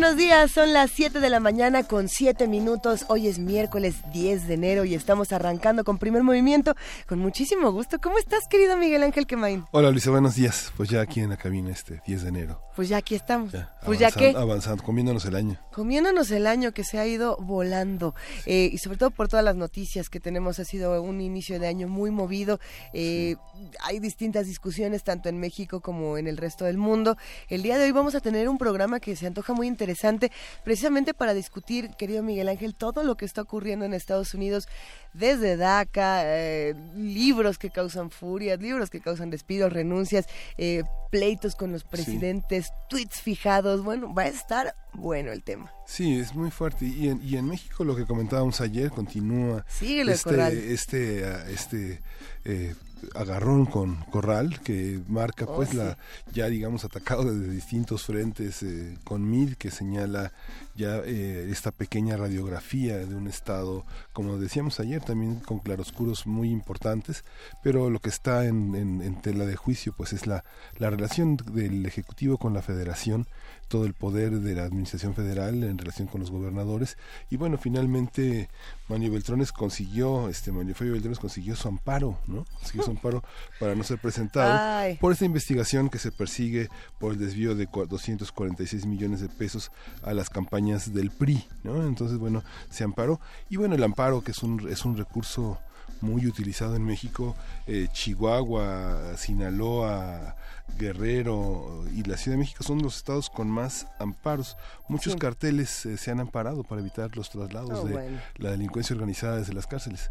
Buenos 0.00 0.16
días, 0.16 0.52
son 0.52 0.72
las 0.72 0.92
7 0.92 1.18
de 1.18 1.28
la 1.28 1.40
mañana 1.40 1.82
con 1.82 2.06
7 2.06 2.46
minutos. 2.46 3.04
Hoy 3.08 3.26
es 3.26 3.40
miércoles 3.40 3.96
10 4.12 4.46
de 4.46 4.54
enero 4.54 4.84
y 4.84 4.94
estamos 4.94 5.32
arrancando 5.32 5.82
con 5.82 5.98
primer 5.98 6.22
movimiento 6.22 6.76
con 7.08 7.18
muchísimo 7.18 7.72
gusto. 7.72 7.98
¿Cómo 8.00 8.16
estás, 8.16 8.46
querido 8.46 8.76
Miguel 8.76 9.02
Ángel 9.02 9.26
Quemain? 9.26 9.64
Hola, 9.72 9.90
Luisa, 9.90 10.12
buenos 10.12 10.36
días. 10.36 10.72
Pues 10.76 10.88
ya 10.88 11.00
aquí 11.00 11.18
en 11.18 11.30
la 11.30 11.36
cabina 11.36 11.72
este 11.72 12.00
10 12.06 12.22
de 12.22 12.28
enero. 12.28 12.62
Pues 12.76 12.88
ya 12.88 12.98
aquí 12.98 13.16
estamos. 13.16 13.52
pues 13.84 13.98
ya 13.98 14.12
qué. 14.12 14.34
Avanzando, 14.36 14.84
comiéndonos 14.84 15.24
el 15.24 15.34
año. 15.34 15.58
Comiéndonos 15.72 16.30
el 16.30 16.46
año 16.46 16.70
que 16.70 16.84
se 16.84 17.00
ha 17.00 17.04
ido 17.04 17.36
volando. 17.40 18.14
Eh, 18.46 18.70
y 18.72 18.78
sobre 18.78 18.98
todo 18.98 19.10
por 19.10 19.26
todas 19.26 19.44
las 19.44 19.56
noticias 19.56 20.08
que 20.08 20.20
tenemos. 20.20 20.60
Ha 20.60 20.64
sido 20.64 21.02
un 21.02 21.20
inicio 21.20 21.58
de 21.58 21.66
año 21.66 21.88
muy 21.88 22.12
movido. 22.12 22.60
Eh, 22.92 23.34
hay 23.82 23.98
distintas 23.98 24.46
discusiones 24.46 25.02
tanto 25.02 25.28
en 25.28 25.40
México 25.40 25.80
como 25.80 26.18
en 26.18 26.28
el 26.28 26.36
resto 26.36 26.66
del 26.66 26.78
mundo. 26.78 27.16
El 27.48 27.64
día 27.64 27.78
de 27.78 27.86
hoy 27.86 27.90
vamos 27.90 28.14
a 28.14 28.20
tener 28.20 28.48
un 28.48 28.58
programa 28.58 29.00
que 29.00 29.16
se 29.16 29.26
antoja 29.26 29.54
muy 29.54 29.66
interesante 29.66 29.87
interesante 29.88 30.30
precisamente 30.64 31.14
para 31.14 31.32
discutir, 31.32 31.90
querido 31.96 32.22
Miguel 32.22 32.48
Ángel, 32.48 32.74
todo 32.74 33.02
lo 33.02 33.16
que 33.16 33.24
está 33.24 33.42
ocurriendo 33.42 33.86
en 33.86 33.94
Estados 33.94 34.34
Unidos 34.34 34.68
desde 35.14 35.56
DACA, 35.56 36.22
eh, 36.24 36.74
libros 36.94 37.58
que 37.58 37.70
causan 37.70 38.10
furia, 38.10 38.56
libros 38.56 38.90
que 38.90 39.00
causan 39.00 39.30
despidos, 39.30 39.72
renuncias, 39.72 40.26
eh, 40.58 40.84
pleitos 41.10 41.56
con 41.56 41.72
los 41.72 41.84
presidentes, 41.84 42.70
tweets 42.90 43.22
fijados. 43.22 43.82
Bueno, 43.82 44.12
va 44.12 44.24
a 44.24 44.28
estar 44.28 44.74
bueno 44.92 45.32
el 45.32 45.42
tema. 45.42 45.72
Sí, 45.86 46.18
es 46.18 46.34
muy 46.34 46.50
fuerte. 46.50 46.84
Y 46.84 47.08
en, 47.08 47.22
y 47.22 47.36
en 47.36 47.46
México 47.46 47.82
lo 47.84 47.96
que 47.96 48.04
comentábamos 48.04 48.60
ayer 48.60 48.90
continúa. 48.90 49.64
Síguelo, 49.68 50.12
este, 50.12 50.74
este, 50.74 51.24
ah, 51.24 51.44
este 51.48 52.02
eh, 52.44 52.74
agarrón 53.14 53.66
con 53.66 53.96
Corral 54.10 54.60
que 54.60 55.00
marca 55.08 55.44
oh, 55.46 55.56
pues 55.56 55.74
la 55.74 55.98
ya 56.32 56.46
digamos 56.46 56.84
atacado 56.84 57.24
desde 57.24 57.52
distintos 57.52 58.04
frentes 58.04 58.62
eh, 58.62 58.96
con 59.04 59.28
MIR 59.30 59.56
que 59.56 59.70
señala 59.70 60.32
ya 60.74 60.98
eh, 61.04 61.48
esta 61.50 61.70
pequeña 61.70 62.16
radiografía 62.16 62.98
de 62.98 63.14
un 63.14 63.26
estado 63.26 63.84
como 64.12 64.38
decíamos 64.38 64.80
ayer 64.80 65.02
también 65.02 65.36
con 65.40 65.58
claroscuros 65.58 66.26
muy 66.26 66.50
importantes 66.50 67.24
pero 67.62 67.90
lo 67.90 68.00
que 68.00 68.08
está 68.08 68.44
en, 68.46 68.74
en 68.74 69.20
tela 69.20 69.46
de 69.46 69.56
juicio 69.56 69.94
pues 69.96 70.12
es 70.12 70.26
la, 70.26 70.44
la 70.78 70.90
relación 70.90 71.36
del 71.36 71.86
ejecutivo 71.86 72.38
con 72.38 72.54
la 72.54 72.62
federación 72.62 73.26
todo 73.68 73.84
el 73.84 73.94
poder 73.94 74.40
de 74.40 74.54
la 74.54 74.64
administración 74.64 75.14
federal 75.14 75.62
en 75.62 75.78
relación 75.78 76.08
con 76.08 76.20
los 76.20 76.30
gobernadores. 76.30 76.96
Y 77.30 77.36
bueno 77.36 77.58
finalmente 77.58 78.48
Manuel 78.88 79.12
Beltrones 79.12 79.52
consiguió 79.52 80.28
este 80.28 80.50
Manuel 80.50 80.74
Beltrones 80.74 81.18
consiguió 81.18 81.54
su 81.54 81.68
amparo 81.68 82.18
no 82.26 82.44
consiguió 82.58 82.82
su 82.84 82.90
amparo 82.90 83.22
para 83.60 83.74
no 83.74 83.84
ser 83.84 83.98
presentado 83.98 84.96
por 85.00 85.12
esta 85.12 85.24
investigación 85.24 85.90
que 85.90 85.98
se 85.98 86.10
persigue 86.10 86.68
por 86.98 87.12
el 87.12 87.18
desvío 87.18 87.54
de 87.54 87.66
246 87.66 88.86
millones 88.86 89.20
de 89.20 89.28
pesos 89.28 89.70
a 90.02 90.14
las 90.14 90.30
campañas 90.30 90.92
del 90.92 91.10
PRI 91.10 91.44
no 91.62 91.86
entonces 91.86 92.18
bueno 92.18 92.42
se 92.70 92.84
amparó. 92.84 93.20
Y 93.48 93.56
bueno 93.56 93.74
el 93.74 93.82
amparo 93.82 94.22
que 94.22 94.32
es 94.32 94.42
un 94.42 94.68
es 94.68 94.84
un 94.84 94.96
recurso 94.96 95.58
muy 96.00 96.26
utilizado 96.26 96.76
en 96.76 96.84
México, 96.84 97.34
eh, 97.66 97.88
Chihuahua, 97.92 99.16
Sinaloa, 99.16 100.36
Guerrero 100.76 101.84
y 101.94 102.02
la 102.04 102.16
Ciudad 102.16 102.36
de 102.36 102.40
México 102.40 102.62
son 102.62 102.82
los 102.82 102.96
estados 102.96 103.30
con 103.30 103.48
más 103.48 103.86
amparos. 103.98 104.56
Muchos 104.88 105.16
carteles 105.16 105.86
eh, 105.86 105.96
se 105.96 106.10
han 106.10 106.20
amparado 106.20 106.64
para 106.64 106.80
evitar 106.80 107.16
los 107.16 107.30
traslados 107.30 107.80
oh, 107.80 107.84
de 107.86 108.18
la 108.36 108.50
delincuencia 108.50 108.94
organizada 108.94 109.38
desde 109.38 109.54
las 109.54 109.66
cárceles. 109.66 110.10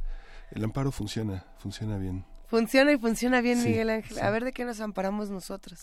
El 0.51 0.63
amparo 0.63 0.91
funciona, 0.91 1.45
funciona 1.59 1.97
bien. 1.97 2.25
Funciona 2.47 2.93
y 2.93 2.97
funciona 2.97 3.41
bien, 3.41 3.61
Miguel 3.61 3.89
Ángel. 3.89 4.19
A 4.19 4.29
ver 4.29 4.45
de 4.45 4.53
qué 4.53 4.63
nos 4.63 4.79
amparamos 4.79 5.29
nosotros. 5.29 5.79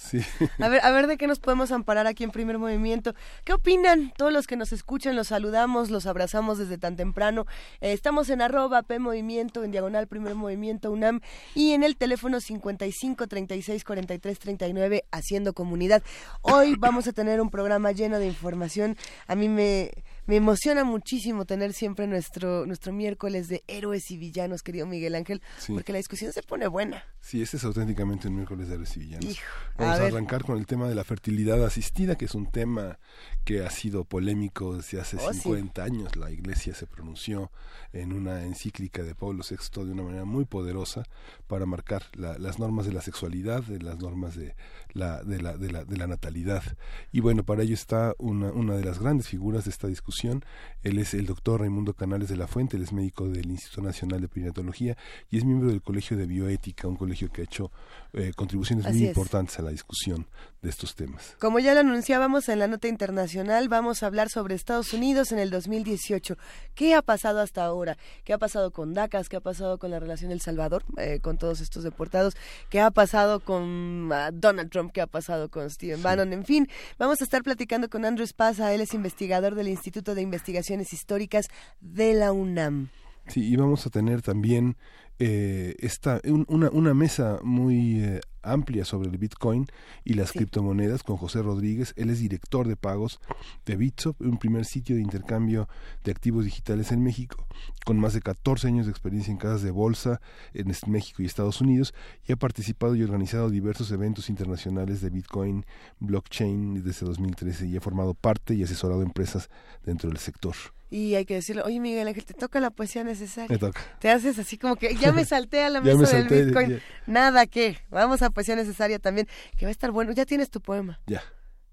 A 0.59 0.69
ver, 0.69 0.81
a 0.83 0.91
ver 0.91 1.07
de 1.07 1.19
qué 1.19 1.27
nos 1.27 1.39
podemos 1.39 1.71
amparar 1.73 2.07
aquí 2.07 2.25
en 2.25 2.31
Primer 2.31 2.59
Movimiento. 2.59 3.15
¿Qué 3.45 3.53
opinan? 3.53 4.13
Todos 4.17 4.33
los 4.33 4.47
que 4.47 4.57
nos 4.57 4.73
escuchan, 4.73 5.15
los 5.15 5.29
saludamos, 5.29 5.91
los 5.91 6.07
abrazamos 6.07 6.57
desde 6.57 6.79
tan 6.79 6.97
temprano. 6.97 7.47
Eh, 7.83 7.93
estamos 7.93 8.31
en 8.31 8.41
arroba 8.41 8.83
P 8.83 8.99
Movimiento, 8.99 9.63
en 9.63 9.73
diagonal 9.73 10.07
Primer 10.07 10.35
Movimiento 10.35 10.91
UNAM 10.91 11.21
y 11.55 11.73
en 11.73 11.83
el 11.83 11.97
teléfono 11.97 12.41
55 12.41 13.27
36 13.27 13.85
43 13.85 14.39
39 14.39 15.05
haciendo 15.11 15.53
comunidad. 15.53 16.03
Hoy 16.41 16.77
vamos 16.79 17.07
a 17.07 17.13
tener 17.13 17.43
un 17.43 17.51
programa 17.51 17.93
lleno 17.93 18.19
de 18.19 18.27
información. 18.27 18.97
A 19.27 19.35
mí 19.35 19.51
me 19.51 19.93
me 20.27 20.37
emociona 20.37 20.85
muchísimo 20.85 21.45
tener 21.45 21.73
siempre 21.73 22.07
nuestro, 22.07 22.67
nuestro 22.67 22.93
miércoles 22.93 23.49
de 23.49 23.63
héroes 23.67 24.11
y 24.11 24.17
villanos, 24.17 24.63
querido 24.63 24.87
Miguel 24.87 25.15
Ángel, 25.15 25.43
porque 25.69 25.93
la 25.93 25.99
discusión 25.99 26.33
se 26.33 26.43
pone 26.43 26.67
buena. 26.67 27.05
Sí, 27.25 27.41
este 27.41 27.57
es 27.57 27.65
auténticamente 27.65 28.29
un 28.29 28.35
miércoles 28.35 28.69
de 28.69 28.77
villanos. 28.77 29.39
Vamos 29.79 29.99
a, 29.99 30.05
arrancar 30.05 30.45
con 30.45 30.59
el 30.59 30.67
tema 30.67 30.91
de 30.91 30.95
la 30.95 31.05
fertilidad 31.05 31.65
asistida, 31.65 32.17
que 32.17 32.27
es 32.27 32.35
un 32.35 32.51
tema 32.51 32.99
que 33.47 33.65
ha 33.65 33.71
sido 33.71 34.05
polémico 34.05 34.77
desde 34.77 35.01
hace 35.01 35.17
50 35.19 35.83
años. 35.83 36.17
La 36.17 36.31
Iglesia 36.31 36.75
se 36.75 36.87
pronunció 36.87 37.51
en 37.95 38.13
una 38.13 38.45
encíclica 38.45 39.03
de 39.03 39.15
Pablo 39.15 39.43
VI 39.43 39.85
de 39.87 39.93
una 39.93 40.03
manera 40.03 40.27
muy 40.27 40.45
poderosa 40.45 41.05
para 41.47 41.65
marcar 41.65 42.03
las 42.15 42.59
normas 42.59 42.85
de 42.85 42.93
la 42.93 43.01
sexualidad, 43.01 43.63
de 43.63 43.81
las 43.81 43.99
normas 44.01 44.37
de 44.37 44.55
la, 44.93 45.23
de 45.23 45.41
la, 45.41 45.57
de 45.57 45.73
la, 45.73 45.85
de 45.87 45.97
la 45.97 46.07
natalidad. 46.07 46.63
Y 47.11 47.21
bueno, 47.21 47.43
para 47.43 47.63
ello 47.63 47.75
está 47.75 48.15
una, 48.19 48.53
una 48.53 48.75
de 48.75 48.85
las 48.85 48.99
grandes 48.99 49.29
figuras 49.29 49.65
de 49.65 49.71
esta 49.71 49.89
discusión. 49.89 50.45
Él 50.83 50.99
es 50.99 51.15
el 51.15 51.25
doctor 51.25 51.61
Raimundo 51.61 51.95
Canales 51.95 52.29
de 52.29 52.37
la 52.37 52.49
Fuente, 52.49 52.77
él 52.77 52.83
es 52.83 52.93
médico 52.93 53.31
del 53.31 53.51
Instituto 53.51 53.81
Nacional 53.81 54.21
de 54.21 54.29
Perinatología 54.29 54.99
y 55.31 55.39
es 55.39 55.45
miembro 55.47 55.71
del 55.71 55.81
Colegio 55.81 56.19
de 56.19 56.27
Bioética, 56.27 56.87
un 56.87 56.97
colegio 56.97 57.14
que 57.15 57.43
ha 57.43 57.45
hecho 57.45 57.71
eh, 58.13 58.33
contribuciones 58.35 58.87
muy 58.87 59.07
importantes 59.07 59.59
a 59.59 59.63
la 59.63 59.71
discusión 59.71 60.27
de 60.63 60.71
estos 60.71 60.95
temas. 60.95 61.37
Como 61.39 61.59
ya 61.59 61.75
lo 61.75 61.81
anunciábamos 61.81 62.49
en 62.49 62.59
la 62.59 62.67
nota 62.67 62.89
internacional, 62.89 63.69
vamos 63.69 64.03
a 64.03 64.07
hablar 64.07 64.29
sobre 64.29 64.55
Estados 64.55 64.93
Unidos 64.93 65.33
en 65.33 65.39
el 65.39 65.51
2018. 65.51 66.37
¿Qué 66.75 66.95
ha 66.95 67.03
pasado 67.03 67.41
hasta 67.41 67.65
ahora? 67.65 67.97
¿Qué 68.25 68.33
ha 68.33 68.39
pasado 68.39 68.71
con 68.71 68.95
DACAS? 68.95 69.29
¿Qué 69.29 69.37
ha 69.37 69.41
pasado 69.41 69.79
con 69.79 69.91
la 69.91 70.01
relación 70.01 70.31
El 70.31 70.41
Salvador, 70.41 70.85
eh, 70.97 71.21
con 71.21 71.39
todos 71.39 71.61
estos 71.61 71.85
deportados? 71.85 72.35
¿Qué 72.71 72.81
ha 72.81 72.91
pasado 72.91 73.41
con 73.41 74.11
ah, 74.13 74.31
Donald 74.33 74.71
Trump? 74.71 74.93
¿Qué 74.93 75.01
ha 75.01 75.07
pasado 75.07 75.51
con 75.51 75.69
Steven 75.71 76.03
Bannon? 76.03 76.33
En 76.33 76.45
fin, 76.45 76.69
vamos 76.99 77.21
a 77.21 77.25
estar 77.25 77.43
platicando 77.43 77.89
con 77.89 78.05
Andrew 78.05 78.27
Spaza, 78.27 78.73
él 78.73 78.81
es 78.81 78.95
investigador 78.95 79.55
del 79.55 79.69
Instituto 79.69 80.15
de 80.15 80.23
Investigaciones 80.23 80.93
Históricas 80.93 81.49
de 81.81 82.15
la 82.15 82.33
UNAM. 82.33 82.91
Sí, 83.29 83.43
y 83.43 83.57
vamos 83.57 83.87
a 83.87 83.91
tener 83.91 84.21
también 84.21 84.77
eh, 85.19 85.77
esta, 85.79 86.21
una, 86.49 86.71
una 86.71 86.93
mesa 86.93 87.39
muy 87.43 88.01
eh, 88.03 88.21
amplia 88.43 88.85
sobre 88.85 89.09
el 89.09 89.19
Bitcoin 89.19 89.67
y 90.05 90.15
las 90.15 90.33
criptomonedas 90.33 91.03
con 91.03 91.17
José 91.17 91.43
Rodríguez. 91.43 91.93
Él 91.97 92.11
es 92.11 92.21
director 92.21 92.67
de 92.67 92.77
pagos 92.77 93.21
de 93.65 93.77
Bitsop, 93.77 94.21
un 94.21 94.39
primer 94.39 94.65
sitio 94.65 94.97
de 94.97 95.03
intercambio 95.03 95.69
de 96.03 96.11
activos 96.11 96.45
digitales 96.45 96.93
en 96.93 97.03
México, 97.03 97.47
con 97.85 97.99
más 97.99 98.13
de 98.13 98.21
14 98.21 98.69
años 98.69 98.87
de 98.87 98.93
experiencia 98.93 99.31
en 99.31 99.39
casas 99.39 99.63
de 99.63 99.71
bolsa 99.71 100.21
en 100.53 100.73
México 100.89 101.23
y 101.23 101.27
Estados 101.27 101.61
Unidos, 101.61 101.95
y 102.27 102.33
ha 102.33 102.37
participado 102.37 102.95
y 102.95 103.03
organizado 103.03 103.51
diversos 103.51 103.91
eventos 103.91 104.29
internacionales 104.29 105.01
de 105.01 105.11
Bitcoin, 105.11 105.65
blockchain 106.01 106.83
desde 106.83 107.07
2013 107.07 107.67
y 107.67 107.77
ha 107.77 107.81
formado 107.81 108.15
parte 108.15 108.55
y 108.55 108.63
asesorado 108.63 109.03
empresas 109.03 109.49
dentro 109.85 110.11
del 110.11 110.19
sector 110.19 110.55
y 110.91 111.15
hay 111.15 111.25
que 111.25 111.35
decirle, 111.35 111.63
oye 111.63 111.81
Miguel 111.81 112.07
Ángel, 112.07 112.25
te 112.25 112.35
toca 112.35 112.61
la 112.61 112.71
poesía 112.71 113.05
necesaria. 113.05 113.49
Me 113.49 113.59
toca. 113.59 113.81
Te 113.99 114.11
haces 114.11 114.39
así 114.39 114.59
como 114.59 114.77
que 114.77 114.95
ya 114.95 115.13
me 115.13 115.25
salté 115.25 115.63
a 115.63 115.71
la 115.71 115.81
mesa 115.81 116.17
del 116.17 116.29
Bitcoin. 116.29 116.81
Nada 117.07 117.47
que, 117.47 117.79
vamos 117.91 118.23
a 118.23 118.31
poesía 118.31 118.57
necesaria 118.57 118.99
también, 118.99 119.29
que 119.57 119.67
va 119.67 119.71
a 119.71 119.73
estar 119.73 119.91
bueno. 119.91 120.13
Ya 120.13 120.27
tienes 120.27 120.51
tu 120.51 120.61
poema. 120.61 121.01
Ya. 121.07 121.23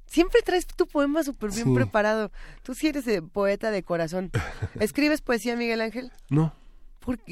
Siempre 0.05 0.41
traes 0.41 0.65
tu 0.67 0.87
poema 0.87 1.23
súper 1.23 1.51
bien 1.51 1.73
preparado. 1.73 2.31
Tú 2.63 2.73
sí 2.73 2.87
eres 2.87 3.05
poeta 3.31 3.71
de 3.71 3.83
corazón. 3.83 4.31
¿Escribes 4.79 5.21
poesía, 5.21 5.55
Miguel 5.55 5.79
Ángel? 5.79 6.11
No. 6.29 6.53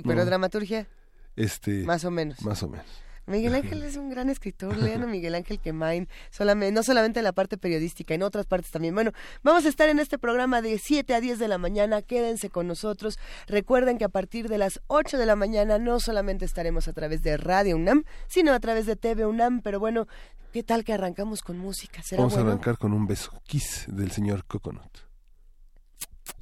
¿Pero 0.06 0.26
dramaturgia? 0.26 0.88
Este. 1.36 1.84
Más 1.84 2.06
o 2.06 2.12
menos. 2.12 2.42
Más 2.42 2.64
o 2.64 2.70
menos. 2.70 2.86
Miguel 3.30 3.56
Ángel 3.56 3.84
es 3.84 3.96
un 3.96 4.10
gran 4.10 4.30
escritor, 4.30 4.76
lean 4.78 5.04
a 5.04 5.08
Miguel 5.08 5.36
Ángel 5.36 5.60
Quemain, 5.60 6.08
solamente, 6.32 6.74
no 6.74 6.84
solamente 6.84 7.20
en 7.20 7.24
la 7.24 7.32
parte 7.32 7.58
periodística, 7.58 8.14
en 8.14 8.24
otras 8.24 8.46
partes 8.46 8.72
también. 8.72 8.94
Bueno, 8.94 9.12
vamos 9.44 9.66
a 9.66 9.70
estar 9.70 9.88
en 9.88 10.00
este 10.00 10.18
programa 10.18 10.62
de 10.62 10.78
7 10.78 11.14
a 11.14 11.22
10 11.22 11.40
de 11.40 11.48
la 11.48 11.58
mañana, 11.58 12.02
quédense 12.02 12.50
con 12.50 12.68
nosotros. 12.68 13.18
Recuerden 13.48 13.98
que 13.98 14.06
a 14.06 14.10
partir 14.10 14.50
de 14.50 14.58
las 14.58 14.82
8 14.88 15.18
de 15.18 15.26
la 15.26 15.36
mañana 15.36 15.78
no 15.78 16.00
solamente 16.00 16.46
estaremos 16.46 16.88
a 16.88 16.94
través 16.94 17.22
de 17.22 17.38
Radio 17.38 17.76
UNAM, 17.76 18.04
sino 18.28 18.54
a 18.54 18.60
través 18.60 18.86
de 18.86 18.96
TV 18.96 19.26
UNAM, 19.26 19.62
pero 19.62 19.80
bueno, 19.80 20.08
¿qué 20.52 20.64
tal 20.64 20.84
que 20.84 20.94
arrancamos 20.94 21.42
con 21.42 21.58
música? 21.58 22.02
vamos 22.12 22.36
a 22.36 22.42
arrancar 22.42 22.78
con 22.78 22.94
un 22.94 23.06
beso, 23.06 23.40
kiss 23.46 23.86
del 23.88 24.12
señor 24.12 24.46
Coconut. 24.46 24.98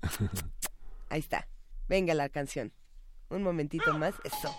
Ahí 1.10 1.20
está, 1.20 1.48
venga 1.88 2.14
la 2.14 2.30
canción. 2.30 2.72
Un 3.30 3.44
momentito 3.44 3.98
más, 3.98 4.14
eso. 4.24 4.56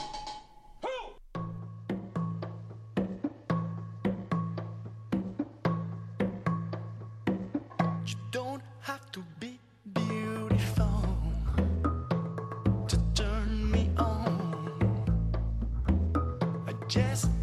Just 16.88 17.38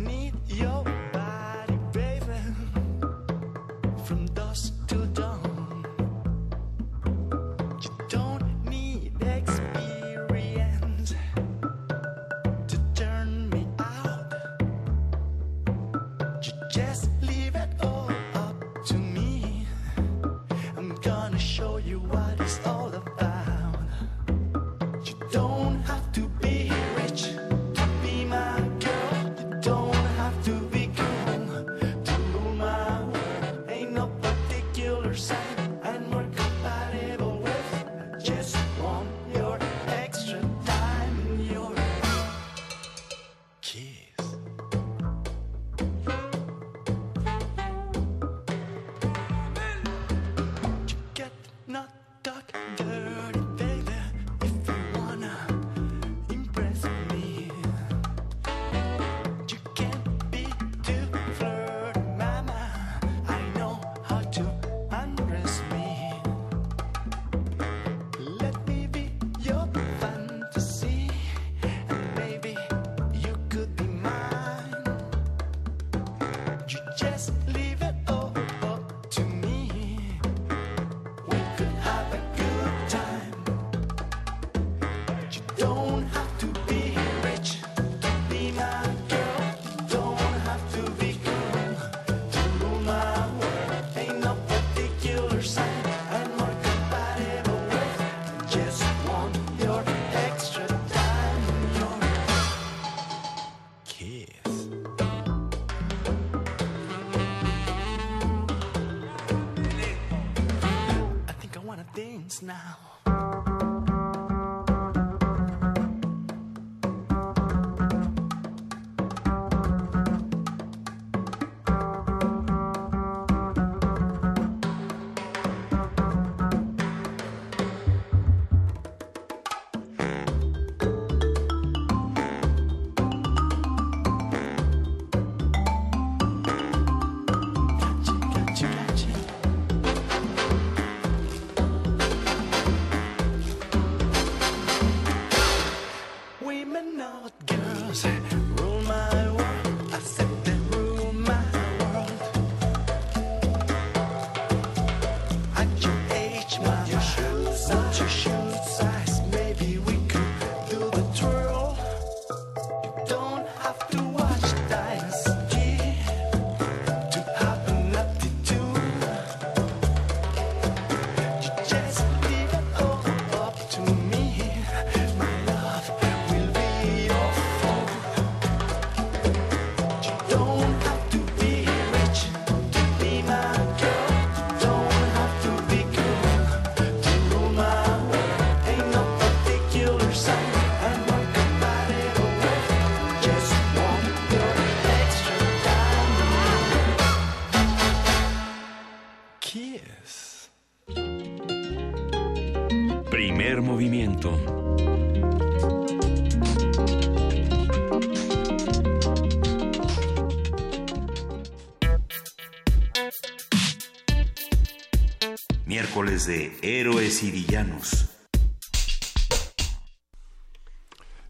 Miércoles 215.96 216.28
de 216.28 216.52
Héroes 216.62 217.24
y 217.24 217.32
Villanos. 217.32 218.10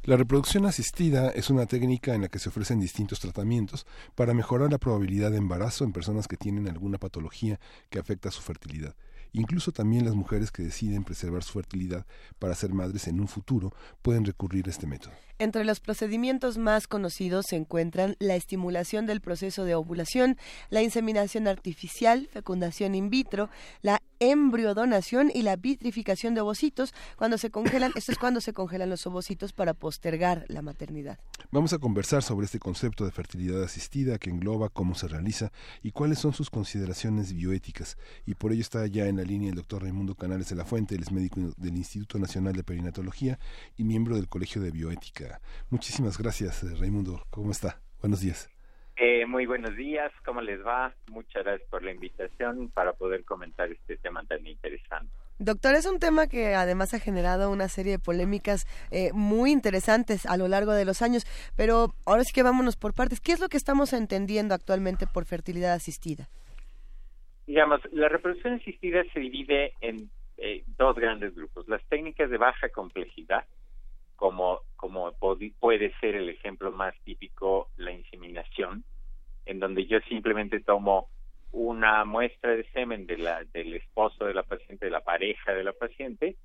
La 0.06 0.18
reproducción 0.18 0.66
asistida 0.66 1.30
es 1.30 1.52
una 1.52 1.68
técnica 1.68 2.16
en 2.16 2.22
la 2.24 2.30
que 2.30 2.40
se 2.40 2.50
ofrecen 2.50 2.80
distintos 2.80 3.20
tratamientos 3.20 3.86
para 4.16 4.34
mejorar 4.34 4.72
la 4.72 4.80
probabilidad 4.80 5.30
de 5.30 5.38
embarazo 5.38 5.84
en 5.84 5.94
personas 5.94 6.28
que 6.28 6.36
tienen 6.36 6.68
alguna 6.68 6.98
patología 6.98 7.60
que 7.92 8.00
afecta 8.00 8.32
su 8.32 8.42
fertilidad. 8.42 8.96
Incluso 9.34 9.72
también 9.72 10.04
las 10.04 10.16
mujeres 10.16 10.50
que 10.50 10.64
deciden 10.64 11.04
preservar 11.04 11.44
su 11.44 11.54
fertilidad 11.54 12.08
para 12.40 12.56
ser 12.56 12.74
madres 12.74 13.08
en 13.08 13.20
un 13.20 13.28
futuro 13.28 13.72
pueden 14.02 14.26
recurrir 14.26 14.66
a 14.66 14.72
este 14.72 14.88
método. 14.88 15.14
Entre 15.38 15.64
los 15.64 15.80
procedimientos 15.80 16.58
más 16.58 16.88
conocidos 16.88 17.46
se 17.50 17.58
encuentran 17.58 18.16
la 18.18 18.36
estimulación 18.36 19.06
del 19.06 19.22
proceso 19.22 19.64
de 19.64 19.76
ovulación, 19.76 20.38
la 20.70 20.82
inseminación 20.82 21.48
artificial, 21.48 22.30
fecundación 22.32 22.96
in 22.96 23.12
vitro, 23.12 23.52
la 23.82 24.02
embriodonación 24.20 25.32
y 25.34 25.42
la 25.42 25.56
vitrificación 25.56 26.34
de 26.34 26.42
ovocitos. 26.42 26.94
Cuando 27.18 27.38
se 27.38 27.52
congelan, 27.52 27.92
esto 27.96 28.12
es 28.12 28.18
cuando 28.18 28.42
se 28.42 28.54
congelan 28.54 28.90
los 28.90 29.06
ovocitos 29.08 29.54
para 29.54 29.74
postergar 29.74 30.46
la 30.48 30.62
maternidad. 30.62 31.20
Vamos 31.52 31.74
a 31.74 31.80
conversar 31.80 32.24
sobre 32.24 32.46
este 32.46 32.60
concepto 32.60 33.06
de 33.06 33.12
fertilidad 33.12 33.64
asistida 33.64 34.18
que 34.18 34.30
engloba 34.30 34.70
cómo 34.70 34.96
se 34.96 35.08
realiza 35.08 35.52
y 35.82 35.92
cuáles 35.92 36.20
son 36.20 36.34
sus 36.34 36.50
consideraciones 36.50 37.34
bioéticas. 37.34 37.98
Y 38.26 38.36
por 38.36 38.52
ello 38.52 38.62
está 38.62 38.86
ya 38.88 39.08
en 39.08 39.18
la 39.18 39.24
línea 39.24 39.50
el 39.50 39.56
doctor 39.56 39.84
Raimundo 39.84 40.16
Canales 40.16 40.50
de 40.50 40.56
la 40.56 40.66
Fuente, 40.66 40.96
él 40.96 41.02
es 41.02 41.12
médico 41.12 41.40
del 41.58 41.78
Instituto 41.78 42.20
Nacional 42.20 42.54
de 42.54 42.64
Perinatología 42.64 43.40
y 43.78 43.84
miembro 43.84 44.16
del 44.16 44.28
Colegio 44.28 44.62
de 44.62 44.72
Bioética. 44.72 45.42
Muchísimas 45.70 46.18
gracias, 46.18 46.64
Raimundo. 46.80 47.26
¿Cómo 47.30 47.52
está? 47.52 47.82
Buenos 48.02 48.22
días. 48.22 48.55
Eh, 48.98 49.26
muy 49.26 49.46
buenos 49.46 49.76
días, 49.76 50.10
¿cómo 50.24 50.40
les 50.40 50.66
va? 50.66 50.94
Muchas 51.12 51.44
gracias 51.44 51.70
por 51.70 51.84
la 51.84 51.92
invitación 51.92 52.70
para 52.70 52.94
poder 52.94 53.26
comentar 53.26 53.70
este 53.70 53.98
tema 53.98 54.24
tan 54.24 54.48
interesante. 54.48 55.12
Doctor, 55.38 55.76
es 55.76 55.86
un 55.86 56.00
tema 56.00 56.28
que 56.28 56.56
además 56.56 56.94
ha 56.94 57.00
generado 57.00 57.52
una 57.52 57.68
serie 57.68 57.94
de 57.94 58.00
polémicas 58.00 58.66
eh, 58.92 59.12
muy 59.14 59.52
interesantes 59.52 60.26
a 60.26 60.38
lo 60.38 60.48
largo 60.48 60.72
de 60.72 60.86
los 60.86 61.02
años, 61.02 61.26
pero 61.58 61.94
ahora 62.06 62.24
sí 62.24 62.34
que 62.34 62.42
vámonos 62.42 62.78
por 62.78 62.94
partes. 62.94 63.20
¿Qué 63.20 63.34
es 63.34 63.42
lo 63.42 63.50
que 63.50 63.58
estamos 63.58 63.92
entendiendo 63.92 64.56
actualmente 64.56 65.08
por 65.08 65.26
fertilidad 65.26 65.74
asistida? 65.74 66.30
Digamos, 67.48 67.82
la 67.92 68.08
reproducción 68.08 68.54
asistida 68.54 69.04
se 69.14 69.20
divide 69.20 69.74
en 69.82 70.10
eh, 70.38 70.64
dos 70.78 70.96
grandes 70.96 71.36
grupos. 71.36 71.68
Las 71.68 71.84
técnicas 71.90 72.30
de 72.30 72.38
baja 72.38 72.70
complejidad, 72.70 73.44
como, 74.16 74.62
como 74.76 75.12
puede 75.60 75.94
ser 76.00 76.16
el 76.16 76.30
ejemplo 76.30 76.72
más 76.72 76.94
típico, 77.04 77.70
la 77.78 77.92
inseminación, 77.92 78.84
en 79.46 79.60
donde 79.60 79.86
yo 79.86 80.00
simplemente 80.02 80.60
tomo 80.60 81.10
una 81.52 82.04
muestra 82.04 82.52
de 82.52 82.66
semen 82.72 83.06
de 83.06 83.18
la, 83.18 83.44
del 83.46 83.76
esposo 83.76 84.26
de 84.26 84.34
la 84.34 84.44
paciente, 84.44 84.86
de 84.86 84.92
la 84.92 85.02
pareja 85.02 85.54
de 85.54 85.64
la 85.64 85.74
paciente, 85.74 86.36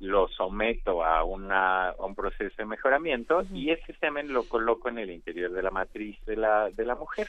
lo 0.00 0.28
someto 0.28 1.04
a, 1.04 1.24
una, 1.24 1.90
a 1.90 2.04
un 2.04 2.14
proceso 2.14 2.54
de 2.56 2.64
mejoramiento 2.64 3.44
y 3.52 3.70
ese 3.70 3.94
semen 3.94 4.32
lo 4.32 4.44
coloco 4.44 4.88
en 4.88 4.98
el 4.98 5.10
interior 5.10 5.50
de 5.50 5.62
la 5.62 5.70
matriz 5.70 6.18
de 6.26 6.36
la, 6.36 6.70
de 6.70 6.84
la 6.84 6.94
mujer. 6.94 7.28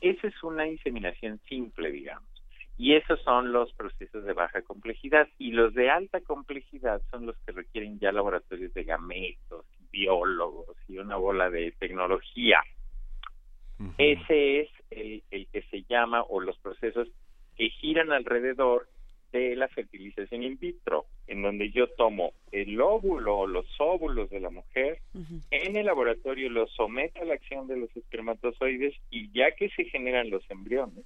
Esa 0.00 0.26
es 0.26 0.42
una 0.42 0.66
inseminación 0.66 1.40
simple, 1.48 1.90
digamos. 1.90 2.33
Y 2.76 2.94
esos 2.94 3.20
son 3.22 3.52
los 3.52 3.72
procesos 3.74 4.24
de 4.24 4.32
baja 4.32 4.62
complejidad. 4.62 5.28
Y 5.38 5.52
los 5.52 5.74
de 5.74 5.90
alta 5.90 6.20
complejidad 6.20 7.00
son 7.10 7.26
los 7.26 7.36
que 7.38 7.52
requieren 7.52 7.98
ya 8.00 8.12
laboratorios 8.12 8.74
de 8.74 8.84
gametos, 8.84 9.64
biólogos 9.92 10.76
y 10.88 10.98
una 10.98 11.16
bola 11.16 11.50
de 11.50 11.72
tecnología. 11.78 12.58
Ese 13.98 14.60
es 14.60 14.68
el, 14.90 15.22
el 15.30 15.46
que 15.48 15.62
se 15.62 15.82
llama, 15.88 16.22
o 16.22 16.40
los 16.40 16.56
procesos 16.58 17.08
que 17.56 17.70
giran 17.70 18.12
alrededor 18.12 18.88
de 19.34 19.56
la 19.56 19.66
fertilización 19.66 20.44
in 20.44 20.56
vitro, 20.58 21.06
en 21.26 21.42
donde 21.42 21.70
yo 21.70 21.88
tomo 21.88 22.32
el 22.52 22.80
óvulo 22.80 23.38
o 23.38 23.46
los 23.48 23.66
óvulos 23.80 24.30
de 24.30 24.38
la 24.38 24.50
mujer, 24.50 25.00
en 25.50 25.76
el 25.76 25.86
laboratorio 25.86 26.48
los 26.50 26.70
someto 26.72 27.20
a 27.20 27.24
la 27.24 27.34
acción 27.34 27.66
de 27.66 27.76
los 27.76 27.94
espermatozoides 27.96 28.94
y 29.10 29.32
ya 29.32 29.50
que 29.56 29.68
se 29.70 29.86
generan 29.86 30.30
los 30.30 30.48
embriones, 30.50 31.04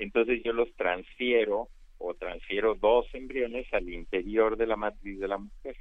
entonces 0.00 0.42
yo 0.44 0.52
los 0.52 0.74
transfiero 0.74 1.68
o 1.98 2.14
transfiero 2.14 2.74
dos 2.74 3.06
embriones 3.12 3.66
al 3.72 3.88
interior 3.88 4.56
de 4.56 4.66
la 4.66 4.76
matriz 4.76 5.20
de 5.20 5.28
la 5.28 5.38
mujer. 5.38 5.76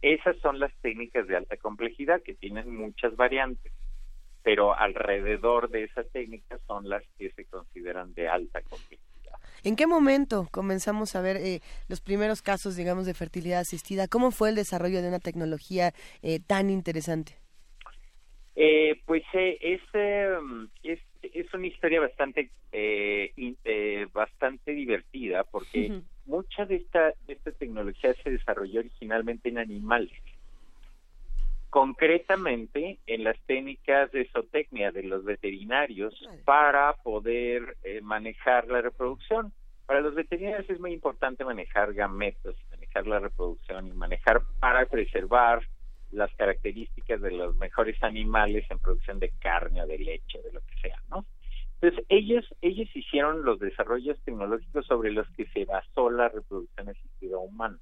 Esas 0.00 0.36
son 0.38 0.58
las 0.58 0.72
técnicas 0.80 1.26
de 1.28 1.36
alta 1.36 1.56
complejidad 1.58 2.22
que 2.22 2.34
tienen 2.34 2.74
muchas 2.74 3.14
variantes, 3.16 3.72
pero 4.42 4.74
alrededor 4.74 5.68
de 5.68 5.84
esas 5.84 6.10
técnicas 6.10 6.60
son 6.66 6.88
las 6.88 7.02
que 7.18 7.30
se 7.32 7.44
consideran 7.44 8.14
de 8.14 8.28
alta 8.28 8.62
complejidad. 8.62 9.10
¿En 9.62 9.76
qué 9.76 9.86
momento 9.86 10.48
comenzamos 10.50 11.14
a 11.14 11.20
ver 11.20 11.36
eh, 11.36 11.60
los 11.88 12.00
primeros 12.00 12.40
casos, 12.40 12.76
digamos, 12.76 13.04
de 13.04 13.12
fertilidad 13.12 13.60
asistida? 13.60 14.08
¿Cómo 14.08 14.30
fue 14.30 14.48
el 14.48 14.54
desarrollo 14.54 15.02
de 15.02 15.08
una 15.08 15.18
tecnología 15.18 15.92
eh, 16.22 16.40
tan 16.40 16.70
interesante? 16.70 17.36
Eh, 18.56 19.00
pues 19.04 19.22
es, 19.34 19.80
es 20.82 21.00
es 21.32 21.52
una 21.54 21.66
historia 21.66 22.00
bastante 22.00 22.50
eh, 22.72 23.32
eh, 23.64 24.06
bastante 24.12 24.72
divertida 24.72 25.44
porque 25.44 26.02
mucha 26.26 26.64
de 26.66 26.76
esta 26.76 27.12
de 27.26 27.34
esta 27.34 27.52
tecnología 27.52 28.14
se 28.22 28.30
desarrolló 28.30 28.80
originalmente 28.80 29.48
en 29.48 29.58
animales. 29.58 30.12
Concretamente 31.70 32.98
en 33.06 33.22
las 33.24 33.38
técnicas 33.46 34.10
de 34.10 34.28
zootecnia 34.32 34.90
de 34.90 35.04
los 35.04 35.24
veterinarios 35.24 36.14
para 36.44 36.94
poder 36.94 37.76
eh, 37.84 38.00
manejar 38.00 38.66
la 38.66 38.80
reproducción. 38.80 39.52
Para 39.86 40.00
los 40.00 40.14
veterinarios 40.14 40.68
es 40.68 40.80
muy 40.80 40.92
importante 40.92 41.44
manejar 41.44 41.94
gametos 41.94 42.56
manejar 42.70 43.06
la 43.06 43.20
reproducción 43.20 43.86
y 43.86 43.92
manejar 43.92 44.42
para 44.58 44.86
preservar 44.86 45.62
las 46.12 46.34
características 46.34 47.20
de 47.20 47.30
los 47.30 47.56
mejores 47.56 48.02
animales 48.02 48.64
en 48.70 48.78
producción 48.78 49.18
de 49.18 49.30
carne 49.38 49.82
o 49.82 49.86
de 49.86 49.98
leche, 49.98 50.42
de 50.42 50.52
lo 50.52 50.60
que 50.60 50.74
sea, 50.82 51.00
¿no? 51.08 51.24
Entonces, 51.80 52.04
ellos, 52.10 52.44
ellos 52.60 52.88
hicieron 52.94 53.42
los 53.42 53.58
desarrollos 53.58 54.20
tecnológicos 54.24 54.86
sobre 54.86 55.12
los 55.12 55.26
que 55.30 55.46
se 55.46 55.64
basó 55.64 56.10
la 56.10 56.28
reproducción 56.28 56.90
asistida 56.90 57.38
humana. 57.38 57.78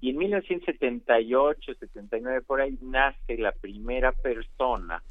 Y 0.00 0.10
en 0.10 0.18
1978, 0.18 1.74
79, 1.74 2.42
por 2.42 2.60
ahí 2.60 2.78
nace 2.82 3.38
la 3.38 3.52
primera 3.52 4.12
persona, 4.12 5.02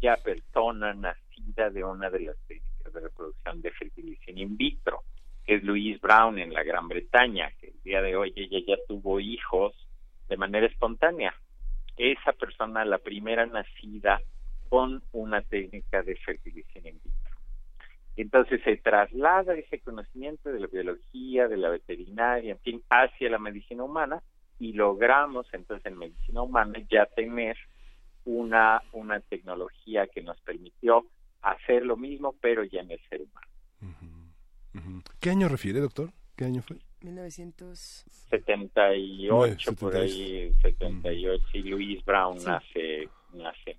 ya 0.00 0.16
persona 0.18 0.94
nacida 0.94 1.70
de 1.70 1.82
una 1.82 2.10
de 2.10 2.20
las 2.20 2.36
técnicas 2.46 2.92
de 2.92 3.00
reproducción 3.00 3.60
de 3.60 3.72
fertilización 3.72 4.38
in 4.38 4.56
vitro, 4.56 5.00
que 5.44 5.56
es 5.56 5.64
Louise 5.64 5.98
Brown 6.00 6.38
en 6.38 6.52
la 6.52 6.62
Gran 6.62 6.86
Bretaña, 6.86 7.50
que 7.58 7.68
el 7.68 7.82
día 7.82 8.02
de 8.02 8.14
hoy 8.14 8.32
ella 8.36 8.58
ya 8.64 8.76
tuvo 8.86 9.18
hijos 9.18 9.74
de 10.28 10.36
manera 10.36 10.66
espontánea 10.66 11.34
esa 11.96 12.32
persona 12.32 12.84
la 12.84 12.98
primera 12.98 13.46
nacida 13.46 14.20
con 14.68 15.02
una 15.12 15.42
técnica 15.42 16.02
de 16.02 16.16
fertilización 16.16 16.86
in 16.86 17.00
vitro. 17.04 17.36
Entonces 18.16 18.60
se 18.64 18.76
traslada 18.76 19.54
ese 19.54 19.80
conocimiento 19.80 20.50
de 20.50 20.60
la 20.60 20.66
biología, 20.66 21.48
de 21.48 21.56
la 21.56 21.70
veterinaria, 21.70 22.52
en 22.52 22.58
fin, 22.60 22.82
hacia 22.90 23.30
la 23.30 23.38
medicina 23.38 23.84
humana 23.84 24.22
y 24.58 24.72
logramos 24.72 25.46
entonces 25.52 25.86
en 25.86 25.98
medicina 25.98 26.42
humana 26.42 26.78
ya 26.90 27.06
tener 27.06 27.56
una, 28.24 28.82
una 28.92 29.20
tecnología 29.20 30.06
que 30.06 30.22
nos 30.22 30.40
permitió 30.42 31.06
hacer 31.40 31.84
lo 31.84 31.96
mismo, 31.96 32.34
pero 32.40 32.62
ya 32.64 32.80
en 32.80 32.92
el 32.92 33.00
ser 33.08 33.22
humano. 33.22 33.46
¿Qué 35.20 35.30
año 35.30 35.48
refiere, 35.48 35.80
doctor? 35.80 36.12
¿Qué 36.36 36.44
año 36.44 36.62
fue? 36.62 36.76
1978, 37.02 39.72
por 39.74 39.96
ahí, 39.96 40.52
78, 40.62 41.44
y 41.54 41.62
Louise 41.62 42.02
Brown 42.04 42.36
nace, 42.44 43.08
nace 43.32 43.76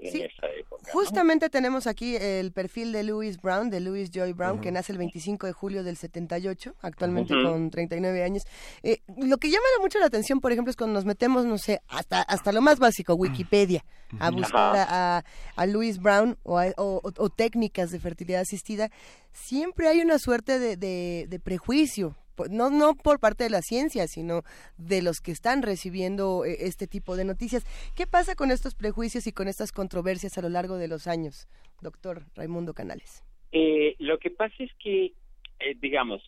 en, 0.00 0.22
esa 0.22 0.46
época. 0.48 0.90
Justamente 0.92 1.48
tenemos 1.48 1.86
aquí 1.86 2.16
el 2.16 2.52
perfil 2.52 2.92
de 2.92 3.02
Louise 3.02 3.38
Brown, 3.42 3.70
de 3.70 3.80
Louise 3.80 4.10
Joy 4.12 4.32
Brown, 4.32 4.60
que 4.60 4.70
nace 4.70 4.92
el 4.92 4.98
25 4.98 5.46
de 5.46 5.52
julio 5.52 5.84
del 5.84 5.96
78, 5.96 6.74
actualmente 6.80 7.34
con 7.42 7.70
39 7.70 8.22
años. 8.22 8.44
Eh, 8.82 9.00
lo 9.16 9.38
que 9.38 9.48
llama 9.48 9.64
mucho 9.80 9.98
la 9.98 10.06
atención, 10.06 10.40
por 10.40 10.52
ejemplo, 10.52 10.70
es 10.70 10.76
cuando 10.76 10.94
nos 10.94 11.04
metemos, 11.04 11.44
no 11.44 11.58
sé, 11.58 11.80
hasta, 11.88 12.22
hasta 12.22 12.52
lo 12.52 12.60
más 12.60 12.78
básico, 12.78 13.14
Wikipedia, 13.14 13.84
a 14.18 14.30
buscar 14.30 14.76
a, 14.76 15.24
a, 15.56 15.66
Louise 15.66 16.00
Brown 16.00 16.38
o, 16.42 16.60
o, 16.76 17.30
técnicas 17.30 17.90
de 17.90 17.98
fertilidad 17.98 18.42
asistida, 18.42 18.90
siempre 19.32 19.88
hay 19.88 20.00
una 20.00 20.18
suerte 20.18 20.58
de, 20.58 20.76
de, 20.76 21.26
de 21.28 21.40
prejuicio 21.40 22.16
no, 22.50 22.70
no 22.70 22.94
por 22.94 23.20
parte 23.20 23.44
de 23.44 23.50
la 23.50 23.62
ciencia, 23.62 24.06
sino 24.06 24.42
de 24.76 25.02
los 25.02 25.20
que 25.20 25.32
están 25.32 25.62
recibiendo 25.62 26.44
eh, 26.44 26.56
este 26.60 26.86
tipo 26.86 27.16
de 27.16 27.24
noticias. 27.24 27.64
¿Qué 27.94 28.06
pasa 28.06 28.34
con 28.34 28.50
estos 28.50 28.74
prejuicios 28.74 29.26
y 29.26 29.32
con 29.32 29.48
estas 29.48 29.72
controversias 29.72 30.36
a 30.38 30.42
lo 30.42 30.48
largo 30.48 30.76
de 30.76 30.88
los 30.88 31.06
años, 31.06 31.48
doctor 31.80 32.22
Raimundo 32.34 32.74
Canales? 32.74 33.22
Eh, 33.52 33.96
lo 33.98 34.18
que 34.18 34.30
pasa 34.30 34.54
es 34.58 34.70
que, 34.78 35.12
eh, 35.60 35.74
digamos, 35.80 36.22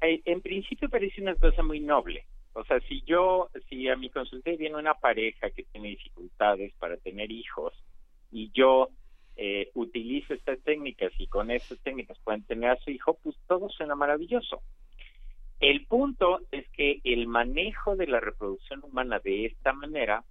en 0.00 0.40
principio 0.40 0.88
parece 0.88 1.22
una 1.22 1.36
cosa 1.36 1.62
muy 1.62 1.78
noble. 1.78 2.26
O 2.54 2.64
sea, 2.64 2.80
si 2.88 3.02
yo, 3.02 3.48
si 3.68 3.88
a 3.88 3.96
mi 3.96 4.10
consulta 4.10 4.50
viene 4.50 4.76
una 4.76 4.94
pareja 4.94 5.50
que 5.50 5.62
tiene 5.62 5.90
dificultades 5.90 6.72
para 6.80 6.96
tener 6.96 7.30
hijos 7.30 7.72
y 8.32 8.50
yo 8.52 8.88
eh, 9.36 9.70
utilizo 9.74 10.34
estas 10.34 10.60
técnicas 10.60 11.12
y 11.18 11.26
con 11.26 11.50
estas 11.50 11.78
técnicas 11.80 12.18
pueden 12.22 12.42
tener 12.44 12.70
a 12.70 12.76
su 12.76 12.90
hijo, 12.90 13.18
pues 13.22 13.36
todo 13.46 13.68
suena 13.70 13.94
maravilloso. 13.94 14.62
El 15.60 15.86
punto 15.86 16.40
es 16.50 16.68
que 16.70 17.00
el 17.04 17.26
manejo 17.28 17.96
de 17.96 18.08
la 18.08 18.20
reproducción 18.20 18.82
humana 18.82 19.20
de 19.20 19.46
esta 19.46 19.72
manera, 19.72 20.24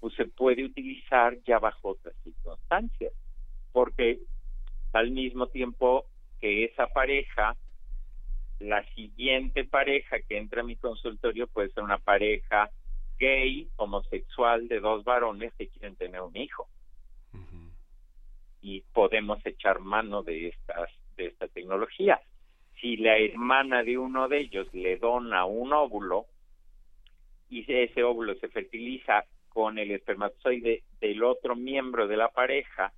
pues 0.00 0.14
se 0.14 0.26
puede 0.26 0.64
utilizar 0.64 1.38
ya 1.46 1.60
bajo 1.60 1.90
otras 1.90 2.14
circunstancias, 2.24 3.12
porque 3.72 4.18
al 4.92 5.12
mismo 5.12 5.46
tiempo 5.46 6.06
que 6.40 6.64
esa 6.64 6.88
pareja, 6.88 7.56
la 8.58 8.84
siguiente 8.94 9.64
pareja 9.64 10.20
que 10.28 10.36
entra 10.36 10.62
a 10.62 10.64
mi 10.64 10.76
consultorio 10.76 11.46
puede 11.46 11.70
ser 11.70 11.84
una 11.84 11.98
pareja 11.98 12.68
gay, 13.18 13.68
homosexual 13.76 14.66
de 14.66 14.80
dos 14.80 15.04
varones 15.04 15.54
que 15.54 15.68
quieren 15.68 15.94
tener 15.94 16.20
un 16.20 16.36
hijo 16.36 16.68
y 18.62 18.80
podemos 18.92 19.44
echar 19.44 19.80
mano 19.80 20.22
de 20.22 20.48
estas 20.48 20.88
de 21.16 21.26
esta 21.26 21.48
tecnología. 21.48 22.20
si 22.80 22.96
la 22.96 23.16
hermana 23.18 23.84
de 23.84 23.98
uno 23.98 24.28
de 24.28 24.40
ellos 24.40 24.66
le 24.72 24.96
dona 24.96 25.44
un 25.44 25.72
óvulo 25.72 26.26
y 27.48 27.64
ese 27.70 28.02
óvulo 28.02 28.34
se 28.36 28.48
fertiliza 28.48 29.24
con 29.50 29.78
el 29.78 29.90
espermatozoide 29.90 30.82
del 31.00 31.22
otro 31.22 31.54
miembro 31.54 32.08
de 32.08 32.16
la 32.16 32.28
pareja 32.28 32.92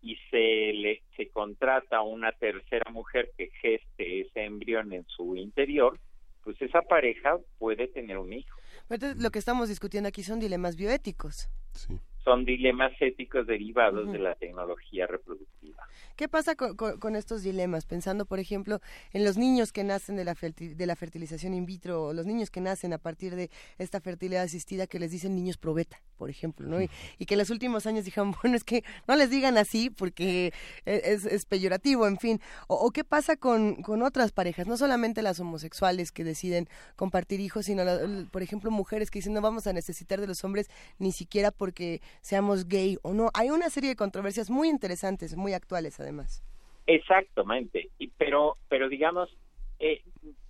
y 0.00 0.16
se 0.30 0.72
le 0.72 1.02
se 1.16 1.28
contrata 1.30 1.96
a 1.96 2.02
una 2.02 2.30
tercera 2.32 2.90
mujer 2.92 3.32
que 3.36 3.50
geste 3.60 4.20
ese 4.20 4.44
embrión 4.44 4.92
en 4.92 5.04
su 5.08 5.34
interior, 5.34 5.98
pues 6.44 6.60
esa 6.62 6.82
pareja 6.82 7.38
puede 7.58 7.88
tener 7.88 8.18
un 8.18 8.32
hijo. 8.32 8.56
Entonces, 8.88 9.20
lo 9.20 9.30
que 9.30 9.40
estamos 9.40 9.68
discutiendo 9.68 10.08
aquí 10.08 10.22
son 10.22 10.38
dilemas 10.38 10.76
bioéticos. 10.76 11.50
Sí. 11.72 11.98
Son 12.26 12.44
dilemas 12.44 12.90
éticos 13.00 13.46
derivados 13.46 14.10
de 14.10 14.18
la 14.18 14.34
tecnología 14.34 15.06
reproductiva. 15.06 15.86
¿Qué 16.16 16.26
pasa 16.28 16.56
con, 16.56 16.74
con- 16.76 16.98
con 16.98 17.14
estos 17.14 17.44
dilemas? 17.44 17.86
Pensando, 17.86 18.26
por 18.26 18.40
ejemplo, 18.40 18.80
en 19.12 19.24
los 19.24 19.36
niños 19.36 19.70
que 19.72 19.84
nacen 19.84 20.16
de 20.16 20.24
la, 20.24 20.34
de 20.34 20.86
la 20.86 20.96
fertilización 20.96 21.54
in 21.54 21.66
vitro, 21.66 22.06
o 22.06 22.12
los 22.12 22.26
niños 22.26 22.50
que 22.50 22.60
nacen 22.60 22.92
a 22.92 22.98
partir 22.98 23.36
de 23.36 23.48
esta 23.78 24.00
fertilidad 24.00 24.42
asistida 24.42 24.88
que 24.88 24.98
les 24.98 25.12
dicen 25.12 25.36
niños 25.36 25.56
probeta, 25.56 26.00
por 26.18 26.28
ejemplo, 26.28 26.66
¿no? 26.66 26.82
Y, 26.82 26.90
y 27.18 27.26
que 27.26 27.34
en 27.34 27.38
los 27.38 27.50
últimos 27.50 27.86
años 27.86 28.04
dijeron, 28.04 28.34
bueno, 28.42 28.56
es 28.56 28.64
que 28.64 28.82
no 29.06 29.14
les 29.14 29.30
digan 29.30 29.56
así 29.56 29.88
porque 29.90 30.52
e- 30.84 31.02
es, 31.04 31.26
es 31.26 31.44
peyorativo, 31.46 32.08
en 32.08 32.18
fin. 32.18 32.40
O, 32.66 32.74
o 32.74 32.90
qué 32.90 33.04
pasa 33.04 33.36
con, 33.36 33.82
con 33.82 34.02
otras 34.02 34.32
parejas, 34.32 34.66
no 34.66 34.76
solamente 34.76 35.22
las 35.22 35.38
homosexuales 35.38 36.10
que 36.10 36.24
deciden 36.24 36.68
compartir 36.96 37.38
hijos, 37.38 37.66
sino, 37.66 37.84
la- 37.84 38.00
por 38.32 38.42
ejemplo, 38.42 38.72
mujeres 38.72 39.12
que 39.12 39.20
dicen, 39.20 39.32
no 39.32 39.40
vamos 39.42 39.68
a 39.68 39.72
necesitar 39.72 40.20
de 40.20 40.26
los 40.26 40.42
hombres 40.42 40.68
ni 40.98 41.12
siquiera 41.12 41.52
porque 41.52 42.00
seamos 42.20 42.68
gay 42.68 42.98
o 43.02 43.12
no. 43.14 43.30
Hay 43.34 43.50
una 43.50 43.70
serie 43.70 43.90
de 43.90 43.96
controversias 43.96 44.50
muy 44.50 44.68
interesantes, 44.68 45.36
muy 45.36 45.52
actuales 45.52 45.98
además. 46.00 46.42
Exactamente, 46.86 47.90
y 47.98 48.08
pero 48.08 48.56
pero 48.68 48.88
digamos 48.88 49.28
eh, 49.78 50.02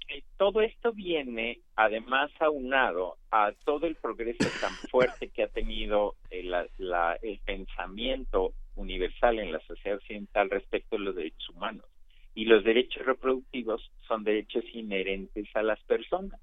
eh, 0.08 0.23
todo 0.37 0.61
esto 0.61 0.92
viene 0.92 1.61
además 1.75 2.30
aunado 2.40 3.16
a 3.30 3.52
todo 3.64 3.87
el 3.87 3.96
progreso 3.96 4.50
tan 4.61 4.76
fuerte 4.90 5.28
que 5.30 5.42
ha 5.42 5.49
tenido 5.49 6.14
eh, 6.30 6.42
la- 6.44 6.68
la- 6.78 7.18
el 7.23 7.38
pensamiento 7.40 8.52
universal 8.76 9.38
en 9.38 9.50
la 9.52 9.61
sociedad 9.61 9.96
occidental 9.99 10.50
respecto 10.50 10.96
a 10.96 10.99
los 11.00 11.16
derechos 11.16 11.49
humanos 11.49 11.87
y 12.35 12.44
los 12.44 12.62
derechos 12.62 13.04
reproductivos 13.06 13.90
son 14.06 14.23
derechos 14.23 14.62
inherentes 14.75 15.46
a 15.54 15.62
las 15.62 15.82
personas. 15.85 16.38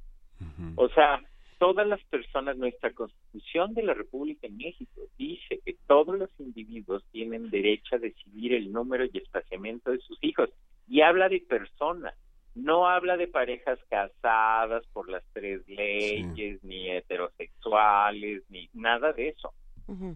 O 0.76 0.90
sea, 0.90 1.22
todas 1.64 1.88
las 1.88 2.04
personas, 2.06 2.58
nuestra 2.58 2.92
Constitución 2.92 3.74
de 3.74 3.84
la 3.84 3.94
República 3.94 4.48
de 4.50 4.54
México 4.54 5.00
dice 5.18 5.62
que 5.64 5.78
todos 5.88 6.20
los 6.20 6.30
individuos 6.38 7.06
tienen 7.14 7.50
derecho 7.50 7.96
a 7.96 8.00
decidir 8.00 8.54
el 8.54 8.70
número 8.74 9.06
y 9.06 9.18
espaciamiento 9.18 9.92
de 9.92 10.00
sus 10.00 10.18
hijos 10.22 10.50
y 10.90 11.00
habla 11.00 11.30
de 11.30 11.40
personas, 11.40 12.16
no 12.54 12.90
habla 12.90 13.16
de 13.16 13.28
parejas 13.28 13.80
casadas 13.90 14.86
por 14.92 15.10
las 15.10 15.24
tres 15.32 15.66
leyes, 15.70 16.62
ni 16.66 16.90
heterosexuales, 16.92 18.44
ni 18.50 18.70
nada 18.74 19.14
de 19.14 19.30
eso. 19.30 19.54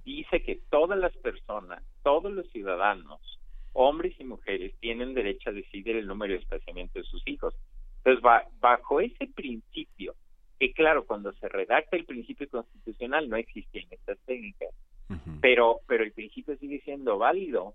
Dice 0.04 0.44
que 0.44 0.60
todas 0.70 1.00
las 1.00 1.16
personas, 1.18 1.82
todos 2.04 2.32
los 2.32 2.46
ciudadanos, 2.52 3.22
hombres 3.72 4.14
y 4.20 4.26
mujeres, 4.26 4.74
tienen 4.82 5.14
derecho 5.14 5.50
a 5.50 5.54
decidir 5.54 5.96
el 5.96 6.08
número 6.08 6.34
y 6.34 6.38
espaciamiento 6.40 7.00
de 7.00 7.06
sus 7.06 7.22
hijos. 7.26 7.54
Entonces, 8.00 8.22
ba- 8.22 8.46
bajo 8.60 9.00
ese 9.02 9.28
principio, 9.28 9.67
claro, 10.78 11.06
cuando 11.06 11.34
se 11.34 11.50
redacta 11.50 11.98
el 11.98 12.06
principio 12.06 12.48
constitucional 12.50 13.28
no 13.28 13.36
existían 13.36 13.88
estas 13.90 14.18
técnicas, 14.26 14.70
pero, 15.42 15.80
pero 15.88 16.04
el 16.04 16.12
principio 16.14 16.56
sigue 16.58 16.80
siendo 16.82 17.18
válido 17.18 17.74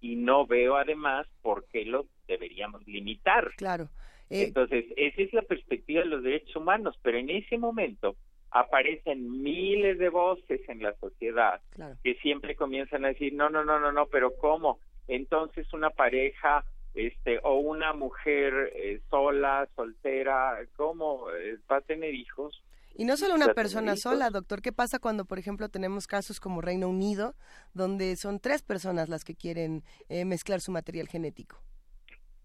y 0.00 0.14
no 0.16 0.46
veo 0.46 0.76
además 0.76 1.26
por 1.42 1.66
qué 1.66 1.84
lo 1.84 2.06
deberíamos 2.28 2.86
limitar. 2.86 3.50
Claro. 3.56 3.88
Eh, 4.30 4.44
Entonces, 4.44 4.84
esa 4.96 5.22
es 5.22 5.32
la 5.34 5.42
perspectiva 5.42 6.00
de 6.02 6.06
los 6.06 6.22
derechos 6.22 6.54
humanos, 6.56 6.96
pero 7.02 7.18
en 7.18 7.30
ese 7.30 7.58
momento 7.58 8.14
aparecen 8.52 9.42
miles 9.42 9.98
de 9.98 10.08
voces 10.08 10.60
en 10.68 10.82
la 10.82 10.94
sociedad 10.94 11.60
Claro. 11.70 11.96
que 12.04 12.14
siempre 12.16 12.54
comienzan 12.54 13.04
a 13.04 13.08
decir, 13.08 13.32
no, 13.34 13.50
no, 13.50 13.64
no, 13.64 13.78
no, 13.80 13.90
no, 13.92 14.06
pero 14.06 14.32
¿cómo? 14.40 14.78
Entonces 15.08 15.72
una 15.72 15.90
pareja 15.90 16.64
este 16.94 17.38
o 17.42 17.58
una 17.58 17.92
mujer 17.92 18.72
eh, 18.74 19.00
sola, 19.10 19.68
soltera, 19.76 20.58
¿cómo 20.76 21.30
eh, 21.30 21.58
va 21.70 21.76
a 21.76 21.80
tener 21.80 22.14
hijos? 22.14 22.62
Y 22.94 23.04
no 23.04 23.16
solo 23.16 23.34
una 23.34 23.54
persona 23.54 23.96
sola, 23.96 24.30
doctor. 24.30 24.60
¿Qué 24.60 24.72
pasa 24.72 24.98
cuando, 24.98 25.24
por 25.24 25.38
ejemplo, 25.38 25.68
tenemos 25.68 26.06
casos 26.06 26.40
como 26.40 26.60
Reino 26.60 26.88
Unido, 26.88 27.34
donde 27.72 28.16
son 28.16 28.40
tres 28.40 28.62
personas 28.62 29.08
las 29.08 29.24
que 29.24 29.34
quieren 29.34 29.84
eh, 30.08 30.24
mezclar 30.24 30.60
su 30.60 30.72
material 30.72 31.08
genético? 31.08 31.62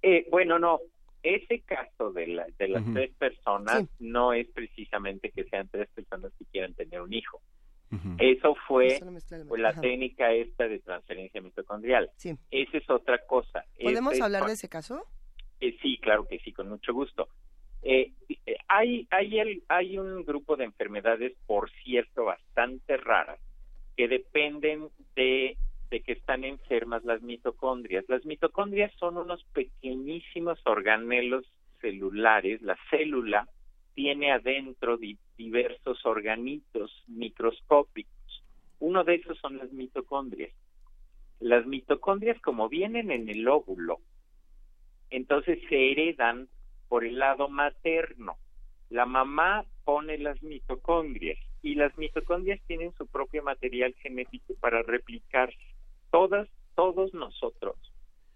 Eh, 0.02 0.28
bueno, 0.30 0.60
no, 0.60 0.80
ese 1.24 1.62
caso 1.62 2.12
de, 2.14 2.28
la, 2.28 2.46
de 2.58 2.68
las 2.68 2.84
tres 2.94 3.12
personas 3.16 3.86
no 4.00 4.34
es 4.34 4.48
precisamente 4.48 5.32
que 5.32 5.44
sean 5.46 5.68
tres 5.68 5.90
personas 5.90 6.32
que 6.38 6.46
quieran 6.46 6.74
tener 6.76 7.02
un 7.02 7.14
hijo. 7.14 7.42
Eso 8.20 8.56
fue 8.68 9.00
pues, 9.48 9.62
la 9.62 9.70
Ajá. 9.70 9.82
técnica 9.82 10.32
esta 10.34 10.68
de 10.68 10.80
transferencia 10.80 11.42
mitocondrial. 11.42 12.10
Sí. 12.18 12.36
Esa 12.52 12.78
es 12.78 12.90
otra 12.90 13.20
cosa. 13.26 13.64
¿Podemos 13.82 14.20
hablar 14.20 14.46
de 14.46 14.54
ese 14.54 14.68
caso? 14.70 15.04
Eh, 15.62 15.78
sí, 15.82 15.98
claro 16.00 16.28
que 16.28 16.40
sí, 16.40 16.52
con 16.52 16.68
mucho 16.70 16.94
gusto. 16.94 17.28
Eh, 17.84 18.12
eh, 18.46 18.58
hay, 18.68 19.08
hay, 19.12 19.40
el- 19.40 19.64
hay 19.70 19.98
un 19.98 20.26
grupo 20.26 20.58
de 20.58 20.66
enfermedades, 20.66 21.34
por 21.46 21.70
cierto, 21.84 22.26
bastante 22.26 22.98
raras, 22.98 23.40
que 23.96 24.08
dependen 24.08 24.90
de, 25.16 25.56
de 25.90 26.02
que 26.02 26.14
están 26.14 26.44
enfermas 26.44 27.06
las 27.06 27.22
mitocondrias. 27.22 28.04
Las 28.10 28.26
mitocondrias 28.26 28.92
son 29.00 29.18
unos 29.18 29.44
pequeñísimos 29.54 30.60
organelos 30.66 31.46
celulares. 31.80 32.62
La 32.62 32.78
célula 32.90 33.48
tiene 33.96 34.32
adentro 34.32 34.98
di- 34.98 35.18
diversos 35.38 36.06
organitos 36.06 37.04
microscópicos. 37.08 38.12
Uno 38.80 39.04
de 39.04 39.16
esos 39.16 39.38
son 39.40 39.58
las 39.58 39.72
mitocondrias. 39.72 40.52
Las 41.40 41.66
mitocondrias, 41.66 42.40
como 42.42 42.70
vienen 42.70 43.10
en 43.10 43.30
el 43.30 43.48
óvulo, 43.48 44.00
entonces 45.10 45.60
se 45.70 45.92
heredan 45.92 46.48
por 46.88 47.06
el 47.06 47.18
lado 47.18 47.50
materno. 47.50 48.38
La 48.90 49.06
mamá 49.06 49.66
pone 49.84 50.18
las 50.18 50.42
mitocondrias 50.44 51.38
y 51.62 51.76
las 51.76 51.98
mitocondrias 51.98 52.60
tienen 52.68 52.94
su 52.98 53.08
propio 53.08 53.44
material 53.44 53.94
genético 53.96 54.54
para 54.60 54.84
replicarse. 54.84 55.58
Todas, 56.12 56.48
todos 56.76 57.14
nosotros 57.14 57.76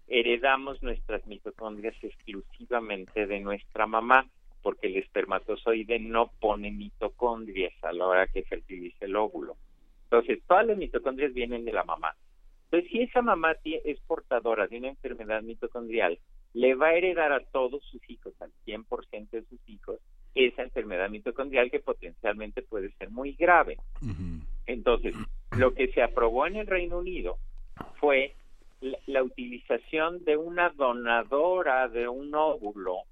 heredamos 0.08 0.82
nuestras 0.82 1.24
mitocondrias 1.26 1.94
exclusivamente 2.02 3.26
de 3.26 3.40
nuestra 3.40 3.86
mamá, 3.86 4.28
porque 4.62 4.88
el 4.88 4.96
espermatozoide 4.96 5.98
no 5.98 6.30
pone 6.40 6.70
mitocondrias 6.70 7.72
a 7.82 7.92
la 7.92 8.06
hora 8.06 8.26
que 8.26 8.42
fertiliza 8.42 9.04
el 9.04 9.16
óvulo. 9.16 9.56
Entonces, 10.04 10.40
todas 10.46 10.66
las 10.66 10.76
mitocondrias 10.76 11.32
vienen 11.32 11.64
de 11.64 11.72
la 11.72 11.84
mamá. 11.84 12.14
Entonces, 12.64 12.90
si 12.90 13.02
esa 13.02 13.22
mamá 13.22 13.56
es 13.64 14.00
portadora 14.06 14.66
de 14.66 14.78
una 14.78 14.88
enfermedad 14.88 15.42
mitocondrial, 15.42 16.18
le 16.52 16.74
va 16.74 16.88
a 16.88 16.94
heredar 16.94 17.32
a 17.32 17.40
todos 17.40 17.82
sus 17.84 18.00
hijos, 18.08 18.32
al 18.40 18.50
100% 18.66 19.30
de 19.30 19.42
sus 19.44 19.68
hijos, 19.68 20.00
esa 20.34 20.62
enfermedad 20.62 21.10
mitocondrial 21.10 21.70
que 21.70 21.80
potencialmente 21.80 22.62
puede 22.62 22.92
ser 22.92 23.10
muy 23.10 23.32
grave. 23.32 23.78
Entonces, 24.66 25.14
lo 25.56 25.74
que 25.74 25.88
se 25.92 26.02
aprobó 26.02 26.46
en 26.46 26.56
el 26.56 26.66
Reino 26.66 26.98
Unido 26.98 27.38
fue 27.98 28.34
la, 28.80 28.98
la 29.06 29.22
utilización 29.22 30.24
de 30.24 30.36
una 30.36 30.70
donadora 30.70 31.88
de 31.88 32.08
un 32.08 32.34
óvulo 32.34 33.02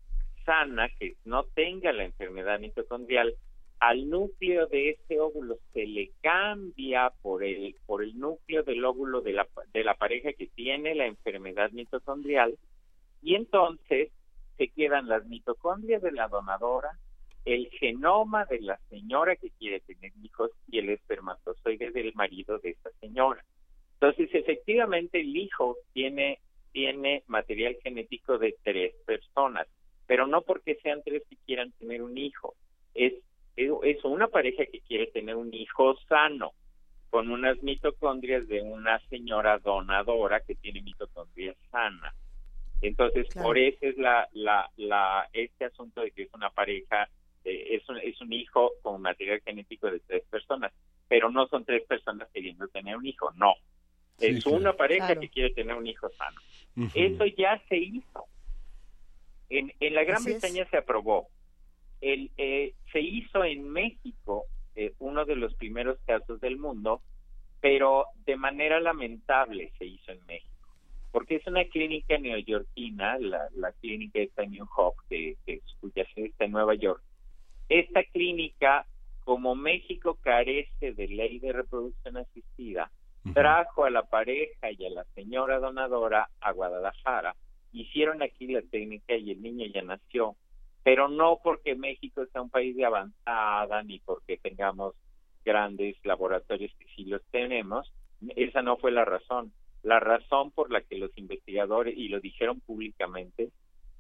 sana 0.49 0.89
que 0.99 1.17
no 1.27 1.45
tenga 1.45 1.93
la 1.93 2.05
enfermedad 2.05 2.59
mitocondrial 2.59 3.35
al 3.81 4.09
núcleo 4.09 4.67
de 4.67 4.91
ese 4.91 5.21
óvulo 5.21 5.59
se 5.75 5.87
le 5.87 6.11
cambia 6.23 7.13
por 7.21 7.45
el 7.45 7.77
por 7.85 8.03
el 8.03 8.19
núcleo 8.19 8.63
del 8.63 8.83
óvulo 8.83 9.21
de 9.21 9.35
la 9.35 9.47
de 9.75 9.85
la 9.85 9.95
pareja 9.95 10.33
que 10.33 10.47
tiene 10.47 10.95
la 10.95 11.05
enfermedad 11.05 11.71
mitocondrial 11.73 12.57
y 13.21 13.35
entonces 13.35 14.11
se 14.57 14.69
quedan 14.69 15.07
las 15.07 15.25
mitocondrias 15.27 16.03
de 16.03 16.13
la 16.13 16.29
donadora, 16.29 16.91
el 17.45 17.69
genoma 17.71 18.45
de 18.47 18.61
la 18.61 18.79
señora 18.89 19.37
que 19.37 19.51
quiere 19.51 19.81
tener 19.81 20.13
hijos 20.23 20.51
y 20.67 20.79
el 20.79 20.89
espermatozoide 20.91 21.91
del 21.91 22.13
marido 22.15 22.59
de 22.59 22.71
esa 22.71 22.91
señora. 23.01 23.45
Entonces, 23.95 24.29
efectivamente, 24.33 25.21
el 25.21 25.37
hijo 25.37 25.77
tiene, 25.93 26.41
tiene 26.73 27.23
material 27.27 27.77
genético 27.83 28.39
de 28.39 28.57
tres 28.63 28.95
personas, 29.07 29.67
pero 30.09 30.27
no 30.27 30.40
porque 30.42 30.75
sean 30.83 31.03
tres 31.05 31.23
que 31.31 31.37
quieran 31.47 31.71
tener 31.79 32.03
un 32.03 32.18
hijo. 32.18 32.57
Es, 32.94 33.12
es 33.57 34.05
una 34.05 34.27
pareja 34.27 34.64
que 34.66 34.81
quiere 34.81 35.07
tener 35.09 35.37
un 35.37 35.55
hijo 35.55 35.97
sano, 36.09 36.53
con 37.11 37.31
unas 37.31 37.62
mitocondrias 37.62 38.47
de 38.49 38.61
una 38.61 38.99
señora 39.09 39.59
donadora 39.59 40.40
que 40.40 40.55
tiene 40.57 40.83
mitocondrias 40.83 41.57
sanas. 41.71 42.14
Entonces, 42.83 43.27
Claro. 43.29 43.49
por 43.49 43.59
eso 43.59 43.79
es 43.81 43.97
la, 43.99 44.29
la, 44.33 44.68
la, 44.77 45.29
este 45.33 45.64
asunto 45.66 46.01
de 46.03 46.11
que 46.11 46.23
es 46.25 46.35
una 46.35 46.51
pareja, 46.51 47.09
eh, 47.44 47.77
es, 47.77 47.88
un, 47.88 47.99
es 47.99 48.21
un 48.21 48.33
hijo 48.33 48.73
con 48.83 49.01
material 49.03 49.40
genético 49.44 49.90
de 49.90 50.01
tres 50.01 50.23
personas, 50.31 50.73
pero 51.09 51.31
no 51.31 51.47
son 51.49 51.64
tres 51.64 51.83
personas 51.87 52.29
queriendo 52.33 52.68
tener 52.68 52.97
un 52.97 53.07
hijo, 53.07 53.31
no. 53.37 53.55
Sí, 54.18 54.27
es 54.27 54.42
claro. 54.44 54.59
una 54.59 54.73
pareja 54.75 55.07
Claro. 55.07 55.21
que 55.21 55.29
quiere 55.29 55.51
tener 55.55 55.75
un 55.77 55.87
hijo 55.87 56.09
sano. 56.11 56.40
Eso 56.94 57.25
ya 57.27 57.61
se 57.68 57.77
hizo. 57.77 58.25
En, 59.51 59.73
en 59.81 59.95
la 59.95 60.05
Gran 60.05 60.23
Bretaña 60.25 60.67
se 60.71 60.79
aprobó. 60.79 61.29
El, 62.01 62.31
eh, 62.37 62.75
se 62.93 63.01
hizo 63.01 63.45
en 63.45 63.69
México 63.69 64.45
eh, 64.77 64.93
uno 64.99 65.25
de 65.25 65.37
los 65.37 65.55
primeros 65.55 65.99
casos 66.07 66.41
del 66.41 66.59
mundo, 66.59 67.03
pero 67.61 68.07
de 68.25 68.37
manera 68.37 68.79
lamentable 68.81 69.73
se 69.79 69.87
hizo 69.87 70.13
en 70.13 70.25
México 70.27 70.59
porque 71.11 71.37
es 71.37 71.47
una 71.47 71.65
clínica 71.65 72.19
neoyorquina, 72.19 73.19
la, 73.19 73.49
la 73.57 73.73
clínica 73.73 74.19
de 74.19 74.47
New 74.47 74.67
Hope, 74.77 75.03
que, 75.09 75.37
que 75.47 75.63
cuya 75.81 76.07
sede 76.15 76.27
está 76.27 76.45
en 76.45 76.53
Nueva 76.53 76.75
York. 76.75 77.03
Esta 77.69 78.05
clínica, 78.05 78.87
como 79.25 79.55
México 79.55 80.19
carece 80.23 80.93
de 80.93 81.09
ley 81.09 81.39
de 81.39 81.53
reproducción 81.53 82.19
asistida, 82.19 82.91
trajo 83.35 83.85
a 83.85 83.91
la 83.91 84.05
pareja 84.05 84.71
y 84.71 84.87
a 84.87 84.91
la 84.91 85.05
señora 85.15 85.59
donadora 85.59 86.29
a 86.41 86.53
Guadalajara, 86.53 87.35
hicieron 87.72 88.22
aquí 88.22 88.46
la 88.46 88.62
técnica 88.62 89.16
y 89.16 89.31
el 89.31 89.42
niño 89.42 89.66
ya 89.66 89.83
nació, 89.83 90.37
pero 90.83 91.09
no 91.09 91.40
porque 91.42 91.74
México 91.74 92.24
sea 92.33 92.42
un 92.42 92.50
país 92.50 92.76
de 92.76 92.85
avanzada 92.85 93.83
ni 93.83 93.98
porque 94.00 94.37
tengamos 94.38 94.94
grandes 95.44 95.96
laboratorios 96.04 96.72
que 96.78 96.87
sí 96.94 97.04
los 97.04 97.22
tenemos, 97.31 97.92
esa 98.37 98.62
no 98.62 98.76
fue 98.76 98.90
la 98.90 99.04
razón. 99.04 99.52
La 99.83 100.00
razón 100.00 100.50
por 100.50 100.72
la 100.72 100.81
que 100.81 100.98
los 100.98 101.16
investigadores, 101.16 101.96
y 101.96 102.09
lo 102.09 102.20
dijeron 102.20 102.61
públicamente, 102.61 103.50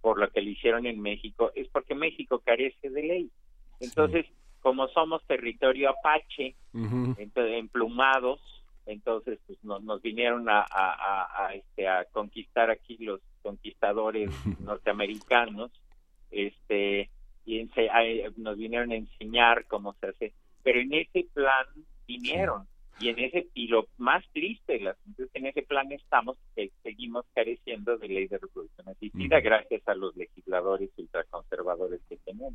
por 0.00 0.18
lo 0.18 0.28
que 0.30 0.42
lo 0.42 0.50
hicieron 0.50 0.86
en 0.86 1.00
México, 1.00 1.52
es 1.54 1.68
porque 1.68 1.94
México 1.94 2.40
carece 2.44 2.90
de 2.90 3.02
ley. 3.02 3.30
Entonces, 3.80 4.26
como 4.60 4.88
somos 4.88 5.24
territorio 5.26 5.90
apache, 5.90 6.54
emplumados, 7.34 8.40
entonces 8.86 9.38
pues 9.46 9.58
nos 9.62 10.02
vinieron 10.02 10.48
a, 10.48 10.66
a, 10.70 11.54
este, 11.54 11.86
a 11.86 12.04
conquistar 12.06 12.70
aquí 12.70 12.96
los 12.98 13.20
conquistadores 13.38 14.30
norteamericanos, 14.60 15.70
este 16.30 17.10
y 17.44 17.66
nos 18.36 18.58
vinieron 18.58 18.92
a 18.92 18.96
enseñar 18.96 19.66
cómo 19.66 19.94
se 19.94 20.08
hace, 20.08 20.32
pero 20.62 20.80
en 20.80 20.92
ese 20.92 21.26
plan 21.32 21.66
vinieron 22.06 22.66
y 23.00 23.08
en 23.08 23.18
ese 23.20 23.48
y 23.54 23.68
lo 23.68 23.86
más 23.96 24.24
triste 24.32 24.80
en 25.34 25.46
ese 25.46 25.62
plan 25.62 25.90
estamos 25.92 26.36
que 26.54 26.70
seguimos 26.82 27.24
careciendo 27.34 27.96
de 27.96 28.08
ley 28.08 28.26
de 28.26 28.38
reproducción 28.38 28.88
asistida 28.88 29.40
gracias 29.40 29.86
a 29.86 29.94
los 29.94 30.16
legisladores 30.16 30.90
ultraconservadores 30.96 32.00
que 32.08 32.16
tenemos. 32.18 32.54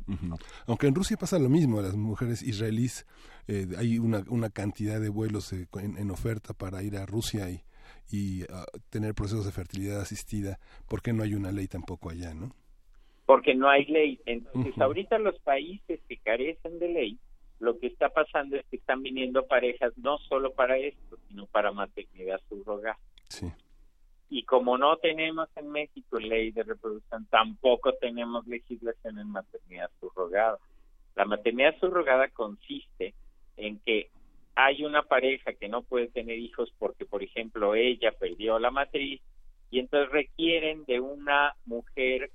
Aunque 0.66 0.86
en 0.86 0.94
Rusia 0.94 1.16
pasa 1.16 1.38
lo 1.38 1.48
mismo 1.48 1.80
las 1.80 1.96
mujeres 1.96 2.42
israelíes 2.42 3.06
eh, 3.46 3.66
hay 3.78 3.98
una, 3.98 4.24
una 4.28 4.50
cantidad 4.50 5.00
de 5.00 5.08
vuelos 5.08 5.52
eh, 5.52 5.66
en, 5.74 6.10
oferta 6.10 6.54
para 6.54 6.82
ir 6.82 6.96
a 6.96 7.06
Rusia 7.06 7.50
y 7.50 7.62
y 8.10 8.42
ah, 8.50 8.66
tener 8.90 9.14
procesos 9.14 9.46
de 9.46 9.52
fertilidad 9.52 10.00
asistida 10.00 10.58
¿por 10.88 11.02
qué 11.02 11.12
no 11.12 11.22
hay 11.22 11.34
una 11.34 11.52
ley 11.52 11.68
tampoco 11.68 12.10
allá 12.10 12.34
no 12.34 12.54
porque 13.26 13.54
no 13.54 13.68
hay 13.68 13.86
ley 13.86 14.20
entonces 14.26 14.76
ahorita 14.78 15.18
los 15.18 15.38
países 15.40 16.00
que 16.08 16.18
carecen 16.18 16.78
de 16.78 16.88
ley 16.88 17.18
lo 17.64 17.78
que 17.78 17.86
está 17.86 18.10
pasando 18.10 18.56
es 18.56 18.66
que 18.66 18.76
están 18.76 19.02
viniendo 19.02 19.46
parejas 19.46 19.96
no 19.96 20.18
solo 20.18 20.52
para 20.52 20.76
esto, 20.76 21.18
sino 21.28 21.46
para 21.46 21.72
maternidad 21.72 22.40
subrogada. 22.48 22.98
Sí. 23.28 23.50
Y 24.28 24.44
como 24.44 24.76
no 24.78 24.96
tenemos 24.96 25.48
en 25.56 25.70
México 25.70 26.18
ley 26.18 26.50
de 26.50 26.62
reproducción, 26.62 27.26
tampoco 27.30 27.92
tenemos 27.94 28.46
legislación 28.46 29.18
en 29.18 29.28
maternidad 29.28 29.90
subrogada. 30.00 30.58
La 31.14 31.24
maternidad 31.24 31.74
subrogada 31.80 32.28
consiste 32.28 33.14
en 33.56 33.78
que 33.78 34.10
hay 34.54 34.84
una 34.84 35.02
pareja 35.02 35.52
que 35.52 35.68
no 35.68 35.82
puede 35.82 36.08
tener 36.08 36.38
hijos 36.38 36.72
porque, 36.78 37.04
por 37.04 37.22
ejemplo, 37.22 37.74
ella 37.74 38.12
perdió 38.12 38.58
la 38.58 38.70
matriz 38.70 39.20
y 39.70 39.80
entonces 39.80 40.10
requieren 40.12 40.84
de 40.84 41.00
una 41.00 41.54
mujer 41.64 42.30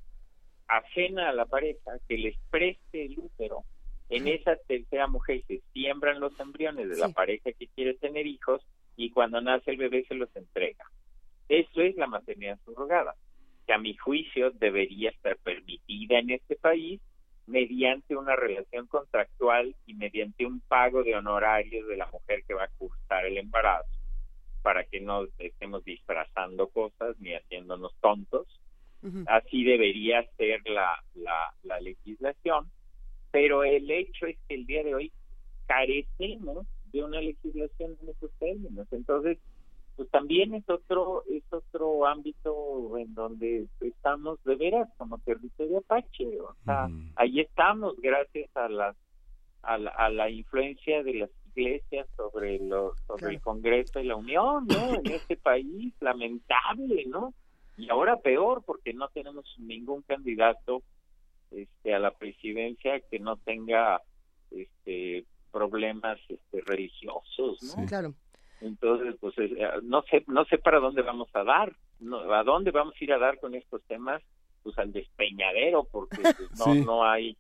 ajena 0.67 1.29
a 1.29 1.33
la 1.33 1.45
pareja 1.45 1.91
que 2.07 2.17
les 2.17 2.35
preste 2.49 3.05
el 3.05 3.19
útero. 3.19 3.63
En 4.09 4.27
esa 4.27 4.55
tercera 4.55 5.07
mujer 5.07 5.43
se 5.47 5.61
siembran 5.71 6.19
los 6.19 6.37
embriones 6.39 6.89
de 6.89 6.97
la 6.97 7.09
pareja 7.09 7.51
que 7.51 7.67
quiere 7.67 7.93
tener 7.93 8.27
hijos 8.27 8.61
y 8.97 9.11
cuando 9.11 9.39
nace 9.39 9.71
el 9.71 9.77
bebé 9.77 10.03
se 10.07 10.15
los 10.15 10.35
entrega. 10.35 10.85
Eso 11.47 11.81
es 11.81 11.95
la 11.95 12.07
maternidad 12.07 12.59
subrogada, 12.65 13.15
que 13.65 13.73
a 13.73 13.77
mi 13.77 13.95
juicio 13.95 14.51
debería 14.51 15.11
estar 15.11 15.37
permitida 15.37 16.19
en 16.19 16.31
este 16.31 16.55
país 16.55 16.99
mediante 17.49 18.15
una 18.15 18.35
relación 18.35 18.87
contractual 18.87 19.75
y 19.85 19.93
mediante 19.95 20.45
un 20.45 20.59
pago 20.61 21.03
de 21.03 21.15
honorarios 21.15 21.87
de 21.87 21.97
la 21.97 22.07
mujer 22.07 22.43
que 22.47 22.53
va 22.53 22.63
a 22.65 22.77
cursar 22.77 23.25
el 23.25 23.37
embarazo, 23.37 23.89
para 24.61 24.83
que 24.85 24.99
no 24.99 25.27
estemos 25.37 25.83
disfrazando 25.83 26.67
cosas 26.67 27.15
ni 27.19 27.33
haciéndonos 27.33 27.93
tontos. 28.01 28.47
Así 29.27 29.63
debería 29.63 30.27
ser 30.35 30.61
la, 30.65 31.01
la, 31.15 31.53
la 31.63 31.79
legislación 31.79 32.69
pero 33.31 33.63
el 33.63 33.89
hecho 33.91 34.25
es 34.25 34.37
que 34.47 34.55
el 34.55 34.65
día 34.65 34.83
de 34.83 34.95
hoy 34.95 35.11
carecemos 35.67 36.65
de 36.91 37.03
una 37.03 37.21
legislación 37.21 37.97
en 38.01 38.09
esos 38.09 38.31
términos. 38.39 38.87
Entonces, 38.91 39.37
pues 39.99 40.11
también 40.11 40.53
es 40.55 40.63
otro 40.69 41.25
es 41.29 41.43
otro 41.51 42.07
ámbito 42.07 42.97
en 42.97 43.13
donde 43.13 43.67
estamos 43.81 44.41
de 44.45 44.55
veras 44.55 44.87
como 44.95 45.17
territorio 45.17 45.79
apache. 45.79 46.39
O 46.39 46.55
sea, 46.63 46.87
ahí 47.17 47.41
estamos 47.41 47.99
gracias 47.99 48.49
a 48.55 48.69
la, 48.69 48.95
a 49.61 49.77
la, 49.77 49.91
a 49.91 50.09
la 50.09 50.29
influencia 50.29 51.03
de 51.03 51.15
las 51.15 51.29
iglesias 51.53 52.07
sobre 52.15 52.59
lo, 52.59 52.93
sobre 53.07 53.33
el 53.33 53.41
Congreso 53.41 53.99
y 53.99 54.05
la 54.05 54.15
Unión, 54.15 54.67
¿no? 54.67 54.93
En 54.93 55.05
este 55.11 55.35
país, 55.35 55.93
lamentable, 55.99 57.03
¿no? 57.07 57.33
Y 57.75 57.89
ahora 57.89 58.15
peor 58.21 58.63
porque 58.65 58.93
no 58.93 59.09
tenemos 59.09 59.53
ningún 59.57 60.01
candidato 60.03 60.81
este, 61.51 61.93
a 61.93 61.99
la 61.99 62.11
presidencia 62.11 63.01
que 63.01 63.19
no 63.19 63.35
tenga 63.35 64.01
este, 64.49 65.25
problemas 65.51 66.19
este, 66.29 66.61
religiosos, 66.61 67.75
¿no? 67.75 67.85
Claro. 67.85 68.13
Entonces, 68.61 69.15
pues 69.19 69.33
eh, 69.37 69.57
no 69.83 70.01
sé, 70.03 70.23
no 70.27 70.45
sé 70.45 70.57
para 70.57 70.79
dónde 70.79 71.01
vamos 71.01 71.29
a 71.33 71.43
dar, 71.43 71.73
a 72.31 72.43
dónde 72.43 72.71
vamos 72.71 72.93
a 72.99 73.03
ir 73.03 73.13
a 73.13 73.17
dar 73.17 73.39
con 73.39 73.55
estos 73.55 73.81
temas, 73.83 74.21
pues 74.63 74.77
al 74.77 74.91
despeñadero, 74.91 75.85
porque 75.91 76.21
pues, 76.21 76.37
no, 76.65 76.75
no 76.75 77.05
hay 77.05 77.37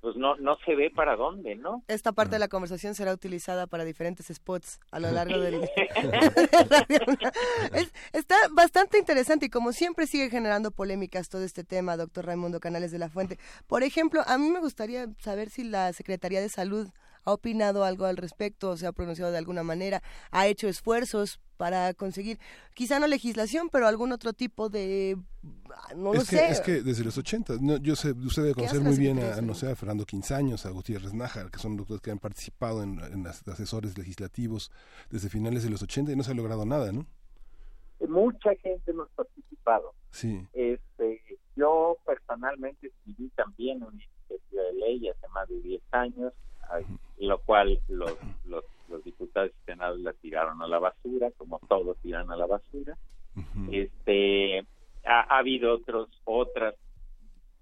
pues 0.00 0.16
no, 0.16 0.36
no 0.36 0.56
se 0.64 0.74
ve 0.74 0.90
para 0.90 1.14
dónde, 1.16 1.56
¿no? 1.56 1.84
Esta 1.86 2.12
parte 2.12 2.36
de 2.36 2.38
la 2.38 2.48
conversación 2.48 2.94
será 2.94 3.12
utilizada 3.12 3.66
para 3.66 3.84
diferentes 3.84 4.28
spots 4.32 4.80
a 4.90 4.98
lo 4.98 5.10
largo 5.10 5.38
del 5.38 5.60
está 8.12 8.36
bastante 8.52 8.98
interesante 8.98 9.44
y 9.46 9.50
como 9.50 9.72
siempre 9.72 10.06
sigue 10.06 10.30
generando 10.30 10.70
polémicas 10.70 11.28
todo 11.28 11.42
este 11.42 11.64
tema, 11.64 11.98
doctor 11.98 12.24
Raimundo 12.26 12.60
Canales 12.60 12.92
de 12.92 12.98
la 12.98 13.10
Fuente. 13.10 13.38
Por 13.66 13.82
ejemplo, 13.82 14.22
a 14.26 14.38
mí 14.38 14.48
me 14.50 14.60
gustaría 14.60 15.06
saber 15.18 15.50
si 15.50 15.64
la 15.64 15.92
Secretaría 15.92 16.40
de 16.40 16.48
Salud 16.48 16.88
ha 17.30 17.34
opinado 17.34 17.84
algo 17.84 18.04
al 18.04 18.16
respecto, 18.16 18.76
se 18.76 18.86
ha 18.86 18.92
pronunciado 18.92 19.32
de 19.32 19.38
alguna 19.38 19.62
manera, 19.62 20.02
ha 20.30 20.46
hecho 20.46 20.68
esfuerzos 20.68 21.40
para 21.56 21.92
conseguir, 21.94 22.38
quizá 22.74 22.98
no 22.98 23.06
legislación, 23.06 23.68
pero 23.70 23.86
algún 23.86 24.12
otro 24.12 24.32
tipo 24.32 24.70
de, 24.70 25.18
no 25.94 26.14
lo 26.14 26.20
es 26.20 26.28
sé. 26.28 26.48
Es 26.50 26.60
que 26.60 26.82
desde 26.82 27.04
los 27.04 27.18
80, 27.18 27.54
yo 27.82 27.96
sé, 27.96 28.12
usted 28.12 28.42
debe 28.42 28.54
conocer 28.54 28.80
muy 28.80 28.96
bien 28.96 29.18
a, 29.20 29.40
no 29.40 29.54
sé, 29.54 29.70
a 29.70 29.76
Fernando 29.76 30.06
Quinzaños, 30.06 30.64
a 30.64 30.70
Gutiérrez 30.70 31.12
Nájar, 31.12 31.50
que 31.50 31.58
son 31.58 31.76
doctores 31.76 32.00
que 32.00 32.10
han 32.10 32.18
participado 32.18 32.82
en, 32.82 32.98
en 33.00 33.24
las 33.24 33.46
asesores 33.46 33.98
legislativos 33.98 34.72
desde 35.10 35.28
finales 35.28 35.62
de 35.62 35.70
los 35.70 35.82
80 35.82 36.12
y 36.12 36.16
no 36.16 36.22
se 36.22 36.30
ha 36.30 36.34
logrado 36.34 36.64
nada, 36.64 36.92
¿no? 36.92 37.06
Mucha 38.08 38.54
gente 38.62 38.90
hemos 38.90 39.10
participado. 39.10 39.94
Sí. 40.10 40.46
Este, 40.54 41.22
yo 41.56 41.98
personalmente 42.06 42.86
escribí 42.86 43.28
también 43.36 43.82
una 43.82 44.02
iniciativa 44.02 44.62
de 44.62 44.72
ley 44.72 45.08
hace 45.08 45.28
más 45.28 45.48
de 45.48 45.60
10 45.60 45.82
años, 45.92 46.32
lo 47.26 47.38
cual 47.38 47.80
los, 47.88 48.16
los 48.44 48.64
los 48.90 49.04
diputados 49.04 49.50
y 49.50 49.64
senadores 49.64 50.02
la 50.02 50.12
tiraron 50.12 50.60
a 50.62 50.68
la 50.68 50.78
basura, 50.78 51.30
como 51.36 51.60
todos 51.68 51.96
tiran 51.98 52.30
a 52.30 52.36
la 52.36 52.46
basura. 52.46 52.96
Este 53.70 54.66
ha, 55.04 55.38
habido 55.38 55.74
otros 55.74 56.08
otras, 56.24 56.74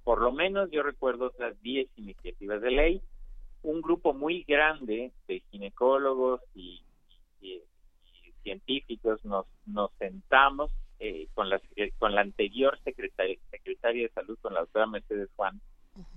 por 0.02 0.20
lo 0.20 0.32
menos 0.32 0.70
yo 0.70 0.82
recuerdo 0.82 1.26
otras 1.26 1.60
10 1.62 1.88
iniciativas 1.96 2.60
de 2.62 2.70
ley. 2.70 3.02
Un 3.62 3.82
grupo 3.82 4.14
muy 4.14 4.44
grande 4.44 5.12
de 5.28 5.40
ginecólogos 5.50 6.40
y, 6.54 6.82
científicos 8.42 9.22
nos 9.26 9.44
nos 9.66 9.90
sentamos 9.98 10.70
eh, 11.00 11.28
con 11.34 11.50
la 11.50 11.60
con 11.98 12.14
la 12.14 12.22
anterior 12.22 12.78
secretaria, 12.82 13.36
secretaria 13.50 14.04
de 14.04 14.12
salud, 14.14 14.38
con 14.40 14.54
la 14.54 14.60
doctora 14.60 14.86
Mercedes 14.86 15.28
Juan, 15.36 15.60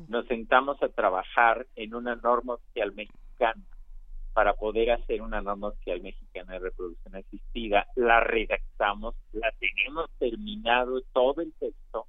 nos 0.08 0.26
sentamos 0.28 0.82
a 0.82 0.88
trabajar 0.88 1.68
en 1.76 1.94
una 1.94 2.16
norma 2.16 2.56
social 2.68 2.94
mexicana 2.94 3.31
para 4.34 4.54
poder 4.54 4.92
hacer 4.92 5.22
una 5.22 5.42
norma 5.42 5.72
social 5.72 6.02
mexicana 6.02 6.54
de 6.54 6.60
reproducción 6.60 7.16
asistida. 7.16 7.88
La 7.96 8.22
redactamos, 8.22 9.16
la 9.34 9.52
tenemos 9.60 10.10
terminado 10.20 11.02
todo 11.14 11.42
el 11.42 11.54
texto, 11.54 12.08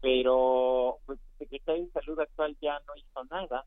pero 0.00 0.98
pues, 1.06 1.18
el 1.18 1.38
secretario 1.38 1.86
de 1.86 1.92
Salud 1.92 2.20
actual 2.20 2.56
ya 2.60 2.78
no 2.86 2.96
hizo 2.96 3.24
nada. 3.24 3.64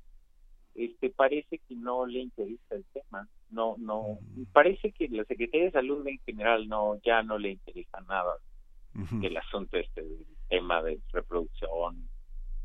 Este 0.75 1.11
parece 1.11 1.59
que 1.59 1.75
no 1.75 2.05
le 2.05 2.19
interesa 2.19 2.75
el 2.75 2.85
tema. 2.85 3.27
No, 3.51 3.75
no, 3.77 4.17
parece 4.53 4.91
que 4.91 5.07
la 5.09 5.23
Secretaría 5.25 5.65
de 5.65 5.71
Salud 5.71 6.07
en 6.07 6.19
general 6.19 6.67
no 6.67 6.99
ya 7.03 7.21
no 7.21 7.37
le 7.37 7.51
interesa 7.51 7.99
nada 8.01 8.37
el 9.23 9.37
asunto 9.37 9.77
este 9.77 10.03
del 10.03 10.25
tema 10.49 10.81
de 10.83 10.99
reproducción 11.11 12.07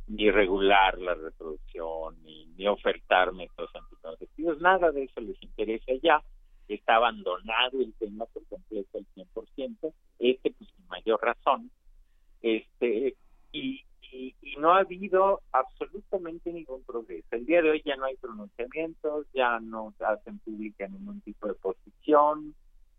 ni 0.09 0.31
regular 0.31 0.99
la 0.99 1.15
reproducción, 1.15 2.23
ni, 2.23 2.47
ni 2.57 2.67
ofertar 2.67 3.33
métodos 3.33 3.71
anticonceptivos, 3.75 4.61
nada 4.61 4.91
de 4.91 5.05
eso 5.05 5.21
les 5.21 5.41
interesa 5.43 5.93
ya. 6.03 6.23
Está 6.67 6.97
abandonado 6.97 7.81
el 7.81 7.95
tema 7.95 8.27
por 8.27 8.45
completo 8.47 8.99
al 8.99 9.07
100%, 9.15 9.93
este 10.19 10.51
pues 10.51 10.71
sin 10.71 10.87
mayor 10.89 11.21
razón. 11.23 11.71
Este, 12.43 13.17
y, 13.53 13.85
y, 14.13 14.35
no 14.59 14.75
ha 14.75 14.81
habido 14.81 15.41
absolutamente 15.53 16.53
ningún 16.53 16.83
progreso. 16.85 17.29
El 17.31 17.47
día 17.47 17.63
de 17.63 17.71
hoy 17.71 17.83
ya 17.85 17.97
no 17.97 18.05
hay 18.05 18.17
pronunciamientos, 18.17 19.27
ya 19.33 19.61
no 19.61 19.95
hacen 20.01 20.39
pública 20.41 20.89
ningún 20.89 21.21
tipo 21.21 21.47
de 21.47 21.55
posición, 21.55 22.55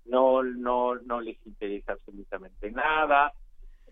no, 0.05 0.43
no, 0.43 0.95
no 0.95 1.21
les 1.21 1.37
interesa 1.45 1.93
absolutamente 1.93 2.71
nada. 2.71 3.33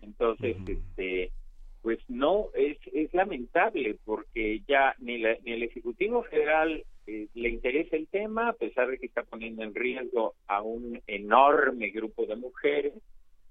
Entonces, 0.00 0.56
este, 0.66 1.32
pues 1.82 1.98
no, 2.08 2.48
es, 2.54 2.78
es 2.92 3.12
lamentable 3.14 3.98
porque 4.04 4.62
ya 4.66 4.94
ni, 4.98 5.18
ni 5.18 5.52
el 5.52 5.62
Ejecutivo 5.62 6.22
Federal 6.24 6.84
eh, 7.06 7.28
le 7.34 7.48
interesa 7.48 7.96
el 7.96 8.06
tema, 8.08 8.48
a 8.48 8.52
pesar 8.52 8.88
de 8.88 8.98
que 8.98 9.06
está 9.06 9.22
poniendo 9.22 9.62
en 9.62 9.74
riesgo 9.74 10.34
a 10.46 10.60
un 10.60 11.00
enorme 11.06 11.90
grupo 11.90 12.26
de 12.26 12.36
mujeres 12.36 12.94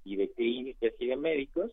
y 0.04 0.16
de 0.16 0.30
clínicas 0.30 0.94
y 1.00 1.08
de 1.08 1.16
médicos, 1.18 1.72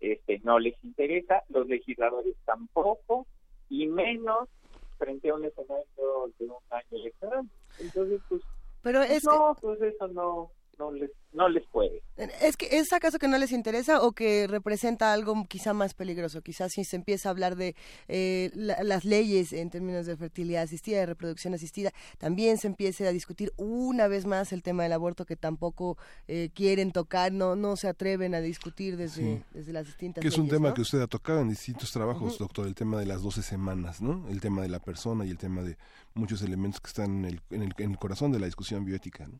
este 0.00 0.40
no 0.44 0.58
les 0.58 0.74
interesa, 0.84 1.42
los 1.48 1.66
legisladores 1.66 2.36
tampoco, 2.44 3.26
y 3.68 3.86
menos 3.88 4.48
frente 4.96 5.30
a 5.30 5.34
un 5.34 5.44
escenario 5.44 6.32
de 6.38 6.44
un 6.46 6.56
año 6.70 7.02
electoral. 7.02 7.44
Entonces, 7.80 8.20
pues, 8.28 8.42
Pero 8.82 9.02
es 9.02 9.24
no, 9.24 9.56
pues 9.60 9.80
eso 9.82 10.08
no, 10.08 10.50
no 10.78 10.92
les, 10.92 11.10
no 11.32 11.48
les 11.48 11.66
puede. 11.66 12.02
¿Es 12.16 12.56
que 12.56 12.78
es 12.78 12.92
acaso 12.92 13.18
que 13.18 13.28
no 13.28 13.38
les 13.38 13.52
interesa 13.52 14.02
o 14.02 14.12
que 14.12 14.46
representa 14.46 15.12
algo 15.12 15.44
quizá 15.48 15.74
más 15.74 15.94
peligroso? 15.94 16.40
Quizás 16.42 16.72
si 16.72 16.84
se 16.84 16.96
empieza 16.96 17.28
a 17.28 17.32
hablar 17.32 17.56
de 17.56 17.74
eh, 18.06 18.50
las 18.54 19.04
leyes 19.04 19.52
en 19.52 19.70
términos 19.70 20.06
de 20.06 20.16
fertilidad 20.16 20.62
asistida, 20.62 20.98
de 20.98 21.06
reproducción 21.06 21.54
asistida, 21.54 21.92
también 22.18 22.58
se 22.58 22.68
empiece 22.68 23.06
a 23.06 23.12
discutir 23.12 23.52
una 23.56 24.08
vez 24.08 24.26
más 24.26 24.52
el 24.52 24.62
tema 24.62 24.84
del 24.84 24.92
aborto 24.92 25.26
que 25.26 25.36
tampoco 25.36 25.98
eh, 26.26 26.50
quieren 26.54 26.92
tocar, 26.92 27.32
no 27.32 27.56
no 27.56 27.76
se 27.76 27.88
atreven 27.88 28.34
a 28.34 28.40
discutir 28.40 28.96
desde, 28.96 29.42
desde 29.52 29.72
las 29.72 29.86
distintas 29.86 30.22
Que 30.22 30.28
es 30.28 30.38
un 30.38 30.48
tema 30.48 30.74
que 30.74 30.82
usted 30.82 31.00
ha 31.00 31.06
tocado 31.06 31.40
en 31.40 31.48
distintos 31.48 31.92
trabajos, 31.92 32.38
doctor, 32.38 32.66
el 32.66 32.74
tema 32.74 32.98
de 32.98 33.06
las 33.06 33.22
12 33.22 33.42
semanas, 33.42 34.00
¿no? 34.00 34.28
El 34.28 34.40
tema 34.40 34.62
de 34.62 34.68
la 34.68 34.78
persona 34.78 35.24
y 35.24 35.30
el 35.30 35.38
tema 35.38 35.62
de 35.62 35.76
muchos 36.14 36.42
elementos 36.42 36.80
que 36.80 36.88
están 36.88 37.18
en 37.18 37.24
el, 37.24 37.40
en 37.50 37.62
el, 37.62 37.74
en 37.78 37.90
el 37.92 37.98
corazón 37.98 38.32
de 38.32 38.40
la 38.40 38.46
discusión 38.46 38.84
bioética, 38.84 39.26
¿no? 39.26 39.38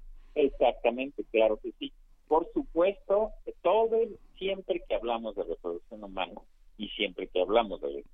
Exactamente, 0.89 1.25
claro 1.31 1.59
que 1.59 1.73
sí. 1.79 1.93
Por 2.27 2.51
supuesto, 2.53 3.33
todo 3.63 3.99
siempre 4.39 4.83
que 4.89 4.95
hablamos 4.95 5.35
de 5.37 5.45
reproducción 5.45 6.05
humana 6.05 6.41
y 6.77 6.89
siempre 6.91 7.27
que 7.27 7.41
hablamos 7.41 7.81
de, 7.81 8.05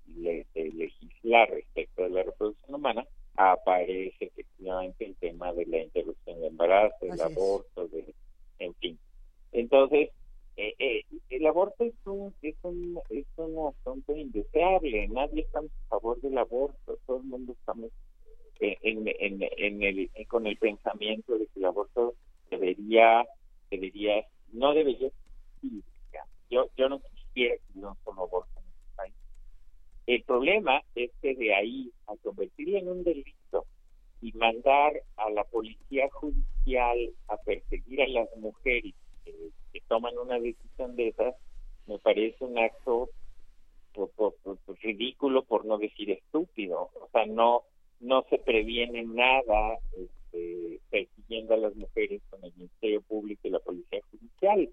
legislar 0.55 1.51
respecto 1.51 2.03
de 2.03 2.11
la 2.11 2.23
reproducción 2.23 2.75
humana, 2.75 3.07
aparece 3.37 4.27
efectivamente 4.27 5.05
el 5.05 5.15
tema 5.17 5.53
de 5.53 5.67
la 5.67 5.79
interrupción 5.83 6.41
de 6.41 6.47
embarazo, 6.47 6.97
el 7.03 7.21
aborto, 7.21 7.89
de, 7.89 8.15
en 8.59 8.75
fin. 8.75 8.99
Entonces, 9.53 10.11
eh, 10.57 10.75
eh, 10.79 11.05
el 11.31 11.47
aborto 11.47 11.85
es 11.85 11.95
un, 12.07 12.33
es 12.43 12.55
un 12.63 13.01
es 13.11 13.27
un 13.37 13.69
asunto 13.69 14.17
indeseable. 14.17 15.09
Nadie 15.09 15.43
está 15.43 15.59
a 15.59 15.89
favor 15.89 16.21
del 16.21 16.39
aborto. 16.39 16.99
Todo 17.07 17.19
el 17.19 17.25
mundo 17.25 17.53
estamos 17.53 17.91
en, 18.61 19.09
en, 19.09 19.43
en 19.59 19.83
el, 19.83 20.11
con 20.29 20.47
el 20.47 20.57
pensamiento 20.57 21.37
de 21.37 21.47
que 21.47 21.59
el 21.59 21.65
aborto 21.67 22.15
debería, 22.51 23.25
debería 23.71 24.25
no 24.53 24.73
debería 24.73 25.11
Yo, 26.51 26.69
yo 26.77 26.89
no 26.89 27.01
quisiera 27.01 27.57
que 27.57 27.81
aborto 27.81 28.51
en 28.57 28.65
este 28.65 28.97
país. 28.97 29.15
El 30.07 30.23
problema 30.23 30.83
es 30.95 31.11
que 31.21 31.35
de 31.35 31.55
ahí 31.55 31.91
a 32.07 32.17
convertirlo 32.23 32.79
en 32.79 32.89
un 32.89 33.03
delito 33.03 33.67
y 34.21 34.33
mandar 34.33 34.93
a 35.17 35.31
la 35.31 35.45
policía 35.45 36.09
judicial 36.13 37.11
a 37.29 37.37
perseguir 37.39 38.03
a 38.03 38.09
las 38.09 38.29
mujeres 38.37 38.95
que, 39.25 39.51
toman 39.89 40.17
una 40.17 40.39
decisión 40.39 40.97
de 40.97 41.09
esas, 41.09 41.35
me 41.87 41.99
parece 41.99 42.43
un 42.45 42.59
acto 42.59 43.11
ridículo, 44.83 45.45
por 45.45 45.67
no 45.67 45.77
decir 45.79 46.11
estúpido. 46.11 46.91
O 46.95 47.09
sea, 47.13 47.27
no 47.27 47.65
no 48.01 48.25
se 48.29 48.39
previene 48.39 49.05
nada 49.05 49.79
este, 50.35 50.81
persiguiendo 50.91 51.55
a 51.55 51.59
las 51.59 51.75
mujeres 51.77 52.21
con 52.31 52.45
el 52.45 52.53
Ministerio 52.57 53.03
Público 53.03 53.41
y 53.45 53.51
la 53.51 53.61
Policía 53.61 54.01
Judicial. 54.11 54.69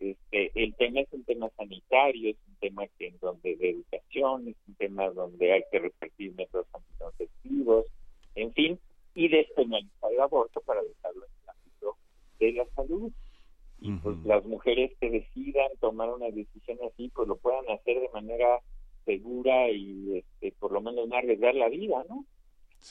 Este, 0.00 0.50
el 0.54 0.74
tema 0.74 1.00
es 1.00 1.12
un 1.12 1.24
tema 1.24 1.48
sanitario, 1.56 2.30
es 2.30 2.36
un 2.48 2.54
tema 2.56 2.86
que 2.98 3.08
en 3.08 3.18
donde 3.20 3.56
de 3.56 3.70
educación, 3.70 4.48
es 4.48 4.56
un 4.66 4.74
tema 4.74 5.10
donde 5.10 5.52
hay 5.52 5.62
que 5.70 5.78
repartir 5.78 6.34
métodos 6.34 6.66
anticonceptivos, 6.72 7.86
en 8.34 8.52
fin, 8.52 8.78
y 9.14 9.28
despenalizar 9.28 10.12
el 10.12 10.20
aborto 10.20 10.60
para 10.62 10.82
dejarlo 10.82 11.24
en 11.24 11.32
el 11.42 11.50
ámbito 11.50 11.96
de 12.40 12.52
la 12.52 12.66
salud. 12.74 13.12
Y 13.80 13.92
pues 13.96 14.16
las 14.24 14.44
mujeres 14.44 14.92
que 15.00 15.10
decidan 15.10 15.68
tomar 15.80 16.08
una 16.08 16.30
decisión 16.30 16.78
así, 16.88 17.10
pues 17.14 17.26
lo 17.26 17.36
puedan 17.36 17.68
hacer 17.70 18.00
de 18.00 18.08
manera 18.10 18.60
segura 19.04 19.68
y 19.70 20.18
este, 20.18 20.52
por 20.60 20.70
lo 20.70 20.80
menos 20.80 21.08
no 21.08 21.16
arriesgar 21.16 21.56
la 21.56 21.68
vida, 21.68 22.04
¿no? 22.08 22.24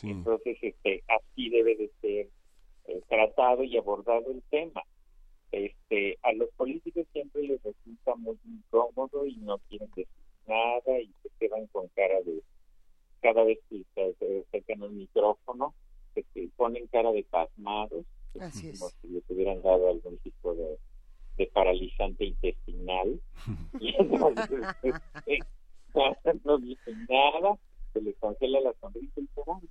Entonces, 0.03 0.57
este, 0.61 1.03
así 1.07 1.49
debe 1.49 1.75
de 1.75 1.91
ser 2.01 2.29
eh, 2.85 3.01
tratado 3.07 3.63
y 3.63 3.77
abordado 3.77 4.31
el 4.31 4.41
tema. 4.49 4.83
Este, 5.51 6.17
a 6.23 6.31
los 6.33 6.49
políticos 6.51 7.05
siempre 7.11 7.43
les 7.43 7.61
resulta 7.61 8.15
muy 8.15 8.37
incómodo 8.45 9.25
y 9.25 9.35
no 9.37 9.57
quieren 9.69 9.89
decir 9.89 10.07
nada 10.47 10.99
y 10.99 11.13
se 11.21 11.29
quedan 11.39 11.67
con 11.67 11.87
cara 11.89 12.21
de 12.21 12.41
cada 13.21 13.43
vez 13.43 13.59
que 13.69 13.83
se 13.93 14.45
acercan 14.47 14.83
un 14.83 14.97
micrófono, 14.97 15.75
se 16.15 16.23
ponen 16.55 16.87
cara 16.87 17.11
de 17.11 17.23
pasmados, 17.23 18.05
como 18.33 18.49
si 18.51 19.07
les 19.09 19.29
hubieran 19.29 19.61
dado 19.61 19.89
algún 19.89 20.17
tipo 20.19 20.55
de, 20.55 20.77
de 21.37 21.47
paralizante 21.47 22.25
intestinal. 22.25 23.19
y 23.79 23.95
entonces, 23.97 24.61
este, 24.83 25.39
no 26.43 26.57
dicen 26.57 27.05
nada, 27.09 27.57
se 27.93 28.01
les 28.01 28.15
congela 28.17 28.61
la 28.61 28.73
sonrisa 28.79 29.19
y 29.19 29.27
se 29.27 29.41
van. 29.45 29.61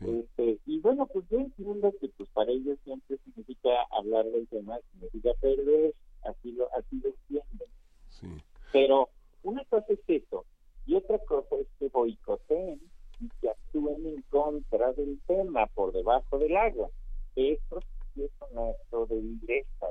Este, 0.00 0.58
y 0.66 0.80
bueno, 0.80 1.06
pues 1.06 1.28
yo 1.28 1.38
entiendo 1.38 1.92
que 2.00 2.08
pues 2.08 2.28
para 2.30 2.50
ellos 2.50 2.78
siempre 2.84 3.18
significa 3.24 3.70
hablar 3.90 4.24
del 4.26 4.48
tema, 4.48 4.78
significa 4.92 5.30
perder, 5.40 5.94
así 6.22 6.52
lo, 6.52 6.68
así 6.74 7.00
lo 7.02 7.10
entienden. 7.10 8.42
Pero 8.72 9.10
una 9.42 9.64
cosa 9.66 9.86
es 9.88 10.00
eso, 10.06 10.44
y 10.86 10.94
otra 10.94 11.18
cosa 11.18 11.56
es 11.56 11.66
que 11.78 11.88
boicoteen 11.88 12.80
y 13.20 13.28
que 13.40 13.50
actúen 13.50 14.06
en 14.06 14.22
contra 14.22 14.92
del 14.92 15.20
tema, 15.26 15.66
por 15.66 15.92
debajo 15.92 16.38
del 16.38 16.56
agua. 16.56 16.90
Eso 17.36 17.80
sí 18.14 18.24
es 18.24 18.30
un 18.50 18.58
acto 18.58 19.06
de 19.06 19.20
dureza, 19.20 19.86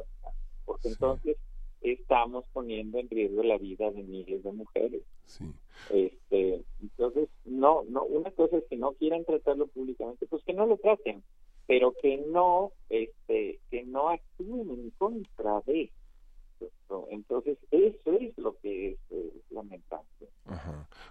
porque 0.65 0.89
entonces 0.89 1.37
estamos 1.81 2.45
poniendo 2.53 2.99
en 2.99 3.09
riesgo 3.09 3.43
la 3.43 3.57
vida 3.57 3.91
de 3.91 4.03
miles 4.03 4.43
de 4.43 4.51
mujeres. 4.51 5.01
Este, 5.89 6.63
entonces, 6.81 7.29
no, 7.45 7.83
no, 7.89 8.03
una 8.03 8.31
cosa 8.31 8.57
es 8.57 8.65
que 8.69 8.77
no 8.77 8.93
quieran 8.93 9.25
tratarlo 9.25 9.67
públicamente, 9.67 10.27
pues 10.27 10.43
que 10.43 10.53
no 10.53 10.67
lo 10.67 10.77
traten, 10.77 11.23
pero 11.67 11.93
que 12.01 12.17
no, 12.17 12.71
este, 12.89 13.59
que 13.69 13.83
no 13.83 14.09
actúen 14.09 14.69
en 14.69 14.89
contra 14.91 15.61
de. 15.65 15.91
Entonces, 17.09 17.57
eso 17.71 18.11
es 18.19 18.37
lo 18.37 18.57
que 18.59 18.91
es 18.91 18.97
eh, 19.11 19.31
lamentable. 19.49 20.05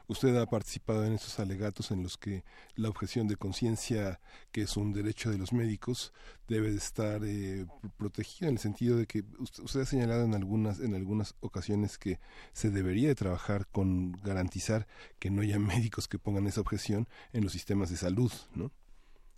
Usted 0.09 0.37
ha 0.37 0.47
participado 0.47 1.05
en 1.05 1.13
esos 1.15 1.39
alegatos 1.41 1.91
en 1.91 2.03
los 2.03 2.19
que 2.19 2.43
la 2.77 2.89
objeción 2.89 3.29
de 3.29 3.37
conciencia, 3.37 4.21
que 4.53 4.63
es 4.63 4.77
un 4.77 4.93
derecho 4.93 5.31
de 5.31 5.39
los 5.39 5.53
médicos, 5.53 6.13
debe 6.49 6.71
de 6.71 6.77
estar 6.77 7.23
eh, 7.25 7.67
protegida 7.97 8.49
en 8.49 8.55
el 8.55 8.59
sentido 8.59 8.97
de 8.97 9.07
que 9.07 9.23
usted, 9.39 9.81
ha 9.81 9.87
señalado 9.87 10.25
en 10.25 10.35
algunas 10.35 10.81
en 10.81 10.95
algunas 10.95 11.37
ocasiones 11.41 11.97
que 11.97 12.19
se 12.53 12.71
debería 12.71 13.09
de 13.09 13.15
trabajar 13.15 13.67
con 13.69 14.13
garantizar 14.25 14.87
que 15.19 15.31
no 15.31 15.43
haya 15.43 15.59
médicos 15.59 16.09
que 16.09 16.19
pongan 16.19 16.47
esa 16.47 16.61
objeción 16.61 17.07
en 17.33 17.45
los 17.45 17.53
sistemas 17.53 17.91
de 17.91 17.97
salud, 17.97 18.33
¿no? 18.55 18.71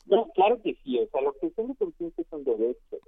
No, 0.07 0.29
claro 0.35 0.61
que 0.62 0.75
sí. 0.83 0.98
O 0.98 1.09
sea, 1.11 1.20
la 1.20 1.31
objeción 1.31 1.68
de 1.68 1.75
conciencia 1.77 2.22
es 2.22 2.33
un 2.33 2.44
derecho. 2.44 2.98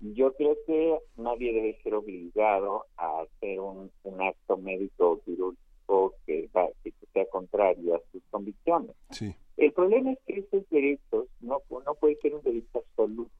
Yo 0.00 0.32
creo 0.34 0.56
que 0.66 0.98
nadie 1.16 1.52
debe 1.52 1.80
ser 1.82 1.94
obligado 1.94 2.84
a 2.96 3.22
hacer 3.22 3.58
un, 3.60 3.90
acto 4.20 4.56
médico 4.56 5.20
quirúrgico 5.24 6.14
que, 6.24 6.48
que 6.84 6.92
sea 7.12 7.26
contrario 7.26 7.96
a 7.96 8.02
sus 8.12 8.22
convicciones. 8.30 8.94
El 9.56 9.72
problema 9.72 10.12
es 10.12 10.18
que 10.26 10.38
esos 10.40 10.68
derechos 10.70 11.26
no, 11.40 11.60
no 11.70 11.94
puede 11.96 12.16
ser 12.16 12.34
un 12.34 12.42
derecho 12.42 12.78
absoluto. 12.78 13.32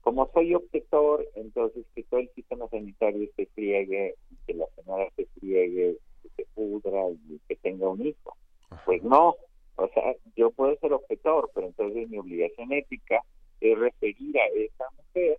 Como 0.00 0.28
soy 0.32 0.54
objetor, 0.54 1.26
entonces 1.34 1.84
que 1.94 2.02
todo 2.04 2.20
el 2.20 2.30
sistema 2.30 2.68
sanitario 2.68 3.28
se 3.36 3.46
friegue, 3.46 4.14
que 4.46 4.54
la 4.54 4.66
señora 4.76 5.08
se 5.16 5.26
friegue, 5.38 5.98
que 6.22 6.28
se 6.36 6.46
pudra 6.54 7.08
y 7.10 7.40
que 7.48 7.56
tenga 7.56 7.88
un 7.88 8.06
hijo. 8.06 8.36
Pues 8.84 9.02
no, 9.02 9.36
o 9.76 9.88
sea, 9.88 10.14
yo 10.36 10.50
puedo 10.50 10.76
ser 10.78 10.92
objetor, 10.92 11.50
pero 11.54 11.66
entonces 11.66 12.08
mi 12.08 12.18
obligación 12.18 12.72
ética 12.72 13.20
es 13.60 13.78
referir 13.78 14.38
a 14.38 14.46
esa 14.46 14.84
mujer 14.96 15.38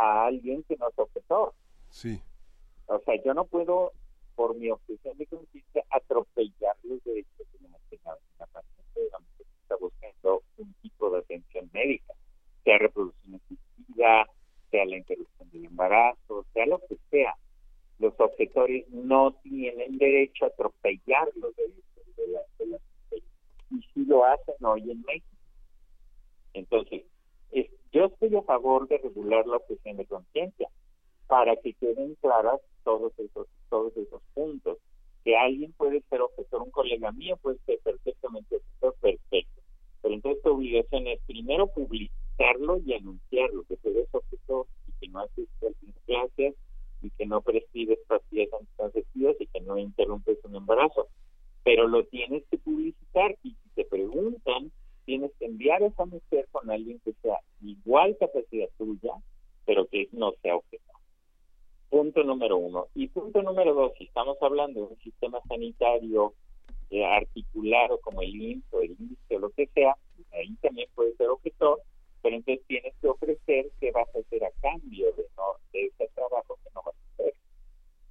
a 0.00 0.26
alguien 0.26 0.62
que 0.64 0.76
no 0.76 0.88
es 0.88 0.98
objetor. 0.98 1.52
Sí. 1.90 2.20
O 2.86 2.98
sea, 3.00 3.14
yo 3.22 3.34
no 3.34 3.44
puedo 3.44 3.92
por 4.34 4.56
mi 4.56 4.70
obsesión 4.70 5.16
de 5.18 5.26
conciencia, 5.26 5.84
atropellar 5.90 6.74
los 6.84 7.02
derechos 7.04 7.46
de 7.52 7.66
una 7.66 7.76
paciente 8.46 9.00
que 9.36 9.42
está 9.62 9.76
buscando 9.76 10.42
un 10.56 10.72
tipo 10.80 11.10
de 11.10 11.18
atención 11.18 11.68
médica, 11.74 12.14
sea 12.64 12.78
reproducción 12.78 13.34
asistida, 13.34 14.26
sea 14.70 14.84
la 14.86 14.96
interrupción 14.96 15.50
del 15.50 15.66
embarazo, 15.66 16.46
sea 16.54 16.64
lo 16.66 16.78
que 16.86 16.96
sea. 17.10 17.34
Los 17.98 18.18
objetores 18.18 18.88
no 18.88 19.32
tienen 19.42 19.98
derecho 19.98 20.46
a 20.46 20.48
atropellar 20.48 21.28
los 21.36 21.54
derechos 21.56 22.16
de 22.16 22.28
la, 22.28 22.40
de 22.58 22.66
la 22.66 22.78
y 23.72 23.82
si 23.92 24.04
lo 24.06 24.24
hacen 24.24 24.54
hoy 24.64 24.90
en 24.90 25.02
México. 25.02 25.26
Entonces, 26.54 27.02
es- 27.52 27.70
yo 27.92 28.06
estoy 28.06 28.34
a 28.36 28.42
favor 28.42 28.86
de 28.88 28.98
regular 28.98 29.46
la 29.46 29.56
objeción 29.56 29.96
de 29.96 30.06
conciencia 30.06 30.68
para 31.26 31.56
que 31.56 31.74
queden 31.74 32.14
claras 32.16 32.60
todos 32.84 33.12
esos, 33.18 33.46
todos 33.68 33.96
esos 33.96 34.22
puntos. 34.34 34.78
Que 35.24 35.36
alguien 35.36 35.72
puede 35.72 36.00
ser 36.08 36.22
objetor, 36.22 36.62
un 36.62 36.70
colega 36.70 37.12
mío 37.12 37.36
puede 37.36 37.58
ser 37.66 37.78
perfectamente 37.84 38.56
objetor, 38.56 38.94
perfecto. 39.00 39.60
Pero 40.02 40.14
entonces 40.14 40.42
tu 40.42 40.50
obligación 40.50 41.06
es 41.08 41.20
primero 41.26 41.66
publicitarlo 41.66 42.78
y 42.78 42.94
anunciarlo, 42.94 43.64
que 43.64 43.76
tú 43.76 43.90
eres 43.90 44.08
objetor 44.12 44.66
y 44.88 44.92
que 44.98 45.08
no 45.08 45.20
asistes 45.20 45.62
a 45.62 45.86
las 45.86 45.94
clases 46.06 46.54
y 47.02 47.10
que 47.10 47.26
no 47.26 47.42
prescribes 47.42 47.98
pastillas 48.06 48.52
anticonceptivas 48.52 49.36
y 49.40 49.46
que 49.46 49.60
no 49.60 49.78
interrumpes 49.78 50.38
un 50.44 50.56
embarazo. 50.56 51.08
Pero 51.64 51.86
lo 51.86 52.04
tienes 52.04 52.44
que 52.50 52.56
publicitar 52.56 53.36
y 53.42 53.50
si 53.50 53.68
te 53.74 53.84
preguntan, 53.84 54.72
tienes 55.04 55.32
que 55.38 55.46
enviar 55.46 55.82
a 55.82 55.86
esa 55.86 56.04
mujer 56.04 56.46
con 56.50 56.70
alguien 56.70 57.00
que 57.04 57.12
sea 57.22 57.38
igual 57.62 58.16
capacidad 58.18 58.68
tuya, 58.78 59.12
pero 59.66 59.86
que 59.86 60.08
no 60.12 60.32
sea 60.42 60.56
objetor. 60.56 60.96
Punto 61.88 62.22
número 62.22 62.56
uno. 62.56 62.86
Y 62.94 63.08
punto 63.08 63.42
número 63.42 63.74
dos, 63.74 63.92
si 63.98 64.04
estamos 64.04 64.36
hablando 64.40 64.80
de 64.80 64.86
un 64.94 64.98
sistema 64.98 65.40
sanitario 65.48 66.34
eh, 66.90 67.04
articulado 67.04 68.00
como 68.00 68.22
el 68.22 68.34
IMSS 68.34 68.64
o 68.72 68.80
el 68.80 68.96
INSS 68.98 69.36
o 69.36 69.38
lo 69.38 69.50
que 69.50 69.66
sea, 69.68 69.96
ahí 70.32 70.54
también 70.60 70.88
puede 70.94 71.14
ser 71.16 71.28
objetor, 71.28 71.80
pero 72.22 72.36
entonces 72.36 72.64
tienes 72.66 72.94
que 73.00 73.08
ofrecer 73.08 73.70
qué 73.80 73.90
vas 73.92 74.08
a 74.14 74.18
hacer 74.18 74.44
a 74.44 74.50
cambio 74.60 75.12
de, 75.12 75.24
no, 75.36 75.54
de 75.72 75.86
ese 75.86 76.08
trabajo 76.14 76.58
que 76.62 76.70
no 76.74 76.82
vas 76.84 76.94
a 76.94 77.12
hacer. 77.14 77.34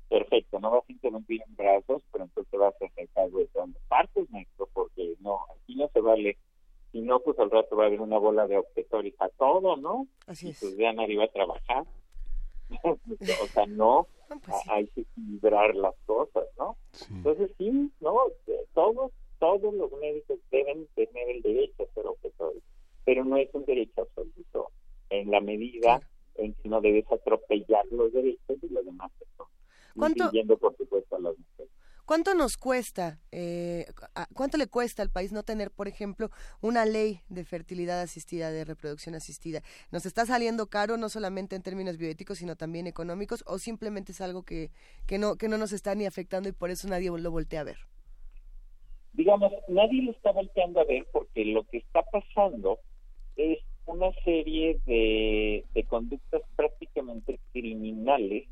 Perfecto, 0.09 0.59
no 0.59 0.71
vas 0.71 0.83
a 0.87 0.91
interrumpir 0.91 1.41
en 1.45 1.55
brazos, 1.55 2.01
pero 2.11 2.23
entonces 2.23 2.59
vas 2.59 2.73
a 2.81 2.85
hacer 2.85 3.09
cargo 3.09 3.39
de 3.39 3.47
todas 3.47 3.69
partes, 3.87 4.29
maestro, 4.31 4.67
porque 4.73 5.15
no, 5.19 5.39
aquí 5.55 5.75
no 5.75 5.87
se 5.89 6.01
vale. 6.01 6.37
Si 6.91 7.01
no, 7.01 7.19
pues 7.19 7.37
al 7.39 7.51
rato 7.51 7.75
va 7.75 7.83
a 7.83 7.87
haber 7.87 8.01
una 8.01 8.17
bola 8.17 8.47
de 8.47 8.57
objetores 8.57 9.13
a 9.19 9.29
todo, 9.29 9.77
¿no? 9.77 10.07
Así 10.27 10.47
y 10.47 10.49
es. 10.51 10.59
pues 10.59 10.75
ya 10.77 10.91
nadie 10.93 11.17
va 11.17 11.25
a 11.25 11.31
trabajar. 11.31 11.85
o 12.83 13.47
sea, 13.53 13.65
no, 13.65 14.07
No, 14.29 14.39
pues 14.39 14.57
sí. 14.63 14.69
hay 14.71 14.87
que 14.87 15.01
equilibrar 15.01 15.75
las 15.75 15.95
cosas, 16.05 16.45
¿no? 16.57 16.77
Sí. 16.91 17.05
Entonces 17.11 17.51
sí, 17.57 17.91
no, 17.99 18.15
todos, 18.73 19.11
todos 19.39 19.73
los 19.73 19.91
médicos 19.93 20.39
deben 20.51 20.87
tener 20.95 21.29
el 21.29 21.41
derecho 21.41 21.83
a 21.83 21.93
ser 21.93 22.05
objetores, 22.07 22.61
pero 23.05 23.23
no 23.25 23.37
es 23.37 23.49
un 23.53 23.65
derecho 23.65 24.01
absoluto 24.01 24.71
en 25.09 25.31
la 25.31 25.41
medida 25.41 26.01
en 26.35 26.53
que 26.53 26.69
no 26.69 26.79
debes 26.81 27.11
atropellar 27.11 27.85
los 27.91 28.13
derechos 28.13 28.61
de 28.61 28.69
los 28.69 28.85
demás 28.85 29.11
personas, 29.17 29.51
¿Cuánto- 29.97 30.23
incluyendo 30.25 30.57
por 30.57 30.75
supuesto 30.77 31.15
a 31.15 31.19
las 31.19 31.35
mujeres. 31.37 31.71
¿Cuánto 32.09 32.33
nos 32.33 32.57
cuesta, 32.57 33.19
eh, 33.31 33.85
cuánto 34.33 34.57
le 34.57 34.65
cuesta 34.65 35.03
al 35.03 35.11
país 35.11 35.31
no 35.31 35.43
tener, 35.43 35.69
por 35.69 35.87
ejemplo, 35.87 36.31
una 36.59 36.83
ley 36.83 37.19
de 37.29 37.45
fertilidad 37.45 38.01
asistida, 38.01 38.49
de 38.49 38.65
reproducción 38.65 39.13
asistida? 39.13 39.61
¿Nos 39.91 40.07
está 40.07 40.25
saliendo 40.25 40.71
caro 40.71 40.97
no 40.97 41.09
solamente 41.09 41.55
en 41.55 41.61
términos 41.61 41.99
bioéticos, 41.99 42.39
sino 42.39 42.55
también 42.55 42.87
económicos, 42.87 43.43
o 43.45 43.59
simplemente 43.59 44.13
es 44.13 44.21
algo 44.21 44.41
que, 44.41 44.71
que, 45.05 45.19
no, 45.19 45.35
que 45.35 45.49
no 45.49 45.59
nos 45.59 45.71
está 45.71 45.93
ni 45.93 46.07
afectando 46.07 46.49
y 46.49 46.51
por 46.51 46.71
eso 46.71 46.87
nadie 46.87 47.11
lo 47.15 47.29
voltea 47.29 47.61
a 47.61 47.65
ver? 47.65 47.77
digamos, 49.13 49.53
nadie 49.67 50.01
lo 50.01 50.09
está 50.09 50.31
volteando 50.31 50.79
a 50.79 50.85
ver 50.85 51.05
porque 51.11 51.45
lo 51.45 51.63
que 51.65 51.77
está 51.77 52.01
pasando 52.01 52.79
es 53.35 53.59
una 53.85 54.11
serie 54.25 54.79
de, 54.87 55.63
de 55.75 55.83
conductas 55.83 56.41
prácticamente 56.55 57.39
criminales 57.51 58.47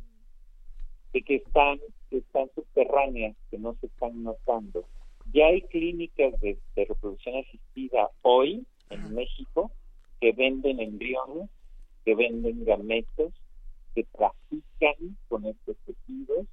de 1.12 1.24
que 1.24 1.38
están, 1.38 1.80
que 2.10 2.17
están 2.17 2.50
subterráneas, 2.56 3.36
que 3.50 3.58
no 3.58 3.76
se 3.80 3.88
están 3.88 4.24
notando. 4.24 4.86
Ya 5.34 5.48
hay 5.48 5.62
clínicas 5.63 6.39
de, 6.39 6.58
de 6.76 6.86
reproducción 6.86 7.36
asistida 7.38 8.10
hoy 8.22 8.65
en 8.89 9.13
México 9.13 9.72
que 10.20 10.32
venden 10.32 10.80
embriones, 10.80 11.50
que 12.06 12.15
venden 12.15 12.65
gametos, 12.65 13.34
que 13.93 14.04
trafican 14.06 15.17
con 15.28 15.46
estos 15.46 15.76
tejidos, 15.86 16.46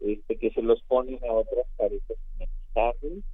este, 0.00 0.36
que 0.36 0.50
se 0.50 0.62
los 0.62 0.82
ponen 0.82 1.18
a 1.24 1.32
otras 1.32 1.66
parejas 1.76 2.16
inestables, 2.34 3.24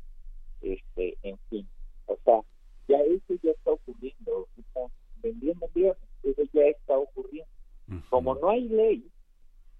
este, 0.60 1.16
en 1.22 1.38
fin. 1.50 1.68
O 2.06 2.16
sea, 2.24 2.40
ya 2.88 2.98
eso 2.98 3.34
ya 3.42 3.50
está 3.50 3.72
ocurriendo, 3.72 4.48
están 4.58 4.88
vendiendo 5.22 5.66
embriones, 5.66 5.98
eso 6.22 6.42
ya 6.52 6.62
está 6.62 6.98
ocurriendo. 6.98 7.50
Como 8.08 8.34
no 8.36 8.48
hay 8.48 8.68
ley, 8.68 9.04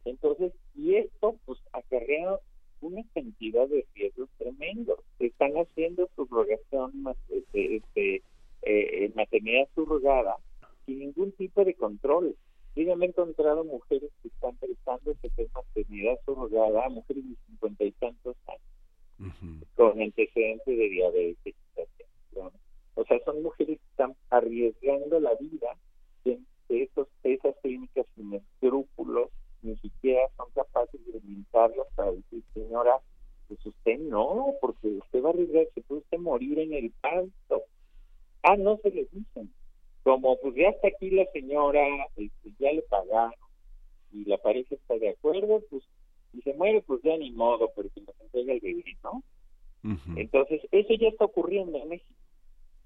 entonces, 0.05 0.53
y 0.75 0.95
esto 0.97 1.37
pues 1.45 1.59
acarrea 1.73 2.38
una 2.81 3.03
cantidad 3.15 3.69
de 3.69 3.87
riesgos 3.95 4.29
tremendos. 4.38 4.99
Están 5.19 5.53
haciendo 5.55 6.09
subrogación, 6.17 6.93
este, 7.29 7.77
este, 7.77 8.23
eh, 8.62 9.12
maternidad 9.15 9.69
subrogada 9.75 10.37
sin 10.85 10.99
ningún 10.99 11.33
tipo 11.33 11.65
de 11.65 11.75
control. 11.75 12.37
Yo 12.75 12.83
ya 12.85 12.97
me 12.97 13.07
he 13.07 13.09
encontrado 13.11 13.65
mujeres 13.65 14.11
que 14.23 14.29
están 14.29 14.57
pensando 14.57 15.15
que 15.21 15.31
es 15.37 15.55
maternidad 15.55 16.19
subrogada, 16.25 16.88
mujeres 16.88 17.29
de 17.29 17.37
cincuenta 17.47 17.85
y 17.85 17.93
tantos 17.93 18.37
años, 18.49 19.35
con 19.77 20.01
antecedentes 20.01 20.79
de 20.79 20.88
diabetes. 20.88 21.55
hipertensión. 21.71 22.51
O 22.95 23.05
sea, 23.05 23.19
son 23.25 23.43
mujeres 23.43 23.79
que 23.79 23.91
están 23.91 24.17
arriesgando 24.31 25.21
la 25.21 25.35
vida 25.35 25.77
de, 26.25 26.41
de 26.69 26.83
esos, 26.83 27.09
de 27.23 27.35
esas 27.35 27.55
clínicas 27.62 28.07
sin 28.17 28.35
escrúpulos, 28.35 29.29
ni 29.62 29.77
siquiera 29.77 30.23
son 30.37 30.47
capaces 30.55 31.01
de 31.07 31.17
orientarlos 31.19 31.87
para 31.95 32.12
decir, 32.12 32.43
señora, 32.53 33.01
pues 33.49 33.65
usted 33.65 33.99
no, 33.99 34.55
porque 34.61 34.88
usted 34.88 35.23
va 35.23 35.29
a 35.29 35.33
arriesgarse, 35.33 35.83
puede 35.83 36.01
usted 36.01 36.19
morir 36.19 36.59
en 36.59 36.73
el 36.73 36.91
parto. 37.01 37.65
Ah, 38.43 38.57
no 38.73 38.79
se 38.83 38.91
les 38.91 39.11
dicen. 39.11 39.53
Como 40.03 40.37
pues 40.41 40.55
ya 40.57 40.69
está 40.69 40.89
aquí 40.89 41.11
la 41.11 41.25
señora, 41.33 41.81
este, 42.17 42.53
ya 42.59 42.73
le 42.73 42.83
pagaron 42.83 43.35
y 44.13 44.25
la 44.25 44.39
pareja 44.39 44.75
está 44.75 44.99
de 44.99 45.11
acuerdo, 45.11 45.63
pues 45.71 45.83
si 46.33 46.41
se 46.43 46.55
muere, 46.55 46.83
pues 46.83 47.01
ya 47.03 47.17
ni 47.17 47.31
modo, 47.31 47.71
pero 47.75 47.89
que 47.95 48.01
nos 48.01 48.21
entrega 48.21 48.53
el 48.55 48.61
bebé, 48.61 48.97
¿no? 49.05 49.23
Entonces, 50.17 50.61
eso 50.71 50.95
ya 50.95 51.09
está 51.09 51.25
ocurriendo 51.25 51.77
en 51.79 51.89
México. 51.89 52.15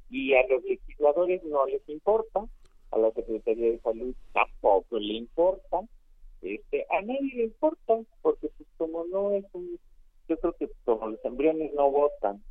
Y 0.08 0.34
a 0.34 0.46
los 0.46 0.64
legisladores 0.64 1.44
no 1.44 1.66
les 1.66 1.86
importa, 1.88 2.46
a 2.90 2.98
la 2.98 3.10
Secretaría 3.12 3.72
de 3.72 3.80
Salud 3.80 4.14
tampoco 4.32 4.98
le 4.98 5.14
importa, 5.14 5.80
este, 6.42 6.86
a 6.90 7.02
nadie 7.02 7.34
le 7.34 7.44
importa, 7.44 7.98
porque 8.22 8.48
pues 8.56 8.68
como 8.78 9.04
no 9.06 9.32
es 9.32 9.44
un, 9.52 9.78
yo 10.28 10.38
creo 10.38 10.52
que 10.54 10.70
como 10.84 11.08
los 11.08 11.24
embriones 11.24 11.72
no 11.74 11.90
votan, 11.90 12.42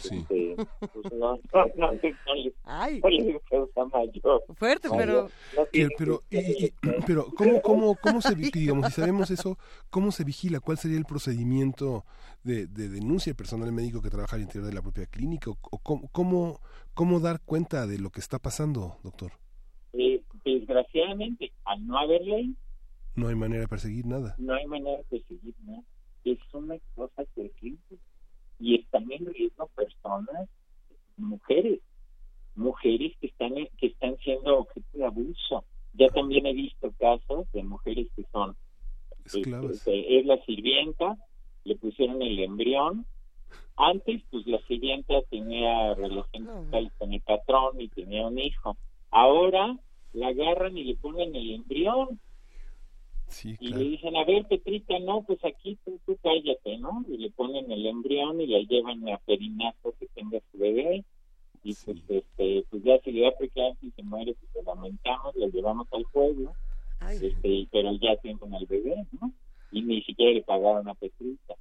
pues, 0.00 0.12
este, 0.12 0.56
pues 0.92 1.12
no, 1.14 1.36
no, 1.36 1.66
no, 1.76 1.92
no 1.92 1.92
les, 2.34 2.54
no 3.02 3.08
les 3.08 3.42
causa 3.48 3.84
mayor. 3.86 4.42
Fuerte, 4.54 4.88
Vaya. 4.88 5.00
pero... 5.00 5.22
no 5.56 5.64
Que- 5.64 5.70
tiene 5.70 5.90
pero, 5.98 6.22
que- 6.30 6.38
y- 6.40 6.64
y- 6.66 6.72
pero 7.06 7.26
¿cómo, 7.36 7.60
cómo, 7.62 7.96
cómo 7.96 8.20
se, 8.20 8.34
digamos, 8.34 8.86
si 8.86 8.92
sabemos 8.92 9.30
eso, 9.30 9.58
cómo 9.90 10.12
se 10.12 10.24
vigila? 10.24 10.60
¿Cuál 10.60 10.78
sería 10.78 10.98
el 10.98 11.04
procedimiento 11.04 12.04
de, 12.44 12.66
de 12.66 12.88
denuncia 12.88 13.30
del 13.30 13.36
personal 13.36 13.72
médico 13.72 14.00
que 14.02 14.10
trabaja 14.10 14.36
al 14.36 14.42
interior 14.42 14.66
de 14.66 14.74
la 14.74 14.82
propia 14.82 15.06
clínica? 15.06 15.50
¿O, 15.50 15.58
o 15.70 15.78
cómo, 15.78 16.08
cómo, 16.12 16.60
cómo 16.94 17.20
dar 17.20 17.40
cuenta 17.40 17.86
de 17.86 17.98
lo 17.98 18.10
que 18.10 18.20
está 18.20 18.38
pasando, 18.38 18.96
doctor? 19.02 19.32
eh, 19.92 20.22
desgraciadamente, 20.44 21.52
al 21.64 21.86
no 21.86 21.98
haber 21.98 22.22
ley, 22.22 22.54
No 23.16 23.28
hay 23.28 23.34
manera 23.34 23.62
de 23.62 23.68
perseguir 23.68 24.06
nada. 24.06 24.34
no 24.38 24.54
hay 24.54 24.66
manera 24.66 25.02
de 25.10 25.20
seguir 25.24 25.54
nada. 25.64 25.82
Es 26.24 26.38
una 26.52 26.76
cosa 26.94 27.24
terrible. 27.34 27.78
Y 28.60 28.76
están 28.76 29.10
en 29.10 29.26
riesgo 29.26 29.66
personas, 29.74 30.48
mujeres, 31.16 31.80
mujeres 32.54 33.16
que 33.20 33.28
están 33.28 33.54
que 33.78 33.86
están 33.86 34.16
siendo 34.18 34.58
objeto 34.58 34.86
de 34.92 35.04
abuso. 35.06 35.64
Ya 35.94 36.08
también 36.08 36.46
he 36.46 36.52
visto 36.52 36.92
casos 36.98 37.50
de 37.52 37.62
mujeres 37.64 38.08
que 38.14 38.24
son 38.30 38.56
Esclavas. 39.24 39.76
este, 39.76 40.18
es 40.18 40.26
la 40.26 40.38
sirvienta, 40.44 41.16
le 41.64 41.76
pusieron 41.76 42.22
el 42.22 42.38
embrión. 42.38 43.06
Antes, 43.76 44.22
pues 44.30 44.46
la 44.46 44.60
sirvienta 44.68 45.22
tenía 45.30 45.94
relación 45.94 46.46
sexual 46.46 46.92
con 46.98 47.12
el 47.12 47.20
patrón 47.22 47.80
y 47.80 47.88
tenía 47.88 48.26
un 48.26 48.38
hijo. 48.38 48.76
Ahora 49.10 49.76
la 50.12 50.28
agarran 50.28 50.76
y 50.76 50.84
le 50.84 50.96
ponen 50.96 51.34
el 51.34 51.50
embrión 51.52 52.20
Sí, 53.30 53.56
y 53.60 53.68
claro. 53.68 53.82
le 53.82 53.90
dicen, 53.90 54.16
a 54.16 54.24
ver, 54.24 54.46
Petrita, 54.46 54.98
no, 54.98 55.22
pues 55.22 55.38
aquí 55.44 55.78
tú, 55.84 56.00
tú 56.04 56.18
cállate, 56.22 56.78
¿no? 56.78 57.04
Y 57.08 57.16
le 57.16 57.30
ponen 57.30 57.70
el 57.70 57.86
embrión 57.86 58.40
y 58.40 58.46
la 58.46 58.58
llevan 58.58 59.08
a 59.08 59.18
perinato 59.18 59.94
que 59.98 60.06
tenga 60.14 60.40
su 60.50 60.58
bebé. 60.58 61.04
Y 61.62 61.74
pues, 61.74 61.98
este, 62.08 62.64
pues 62.70 62.82
ya 62.82 62.98
se 63.00 63.12
le 63.12 63.22
da 63.22 63.32
preclampsia 63.36 63.88
y 63.88 63.92
se 63.92 64.02
muere, 64.02 64.34
pues 64.34 64.50
lo 64.54 64.74
lamentamos, 64.74 65.36
lo 65.36 65.46
llevamos 65.48 65.86
al 65.92 66.04
pueblo, 66.10 66.54
este, 67.00 67.68
pero 67.70 67.92
ya 68.00 68.16
tienen 68.16 68.54
al 68.54 68.66
bebé, 68.66 69.06
¿no? 69.20 69.32
y 69.70 69.82
ni 69.82 70.02
siquiera 70.02 70.32
le 70.32 70.42
pagaron 70.42 70.88
a 70.88 70.94
Petrita. 70.94 71.54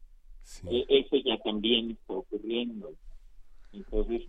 E- 0.69 0.85
eso 0.89 1.17
ya 1.17 1.37
también 1.39 1.91
está 1.91 2.13
ocurriendo. 2.13 2.93
Entonces, 3.71 4.27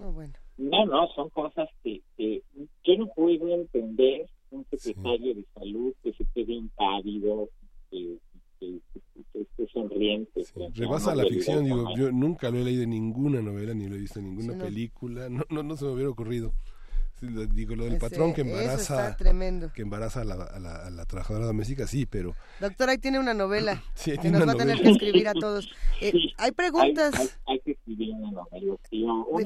no, 0.59 0.85
no, 0.85 1.09
son 1.15 1.31
cosas 1.31 1.69
que, 1.83 2.03
que 2.17 2.43
yo 2.85 2.97
no 2.99 3.07
puedo 3.15 3.49
entender 3.49 4.29
un 4.51 4.67
secretario 4.71 5.35
de 5.35 5.45
salud 5.55 5.93
que 6.03 6.13
se 6.13 6.25
quede 6.35 6.53
impávido, 6.55 7.49
que, 7.91 8.17
que, 8.59 8.79
que 9.33 9.41
esté 9.41 9.67
sonriente. 9.73 10.45
Rebasa 10.75 11.15
la 11.15 11.25
ficción, 11.25 11.65
digo, 11.65 11.95
yo 11.97 12.11
nunca 12.13 12.51
lo 12.51 12.59
he 12.59 12.65
leído 12.65 12.83
en 12.83 12.91
ninguna 12.91 13.41
novela, 13.43 13.73
ni 13.75 13.87
lo 13.89 13.95
he 13.97 14.01
visto 14.01 14.19
en 14.19 14.27
ninguna 14.27 14.53
Sí, 14.55 14.59
no. 14.59 14.65
película, 14.65 15.29
no, 15.29 15.45
no, 15.51 15.63
no 15.63 15.77
se 15.77 15.85
me 15.85 15.93
hubiera 15.93 16.11
ocurrido. 16.11 16.53
Digo, 17.21 17.77
lo 17.77 17.85
del 17.85 17.95
Ese- 17.97 18.01
patrón 18.01 18.33
que 18.33 18.41
embaraza, 18.41 19.09
está 19.11 19.17
tremendo. 19.17 19.71
que 19.75 19.83
embaraza 19.83 20.23
a 20.23 20.25
la, 20.25 20.35
a, 20.43 20.59
la, 20.59 20.75
a 20.87 20.91
la 20.91 21.05
trabajadora 21.05 21.45
doméstica, 21.45 21.87
sí, 21.87 22.07
pero 22.07 22.35
Doctor, 22.61 22.89
ahí 22.89 22.97
tiene 22.97 23.19
una 23.19 23.35
novela 23.35 23.83
Sí, 23.95 24.13
que 24.13 24.19
tiene 24.19 24.39
nos 24.39 24.45
una 24.45 24.47
va 24.47 24.53
a 24.55 24.57
tener 24.65 24.77
novela. 24.79 24.99
que 24.99 25.05
escribir 25.07 25.29
a 25.29 25.35
todos. 25.35 25.71
Eh, 26.01 26.13
Sí. 26.13 26.33
hay 26.39 26.53
preguntas. 26.53 27.13
Hay, 27.15 27.27
hay, 27.27 27.33
hay 27.49 27.61
que 27.61 27.71
escribir 27.73 28.11
una 28.15 28.31
novela. 28.31 28.77
Una 29.31 29.45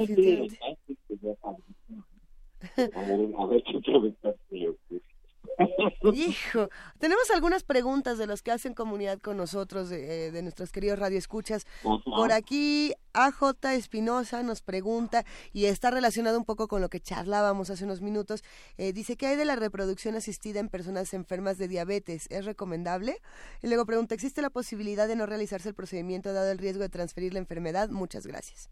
Hijo, 6.14 6.68
tenemos 6.98 7.30
algunas 7.30 7.62
preguntas 7.62 8.18
de 8.18 8.26
los 8.26 8.42
que 8.42 8.50
hacen 8.50 8.74
comunidad 8.74 9.20
con 9.20 9.36
nosotros, 9.36 9.88
de, 9.88 10.26
eh, 10.26 10.30
de 10.32 10.42
nuestros 10.42 10.72
queridos 10.72 10.98
radioescuchas. 10.98 11.64
Ajá. 11.84 12.02
Por 12.04 12.32
aquí, 12.32 12.92
AJ 13.12 13.52
Espinosa 13.74 14.42
nos 14.42 14.62
pregunta, 14.62 15.24
y 15.52 15.66
está 15.66 15.90
relacionado 15.90 16.38
un 16.38 16.44
poco 16.44 16.66
con 16.66 16.80
lo 16.80 16.88
que 16.88 16.98
charlábamos 17.00 17.70
hace 17.70 17.84
unos 17.84 18.00
minutos, 18.00 18.42
eh, 18.78 18.92
dice, 18.92 19.16
¿qué 19.16 19.28
hay 19.28 19.36
de 19.36 19.44
la 19.44 19.54
reproducción 19.56 20.16
asistida 20.16 20.58
en 20.60 20.68
personas 20.68 21.14
enfermas 21.14 21.56
de 21.56 21.68
diabetes? 21.68 22.26
¿Es 22.30 22.44
recomendable? 22.44 23.18
Y 23.62 23.68
luego 23.68 23.86
pregunta, 23.86 24.14
¿existe 24.14 24.42
la 24.42 24.50
posibilidad 24.50 25.06
de 25.06 25.14
no 25.16 25.26
realizarse 25.26 25.68
el 25.68 25.74
procedimiento 25.74 26.32
dado 26.32 26.50
el 26.50 26.58
riesgo 26.58 26.82
de 26.82 26.88
transferir 26.88 27.32
la 27.32 27.38
enfermedad? 27.38 27.90
Muchas 27.90 28.26
gracias. 28.26 28.70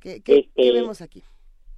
¿Qué, 0.00 0.20
qué- 0.20 0.40
Este, 0.40 0.50
qué 0.54 0.72
vemos 0.72 1.00
aquí? 1.00 1.22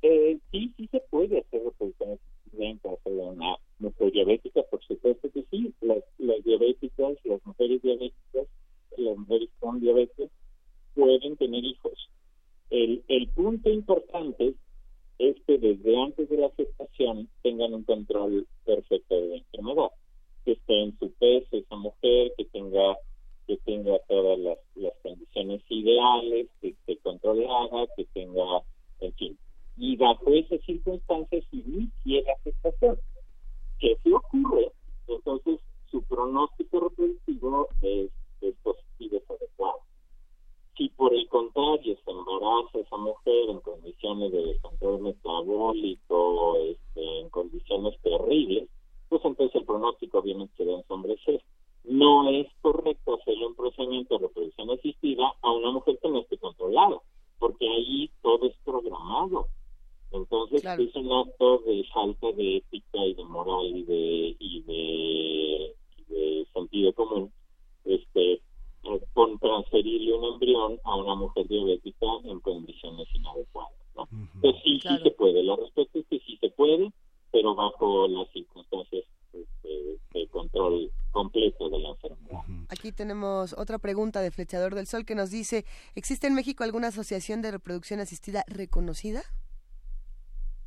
Eh, 0.02 0.38
sí, 0.50 0.72
sí 0.76 0.88
se 0.88 1.00
puede 1.10 1.38
hacer 1.38 1.62
reproducción 1.62 2.12
asistida 2.12 2.66
en 3.04 3.18
una 3.20 3.56
mujer 3.78 4.12
diabética, 4.12 4.62
por 4.64 4.82
supuesto 4.84 5.30
que 5.30 5.44
sí. 5.50 5.72
Las, 5.80 6.02
las 6.18 6.42
diabéticas, 6.44 7.14
las 7.24 7.44
mujeres 7.46 7.82
diabéticas, 7.82 8.46
las 8.96 9.16
mujeres 9.16 9.48
con 9.60 9.80
diabetes 9.80 10.30
pueden 10.94 11.36
tener 11.36 11.64
hijos. 11.64 12.08
El, 12.70 13.02
el 13.08 13.28
punto 13.28 13.70
importante 13.70 14.54
es 15.18 15.36
que 15.46 15.58
desde 15.58 15.96
antes 16.00 16.28
de 16.28 16.36
la 16.36 16.50
gestación 16.50 17.28
tengan 17.42 17.74
un 17.74 17.84
control 17.84 18.46
perfecto 18.64 19.14
de 19.14 19.28
la 19.28 19.36
enfermedad, 19.36 19.90
que 20.44 20.52
esté 20.52 20.82
en 20.82 20.98
su 20.98 21.12
peso 21.12 21.56
esa 21.56 21.76
mujer, 21.76 22.32
que 22.36 22.44
tenga 22.46 22.96
que 23.46 23.56
tenga 23.58 23.98
todas 24.08 24.38
las, 24.38 24.58
las 24.76 24.92
condiciones 25.02 25.62
ideales, 25.68 26.48
que 26.60 26.68
esté 26.68 26.96
controlada, 26.98 27.86
que 27.96 28.04
tenga, 28.14 28.62
en 29.00 29.12
fin. 29.14 29.38
Y 29.76 29.96
bajo 29.96 30.30
esas 30.30 30.60
circunstancias 30.62 31.44
inicie 31.50 32.22
la 32.22 32.36
gestación. 32.44 32.98
Que 33.78 33.96
si 34.02 34.12
ocurre, 34.12 34.70
entonces 35.08 35.60
su 35.90 36.02
pronóstico 36.02 36.80
reproductivo 36.80 37.68
es, 37.80 38.10
es 38.40 38.54
positivo, 38.62 39.16
es 39.16 39.30
adecuado. 39.30 39.80
Si 40.76 40.88
por 40.90 41.12
el 41.12 41.28
contrario 41.28 41.96
se 42.04 42.10
embaraza 42.10 42.78
esa 42.78 42.96
mujer 42.96 43.50
en 43.50 43.60
condiciones 43.60 44.32
de 44.32 44.46
descontrol 44.46 45.02
metabólico, 45.02 46.56
este, 46.56 47.20
en 47.20 47.28
condiciones 47.30 47.94
terribles, 48.02 48.68
pues 49.08 49.22
entonces 49.24 49.54
el 49.56 49.66
pronóstico 49.66 50.20
obviamente 50.20 50.54
se 50.56 50.70
a 50.70 50.76
ensombrecer. 50.76 51.42
No 51.84 52.30
es 52.30 52.46
correcto 52.62 53.14
hacerle 53.14 53.46
un 53.46 53.54
procedimiento 53.54 54.16
de 54.16 54.26
reproducción 54.26 54.70
asistida 54.70 55.34
a 55.42 55.52
una 55.52 55.72
mujer 55.72 55.98
que 56.00 56.08
no 56.08 56.20
esté 56.20 56.38
controlada, 56.38 56.98
porque 57.38 57.68
ahí 57.68 58.10
todo 58.22 58.46
es 58.46 58.56
programado. 58.64 59.48
Entonces 60.12 60.60
Claro. 60.62 60.82
es 60.82 60.94
un 60.94 61.10
acto 61.12 61.58
de 61.66 61.84
falta 61.92 62.32
de 62.32 62.56
ética 62.58 62.98
y 63.06 63.14
de 63.14 63.24
moral 63.24 63.66
y 63.66 63.82
de, 63.84 64.36
y 64.38 64.60
de, 64.62 65.74
y 65.98 66.12
de 66.12 66.46
sentido 66.52 66.92
común 66.92 67.32
este 67.84 68.40
con 69.14 69.38
transferirle 69.38 70.12
un 70.12 70.24
embrión 70.34 70.78
a 70.84 70.96
una 70.96 71.14
mujer 71.14 71.46
diabética 71.46 72.06
en 72.24 72.40
condiciones 72.40 73.06
inadecuadas. 73.14 73.72
¿no? 73.96 74.08
Pues 74.40 74.56
sí, 74.64 74.78
Claro. 74.80 74.96
sí 74.98 75.02
se 75.04 75.10
puede. 75.12 75.42
La 75.44 75.54
respuesta 75.56 75.98
es 76.00 76.06
que 76.10 76.18
sí 76.18 76.36
se 76.40 76.50
puede, 76.50 76.92
pero 77.30 77.54
bajo 77.54 78.08
las 78.08 78.28
circunstancias 78.32 79.04
este, 79.32 79.98
de 80.12 80.26
control 80.28 80.90
completo 81.12 81.68
de 81.70 81.78
la 81.78 81.90
enfermedad. 81.90 82.40
Aquí 82.68 82.90
tenemos 82.92 83.54
otra 83.56 83.78
pregunta 83.78 84.20
de 84.20 84.30
Flechador 84.32 84.74
del 84.74 84.86
Sol 84.86 85.04
que 85.06 85.14
nos 85.14 85.30
dice, 85.30 85.64
¿existe 85.94 86.26
en 86.26 86.34
México 86.34 86.64
alguna 86.64 86.88
asociación 86.88 87.40
de 87.40 87.52
reproducción 87.52 88.00
asistida 88.00 88.44
reconocida? 88.48 89.22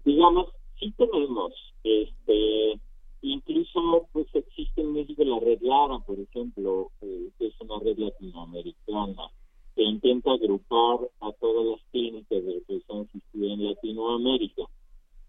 Digamos, 0.05 0.47
sí 0.79 0.93
tenemos, 0.97 1.53
este, 1.83 2.79
incluso 3.21 4.07
pues 4.13 4.27
existe 4.33 4.81
en 4.81 4.93
México 4.93 5.23
la 5.23 5.39
red 5.39 5.59
Lara, 5.61 5.99
por 5.99 6.19
ejemplo, 6.19 6.91
eh, 7.01 7.29
que 7.37 7.47
es 7.47 7.53
una 7.59 7.79
red 7.79 7.97
latinoamericana 7.97 9.29
que 9.75 9.83
intenta 9.83 10.31
agrupar 10.31 10.99
a 11.19 11.31
todas 11.33 11.65
las 11.65 11.81
clínicas 11.91 12.43
de 12.45 12.63
asistida 12.87 13.53
en 13.53 13.65
Latinoamérica. 13.65 14.63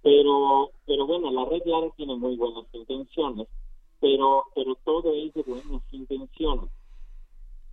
Pero, 0.03 0.71
pero 0.87 1.07
bueno, 1.07 1.33
la 1.33 1.45
red 1.47 1.63
Lara 1.65 1.91
tiene 1.97 2.15
muy 2.15 2.37
buenas 2.37 2.67
intenciones, 2.73 3.49
pero, 4.01 4.45
pero 4.55 4.77
todo 4.85 5.13
es 5.15 5.35
de 5.35 5.43
buenas 5.43 5.83
intenciones. 5.91 6.71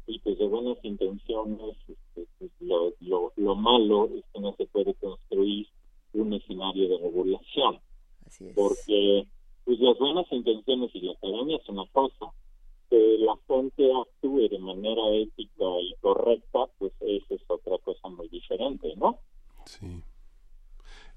Y 0.07 0.19
pues 0.19 0.37
de 0.37 0.47
buenas 0.47 0.83
intenciones, 0.83 1.75
este, 1.87 2.27
pues, 2.39 2.51
lo, 2.59 2.91
lo, 3.01 3.31
lo 3.35 3.55
malo 3.55 4.05
es 4.05 4.23
que 4.33 4.39
no 4.39 4.53
se 4.57 4.65
puede 4.65 4.95
construir 4.95 5.67
un 6.13 6.33
escenario 6.33 6.89
de 6.89 6.97
regulación, 6.97 7.79
Así 8.25 8.47
es. 8.47 8.53
porque 8.55 9.27
pues 9.65 9.79
las 9.79 9.97
buenas 9.97 10.25
intenciones 10.31 10.91
y 10.93 11.01
la 11.01 11.13
academia 11.13 11.57
es 11.57 11.69
una 11.69 11.85
cosa, 11.91 12.31
que 12.89 13.17
la 13.19 13.35
gente 13.47 13.91
actúe 13.93 14.49
de 14.49 14.59
manera 14.59 15.09
ética 15.09 15.65
y 15.81 15.93
correcta, 16.01 16.67
pues 16.77 16.91
eso 17.01 17.35
es 17.35 17.41
otra 17.47 17.77
cosa 17.79 18.07
muy 18.09 18.27
diferente, 18.27 18.93
¿no? 18.97 19.19
Sí. 19.65 19.87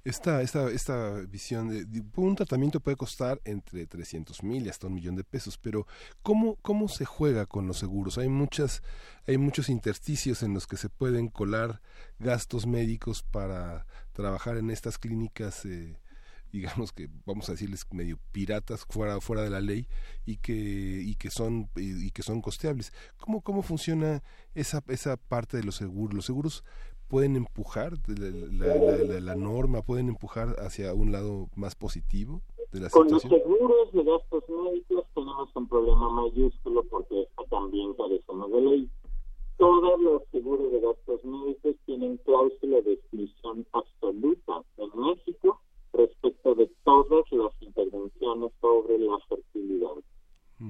Esta, 0.07 0.41
esta, 0.41 0.71
esta 0.71 1.15
visión 1.23 1.69
de, 1.69 1.85
de- 1.85 2.05
un 2.15 2.37
tratamiento 2.37 2.79
puede 2.79 2.97
costar 2.97 3.41
entre 3.45 3.87
300 3.89 4.45
mil 4.45 4.65
y 4.65 4.69
hasta 4.69 4.87
un 4.87 4.95
millón 4.95 5.17
de 5.17 5.25
pesos, 5.25 5.59
pero 5.59 5.85
¿cómo, 6.23 6.55
¿cómo 6.63 6.87
se 6.89 7.05
juega 7.05 7.47
con 7.47 7.67
los 7.67 7.79
seguros? 7.79 8.17
Hay 8.17 8.29
muchas, 8.29 8.83
hay 9.27 9.37
muchos 9.37 9.69
intersticios 9.69 10.45
en 10.45 10.55
los 10.55 10.69
que 10.69 10.77
se 10.77 10.89
pueden 10.91 11.27
colar 11.29 11.81
gastos 12.21 12.67
médicos 12.69 13.25
para 13.25 13.85
trabajar 14.13 14.57
en 14.59 14.71
estas 14.71 14.97
clínicas, 14.99 15.65
eh, 15.65 15.99
digamos 16.53 16.93
que 16.93 17.09
vamos 17.25 17.49
a 17.49 17.53
decirles 17.53 17.85
medio 17.91 18.19
piratas 18.31 18.85
fuera, 18.89 19.21
fuera 19.21 19.43
de 19.43 19.51
la 19.51 19.61
ley 19.61 19.89
y 20.25 20.37
que, 20.37 20.53
y 20.55 21.17
que 21.17 21.31
son, 21.31 21.69
y, 21.75 22.07
y 22.07 22.11
que 22.13 22.23
son 22.23 22.41
costeables. 22.43 22.93
¿Cómo, 23.17 23.41
cómo 23.43 23.63
funciona 23.63 24.23
esa, 24.55 24.85
esa 24.87 25.17
parte 25.17 25.57
de 25.57 25.65
los 25.65 25.75
seguros? 25.77 26.15
Los 26.15 26.27
seguros 26.27 26.65
pueden 27.09 27.37
empujar 27.37 27.93
la, 28.09 28.31
la- 28.31 28.77
la- 28.77 28.97
la- 29.05 29.21
la 29.21 29.35
norma, 29.37 29.83
pueden 29.83 30.09
empujar 30.09 30.57
hacia 30.59 30.93
un 30.95 31.13
lado 31.13 31.49
más 31.55 31.75
positivo 31.75 32.43
de 32.73 32.81
la 32.81 32.91
Con 32.91 33.09
los 33.11 33.23
situación. 33.23 33.43
seguros 33.53 33.93
de 33.93 34.05
gastos 34.05 34.45
médicos 34.49 35.05
tenemos 35.15 35.49
un 35.55 35.69
problema 35.69 36.11
mayúsculo 36.11 36.83
porque 36.91 37.29
también 37.49 37.95
carecemos 37.95 38.51
de 38.51 38.61
ley. 38.61 38.91
Todos 39.57 40.01
los 40.01 40.23
seguros 40.33 40.71
de 40.73 40.81
gastos 40.81 41.25
médicos 41.25 41.77
tienen 41.87 42.17
cláusula 42.19 42.81
de 42.83 42.93
exclusión 42.95 43.67
absoluta 43.73 44.63
en 44.79 45.01
México 45.01 45.61
respecto 45.93 46.55
de 46.55 46.71
todas 46.85 47.25
las 47.33 47.53
intervenciones 47.63 48.53
sobre 48.61 48.99
la 48.99 49.19
fertilidad. 49.29 49.93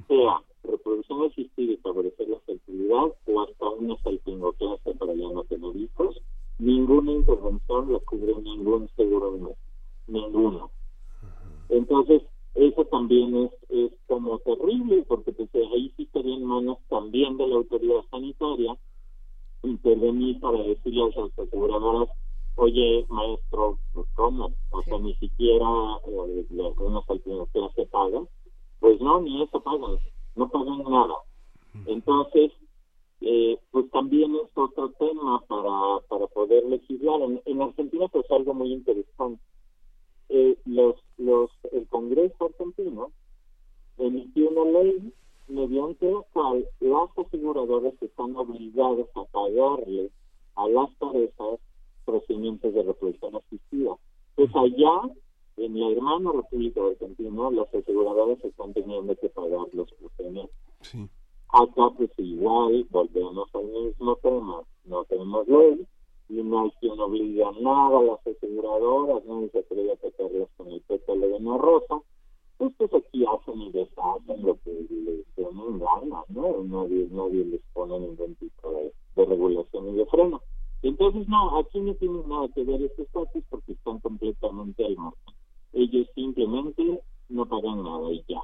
Sea 0.08 0.42
reproducción 0.64 1.22
asistida 1.22 1.72
y 1.72 1.76
favorecer 1.76 2.28
la 2.28 2.40
fertilidad 2.40 3.14
o 3.26 3.40
hasta 3.40 3.68
una 3.70 3.96
salpingoclasia 4.02 4.94
para 4.94 5.14
ya 5.14 5.28
no 5.30 5.44
tener 5.44 5.76
hijos, 5.76 6.20
ninguna 6.58 7.12
intervención 7.12 7.92
lo 7.92 8.00
cubre 8.00 8.34
ningún 8.42 8.88
seguro 8.96 9.34
en 9.34 9.42
México. 9.42 9.58
Ninguno. 10.08 10.70
Entonces, 11.68 12.22
eso 12.54 12.84
también 12.86 13.36
es, 13.36 13.50
es 13.68 13.92
como 14.06 14.38
terrible, 14.40 15.04
porque 15.08 15.32
pues, 15.32 15.48
ahí 15.54 15.92
sí 15.96 16.04
estaría 16.04 16.34
en 16.36 16.44
manos 16.44 16.78
también 16.88 17.36
de 17.36 17.46
la 17.46 17.56
autoridad 17.56 18.02
sanitaria 18.10 18.76
intervenir 19.62 20.40
para 20.40 20.62
decirle 20.62 21.02
a 21.02 21.06
las 21.20 21.38
aseguradoras, 21.38 22.08
oye, 22.56 23.04
maestro, 23.08 23.78
pues, 23.92 24.06
¿cómo? 24.14 24.52
O 24.70 24.82
sea, 24.82 24.98
ni 24.98 25.14
siquiera 25.16 25.66
eh, 26.06 26.46
la- 26.50 26.68
una 26.68 27.02
salpingoclasia 27.02 27.74
se 27.74 27.86
paga. 27.86 28.22
Pues 28.80 29.00
no, 29.00 29.20
ni 29.20 29.42
eso 29.42 29.60
pagan, 29.60 29.98
no 30.34 30.48
pagan 30.48 30.82
nada. 30.84 31.14
Entonces, 31.86 32.52
eh, 33.20 33.58
pues 33.70 33.90
también 33.90 34.34
es 34.36 34.50
otro 34.54 34.90
tema 34.92 35.40
para, 35.46 36.00
para 36.08 36.26
poder 36.28 36.64
legislar. 36.64 37.20
En, 37.22 37.40
en 37.44 37.62
Argentina 37.62 38.08
pues 38.08 38.30
algo 38.30 38.54
muy 38.54 38.72
interesante. 38.72 39.42
Eh, 40.28 40.56
los, 40.64 40.96
los, 41.18 41.50
el 41.72 41.86
Congreso 41.88 42.46
argentino 42.46 43.12
emitió 43.98 44.50
una 44.50 44.80
ley 44.80 45.12
mediante 45.48 46.08
el 46.08 46.18
cual 46.32 46.66
las 46.80 47.08
aseguradoras 47.16 47.94
están 48.02 48.34
obligadas 48.36 49.06
a 49.14 49.24
pagarle 49.24 50.10
a 50.56 50.68
las 50.68 50.90
parejas 50.96 51.60
procedimientos 52.04 52.74
de 52.74 52.82
reproducción 52.82 53.36
asistida. 53.36 53.96
Pues 54.34 54.50
allá, 54.54 55.14
en 55.56 55.80
la 55.80 55.88
hermana 55.90 56.32
República 56.32 56.80
Argentina, 56.84 57.50
las 57.50 57.74
aseguradoras 57.74 58.44
están 58.44 58.74
teniendo 58.74 59.16
que 59.16 59.28
pagar 59.30 59.66
los 59.72 59.90
procedimientos. 59.94 60.56
Sí. 60.82 61.08
Acá 61.48 61.90
pues 61.96 62.10
igual 62.18 62.86
volvemos 62.90 63.48
al 63.54 63.66
mismo 63.66 64.16
tema, 64.16 64.62
no 64.84 65.04
tenemos 65.04 65.48
ley 65.48 65.86
y 66.28 66.42
no 66.42 66.62
hay 66.62 66.70
quien 66.80 66.98
obliga 66.98 67.52
nada 67.60 67.98
a 67.98 68.02
las 68.02 68.26
aseguradoras, 68.26 69.24
no 69.24 69.48
se 69.52 69.58
atreve 69.60 69.92
a 69.92 69.96
tocarlas 69.96 70.48
con 70.56 70.68
el 70.68 70.80
pétalo 70.82 71.28
de 71.28 71.34
una 71.34 71.56
rosa, 71.56 72.02
pues, 72.58 72.72
pues 72.76 72.94
aquí 72.94 73.24
hacen 73.24 73.60
y 73.62 73.70
deshacen 73.70 74.42
lo 74.42 74.58
que 74.62 74.86
les 74.90 75.26
ponen 75.34 75.78
gana, 75.78 76.24
¿no? 76.28 76.64
Nadie, 76.64 77.06
nadie 77.10 77.44
les 77.44 77.62
pone 77.72 77.98
ningún 77.98 78.34
tipo 78.36 78.70
de, 78.72 78.92
de 79.14 79.24
regulación 79.24 79.88
y 79.88 79.92
de 79.92 80.06
freno. 80.06 80.42
Entonces, 80.82 81.28
no, 81.28 81.58
aquí 81.58 81.80
no 81.80 81.94
tienen 81.94 82.28
nada 82.28 82.48
que 82.54 82.64
ver 82.64 82.82
estos 82.82 83.06
estatus 83.06 83.44
porque 83.50 83.72
están 83.72 83.98
completamente 84.00 84.84
al 84.84 84.96
margen. 84.96 85.34
Ellos 85.78 86.06
simplemente 86.14 86.82
no 87.28 87.46
pagan 87.46 87.82
nada 87.84 88.10
y 88.12 88.24
ya. 88.28 88.40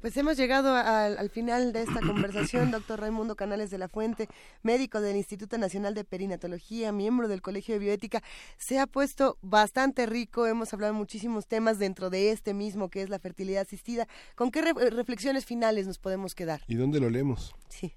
Pues 0.00 0.16
hemos 0.18 0.36
llegado 0.36 0.74
al, 0.74 1.16
al 1.16 1.30
final 1.30 1.72
de 1.72 1.82
esta 1.82 2.00
conversación, 2.00 2.70
doctor 2.70 3.00
Raimundo 3.00 3.36
Canales 3.36 3.70
de 3.70 3.78
la 3.78 3.88
Fuente, 3.88 4.28
médico 4.62 5.00
del 5.00 5.16
Instituto 5.16 5.56
Nacional 5.56 5.94
de 5.94 6.04
Perinatología, 6.04 6.92
miembro 6.92 7.26
del 7.28 7.40
Colegio 7.40 7.74
de 7.74 7.78
Bioética. 7.78 8.22
Se 8.58 8.78
ha 8.78 8.86
puesto 8.86 9.38
bastante 9.40 10.04
rico, 10.06 10.46
hemos 10.46 10.72
hablado 10.74 10.92
de 10.92 10.98
muchísimos 10.98 11.46
temas 11.46 11.78
dentro 11.78 12.10
de 12.10 12.30
este 12.32 12.52
mismo 12.52 12.90
que 12.90 13.00
es 13.02 13.08
la 13.08 13.18
fertilidad 13.18 13.62
asistida. 13.62 14.06
¿Con 14.34 14.50
qué 14.50 14.60
re- 14.62 14.90
reflexiones 14.90 15.46
finales 15.46 15.86
nos 15.86 15.98
podemos 15.98 16.34
quedar? 16.34 16.60
¿Y 16.68 16.74
dónde 16.74 17.00
lo 17.00 17.08
leemos? 17.08 17.54
Sí. 17.68 17.92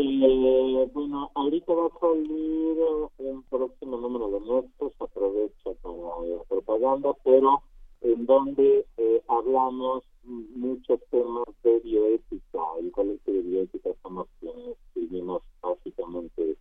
Eh, 0.00 0.90
bueno, 0.94 1.28
ahorita 1.34 1.72
va 1.72 1.86
a 1.86 1.98
salir 1.98 2.78
un 3.18 3.42
próximo 3.50 3.96
número 3.96 4.30
de 4.30 4.40
nuestros, 4.46 4.92
aprovecho 5.00 5.74
para 5.82 6.36
la 6.36 6.44
propaganda, 6.44 7.16
pero 7.24 7.62
en 8.02 8.24
donde 8.24 8.86
eh, 8.96 9.22
hablamos 9.26 10.04
muchos 10.22 11.00
temas 11.10 11.46
de 11.64 11.80
bioética. 11.80 12.60
El 12.78 12.92
Colegio 12.92 13.32
de 13.34 13.40
Bioética 13.40 13.90
somos 14.02 14.28
quienes 14.38 14.76
escribimos 14.86 15.42
básicamente 15.60 16.56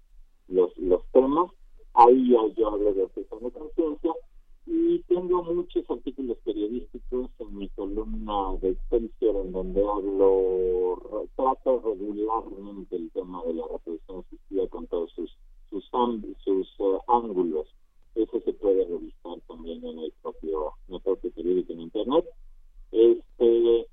los, 0.47 0.75
los 0.79 1.03
temas. 1.11 1.51
Ahí 1.93 2.29
yo 2.29 2.69
hablo 2.69 2.91
de 2.91 3.03
objeción 3.03 3.43
de 3.43 3.51
conciencia 3.51 4.13
y 4.67 4.99
tengo 5.07 5.43
muchos 5.43 5.89
artículos 5.89 6.37
periodísticos 6.43 7.29
en 7.39 7.57
mi 7.57 7.69
columna 7.69 8.57
de 8.61 8.71
Excelsior 8.71 9.45
en 9.45 9.53
donde 9.53 9.81
hablo, 9.81 11.27
trato 11.37 11.81
regularmente 11.85 12.97
el 12.97 13.09
tema 13.11 13.41
de 13.45 13.53
la 13.53 13.63
reproducción 13.71 14.19
asistida 14.19 14.67
con 14.67 14.85
todos 14.87 15.11
sus 15.13 15.31
sus, 15.69 15.89
sus 16.43 16.67
eh, 16.79 16.99
ángulos. 17.07 17.67
Eso 18.15 18.41
se 18.41 18.53
puede 18.53 18.85
revisar 18.85 19.39
también 19.47 19.85
en 19.85 19.99
el 19.99 20.13
propio, 20.21 20.73
en 20.87 20.95
el 20.95 21.01
propio 21.01 21.31
periódico 21.31 21.73
en 21.73 21.81
internet. 21.81 22.25
Este, 22.91 23.87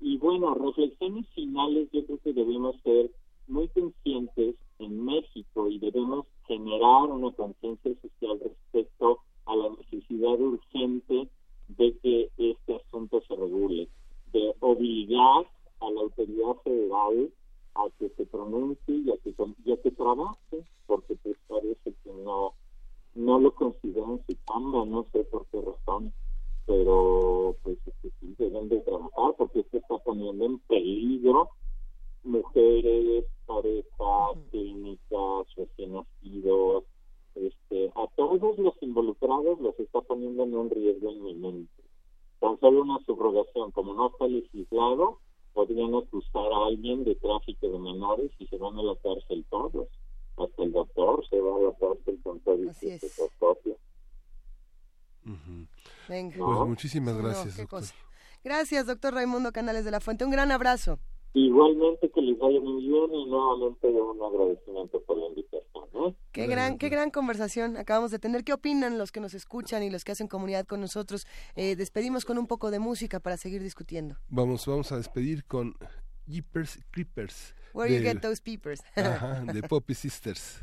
y 0.00 0.16
bueno, 0.18 0.54
reflexiones 0.54 1.26
finales, 1.34 1.88
yo 1.92 2.04
creo 2.04 2.18
que 2.18 2.32
debemos 2.32 2.76
ser 2.82 3.10
muy 3.48 3.68
conscientes 3.68 4.56
en 4.78 5.04
México 5.04 5.68
y 5.68 5.78
debemos 5.78 6.26
generar 6.46 7.10
una 7.10 7.32
conciencia 7.32 7.92
social 8.00 8.40
respecto 8.40 9.20
a 9.46 9.56
la 9.56 9.68
necesidad 9.70 10.40
urgente 10.40 11.28
de 11.68 11.96
que 11.98 12.30
este 12.36 12.76
asunto 12.76 13.20
se 13.26 13.36
regule, 13.36 13.88
de 14.32 14.54
obligar 14.60 15.46
a 15.80 15.90
la 15.90 16.00
autoridad 16.00 16.54
federal 16.64 17.30
a 17.74 17.84
que 17.98 18.08
se 18.10 18.26
pronuncie 18.26 18.94
y 18.94 19.10
a 19.10 19.16
que, 19.18 19.34
y 19.64 19.72
a 19.72 19.76
que 19.80 19.90
trabaje, 19.92 20.64
porque 20.86 21.14
pues 21.22 21.36
parece 21.48 21.94
que 22.02 22.12
no, 22.24 22.54
no 23.14 23.38
lo 23.38 23.54
consideran 23.54 24.20
su 24.26 24.36
chamba, 24.46 24.84
no 24.84 25.06
sé 25.12 25.24
por 25.24 25.46
qué 25.46 25.60
razón, 25.60 26.12
pero 26.66 27.56
pues 27.62 27.78
es 27.86 27.94
que 28.02 28.10
sí 28.20 28.34
deben 28.38 28.68
de 28.68 28.80
trabajar 28.80 29.34
porque 29.38 29.60
esto 29.60 29.78
está 29.78 29.98
poniendo 29.98 30.44
en 30.44 30.58
peligro 30.60 31.50
mujeres, 32.22 33.24
parejas, 33.46 34.38
clínicas, 34.50 35.46
recién 35.56 35.94
nacidos, 35.94 36.84
este, 37.46 37.90
a 37.94 38.06
todos 38.16 38.58
los 38.58 38.74
involucrados 38.82 39.60
los 39.60 39.78
está 39.78 40.00
poniendo 40.02 40.44
en 40.44 40.54
un 40.56 40.70
riesgo 40.70 41.10
inminente. 41.10 41.82
Tan 42.40 42.58
solo 42.60 42.82
una 42.82 42.98
subrogación, 43.04 43.70
como 43.72 43.94
no 43.94 44.08
está 44.08 44.26
legislado, 44.26 45.18
podrían 45.52 45.94
acusar 45.94 46.52
a 46.52 46.66
alguien 46.66 47.04
de 47.04 47.14
tráfico 47.16 47.68
de 47.68 47.78
menores 47.78 48.30
y 48.38 48.46
se 48.46 48.56
van 48.56 48.78
a 48.78 48.82
la 48.82 48.96
cárcel 48.96 49.44
todos. 49.50 49.88
Hasta 50.36 50.62
el 50.62 50.72
doctor 50.72 51.26
se 51.28 51.40
va 51.40 51.56
a 51.56 51.60
la 51.60 51.72
cárcel 51.78 52.18
con 52.22 52.40
todo 52.40 52.56
su 52.56 52.86
es. 52.88 53.30
propio. 53.38 53.76
Venga. 56.08 56.36
Pues 56.36 56.68
muchísimas 56.68 57.14
No, 57.16 57.22
gracias, 57.22 57.56
doctor. 57.56 57.80
cosa. 57.80 57.94
Gracias, 58.42 58.86
doctor 58.86 59.12
Raimundo 59.14 59.52
Canales 59.52 59.84
de 59.84 59.90
la 59.90 60.00
Fuente. 60.00 60.24
Un 60.24 60.30
gran 60.30 60.50
abrazo. 60.50 60.98
Igualmente 61.34 62.10
que 62.10 62.22
les 62.22 62.38
vaya 62.38 62.58
muy 62.60 62.82
bien 62.82 63.14
y 63.14 63.26
nuevamente 63.26 63.86
un 63.88 64.22
agradecimiento 64.22 65.00
por 65.02 65.18
la 65.18 65.26
invitación. 65.26 65.84
¿eh? 65.94 66.14
Qué 66.32 66.46
gran, 66.46 66.78
qué 66.78 66.88
gran 66.88 67.10
conversación 67.10 67.76
acabamos 67.76 68.10
de 68.12 68.18
tener. 68.18 68.44
¿Qué 68.44 68.52
opinan 68.52 68.98
los 68.98 69.10
que 69.10 69.20
nos 69.20 69.34
escuchan 69.34 69.82
y 69.82 69.90
los 69.90 70.04
que 70.04 70.12
hacen 70.12 70.28
comunidad 70.28 70.64
con 70.66 70.80
nosotros? 70.80 71.26
Eh, 71.56 71.74
despedimos 71.74 72.24
con 72.24 72.38
un 72.38 72.46
poco 72.46 72.70
de 72.70 72.78
música 72.78 73.18
para 73.18 73.36
seguir 73.36 73.62
discutiendo. 73.62 74.16
Vamos, 74.28 74.66
vamos 74.66 74.92
a 74.92 74.96
despedir 74.96 75.44
con 75.44 75.74
Jeepers 76.26 76.78
Creepers. 76.92 77.54
Where 77.72 77.88
you 77.92 78.02
del- 78.02 78.14
get 78.14 78.22
those 78.22 78.40
peepers. 78.40 78.80
Ajá, 78.96 79.42
de 79.52 79.62
Poppy 79.62 79.94
Sisters. 79.94 80.62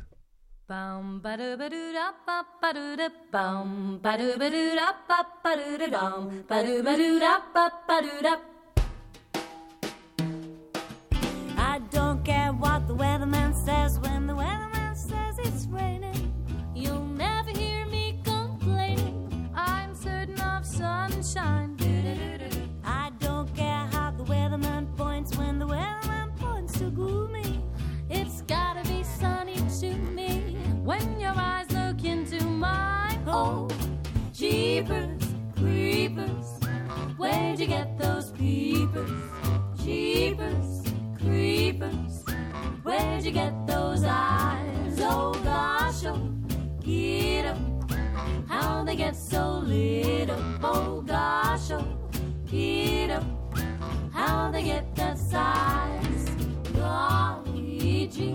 I 11.60 11.80
don't 11.90 12.22
care 12.24 12.52
what 12.52 12.86
the 12.86 12.94
weatherman 12.94 13.54
says 13.64 13.98
when 14.00 14.26
the 14.26 14.34
weatherman 14.34 14.60
says 14.62 14.67
it's 15.58 15.66
raining. 15.66 16.32
You'll 16.72 17.04
never 17.04 17.50
hear 17.50 17.84
me 17.86 18.20
complaining. 18.24 19.50
I'm 19.56 19.92
certain 19.92 20.40
of 20.40 20.64
sunshine. 20.64 21.76
I 22.84 23.10
don't 23.18 23.52
care 23.56 23.86
how 23.90 24.12
the 24.12 24.22
weatherman 24.24 24.96
points 24.96 25.36
when 25.36 25.58
the 25.58 25.66
weatherman 25.66 26.36
points 26.36 26.78
to 26.78 26.90
gloomy. 26.90 27.60
It's 28.08 28.42
gotta 28.42 28.88
be 28.88 29.02
sunny 29.02 29.56
to 29.80 29.94
me 29.94 30.56
when 30.84 31.18
your 31.18 31.34
eyes 31.34 31.68
look 31.72 32.04
into 32.04 32.44
mine. 32.44 33.20
Oh, 33.26 33.68
creepers, 35.56 36.60
where'd 37.16 37.58
you 37.58 37.66
get 37.66 37.98
those 37.98 38.30
peepers? 38.30 39.10
Jeepers, 39.82 40.84
creepers, 41.20 42.24
where'd 42.84 43.24
you 43.24 43.32
get 43.32 43.66
those 43.66 44.04
eyes? 44.04 44.67
Oh 45.10 45.32
gosh, 45.44 46.04
oh, 46.04 46.18
get 46.84 47.44
'em. 47.46 47.80
How 48.46 48.84
they 48.84 48.96
get 48.96 49.16
so 49.16 49.62
lit 49.64 50.30
up? 50.30 50.40
Oh 50.62 51.00
gosh, 51.02 51.70
oh, 51.72 51.84
get 52.50 53.10
'em. 53.10 53.24
How 54.12 54.50
they 54.50 54.62
get 54.62 54.94
that 54.96 55.18
size? 55.18 56.24
Golly 56.74 58.08
gee, 58.12 58.27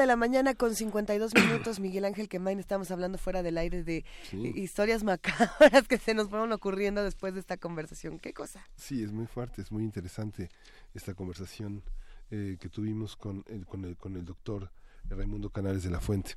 de 0.00 0.06
la 0.06 0.16
mañana 0.16 0.54
con 0.54 0.74
52 0.74 1.34
minutos. 1.34 1.78
Miguel 1.80 2.04
Ángel 2.04 2.28
Quemain, 2.28 2.58
estamos 2.58 2.90
hablando 2.90 3.18
fuera 3.18 3.42
del 3.42 3.58
aire 3.58 3.82
de 3.84 4.04
Sí. 4.30 4.52
historias 4.56 5.04
macabras 5.04 5.86
que 5.88 5.98
se 5.98 6.14
nos 6.14 6.28
fueron 6.28 6.52
ocurriendo 6.52 7.04
después 7.04 7.34
de 7.34 7.40
esta 7.40 7.56
conversación. 7.56 8.18
¿Qué 8.18 8.32
cosa? 8.32 8.66
Sí, 8.76 9.02
es 9.02 9.12
muy 9.12 9.26
fuerte, 9.26 9.62
es 9.62 9.70
muy 9.70 9.84
interesante 9.84 10.48
esta 10.94 11.14
conversación 11.14 11.82
eh, 12.30 12.56
que 12.60 12.68
tuvimos 12.68 13.16
con 13.16 13.44
el, 13.48 13.66
con 13.66 13.84
el, 13.84 13.96
con 13.96 14.16
el 14.16 14.24
doctor 14.24 14.70
Raimundo 15.08 15.50
Canales 15.50 15.82
de 15.82 15.90
la 15.90 16.00
Fuente. 16.00 16.36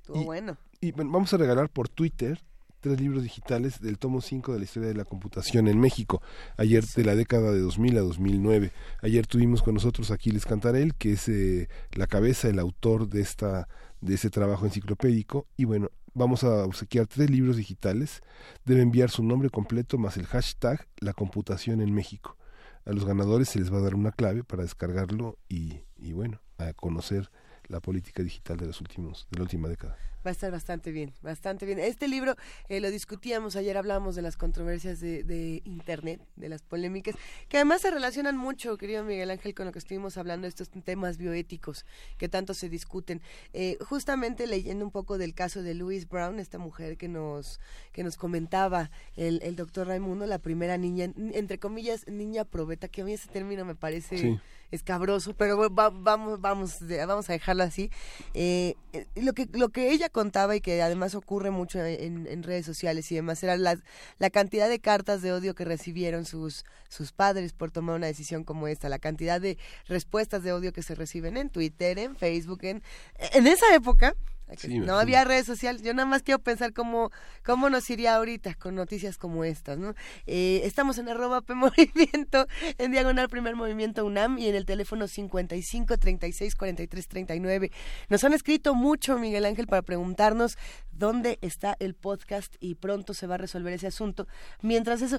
Estuvo 0.00 0.24
bueno. 0.24 0.56
Y 0.80 0.92
bueno, 0.92 1.10
vamos 1.12 1.32
a 1.32 1.36
regalar 1.36 1.68
por 1.68 1.88
Twitter 1.88 2.42
tres 2.86 3.00
libros 3.00 3.24
digitales 3.24 3.80
del 3.80 3.98
tomo 3.98 4.20
5 4.20 4.52
de 4.52 4.58
la 4.60 4.64
historia 4.64 4.88
de 4.88 4.94
la 4.94 5.04
computación 5.04 5.66
en 5.66 5.80
México, 5.80 6.22
ayer 6.56 6.84
de 6.84 7.04
la 7.04 7.16
década 7.16 7.50
de 7.50 7.58
2000 7.58 7.98
a 7.98 8.00
2009. 8.02 8.70
Ayer 9.02 9.26
tuvimos 9.26 9.60
con 9.60 9.74
nosotros 9.74 10.12
a 10.12 10.14
Aquiles 10.14 10.46
Cantarel, 10.46 10.94
que 10.94 11.14
es 11.14 11.28
eh, 11.28 11.68
la 11.94 12.06
cabeza, 12.06 12.46
el 12.46 12.60
autor 12.60 13.08
de, 13.08 13.22
esta, 13.22 13.66
de 14.00 14.14
ese 14.14 14.30
trabajo 14.30 14.66
enciclopédico. 14.66 15.48
Y 15.56 15.64
bueno, 15.64 15.90
vamos 16.14 16.44
a 16.44 16.64
obsequiar 16.64 17.08
tres 17.08 17.28
libros 17.28 17.56
digitales. 17.56 18.20
Debe 18.64 18.82
enviar 18.82 19.10
su 19.10 19.24
nombre 19.24 19.50
completo 19.50 19.98
más 19.98 20.16
el 20.16 20.26
hashtag 20.26 20.86
La 20.98 21.12
computación 21.12 21.80
en 21.80 21.92
México. 21.92 22.36
A 22.84 22.92
los 22.92 23.04
ganadores 23.04 23.48
se 23.48 23.58
les 23.58 23.72
va 23.72 23.78
a 23.78 23.82
dar 23.82 23.96
una 23.96 24.12
clave 24.12 24.44
para 24.44 24.62
descargarlo 24.62 25.38
y, 25.48 25.80
y 25.96 26.12
bueno, 26.12 26.40
a 26.58 26.72
conocer 26.72 27.32
la 27.66 27.80
política 27.80 28.22
digital 28.22 28.58
de 28.58 28.66
los 28.66 28.80
últimos 28.80 29.26
de 29.32 29.38
la 29.38 29.42
última 29.42 29.66
década. 29.66 29.96
Va 30.26 30.30
a 30.30 30.32
estar 30.32 30.50
bastante 30.50 30.90
bien, 30.90 31.12
bastante 31.22 31.66
bien. 31.66 31.78
Este 31.78 32.08
libro 32.08 32.34
eh, 32.68 32.80
lo 32.80 32.90
discutíamos, 32.90 33.54
ayer 33.54 33.76
hablábamos 33.76 34.16
de 34.16 34.22
las 34.22 34.36
controversias 34.36 34.98
de, 34.98 35.22
de 35.22 35.62
Internet, 35.64 36.20
de 36.34 36.48
las 36.48 36.62
polémicas, 36.62 37.14
que 37.48 37.58
además 37.58 37.82
se 37.82 37.92
relacionan 37.92 38.36
mucho, 38.36 38.76
querido 38.76 39.04
Miguel 39.04 39.30
Ángel, 39.30 39.54
con 39.54 39.66
lo 39.66 39.72
que 39.72 39.78
estuvimos 39.78 40.16
hablando, 40.16 40.48
estos 40.48 40.68
temas 40.84 41.16
bioéticos 41.16 41.86
que 42.18 42.28
tanto 42.28 42.54
se 42.54 42.68
discuten. 42.68 43.22
Eh, 43.52 43.78
justamente 43.88 44.48
leyendo 44.48 44.84
un 44.84 44.90
poco 44.90 45.16
del 45.16 45.32
caso 45.32 45.62
de 45.62 45.74
Louise 45.74 46.06
Brown, 46.10 46.40
esta 46.40 46.58
mujer 46.58 46.96
que 46.96 47.06
nos, 47.06 47.60
que 47.92 48.02
nos 48.02 48.16
comentaba 48.16 48.90
el, 49.14 49.40
el 49.44 49.54
doctor 49.54 49.86
Raimundo, 49.86 50.26
la 50.26 50.40
primera 50.40 50.76
niña, 50.76 51.12
entre 51.34 51.60
comillas, 51.60 52.04
niña 52.08 52.44
probeta, 52.44 52.88
que 52.88 53.02
a 53.02 53.04
mí 53.04 53.12
ese 53.12 53.28
término 53.28 53.64
me 53.64 53.76
parece 53.76 54.18
Sí. 54.18 54.40
escabroso, 54.72 55.34
pero 55.34 55.56
va- 55.72 55.90
vamos, 55.90 56.40
vamos, 56.40 56.78
vamos 57.06 57.30
a 57.30 57.32
dejarlo 57.32 57.62
así. 57.62 57.90
Eh, 58.34 58.74
lo 59.14 59.32
que 59.34 59.46
lo 59.52 59.68
que 59.68 59.92
ella 59.92 60.08
contaba 60.16 60.56
y 60.56 60.62
que 60.62 60.80
además 60.80 61.14
ocurre 61.14 61.50
mucho 61.50 61.78
en, 61.84 62.42
redes 62.42 62.64
sociales 62.64 63.12
y 63.12 63.16
demás 63.16 63.42
era 63.42 63.58
la, 63.58 63.78
la 64.18 64.30
cantidad 64.30 64.66
de 64.66 64.80
cartas 64.80 65.20
de 65.20 65.30
odio 65.30 65.54
que 65.54 65.66
recibieron 65.66 66.24
sus 66.24 66.64
sus 66.88 67.12
padres 67.12 67.52
por 67.52 67.70
tomar 67.70 67.96
una 67.96 68.06
decisión 68.06 68.42
como 68.42 68.66
esta, 68.66 68.88
la 68.88 68.98
cantidad 68.98 69.42
de 69.42 69.58
respuestas 69.88 70.42
de 70.42 70.54
odio 70.54 70.72
que 70.72 70.82
se 70.82 70.94
reciben 70.94 71.36
en 71.36 71.50
Twitter, 71.50 71.98
en 71.98 72.16
Facebook, 72.16 72.60
en 72.62 72.82
en 73.18 73.46
esa 73.46 73.74
época. 73.74 74.14
Sí, 74.56 74.78
no 74.78 74.98
había 74.98 75.24
redes 75.24 75.44
sociales. 75.44 75.82
Yo 75.82 75.92
nada 75.92 76.06
más 76.06 76.22
quiero 76.22 76.38
pensar 76.38 76.72
cómo, 76.72 77.10
cómo 77.44 77.68
nos 77.68 77.90
iría 77.90 78.14
ahorita 78.14 78.54
con 78.54 78.76
noticias 78.76 79.18
como 79.18 79.44
estas, 79.44 79.76
¿no? 79.76 79.94
Eh, 80.26 80.60
estamos 80.64 80.98
en 80.98 81.08
arroba 81.08 81.40
P 81.40 81.54
Movimiento, 81.56 82.46
en 82.78 82.92
diagonal 82.92 83.28
primer 83.28 83.56
movimiento 83.56 84.04
UNAM 84.04 84.38
y 84.38 84.48
en 84.48 84.54
el 84.54 84.64
teléfono 84.64 85.08
55 85.08 85.98
36 85.98 86.54
43 86.54 87.08
39. 87.08 87.72
Nos 88.08 88.22
han 88.22 88.32
escrito 88.32 88.74
mucho, 88.74 89.18
Miguel 89.18 89.44
Ángel, 89.46 89.66
para 89.66 89.82
preguntarnos 89.82 90.56
dónde 90.92 91.38
está 91.42 91.76
el 91.80 91.94
podcast 91.94 92.54
y 92.60 92.76
pronto 92.76 93.14
se 93.14 93.26
va 93.26 93.34
a 93.34 93.38
resolver 93.38 93.72
ese 93.72 93.88
asunto. 93.88 94.28
Mientras 94.62 95.02
eso, 95.02 95.18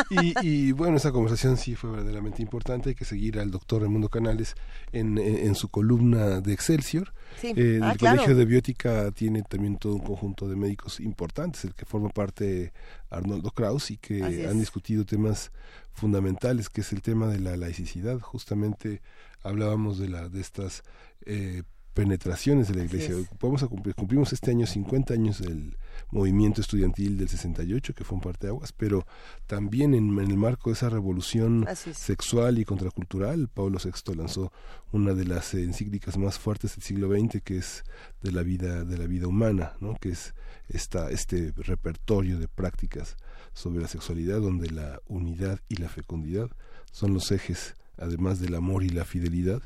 Y, 0.10 0.34
y, 0.42 0.72
bueno, 0.72 0.98
esa 0.98 1.12
conversación 1.12 1.58
sí 1.58 1.76
fue 1.76 1.92
verdaderamente 1.92 2.42
importante. 2.42 2.90
Hay 2.90 2.96
que 2.96 3.06
seguir 3.06 3.40
al 3.40 3.52
doctor 3.52 3.82
Raimundo 3.82 4.10
Canales 4.10 4.56
en, 4.92 5.18
en, 5.18 5.38
en 5.38 5.56
su 5.56 5.70
columna 5.70 6.42
de 6.42 6.54
Excelsior. 6.54 7.14
Sí. 7.40 7.54
Eh, 7.56 7.80
Ah, 7.84 7.92
el 7.92 7.98
claro. 7.98 8.18
Colegio 8.18 8.36
de 8.38 8.46
Biótica 8.46 9.12
tiene 9.12 9.42
también 9.44 9.78
todo 9.78 9.96
un 9.96 10.02
conjunto 10.02 10.48
de 10.48 10.56
médicos 10.56 11.00
importantes, 11.00 11.66
el 11.66 11.74
que 11.74 11.86
forma 11.86 12.10
parte 12.10 12.72
Arnoldo 13.10 13.52
Kraus 13.52 13.92
y 13.92 13.98
que 13.98 14.24
han 14.24 14.60
discutido 14.60 15.06
temas 15.06 15.52
fundamentales, 15.94 16.70
que 16.70 16.82
es 16.82 16.92
el 16.92 17.02
tema 17.02 17.28
de 17.28 17.40
la 17.40 17.56
laicidad. 17.56 18.20
Justamente 18.20 19.02
hablábamos 19.44 19.98
de 20.00 20.10
la 20.10 20.30
de 20.30 20.42
estas 20.42 20.84
eh, 21.26 21.64
penetraciones 21.94 22.68
de 22.68 22.76
la 22.76 22.84
iglesia. 22.84 23.16
es. 23.16 23.28
Vamos 23.40 23.64
a 23.64 23.68
cumplir, 23.68 23.96
cumplimos 23.96 24.34
este 24.34 24.52
año 24.52 24.66
50 24.66 25.14
años 25.14 25.40
del 25.40 25.78
movimiento 26.10 26.62
estudiantil 26.62 27.18
del 27.18 27.30
68, 27.30 27.94
que 27.94 28.04
fue 28.04 28.16
un 28.16 28.22
parteaguas, 28.22 28.72
pero 28.74 29.06
también 29.46 29.94
en, 29.94 30.18
en 30.20 30.32
el 30.32 30.38
marco 30.38 30.70
de 30.70 30.74
esa 30.74 30.90
revolución 30.90 31.66
es. 31.70 31.98
sexual 31.98 32.58
y 32.58 32.66
contracultural, 32.66 33.48
Pablo 33.48 33.78
VI 33.84 34.16
lanzó 34.16 34.52
una 34.92 35.14
de 35.14 35.26
las 35.26 35.54
encíclicas 35.54 36.18
más 36.18 36.40
fuertes 36.40 36.76
del 36.76 36.84
siglo 36.84 37.10
XX, 37.10 37.42
que 37.44 37.58
es 37.58 37.84
de 38.22 38.32
la 38.32 38.42
vida, 38.42 38.84
de 38.84 38.98
la 38.98 39.06
vida 39.06 39.28
humana, 39.28 39.74
¿no? 39.80 39.96
que 40.00 40.10
es 40.10 40.34
esta, 40.70 41.12
este 41.12 41.54
repertorio 41.56 42.40
de 42.40 42.48
prácticas 42.48 43.18
sobre 43.54 43.82
la 43.82 43.88
sexualidad, 43.88 44.40
donde 44.42 44.70
la 44.70 45.00
unidad 45.08 45.60
y 45.70 45.76
la 45.78 45.90
fecundidad 45.90 46.50
son 46.92 47.14
los 47.14 47.32
ejes, 47.32 47.76
además 47.98 48.40
del 48.40 48.56
amor 48.56 48.84
y 48.84 48.90
la 48.90 49.06
fidelidad, 49.06 49.62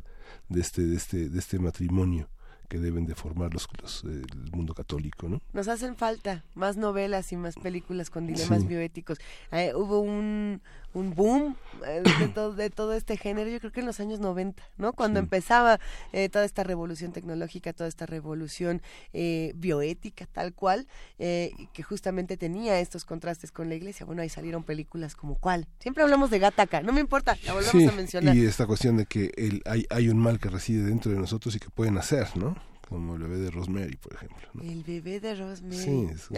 de 0.50 0.62
este, 0.62 0.82
de 0.86 0.96
este, 0.96 1.30
de 1.30 1.40
este 1.40 1.60
matrimonio 1.60 2.30
que 2.70 2.80
deben 2.80 3.06
de 3.06 3.16
formar 3.16 3.54
los, 3.54 3.66
los, 3.82 4.04
eh, 4.04 4.08
el 4.30 4.52
mundo 4.52 4.74
católico, 4.74 5.30
¿no? 5.30 5.42
Nos 5.54 5.70
hacen 5.70 5.96
falta 5.96 6.44
más 6.54 6.76
novelas 6.76 7.32
y 7.32 7.38
más 7.38 7.56
películas 7.56 8.10
con 8.10 8.28
dilemas 8.28 8.62
Sí. 8.62 8.68
bioéticos. 8.68 9.20
Eh, 9.54 9.72
hubo 9.74 10.00
un, 10.02 10.62
un 10.98 11.14
boom 11.14 11.56
eh, 11.86 12.02
de, 12.20 12.28
todo, 12.30 12.54
de 12.54 12.70
todo 12.70 12.94
este 12.94 13.18
género, 13.18 13.50
yo 13.50 13.60
creo 13.60 13.72
que 13.72 13.82
en 13.82 13.86
los 13.86 14.00
años 14.00 14.20
90, 14.20 14.64
¿no? 14.78 14.94
Cuando 14.94 15.20
Sí. 15.20 15.24
empezaba 15.26 15.80
eh, 16.12 16.28
toda 16.30 16.44
esta 16.46 16.64
revolución 16.64 17.12
tecnológica, 17.12 17.72
toda 17.74 17.88
esta 17.88 18.06
revolución 18.06 18.82
eh, 19.14 19.52
bioética, 19.56 20.26
tal 20.26 20.54
cual, 20.54 20.88
eh, 21.20 21.54
que 21.74 21.84
justamente 21.84 22.36
tenía 22.38 22.80
estos 22.80 23.06
contrastes 23.06 23.52
con 23.52 23.70
la 23.70 23.76
iglesia. 23.76 24.06
Bueno, 24.06 24.22
ahí 24.24 24.30
salieron 24.30 24.64
películas 24.64 25.16
como 25.16 25.36
cuál. 25.36 25.68
Siempre 25.80 26.04
hablamos 26.04 26.30
de 26.32 26.40
Gataca, 26.40 26.82
no 26.82 26.94
me 26.94 27.00
importa, 27.02 27.38
la 27.46 27.54
volvemos 27.54 27.72
Sí, 27.84 27.86
a 27.88 27.92
mencionar. 27.92 28.36
y 28.36 28.46
esta 28.46 28.66
cuestión 28.66 28.98
de 28.98 29.06
que 29.06 29.32
el, 29.38 29.62
hay, 29.66 29.86
hay 29.90 30.10
un 30.10 30.18
mal 30.18 30.40
que 30.40 30.50
reside 30.50 30.84
dentro 30.84 31.12
de 31.12 31.18
nosotros 31.20 31.56
y 31.56 31.60
que 31.60 31.70
pueden 31.70 31.98
hacer, 31.98 32.36
¿no? 32.36 32.56
Como 32.88 33.16
el 33.16 33.24
bebé 33.24 33.38
de 33.38 33.52
Rosemary, 33.52 33.98
por 33.98 34.14
ejemplo. 34.14 34.38
¿no? 34.54 34.64
El 34.64 34.84
bebé 34.84 35.20
de 35.20 35.36
Rosemary. 35.36 35.78
Sí, 35.78 36.08
es 36.12 36.30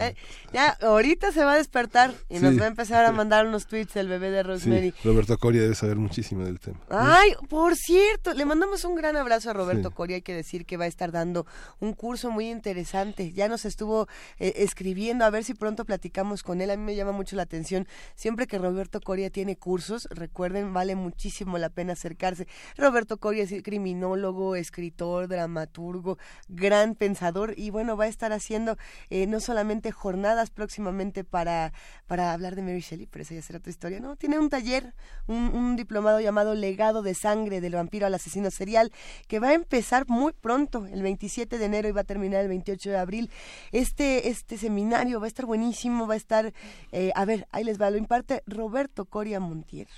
ya, 0.52 0.70
ahorita 0.80 1.30
se 1.32 1.44
va 1.44 1.52
a 1.52 1.56
despertar 1.56 2.12
y 2.28 2.38
nos 2.38 2.58
va 2.60 2.64
a 2.64 2.68
empezar 2.68 3.04
a 3.06 3.12
mandar 3.12 3.46
unos 3.46 3.66
tweets 3.66 3.96
el 3.96 4.08
bebé 4.08 4.30
de 4.30 4.42
Rosemary. 4.42 4.90
Sí, 4.90 5.08
Roberto 5.08 5.38
Coria 5.38 5.62
debe 5.62 5.74
saber 5.74 5.96
muchísimo 5.96 6.44
del 6.44 6.58
tema. 6.58 6.78
Ay, 6.88 7.34
por 7.48 7.76
cierto, 7.76 8.34
le 8.34 8.44
mandamos 8.44 8.84
un 8.84 8.96
gran 8.96 9.16
abrazo 9.16 9.50
a 9.50 9.52
Roberto. 9.52 9.90
Coria. 9.90 10.16
Hay 10.16 10.22
que 10.22 10.34
decir 10.34 10.66
que 10.66 10.76
va 10.76 10.84
a 10.84 10.88
estar 10.88 11.12
dando 11.12 11.46
un 11.78 11.92
curso 11.92 12.30
muy 12.30 12.50
interesante. 12.50 13.32
Ya 13.32 13.48
nos 13.48 13.64
estuvo 13.64 14.08
eh, 14.38 14.54
escribiendo, 14.56 15.24
a 15.24 15.30
ver 15.30 15.44
si 15.44 15.54
pronto 15.54 15.84
platicamos 15.84 16.42
con 16.42 16.60
él. 16.60 16.70
A 16.70 16.76
mí 16.76 16.82
me 16.82 16.96
llama 16.96 17.12
mucho 17.12 17.36
la 17.36 17.42
atención. 17.42 17.86
Siempre 18.14 18.46
que 18.46 18.58
Roberto 18.58 19.00
Coria 19.00 19.30
tiene 19.30 19.56
cursos, 19.56 20.08
recuerden, 20.10 20.72
vale 20.72 20.94
muchísimo 20.96 21.58
la 21.58 21.70
pena 21.70 21.92
acercarse. 21.92 22.46
Roberto 22.76 23.18
Coria 23.18 23.44
es 23.44 23.62
criminólogo, 23.62 24.56
escritor, 24.56 25.28
dramaturgo, 25.28 26.18
gran 26.48 26.94
pensador 26.94 27.54
y 27.56 27.70
bueno, 27.70 27.96
va 27.96 28.04
a 28.04 28.08
estar 28.08 28.32
haciendo 28.32 28.76
eh, 29.08 29.26
no 29.26 29.40
solamente 29.40 29.92
jornadas 29.92 30.50
próximamente 30.50 31.24
para, 31.24 31.72
para 32.06 32.32
hablar 32.32 32.56
de 32.56 32.62
Mary 32.62 32.80
Shelley, 32.80 33.06
pero 33.06 33.22
esa 33.22 33.34
ya 33.34 33.42
será 33.42 33.58
otra 33.58 33.70
historia, 33.70 34.00
¿no? 34.00 34.16
Tiene 34.16 34.38
un 34.38 34.48
taller, 34.48 34.94
un, 35.26 35.54
un 35.54 35.76
diplomado 35.76 36.20
llamado 36.20 36.54
Legado 36.54 37.02
de 37.02 37.14
Sangre 37.14 37.60
del 37.60 37.74
Vampiro 37.74 38.06
al 38.06 38.14
Asesino 38.14 38.50
Serial, 38.50 38.92
que 39.28 39.38
va 39.38 39.48
a 39.48 39.54
empezar 39.54 40.06
muy 40.08 40.32
pronto, 40.32 40.86
el 40.86 41.02
27 41.02 41.58
de 41.58 41.64
enero 41.64 41.88
y 41.88 41.92
va 41.92 42.02
a 42.02 42.04
terminar 42.04 42.42
el 42.42 42.48
28 42.48 42.90
de 42.90 42.98
abril. 42.98 43.30
Este, 43.72 44.28
este 44.28 44.58
seminario 44.58 45.20
va 45.20 45.26
a 45.26 45.28
estar 45.28 45.46
buenísimo, 45.46 46.06
va 46.06 46.14
a 46.14 46.18
estar, 46.18 46.52
eh, 46.92 47.12
a 47.14 47.24
ver, 47.24 47.46
ahí 47.50 47.64
les 47.64 47.80
va, 47.80 47.90
lo 47.90 47.96
imparte 47.96 48.42
Roberto 48.46 49.04
Coria 49.04 49.40
Montier. 49.40 49.88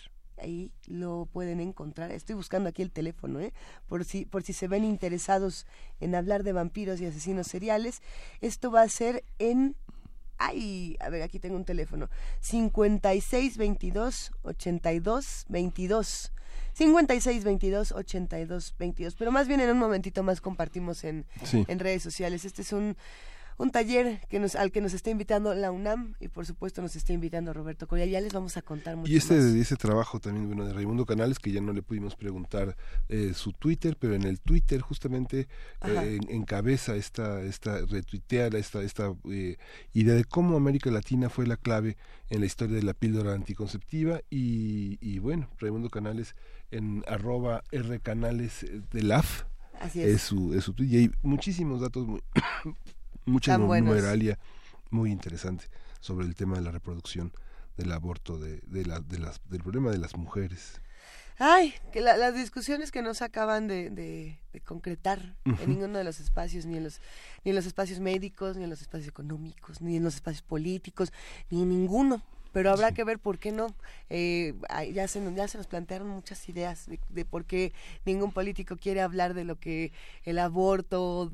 Ahí 0.43 0.71
lo 0.87 1.29
pueden 1.33 1.61
encontrar. 1.61 2.11
Estoy 2.11 2.35
buscando 2.35 2.69
aquí 2.69 2.83
el 2.83 2.91
teléfono, 2.91 3.41
¿eh? 3.41 3.53
por 3.87 4.05
si 4.05 4.25
por 4.27 4.43
si 4.43 4.53
se 4.53 4.69
ven 4.69 4.85
interesados 4.85 5.67
en 6.01 6.15
hablar 6.15 6.43
de 6.43 6.53
vampiros 6.53 7.01
y 7.01 7.07
asesinos 7.07 7.47
seriales. 7.47 8.03
Esto 8.41 8.71
va 8.71 8.83
a 8.83 8.89
ser 8.89 9.25
en 9.39 9.77
Ay, 10.39 10.97
a 10.99 11.09
ver, 11.09 11.23
aquí 11.23 11.39
tengo 11.39 11.55
un 11.55 11.65
teléfono. 11.65 12.11
56 12.41 13.57
22 13.57 14.33
82 14.43 15.45
22. 15.49 16.33
56 16.73 17.45
22 17.45 17.93
82 17.93 18.75
22. 18.77 19.15
Pero 19.15 19.31
más 19.31 19.47
bien 19.47 19.61
en 19.61 19.71
un 19.71 19.79
momentito 19.79 20.25
más 20.25 20.41
compartimos 20.41 21.05
en, 21.05 21.27
en 21.53 21.79
redes 21.79 22.03
sociales. 22.03 22.45
Este 22.45 22.63
es 22.63 22.73
un, 22.73 22.97
un 23.59 23.71
taller 23.71 24.21
que 24.29 24.39
nos, 24.39 24.55
al 24.57 24.73
que 24.73 24.81
nos 24.81 24.95
está 24.95 25.11
invitando 25.11 25.55
la 25.55 25.71
UNAM 25.71 26.15
y 26.21 26.29
por 26.29 26.47
supuesto 26.47 26.83
nos 26.83 26.97
está 26.97 27.13
invitando 27.13 27.53
Roberto 27.53 27.87
Coria. 27.87 28.07
Ya 28.07 28.21
les 28.21 28.33
vamos 28.33 28.57
a 28.57 28.63
contar 28.63 28.97
mucho 28.97 29.13
Y 29.13 29.17
este, 29.17 29.35
más. 29.35 29.45
ese 29.45 29.77
trabajo 29.77 30.21
también, 30.21 30.47
bueno, 30.47 30.65
de 30.67 30.73
Raimundo 30.73 31.07
Canales, 31.07 31.39
que 31.39 31.53
ya 31.53 31.61
no 31.61 31.73
le 31.73 31.83
pudimos 31.83 32.17
preguntar 32.17 32.77
eh, 33.09 33.33
su 33.35 33.53
Twitter, 33.53 33.97
pero 33.99 34.15
en 34.15 34.25
el 34.25 34.41
Twitter 34.41 34.81
justamente 34.81 35.49
eh, 35.85 36.19
en- 36.23 36.31
encabeza 36.35 36.97
esta, 36.97 37.43
esta 37.43 37.85
retuitea 37.87 38.51
la- 38.51 38.59
esta, 38.59 38.83
esta 38.83 39.15
eh, 39.31 39.57
idea 39.93 40.15
de 40.15 40.25
cómo 40.25 40.57
América 40.57 40.91
Latina 40.91 41.29
fue 41.29 41.47
la 41.47 41.57
clave 41.57 41.97
en 42.31 42.41
la 42.41 42.47
historia 42.47 42.77
de 42.77 42.83
la 42.83 42.95
píldora 42.95 43.35
anticonceptiva 43.35 44.21
y, 44.31 44.99
y 45.01 45.19
bueno, 45.19 45.49
Raimundo 45.59 45.91
Canales 45.91 46.35
en 46.71 47.05
arroba 47.07 47.63
rcanales 47.71 48.65
de 48.91 49.03
LAF 49.03 49.45
Así 49.81 50.01
es 50.01 50.09
es. 50.09 50.23
su, 50.23 50.55
es 50.55 50.65
su 50.65 50.73
tweet 50.73 50.89
y 50.89 50.97
hay 50.97 51.11
muchísimos 51.23 51.81
datos, 51.81 52.07
muy, 52.07 52.23
mucha 53.25 53.53
numeralia 53.95 54.39
muy 54.91 55.11
interesante 55.11 55.67
sobre 56.01 56.27
el 56.27 56.35
tema 56.35 56.57
de 56.57 56.63
la 56.63 56.71
reproducción 56.71 57.33
del 57.77 57.93
aborto, 57.93 58.39
de, 58.39 58.61
de 58.67 58.85
la, 58.85 59.01
de 59.01 59.19
las, 59.19 59.41
del 59.49 59.63
problema 59.63 59.91
de 59.91 59.99
las 59.99 60.17
mujeres. 60.17 60.81
Ay, 61.39 61.73
que 61.93 62.01
la- 62.03 62.17
las 62.19 62.35
discusiones 62.35 62.91
que 62.93 63.01
no 63.03 63.15
se 63.15 63.25
acaban 63.25 63.67
de, 63.67 63.89
de- 63.91 64.39
de 64.53 64.61
concretar 64.61 65.35
en 65.45 65.57
ninguno 65.71 65.97
de 65.99 66.05
los 66.05 66.21
espacios, 66.21 66.67
ni 66.67 66.77
en 66.77 66.85
los, 66.85 67.01
ni 67.45 67.51
en 67.51 67.57
los 67.57 67.65
espacios 67.67 68.01
médicos, 68.01 68.57
ni 68.57 68.65
en 68.65 68.71
los 68.71 68.83
espacios 68.83 69.09
económicos, 69.09 69.81
ni 69.81 69.97
en 69.97 70.05
los 70.05 70.15
espacios 70.17 70.43
políticos, 70.43 71.13
ni 71.51 71.63
en 71.63 71.71
ninguno. 71.71 72.23
Pero 72.53 72.71
habrá 72.71 72.93
que 72.93 73.05
ver 73.05 73.19
por 73.19 73.39
qué 73.39 73.51
no. 73.53 73.69
Eh, 74.11 74.55
ya, 74.93 75.09
se, 75.09 75.21
nos- 75.21 75.35
ya 75.35 75.49
se 75.49 75.59
nos 75.59 75.67
plantearon 75.67 76.09
muchas 76.09 76.49
ideas 76.49 76.87
de, 76.87 77.01
de 77.09 77.25
por 77.25 77.45
qué 77.45 77.73
ningún 78.05 78.33
político 78.33 78.77
quiere 78.77 79.01
hablar 79.01 79.35
de 79.35 79.45
lo 79.45 79.59
que 79.59 79.93
el 80.25 80.39
aborto. 80.39 81.31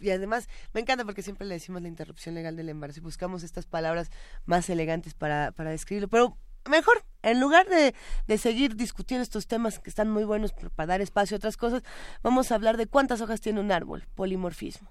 Y 0.00 0.10
además, 0.10 0.48
me 0.72 0.80
encanta 0.80 1.04
porque 1.04 1.22
siempre 1.22 1.46
le 1.46 1.54
decimos 1.54 1.82
la 1.82 1.88
interrupción 1.88 2.34
legal 2.34 2.56
del 2.56 2.68
embarazo 2.68 3.00
y 3.00 3.02
buscamos 3.02 3.42
estas 3.42 3.66
palabras 3.66 4.10
más 4.46 4.68
elegantes 4.70 5.14
para, 5.14 5.52
para 5.52 5.70
describirlo. 5.70 6.08
Pero 6.08 6.36
mejor, 6.70 7.04
en 7.22 7.40
lugar 7.40 7.68
de, 7.68 7.94
de 8.26 8.38
seguir 8.38 8.76
discutiendo 8.76 9.22
estos 9.22 9.46
temas 9.46 9.78
que 9.78 9.90
están 9.90 10.10
muy 10.10 10.24
buenos 10.24 10.52
para 10.74 10.86
dar 10.86 11.00
espacio 11.00 11.34
a 11.34 11.38
otras 11.38 11.56
cosas, 11.56 11.82
vamos 12.22 12.50
a 12.50 12.54
hablar 12.54 12.76
de 12.76 12.86
cuántas 12.86 13.20
hojas 13.20 13.40
tiene 13.40 13.60
un 13.60 13.72
árbol, 13.72 14.06
polimorfismo. 14.14 14.90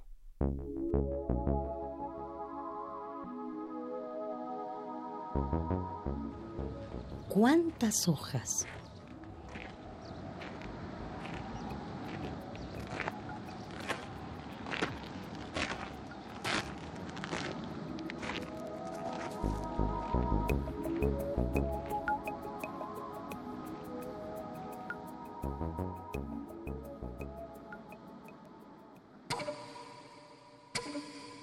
¿Cuántas 7.29 8.07
hojas? 8.07 8.67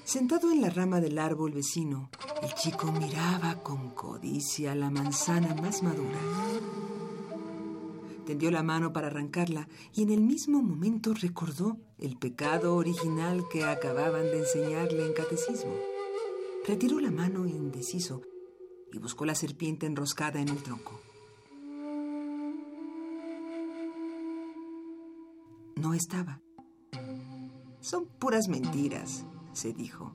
Sentado 0.04 0.50
en 0.50 0.62
la 0.62 0.70
rama 0.70 1.00
del 1.02 1.18
árbol 1.18 1.52
vecino, 1.52 2.08
el 2.42 2.54
chico 2.54 2.92
miraba 2.92 3.62
con 3.62 3.90
codicia 3.90 4.74
la 4.74 4.90
manzana 4.90 5.54
más 5.54 5.82
madura. 5.82 6.18
Tendió 8.26 8.50
la 8.50 8.62
mano 8.62 8.92
para 8.92 9.06
arrancarla 9.06 9.68
y 9.94 10.02
en 10.02 10.10
el 10.10 10.20
mismo 10.20 10.62
momento 10.62 11.14
recordó 11.14 11.78
el 11.98 12.16
pecado 12.16 12.76
original 12.76 13.44
que 13.50 13.64
acababan 13.64 14.24
de 14.24 14.40
enseñarle 14.40 15.06
en 15.06 15.14
catecismo. 15.14 15.74
Retiró 16.66 17.00
la 17.00 17.10
mano 17.10 17.46
indeciso 17.46 18.22
y 18.92 18.98
buscó 18.98 19.24
la 19.24 19.34
serpiente 19.34 19.86
enroscada 19.86 20.40
en 20.40 20.48
el 20.48 20.62
tronco. 20.62 21.00
No 25.76 25.94
estaba. 25.94 26.40
Son 27.80 28.06
puras 28.06 28.48
mentiras, 28.48 29.24
se 29.52 29.72
dijo. 29.72 30.12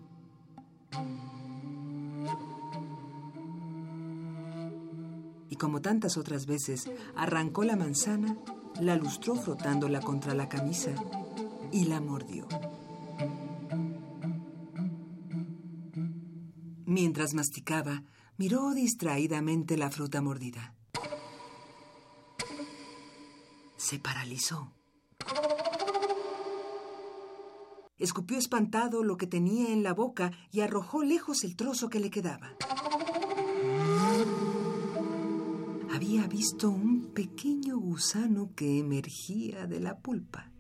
Y 5.54 5.56
como 5.56 5.82
tantas 5.82 6.18
otras 6.18 6.48
veces, 6.48 6.90
arrancó 7.16 7.64
la 7.64 7.76
manzana, 7.76 8.36
la 8.82 8.96
lustró 8.96 9.36
frotándola 9.36 10.02
contra 10.02 10.34
la 10.34 10.50
camisa 10.50 10.96
y 11.72 11.86
la 11.86 12.02
mordió. 12.02 12.48
Mientras 16.88 17.36
masticaba, 17.36 18.04
miró 18.36 18.74
distraídamente 18.74 19.78
la 19.78 19.92
fruta 19.92 20.24
mordida. 20.24 20.74
Se 23.78 24.00
paralizó. 24.00 24.74
Escupió 28.00 28.40
espantado 28.40 29.04
lo 29.04 29.18
que 29.18 29.28
tenía 29.28 29.72
en 29.72 29.84
la 29.84 29.94
boca 29.94 30.32
y 30.52 30.62
arrojó 30.62 31.04
lejos 31.04 31.44
el 31.44 31.56
trozo 31.56 31.90
que 31.90 32.00
le 32.00 32.10
quedaba. 32.10 32.56
Había 36.04 36.28
visto 36.28 36.70
un 36.70 37.14
pequeño 37.14 37.78
gusano 37.78 38.52
que 38.58 38.78
emergía 38.78 39.68
de 39.68 39.80
la 39.80 40.00
pulpa. 40.00 40.52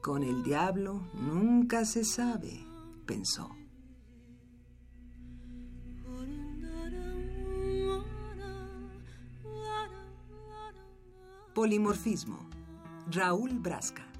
Con 0.00 0.22
el 0.22 0.44
diablo 0.44 1.02
nunca 1.14 1.84
se 1.84 2.04
sabe, 2.04 2.64
pensó. 3.06 3.50
Polimorfismo. 11.52 12.38
Raúl 13.10 13.58
Brasca. 13.58 14.13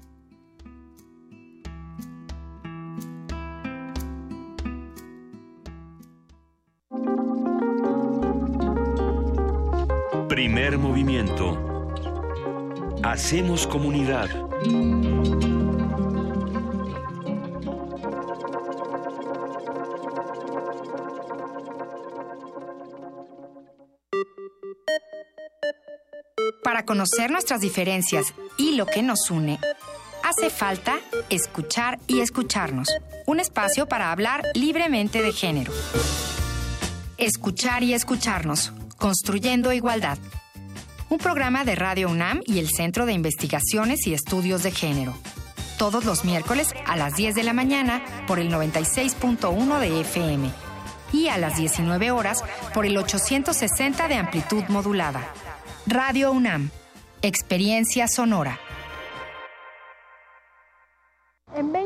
Primer 10.35 10.77
movimiento. 10.77 11.57
Hacemos 13.03 13.65
comunidad. 13.67 14.27
Para 26.61 26.83
conocer 26.83 27.31
nuestras 27.31 27.61
diferencias 27.61 28.33
y 28.57 28.75
lo 28.75 28.85
que 28.87 29.01
nos 29.03 29.31
une, 29.31 29.57
hace 30.21 30.49
falta 30.49 30.99
escuchar 31.29 31.97
y 32.07 32.19
escucharnos. 32.19 32.89
Un 33.25 33.39
espacio 33.39 33.87
para 33.87 34.11
hablar 34.11 34.43
libremente 34.53 35.21
de 35.21 35.31
género. 35.31 35.71
Escuchar 37.17 37.83
y 37.83 37.93
escucharnos. 37.93 38.73
Construyendo 39.05 39.71
igualdad. 39.71 40.17
Un 41.09 41.19
programa 41.19 41.63
de 41.63 41.75
Radio 41.75 42.09
UNAM 42.09 42.41
y 42.43 42.57
el 42.57 42.69
Centro 42.71 43.05
de 43.05 43.13
Investigaciones 43.13 44.07
y 44.07 44.15
Estudios 44.15 44.63
de 44.63 44.71
Género. 44.71 45.15
Todos 45.77 46.05
los 46.05 46.25
miércoles 46.25 46.73
a 46.87 46.95
las 46.95 47.15
10 47.15 47.35
de 47.35 47.43
la 47.43 47.53
mañana 47.53 48.03
por 48.25 48.39
el 48.39 48.51
96.1 48.51 49.79
de 49.79 50.01
FM. 50.01 50.49
Y 51.13 51.27
a 51.27 51.37
las 51.37 51.55
19 51.55 52.09
horas 52.09 52.43
por 52.73 52.87
el 52.87 52.97
860 52.97 54.07
de 54.07 54.15
amplitud 54.15 54.63
modulada. 54.69 55.21
Radio 55.85 56.31
UNAM. 56.31 56.71
Experiencia 57.21 58.07
sonora. 58.07 58.59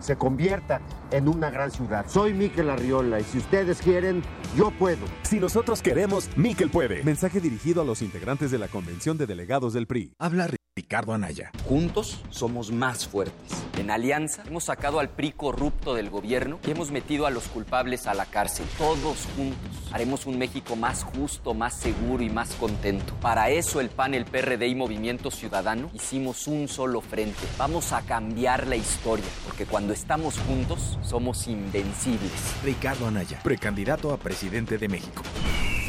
se 0.00 0.16
convierta 0.16 0.80
en 1.10 1.28
una 1.28 1.50
gran 1.50 1.70
ciudad. 1.70 2.06
Soy 2.08 2.34
Miquel 2.34 2.70
Arriola 2.70 3.20
y 3.20 3.24
si 3.24 3.38
ustedes 3.38 3.80
quieren, 3.82 4.22
yo 4.56 4.70
puedo. 4.70 5.04
Si 5.22 5.38
nosotros 5.40 5.82
queremos, 5.82 6.28
Miquel 6.36 6.70
puede. 6.70 7.02
Mensaje 7.04 7.40
dirigido 7.40 7.82
a 7.82 7.84
los 7.84 8.02
integrantes 8.02 8.50
de 8.50 8.58
la 8.58 8.68
Convención 8.68 9.18
de 9.18 9.26
Delegados 9.26 9.72
del 9.72 9.86
PRI. 9.86 10.12
Habla 10.18 10.48
Ricardo 10.78 11.14
Anaya. 11.14 11.50
Juntos 11.64 12.22
somos 12.28 12.70
más 12.70 13.08
fuertes. 13.08 13.64
En 13.78 13.90
alianza 13.90 14.42
hemos 14.46 14.64
sacado 14.64 15.00
al 15.00 15.08
PRI 15.08 15.32
corrupto 15.32 15.94
del 15.94 16.10
gobierno 16.10 16.58
y 16.66 16.70
hemos 16.70 16.90
metido 16.90 17.26
a 17.26 17.30
los 17.30 17.48
culpables 17.48 18.06
a 18.06 18.12
la 18.12 18.26
cárcel. 18.26 18.66
Todos 18.76 19.26
juntos 19.34 19.90
haremos 19.90 20.26
un 20.26 20.38
México 20.38 20.76
más 20.76 21.02
justo, 21.02 21.54
más 21.54 21.74
seguro 21.74 22.22
y 22.22 22.28
más 22.28 22.54
contento. 22.56 23.14
Para 23.22 23.48
eso 23.48 23.80
el 23.80 23.88
PAN, 23.88 24.12
el 24.12 24.26
PRD 24.26 24.68
y 24.68 24.74
Movimiento 24.74 25.30
Ciudadano 25.30 25.90
hicimos 25.94 26.46
un 26.46 26.68
solo 26.68 27.00
frente. 27.00 27.46
Vamos 27.56 27.92
a 27.92 28.02
cambiar 28.02 28.66
la 28.66 28.76
historia, 28.76 29.24
porque 29.46 29.64
cuando 29.64 29.85
estamos 29.92 30.38
juntos 30.38 30.98
somos 31.02 31.46
invencibles. 31.48 32.32
Ricardo 32.64 33.06
Anaya, 33.06 33.40
precandidato 33.42 34.12
a 34.12 34.18
presidente 34.18 34.78
de 34.78 34.88
México. 34.88 35.22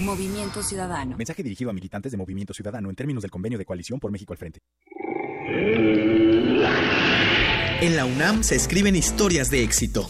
Movimiento 0.01 0.61
Ciudadano. 0.61 1.17
Mensaje 1.17 1.43
dirigido 1.43 1.69
a 1.69 1.73
militantes 1.73 2.11
de 2.11 2.17
Movimiento 2.17 2.53
Ciudadano 2.53 2.89
en 2.89 2.95
términos 2.95 3.23
del 3.23 3.31
convenio 3.31 3.57
de 3.57 3.65
coalición 3.65 3.99
por 3.99 4.11
México 4.11 4.33
al 4.33 4.37
frente. 4.37 4.61
En 7.79 7.95
la 7.95 8.05
UNAM 8.05 8.43
se 8.43 8.55
escriben 8.55 8.95
historias 8.95 9.49
de 9.49 9.63
éxito. 9.63 10.09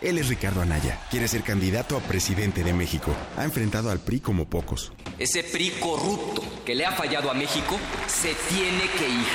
Él 0.00 0.16
es 0.16 0.28
Ricardo 0.28 0.62
Anaya. 0.62 1.00
Quiere 1.10 1.26
ser 1.26 1.42
candidato 1.42 1.96
a 1.96 2.00
presidente 2.00 2.62
de 2.62 2.72
México. 2.72 3.12
Ha 3.36 3.44
enfrentado 3.44 3.90
al 3.90 3.98
PRI 3.98 4.20
como 4.20 4.44
pocos. 4.44 4.92
Ese 5.18 5.42
PRI 5.42 5.70
corrupto 5.80 6.42
que 6.64 6.76
le 6.76 6.86
ha 6.86 6.92
fallado 6.92 7.28
a 7.30 7.34
México 7.34 7.76
se 8.06 8.34
tiene 8.48 8.82
que 8.96 9.08
ir. 9.08 9.26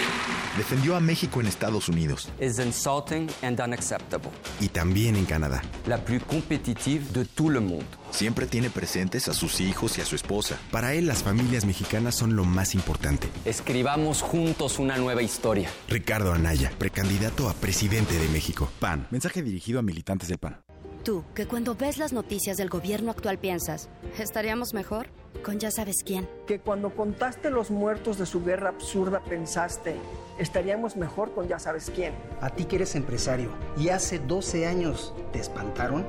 Defendió 0.58 0.96
a 0.96 1.02
México 1.02 1.42
en 1.42 1.48
Estados 1.48 1.90
Unidos. 1.90 2.30
Es 2.40 2.60
insulting 2.60 3.30
and 3.42 3.60
unacceptable. 3.60 4.30
Y 4.62 4.70
también 4.70 5.18
en 5.18 5.26
Canadá. 5.26 5.62
La 5.86 5.98
plus 5.98 6.24
compétitive 6.24 7.12
de 7.12 7.26
tout 7.26 7.50
le 7.50 7.60
monde. 7.60 7.86
Siempre 8.14 8.46
tiene 8.46 8.70
presentes 8.70 9.28
a 9.28 9.34
sus 9.34 9.60
hijos 9.60 9.98
y 9.98 10.02
a 10.02 10.06
su 10.06 10.16
esposa. 10.16 10.60
Para 10.72 10.94
él, 10.94 11.08
las 11.08 11.24
familias 11.24 11.66
mexicanas 11.66 12.14
son 12.14 12.36
lo 12.36 12.46
más 12.46 12.76
importante. 12.76 13.28
Escribamos 13.44 14.22
juntos 14.22 14.78
una 14.78 14.98
nueva 14.98 15.24
historia. 15.24 15.68
Ricardo 15.88 16.32
Anaya, 16.32 16.72
precandidato 16.78 17.50
a 17.50 17.56
presidente 17.56 18.14
de 18.14 18.28
México. 18.30 18.70
PAN. 18.80 19.08
Mensaje 19.10 19.42
dirigido 19.42 19.80
a 19.80 19.82
militantes 19.82 20.30
del 20.30 20.38
PAN. 20.38 20.62
Tú, 21.04 21.24
que 21.34 21.48
cuando 21.48 21.74
ves 21.74 21.98
las 21.98 22.14
noticias 22.14 22.56
del 22.56 22.70
gobierno 22.70 23.10
actual 23.10 23.40
piensas, 23.40 23.90
¿estaríamos 24.20 24.76
mejor? 24.76 25.08
Con 25.44 25.60
ya 25.60 25.72
sabes 25.72 25.98
quién. 26.06 26.30
Que 26.46 26.60
cuando 26.60 26.96
contaste 26.96 27.50
los 27.50 27.72
muertos 27.72 28.20
de 28.20 28.28
su 28.28 28.44
guerra 28.44 28.70
absurda 28.70 29.24
pensaste, 29.24 29.96
estaríamos 30.38 30.96
mejor 30.96 31.34
con 31.34 31.48
ya 31.48 31.58
sabes 31.58 31.92
quién. 31.94 32.14
A 32.42 32.52
ti 32.52 32.66
que 32.66 32.76
eres 32.76 32.94
empresario 32.94 33.50
y 33.76 33.90
hace 33.90 34.20
12 34.20 34.68
años 34.68 35.16
te 35.34 35.40
espantaron 35.40 36.06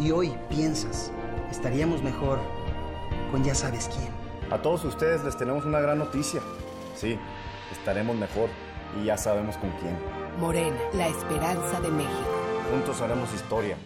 y 0.00 0.10
hoy 0.10 0.34
piensas, 0.50 1.12
estaríamos 1.54 2.02
mejor 2.02 2.38
con 3.30 3.44
ya 3.44 3.54
sabes 3.54 3.88
quién. 3.88 4.12
A 4.50 4.60
todos 4.60 4.84
ustedes 4.84 5.22
les 5.24 5.36
tenemos 5.36 5.64
una 5.64 5.80
gran 5.80 5.98
noticia. 5.98 6.42
Sí, 6.96 7.18
estaremos 7.72 8.16
mejor 8.16 8.48
y 9.00 9.06
ya 9.06 9.16
sabemos 9.16 9.56
con 9.56 9.70
quién. 9.80 9.96
Morena, 10.38 10.76
la 10.94 11.08
esperanza 11.08 11.80
de 11.80 11.90
México. 11.90 12.12
Juntos 12.70 13.00
haremos 13.00 13.32
historia. 13.32 13.76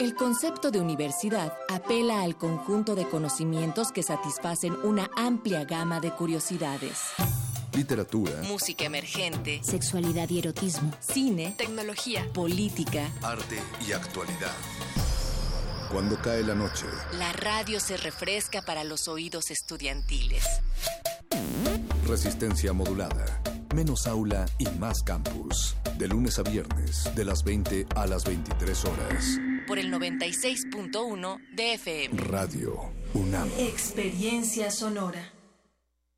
El 0.00 0.14
concepto 0.14 0.70
de 0.70 0.80
universidad 0.80 1.52
apela 1.68 2.22
al 2.22 2.36
conjunto 2.36 2.94
de 2.94 3.08
conocimientos 3.08 3.90
que 3.90 4.02
satisfacen 4.02 4.76
una 4.84 5.10
amplia 5.16 5.64
gama 5.64 6.00
de 6.00 6.10
curiosidades. 6.10 7.00
Literatura, 7.74 8.32
música 8.48 8.84
emergente, 8.84 9.60
sexualidad 9.62 10.28
y 10.30 10.40
erotismo, 10.40 10.90
cine, 11.00 11.54
tecnología, 11.56 12.26
política, 12.32 13.08
arte 13.22 13.60
y 13.86 13.92
actualidad. 13.92 14.54
Cuando 15.90 16.16
cae 16.20 16.42
la 16.42 16.54
noche, 16.54 16.84
la 17.18 17.32
radio 17.32 17.80
se 17.80 17.96
refresca 17.96 18.60
para 18.60 18.84
los 18.84 19.08
oídos 19.08 19.50
estudiantiles. 19.50 20.44
Resistencia 22.06 22.74
modulada. 22.74 23.40
Menos 23.74 24.06
aula 24.06 24.44
y 24.58 24.66
más 24.78 25.02
campus. 25.02 25.76
De 25.96 26.06
lunes 26.06 26.38
a 26.38 26.42
viernes, 26.42 27.10
de 27.14 27.24
las 27.24 27.42
20 27.42 27.86
a 27.94 28.06
las 28.06 28.24
23 28.24 28.84
horas. 28.84 29.38
Por 29.66 29.78
el 29.78 29.90
96.1 29.90 31.38
de 31.54 31.74
FM. 31.74 32.20
Radio 32.22 32.92
UNAM. 33.14 33.48
Experiencia 33.58 34.70
sonora. 34.70 35.37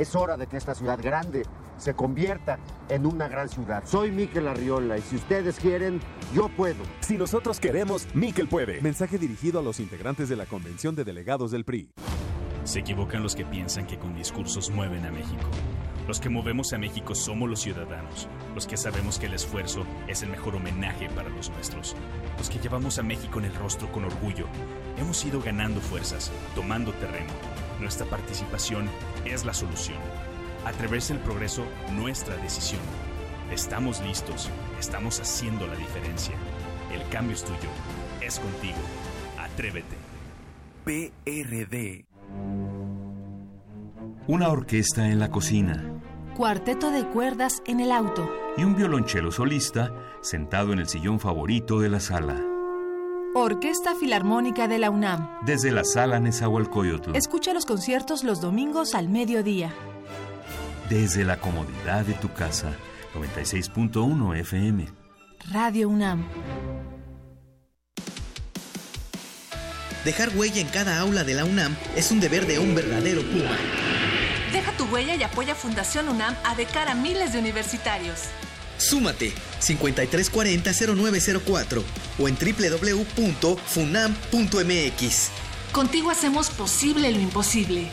Es 0.00 0.16
hora 0.16 0.38
de 0.38 0.46
que 0.46 0.56
esta 0.56 0.74
ciudad 0.74 0.98
grande 0.98 1.42
se 1.76 1.92
convierta 1.92 2.58
en 2.88 3.04
una 3.04 3.28
gran 3.28 3.50
ciudad. 3.50 3.82
Soy 3.84 4.10
Miquel 4.10 4.48
Arriola 4.48 4.96
y 4.96 5.02
si 5.02 5.16
ustedes 5.16 5.60
quieren, 5.60 6.00
yo 6.34 6.48
puedo. 6.48 6.82
Si 7.00 7.18
nosotros 7.18 7.60
queremos, 7.60 8.08
Miquel 8.14 8.48
puede. 8.48 8.80
Mensaje 8.80 9.18
dirigido 9.18 9.60
a 9.60 9.62
los 9.62 9.78
integrantes 9.78 10.30
de 10.30 10.36
la 10.36 10.46
Convención 10.46 10.94
de 10.94 11.04
Delegados 11.04 11.50
del 11.50 11.66
PRI. 11.66 11.90
Se 12.64 12.78
equivocan 12.78 13.22
los 13.22 13.34
que 13.34 13.44
piensan 13.44 13.86
que 13.86 13.98
con 13.98 14.14
discursos 14.14 14.70
mueven 14.70 15.04
a 15.04 15.10
México. 15.10 15.44
Los 16.08 16.18
que 16.18 16.30
movemos 16.30 16.72
a 16.72 16.78
México 16.78 17.14
somos 17.14 17.50
los 17.50 17.60
ciudadanos, 17.60 18.26
los 18.54 18.66
que 18.66 18.78
sabemos 18.78 19.18
que 19.18 19.26
el 19.26 19.34
esfuerzo 19.34 19.84
es 20.08 20.22
el 20.22 20.30
mejor 20.30 20.56
homenaje 20.56 21.10
para 21.10 21.28
los 21.28 21.50
nuestros, 21.50 21.94
los 22.38 22.48
que 22.48 22.58
llevamos 22.58 22.98
a 22.98 23.02
México 23.02 23.38
en 23.38 23.44
el 23.44 23.54
rostro 23.54 23.92
con 23.92 24.04
orgullo. 24.04 24.46
Hemos 24.98 25.22
ido 25.26 25.42
ganando 25.42 25.78
fuerzas, 25.78 26.32
tomando 26.54 26.90
terreno. 26.94 27.32
Nuestra 27.80 28.06
participación 28.06 28.88
es 29.24 29.44
la 29.44 29.54
solución. 29.54 29.98
Atreverse 30.64 31.12
el 31.12 31.18
progreso, 31.20 31.64
nuestra 31.92 32.36
decisión. 32.36 32.80
Estamos 33.50 34.00
listos, 34.02 34.50
estamos 34.78 35.20
haciendo 35.20 35.66
la 35.66 35.74
diferencia. 35.76 36.34
El 36.92 37.06
cambio 37.08 37.34
es 37.34 37.44
tuyo, 37.44 37.68
es 38.20 38.38
contigo. 38.38 38.78
Atrévete. 39.38 39.96
PRD. 40.84 42.04
Una 44.26 44.48
orquesta 44.48 45.08
en 45.08 45.18
la 45.18 45.30
cocina. 45.30 46.00
Cuarteto 46.36 46.90
de 46.90 47.06
cuerdas 47.06 47.62
en 47.66 47.80
el 47.80 47.92
auto. 47.92 48.30
Y 48.56 48.64
un 48.64 48.76
violonchelo 48.76 49.32
solista 49.32 49.92
sentado 50.20 50.72
en 50.72 50.78
el 50.78 50.88
sillón 50.88 51.20
favorito 51.20 51.80
de 51.80 51.88
la 51.88 52.00
sala. 52.00 52.49
Orquesta 53.34 53.94
Filarmónica 53.94 54.66
de 54.66 54.78
la 54.78 54.90
UNAM. 54.90 55.38
Desde 55.46 55.70
la 55.70 55.84
sala 55.84 56.18
Nezahualcóyotl. 56.18 57.14
Escucha 57.14 57.54
los 57.54 57.64
conciertos 57.64 58.24
los 58.24 58.40
domingos 58.40 58.96
al 58.96 59.08
mediodía. 59.08 59.72
Desde 60.88 61.24
la 61.24 61.38
comodidad 61.38 62.04
de 62.04 62.14
tu 62.14 62.32
casa. 62.32 62.72
96.1 63.14 64.36
FM. 64.40 64.88
Radio 65.52 65.88
UNAM. 65.88 66.26
Dejar 70.04 70.30
huella 70.36 70.60
en 70.60 70.68
cada 70.68 70.98
aula 70.98 71.22
de 71.22 71.34
la 71.34 71.44
UNAM 71.44 71.76
es 71.94 72.10
un 72.10 72.18
deber 72.18 72.48
de 72.48 72.58
un 72.58 72.74
verdadero 72.74 73.22
Puma. 73.22 73.56
Deja 74.52 74.72
tu 74.72 74.86
huella 74.86 75.14
y 75.14 75.22
apoya 75.22 75.54
Fundación 75.54 76.08
UNAM 76.08 76.34
a 76.44 76.56
becar 76.56 76.88
a 76.88 76.96
miles 76.96 77.32
de 77.32 77.38
universitarios. 77.38 78.24
Súmate 78.80 79.32
5340-0904 79.60 81.82
o 82.18 82.28
en 82.28 82.36
www.funam.mx. 82.36 83.60
Contigo 85.72 86.10
hacemos 86.10 86.50
posible 86.50 87.10
lo 87.12 87.20
imposible. 87.20 87.88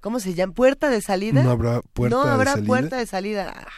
¿Cómo 0.01 0.21
se 0.21 0.35
llama? 0.35 0.55
¿Puerta 0.55 0.91
de 0.91 1.01
salida? 1.01 1.43
No 1.43 1.51
habrá 1.51 1.83
puerta 1.83 2.16
no 2.16 2.23
habrá 2.23 2.53
de 2.53 2.57
salida. 2.57 2.66
puerta 2.66 2.97
de 2.99 3.07
salida. 3.07 3.69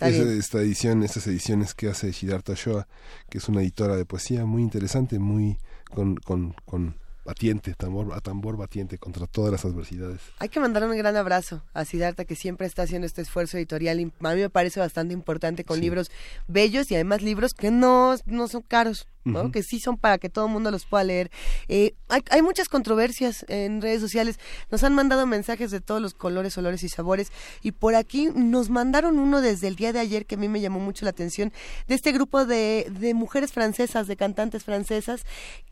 esta 0.00 0.60
edición, 0.60 1.02
estas 1.02 1.26
ediciones 1.26 1.74
que 1.74 1.88
hace 1.88 2.10
Shidarta 2.12 2.54
Shoa, 2.54 2.86
que 3.28 3.38
es 3.38 3.48
una 3.48 3.62
editora 3.62 3.96
de 3.96 4.04
poesía 4.04 4.44
muy 4.44 4.62
interesante, 4.62 5.18
muy 5.18 5.58
con, 5.90 6.16
con, 6.16 6.54
con 6.64 6.96
batiente, 7.24 7.74
tambor, 7.74 8.12
a 8.12 8.20
tambor 8.20 8.56
batiente 8.56 8.98
contra 8.98 9.26
todas 9.26 9.52
las 9.52 9.64
adversidades. 9.64 10.20
Hay 10.38 10.48
que 10.48 10.60
mandar 10.60 10.84
un 10.84 10.96
gran 10.96 11.16
abrazo 11.16 11.62
a 11.74 11.84
Siddhartha 11.84 12.24
que 12.24 12.36
siempre 12.36 12.66
está 12.66 12.82
haciendo 12.82 13.06
este 13.06 13.22
esfuerzo 13.22 13.56
editorial 13.56 14.00
y 14.00 14.02
a 14.02 14.34
mí 14.34 14.40
me 14.40 14.50
parece 14.50 14.80
bastante 14.80 15.14
importante 15.14 15.64
con 15.64 15.80
libros 15.80 16.10
bellos 16.48 16.90
y 16.90 16.94
además 16.94 17.22
libros 17.22 17.54
que 17.54 17.70
no, 17.70 18.14
no 18.26 18.48
son 18.48 18.62
caros 18.62 19.06
que 19.52 19.62
sí 19.62 19.80
son 19.80 19.96
para 19.96 20.18
que 20.18 20.28
todo 20.28 20.46
el 20.46 20.52
mundo 20.52 20.70
los 20.70 20.84
pueda 20.84 21.04
leer. 21.04 21.30
Eh, 21.68 21.94
hay, 22.08 22.42
muchas 22.42 22.68
controversias 22.68 23.44
en 23.48 23.80
redes 23.80 24.00
sociales, 24.00 24.38
nos 24.70 24.82
han 24.84 24.94
mandado 24.94 25.26
mensajes 25.26 25.70
de 25.70 25.80
todos 25.80 26.00
los 26.02 26.14
colores, 26.14 26.56
olores 26.58 26.82
y 26.82 26.88
sabores, 26.88 27.32
y 27.62 27.72
por 27.72 27.94
aquí 27.94 28.28
nos 28.34 28.68
mandaron 28.68 29.18
uno 29.18 29.40
desde 29.40 29.68
el 29.68 29.76
día 29.76 29.92
de 29.92 30.00
ayer 30.00 30.26
que 30.26 30.34
a 30.34 30.38
mí 30.38 30.48
me 30.48 30.60
llamó 30.60 30.80
mucho 30.80 31.04
la 31.04 31.10
atención, 31.10 31.52
de 31.86 31.94
este 31.94 32.12
grupo 32.12 32.44
de, 32.44 32.86
de 32.90 33.14
mujeres 33.14 33.52
francesas, 33.52 34.06
de 34.06 34.16
cantantes 34.16 34.64
francesas, 34.64 35.24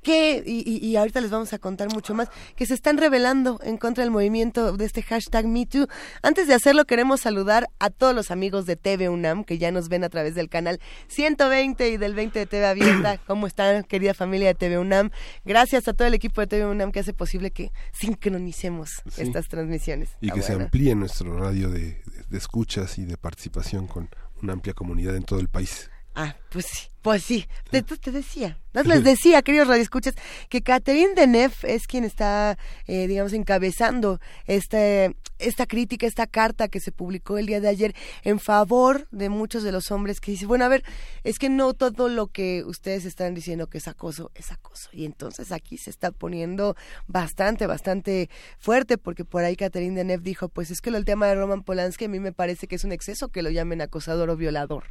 que, 0.02 0.42
y, 0.46 0.86
y, 0.86 0.96
ahorita 0.96 1.20
les 1.20 1.30
vamos 1.30 1.52
a 1.52 1.58
contar 1.58 1.92
mucho 1.92 2.14
más, 2.14 2.28
que 2.56 2.64
se 2.64 2.74
están 2.74 2.96
revelando 2.96 3.60
en 3.62 3.76
contra 3.76 4.02
del 4.02 4.10
movimiento 4.10 4.72
de 4.72 4.84
este 4.86 5.02
hashtag 5.02 5.46
MeToo. 5.46 5.88
Antes 6.22 6.46
de 6.46 6.54
hacerlo, 6.54 6.86
queremos 6.86 7.20
saludar 7.20 7.68
a 7.78 7.90
todos 7.90 8.14
los 8.14 8.30
amigos 8.30 8.64
de 8.64 8.76
TV 8.76 9.08
UNAM, 9.08 9.44
que 9.44 9.58
ya 9.58 9.70
nos 9.70 9.88
ven 9.88 10.04
a 10.04 10.08
través 10.08 10.34
del 10.34 10.48
canal 10.48 10.80
120 11.08 11.90
y 11.90 11.96
del 11.98 12.14
20 12.14 12.38
de 12.38 12.46
TV 12.46 12.66
Abierta, 12.66 13.18
¿Cómo 13.40 13.46
están, 13.46 13.84
querida 13.84 14.12
familia 14.12 14.48
de 14.48 14.54
TV 14.54 14.76
UNAM? 14.76 15.08
Gracias 15.46 15.88
a 15.88 15.94
todo 15.94 16.06
el 16.06 16.12
equipo 16.12 16.42
de 16.42 16.46
TV 16.46 16.66
UNAM 16.66 16.92
que 16.92 17.00
hace 17.00 17.14
posible 17.14 17.50
que 17.50 17.72
sincronicemos 17.90 19.00
estas 19.16 19.48
transmisiones. 19.48 20.10
Y 20.20 20.30
que 20.30 20.42
se 20.42 20.52
amplíe 20.52 20.94
nuestro 20.94 21.38
radio 21.38 21.70
de 21.70 22.02
escuchas 22.32 22.98
y 22.98 23.06
de 23.06 23.16
participación 23.16 23.86
con 23.86 24.10
una 24.42 24.52
amplia 24.52 24.74
comunidad 24.74 25.16
en 25.16 25.22
todo 25.22 25.40
el 25.40 25.48
país. 25.48 25.90
Ah, 26.14 26.36
pues 26.50 26.66
sí, 26.66 26.89
pues 27.02 27.24
sí. 27.24 27.46
Te, 27.70 27.82
te 27.82 28.10
decía, 28.10 28.58
les 28.72 29.04
decía, 29.04 29.42
queridos 29.42 29.68
radioescuchas, 29.68 30.14
que 30.48 30.62
Catherine 30.62 31.14
Deneuve 31.14 31.54
es 31.62 31.86
quien 31.86 32.04
está, 32.04 32.56
eh, 32.86 33.06
digamos, 33.08 33.32
encabezando 33.32 34.20
este, 34.46 35.16
esta 35.38 35.66
crítica, 35.66 36.06
esta 36.06 36.26
carta 36.26 36.68
que 36.68 36.78
se 36.78 36.92
publicó 36.92 37.38
el 37.38 37.46
día 37.46 37.60
de 37.60 37.68
ayer 37.68 37.94
en 38.22 38.38
favor 38.38 39.08
de 39.10 39.28
muchos 39.28 39.62
de 39.62 39.72
los 39.72 39.90
hombres 39.90 40.20
que 40.20 40.32
dicen, 40.32 40.46
bueno, 40.46 40.64
a 40.64 40.68
ver, 40.68 40.84
es 41.24 41.38
que 41.38 41.48
no 41.48 41.74
todo 41.74 42.08
lo 42.08 42.28
que 42.28 42.62
ustedes 42.64 43.04
están 43.04 43.34
diciendo 43.34 43.66
que 43.66 43.78
es 43.78 43.88
acoso, 43.88 44.30
es 44.34 44.52
acoso. 44.52 44.88
Y 44.92 45.04
entonces 45.04 45.52
aquí 45.52 45.76
se 45.76 45.90
está 45.90 46.12
poniendo 46.12 46.76
bastante, 47.06 47.66
bastante 47.66 48.30
fuerte, 48.58 48.98
porque 48.98 49.24
por 49.24 49.42
ahí 49.42 49.56
Catherine 49.56 49.96
Deneuve 49.96 50.22
dijo, 50.22 50.48
pues 50.48 50.70
es 50.70 50.80
que 50.80 50.90
el 50.90 51.04
tema 51.04 51.26
de 51.26 51.34
Roman 51.34 51.62
Polanski 51.62 52.04
a 52.04 52.08
mí 52.08 52.20
me 52.20 52.32
parece 52.32 52.66
que 52.68 52.76
es 52.76 52.84
un 52.84 52.92
exceso 52.92 53.28
que 53.28 53.42
lo 53.42 53.50
llamen 53.50 53.80
acosador 53.80 54.30
o 54.30 54.36
violador. 54.36 54.84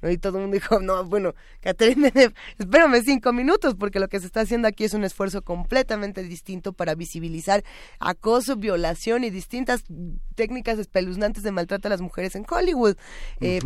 ¿no? 0.00 0.10
Y 0.10 0.18
todo 0.18 0.38
el 0.38 0.42
mundo 0.42 0.54
dijo, 0.54 0.80
no, 0.80 1.04
bueno, 1.04 1.34
Catherine 1.60 2.10
Deneuve, 2.10 2.34
espérame 2.58 3.02
cinco 3.04 3.32
minutos, 3.32 3.74
porque 3.74 4.00
lo 4.00 4.08
que 4.08 4.20
se 4.20 4.26
está 4.26 4.40
haciendo 4.40 4.68
aquí 4.68 4.84
es 4.84 4.94
un 4.94 5.04
esfuerzo 5.04 5.42
completamente 5.42 6.22
distinto 6.22 6.72
para 6.72 6.94
visibilizar 6.94 7.64
acoso, 7.98 8.56
violación 8.56 9.24
y 9.24 9.30
distintas 9.30 9.84
técnicas 10.34 10.78
espeluznantes 10.78 11.42
de 11.42 11.52
maltrato 11.52 11.88
a 11.88 11.90
las 11.90 12.00
mujeres 12.00 12.34
en 12.34 12.44
Hollywood. 12.48 12.96
Eh, 13.40 13.60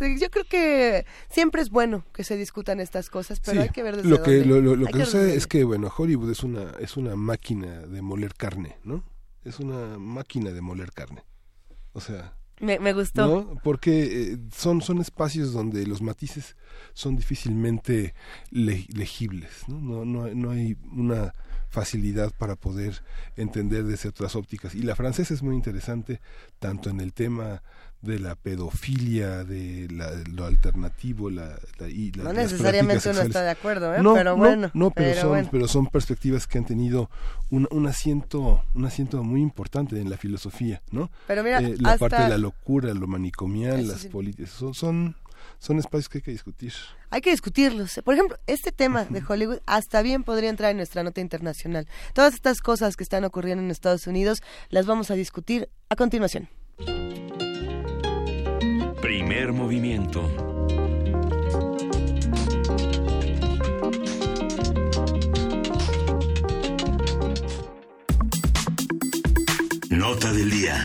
yo 0.00 0.30
creo 0.30 0.44
que 0.44 1.06
siempre 1.28 1.60
es 1.60 1.70
bueno 1.70 2.04
que 2.12 2.24
se 2.24 2.36
discutan 2.36 2.80
estas 2.80 3.10
cosas, 3.10 3.40
pero 3.40 3.62
hay 3.62 3.70
que 3.70 3.82
ver 3.82 3.96
desde 3.96 4.08
lo 4.08 4.22
que 4.22 4.38
dónde. 4.38 4.76
Lo, 4.76 4.86
que, 4.86 5.04
sucede 5.04 5.34
es 5.34 5.46
que 5.46 5.64
bueno, 5.64 5.92
Hollywood 5.94 6.30
es 6.30 6.42
una 6.44 6.72
es 6.78 6.96
una 6.96 7.16
máquina 7.16 7.80
de 7.80 8.00
moler 8.02 8.34
carne, 8.34 8.76
¿no? 8.84 9.02
Es 9.44 9.58
una 9.58 9.98
máquina 9.98 10.52
de 10.52 10.60
moler 10.60 10.92
carne. 10.92 11.24
O 11.92 12.00
sea, 12.00 12.37
me, 12.60 12.92
gustó. 12.92 13.58
Porque 13.62 14.32
eh, 14.32 14.38
son, 14.54 14.82
son 14.82 15.00
espacios 15.00 15.52
donde 15.52 15.86
los 15.86 16.02
matices 16.02 16.56
son 16.94 17.16
difícilmente 17.16 18.14
legibles, 18.50 19.64
¿no? 19.68 19.80
No, 19.80 20.04
no, 20.04 20.34
no 20.34 20.50
hay 20.50 20.76
una 20.92 21.32
facilidad 21.68 22.32
para 22.36 22.56
poder 22.56 23.02
entender 23.36 23.84
desde 23.84 24.08
otras 24.08 24.36
ópticas. 24.36 24.74
Y 24.74 24.82
la 24.82 24.96
francesa 24.96 25.34
es 25.34 25.42
muy 25.42 25.54
interesante, 25.54 26.20
tanto 26.58 26.90
en 26.90 27.00
el 27.00 27.12
tema 27.12 27.62
de 28.00 28.18
la 28.18 28.36
pedofilia, 28.36 29.44
de 29.44 29.88
lo 30.32 30.46
alternativo, 30.46 31.30
la, 31.30 31.58
y 31.88 32.12
no 32.16 32.32
necesariamente 32.32 33.10
uno 33.10 33.22
está 33.22 33.42
de 33.42 33.50
acuerdo, 33.50 33.94
¿eh? 33.94 34.02
no, 34.02 34.14
pero 34.14 34.36
bueno, 34.36 34.70
no, 34.72 34.90
pero, 34.90 35.20
son, 35.20 35.48
pero 35.50 35.66
son 35.66 35.86
perspectivas 35.88 36.46
que 36.46 36.58
han 36.58 36.64
tenido 36.64 37.10
un, 37.50 37.66
un, 37.70 37.86
asiento, 37.86 38.62
un 38.74 38.84
asiento 38.84 39.24
muy 39.24 39.40
importante 39.40 40.00
en 40.00 40.10
la 40.10 40.16
filosofía, 40.16 40.80
¿no? 40.92 41.10
Pero 41.26 41.42
mira, 41.42 41.60
eh, 41.60 41.76
la 41.78 41.98
parte 41.98 42.22
de 42.22 42.28
la 42.28 42.38
locura, 42.38 42.94
lo 42.94 43.06
manicomial, 43.08 43.88
las 43.88 44.06
políticas, 44.06 44.50
son, 44.50 44.74
son 44.74 45.16
son 45.58 45.78
espacios 45.78 46.08
que 46.08 46.18
hay 46.18 46.22
que 46.22 46.30
discutir. 46.30 46.72
Hay 47.10 47.20
que 47.20 47.30
discutirlos. 47.30 48.00
Por 48.04 48.14
ejemplo, 48.14 48.38
este 48.46 48.70
tema 48.70 49.04
de 49.04 49.22
Hollywood 49.26 49.58
hasta 49.66 50.02
bien 50.02 50.22
podría 50.22 50.50
entrar 50.50 50.70
en 50.70 50.76
nuestra 50.76 51.02
nota 51.02 51.20
internacional. 51.20 51.86
Todas 52.12 52.34
estas 52.34 52.60
cosas 52.60 52.96
que 52.96 53.02
están 53.02 53.24
ocurriendo 53.24 53.62
en 53.62 53.70
Estados 53.70 54.06
Unidos 54.06 54.42
las 54.68 54.86
vamos 54.86 55.10
a 55.10 55.14
discutir 55.14 55.68
a 55.88 55.96
continuación. 55.96 56.48
Movimiento. 59.46 60.20
Nota 69.90 70.32
del 70.32 70.50
día. 70.50 70.84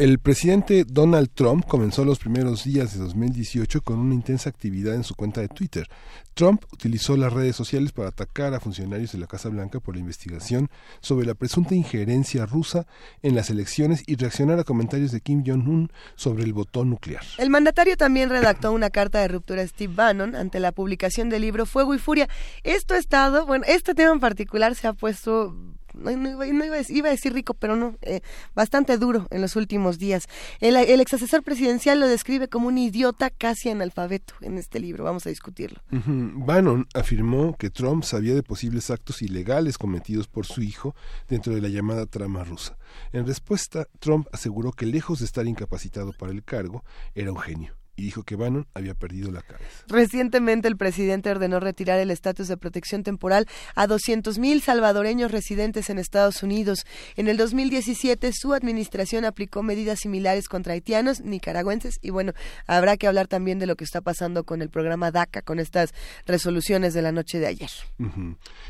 El 0.00 0.18
presidente 0.18 0.86
Donald 0.88 1.28
Trump 1.34 1.66
comenzó 1.66 2.06
los 2.06 2.18
primeros 2.18 2.64
días 2.64 2.94
de 2.94 3.00
2018 3.00 3.82
con 3.82 3.98
una 3.98 4.14
intensa 4.14 4.48
actividad 4.48 4.94
en 4.94 5.04
su 5.04 5.14
cuenta 5.14 5.42
de 5.42 5.48
Twitter. 5.48 5.86
Trump 6.32 6.64
utilizó 6.72 7.18
las 7.18 7.30
redes 7.30 7.54
sociales 7.54 7.92
para 7.92 8.08
atacar 8.08 8.54
a 8.54 8.60
funcionarios 8.60 9.12
de 9.12 9.18
la 9.18 9.26
Casa 9.26 9.50
Blanca 9.50 9.78
por 9.78 9.96
la 9.96 10.00
investigación 10.00 10.70
sobre 11.02 11.26
la 11.26 11.34
presunta 11.34 11.74
injerencia 11.74 12.46
rusa 12.46 12.86
en 13.22 13.34
las 13.34 13.50
elecciones 13.50 14.02
y 14.06 14.16
reaccionar 14.16 14.58
a 14.58 14.64
comentarios 14.64 15.12
de 15.12 15.20
Kim 15.20 15.44
Jong-un 15.46 15.92
sobre 16.16 16.44
el 16.44 16.54
botón 16.54 16.88
nuclear. 16.88 17.22
El 17.36 17.50
mandatario 17.50 17.98
también 17.98 18.30
redactó 18.30 18.72
una 18.72 18.88
carta 18.88 19.20
de 19.20 19.28
ruptura 19.28 19.60
a 19.60 19.66
Steve 19.66 19.92
Bannon 19.94 20.34
ante 20.34 20.60
la 20.60 20.72
publicación 20.72 21.28
del 21.28 21.42
libro 21.42 21.66
Fuego 21.66 21.94
y 21.94 21.98
Furia. 21.98 22.26
Esto 22.64 22.94
ha 22.94 22.98
estado, 22.98 23.44
bueno, 23.44 23.66
este 23.68 23.94
tema 23.94 24.12
en 24.12 24.20
particular 24.20 24.74
se 24.76 24.86
ha 24.86 24.94
puesto 24.94 25.54
no, 25.94 26.10
iba, 26.44 27.08
a 27.08 27.10
decir, 27.10 27.32
rico, 27.32 27.54
pero 27.54 27.76
no, 27.76 27.96
eh, 28.02 28.20
bastante 28.54 28.98
duro 28.98 29.26
en 29.30 29.40
los 29.40 29.56
últimos 29.56 29.98
días. 29.98 30.26
El, 30.60 30.76
el 30.76 31.00
ex 31.00 31.14
asesor 31.14 31.42
presidencial 31.42 32.00
lo 32.00 32.08
describe 32.08 32.48
como 32.48 32.68
un 32.68 32.78
idiota 32.78 33.30
casi 33.30 33.70
analfabeto 33.70 34.34
en 34.40 34.58
este 34.58 34.80
libro. 34.80 35.04
Vamos 35.04 35.26
a 35.26 35.30
discutirlo. 35.30 35.80
Bannon 35.90 36.86
afirmó 36.94 37.56
que 37.56 37.70
Trump 37.70 38.04
sabía 38.04 38.34
de 38.34 38.42
posibles 38.42 38.90
actos 38.90 39.22
ilegales 39.22 39.78
cometidos 39.78 40.28
por 40.28 40.46
su 40.46 40.62
hijo 40.62 40.94
dentro 41.28 41.54
de 41.54 41.60
la 41.60 41.68
llamada 41.68 42.06
trama 42.06 42.44
rusa. 42.44 42.76
En 43.12 43.26
respuesta, 43.26 43.86
Trump 43.98 44.26
aseguró 44.32 44.72
que 44.72 44.86
lejos 44.86 45.20
de 45.20 45.24
estar 45.24 45.46
incapacitado 45.46 46.12
para 46.12 46.32
el 46.32 46.44
cargo, 46.44 46.84
era 47.14 47.32
un 47.32 47.38
genio 47.38 47.79
y 47.96 48.02
dijo 48.02 48.22
que 48.22 48.36
Bannon 48.36 48.66
había 48.74 48.94
perdido 48.94 49.30
la 49.30 49.42
cabeza. 49.42 49.84
Recientemente 49.88 50.68
el 50.68 50.76
presidente 50.76 51.30
ordenó 51.30 51.60
retirar 51.60 51.98
el 52.00 52.10
estatus 52.10 52.48
de 52.48 52.56
protección 52.56 53.02
temporal 53.02 53.46
a 53.74 53.86
200.000 53.86 54.60
salvadoreños 54.60 55.30
residentes 55.30 55.90
en 55.90 55.98
Estados 55.98 56.42
Unidos. 56.42 56.86
En 57.16 57.28
el 57.28 57.36
2017 57.36 58.32
su 58.32 58.54
administración 58.54 59.24
aplicó 59.24 59.62
medidas 59.62 60.00
similares 60.00 60.48
contra 60.48 60.74
haitianos, 60.74 61.20
nicaragüenses 61.20 61.98
y 62.00 62.10
bueno, 62.10 62.32
habrá 62.66 62.96
que 62.96 63.06
hablar 63.06 63.28
también 63.28 63.58
de 63.58 63.66
lo 63.66 63.76
que 63.76 63.84
está 63.84 64.00
pasando 64.00 64.44
con 64.44 64.62
el 64.62 64.70
programa 64.70 65.10
DACA, 65.10 65.42
con 65.42 65.58
estas 65.58 65.92
resoluciones 66.26 66.94
de 66.94 67.02
la 67.02 67.12
noche 67.12 67.38
de 67.38 67.46
ayer. 67.46 67.70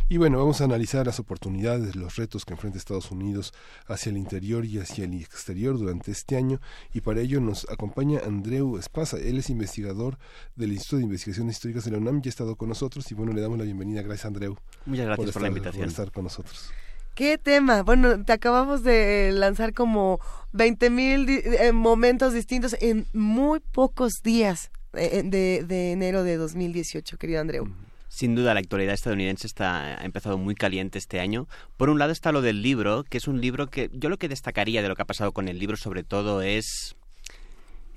Y 0.09 0.17
bueno, 0.17 0.39
vamos 0.39 0.61
a 0.61 0.65
analizar 0.65 1.07
las 1.07 1.21
oportunidades, 1.21 1.95
los 1.97 2.17
retos 2.17 2.45
que 2.45 2.55
enfrenta 2.55 2.79
Estados 2.79 3.11
Unidos 3.11 3.53
hacia 3.87 4.11
el 4.11 4.17
interior 4.17 4.65
y 4.65 4.79
hacia 4.79 5.05
el 5.05 5.15
exterior 5.15 5.79
durante 5.79 6.11
este 6.11 6.37
año 6.37 6.61
y 6.93 7.01
para 7.01 7.21
ello 7.21 7.41
nos 7.41 7.69
acompaña 7.71 8.21
Andreu 8.25 8.77
Espasa 8.79 9.10
él 9.19 9.39
es 9.39 9.51
investigador 9.51 10.19
del 10.57 10.73
Instituto 10.73 10.99
de 10.99 11.05
Investigaciones 11.05 11.57
Históricas 11.57 11.85
de 11.85 11.93
la 11.93 11.99
UNAM 11.99 12.21
y 12.25 12.29
ha 12.29 12.31
estado 12.31 12.57
con 12.57 12.69
nosotros 12.69 13.11
y 13.11 13.15
bueno, 13.15 13.33
le 13.33 13.41
damos 13.41 13.59
la 13.59 13.65
bienvenida. 13.65 14.03
Gracias, 14.03 14.27
Andreu. 14.27 14.57
Muchas 14.87 15.07
gracias 15.07 15.33
por, 15.33 15.43
la 15.43 15.49
invitación. 15.49 15.83
Por 15.83 15.89
estar 15.89 16.13
con 16.13 16.25
nosotros. 16.25 16.71
¿Qué 17.15 17.39
tema? 17.39 17.83
Bueno, 17.83 18.25
te 18.25 18.33
acabamos 18.33 18.83
de 18.83 19.33
lanzar 19.33 19.75
como 19.75 20.21
20 20.53 20.91
mil 20.91 21.29
eh, 21.29 21.73
momentos 21.73 22.33
distintos 22.33 22.77
en 22.81 23.07
muy 23.13 23.61
pocos 23.61 24.23
días 24.23 24.71
eh, 24.95 25.23
de, 25.25 25.65
de, 25.67 25.93
enero 25.93 26.25
de 26.25 26.37
2018, 26.37 27.19
querido 27.19 27.41
Andreu. 27.41 27.69
Sin 28.09 28.35
duda, 28.35 28.55
la 28.55 28.61
actualidad 28.61 28.95
estadounidense 28.95 29.47
está, 29.47 30.01
ha 30.01 30.05
empezado 30.05 30.37
muy 30.37 30.55
caliente 30.55 30.99
este 30.99 31.21
año. 31.21 31.47
Por 31.77 31.91
un 31.91 31.99
lado 31.99 32.11
está 32.11 32.33
lo 32.33 32.43
del 32.43 32.61
libro, 32.63 33.05
que 33.05 33.19
es 33.19 33.29
un 33.29 33.41
libro 33.41 33.69
que 33.69 33.89
yo 33.93 34.09
lo 34.09 34.19
que 34.19 34.29
destacaría 34.29 34.83
de 34.83 34.89
lo 34.89 34.97
que 34.97 35.03
ha 35.03 35.07
pasado 35.07 35.33
con 35.33 35.47
el 35.47 35.59
libro 35.59 35.77
sobre 35.77 36.03
todo 36.03 36.43
es 36.43 36.97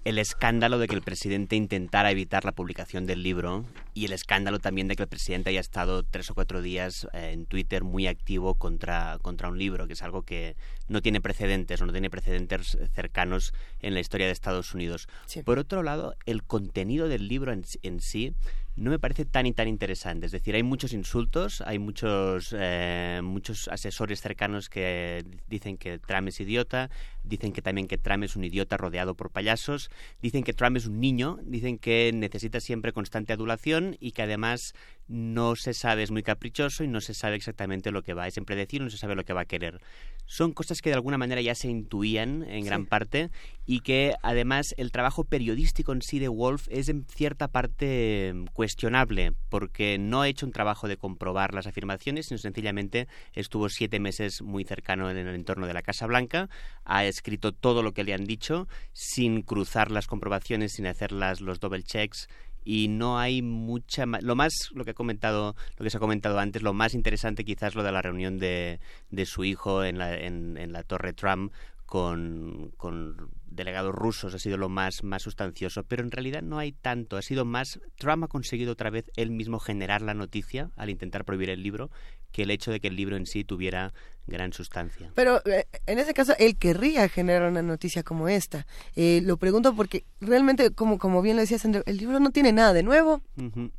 el 0.03 0.17
escándalo 0.17 0.79
de 0.79 0.87
que 0.87 0.95
el 0.95 1.01
presidente 1.01 1.55
intentara 1.55 2.11
evitar 2.11 2.43
la 2.43 2.51
publicación 2.51 3.05
del 3.05 3.23
libro 3.23 3.65
y 3.93 4.05
el 4.05 4.11
escándalo 4.11 4.59
también 4.59 4.87
de 4.87 4.95
que 4.95 5.03
el 5.03 5.09
presidente 5.09 5.49
haya 5.49 5.61
estado 5.61 6.03
tres 6.03 6.29
o 6.29 6.35
cuatro 6.35 6.61
días 6.61 7.07
eh, 7.13 7.31
en 7.31 7.45
Twitter 7.45 7.83
muy 7.83 8.07
activo 8.07 8.55
contra, 8.55 9.17
contra 9.21 9.47
un 9.47 9.57
libro, 9.57 9.87
que 9.87 9.93
es 9.93 10.01
algo 10.01 10.23
que 10.23 10.55
no 10.87 11.01
tiene 11.01 11.21
precedentes 11.21 11.81
o 11.81 11.85
no 11.85 11.93
tiene 11.93 12.09
precedentes 12.09 12.77
cercanos 12.93 13.53
en 13.79 13.93
la 13.93 14.01
historia 14.01 14.25
de 14.25 14.33
Estados 14.33 14.73
Unidos. 14.73 15.07
Por 15.45 15.57
otro 15.57 15.83
lado, 15.83 16.15
el 16.25 16.43
contenido 16.43 17.07
del 17.07 17.27
libro 17.27 17.53
en, 17.53 17.63
en 17.81 18.01
sí 18.01 18.35
no 18.75 18.89
me 18.89 18.99
parece 18.99 19.25
tan 19.25 19.45
y 19.45 19.53
tan 19.53 19.67
interesante. 19.67 20.25
Es 20.25 20.31
decir, 20.31 20.55
hay 20.55 20.63
muchos 20.63 20.93
insultos, 20.93 21.61
hay 21.61 21.77
muchos, 21.77 22.55
eh, 22.57 23.21
muchos 23.23 23.67
asesores 23.67 24.19
cercanos 24.19 24.69
que 24.69 25.23
dicen 25.47 25.77
que 25.77 25.99
Trump 25.99 26.27
es 26.29 26.39
idiota, 26.39 26.89
dicen 27.23 27.53
que 27.53 27.61
también 27.61 27.87
que 27.87 27.97
Trump 27.97 28.23
es 28.23 28.35
un 28.35 28.43
idiota 28.43 28.77
rodeado 28.77 29.15
por 29.15 29.31
payasos, 29.31 29.89
dicen 30.21 30.43
que 30.43 30.53
Trump 30.53 30.77
es 30.77 30.85
un 30.85 30.99
niño, 30.99 31.39
dicen 31.43 31.77
que 31.77 32.11
necesita 32.13 32.59
siempre 32.59 32.93
constante 32.93 33.33
adulación 33.33 33.97
y 33.99 34.11
que 34.11 34.23
además 34.23 34.73
no 35.07 35.55
se 35.55 35.73
sabe, 35.73 36.03
es 36.03 36.11
muy 36.11 36.23
caprichoso 36.23 36.83
y 36.83 36.87
no 36.87 37.01
se 37.01 37.13
sabe 37.13 37.35
exactamente 37.35 37.91
lo 37.91 38.03
que 38.03 38.13
va, 38.13 38.27
es 38.27 38.37
impredecible, 38.37 38.85
no 38.85 38.89
se 38.89 38.97
sabe 38.97 39.15
lo 39.15 39.25
que 39.25 39.33
va 39.33 39.41
a 39.41 39.45
querer. 39.45 39.81
Son 40.25 40.53
cosas 40.53 40.81
que 40.81 40.89
de 40.89 40.95
alguna 40.95 41.17
manera 41.17 41.41
ya 41.41 41.55
se 41.55 41.67
intuían 41.69 42.43
en 42.43 42.63
gran 42.65 42.85
parte 42.85 43.29
y 43.65 43.81
que 43.81 44.15
además 44.21 44.73
el 44.77 44.91
trabajo 44.91 45.25
periodístico 45.25 45.91
en 45.91 46.01
sí 46.01 46.19
de 46.19 46.29
Wolf 46.29 46.67
es 46.69 46.87
en 46.87 47.05
cierta 47.05 47.49
parte 47.49 48.33
cuestionable 48.53 49.33
porque 49.49 49.97
no 49.97 50.21
ha 50.21 50.29
hecho 50.29 50.45
un 50.45 50.53
trabajo 50.53 50.87
de 50.87 50.97
comprobar 50.97 51.53
las 51.53 51.67
afirmaciones, 51.67 52.27
sino 52.27 52.37
sencillamente 52.37 53.07
estuvo 53.33 53.67
siete 53.69 53.99
meses 53.99 54.41
muy 54.41 54.63
cercano 54.63 55.09
en 55.09 55.17
el 55.17 55.35
entorno 55.35 55.67
de 55.67 55.73
la 55.73 55.81
Casa 55.81 56.07
Blanca, 56.07 56.49
ha 56.85 57.05
escrito 57.13 57.51
todo 57.51 57.83
lo 57.83 57.93
que 57.93 58.03
le 58.03 58.13
han 58.13 58.25
dicho 58.25 58.67
sin 58.91 59.41
cruzar 59.41 59.91
las 59.91 60.07
comprobaciones, 60.07 60.73
sin 60.73 60.87
hacer 60.87 61.11
los 61.11 61.59
double 61.59 61.83
checks 61.83 62.27
y 62.65 62.87
no 62.87 63.19
hay 63.19 63.41
mucha 63.41 64.05
lo 64.05 64.35
más 64.35 64.69
lo 64.73 64.85
que 64.85 64.91
ha 64.91 64.93
comentado 64.93 65.53
lo 65.77 65.83
que 65.83 65.89
se 65.89 65.97
ha 65.97 65.99
comentado 65.99 66.39
antes 66.39 66.61
lo 66.61 66.71
más 66.71 66.93
interesante 66.93 67.43
quizás 67.43 67.75
lo 67.75 67.83
de 67.83 67.91
la 67.91 68.01
reunión 68.01 68.39
de, 68.39 68.79
de 69.09 69.25
su 69.25 69.43
hijo 69.43 69.83
en 69.83 69.97
la, 69.97 70.17
en, 70.17 70.57
en 70.57 70.71
la 70.71 70.83
torre 70.83 71.11
Trump 71.11 71.51
con, 71.93 72.71
con, 72.77 73.29
delegados 73.45 73.93
rusos 73.93 74.33
ha 74.33 74.39
sido 74.39 74.57
lo 74.57 74.67
más, 74.67 75.03
más 75.03 75.21
sustancioso, 75.21 75.83
pero 75.83 76.01
en 76.01 76.09
realidad 76.09 76.41
no 76.41 76.57
hay 76.57 76.71
tanto. 76.71 77.17
Ha 77.17 77.21
sido 77.21 77.45
más. 77.45 77.79
Trump 77.97 78.23
ha 78.23 78.27
conseguido 78.27 78.71
otra 78.71 78.89
vez 78.89 79.11
él 79.15 79.29
mismo 79.29 79.59
generar 79.59 80.01
la 80.01 80.15
noticia 80.15 80.71
al 80.75 80.89
intentar 80.89 81.23
prohibir 81.23 81.51
el 81.51 81.61
libro 81.61 81.91
que 82.33 82.43
el 82.43 82.51
hecho 82.51 82.71
de 82.71 82.81
que 82.81 82.89
el 82.89 82.97
libro 82.97 83.15
en 83.15 83.25
sí 83.25 83.45
tuviera 83.45 83.93
gran 84.25 84.53
sustancia. 84.53 85.11
Pero 85.15 85.41
eh, 85.45 85.65
en 85.85 85.99
ese 85.99 86.13
caso, 86.13 86.33
él 86.39 86.57
querría 86.57 87.07
generar 87.09 87.49
una 87.49 87.61
noticia 87.61 88.03
como 88.03 88.27
esta. 88.27 88.65
Eh, 88.95 89.21
lo 89.23 89.37
pregunto 89.37 89.75
porque 89.75 90.05
realmente, 90.21 90.71
como, 90.71 90.97
como 90.97 91.21
bien 91.21 91.35
lo 91.35 91.41
decías, 91.41 91.63
André, 91.65 91.83
el 91.85 91.97
libro 91.97 92.19
no 92.19 92.31
tiene 92.31 92.51
nada 92.53 92.73
de 92.73 92.83
nuevo. 92.83 93.21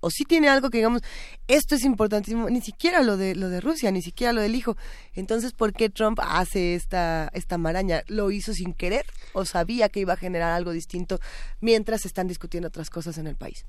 O 0.01 0.11
sí 0.11 0.25
tiene 0.25 0.49
algo 0.49 0.71
que 0.71 0.79
digamos, 0.79 1.03
esto 1.49 1.75
es 1.75 1.85
importantísimo, 1.85 2.49
ni 2.51 2.61
siquiera 2.61 3.03
lo 3.03 3.17
de, 3.17 3.35
lo 3.35 3.49
de 3.49 3.61
Rusia, 3.61 3.91
ni 3.91 4.03
siquiera 4.03 4.33
lo 4.33 4.41
del 4.41 4.55
hijo. 4.55 4.77
Entonces, 5.15 5.53
¿por 5.53 5.73
qué 5.73 5.89
Trump 5.89 6.21
hace 6.23 6.75
esta, 6.75 7.31
esta 7.33 7.59
maraña? 7.59 8.03
¿Lo 8.07 8.31
hizo 8.31 8.53
sin 8.53 8.75
querer 8.75 9.07
o 9.33 9.45
sabía 9.45 9.89
que 9.89 10.01
iba 10.01 10.13
a 10.13 10.17
generar 10.17 10.53
algo 10.53 10.73
distinto 10.73 11.21
mientras 11.61 12.05
están 12.05 12.29
discutiendo 12.29 12.69
otras 12.69 12.91
cosas 12.91 13.19
en 13.19 13.27
el 13.27 13.37
país? 13.37 13.65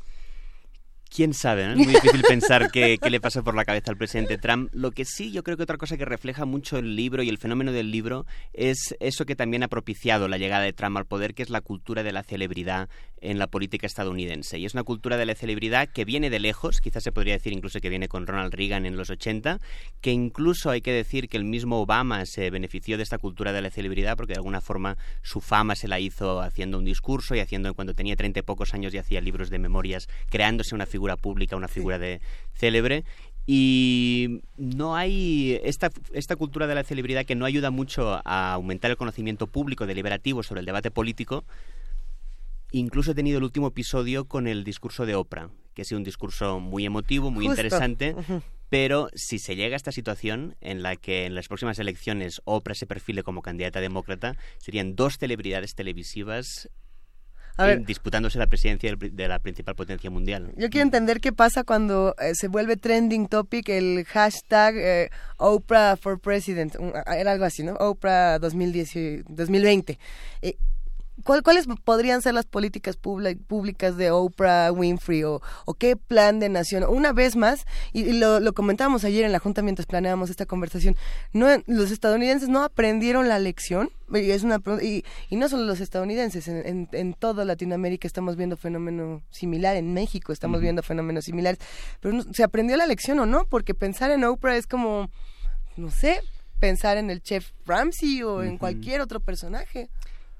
Quién 1.13 1.33
sabe, 1.33 1.71
Es 1.71 1.77
muy 1.77 1.87
difícil 1.87 2.21
pensar 2.21 2.71
qué, 2.71 2.97
le 3.09 3.19
pasó 3.19 3.43
por 3.43 3.55
la 3.55 3.65
cabeza 3.65 3.91
al 3.91 3.97
presidente 3.97 4.37
Trump. 4.37 4.69
Lo 4.73 4.91
que 4.91 5.05
sí, 5.05 5.31
yo 5.31 5.43
creo 5.43 5.57
que 5.57 5.63
otra 5.63 5.77
cosa 5.77 5.97
que 5.97 6.05
refleja 6.05 6.45
mucho 6.45 6.77
el 6.77 6.95
libro 6.95 7.23
y 7.23 7.29
el 7.29 7.37
fenómeno 7.37 7.71
del 7.71 7.91
libro 7.91 8.25
es 8.53 8.95
eso 8.99 9.25
que 9.25 9.35
también 9.35 9.63
ha 9.63 9.67
propiciado 9.67 10.27
la 10.27 10.37
llegada 10.37 10.63
de 10.63 10.73
Trump 10.73 10.97
al 10.97 11.05
poder, 11.05 11.33
que 11.33 11.43
es 11.43 11.49
la 11.49 11.61
cultura 11.61 12.03
de 12.03 12.11
la 12.11 12.23
celebridad 12.23 12.89
en 13.21 13.39
la 13.39 13.47
política 13.47 13.87
estadounidense. 13.87 14.59
Y 14.59 14.65
es 14.65 14.73
una 14.73 14.83
cultura 14.83 15.17
de 15.17 15.25
la 15.25 15.35
celebridad 15.35 15.89
que 15.89 16.05
viene 16.05 16.29
de 16.29 16.39
lejos, 16.39 16.79
quizás 16.81 17.03
se 17.03 17.11
podría 17.11 17.33
decir 17.33 17.53
incluso 17.53 17.79
que 17.79 17.89
viene 17.89 18.07
con 18.07 18.27
Ronald 18.27 18.53
Reagan 18.53 18.85
en 18.85 18.97
los 18.97 19.09
80, 19.09 19.59
que 20.01 20.11
incluso 20.11 20.69
hay 20.69 20.81
que 20.81 20.91
decir 20.91 21.27
que 21.27 21.37
el 21.37 21.45
mismo 21.45 21.81
Obama 21.81 22.25
se 22.25 22.49
benefició 22.49 22.97
de 22.97 23.03
esta 23.03 23.17
cultura 23.17 23.51
de 23.51 23.61
la 23.61 23.71
celebridad 23.71 24.17
porque 24.17 24.33
de 24.33 24.37
alguna 24.37 24.61
forma 24.61 24.97
su 25.21 25.41
fama 25.41 25.75
se 25.75 25.87
la 25.87 25.99
hizo 25.99 26.41
haciendo 26.41 26.77
un 26.77 26.85
discurso 26.85 27.35
y 27.35 27.39
haciendo 27.39 27.73
cuando 27.73 27.93
tenía 27.93 28.15
treinta 28.15 28.39
y 28.39 28.43
pocos 28.43 28.73
años 28.73 28.93
y 28.93 28.97
hacía 28.97 29.21
libros 29.21 29.49
de 29.49 29.59
memorias, 29.59 30.07
creándose 30.29 30.75
una 30.75 30.85
figura 30.95 31.17
pública, 31.17 31.57
una 31.57 31.67
figura 31.67 31.99
de 31.99 32.21
célebre. 32.53 33.03
Y 33.45 34.41
no 34.57 34.95
hay 34.95 35.59
esta, 35.63 35.91
esta 36.13 36.35
cultura 36.35 36.67
de 36.67 36.75
la 36.75 36.83
celebridad 36.83 37.25
que 37.25 37.35
no 37.35 37.45
ayuda 37.45 37.69
mucho 37.69 38.21
a 38.23 38.53
aumentar 38.53 38.91
el 38.91 38.97
conocimiento 38.97 39.47
público 39.47 39.85
deliberativo 39.85 40.41
sobre 40.41 40.61
el 40.61 40.65
debate 40.65 40.89
político. 40.89 41.43
Incluso 42.71 43.11
he 43.11 43.15
tenido 43.15 43.37
el 43.37 43.43
último 43.43 43.67
episodio 43.67 44.25
con 44.25 44.47
el 44.47 44.63
discurso 44.63 45.05
de 45.05 45.15
Oprah, 45.15 45.49
que 45.73 45.81
ha 45.81 45.85
sido 45.85 45.99
un 45.99 46.05
discurso 46.05 46.59
muy 46.59 46.85
emotivo, 46.85 47.29
muy 47.29 47.45
interesante, 47.45 48.15
pero 48.69 49.09
si 49.13 49.37
se 49.37 49.55
llega 49.55 49.75
a 49.75 49.77
esta 49.77 49.91
situación 49.91 50.55
en 50.61 50.81
la 50.81 50.95
que 50.95 51.25
en 51.25 51.35
las 51.35 51.47
próximas 51.47 51.77
elecciones 51.77 52.41
Oprah 52.45 52.73
se 52.73 52.87
perfile 52.87 53.21
como 53.21 53.41
candidata 53.41 53.81
demócrata, 53.81 54.37
serían 54.57 54.95
dos 54.95 55.17
celebridades 55.17 55.75
televisivas 55.75 56.69
disputándose 57.85 58.37
la 58.37 58.47
presidencia 58.47 58.93
de 58.95 59.27
la 59.27 59.39
principal 59.39 59.75
potencia 59.75 60.09
mundial. 60.09 60.51
Yo 60.57 60.69
quiero 60.69 60.83
entender 60.83 61.21
qué 61.21 61.31
pasa 61.31 61.63
cuando 61.63 62.15
eh, 62.19 62.33
se 62.33 62.47
vuelve 62.47 62.75
trending 62.75 63.27
topic 63.27 63.69
el 63.69 64.05
hashtag 64.05 64.75
eh, 64.77 65.09
Oprah 65.37 65.95
for 65.95 66.19
President. 66.19 66.75
Era 67.07 67.31
algo 67.31 67.45
así, 67.45 67.63
¿no? 67.63 67.73
Oprah 67.75 68.39
2010, 68.39 69.25
2020. 69.29 69.97
Eh, 70.41 70.57
¿cuáles 71.25 71.65
podrían 71.83 72.21
ser 72.21 72.35
las 72.35 72.45
políticas 72.45 72.97
públicas 72.97 73.97
de 73.97 74.11
Oprah 74.11 74.71
Winfrey 74.71 75.23
o, 75.23 75.41
qué 75.77 75.95
plan 75.95 76.39
de 76.39 76.49
nación? 76.49 76.85
Una 76.87 77.13
vez 77.13 77.35
más, 77.35 77.65
y, 77.93 78.13
lo, 78.13 78.39
lo, 78.39 78.53
comentábamos 78.53 79.03
ayer 79.03 79.25
en 79.25 79.31
la 79.31 79.39
Junta 79.39 79.63
mientras 79.63 79.87
planeábamos 79.87 80.29
esta 80.29 80.45
conversación, 80.45 80.95
no, 81.33 81.47
los 81.65 81.91
estadounidenses 81.91 82.47
no 82.47 82.63
aprendieron 82.63 83.27
la 83.27 83.39
lección, 83.39 83.89
y, 84.13 84.29
es 84.31 84.43
una, 84.43 84.61
y, 84.81 85.03
y 85.29 85.35
no 85.35 85.49
solo 85.49 85.63
los 85.63 85.81
estadounidenses, 85.81 86.47
en, 86.47 86.87
en, 86.91 87.13
toda 87.13 87.43
Latinoamérica 87.43 88.07
estamos 88.07 88.35
viendo 88.35 88.55
fenómeno 88.55 89.23
similar, 89.31 89.75
en 89.75 89.93
México 89.93 90.31
estamos 90.31 90.61
viendo 90.61 90.83
fenómenos 90.83 91.25
similares, 91.25 91.59
pero 92.01 92.21
¿se 92.33 92.43
aprendió 92.43 92.77
la 92.77 92.85
lección 92.85 93.19
o 93.19 93.25
no? 93.25 93.45
Porque 93.49 93.73
pensar 93.73 94.11
en 94.11 94.23
Oprah 94.23 94.57
es 94.57 94.67
como, 94.67 95.09
no 95.75 95.89
sé, 95.89 96.21
pensar 96.59 96.97
en 96.97 97.09
el 97.09 97.21
chef 97.21 97.51
Ramsey 97.65 98.23
o 98.23 98.43
en 98.43 98.57
cualquier 98.57 99.01
otro 99.01 99.19
personaje. 99.19 99.89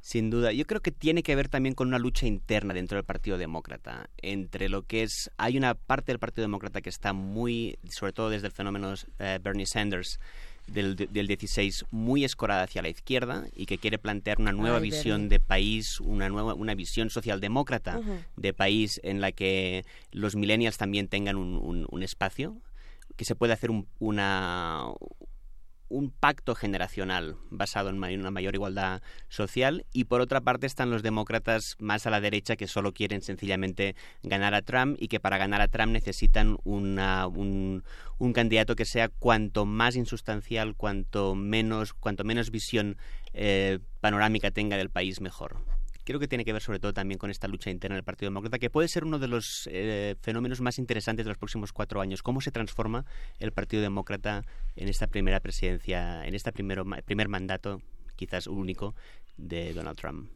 Sin 0.05 0.29
duda, 0.29 0.51
yo 0.51 0.67
creo 0.67 0.83
que 0.83 0.91
tiene 0.91 1.23
que 1.23 1.35
ver 1.35 1.49
también 1.49 1.73
con 1.73 1.87
una 1.87 1.97
lucha 1.97 2.27
interna 2.27 2.75
dentro 2.75 2.95
del 2.95 3.05
Partido 3.05 3.39
Demócrata, 3.39 4.07
entre 4.21 4.69
lo 4.69 4.83
que 4.83 5.01
es, 5.01 5.31
hay 5.37 5.57
una 5.57 5.73
parte 5.73 6.11
del 6.11 6.19
Partido 6.19 6.43
Demócrata 6.43 6.79
que 6.81 6.91
está 6.91 7.11
muy, 7.11 7.79
sobre 7.89 8.13
todo 8.13 8.29
desde 8.29 8.45
el 8.45 8.53
fenómeno 8.53 8.93
eh, 9.17 9.39
Bernie 9.41 9.65
Sanders, 9.65 10.19
del, 10.67 10.95
del 10.95 11.25
16 11.25 11.85
muy 11.89 12.23
escorada 12.23 12.61
hacia 12.61 12.83
la 12.83 12.89
izquierda 12.89 13.47
y 13.55 13.65
que 13.65 13.79
quiere 13.79 13.97
plantear 13.97 14.39
una 14.39 14.51
nueva 14.51 14.77
visión 14.77 15.27
de 15.27 15.39
país, 15.39 15.99
una 15.99 16.29
nueva 16.29 16.53
una 16.53 16.75
visión 16.75 17.09
socialdemócrata 17.09 17.99
de 18.37 18.53
país 18.53 19.01
en 19.03 19.21
la 19.21 19.31
que 19.31 19.85
los 20.11 20.35
millennials 20.35 20.77
también 20.77 21.07
tengan 21.07 21.35
un, 21.35 21.87
un, 21.89 22.03
espacio, 22.03 22.55
que 23.15 23.25
se 23.25 23.33
puede 23.33 23.53
hacer 23.53 23.71
un, 23.71 23.87
una 23.97 24.83
un 25.89 26.11
pacto 26.11 26.55
generacional 26.55 27.37
basado 27.49 27.89
en 27.89 27.97
una 27.97 28.31
mayor 28.31 28.55
igualdad 28.55 29.01
social 29.29 29.85
y 29.93 30.05
por 30.05 30.21
otra 30.21 30.41
parte 30.41 30.65
están 30.65 30.89
los 30.89 31.03
demócratas 31.03 31.75
más 31.79 32.05
a 32.07 32.09
la 32.09 32.21
derecha 32.21 32.55
que 32.55 32.67
solo 32.67 32.93
quieren 32.93 33.21
sencillamente 33.21 33.95
ganar 34.23 34.53
a 34.53 34.61
Trump 34.61 34.97
y 34.99 35.07
que 35.07 35.19
para 35.19 35.37
ganar 35.37 35.61
a 35.61 35.67
Trump 35.67 35.91
necesitan 35.91 36.57
una, 36.63 37.27
un, 37.27 37.83
un, 38.17 38.33
candidato 38.33 38.75
que 38.75 38.85
sea 38.85 39.09
cuanto 39.09 39.65
más 39.65 39.95
insustancial, 39.95 40.75
cuanto 40.75 41.35
menos, 41.35 41.93
cuanto 41.93 42.23
menos 42.23 42.51
visión 42.51 42.97
eh, 43.33 43.79
panorámica 44.01 44.51
tenga 44.51 44.77
del 44.77 44.89
país 44.89 45.21
mejor 45.21 45.74
creo 46.05 46.19
que 46.19 46.27
tiene 46.27 46.45
que 46.45 46.53
ver 46.53 46.61
sobre 46.61 46.79
todo 46.79 46.93
también 46.93 47.17
con 47.17 47.29
esta 47.29 47.47
lucha 47.47 47.69
interna 47.69 47.95
del 47.95 48.03
Partido 48.03 48.29
Demócrata, 48.29 48.59
que 48.59 48.69
puede 48.69 48.87
ser 48.87 49.03
uno 49.03 49.19
de 49.19 49.27
los 49.27 49.67
eh, 49.71 50.15
fenómenos 50.21 50.61
más 50.61 50.79
interesantes 50.79 51.25
de 51.25 51.29
los 51.29 51.37
próximos 51.37 51.73
cuatro 51.73 51.99
años. 51.99 52.21
¿Cómo 52.21 52.39
se 52.39 52.51
transforma 52.51 53.05
el 53.39 53.51
Partido 53.51 53.81
Demócrata 53.81 54.43
en 54.75 54.87
esta 54.87 55.07
primera 55.07 55.39
presidencia, 55.41 56.25
en 56.25 56.35
este 56.35 56.51
primer 56.53 57.27
mandato, 57.27 57.81
quizás 58.15 58.47
único, 58.47 58.95
de 59.35 59.73
Donald 59.73 59.97
Trump? 59.97 60.29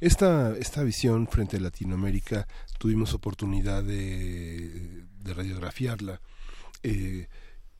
Esta, 0.00 0.56
esta 0.56 0.84
visión 0.84 1.26
frente 1.26 1.56
a 1.56 1.60
Latinoamérica 1.60 2.46
tuvimos 2.78 3.14
oportunidad 3.14 3.82
de, 3.82 5.04
de 5.18 5.34
radiografiarla. 5.34 6.20
Eh, 6.84 7.26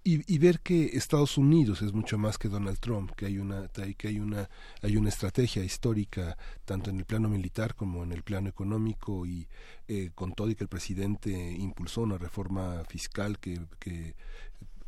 y, 0.04 0.38
ver 0.38 0.60
que 0.60 0.96
Estados 0.96 1.38
Unidos 1.38 1.80
es 1.82 1.92
mucho 1.92 2.18
más 2.18 2.36
que 2.36 2.48
Donald 2.48 2.78
Trump, 2.80 3.12
que 3.12 3.26
hay 3.26 3.38
una 3.38 3.68
que 3.68 4.08
hay 4.08 4.18
una 4.18 4.50
hay 4.82 4.96
una 4.96 5.08
estrategia 5.08 5.62
histórica 5.64 6.36
tanto 6.64 6.90
en 6.90 6.98
el 6.98 7.04
plano 7.04 7.28
militar 7.28 7.74
como 7.76 8.02
en 8.02 8.12
el 8.12 8.22
plano 8.22 8.48
económico 8.48 9.26
y 9.26 9.48
eh, 9.86 10.10
con 10.14 10.32
todo 10.32 10.50
y 10.50 10.56
que 10.56 10.64
el 10.64 10.68
presidente 10.68 11.30
impulsó 11.30 12.02
una 12.02 12.18
reforma 12.18 12.82
fiscal 12.88 13.38
que, 13.38 13.60
que 13.78 14.16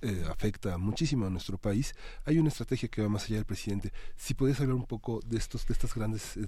eh, 0.05 0.23
afecta 0.29 0.77
muchísimo 0.77 1.27
a 1.27 1.31
nuestro 1.31 1.57
país, 1.57 1.95
hay 2.27 2.39
una 2.39 2.49
estrategia 2.49 2.89
que 2.91 3.01
va 3.01 3.09
más 3.09 3.25
allá 3.25 3.37
del 3.37 3.47
presidente. 3.47 3.91
Si 4.17 4.35
puedes 4.35 4.61
hablar 4.61 4.77
un 4.77 4.85
poco 4.85 5.21
de 5.25 5.39
estos 5.39 5.67
de 5.67 5.73
estas 5.73 5.95
grandes 5.95 6.37
eh, 6.37 6.47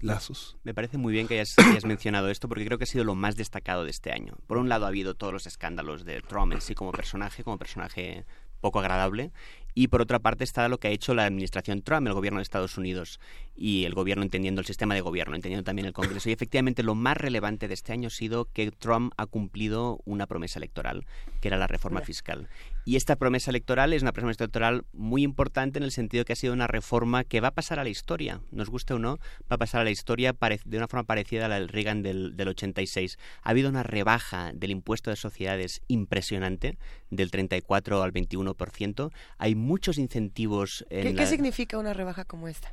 lazos. 0.00 0.56
Me 0.64 0.72
parece 0.72 0.96
muy 0.96 1.12
bien 1.12 1.28
que 1.28 1.34
hayas, 1.34 1.54
hayas, 1.58 1.84
mencionado 1.84 2.30
esto 2.30 2.48
porque 2.48 2.64
creo 2.64 2.78
que 2.78 2.84
ha 2.84 2.86
sido 2.86 3.04
lo 3.04 3.14
más 3.14 3.36
destacado 3.36 3.84
de 3.84 3.90
este 3.90 4.12
año. 4.12 4.36
Por 4.46 4.56
un 4.56 4.70
lado 4.70 4.86
ha 4.86 4.88
habido 4.88 5.14
todos 5.14 5.32
los 5.32 5.46
escándalos 5.46 6.06
de 6.06 6.22
Trump 6.22 6.54
en 6.54 6.62
sí 6.62 6.74
como 6.74 6.90
personaje, 6.90 7.44
como 7.44 7.58
personaje 7.58 8.24
poco 8.60 8.80
agradable, 8.80 9.30
y 9.74 9.88
por 9.88 10.02
otra 10.02 10.18
parte 10.18 10.44
está 10.44 10.68
lo 10.68 10.78
que 10.78 10.88
ha 10.88 10.90
hecho 10.90 11.14
la 11.14 11.24
administración 11.24 11.82
Trump, 11.82 12.06
el 12.06 12.14
gobierno 12.14 12.38
de 12.38 12.42
Estados 12.42 12.76
Unidos 12.78 13.20
y 13.56 13.84
el 13.84 13.94
gobierno 13.94 14.22
entendiendo 14.22 14.60
el 14.60 14.66
sistema 14.66 14.94
de 14.94 15.00
gobierno, 15.00 15.34
entendiendo 15.34 15.64
también 15.64 15.86
el 15.86 15.92
Congreso. 15.92 16.28
Y 16.28 16.32
efectivamente 16.32 16.82
lo 16.82 16.94
más 16.94 17.16
relevante 17.16 17.68
de 17.68 17.74
este 17.74 17.92
año 17.92 18.08
ha 18.08 18.10
sido 18.10 18.46
que 18.46 18.70
Trump 18.70 19.12
ha 19.16 19.26
cumplido 19.26 20.00
una 20.04 20.26
promesa 20.26 20.58
electoral, 20.58 21.06
que 21.40 21.48
era 21.48 21.56
la 21.56 21.66
reforma 21.66 22.00
fiscal. 22.00 22.48
Y 22.84 22.96
esta 22.96 23.16
promesa 23.16 23.50
electoral 23.50 23.92
es 23.92 24.02
una 24.02 24.12
promesa 24.12 24.44
electoral 24.44 24.84
muy 24.92 25.22
importante 25.22 25.78
en 25.78 25.82
el 25.82 25.90
sentido 25.90 26.24
que 26.24 26.32
ha 26.32 26.36
sido 26.36 26.54
una 26.54 26.66
reforma 26.66 27.22
que 27.24 27.40
va 27.40 27.48
a 27.48 27.54
pasar 27.54 27.78
a 27.78 27.84
la 27.84 27.90
historia, 27.90 28.40
nos 28.50 28.70
guste 28.70 28.94
o 28.94 28.98
no, 28.98 29.18
va 29.42 29.56
a 29.56 29.58
pasar 29.58 29.82
a 29.82 29.84
la 29.84 29.90
historia 29.90 30.34
de 30.64 30.76
una 30.76 30.88
forma 30.88 31.04
parecida 31.04 31.46
a 31.46 31.48
la 31.48 31.56
del 31.56 31.68
Reagan 31.68 32.02
del, 32.02 32.36
del 32.36 32.48
86. 32.48 33.18
Ha 33.42 33.50
habido 33.50 33.68
una 33.68 33.82
rebaja 33.82 34.52
del 34.54 34.70
impuesto 34.70 35.10
de 35.10 35.16
sociedades 35.16 35.82
impresionante, 35.88 36.78
del 37.10 37.30
34 37.30 38.02
al 38.02 38.12
21%. 38.12 39.10
Hay 39.36 39.54
muchos 39.58 39.98
incentivos. 39.98 40.86
En 40.90 41.02
¿Qué, 41.02 41.14
¿Qué 41.14 41.26
significa 41.26 41.78
una 41.78 41.94
rebaja 41.94 42.24
como 42.24 42.48
esta? 42.48 42.72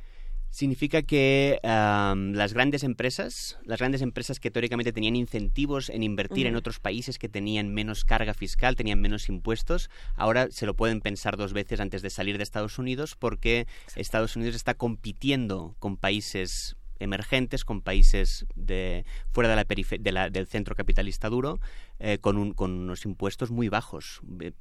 significa 0.56 1.02
que 1.02 1.60
las 1.62 2.54
grandes 2.54 2.82
empresas, 2.82 3.58
las 3.64 3.78
grandes 3.78 4.00
empresas 4.00 4.40
que 4.40 4.50
teóricamente 4.50 4.90
tenían 4.90 5.14
incentivos 5.14 5.90
en 5.90 6.02
invertir 6.02 6.46
en 6.46 6.56
otros 6.56 6.80
países 6.80 7.18
que 7.18 7.28
tenían 7.28 7.74
menos 7.74 8.06
carga 8.06 8.32
fiscal, 8.32 8.74
tenían 8.74 9.00
menos 9.00 9.28
impuestos, 9.28 9.90
ahora 10.14 10.48
se 10.50 10.64
lo 10.64 10.74
pueden 10.74 11.02
pensar 11.02 11.36
dos 11.36 11.52
veces 11.52 11.78
antes 11.78 12.00
de 12.00 12.08
salir 12.08 12.38
de 12.38 12.42
Estados 12.42 12.78
Unidos 12.78 13.16
porque 13.16 13.66
Estados 13.96 14.34
Unidos 14.34 14.56
está 14.56 14.72
compitiendo 14.72 15.76
con 15.78 15.98
países 15.98 16.76
emergentes, 16.98 17.66
con 17.66 17.82
países 17.82 18.46
de, 18.54 19.04
fuera 19.30 19.50
de 19.50 19.56
la, 19.56 19.64
de 19.64 20.12
la 20.12 20.30
del 20.30 20.46
centro 20.46 20.74
capitalista 20.74 21.28
duro, 21.28 21.60
eh, 21.98 22.16
con, 22.18 22.38
un, 22.38 22.54
con 22.54 22.70
unos 22.72 23.04
impuestos 23.04 23.50
muy 23.50 23.68
bajos. 23.68 24.22
Eh, 24.40 24.52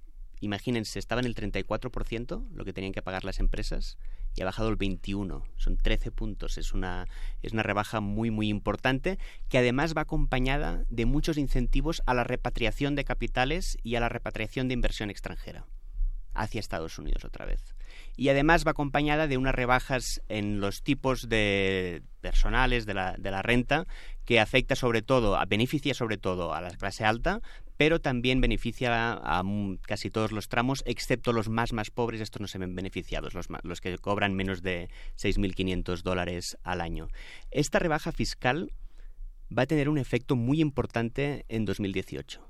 imagínense, 0.45 0.99
estaba 0.99 1.21
en 1.21 1.27
el 1.27 1.35
34% 1.35 2.47
lo 2.51 2.65
que 2.65 2.73
tenían 2.73 2.93
que 2.93 3.01
pagar 3.01 3.25
las 3.25 3.39
empresas 3.39 3.97
y 4.35 4.41
ha 4.41 4.45
bajado 4.45 4.69
el 4.69 4.75
21, 4.75 5.43
son 5.57 5.77
13 5.77 6.11
puntos, 6.11 6.57
es 6.57 6.73
una, 6.73 7.07
es 7.41 7.53
una 7.53 7.63
rebaja 7.63 7.99
muy 7.99 8.31
muy 8.31 8.49
importante 8.49 9.17
que 9.49 9.57
además 9.57 9.93
va 9.95 10.01
acompañada 10.01 10.83
de 10.89 11.05
muchos 11.05 11.37
incentivos 11.37 12.01
a 12.05 12.13
la 12.13 12.23
repatriación 12.23 12.95
de 12.95 13.05
capitales 13.05 13.77
y 13.83 13.95
a 13.95 13.99
la 13.99 14.09
repatriación 14.09 14.67
de 14.67 14.73
inversión 14.73 15.09
extranjera 15.09 15.65
hacia 16.35 16.59
Estados 16.59 16.99
Unidos 16.99 17.23
otra 17.23 17.45
vez. 17.45 17.75
Y 18.17 18.29
además 18.29 18.65
va 18.67 18.71
acompañada 18.71 19.27
de 19.27 19.37
unas 19.37 19.55
rebajas 19.55 20.21
en 20.27 20.59
los 20.59 20.83
tipos 20.83 21.29
de 21.29 22.03
personales 22.19 22.85
de 22.85 22.93
la, 22.93 23.15
de 23.17 23.31
la 23.31 23.41
renta 23.41 23.85
que 24.25 24.39
afecta 24.39 24.75
sobre 24.75 25.01
todo, 25.01 25.39
beneficia 25.47 25.93
sobre 25.93 26.17
todo 26.17 26.53
a 26.53 26.61
la 26.61 26.71
clase 26.71 27.05
alta, 27.05 27.41
pero 27.77 27.99
también 27.99 28.41
beneficia 28.41 29.13
a, 29.13 29.43
casi 29.81 30.09
todos 30.09 30.31
los 30.31 30.47
tramos, 30.47 30.83
excepto 30.85 31.33
los 31.33 31.49
más 31.49 31.73
más 31.73 31.91
pobres, 31.91 32.21
estos 32.21 32.41
no 32.41 32.47
se 32.47 32.57
ven 32.57 32.75
beneficiados, 32.75 33.33
los, 33.33 33.47
los 33.63 33.81
que 33.81 33.97
cobran 33.97 34.33
menos 34.33 34.61
de 34.61 34.89
6.500 35.17 36.01
dólares 36.01 36.57
al 36.63 36.81
año. 36.81 37.07
Esta 37.51 37.79
rebaja 37.79 38.11
fiscal 38.11 38.71
va 39.55 39.63
a 39.63 39.67
tener 39.67 39.89
un 39.89 39.97
efecto 39.97 40.35
muy 40.35 40.61
importante 40.61 41.45
en 41.49 41.65
2018 41.65 42.41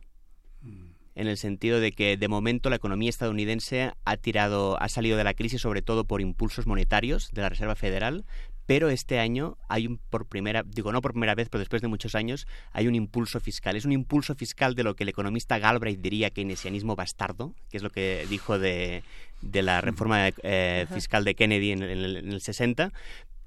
en 1.15 1.27
el 1.27 1.37
sentido 1.37 1.79
de 1.79 1.93
que 1.93 2.17
de 2.17 2.27
momento 2.27 2.69
la 2.69 2.75
economía 2.75 3.09
estadounidense 3.09 3.93
ha 4.03 4.17
tirado, 4.17 4.79
ha 4.81 4.89
salido 4.89 5.17
de 5.17 5.23
la 5.23 5.33
crisis 5.33 5.61
sobre 5.61 5.81
todo 5.81 6.03
por 6.03 6.21
impulsos 6.21 6.67
monetarios 6.67 7.31
de 7.31 7.41
la 7.41 7.49
Reserva 7.49 7.75
Federal, 7.75 8.25
pero 8.65 8.89
este 8.89 9.19
año 9.19 9.57
hay 9.67 9.87
un, 9.87 9.97
por 9.97 10.25
primera, 10.25 10.63
digo 10.63 10.91
no 10.91 11.01
por 11.01 11.11
primera 11.11 11.35
vez, 11.35 11.49
pero 11.49 11.59
después 11.59 11.81
de 11.81 11.87
muchos 11.87 12.15
años, 12.15 12.47
hay 12.71 12.87
un 12.87 12.95
impulso 12.95 13.39
fiscal. 13.39 13.75
Es 13.75 13.85
un 13.85 13.91
impulso 13.91 14.35
fiscal 14.35 14.75
de 14.75 14.83
lo 14.83 14.95
que 14.95 15.03
el 15.03 15.09
economista 15.09 15.59
Galbraith 15.59 16.01
diría 16.01 16.29
keynesianismo 16.29 16.95
bastardo, 16.95 17.53
que 17.69 17.77
es 17.77 17.83
lo 17.83 17.91
que 17.91 18.25
dijo 18.29 18.57
de, 18.57 19.03
de 19.41 19.61
la 19.61 19.81
reforma 19.81 20.29
eh, 20.43 20.87
fiscal 20.93 21.23
de 21.23 21.35
Kennedy 21.35 21.71
en 21.71 21.83
el, 21.83 22.17
en 22.17 22.31
el 22.31 22.41
60, 22.41 22.91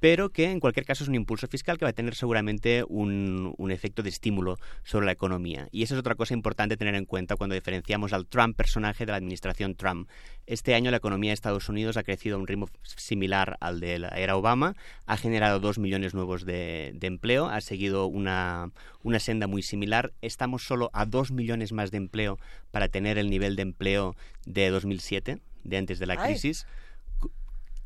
pero 0.01 0.31
que 0.31 0.51
en 0.51 0.61
cualquier 0.61 0.87
caso 0.87 1.05
es 1.05 1.09
un 1.09 1.15
impulso 1.15 1.49
fiscal 1.49 1.79
que 1.79 1.85
va 1.85 1.91
a 1.91 1.95
tener 1.95 2.15
seguramente 2.15 2.85
un, 2.89 3.55
un, 3.57 3.71
efecto 3.71 4.03
de 4.03 4.11
estímulo 4.11 4.57
sobre 4.85 5.07
la 5.07 5.13
economía. 5.13 5.69
Y 5.73 5.83
esa 5.83 5.95
es 5.95 6.01
otra 6.01 6.15
cosa 6.15 6.35
importante 6.35 6.77
tener 6.77 6.95
en 6.95 7.05
cuenta 7.05 7.37
cuando 7.37 7.55
diferenciamos 7.55 8.13
al 8.13 8.27
Trump 8.27 8.57
personaje 8.57 9.07
de 9.07 9.13
la 9.13 9.19
administración 9.19 9.75
Trump. 9.75 10.09
Este 10.47 10.75
año 10.75 10.91
la 10.91 10.99
economía 10.99 11.31
de 11.31 11.35
Estados 11.35 11.69
Unidos 11.69 11.97
ha 11.97 12.05
crecido 12.05 12.37
a 12.37 12.39
un 12.39 12.47
ritmo 12.47 12.69
similar 12.83 13.57
al 13.61 13.81
de 13.81 13.99
la 13.99 14.09
era 14.09 14.37
Obama, 14.37 14.75
ha 15.07 15.17
generado 15.17 15.61
dos 15.61 15.79
millones 15.79 16.15
nuevos 16.15 16.45
de, 16.45 16.93
de 16.95 17.07
empleo, 17.07 17.49
ha 17.49 17.61
seguido 17.61 18.07
una, 18.07 18.71
una 19.03 19.19
senda 19.19 19.47
muy 19.47 19.63
similar. 19.63 20.13
Estamos 20.23 20.65
solo 20.65 20.91
a 20.93 21.07
dos 21.07 21.33
millones 21.33 21.73
más 21.73 21.91
de 21.91 21.99
empleo 21.99 22.39
para 22.71 22.89
tener 22.89 23.19
el 23.19 23.31
nivel 23.31 23.57
de 23.57 23.63
empleo 23.63 24.17
de 24.47 24.71
2007, 24.71 25.39
de 25.65 25.77
antes 25.77 25.99
de 25.99 26.07
la 26.07 26.17
crisis. 26.17 26.67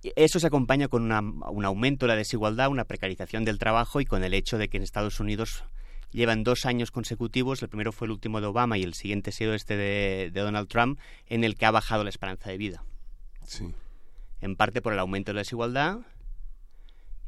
Eso 0.02 0.40
se 0.40 0.46
acompaña 0.46 0.88
con 0.88 1.10
un 1.12 1.64
aumento 1.64 2.06
de 2.06 2.12
la 2.12 2.16
desigualdad, 2.16 2.68
una 2.68 2.84
precarización 2.84 3.44
del 3.44 3.58
trabajo 3.58 4.00
y 4.00 4.04
con 4.04 4.24
el 4.24 4.34
hecho 4.34 4.58
de 4.58 4.68
que 4.68 4.76
en 4.76 4.82
Estados 4.82 5.20
Unidos 5.20 5.64
llevan 6.10 6.44
dos 6.44 6.66
años 6.66 6.90
consecutivos, 6.90 7.62
el 7.62 7.68
primero 7.68 7.92
fue 7.92 8.06
el 8.06 8.12
último 8.12 8.40
de 8.40 8.46
Obama 8.46 8.78
y 8.78 8.82
el 8.82 8.94
siguiente 8.94 9.30
ha 9.30 9.32
sido 9.32 9.54
este 9.54 9.76
de, 9.76 10.30
Donald 10.32 10.68
Trump, 10.68 10.98
en 11.28 11.44
el 11.44 11.56
que 11.56 11.66
ha 11.66 11.70
bajado 11.70 12.04
la 12.04 12.10
esperanza 12.10 12.50
de 12.50 12.58
vida. 12.58 12.84
Sí. 13.46 13.72
En 14.40 14.56
parte 14.56 14.82
por 14.82 14.92
el 14.92 14.98
aumento 14.98 15.30
de 15.30 15.34
la 15.34 15.40
desigualdad 15.40 16.00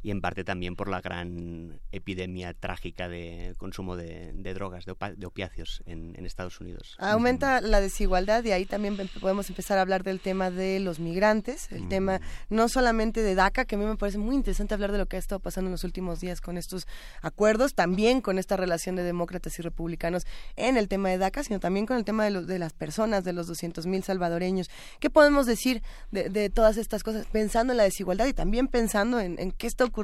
y 0.05 0.11
en 0.11 0.21
parte 0.21 0.43
también 0.43 0.75
por 0.75 0.87
la 0.87 1.01
gran 1.01 1.81
epidemia 1.91 2.53
trágica 2.53 3.09
de 3.09 3.55
consumo 3.57 3.95
de, 3.95 4.33
drogas, 4.53 4.85
de, 4.85 5.25
opiáceos 5.25 5.81
en, 5.87 6.23
Estados 6.27 6.61
Unidos. 6.61 6.95
Aumenta 6.99 7.59
la 7.59 7.81
desigualdad 7.81 8.43
y 8.43 8.51
ahí 8.51 8.65
también 8.65 8.97
podemos 9.19 9.49
empezar 9.49 9.79
a 9.79 9.81
hablar 9.81 10.03
del 10.03 10.19
tema 10.19 10.51
de 10.51 10.79
los 10.79 10.99
migrantes, 10.99 11.71
el 11.71 11.87
tema 11.87 12.21
no 12.49 12.69
solamente 12.69 13.23
de 13.23 13.33
DACA, 13.33 13.65
que 13.65 13.75
a 13.75 13.77
mí 13.79 13.85
me 13.85 13.95
parece 13.95 14.19
muy 14.19 14.35
interesante 14.35 14.75
hablar 14.75 14.91
de 14.91 14.99
lo 14.99 15.07
que 15.07 15.15
ha 15.15 15.19
estado 15.19 15.39
pasando 15.39 15.69
en 15.69 15.71
los 15.71 15.83
últimos 15.83 16.19
días 16.19 16.39
con 16.39 16.59
estos 16.59 16.87
acuerdos, 17.23 17.73
también 17.73 18.21
con 18.21 18.37
esta 18.37 18.57
relación 18.57 18.95
de 18.95 19.01
demócratas 19.01 19.57
y 19.57 19.63
republicanos 19.63 20.27
en 20.55 20.77
el 20.77 20.87
tema 20.87 21.09
de 21.09 21.17
DACA, 21.17 21.43
sino 21.43 21.59
también 21.59 21.87
con 21.87 21.97
el 21.97 22.05
tema 22.05 22.25
de, 22.25 22.43
de 22.43 22.59
las 22.59 22.73
personas, 22.73 23.23
de 23.23 23.33
los 23.33 23.47
200 23.47 23.87
mil 23.87 24.03
salvadoreños. 24.03 24.69
¿Qué 24.99 25.09
podemos 25.09 25.47
decir 25.47 25.81
de, 26.11 26.51
todas 26.51 26.77
estas 26.77 27.01
cosas, 27.01 27.25
pensando 27.31 27.73
en 27.73 27.77
la 27.77 27.83
desigualdad 27.83 28.27
y 28.27 28.33
también 28.33 28.67
pensando 28.67 29.19
en, 29.19 29.39
en 29.39 29.51
qué 29.51 29.65
está 29.65 29.83
ocurriendo 29.83 29.94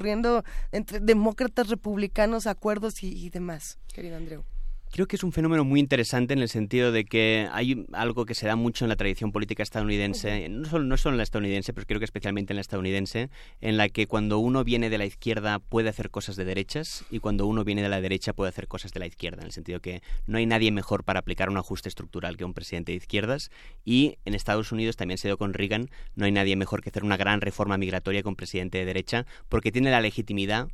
entre 0.71 0.99
demócratas, 0.99 1.69
republicanos, 1.69 2.47
acuerdos 2.47 3.03
y, 3.03 3.25
y 3.25 3.29
demás, 3.29 3.79
querido 3.93 4.17
Andreu. 4.17 4.43
Creo 4.91 5.07
que 5.07 5.15
es 5.15 5.23
un 5.23 5.31
fenómeno 5.31 5.63
muy 5.63 5.79
interesante 5.79 6.33
en 6.33 6.39
el 6.39 6.49
sentido 6.49 6.91
de 6.91 7.05
que 7.05 7.47
hay 7.53 7.85
algo 7.93 8.25
que 8.25 8.35
se 8.35 8.45
da 8.45 8.57
mucho 8.57 8.83
en 8.83 8.89
la 8.89 8.97
tradición 8.97 9.31
política 9.31 9.63
estadounidense, 9.63 10.49
no, 10.49 10.67
solo, 10.67 10.83
no 10.83 10.97
solo 10.97 11.13
en 11.13 11.17
la 11.17 11.23
estadounidense, 11.23 11.71
pero 11.71 11.87
creo 11.87 11.99
que 12.01 12.05
especialmente 12.05 12.51
en 12.51 12.57
la 12.57 12.61
estadounidense, 12.61 13.29
en 13.61 13.77
la 13.77 13.87
que 13.87 14.05
cuando 14.05 14.39
uno 14.39 14.65
viene 14.65 14.89
de 14.89 14.97
la 14.97 15.05
izquierda 15.05 15.59
puede 15.59 15.87
hacer 15.87 16.09
cosas 16.09 16.35
de 16.35 16.43
derechas 16.43 17.05
y 17.09 17.19
cuando 17.19 17.45
uno 17.45 17.63
viene 17.63 17.81
de 17.81 17.87
la 17.87 18.01
derecha 18.01 18.33
puede 18.33 18.49
hacer 18.49 18.67
cosas 18.67 18.91
de 18.91 18.99
la 18.99 19.05
izquierda, 19.05 19.43
en 19.43 19.45
el 19.45 19.53
sentido 19.53 19.79
que 19.79 20.01
no 20.27 20.39
hay 20.39 20.45
nadie 20.45 20.73
mejor 20.73 21.05
para 21.05 21.21
aplicar 21.21 21.49
un 21.49 21.55
ajuste 21.55 21.87
estructural 21.87 22.35
que 22.35 22.43
un 22.43 22.53
presidente 22.53 22.91
de 22.91 22.97
izquierdas. 22.97 23.49
Y 23.85 24.17
en 24.25 24.33
Estados 24.33 24.73
Unidos 24.73 24.97
también 24.97 25.17
se 25.17 25.29
dio 25.29 25.37
con 25.37 25.53
Reagan, 25.53 25.89
no 26.15 26.25
hay 26.25 26.33
nadie 26.33 26.57
mejor 26.57 26.81
que 26.81 26.89
hacer 26.89 27.05
una 27.05 27.15
gran 27.15 27.39
reforma 27.39 27.77
migratoria 27.77 28.23
con 28.23 28.35
presidente 28.35 28.79
de 28.79 28.83
derecha 28.83 29.25
porque 29.47 29.71
tiene 29.71 29.89
la 29.89 30.01
legitimidad 30.01 30.67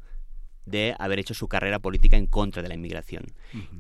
de 0.68 0.96
haber 1.00 1.20
hecho 1.20 1.34
su 1.34 1.48
carrera 1.48 1.80
política 1.80 2.18
en 2.18 2.28
contra 2.28 2.62
de 2.62 2.68
la 2.68 2.76
inmigración. 2.76 3.26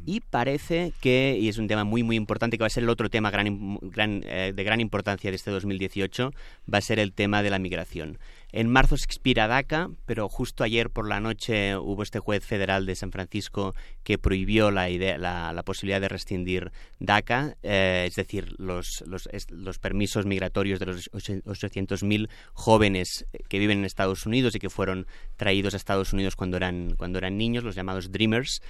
Y 0.05 0.21
parece 0.21 0.93
que, 1.01 1.37
y 1.39 1.49
es 1.49 1.57
un 1.57 1.67
tema 1.67 1.83
muy, 1.83 2.01
muy 2.01 2.15
importante, 2.15 2.57
que 2.57 2.63
va 2.63 2.67
a 2.67 2.71
ser 2.71 2.83
el 2.83 2.89
otro 2.89 3.09
tema 3.09 3.29
gran, 3.29 3.77
gran, 3.81 4.21
eh, 4.25 4.53
de 4.55 4.63
gran 4.63 4.79
importancia 4.79 5.29
de 5.29 5.35
este 5.35 5.51
2018, 5.51 6.31
va 6.73 6.77
a 6.77 6.81
ser 6.81 6.99
el 6.99 7.13
tema 7.13 7.43
de 7.43 7.49
la 7.49 7.59
migración. 7.59 8.17
En 8.53 8.69
marzo 8.69 8.95
se 8.95 9.03
expira 9.03 9.47
DACA, 9.47 9.89
pero 10.05 10.29
justo 10.29 10.63
ayer 10.63 10.89
por 10.89 11.07
la 11.07 11.19
noche 11.19 11.75
hubo 11.75 12.01
este 12.01 12.19
juez 12.19 12.45
federal 12.45 12.85
de 12.85 12.95
San 12.95 13.11
Francisco 13.11 13.75
que 14.03 14.17
prohibió 14.17 14.71
la, 14.71 14.89
idea, 14.89 15.17
la, 15.17 15.63
posibilidad 15.63 15.99
de 15.99 16.07
rescindir 16.07 16.71
DACA, 16.99 17.57
eh, 17.61 18.05
es 18.07 18.15
decir, 18.15 18.55
los, 18.57 19.03
los, 19.05 19.27
los, 19.49 19.79
permisos 19.79 20.25
migratorios 20.25 20.79
de 20.79 20.85
los 20.85 21.11
800.000 21.11 22.29
jóvenes 22.53 23.25
que 23.49 23.59
viven 23.59 23.79
en 23.79 23.85
Estados 23.85 24.25
Unidos 24.25 24.55
y 24.55 24.59
que 24.59 24.69
fueron 24.69 25.07
traídos 25.35 25.73
a 25.73 25.77
Estados 25.77 26.13
Unidos 26.13 26.37
cuando 26.37 26.55
eran, 26.55 26.95
cuando 26.95 27.17
eran 27.17 27.37
niños, 27.37 27.65
los 27.65 27.75
llamados 27.75 28.13
Dreamers. 28.13 28.61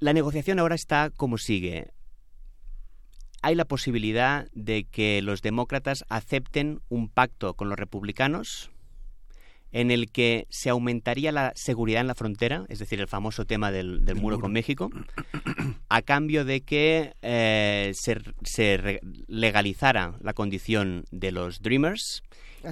La 0.00 0.12
negociación 0.12 0.58
ahora 0.58 0.74
está 0.74 1.08
como 1.08 1.38
sigue 1.38 1.92
hay 3.44 3.54
la 3.54 3.66
posibilidad 3.66 4.48
de 4.54 4.84
que 4.84 5.20
los 5.20 5.42
demócratas 5.42 6.06
acepten 6.08 6.80
un 6.88 7.10
pacto 7.10 7.52
con 7.52 7.68
los 7.68 7.78
republicanos 7.78 8.70
en 9.70 9.90
el 9.90 10.10
que 10.10 10.46
se 10.48 10.70
aumentaría 10.70 11.30
la 11.30 11.52
seguridad 11.54 12.00
en 12.00 12.06
la 12.06 12.14
frontera, 12.14 12.64
es 12.70 12.78
decir, 12.78 13.00
el 13.00 13.06
famoso 13.06 13.44
tema 13.44 13.70
del, 13.70 14.00
muro, 14.14 14.40
con 14.40 14.52
México, 14.52 14.88
a 15.90 16.00
cambio 16.00 16.46
de 16.46 16.62
que 16.62 17.12
eh, 17.20 17.92
se, 17.92 19.00
legalizara 19.26 20.14
la 20.22 20.32
condición 20.32 21.04
de 21.10 21.30
los 21.30 21.60
Dreamers. 21.60 22.22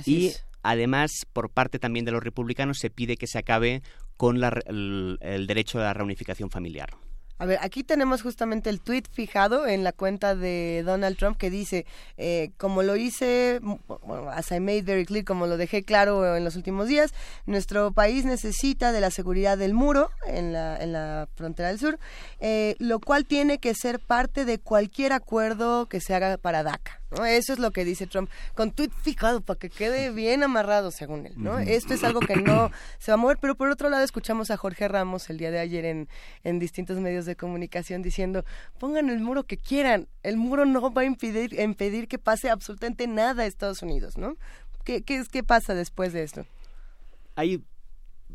Y 0.07 0.31
además 0.63 1.27
por 1.35 1.51
parte 1.51 1.79
también 1.79 2.07
de 2.07 2.13
los 2.13 2.23
republicanos 2.23 2.79
se 2.79 2.89
pide 2.89 3.19
que 3.19 3.27
se 3.27 3.39
acabe 3.39 3.83
con 4.17 4.43
el 4.43 5.47
derecho 5.47 5.81
a 5.81 5.83
la 5.83 5.93
reunificación 5.93 6.49
familiar. 6.49 6.95
A 7.43 7.45
ver, 7.45 7.59
aquí 7.61 7.83
tenemos 7.83 8.23
justamente 8.23 8.71
el 8.71 8.81
tweet 8.81 9.03
fijado 9.11 9.67
en 9.67 9.83
la 9.83 9.91
cuenta 9.91 10.37
de 10.37 10.85
Donald 10.87 11.17
Trump 11.17 11.37
que 11.37 11.51
dice, 11.51 11.87
eh, 12.17 12.53
como 12.57 12.85
lo 12.85 12.95
hice, 12.95 13.59
bueno, 14.07 14.31
as 14.31 14.53
I 14.53 14.61
made 14.61 14.83
very 14.83 15.05
clear, 15.05 15.25
como 15.25 15.49
lo 15.49 15.57
dejé 15.57 15.83
claro 15.83 16.37
en 16.37 16.45
los 16.45 16.55
últimos 16.55 16.87
días, 16.87 17.13
nuestro 17.45 17.91
país 17.91 18.25
necesita 18.25 18.93
de 18.93 19.01
la 19.01 19.11
seguridad 19.11 19.59
del 19.59 19.75
muro 19.75 20.11
en 20.25 20.53
la, 20.53 20.77
en 20.77 20.93
la 20.93 21.29
frontera 21.35 21.71
del 21.71 21.81
sur, 21.81 21.99
eh, 22.39 22.77
lo 22.79 23.01
cual 23.01 23.27
tiene 23.27 23.59
que 23.59 23.75
ser 23.75 23.99
parte 23.99 24.45
de 24.45 24.61
cualquier 24.61 25.13
acuerdo 25.13 25.87
que 25.87 26.01
se 26.01 26.15
haga 26.15 26.39
para 26.39 26.63
DACA. 26.63 27.02
Eso 27.27 27.53
es 27.53 27.59
lo 27.59 27.71
que 27.71 27.85
dice 27.85 28.07
Trump, 28.07 28.31
con 28.55 28.73
tweet 28.73 28.91
fijado 29.03 29.41
para 29.41 29.59
que 29.59 29.71
quede 29.71 30.11
bien 30.11 30.43
amarrado 30.43 30.91
según 30.91 31.27
él. 31.27 31.35
¿no? 31.37 31.59
Esto 31.59 31.95
es 31.95 32.05
algo 32.05 32.21
que 32.21 32.37
no 32.37 32.71
se 32.99 33.11
va 33.11 33.15
a 33.15 33.19
mover, 33.19 33.39
pero 33.39 33.55
por 33.55 33.69
otro 33.69 33.91
lado 33.91 34.03
escuchamos 34.03 34.51
a 34.51 34.57
Jorge 34.57 34.89
Ramos 34.89 35.29
el 35.31 35.39
día 35.39 35.51
de 35.51 35.59
ayer 35.59 35.85
en, 35.85 36.09
en 36.45 36.59
distintos 36.59 36.99
medios 36.99 37.27
de 37.27 37.37
comunicación 37.37 38.03
diciendo, 38.03 38.45
pongan 38.79 39.11
el 39.11 39.21
muro 39.21 39.45
que 39.45 39.57
quieran, 39.59 40.09
el 40.23 40.37
muro 40.37 40.65
no 40.65 40.93
va 40.93 41.03
a 41.03 41.05
impedir, 41.05 41.59
impedir 41.61 42.09
que 42.09 42.19
pase 42.19 42.51
absolutamente 42.51 43.07
nada 43.07 43.43
a 43.43 43.47
Estados 43.47 43.83
Unidos. 43.83 44.17
¿no? 44.17 44.37
¿Qué, 44.85 45.03
qué, 45.03 45.23
qué 45.31 45.43
pasa 45.43 45.75
después 45.75 46.13
de 46.13 46.23
esto? 46.23 46.47
Hay 47.35 47.63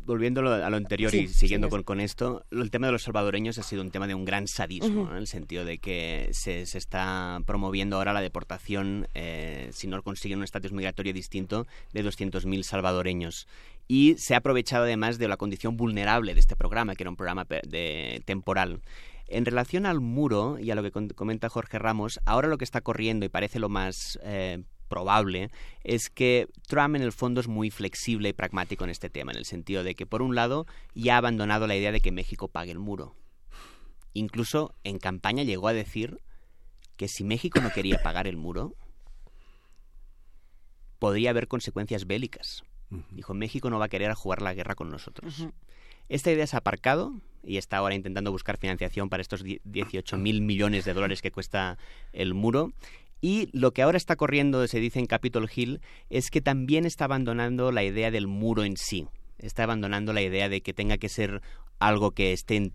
volviendo 0.08 0.40
a 0.40 0.70
lo 0.70 0.76
anterior 0.76 1.14
y 1.14 1.28
siguiendo 1.28 1.68
con, 1.68 2.00
esto, 2.00 2.44
el 2.50 2.70
tema 2.70 2.86
de 2.86 2.92
los 2.92 3.02
salvadoreños 3.02 3.58
ha 3.58 3.62
sido 3.62 3.82
un 3.82 3.90
tema 3.90 4.06
de 4.06 4.14
un 4.14 4.24
gran 4.24 4.48
sadismo, 4.48 5.10
en 5.10 5.18
el 5.18 5.26
sentido 5.26 5.64
de 5.64 5.78
que 5.78 6.30
se, 6.32 6.62
está 6.62 7.40
promoviendo 7.46 7.96
ahora 7.96 8.14
la 8.14 8.22
deportación, 8.22 9.06
eh, 9.14 9.68
si 9.72 9.86
no 9.86 10.02
consiguen 10.02 10.38
un 10.38 10.44
estatus 10.44 10.72
migratorio 10.72 11.12
distinto, 11.12 11.66
de 11.92 12.04
200.000 12.04 12.62
salvadoreños. 12.62 13.46
Y 13.86 14.16
se 14.16 14.34
ha 14.34 14.38
aprovechado 14.38 14.84
además 14.84 15.18
de 15.18 15.28
la 15.28 15.36
condición 15.36 15.76
vulnerable 15.76 16.34
de 16.34 16.40
este 16.40 16.56
programa, 16.56 16.94
que 16.94 17.02
era 17.02 17.10
un 17.10 17.16
programa 17.16 17.44
de, 17.44 18.22
temporal. 18.24 18.80
En 19.28 19.44
relación 19.44 19.84
al 19.84 20.00
muro 20.00 20.58
y 20.58 20.70
a 20.70 20.74
lo 20.74 20.82
que 20.82 20.90
comenta 21.14 21.50
Jorge 21.50 21.78
Ramos, 21.78 22.18
ahora 22.24 22.48
lo 22.48 22.56
que 22.56 22.64
está 22.64 22.80
corriendo 22.80 23.26
y 23.26 23.28
parece 23.28 23.58
lo 23.58 23.68
más 23.68 24.18
eh, 24.22 24.62
probable 24.88 25.50
es 25.84 26.10
que 26.10 26.48
Trump 26.66 26.96
en 26.96 27.02
el 27.02 27.12
fondo 27.12 27.40
es 27.40 27.48
muy 27.48 27.70
flexible 27.70 28.30
y 28.30 28.32
pragmático 28.32 28.84
en 28.84 28.90
este 28.90 29.10
tema, 29.10 29.32
en 29.32 29.38
el 29.38 29.44
sentido 29.44 29.84
de 29.84 29.94
que, 29.94 30.06
por 30.06 30.22
un 30.22 30.34
lado, 30.34 30.66
ya 30.94 31.14
ha 31.14 31.18
abandonado 31.18 31.66
la 31.66 31.76
idea 31.76 31.92
de 31.92 32.00
que 32.00 32.12
México 32.12 32.48
pague 32.48 32.72
el 32.72 32.78
muro. 32.78 33.14
Incluso 34.14 34.74
en 34.84 34.98
campaña 34.98 35.44
llegó 35.44 35.68
a 35.68 35.72
decir 35.72 36.20
que 36.96 37.08
si 37.08 37.22
México 37.22 37.60
no 37.60 37.70
quería 37.70 38.02
pagar 38.02 38.26
el 38.26 38.36
muro, 38.36 38.74
podría 40.98 41.30
haber 41.30 41.46
consecuencias 41.46 42.06
bélicas. 42.06 42.64
Dijo, 43.10 43.34
México 43.34 43.70
no 43.70 43.78
va 43.78 43.86
a 43.86 43.90
querer 43.90 44.12
jugar 44.14 44.42
la 44.42 44.54
guerra 44.54 44.74
con 44.74 44.90
nosotros. 44.90 45.46
Esta 46.08 46.32
idea 46.32 46.46
se 46.46 46.56
ha 46.56 46.60
aparcado 46.60 47.12
y 47.44 47.58
está 47.58 47.76
ahora 47.76 47.94
intentando 47.94 48.32
buscar 48.32 48.56
financiación 48.56 49.08
para 49.08 49.20
estos 49.20 49.44
18 49.44 50.16
mil 50.16 50.40
millones 50.40 50.84
de 50.84 50.94
dólares 50.94 51.22
que 51.22 51.30
cuesta 51.30 51.78
el 52.12 52.34
muro. 52.34 52.72
Y 53.20 53.48
lo 53.52 53.72
que 53.72 53.82
ahora 53.82 53.96
está 53.96 54.16
corriendo, 54.16 54.66
se 54.66 54.80
dice 54.80 54.98
en 54.98 55.06
Capitol 55.06 55.50
Hill, 55.54 55.80
es 56.08 56.30
que 56.30 56.40
también 56.40 56.86
está 56.86 57.06
abandonando 57.06 57.72
la 57.72 57.82
idea 57.82 58.10
del 58.10 58.26
muro 58.26 58.64
en 58.64 58.76
sí. 58.76 59.08
Está 59.38 59.64
abandonando 59.64 60.12
la 60.12 60.22
idea 60.22 60.48
de 60.48 60.60
que 60.60 60.72
tenga 60.72 60.98
que 60.98 61.08
ser 61.08 61.42
algo 61.78 62.12
que 62.12 62.32
esté 62.32 62.56
en 62.56 62.72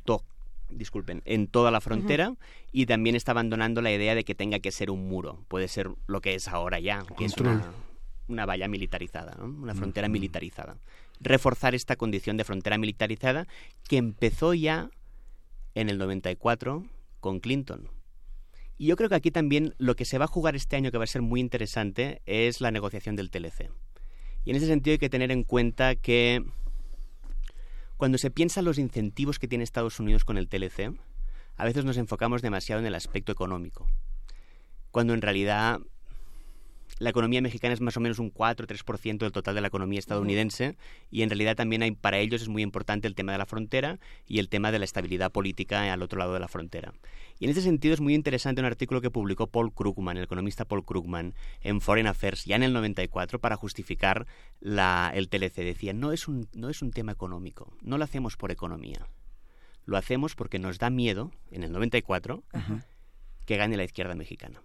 disculpen, 0.70 1.22
en 1.26 1.48
toda 1.48 1.72
la 1.72 1.82
frontera 1.82 2.36
y 2.72 2.86
también 2.86 3.15
está 3.15 3.32
abandonando 3.32 3.82
la 3.82 3.91
idea 3.91 4.15
de 4.15 4.24
que 4.24 4.36
tenga 4.36 4.60
que 4.60 4.72
ser 4.72 4.90
un 4.91 5.07
muro. 5.07 5.44
Puede 5.48 5.68
ser 5.68 5.90
lo 6.07 6.22
que 6.22 6.36
es 6.36 6.48
ahora 6.48 6.80
ya, 6.80 7.03
que 7.18 7.26
es 7.26 7.36
una, 7.38 8.45
valla 8.45 8.68
militarizada, 8.68 9.38
una 9.44 9.76
frontera 9.76 10.07
militarizada. 10.07 10.78
Reforzar 11.20 11.76
esta 11.76 11.95
condición 11.95 12.38
de 12.38 12.44
frontera 12.44 12.78
militarizada 12.78 13.48
que 13.88 13.98
empezó 13.98 14.53
ya 14.53 14.90
en 15.76 15.90
el 15.90 15.98
94 15.98 16.84
con 17.20 17.40
Clinton. 17.40 17.90
Y 18.78 18.88
yo 18.88 18.95
creo 18.95 19.10
que 19.10 19.16
aquí 19.16 19.32
también 19.32 19.76
lo 19.78 19.95
que 19.95 20.06
se 20.06 20.18
va 20.18 20.26
a 20.26 20.28
jugar 20.28 20.56
este 20.56 20.76
año 20.76 20.91
que 20.91 20.98
va 20.98 21.04
a 21.04 21.08
ser 21.08 21.22
muy 21.22 21.40
interesante 21.40 22.22
es 22.26 22.62
la 22.62 22.72
negociación 22.72 23.16
del 23.16 23.30
TLC. 23.30 23.70
Y 24.45 24.50
en 24.50 24.56
ese 24.56 24.68
sentido 24.68 24.94
hay 24.94 25.00
que 25.00 25.10
tener 25.10 25.32
en 25.32 25.44
cuenta 25.44 25.95
que 25.95 26.44
cuando 27.98 28.18
se 28.18 28.32
piensan 28.32 28.66
los 28.66 28.80
incentivos 28.80 29.40
que 29.40 29.48
tiene 29.48 29.64
Estados 29.64 30.00
Unidos 30.00 30.26
con 30.26 30.38
el 30.38 30.50
TLC, 30.50 30.94
a 31.56 31.66
veces 31.66 31.86
nos 31.86 31.98
enfocamos 31.98 32.41
demasiado 32.41 32.82
en 32.82 32.88
el 32.88 32.95
aspecto 32.95 33.32
económico, 33.32 33.88
cuando 34.91 35.14
en 35.14 35.22
realidad 35.22 35.80
la 36.99 37.10
economía 37.10 37.41
mexicana 37.41 37.74
es 37.74 37.82
más 37.82 37.98
o 37.98 37.99
menos 37.99 38.20
un 38.20 38.30
4 38.30 38.68
3% 38.68 39.18
del 39.18 39.32
total 39.32 39.56
de 39.56 39.61
la 39.61 39.68
economía 39.68 39.99
estadounidense 39.99 40.78
y 41.10 41.24
en 41.24 41.30
realidad 41.30 41.56
también 41.56 41.82
hay, 41.82 41.91
para 41.91 42.20
ellos 42.20 42.41
es 42.41 42.49
muy 42.49 42.61
importante 42.61 43.07
el 43.07 43.15
tema 43.15 43.32
de 43.32 43.38
la 43.38 43.45
frontera 43.45 43.99
y 44.28 44.40
el 44.40 44.49
tema 44.49 44.72
de 44.72 44.80
la 44.80 44.86
estabilidad 44.86 45.32
política 45.32 45.91
al 45.91 46.02
otro 46.02 46.20
lado 46.20 46.34
de 46.34 46.40
la 46.40 46.48
frontera. 46.48 46.94
Y 47.40 47.45
en 47.45 47.52
ese 47.52 47.61
sentido 47.61 47.94
es 47.94 48.02
muy 48.02 48.14
interesante 48.14 48.61
un 48.61 48.65
artículo 48.65 49.02
que 49.02 49.10
publicó 49.10 49.48
Paul 49.48 49.74
Krugman, 49.74 50.18
el 50.18 50.24
economista 50.24 50.65
Paul 50.65 50.86
Krugman, 50.86 51.34
en 51.61 51.82
Foreign 51.82 52.07
Affairs 52.07 52.45
ya 52.45 52.56
en 52.56 52.64
el 52.64 52.74
94 52.74 53.40
para 53.40 53.56
justificar 53.56 54.28
la, 54.60 55.11
el 55.14 55.30
TLC. 55.30 55.56
Decía, 55.56 55.94
no 55.94 56.11
es, 56.11 56.28
un, 56.28 56.48
no 56.53 56.70
es 56.70 56.82
un 56.82 56.91
tema 56.91 57.11
económico, 57.11 57.74
no 57.82 57.98
lo 57.98 58.03
hacemos 58.03 58.38
por 58.38 58.52
economía. 58.52 59.07
Lo 59.86 59.98
hacemos 59.98 60.36
porque 60.36 60.60
nos 60.60 60.80
da 60.80 60.90
miedo, 60.90 61.32
en 61.52 61.64
el 61.64 61.72
94, 61.72 62.44
que 63.45 63.57
gane 63.57 63.76
la 63.76 63.84
izquierda 63.84 64.15
mexicana. 64.15 64.61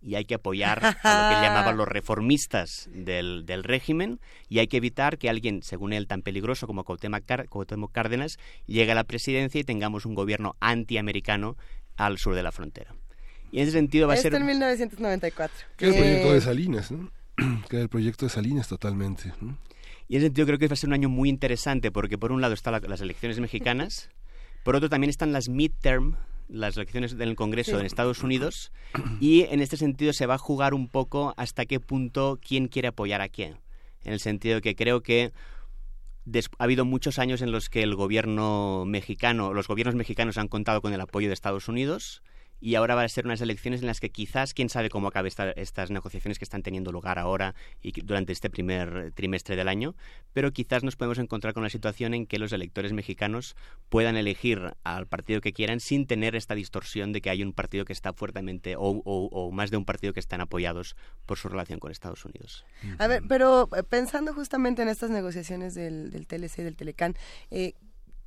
Y 0.00 0.14
hay 0.14 0.24
que 0.24 0.34
apoyar 0.34 0.84
a 0.84 0.88
lo 0.88 1.30
que 1.30 1.36
él 1.36 1.42
llamaba 1.42 1.72
los 1.76 1.88
reformistas 1.88 2.88
del, 2.92 3.44
del, 3.46 3.64
régimen 3.64 4.20
y 4.48 4.58
hay 4.58 4.68
que 4.68 4.76
evitar 4.76 5.18
que 5.18 5.28
alguien, 5.28 5.62
según 5.62 5.92
él, 5.92 6.06
tan 6.06 6.22
peligroso 6.22 6.66
como 6.66 6.84
Cuauhtémoc 6.84 7.92
Cárdenas, 7.92 8.38
llegue 8.66 8.92
a 8.92 8.94
la 8.94 9.04
presidencia 9.04 9.60
y 9.60 9.64
tengamos 9.64 10.06
un 10.06 10.14
gobierno 10.14 10.56
antiamericano 10.60 11.56
al 11.96 12.18
sur 12.18 12.34
de 12.34 12.42
la 12.42 12.52
frontera. 12.52 12.94
Y 13.50 13.58
en 13.58 13.64
ese 13.64 13.72
sentido 13.72 14.06
va 14.06 14.14
a 14.14 14.16
Esto 14.16 14.30
ser... 14.30 14.40
en 14.40 14.46
1994. 14.46 15.56
Que 15.76 15.86
el 15.86 15.94
proyecto 15.94 16.32
de 16.32 16.40
Salinas, 16.40 16.90
¿no? 16.90 17.10
Que 17.68 17.80
el 17.80 17.88
proyecto 17.88 18.26
de 18.26 18.30
Salinas 18.30 18.68
totalmente. 18.68 19.32
¿no? 19.40 19.58
Y 20.08 20.16
en 20.16 20.18
ese 20.18 20.26
sentido 20.26 20.46
creo 20.46 20.58
que 20.58 20.68
va 20.68 20.74
a 20.74 20.76
ser 20.76 20.88
un 20.88 20.94
año 20.94 21.08
muy 21.08 21.28
interesante 21.28 21.90
porque 21.90 22.18
por 22.18 22.32
un 22.32 22.40
lado 22.40 22.54
están 22.54 22.80
las 22.86 23.00
elecciones 23.00 23.40
mexicanas, 23.40 24.08
por 24.62 24.76
otro 24.76 24.88
también 24.88 25.10
están 25.10 25.32
las 25.32 25.48
midterm, 25.48 26.16
las 26.48 26.76
elecciones 26.76 27.16
del 27.16 27.34
Congreso 27.34 27.72
Sí. 27.72 27.76
en 27.80 27.86
Estados 27.86 28.22
Unidos 28.22 28.72
y 29.20 29.42
en 29.42 29.60
este 29.60 29.76
sentido 29.76 30.12
se 30.12 30.26
va 30.26 30.34
a 30.34 30.38
jugar 30.38 30.74
un 30.74 30.88
poco 30.88 31.34
hasta 31.36 31.66
qué 31.66 31.80
punto 31.80 32.38
quién 32.46 32.68
quiere 32.68 32.88
apoyar 32.88 33.20
a 33.20 33.28
quién. 33.28 33.58
En 34.04 34.12
el 34.12 34.20
sentido 34.20 34.60
que 34.60 34.76
creo 34.76 35.02
que 35.02 35.32
ha 36.58 36.64
habido 36.64 36.84
muchos 36.84 37.18
años 37.18 37.42
en 37.42 37.52
los 37.52 37.68
que 37.68 37.82
el 37.82 37.94
gobierno 37.94 38.84
mexicano, 38.86 39.52
los 39.52 39.68
gobiernos 39.68 39.94
mexicanos 39.94 40.38
han 40.38 40.48
contado 40.48 40.80
con 40.82 40.92
el 40.92 41.00
apoyo 41.00 41.28
de 41.28 41.34
Estados 41.34 41.68
Unidos 41.68 42.22
y 42.60 42.74
ahora 42.74 42.94
van 42.94 43.04
a 43.04 43.08
ser 43.08 43.26
unas 43.26 43.40
elecciones 43.40 43.80
en 43.80 43.86
las 43.86 44.00
que 44.00 44.10
quizás, 44.10 44.54
quién 44.54 44.68
sabe 44.68 44.88
cómo 44.88 45.08
acabe 45.08 45.28
esta- 45.28 45.50
estas 45.52 45.90
negociaciones 45.90 46.38
que 46.38 46.44
están 46.44 46.62
teniendo 46.62 46.90
lugar 46.92 47.18
ahora 47.18 47.54
y 47.82 47.92
durante 48.00 48.32
este 48.32 48.48
primer 48.50 49.12
trimestre 49.14 49.56
del 49.56 49.68
año, 49.68 49.94
pero 50.32 50.52
quizás 50.52 50.82
nos 50.82 50.96
podemos 50.96 51.18
encontrar 51.18 51.52
con 51.54 51.62
una 51.62 51.70
situación 51.70 52.14
en 52.14 52.26
que 52.26 52.38
los 52.38 52.52
electores 52.52 52.92
mexicanos 52.92 53.56
puedan 53.88 54.16
elegir 54.16 54.74
al 54.84 55.06
partido 55.06 55.40
que 55.40 55.52
quieran 55.52 55.80
sin 55.80 56.06
tener 56.06 56.34
esta 56.34 56.54
distorsión 56.54 57.12
de 57.12 57.20
que 57.20 57.30
hay 57.30 57.42
un 57.42 57.52
partido 57.52 57.84
que 57.84 57.92
está 57.92 58.12
fuertemente 58.12 58.76
o, 58.76 58.80
o- 59.04 59.28
o 59.30 59.50
más 59.52 59.70
de 59.70 59.76
un 59.76 59.84
partido 59.84 60.12
que 60.12 60.20
están 60.20 60.40
apoyados 60.40 60.96
por 61.26 61.36
su 61.38 61.48
relación 61.48 61.78
con 61.78 61.90
Estados 61.92 62.24
Unidos. 62.24 62.64
A 62.98 63.06
ver, 63.06 63.22
pero 63.28 63.68
eh, 63.76 63.82
pensando 63.82 64.32
justamente 64.34 64.82
en 64.82 64.88
estas 64.88 65.10
negociaciones 65.10 65.74
del, 65.74 66.10
del 66.10 66.26
TLC, 66.26 66.62
del 66.64 66.76
Telecán, 66.76 67.14
eh, 67.50 67.74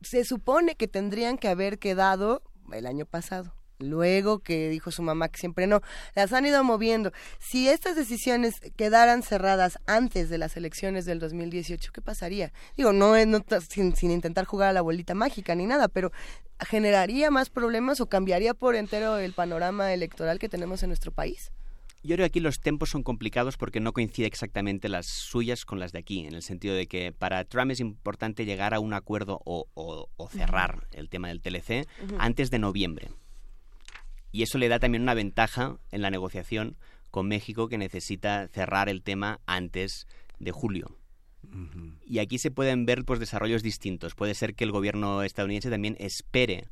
se 0.02 0.24
supone 0.24 0.76
que 0.76 0.88
tendrían 0.88 1.38
que 1.38 1.48
haber 1.48 1.80
quedado 1.80 2.42
el 2.72 2.86
año 2.86 3.06
pasado. 3.06 3.54
Luego 3.80 4.40
que 4.40 4.68
dijo 4.70 4.92
su 4.92 5.02
mamá 5.02 5.30
que 5.30 5.40
siempre 5.40 5.66
no, 5.66 5.80
las 6.14 6.34
han 6.34 6.46
ido 6.46 6.62
moviendo. 6.66 7.14
Si 7.40 7.70
estas 7.70 7.96
decisiones 7.96 8.56
quedaran 8.76 9.24
cerradas 9.24 9.80
antes 9.88 10.30
de 10.30 10.38
las 10.38 10.58
elecciones 10.58 11.06
del 11.06 11.20
2018, 11.20 11.92
¿qué 11.94 12.02
pasaría? 12.02 12.52
Digo, 12.76 12.92
no, 12.92 13.14
no 13.26 13.40
sin, 13.70 13.96
sin 13.96 14.12
intentar 14.12 14.44
jugar 14.44 14.70
a 14.70 14.74
la 14.74 14.82
bolita 14.82 15.16
mágica 15.16 15.56
ni 15.56 15.66
nada, 15.66 15.88
pero 15.88 16.12
¿generaría 16.60 17.32
más 17.32 17.50
problemas 17.50 18.02
o 18.02 18.08
cambiaría 18.08 18.54
por 18.54 18.76
entero 18.76 19.18
el 19.18 19.32
panorama 19.34 19.94
electoral 19.94 20.40
que 20.40 20.50
tenemos 20.50 20.84
en 20.84 20.90
nuestro 20.90 21.12
país? 21.14 21.52
Yo 22.04 22.16
creo 22.16 22.24
que 22.26 22.32
aquí 22.32 22.40
los 22.42 22.60
tiempos 22.60 22.90
son 22.90 23.04
complicados 23.04 23.56
porque 23.58 23.80
no 23.80 23.94
coincide 23.94 24.26
exactamente 24.28 24.90
las 24.90 25.06
suyas 25.06 25.66
con 25.66 25.80
las 25.80 25.92
de 25.94 26.00
aquí, 26.00 26.26
en 26.26 26.34
el 26.34 26.42
sentido 26.44 26.76
de 26.76 26.88
que 26.88 27.12
para 27.12 27.44
Trump 27.46 27.72
es 27.72 27.80
importante 27.80 28.44
llegar 28.46 28.74
a 28.74 28.80
un 28.82 28.94
acuerdo 28.94 29.42
o, 29.46 29.68
o- 29.74 30.10
o 30.18 30.30
cerrar 30.30 30.88
el 30.92 31.10
tema 31.10 31.28
del 31.30 31.42
TLC 31.42 31.86
antes 32.18 32.52
de 32.52 32.60
noviembre. 32.60 33.10
Y 34.32 34.44
eso 34.44 34.58
le 34.58 34.68
da 34.68 34.80
también 34.80 35.04
una 35.04 35.14
ventaja 35.14 35.78
en 35.92 36.02
la 36.02 36.12
negociación 36.12 36.76
con 37.12 37.28
México 37.28 37.68
que 37.68 37.78
necesita 37.78 38.48
cerrar 38.50 38.88
el 38.90 39.02
tema 39.02 39.40
antes 39.48 40.08
de 40.40 40.52
julio. 40.52 40.96
Y 42.06 42.20
aquí 42.20 42.38
se 42.38 42.52
pueden 42.52 42.86
ver 42.86 43.06
pues, 43.06 43.20
desarrollos 43.20 43.64
distintos. 43.64 44.14
Puede 44.14 44.36
ser 44.36 44.54
que 44.54 44.64
el 44.66 44.72
gobierno 44.72 45.24
estadounidense 45.24 45.70
también 45.72 45.96
espere, 46.00 46.68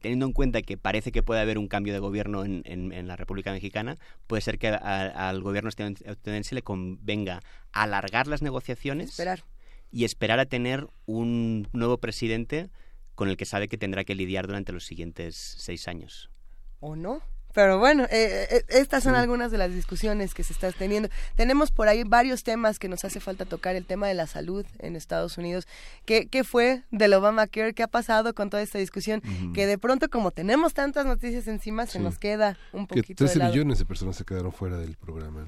teniendo 0.00 0.26
en 0.26 0.32
cuenta 0.32 0.62
que 0.62 0.76
parece 0.76 1.10
que 1.10 1.22
puede 1.24 1.40
haber 1.40 1.58
un 1.58 1.66
cambio 1.68 1.92
de 1.92 1.98
gobierno 1.98 2.44
en, 2.44 2.62
en- 2.64 2.92
en 2.92 3.08
la 3.08 3.16
República 3.16 3.50
Mexicana, 3.52 3.98
puede 4.28 4.42
ser 4.42 4.58
que 4.58 4.68
a- 4.68 5.28
al 5.28 5.42
gobierno 5.42 5.68
estadoun- 5.70 6.00
estadounidense 6.04 6.54
le 6.54 6.62
convenga 6.62 7.40
alargar 7.72 8.26
las 8.28 8.40
negociaciones 8.42 9.10
Esperar. 9.10 9.42
y 9.90 10.04
esperar 10.04 10.38
a 10.38 10.46
tener 10.46 10.86
un 11.06 11.66
nuevo 11.72 11.98
presidente 11.98 12.70
con 13.16 13.28
el 13.28 13.36
que 13.36 13.46
sabe 13.46 13.68
que 13.68 13.78
tendrá 13.78 14.04
que 14.04 14.14
lidiar 14.14 14.46
durante 14.46 14.72
los 14.72 14.84
siguientes 14.84 15.34
seis 15.58 15.88
años. 15.88 16.30
O 16.80 16.96
no. 16.96 17.20
Pero 17.52 17.78
bueno, 17.78 18.02
eh, 18.10 18.48
eh, 18.50 18.64
estas 18.68 19.04
son 19.04 19.14
algunas 19.14 19.52
de 19.52 19.58
las 19.58 19.72
discusiones 19.72 20.34
que 20.34 20.42
se 20.42 20.52
están 20.52 20.72
teniendo. 20.76 21.08
Tenemos 21.36 21.70
por 21.70 21.86
ahí 21.86 22.02
varios 22.02 22.42
temas 22.42 22.80
que 22.80 22.88
nos 22.88 23.04
hace 23.04 23.20
falta 23.20 23.44
tocar. 23.44 23.76
El 23.76 23.86
tema 23.86 24.08
de 24.08 24.14
la 24.14 24.26
salud 24.26 24.66
en 24.80 24.96
Estados 24.96 25.38
Unidos. 25.38 25.68
¿Qué, 26.04 26.26
qué 26.26 26.42
fue 26.42 26.82
del 26.90 27.14
Obamacare? 27.14 27.72
¿Qué 27.72 27.84
ha 27.84 27.86
pasado 27.86 28.34
con 28.34 28.50
toda 28.50 28.60
esta 28.60 28.78
discusión? 28.80 29.22
Que 29.54 29.66
de 29.66 29.78
pronto, 29.78 30.10
como 30.10 30.32
tenemos 30.32 30.74
tantas 30.74 31.06
noticias 31.06 31.46
encima, 31.46 31.86
se 31.86 31.98
Sí. 31.98 31.98
nos 32.00 32.18
queda 32.18 32.58
un 32.72 32.88
poquito 32.88 33.22
de 33.22 33.28
13 33.28 33.38
lado. 33.38 33.52
millones 33.52 33.78
de 33.78 33.84
personas 33.84 34.16
se 34.16 34.24
quedaron 34.24 34.50
fuera 34.50 34.76
del 34.76 34.96
programa. 34.96 35.46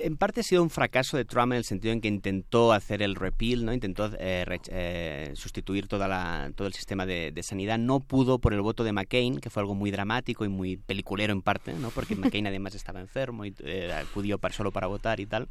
En 0.00 0.16
parte 0.16 0.40
ha 0.40 0.42
sido 0.42 0.62
un 0.62 0.70
fracaso 0.70 1.16
de 1.16 1.24
Trump 1.24 1.52
en 1.52 1.58
el 1.58 1.64
sentido 1.64 1.92
en 1.92 2.00
que 2.00 2.08
intentó 2.08 2.72
hacer 2.72 3.02
el 3.02 3.14
repeal, 3.14 3.64
¿no? 3.64 3.72
intentó 3.72 4.10
eh, 4.18 4.44
re- 4.46 4.60
eh, 4.68 5.32
sustituir 5.34 5.88
toda 5.88 6.08
la, 6.08 6.50
todo 6.54 6.66
el 6.66 6.74
sistema 6.74 7.06
de, 7.06 7.32
de 7.32 7.42
sanidad. 7.42 7.78
No 7.78 8.00
pudo 8.00 8.38
por 8.38 8.52
el 8.54 8.60
voto 8.60 8.84
de 8.84 8.92
McCain, 8.92 9.38
que 9.40 9.50
fue 9.50 9.62
algo 9.62 9.74
muy 9.74 9.90
dramático 9.90 10.44
y 10.44 10.48
muy 10.48 10.76
peliculero 10.76 11.32
en 11.32 11.42
parte, 11.42 11.72
¿no? 11.74 11.90
porque 11.90 12.16
McCain 12.16 12.46
además 12.46 12.74
estaba 12.74 13.00
enfermo 13.00 13.44
y 13.44 13.54
eh, 13.60 13.92
acudió 13.92 14.38
para, 14.38 14.54
solo 14.54 14.70
para 14.70 14.86
votar 14.86 15.20
y 15.20 15.26
tal. 15.26 15.48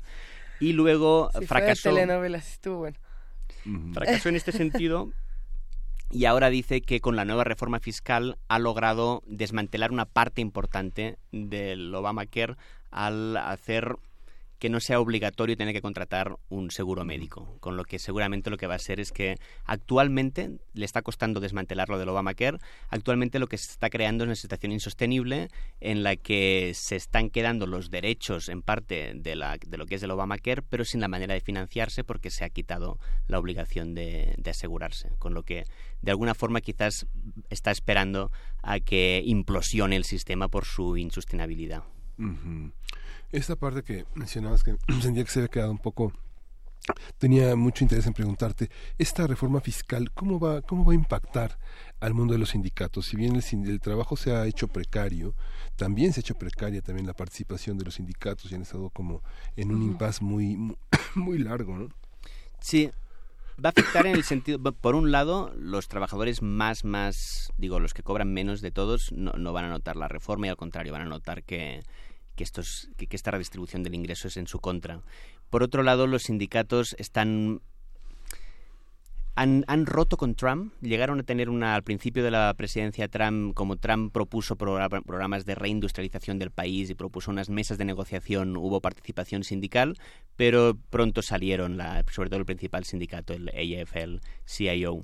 Y 0.59 0.73
luego 0.73 1.27
Sí, 1.29 1.33
fue 1.33 1.41
de 1.41 1.47
fracasó. 1.47 1.89
telenovelas, 1.89 2.51
estuvo 2.53 2.77
bueno. 2.79 2.97
Fracasó 3.93 4.29
en 4.29 4.35
este 4.35 4.51
sentido 4.53 5.11
y 6.11 6.25
ahora 6.25 6.49
dice 6.49 6.81
que 6.81 6.99
con 7.01 7.15
la 7.15 7.25
nueva 7.25 7.43
reforma 7.43 7.79
fiscal 7.79 8.37
ha 8.47 8.59
logrado 8.59 9.23
desmantelar 9.25 9.91
una 9.91 10.05
parte 10.05 10.41
importante 10.41 11.17
del 11.31 11.93
Obamacare 11.95 12.55
al 12.91 13.35
hacer 13.37 13.95
que 14.63 14.69
no 14.69 14.79
sea 14.79 15.01
obligatorio 15.01 15.57
tener 15.57 15.73
que 15.73 15.81
contratar 15.81 16.37
un 16.47 16.71
seguro 16.71 17.03
médico, 17.03 17.57
con 17.59 17.75
lo 17.75 17.83
que 17.83 17.99
seguramente 17.99 18.49
lo 18.49 18.55
que 18.55 18.65
va 18.65 18.75
a 18.75 18.79
ser 18.79 19.01
es 19.01 19.11
que 19.11 19.35
actualmente 19.65 20.51
le 20.73 20.85
está 20.85 21.01
costando 21.01 21.41
desmantelar 21.41 21.89
lo 21.89 21.99
del 21.99 22.07
Obamacare, 22.07 22.59
actualmente 22.87 23.39
lo 23.39 23.47
que 23.47 23.57
se 23.57 23.73
está 23.73 23.89
creando 23.89 24.23
es 24.23 24.27
una 24.29 24.35
situación 24.35 24.71
insostenible 24.71 25.49
en 25.81 26.01
la 26.01 26.15
que 26.15 26.71
se 26.75 26.95
están 26.95 27.29
quedando 27.29 27.67
los 27.67 27.91
derechos 27.91 28.47
en 28.47 28.61
parte 28.61 29.11
de, 29.15 29.35
la, 29.35 29.57
de 29.57 29.77
lo 29.77 29.85
que 29.85 29.95
es 29.95 30.03
el 30.03 30.11
Obamacare, 30.11 30.61
pero 30.61 30.85
sin 30.85 31.01
la 31.01 31.09
manera 31.09 31.33
de 31.33 31.41
financiarse 31.41 32.05
porque 32.05 32.29
se 32.29 32.45
ha 32.45 32.49
quitado 32.49 32.99
la 33.27 33.39
obligación 33.39 33.93
de, 33.93 34.33
de 34.37 34.49
asegurarse, 34.49 35.09
con 35.19 35.33
lo 35.33 35.43
que 35.43 35.65
de 36.01 36.11
alguna 36.11 36.35
forma 36.35 36.61
quizás 36.61 37.05
está 37.49 37.71
esperando 37.71 38.31
a 38.61 38.79
que 38.79 39.23
implosione 39.25 39.97
el 39.97 40.05
sistema 40.05 40.47
por 40.47 40.63
su 40.63 40.95
insostenibilidad. 40.95 41.83
Esta 43.33 43.57
parte 43.57 43.83
que 43.83 44.05
mencionabas 44.15 44.63
que 44.63 44.77
sentía 45.01 45.25
que 45.25 45.31
se 45.31 45.39
había 45.39 45.49
quedado 45.49 45.71
un 45.71 45.79
poco 45.79 46.13
tenía 47.17 47.55
mucho 47.55 47.83
interés 47.85 48.07
en 48.07 48.13
preguntarte 48.13 48.69
esta 48.97 49.25
reforma 49.27 49.61
fiscal 49.61 50.11
cómo 50.11 50.39
va 50.39 50.61
cómo 50.61 50.85
va 50.85 50.91
a 50.93 50.95
impactar 50.95 51.57
al 52.01 52.13
mundo 52.13 52.33
de 52.33 52.39
los 52.39 52.49
sindicatos 52.49 53.05
si 53.07 53.15
bien 53.17 53.35
el, 53.37 53.43
el 53.69 53.79
trabajo 53.79 54.17
se 54.17 54.33
ha 54.35 54.45
hecho 54.47 54.67
precario 54.67 55.33
también 55.77 56.13
se 56.13 56.19
ha 56.19 56.23
hecho 56.23 56.35
precaria 56.35 56.81
también 56.81 57.07
la 57.07 57.13
participación 57.13 57.77
de 57.77 57.85
los 57.85 57.95
sindicatos 57.95 58.51
y 58.51 58.55
han 58.55 58.63
estado 58.63 58.89
como 58.89 59.23
en 59.55 59.71
un 59.71 59.81
Ujú. 59.81 59.83
impasse 59.83 60.23
muy 60.23 60.57
muy, 60.57 60.77
muy 61.15 61.37
largo 61.39 61.77
no 61.77 61.89
Sí, 62.59 62.91
va 63.63 63.69
a 63.69 63.71
afectar 63.71 64.05
en 64.05 64.15
el 64.15 64.23
sentido, 64.23 64.59
por 64.73 64.95
un 64.95 65.11
lado, 65.11 65.53
los 65.57 65.87
trabajadores 65.87 66.41
más, 66.41 66.85
más, 66.85 67.51
digo, 67.57 67.79
los 67.79 67.93
que 67.93 68.03
cobran 68.03 68.33
menos 68.33 68.61
de 68.61 68.71
todos, 68.71 69.11
no, 69.11 69.33
no 69.33 69.53
van 69.53 69.65
a 69.65 69.69
notar 69.69 69.95
la 69.95 70.07
reforma 70.07 70.47
y 70.47 70.49
al 70.49 70.57
contrario, 70.57 70.93
van 70.93 71.03
a 71.03 71.05
notar 71.05 71.43
que, 71.43 71.83
que, 72.35 72.43
estos, 72.43 72.89
que, 72.97 73.07
esta 73.15 73.31
redistribución 73.31 73.83
del 73.83 73.95
ingreso 73.95 74.27
es 74.27 74.37
en 74.37 74.47
su 74.47 74.59
contra. 74.59 75.01
Por 75.49 75.63
otro 75.63 75.83
lado, 75.83 76.07
los 76.07 76.23
sindicatos 76.23 76.95
están 76.97 77.61
han, 79.35 79.63
han 79.67 79.85
roto 79.85 80.17
con 80.17 80.35
Trump. 80.35 80.73
Llegaron 80.81 81.19
a 81.19 81.23
tener 81.23 81.49
una, 81.49 81.75
al 81.75 81.83
principio 81.83 82.23
de 82.23 82.31
la 82.31 82.53
presidencia 82.55 83.07
Trump, 83.07 83.53
como 83.53 83.77
Trump 83.77 84.13
propuso 84.13 84.55
progra- 84.55 85.03
programas 85.03 85.45
de 85.45 85.55
reindustrialización 85.55 86.37
del 86.39 86.51
país 86.51 86.89
y 86.89 86.95
propuso 86.95 87.31
unas 87.31 87.49
mesas 87.49 87.77
de 87.77 87.85
negociación, 87.85 88.55
hubo 88.57 88.81
participación 88.81 89.43
sindical, 89.43 89.97
pero 90.35 90.77
pronto 90.89 91.21
salieron, 91.21 91.79
sobre 92.11 92.29
todo 92.29 92.39
el 92.39 92.45
principal 92.45 92.85
sindicato, 92.85 93.33
el 93.33 93.49
AFL-CIO. 93.49 95.03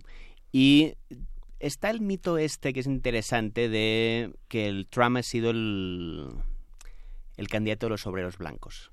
Y 0.51 0.93
está 1.59 1.89
el 1.89 2.01
mito 2.01 2.37
este 2.37 2.73
que 2.73 2.79
es 2.81 2.87
interesante 2.87 3.67
de 3.69 4.31
que 4.47 4.67
el 4.67 4.87
Trump 4.87 5.17
ha 5.17 5.23
sido 5.23 5.49
el, 5.49 6.29
el 7.39 7.47
candidato 7.47 7.85
de 7.85 7.91
los 7.91 8.05
obreros 8.05 8.37
blancos 8.37 8.91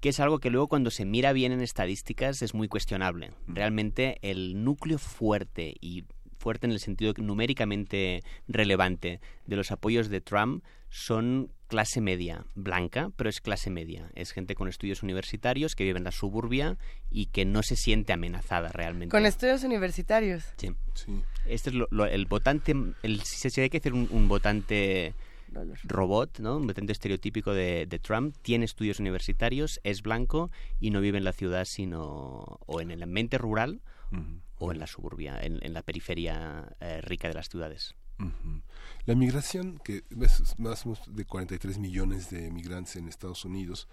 que 0.00 0.08
es 0.08 0.18
algo 0.20 0.38
que 0.38 0.48
luego 0.48 0.66
cuando 0.68 0.90
se 0.90 1.04
mira 1.04 1.32
bien 1.34 1.52
en 1.52 1.60
estadísticas 1.60 2.40
es 2.40 2.54
muy 2.54 2.68
cuestionable. 2.68 3.32
Realmente 3.46 4.16
el 4.22 4.64
núcleo 4.64 4.96
fuerte 4.96 5.74
y 5.78 6.04
fuerte 6.38 6.66
en 6.66 6.72
el 6.72 6.80
sentido 6.80 7.12
numéricamente 7.18 8.22
relevante 8.48 9.20
de 9.46 9.56
los 9.56 9.70
apoyos 9.70 10.08
de 10.08 10.22
Trump 10.22 10.64
son 10.88 11.52
clase 11.68 12.00
media, 12.00 12.46
blanca, 12.54 13.10
pero 13.16 13.28
es 13.28 13.42
clase 13.42 13.68
media. 13.68 14.10
Es 14.14 14.32
gente 14.32 14.54
con 14.54 14.68
estudios 14.68 15.02
universitarios 15.02 15.74
que 15.76 15.84
vive 15.84 15.98
en 15.98 16.04
la 16.04 16.12
suburbia 16.12 16.78
y 17.10 17.26
que 17.26 17.44
no 17.44 17.62
se 17.62 17.76
siente 17.76 18.14
amenazada 18.14 18.70
realmente. 18.72 19.12
Con 19.12 19.26
estudios 19.26 19.64
universitarios. 19.64 20.44
Sí. 20.56 20.70
Este 21.44 21.68
es 21.70 21.76
lo- 21.76 21.88
lo- 21.90 22.06
el 22.06 22.24
votante, 22.24 22.74
el, 23.02 23.20
si 23.20 23.50
se 23.50 23.60
hay 23.60 23.68
que 23.68 23.76
hacer 23.76 23.92
un, 23.92 24.08
un 24.10 24.28
votante 24.28 25.12
robot, 25.84 26.40
¿no? 26.40 26.56
Un 26.56 26.66
votante 26.66 26.92
estereotípico 26.92 27.52
de, 27.52 27.86
Trump, 28.02 28.36
tiene 28.42 28.64
estudios 28.64 29.00
universitarios, 29.00 29.80
es 29.84 30.02
blanco 30.02 30.50
y 30.80 30.90
no 30.90 31.00
vive 31.00 31.18
en 31.18 31.24
la 31.24 31.32
ciudad, 31.32 31.64
sino 31.64 32.58
o 32.66 32.80
en 32.80 32.90
el 32.90 33.02
ambiente 33.02 33.38
rural 33.38 33.80
o 34.58 34.72
en 34.72 34.78
la 34.78 34.86
suburbia, 34.86 35.38
en, 35.40 35.72
la 35.72 35.82
periferia 35.82 36.76
eh, 36.80 37.00
rica 37.00 37.28
de 37.28 37.34
las 37.34 37.48
ciudades. 37.48 37.94
La 39.06 39.14
migración, 39.14 39.80
que 39.82 40.04
es 40.20 40.58
más 40.58 40.84
de 41.08 41.24
43 41.24 41.78
millones 41.78 42.28
de 42.30 42.50
migrantes 42.50 42.96
en 42.96 43.08
Estados 43.08 43.44
Unidos, 43.44 43.88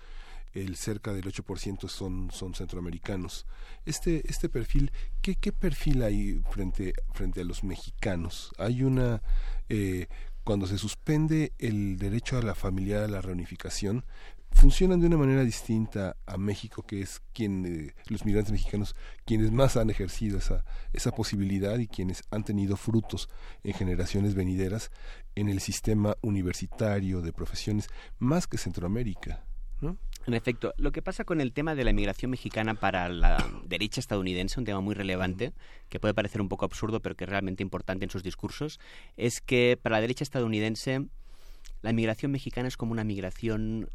el 0.54 0.76
cerca 0.76 1.14
del 1.14 1.26
8% 1.26 1.88
son, 1.88 2.32
son 2.32 2.54
centroamericanos. 2.54 3.46
Este, 3.86 4.30
este 4.30 4.50
perfil, 4.50 4.92
¿qué, 5.22 5.36
¿qué 5.36 5.52
perfil 5.52 6.04
hay 6.04 6.42
frente, 6.52 6.94
frente 7.14 7.42
a 7.42 7.44
los 7.46 7.64
mexicanos? 7.64 8.52
Hay 8.58 8.84
una... 8.84 9.22
Eh, 9.70 10.08
cuando 10.48 10.66
se 10.66 10.78
suspende 10.78 11.52
el 11.60 11.98
derecho 11.98 12.38
a 12.38 12.42
la 12.42 12.56
familiar, 12.56 13.04
a 13.04 13.10
la 13.10 13.20
reunificación, 13.20 14.06
funcionan 14.50 15.02
de 15.02 15.08
una 15.08 15.18
manera 15.18 15.44
distinta 15.44 16.16
a 16.26 16.38
México, 16.38 16.84
que 16.84 17.02
es 17.02 17.22
quien 17.34 17.66
eh, 17.66 17.94
los 18.08 18.24
migrantes 18.24 18.54
mexicanos 18.54 18.96
quienes 19.26 19.52
más 19.52 19.76
han 19.76 19.90
ejercido 19.90 20.38
esa 20.38 20.64
esa 20.94 21.12
posibilidad 21.12 21.78
y 21.80 21.90
quienes 21.90 22.24
han 22.32 22.46
tenido 22.46 22.78
frutos 22.78 23.28
en 23.66 23.74
generaciones 23.74 24.36
venideras 24.36 24.90
en 25.36 25.50
el 25.50 25.60
sistema 25.60 26.16
universitario 26.22 27.22
de 27.22 27.34
profesiones 27.34 27.90
más 28.18 28.48
que 28.48 28.58
Centroamérica, 28.58 29.44
¿no? 29.82 29.98
En 30.28 30.34
efecto, 30.34 30.74
lo 30.76 30.92
que 30.92 31.02
pasa 31.02 31.24
con 31.24 31.40
el 31.40 31.54
tema 31.54 31.74
de 31.74 31.86
la 31.86 31.92
inmigración 31.92 32.30
mexicana 32.30 32.74
para 32.74 33.08
la 33.08 33.38
derecha 33.64 34.02
estadounidense, 34.02 34.60
un 34.60 34.66
tema 34.66 34.82
muy 34.82 34.94
relevante, 34.94 35.54
que 35.88 36.02
puede 36.02 36.14
parecer 36.14 36.42
un 36.42 36.50
poco 36.50 36.66
absurdo, 36.66 37.00
pero 37.00 37.16
que 37.16 37.24
es 37.24 37.30
realmente 37.30 37.64
importante 37.64 38.04
en 38.04 38.12
sus 38.12 38.24
discursos, 38.24 38.78
es 39.16 39.40
que 39.40 39.80
para 39.82 39.96
la 39.96 40.02
derecha 40.02 40.26
estadounidense 40.26 41.06
la 41.82 41.92
inmigración 41.92 42.34
mexicana 42.34 42.68
es 42.68 42.76
como 42.76 42.92
una 42.92 43.06
migración 43.06 43.90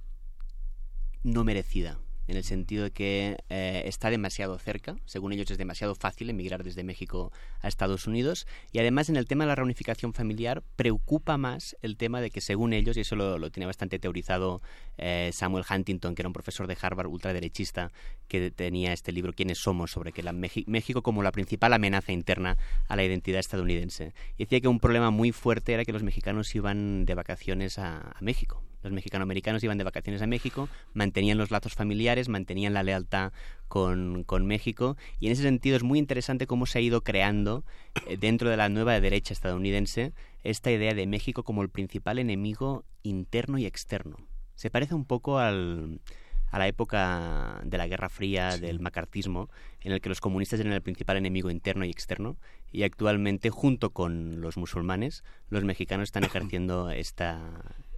no 1.22 1.44
merecida 1.44 1.98
en 2.28 2.36
el 2.36 2.44
sentido 2.44 2.84
de 2.84 2.90
que 2.90 3.36
eh, 3.48 3.82
está 3.86 4.10
demasiado 4.10 4.58
cerca, 4.58 4.96
según 5.04 5.32
ellos 5.32 5.50
es 5.50 5.58
demasiado 5.58 5.94
fácil 5.94 6.30
emigrar 6.30 6.62
desde 6.62 6.84
México 6.84 7.32
a 7.60 7.68
Estados 7.68 8.06
Unidos, 8.06 8.46
y 8.72 8.78
además 8.78 9.08
en 9.08 9.16
el 9.16 9.26
tema 9.26 9.44
de 9.44 9.48
la 9.48 9.54
reunificación 9.54 10.14
familiar 10.14 10.62
preocupa 10.76 11.36
más 11.36 11.76
el 11.82 11.96
tema 11.96 12.20
de 12.20 12.30
que 12.30 12.40
según 12.40 12.72
ellos, 12.72 12.96
y 12.96 13.00
eso 13.00 13.16
lo, 13.16 13.50
tiene 13.50 13.66
bastante 13.66 13.98
teorizado 13.98 14.62
eh, 14.98 15.30
Samuel 15.32 15.64
Huntington, 15.68 16.14
que 16.14 16.22
era 16.22 16.28
un 16.28 16.32
profesor 16.32 16.66
de 16.66 16.76
Harvard 16.80 17.08
ultraderechista, 17.08 17.92
que 18.28 18.50
tenía 18.50 18.92
este 18.92 19.12
libro 19.12 19.32
Quiénes 19.32 19.58
somos, 19.58 19.90
sobre 19.90 20.12
que 20.12 20.22
la 20.22 20.32
México 20.32 21.02
como 21.02 21.22
la 21.22 21.32
principal 21.32 21.72
amenaza 21.72 22.12
interna 22.12 22.56
a 22.88 22.96
la 22.96 23.04
identidad 23.04 23.40
estadounidense. 23.40 24.14
Y 24.36 24.44
decía 24.44 24.60
que 24.60 24.68
un 24.68 24.80
problema 24.80 25.10
muy 25.10 25.32
fuerte 25.32 25.74
era 25.74 25.84
que 25.84 25.92
los 25.92 26.02
mexicanos 26.02 26.54
iban 26.54 27.04
de 27.04 27.14
vacaciones 27.14 27.78
a 27.78 28.16
México 28.20 28.62
los 28.82 28.92
mexicanoamericanos 28.92 29.62
iban 29.64 29.78
de 29.78 29.84
vacaciones 29.84 30.22
a 30.22 30.26
México, 30.26 30.68
mantenían 30.94 31.38
los 31.38 31.50
lazos 31.50 31.74
familiares, 31.74 32.28
mantenían 32.28 32.74
la 32.74 32.82
lealtad 32.82 33.32
con, 33.68 34.24
México 34.46 34.96
y 35.20 35.26
en 35.26 35.32
ese 35.32 35.42
sentido 35.42 35.76
es 35.76 35.82
muy 35.82 35.98
interesante 35.98 36.46
cómo 36.46 36.66
se 36.66 36.78
ha 36.78 36.82
ido 36.82 37.02
creando 37.02 37.64
eh, 38.06 38.16
dentro 38.16 38.50
de 38.50 38.56
la 38.56 38.68
nueva 38.68 39.00
derecha 39.00 39.32
estadounidense 39.32 40.12
esta 40.42 40.70
idea 40.70 40.94
de 40.94 41.06
México 41.06 41.42
como 41.44 41.62
el 41.62 41.68
principal 41.68 42.18
enemigo 42.18 42.84
interno 43.02 43.58
y 43.58 43.66
externo. 43.66 44.16
Se 44.56 44.70
parece 44.70 44.94
un 44.94 45.04
poco 45.04 45.38
al, 45.38 46.00
a 46.52 46.58
la 46.58 46.68
época 46.68 47.60
de 47.64 47.78
la 47.78 47.88
Guerra 47.88 48.10
Fría, 48.10 48.58
del 48.58 48.78
macartismo, 48.78 49.48
en 49.80 49.92
el 49.92 50.02
que 50.02 50.10
los 50.10 50.20
comunistas 50.20 50.60
eran 50.60 50.74
el 50.74 50.82
principal 50.82 51.16
enemigo 51.16 51.50
interno 51.50 51.86
y 51.86 51.90
externo, 51.90 52.36
y 52.70 52.82
actualmente, 52.82 53.48
junto 53.48 53.90
con 53.90 54.42
los 54.42 54.58
musulmanes, 54.58 55.24
los 55.48 55.64
mexicanos 55.64 56.08
están 56.08 56.24
ejerciendo 56.24 56.90
esta, 56.90 57.40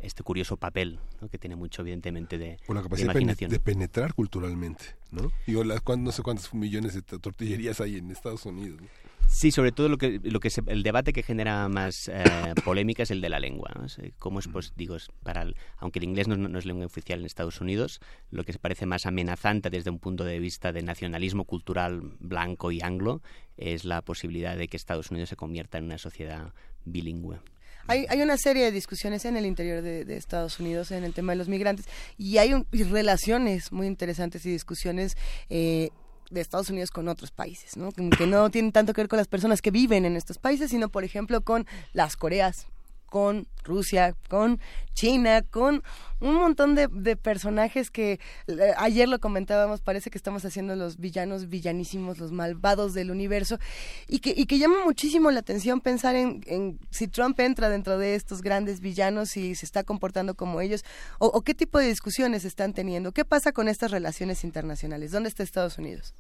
este 0.05 0.23
curioso 0.23 0.57
papel 0.57 1.01
que 1.31 1.39
tiene 1.39 1.57
mucho 1.57 1.83
evidentemente 1.83 2.39
de, 2.39 2.59
la 2.69 2.83
capacidad 2.83 3.15
de, 3.15 3.61
penetrar 3.61 4.15
culturalmente 4.15 4.97
no 5.11 5.33
Digo, 5.47 5.65
no 5.65 6.13
sé 6.13 6.23
cuántos 6.23 6.53
millones 6.55 6.95
de 6.95 7.03
tortillerías 7.03 7.81
hay 7.81 7.97
en 7.97 8.11
Estados 8.11 8.47
Unidos 8.47 8.81
Sí, 9.27 9.51
sobre 9.51 9.73
todo 9.73 9.89
lo 9.89 9.99
que, 9.99 10.21
lo 10.23 10.39
que 10.39 10.51
el 10.67 10.83
debate 10.83 11.13
que 11.13 11.23
genera 11.23 11.69
más 11.69 12.09
eh, 12.09 12.23
polémica 12.65 13.03
es 13.03 13.11
el 13.11 13.21
de 13.21 13.29
la 13.29 13.41
lengua. 13.41 13.71
¿Cómo 14.19 14.39
es, 14.39 14.49
pues, 14.49 14.73
digo, 14.77 14.97
para 15.23 15.47
aunque 15.79 15.99
el 15.99 16.05
inglés 16.05 16.29
no, 16.29 16.59
es 16.59 16.67
lengua 16.67 16.87
oficial 16.87 17.21
en 17.21 17.27
Estados 17.27 17.61
Unidos, 17.61 18.01
lo 18.31 18.45
que 18.45 18.53
se 18.53 18.59
parece 18.59 18.87
más 18.87 19.07
amenazante 19.07 19.71
desde 19.71 19.91
un 19.91 19.99
punto 19.99 20.25
de 20.25 20.39
vista 20.39 20.73
de 20.73 20.83
nacionalismo 20.83 21.45
cultural 21.45 22.01
blanco 22.21 22.71
y 22.71 22.81
anglo 22.83 23.23
es 23.57 23.85
la 23.85 24.03
posibilidad 24.03 24.57
de 24.57 24.69
que 24.69 24.77
Estados 24.77 25.11
Unidos 25.11 25.31
se 25.31 25.37
convierta 25.37 25.79
en 25.79 25.85
una 25.85 25.99
sociedad 25.99 26.53
bilingüe. 26.85 27.41
Hay, 27.87 28.07
hay 28.09 28.23
una 28.23 28.37
serie 28.39 28.65
de 28.65 28.73
discusiones 28.73 29.25
en 29.25 29.37
el 29.37 29.45
interior 29.45 29.83
de, 29.83 30.17
Estados 30.17 30.59
Unidos 30.59 30.91
en 30.91 31.05
el 31.05 31.13
tema 31.13 31.33
de 31.33 31.37
los 31.37 31.49
migrantes 31.49 31.87
y 32.17 32.39
hay 32.39 32.55
relaciones 32.73 33.73
muy 33.73 33.87
interesantes 33.87 34.47
y 34.47 34.51
discusiones 34.51 35.17
eh, 35.51 35.91
de 36.31 36.41
Estados 36.41 36.71
Unidos 36.71 36.91
con 36.91 37.09
otros 37.09 37.31
países, 37.31 37.77
¿no? 37.77 37.93
Que 37.93 38.27
no 38.27 38.51
tienen 38.51 38.73
tanto 38.73 38.93
que 38.93 39.03
ver 39.03 39.09
con 39.09 39.19
las 39.19 39.29
personas 39.29 39.61
que 39.61 39.71
viven 39.71 40.05
en 40.05 40.17
estos 40.17 40.39
países, 40.39 40.71
sino, 40.71 40.89
por 40.89 41.05
ejemplo, 41.05 41.43
con 41.43 41.67
las 41.93 42.17
Coreas, 42.17 42.67
con 43.15 43.47
Rusia, 43.63 44.17
con 44.29 44.59
China, 44.93 45.43
con 45.43 45.85
un 46.19 46.35
montón 46.35 46.75
de, 46.75 46.89
personajes 47.15 47.89
que 47.89 48.19
eh, 48.49 48.73
ayer 48.77 49.09
lo 49.09 49.21
comentábamos, 49.21 49.81
parece 49.83 50.11
que 50.11 50.19
estamos 50.19 50.45
haciendo 50.45 50.75
los 50.75 50.97
villanos 50.99 51.49
villanísimos, 51.49 52.19
los 52.19 52.33
malvados 52.33 52.93
del 52.93 53.13
universo, 53.13 53.61
y 54.09 54.19
que, 54.19 54.35
y 54.37 54.47
que 54.47 54.59
llama 54.59 54.85
muchísimo 54.85 55.31
la 55.31 55.39
atención 55.39 55.81
pensar 55.81 56.17
en, 56.17 56.81
si 56.91 57.07
Trump 57.07 57.39
entra 57.39 57.69
dentro 57.69 57.99
de 57.99 58.17
estos 58.17 58.43
grandes 58.43 58.81
villanos 58.81 59.37
y 59.37 59.55
se 59.55 59.65
está 59.65 59.85
comportando 59.85 60.35
como 60.35 60.61
ellos, 60.61 60.85
o, 61.21 61.29
o 61.29 61.43
qué 61.43 61.55
tipo 61.55 61.79
de 61.79 61.87
discusiones 61.87 62.45
están 62.45 62.73
teniendo, 62.73 63.13
qué 63.13 63.25
pasa 63.25 63.53
con 63.53 63.69
estas 63.69 63.93
relaciones 63.93 64.43
internacionales, 64.43 65.13
dónde 65.13 65.29
está 65.29 65.45
Estados 65.45 65.79
Unidos. 65.79 66.15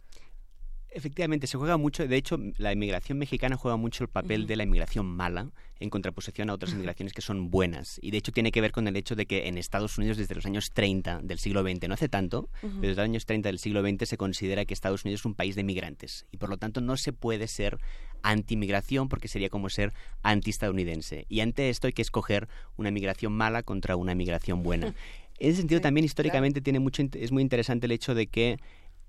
Efectivamente, 0.94 1.48
se 1.48 1.58
juega 1.58 1.76
mucho, 1.76 2.06
de 2.06 2.16
hecho, 2.16 2.38
la 2.56 2.72
inmigración 2.72 3.18
mexicana 3.18 3.56
juega 3.56 3.76
mucho 3.76 4.04
el 4.04 4.08
papel 4.08 4.46
de 4.46 4.54
la 4.54 4.62
inmigración 4.62 5.06
mala 5.06 5.50
en 5.80 5.90
contraposición 5.90 6.50
a 6.50 6.54
otras 6.54 6.72
inmigraciones 6.72 7.12
que 7.12 7.20
son 7.20 7.50
buenas. 7.50 7.98
Y 8.00 8.12
de 8.12 8.18
hecho 8.18 8.30
tiene 8.30 8.52
que 8.52 8.60
ver 8.60 8.70
con 8.70 8.86
el 8.86 8.96
hecho 8.96 9.16
de 9.16 9.26
que 9.26 9.48
en 9.48 9.58
Estados 9.58 9.98
Unidos 9.98 10.16
desde 10.16 10.36
los 10.36 10.46
años 10.46 10.70
30 10.72 11.20
del 11.22 11.40
siglo 11.40 11.62
XX, 11.62 11.88
no 11.88 11.94
hace 11.94 12.08
tanto, 12.08 12.48
pero 12.60 12.74
desde 12.80 12.94
los 12.94 12.98
años 13.04 13.26
30 13.26 13.48
del 13.48 13.58
siglo 13.58 13.82
XX 13.82 14.08
se 14.08 14.16
considera 14.16 14.64
que 14.64 14.72
Estados 14.72 15.04
Unidos 15.04 15.22
es 15.22 15.26
un 15.26 15.34
país 15.34 15.56
de 15.56 15.64
migrantes. 15.64 16.26
Y 16.30 16.36
por 16.36 16.48
lo 16.48 16.58
tanto 16.58 16.80
no 16.80 16.96
se 16.96 17.12
puede 17.12 17.48
ser 17.48 17.78
anti-inmigración 18.22 19.08
porque 19.08 19.26
sería 19.26 19.50
como 19.50 19.70
ser 19.70 19.92
anti-estadounidense. 20.22 21.26
Y 21.28 21.40
ante 21.40 21.70
esto 21.70 21.88
hay 21.88 21.92
que 21.92 22.02
escoger 22.02 22.48
una 22.76 22.92
migración 22.92 23.32
mala 23.32 23.64
contra 23.64 23.96
una 23.96 24.14
migración 24.14 24.62
buena. 24.62 24.94
En 25.40 25.50
ese 25.50 25.58
sentido 25.58 25.80
también 25.80 26.04
históricamente 26.04 26.60
tiene 26.60 26.78
mucho, 26.78 27.02
es 27.12 27.32
muy 27.32 27.42
interesante 27.42 27.86
el 27.86 27.92
hecho 27.92 28.14
de 28.14 28.28
que 28.28 28.60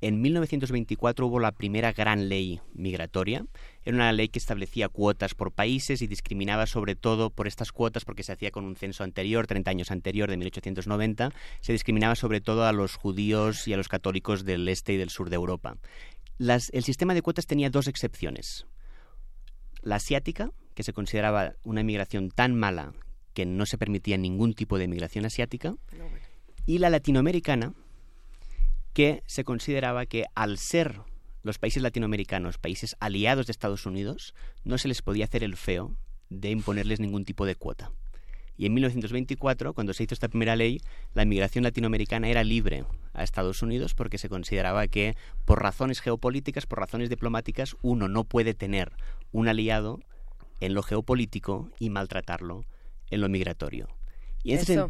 en 0.08 0.22
1924 0.22 1.26
hubo 1.26 1.40
la 1.40 1.52
primera 1.52 1.92
gran 1.92 2.30
ley 2.30 2.62
migratoria. 2.74 3.46
Era 3.84 3.96
una 3.96 4.14
ley 4.14 4.28
que 4.28 4.38
establecía 4.38 4.88
cuotas 4.88 5.34
por 5.34 5.52
países 5.52 6.04
y 6.04 6.08
discriminaba 6.08 6.68
sobre 6.68 6.96
todo 6.96 7.32
por 7.32 7.48
estas 7.48 7.72
cuotas 7.72 8.06
porque 8.06 8.22
se 8.22 8.32
hacía 8.32 8.52
con 8.52 8.66
un 8.66 8.76
censo 8.76 9.04
anterior, 9.04 9.48
30 9.48 9.72
años 9.72 9.90
anterior, 9.90 10.30
de 10.30 10.38
1890. 10.38 11.32
Se 11.62 11.74
discriminaba 11.74 12.16
sobre 12.16 12.40
todo 12.40 12.66
a 12.66 12.72
los 12.72 12.96
judíos 12.96 13.68
y 13.68 13.74
a 13.74 13.78
los 13.78 13.88
católicos 13.88 14.46
del 14.46 14.68
este 14.68 14.94
y 14.94 14.98
del 14.98 15.10
sur 15.10 15.32
de 15.32 15.38
Europa. 15.38 15.78
el 16.38 16.84
sistema 16.84 17.16
de 17.16 17.24
cuotas 17.24 17.48
tenía 17.48 17.72
dos 17.72 17.88
excepciones. 17.88 18.68
La 19.82 19.96
asiática, 19.96 20.52
que 20.76 20.84
se 20.84 20.94
consideraba 20.94 21.54
una 21.64 21.82
inmigración 21.82 22.30
tan 22.30 22.54
mala 22.54 22.94
que 23.34 23.46
no 23.48 23.66
se 23.66 23.80
permitía 23.80 24.18
ningún 24.18 24.54
tipo 24.54 24.78
de 24.78 24.86
inmigración 24.86 25.26
asiática, 25.26 25.76
y 26.68 26.78
la 26.78 26.90
latinoamericana, 26.90 27.74
que 28.96 29.24
se 29.28 29.44
consideraba 29.44 30.06
que 30.06 30.26
al 30.36 30.58
ser 30.58 31.02
los 31.44 31.60
países 31.60 31.84
latinoamericanos 31.84 32.58
países 32.58 32.96
aliados 33.02 33.46
de 33.46 33.52
Estados 33.52 33.86
Unidos, 33.86 34.34
no 34.64 34.78
se 34.78 34.88
les 34.88 35.02
podía 35.02 35.26
hacer 35.26 35.44
el 35.44 35.58
feo 35.58 35.98
de 36.30 36.50
imponerles 36.50 37.02
ningún 37.02 37.26
tipo 37.26 37.46
de 37.46 37.56
cuota. 37.56 37.92
Y 38.58 38.66
en 38.66 38.74
1924, 38.74 39.74
cuando 39.74 39.94
se 39.94 40.06
hizo 40.06 40.14
esta 40.14 40.30
primera 40.30 40.56
ley, 40.56 40.80
la 41.14 41.24
inmigración 41.24 41.66
latinoamericana 41.66 42.30
era 42.30 42.46
libre 42.46 42.86
a 43.14 43.24
Estados 43.24 43.62
Unidos 43.62 43.94
porque 43.94 44.18
se 44.18 44.30
consideraba 44.30 44.88
que 44.88 45.18
por 45.44 45.62
razones 45.62 46.00
geopolíticas, 46.00 46.66
por 46.66 46.80
razones 46.80 47.10
diplomáticas, 47.10 47.76
uno 47.82 48.08
no 48.08 48.24
puede 48.24 48.54
tener 48.54 48.94
un 49.34 49.50
aliado 49.50 50.00
en 50.62 50.74
lo 50.74 50.84
geopolítico 50.84 51.70
y 51.80 51.90
maltratarlo 51.90 52.64
en 53.10 53.20
lo 53.20 53.28
migratorio. 53.28 53.90
Y 54.42 54.54
en 54.54 54.60
ese 54.60 54.86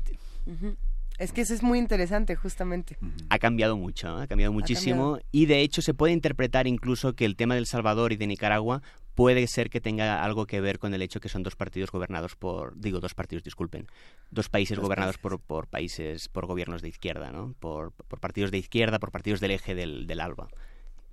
es 1.17 1.31
que 1.31 1.41
eso 1.41 1.53
es 1.53 1.63
muy 1.63 1.79
interesante, 1.79 2.35
justamente. 2.35 2.97
Ha 3.29 3.39
cambiado 3.39 3.77
mucho, 3.77 4.09
ha 4.17 4.27
cambiado 4.27 4.51
muchísimo 4.53 5.19
y 5.31 5.45
de 5.45 5.61
hecho 5.61 5.81
se 5.81 5.93
puede 5.93 6.13
interpretar 6.13 6.67
incluso 6.67 7.13
que 7.13 7.25
el 7.25 7.35
tema 7.35 7.55
del 7.55 7.65
Salvador 7.65 8.13
y 8.13 8.17
de 8.17 8.27
Nicaragua 8.27 8.81
puede 9.15 9.47
ser 9.47 9.69
que 9.69 9.79
tenga 9.79 10.23
algo 10.23 10.45
que 10.45 10.59
ver 10.59 10.77
con 10.77 10.93
el 10.93 11.01
hecho 11.01 11.19
que 11.21 11.29
son 11.29 11.41
dos 11.41 11.55
partidos 11.55 11.89
gobernados 11.89 12.35
por, 12.35 12.77
digo, 12.77 12.99
dos 12.99 13.13
partidos, 13.13 13.43
disculpen, 13.43 13.87
dos 14.29 14.49
países 14.49 14.77
gobernados 14.77 15.17
Por, 15.17 15.39
por 15.39 15.67
países, 15.67 16.27
por 16.27 16.45
gobiernos 16.45 16.81
de 16.81 16.89
izquierda, 16.89 17.31
¿no? 17.31 17.55
Por, 17.59 17.91
por 17.93 18.19
partidos 18.19 18.51
de 18.51 18.57
izquierda, 18.57 18.99
por 18.99 19.11
partidos 19.11 19.39
del 19.39 19.51
eje 19.51 19.73
del, 19.73 20.05
del 20.07 20.19
ALBA. 20.19 20.49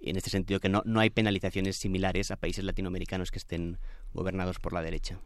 Y 0.00 0.10
en 0.10 0.16
este 0.16 0.30
sentido 0.30 0.58
que 0.58 0.68
no, 0.68 0.82
no 0.84 0.98
hay 0.98 1.10
penalizaciones 1.10 1.76
similares 1.76 2.32
a 2.32 2.36
países 2.36 2.64
latinoamericanos 2.64 3.30
que 3.30 3.38
estén 3.38 3.78
gobernados 4.12 4.58
por 4.58 4.72
la 4.72 4.82
derecha. 4.82 5.20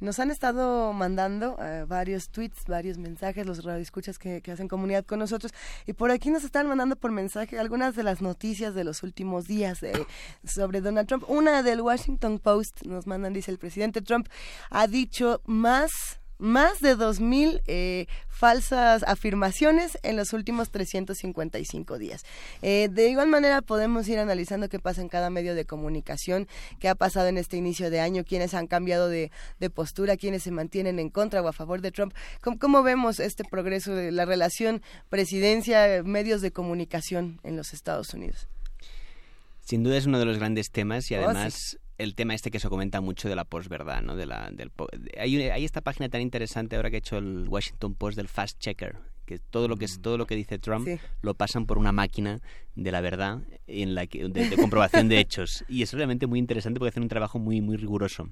Nos 0.00 0.18
han 0.18 0.30
estado 0.30 0.92
mandando 0.92 1.56
eh, 1.60 1.84
varios 1.86 2.28
tweets, 2.28 2.64
varios 2.66 2.98
mensajes, 2.98 3.46
los 3.46 3.64
radioescuchas 3.64 4.18
que, 4.18 4.42
hacen 4.50 4.68
comunidad 4.68 5.04
con 5.04 5.18
nosotros. 5.18 5.52
Y 5.86 5.92
por 5.92 6.10
aquí 6.10 6.30
nos 6.30 6.44
están 6.44 6.68
mandando 6.68 6.96
por 6.96 7.12
mensaje 7.12 7.58
algunas 7.58 7.96
de 7.96 8.02
las 8.02 8.20
noticias 8.20 8.74
de 8.74 8.84
los 8.84 9.02
últimos 9.02 9.46
días 9.46 9.82
eh, 9.82 10.06
sobre 10.44 10.80
Donald 10.80 11.08
Trump. 11.08 11.24
Una 11.28 11.62
del 11.62 11.80
Washington 11.80 12.38
Post 12.38 12.82
nos 12.82 13.06
mandan, 13.06 13.32
dice 13.32 13.50
el 13.50 13.58
presidente 13.58 14.02
Trump, 14.02 14.28
ha 14.70 14.86
dicho 14.86 15.40
más 15.46 16.20
más 16.38 16.80
de 16.80 16.96
2.000 16.96 17.62
eh, 17.66 18.06
falsas 18.28 19.02
afirmaciones 19.04 19.98
en 20.02 20.16
los 20.16 20.32
últimos 20.32 20.70
355 20.70 21.98
días. 21.98 22.22
Eh, 22.62 22.88
de 22.90 23.08
igual 23.08 23.28
manera 23.28 23.62
podemos 23.62 24.06
ir 24.08 24.18
analizando 24.18 24.68
qué 24.68 24.78
pasa 24.78 25.00
en 25.00 25.08
cada 25.08 25.30
medio 25.30 25.54
de 25.54 25.64
comunicación, 25.64 26.46
qué 26.78 26.88
ha 26.88 26.94
pasado 26.94 27.28
en 27.28 27.38
este 27.38 27.56
inicio 27.56 27.90
de 27.90 28.00
año, 28.00 28.24
quiénes 28.24 28.54
han 28.54 28.66
cambiado 28.66 29.08
de, 29.08 29.30
postura, 29.74 30.16
quiénes 30.16 30.42
se 30.42 30.50
mantienen 30.50 30.98
en 30.98 31.10
contra 31.10 31.42
o 31.42 31.48
a 31.48 31.52
favor 31.52 31.80
de 31.80 31.90
Trump. 31.90 32.14
¿Cómo, 32.40 32.82
vemos 32.82 33.20
este 33.20 33.44
progreso 33.44 33.94
de 33.94 34.12
la 34.12 34.24
relación 34.24 34.82
presidencia-medios 35.08 36.40
de 36.40 36.52
comunicación 36.52 37.40
en 37.42 37.56
los 37.56 37.72
Estados 37.72 38.14
Unidos? 38.14 38.48
Sin 39.66 39.82
duda 39.82 39.96
es 39.96 40.06
uno 40.06 40.20
de 40.20 40.24
los 40.24 40.38
grandes 40.38 40.70
temas 40.70 41.10
y 41.10 41.16
oh, 41.16 41.24
además 41.24 41.76
el 41.98 42.14
tema 42.14 42.34
este 42.34 42.52
que 42.52 42.60
se 42.60 42.68
comenta 42.68 43.00
mucho 43.00 43.28
de 43.28 43.34
la 43.34 43.44
posverdad, 43.44 44.00
¿no? 44.00 44.14
De 44.14 44.24
la, 44.24 44.48
del, 44.52 44.70
hay, 45.18 45.42
hay, 45.42 45.64
esta 45.64 45.80
página 45.80 46.08
tan 46.08 46.20
interesante 46.20 46.76
ahora 46.76 46.88
que 46.88 46.96
ha 46.96 46.98
hecho 47.00 47.18
el 47.18 47.48
Washington 47.48 47.96
Post 47.96 48.16
del 48.16 48.28
Fast 48.28 48.60
Checker, 48.60 48.96
que 49.24 49.40
todo 49.40 49.66
lo 49.66 49.76
que 49.76 49.86
es 49.86 49.98
mm. 49.98 50.02
todo 50.02 50.18
lo 50.18 50.26
que 50.28 50.36
dice 50.36 50.60
Trump 50.60 50.86
lo 51.20 51.34
pasan 51.34 51.66
por 51.66 51.78
una 51.78 51.90
máquina 51.90 52.38
de 52.76 52.92
la 52.92 53.00
verdad 53.00 53.42
en 53.66 53.96
la 53.96 54.06
que, 54.06 54.28
de, 54.28 54.56
comprobación 54.56 55.08
de 55.08 55.18
hechos 55.18 55.64
y 55.68 55.82
es 55.82 55.92
realmente 55.92 56.28
muy 56.28 56.38
interesante 56.38 56.78
porque 56.78 56.90
hacen 56.90 57.02
un 57.02 57.08
trabajo 57.08 57.40
muy 57.40 57.60
muy 57.60 57.76
riguroso 57.76 58.30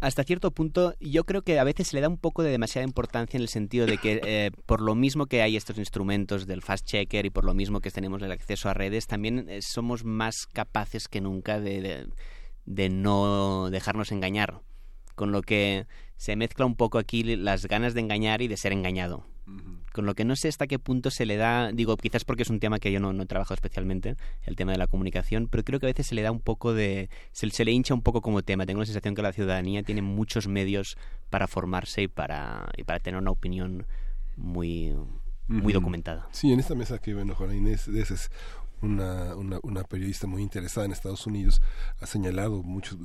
hasta 0.00 0.22
cierto 0.22 0.50
punto 0.52 0.94
yo 1.00 1.24
creo 1.24 1.42
que 1.42 1.58
a 1.58 1.64
veces 1.64 1.88
se 1.88 1.96
le 1.96 2.02
da 2.02 2.08
un 2.08 2.18
poco 2.18 2.42
de 2.42 2.50
demasiada 2.50 2.86
importancia 2.86 3.36
en 3.36 3.42
el 3.42 3.48
sentido 3.48 3.86
de 3.86 3.98
que 3.98 4.20
eh, 4.24 4.50
por 4.66 4.80
lo 4.80 4.94
mismo 4.94 5.26
que 5.26 5.42
hay 5.42 5.56
estos 5.56 5.78
instrumentos 5.78 6.46
del 6.46 6.62
fast 6.62 6.86
checker 6.86 7.26
y 7.26 7.30
por 7.30 7.44
lo 7.44 7.54
mismo 7.54 7.80
que 7.80 7.90
tenemos 7.90 8.22
el 8.22 8.32
acceso 8.32 8.68
a 8.68 8.74
redes, 8.74 9.06
también 9.06 9.48
eh, 9.48 9.60
somos 9.62 10.04
más 10.04 10.46
capaces 10.52 11.08
que 11.08 11.20
nunca 11.20 11.60
de, 11.60 12.08
de, 12.64 12.88
no 12.88 13.70
dejarnos 13.70 14.12
engañar. 14.12 14.60
Con 15.14 15.32
lo 15.32 15.42
que 15.42 15.86
se 16.16 16.36
mezcla 16.36 16.64
un 16.64 16.76
poco 16.76 16.98
aquí 16.98 17.24
las 17.24 17.66
ganas 17.66 17.94
de 17.94 18.00
engañar 18.00 18.40
y 18.40 18.46
de 18.46 18.56
ser 18.56 18.72
engañado 18.72 19.26
con 19.98 20.06
lo 20.06 20.14
que 20.14 20.24
no 20.24 20.36
sé 20.36 20.46
hasta 20.46 20.68
qué 20.68 20.78
punto 20.78 21.10
se 21.10 21.26
le 21.26 21.36
da, 21.36 21.72
digo, 21.72 21.96
quizás 21.96 22.24
porque 22.24 22.44
es 22.44 22.50
un 22.50 22.60
tema 22.60 22.78
que 22.78 22.92
yo 22.92 23.00
no, 23.00 23.12
no 23.12 23.24
he 23.24 23.26
trabajado 23.26 23.56
especialmente, 23.56 24.14
el 24.44 24.54
tema 24.54 24.70
de 24.70 24.78
la 24.78 24.86
comunicación, 24.86 25.48
pero 25.50 25.64
creo 25.64 25.80
que 25.80 25.86
a 25.86 25.88
veces 25.88 26.06
se 26.06 26.14
le 26.14 26.22
da 26.22 26.30
un 26.30 26.38
poco 26.38 26.72
de, 26.72 27.10
se, 27.32 27.64
le 27.64 27.72
hincha 27.72 27.94
un 27.94 28.02
poco 28.02 28.22
como 28.22 28.42
tema. 28.42 28.64
Tengo 28.64 28.78
la 28.78 28.86
sensación 28.86 29.16
que 29.16 29.22
la 29.22 29.32
ciudadanía 29.32 29.82
tiene 29.82 30.02
muchos 30.02 30.46
medios 30.46 30.96
para 31.30 31.48
formarse 31.48 32.02
y 32.02 32.06
para, 32.06 32.68
y 32.76 32.84
para 32.84 33.00
tener 33.00 33.20
una 33.20 33.32
opinión 33.32 33.88
muy, 34.36 34.94
muy 35.48 35.72
documentada. 35.72 36.28
Sí, 36.30 36.52
en 36.52 36.60
esta 36.60 36.76
mesa 36.76 37.00
que 37.00 37.12
bueno, 37.12 37.34
Juana 37.34 37.56
Inés, 37.56 37.88
es 37.88 38.30
una, 38.80 39.34
una, 39.34 39.58
una, 39.64 39.82
periodista 39.82 40.28
muy 40.28 40.42
interesada 40.42 40.86
en 40.86 40.92
Estados 40.92 41.26
Unidos, 41.26 41.60
ha 42.00 42.06
señalado 42.06 42.62
mucho 42.62 42.96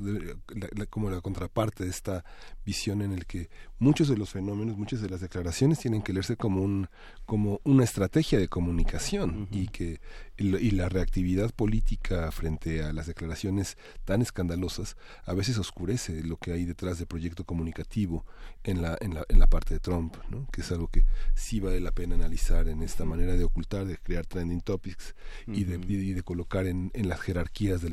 como 0.90 1.10
la 1.10 1.20
contraparte 1.20 1.82
de 1.82 1.90
esta 1.90 2.24
visión 2.64 3.02
en 3.02 3.12
el 3.12 3.26
que 3.26 3.48
muchos 3.78 4.08
de 4.08 4.16
los 4.16 4.30
fenómenos, 4.30 4.76
muchas 4.76 5.00
de 5.00 5.10
las 5.10 5.20
declaraciones 5.20 5.78
tienen 5.78 6.02
que 6.02 6.12
leerse 6.12 6.36
como 6.36 6.62
un 6.62 6.88
como 7.26 7.60
una 7.64 7.84
estrategia 7.84 8.38
de 8.38 8.48
comunicación 8.48 9.48
y 9.50 9.68
que 9.68 10.00
y 10.36 10.70
la 10.72 10.88
reactividad 10.88 11.52
política 11.52 12.30
frente 12.32 12.82
a 12.82 12.92
las 12.92 13.06
declaraciones 13.06 13.76
tan 14.04 14.20
escandalosas 14.20 14.96
a 15.24 15.32
veces 15.32 15.58
oscurece 15.58 16.24
lo 16.24 16.38
que 16.38 16.52
hay 16.52 16.64
detrás 16.64 16.98
del 16.98 17.06
proyecto 17.06 17.44
comunicativo 17.44 18.24
en 18.64 18.82
la 18.82 18.96
en 19.00 19.14
la, 19.14 19.24
en 19.28 19.38
la 19.38 19.46
parte 19.46 19.74
de 19.74 19.80
Trump, 19.80 20.16
¿no? 20.30 20.48
que 20.50 20.62
es 20.62 20.72
algo 20.72 20.88
que 20.88 21.04
sí 21.34 21.60
vale 21.60 21.80
la 21.80 21.92
pena 21.92 22.14
analizar 22.14 22.68
en 22.68 22.82
esta 22.82 23.04
manera 23.04 23.34
de 23.34 23.44
ocultar, 23.44 23.84
de 23.84 23.96
crear 23.98 24.26
trending 24.26 24.60
topics 24.60 25.14
y, 25.46 25.64
de, 25.64 25.78
de 25.78 26.22
colocar 26.22 26.66
en, 26.66 26.90
en 26.94 27.08
las 27.08 27.20
jerarquías 27.20 27.80
de, 27.80 27.90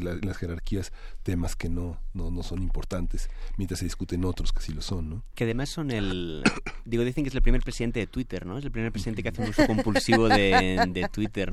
la 0.00 0.14
de 0.14 0.26
las 0.26 0.36
jerarquías 0.36 0.92
temas 1.22 1.56
que 1.56 1.68
no, 1.68 2.00
no 2.12 2.30
no 2.30 2.42
son 2.42 2.62
importantes 2.62 3.28
mientras 3.56 3.80
se 3.80 3.86
otros 4.22 4.52
que 4.52 4.62
sí 4.62 4.72
lo 4.72 4.82
son, 4.82 5.10
¿no? 5.10 5.24
Que 5.34 5.44
además 5.44 5.70
son 5.70 5.90
el 5.90 6.42
digo 6.84 7.04
dicen 7.04 7.24
que 7.24 7.28
es 7.28 7.34
el 7.34 7.42
primer 7.42 7.62
presidente 7.62 8.00
de 8.00 8.06
Twitter, 8.06 8.46
¿no? 8.46 8.58
Es 8.58 8.64
el 8.64 8.70
primer 8.70 8.92
presidente 8.92 9.22
que 9.22 9.30
hace 9.30 9.42
un 9.42 9.48
uso 9.48 9.66
compulsivo 9.66 10.28
de, 10.28 10.84
de 10.88 11.08
Twitter 11.08 11.52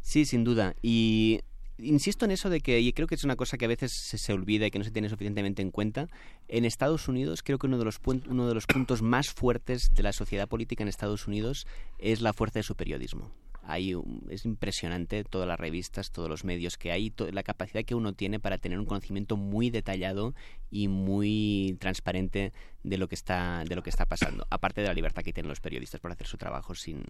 sí, 0.00 0.24
sin 0.24 0.44
duda. 0.44 0.74
Y 0.82 1.40
insisto 1.78 2.24
en 2.24 2.30
eso 2.30 2.50
de 2.50 2.60
que, 2.60 2.80
y 2.80 2.92
creo 2.92 3.06
que 3.06 3.14
es 3.14 3.24
una 3.24 3.36
cosa 3.36 3.56
que 3.56 3.64
a 3.64 3.68
veces 3.68 3.92
se, 3.92 4.32
olvida 4.32 4.66
y 4.66 4.70
que 4.70 4.78
no 4.78 4.84
se 4.84 4.90
tiene 4.90 5.08
suficientemente 5.08 5.62
en 5.62 5.70
cuenta, 5.70 6.08
en 6.48 6.64
Estados 6.64 7.08
Unidos 7.08 7.42
creo 7.42 7.58
que 7.58 7.66
uno 7.66 7.78
de, 7.78 7.84
los 7.84 8.00
uno 8.28 8.46
de 8.46 8.54
los 8.54 8.66
puntos 8.66 9.02
más 9.02 9.30
fuertes 9.30 9.92
de 9.94 10.02
la 10.02 10.12
sociedad 10.12 10.48
política 10.48 10.82
en 10.82 10.88
Estados 10.88 11.26
Unidos 11.26 11.66
es 11.98 12.20
la 12.20 12.32
fuerza 12.32 12.58
de 12.58 12.64
su 12.64 12.76
periodismo. 12.76 13.30
Hay 13.64 13.94
es 14.28 14.44
impresionante 14.44 15.24
todas 15.24 15.46
las 15.46 15.58
revistas, 15.58 16.10
todos 16.10 16.28
los 16.28 16.44
medios 16.44 16.76
que 16.76 16.90
hay, 16.90 17.12
la 17.32 17.42
capacidad 17.42 17.84
que 17.84 17.94
uno 17.94 18.12
tiene 18.12 18.40
para 18.40 18.58
tener 18.58 18.78
un 18.78 18.86
conocimiento 18.86 19.36
muy 19.36 19.70
detallado 19.70 20.34
y 20.70 20.88
muy 20.88 21.76
transparente 21.80 22.52
de 22.82 22.98
lo 22.98 23.08
que 23.08 23.14
está 23.14 23.64
de 23.64 23.76
lo 23.76 23.82
que 23.82 23.90
está 23.90 24.06
pasando. 24.06 24.46
Aparte 24.50 24.80
de 24.80 24.88
la 24.88 24.94
libertad 24.94 25.22
que 25.22 25.32
tienen 25.32 25.48
los 25.48 25.60
periodistas 25.60 26.00
para 26.00 26.14
hacer 26.14 26.26
su 26.26 26.38
trabajo 26.38 26.74
sin, 26.74 27.02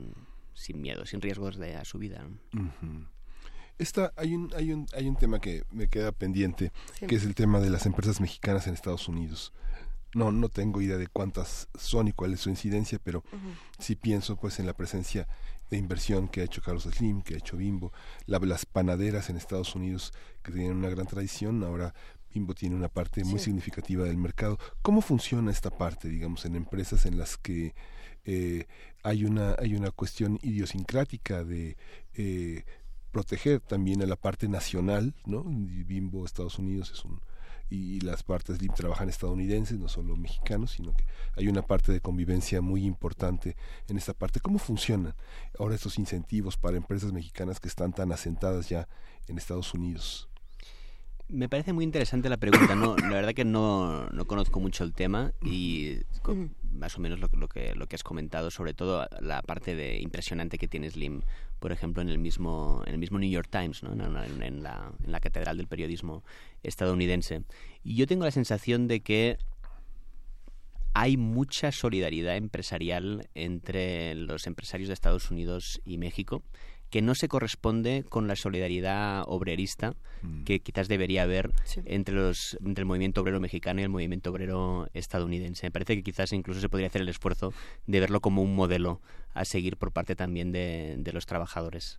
sin 0.55 0.81
miedo, 0.81 1.07
sin 1.07 1.21
riesgos 1.21 1.57
de 1.57 1.77
a 1.77 1.85
su 1.85 1.99
vida. 1.99 2.27
Esta, 3.79 4.13
hay, 4.17 4.35
un, 4.35 4.51
hay, 4.55 4.73
un, 4.73 4.87
hay 4.95 5.09
un 5.09 5.17
tema 5.17 5.41
que 5.41 5.65
me 5.71 5.89
queda 5.89 6.13
pendiente, 6.13 6.73
que 7.09 7.15
es 7.15 7.25
el 7.25 7.35
tema 7.35 7.59
de 7.59 7.71
las 7.71 7.87
empresas 7.87 8.21
mexicanas 8.21 8.67
en 8.67 8.75
Estados 8.75 9.09
Unidos 9.09 9.53
no 10.15 10.31
no 10.31 10.49
tengo 10.49 10.81
idea 10.81 10.97
de 10.97 11.07
cuántas 11.07 11.69
son 11.75 12.09
y 12.09 12.13
cuál 12.13 12.35
es 12.35 12.41
su 12.41 12.51
incidencia, 12.51 12.99
pero 13.03 13.25
sí 13.79 13.97
pienso 13.97 14.37
pues 14.37 14.59
en 14.59 14.67
la 14.67 14.75
presencia 14.75 15.27
de 15.73 15.79
inversión 15.79 16.29
que 16.29 16.43
ha 16.43 16.45
hecho 16.45 16.61
Carlos 16.61 16.83
Slim, 16.83 17.23
que 17.23 17.33
ha 17.33 17.39
hecho 17.39 17.57
Bimbo, 17.57 17.95
las 18.27 18.67
panaderas 18.67 19.31
en 19.31 19.39
Estados 19.39 19.75
Unidos 19.75 20.13
que 20.43 20.53
tienen 20.53 20.77
una 20.77 20.91
gran 20.91 21.07
tradición, 21.07 21.65
ahora 21.65 21.95
Bimbo 22.33 22.53
tiene 22.55 22.77
una 22.77 22.89
parte 22.89 23.25
muy 23.25 23.39
significativa 23.39 24.05
del 24.05 24.19
mercado. 24.19 24.59
¿Cómo 24.83 25.01
funciona 25.01 25.51
esta 25.51 25.71
parte, 25.71 26.09
digamos, 26.09 26.45
en 26.45 26.57
empresas 26.57 27.07
en 27.07 27.17
las 27.17 27.39
que 27.39 27.75
eh, 28.27 28.67
hay 29.03 29.25
una 29.25 29.57
hay 29.59 29.75
una 29.75 29.91
cuestión 29.91 30.39
idiosincrática 30.43 31.43
de 31.43 31.79
eh, 32.15 32.65
proteger 33.11 33.61
también 33.61 34.03
a 34.03 34.07
la 34.07 34.17
parte 34.17 34.49
nacional, 34.49 35.15
¿no? 35.25 35.43
Bimbo 35.43 36.27
Estados 36.27 36.59
Unidos 36.59 36.91
es 36.93 37.03
un 37.07 37.23
y 37.73 38.01
las 38.01 38.23
partes 38.23 38.61
LIM 38.61 38.75
trabajan 38.75 39.09
estadounidenses, 39.09 39.79
no 39.79 39.89
solo 39.89 40.15
mexicanos, 40.15 40.73
sino 40.73 40.95
que 40.95 41.07
hay 41.37 41.49
una 41.49 41.63
parte 41.63 41.91
de 41.91 42.03
convivencia 42.03 42.61
muy 42.61 42.85
importante 42.85 43.57
en 43.89 43.97
esta 43.97 44.13
parte. 44.13 44.41
¿Cómo 44.41 44.59
funcionan 44.59 45.15
ahora 45.59 45.75
estos 45.75 45.99
incentivos 45.99 46.59
para 46.59 46.77
empresas 46.77 47.13
mexicanas 47.13 47.61
que 47.61 47.69
están 47.69 47.95
tan 47.95 48.13
asentadas 48.13 48.69
ya 48.69 48.89
en 49.27 49.39
Estados 49.39 49.73
Unidos? 49.73 50.29
Me 51.33 51.49
parece 51.49 51.73
muy 51.73 51.85
interesante 51.85 52.29
la 52.29 52.37
pregunta. 52.37 52.75
No, 52.75 52.95
la 52.97 53.09
verdad 53.09 53.33
que 53.35 53.45
no, 53.45 54.07
no 54.11 54.27
conozco 54.27 54.61
mucho 54.61 54.85
el 54.85 54.93
tema 54.93 55.33
y 55.43 55.97
más 56.71 56.97
o 56.97 57.01
menos 57.01 57.19
lo, 57.21 57.29
lo, 57.33 57.49
que, 57.49 57.75
lo 57.75 57.87
que 57.87 57.97
has 57.97 58.05
comentado, 58.05 58.51
sobre 58.51 58.75
todo 58.75 59.09
la 59.21 59.43
parte 59.43 59.75
de 59.75 59.99
impresionante 59.99 60.59
que 60.59 60.69
tiene 60.69 60.91
Slim 60.91 61.23
por 61.63 61.71
ejemplo, 61.71 62.03
en 62.03 62.09
el 62.09 62.19
mismo, 62.19 62.83
en 62.87 62.95
el 62.95 62.99
mismo 62.99 63.21
New 63.21 63.31
York 63.31 63.49
Times, 63.49 63.85
¿no? 63.85 63.93
en, 63.93 64.43
en, 64.43 64.63
la, 64.65 64.91
en 65.05 65.13
la 65.13 65.21
catedral 65.21 65.57
del 65.57 65.69
periodismo 65.69 66.25
estadounidense. 66.65 67.45
Y 67.85 67.95
yo 67.95 68.09
tengo 68.09 68.25
la 68.25 68.33
sensación 68.33 68.89
de 68.89 69.01
que 69.01 69.39
hay 70.93 71.17
mucha 71.17 71.71
solidaridad 71.71 72.37
empresarial 72.37 73.29
entre 73.37 74.17
los 74.17 74.49
empresarios 74.49 74.89
de 74.89 74.95
Estados 74.95 75.31
Unidos 75.31 75.81
y 75.85 75.99
México 75.99 76.43
que 76.93 77.01
no 77.01 77.15
se 77.15 77.27
corresponde 77.27 78.05
con 78.07 78.29
la 78.29 78.37
solidaridad 78.37 79.25
obrerista 79.27 79.95
mm. 80.21 80.45
que 80.45 80.61
quizás 80.61 80.89
debería 80.89 81.23
haber 81.23 81.51
entre, 81.87 82.15
los, 82.15 82.59
entre 82.63 82.83
el 82.83 82.87
movimiento 82.87 83.23
obrero 83.23 83.41
mexicano 83.41 83.81
y 83.81 83.85
el 83.85 83.89
movimiento 83.89 84.31
obrero 84.31 84.91
estadounidense. 84.93 85.67
Me 85.67 85.71
parece 85.71 85.97
que 85.97 86.03
quizás 86.03 86.35
incluso 86.35 86.61
se 86.61 86.69
podría 86.69 86.89
hacer 86.89 87.01
el 87.01 87.09
esfuerzo 87.09 87.55
de 87.87 87.99
verlo 87.99 88.21
como 88.21 88.43
un 88.43 88.55
modelo 88.55 89.01
a 89.33 89.47
seguir 89.47 89.79
por 89.79 89.91
parte 89.91 90.15
también 90.15 90.53
de, 90.53 90.97
de 90.99 91.13
los 91.15 91.25
trabajadores. 91.25 91.99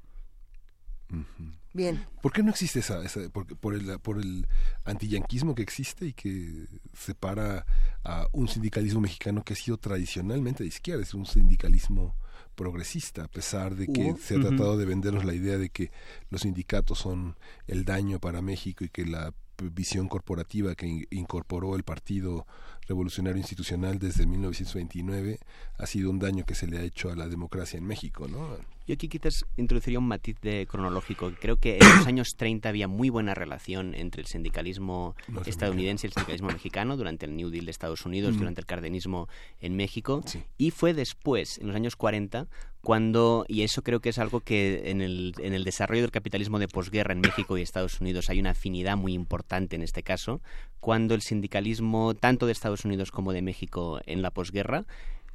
Bien. 1.73 2.05
¿Por 2.21 2.31
qué 2.31 2.43
no 2.43 2.51
existe 2.51 2.79
esa, 2.79 3.01
por, 3.31 3.73
el, 3.73 3.99
por 3.99 4.19
el 4.19 4.47
antiyanquismo 4.85 5.55
que 5.55 5.63
existe 5.63 6.05
y 6.05 6.13
que 6.13 6.67
separa 6.95 7.65
a 8.03 8.27
un 8.31 8.47
sindicalismo 8.47 9.01
mexicano 9.01 9.43
que 9.43 9.53
ha 9.53 9.55
sido 9.55 9.77
tradicionalmente 9.77 10.63
de 10.63 10.67
izquierda, 10.67 11.01
es 11.01 11.15
un 11.15 11.25
sindicalismo 11.25 12.15
progresista, 12.55 13.25
a 13.25 13.27
pesar 13.27 13.75
de 13.75 13.87
que 13.87 14.15
se 14.15 14.35
ha 14.35 14.39
tratado 14.39 14.77
de 14.77 14.85
vendernos 14.85 15.25
la 15.25 15.33
idea 15.33 15.57
de 15.57 15.69
que 15.69 15.91
los 16.29 16.41
sindicatos 16.41 16.99
son 16.99 17.35
el 17.67 17.85
daño 17.85 18.19
para 18.19 18.41
México 18.41 18.83
y 18.83 18.89
que 18.89 19.05
la 19.05 19.33
visión 19.57 20.07
corporativa 20.07 20.75
que 20.75 21.07
incorporó 21.11 21.75
el 21.75 21.83
Partido 21.83 22.47
Revolucionario 22.87 23.37
Institucional 23.37 23.99
desde 23.99 24.25
1929 24.25 25.39
ha 25.77 25.85
sido 25.85 26.09
un 26.09 26.19
daño 26.19 26.45
que 26.45 26.55
se 26.55 26.67
le 26.67 26.77
ha 26.77 26.81
hecho 26.81 27.11
a 27.11 27.15
la 27.15 27.27
democracia 27.27 27.77
en 27.77 27.85
México, 27.85 28.27
¿no? 28.27 28.57
Yo 28.85 28.95
aquí 28.95 29.07
quizás 29.07 29.45
introduciría 29.55 29.99
un 29.99 30.07
matiz 30.07 30.35
de 30.41 30.67
cronológico. 30.69 31.31
Creo 31.39 31.55
que 31.55 31.77
en 31.77 31.97
los 31.97 32.05
años 32.05 32.35
30 32.35 32.67
había 32.67 32.89
muy 32.89 33.09
buena 33.09 33.33
relación 33.33 33.95
entre 33.95 34.21
el 34.21 34.27
sindicalismo 34.27 35.15
estadounidense 35.45 36.05
y 36.05 36.09
el 36.09 36.13
sindicalismo 36.13 36.49
mexicano 36.49 36.97
durante 36.97 37.25
el 37.25 37.35
New 37.37 37.49
Deal 37.49 37.65
de 37.65 37.71
Estados 37.71 38.05
Unidos, 38.05 38.37
durante 38.37 38.59
el 38.59 38.67
cardenismo 38.67 39.29
en 39.61 39.77
México. 39.77 40.21
Y 40.57 40.71
fue 40.71 40.93
después, 40.93 41.59
en 41.59 41.67
los 41.67 41.75
años 41.77 41.95
40, 41.95 42.47
cuando, 42.83 43.45
y 43.47 43.61
eso 43.61 43.81
creo 43.81 44.01
que 44.01 44.09
es 44.09 44.19
algo 44.19 44.41
que 44.41 44.91
en 44.91 45.01
el, 45.01 45.33
en 45.39 45.53
el 45.53 45.63
desarrollo 45.63 46.01
del 46.01 46.11
capitalismo 46.11 46.59
de 46.59 46.67
posguerra 46.67 47.13
en 47.13 47.21
México 47.21 47.57
y 47.57 47.61
Estados 47.61 48.01
Unidos 48.01 48.29
hay 48.29 48.41
una 48.41 48.51
afinidad 48.51 48.97
muy 48.97 49.13
importante 49.13 49.77
en 49.77 49.83
este 49.83 50.03
caso, 50.03 50.41
cuando 50.81 51.15
el 51.15 51.21
sindicalismo 51.21 52.13
tanto 52.13 52.45
de 52.45 52.51
Estados 52.51 52.83
Unidos 52.83 53.09
como 53.09 53.31
de 53.31 53.41
México 53.41 54.01
en 54.05 54.21
la 54.21 54.31
posguerra 54.31 54.85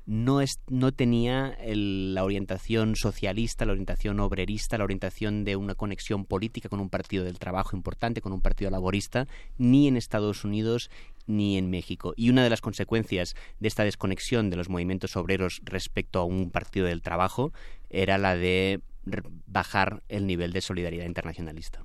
no, 0.05 0.43
es, 0.43 0.61
no 0.69 0.93
tenía 0.93 1.57
la 1.67 2.25
orientación 2.25 2.97
socialista, 2.97 3.65
la 3.65 3.73
orientación 3.73 4.21
obrerista, 4.21 4.77
la 4.77 4.85
orientación 4.85 5.45
de 5.45 5.57
una 5.57 5.75
conexión 5.75 6.27
política 6.27 6.69
con 6.69 6.81
un 6.81 6.91
partido 6.91 7.25
del 7.25 7.39
trabajo 7.39 7.77
importante, 7.77 8.21
con 8.21 8.33
un 8.33 8.43
partido 8.43 8.71
laborista, 8.71 9.27
ni 9.57 9.89
en 9.89 9.97
Estados 9.97 10.45
Unidos 10.45 10.91
ni 11.29 11.57
en 11.57 11.71
México. 11.71 12.15
Y 12.17 12.31
una 12.31 12.43
de 12.43 12.51
las 12.51 12.61
consecuencias 12.61 13.37
de 13.61 13.69
esta 13.69 13.85
desconexión 13.85 14.51
de 14.51 14.57
los 14.57 14.69
movimientos 14.69 15.17
obreros 15.17 15.61
respecto 15.65 16.19
a 16.19 16.25
un 16.25 16.51
partido 16.51 16.87
del 16.87 17.03
trabajo 17.03 17.53
era 17.89 18.19
la 18.19 18.35
de 18.35 18.81
bajar 19.47 20.03
el 20.09 20.27
nivel 20.27 20.53
de 20.53 20.61
solidaridad 20.61 21.07
internacionalista. 21.07 21.85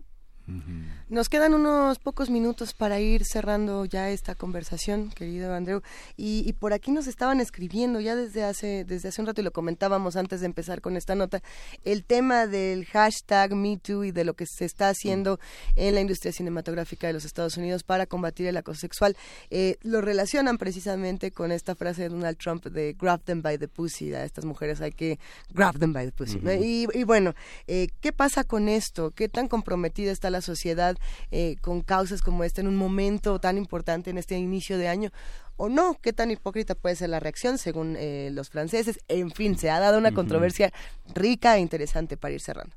Nos 1.09 1.29
quedan 1.29 1.53
unos 1.53 1.99
pocos 1.99 2.29
minutos 2.29 2.73
para 2.73 2.99
ir 2.99 3.23
cerrando 3.23 3.85
ya 3.85 4.09
esta 4.09 4.35
conversación, 4.35 5.09
querido 5.11 5.53
Andreu. 5.53 5.81
Y, 6.17 6.51
por 6.53 6.73
aquí 6.73 6.91
nos 6.91 7.07
estaban 7.07 7.39
escribiendo 7.39 7.99
ya 7.99 8.15
desde 8.15 8.43
hace, 8.43 8.83
desde 8.83 9.09
hace 9.09 9.21
un 9.21 9.27
rato 9.27 9.41
y 9.41 9.43
lo 9.43 9.51
comentábamos 9.51 10.15
antes 10.15 10.41
de 10.41 10.47
empezar 10.47 10.81
con 10.81 10.97
esta 10.97 11.15
nota, 11.15 11.41
el 11.85 12.03
tema 12.03 12.47
del 12.47 12.85
hashtag 12.85 13.55
MeToo 13.55 14.03
y 14.03 14.11
de 14.11 14.25
lo 14.25 14.33
que 14.33 14.45
se 14.45 14.65
está 14.65 14.89
haciendo 14.89 15.39
en 15.75 15.95
la 15.95 16.01
industria 16.01 16.33
cinematográfica 16.33 17.07
de 17.07 17.13
los 17.13 17.25
Estados 17.25 17.55
Unidos 17.55 17.83
para 17.83 18.05
combatir 18.05 18.47
el 18.47 18.57
acoso 18.57 18.81
sexual. 18.81 19.15
Eh, 19.49 19.77
lo 19.81 20.01
relacionan 20.01 20.57
precisamente 20.57 21.31
con 21.31 21.51
esta 21.51 21.75
frase 21.75 22.03
de 22.03 22.09
Donald 22.09 22.37
Trump 22.37 22.65
de 22.65 22.95
grab 22.99 23.21
them 23.23 23.41
by 23.41 23.57
the 23.57 23.67
pussy. 23.67 24.13
A 24.13 24.25
estas 24.25 24.43
mujeres 24.43 24.81
hay 24.81 24.91
que 24.91 25.19
grab 25.53 25.79
them 25.79 25.93
by 25.93 26.05
the 26.05 26.11
pussy. 26.11 26.39
y, 26.43 27.03
bueno, 27.05 27.33
eh, 27.67 27.87
¿qué 28.01 28.11
pasa 28.11 28.43
con 28.43 28.67
esto? 28.67 29.11
¿Qué 29.11 29.29
tan 29.29 29.47
comprometida 29.47 30.11
está 30.11 30.29
la 30.33 30.41
sociedad 30.41 30.97
eh, 31.31 31.55
con 31.61 31.81
causas 31.81 32.21
como 32.21 32.43
esta 32.43 32.59
en 32.59 32.67
un 32.67 32.75
momento 32.75 33.39
tan 33.39 33.57
importante 33.57 34.09
en 34.09 34.17
este 34.17 34.37
inicio 34.37 34.77
de 34.77 34.89
año 34.89 35.11
o 35.55 35.69
no, 35.69 35.97
qué 36.01 36.13
tan 36.13 36.31
hipócrita 36.31 36.75
puede 36.75 36.95
ser 36.95 37.09
la 37.09 37.19
reacción 37.19 37.57
según 37.57 37.95
eh, 37.97 38.29
los 38.33 38.49
franceses. 38.49 38.99
En 39.07 39.31
fin, 39.31 39.57
se 39.57 39.69
ha 39.69 39.79
dado 39.79 39.97
una 39.97 40.11
controversia 40.11 40.73
rica 41.13 41.55
e 41.57 41.59
interesante 41.61 42.17
para 42.17 42.33
ir 42.33 42.41
cerrando. 42.41 42.75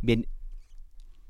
Bien, 0.00 0.26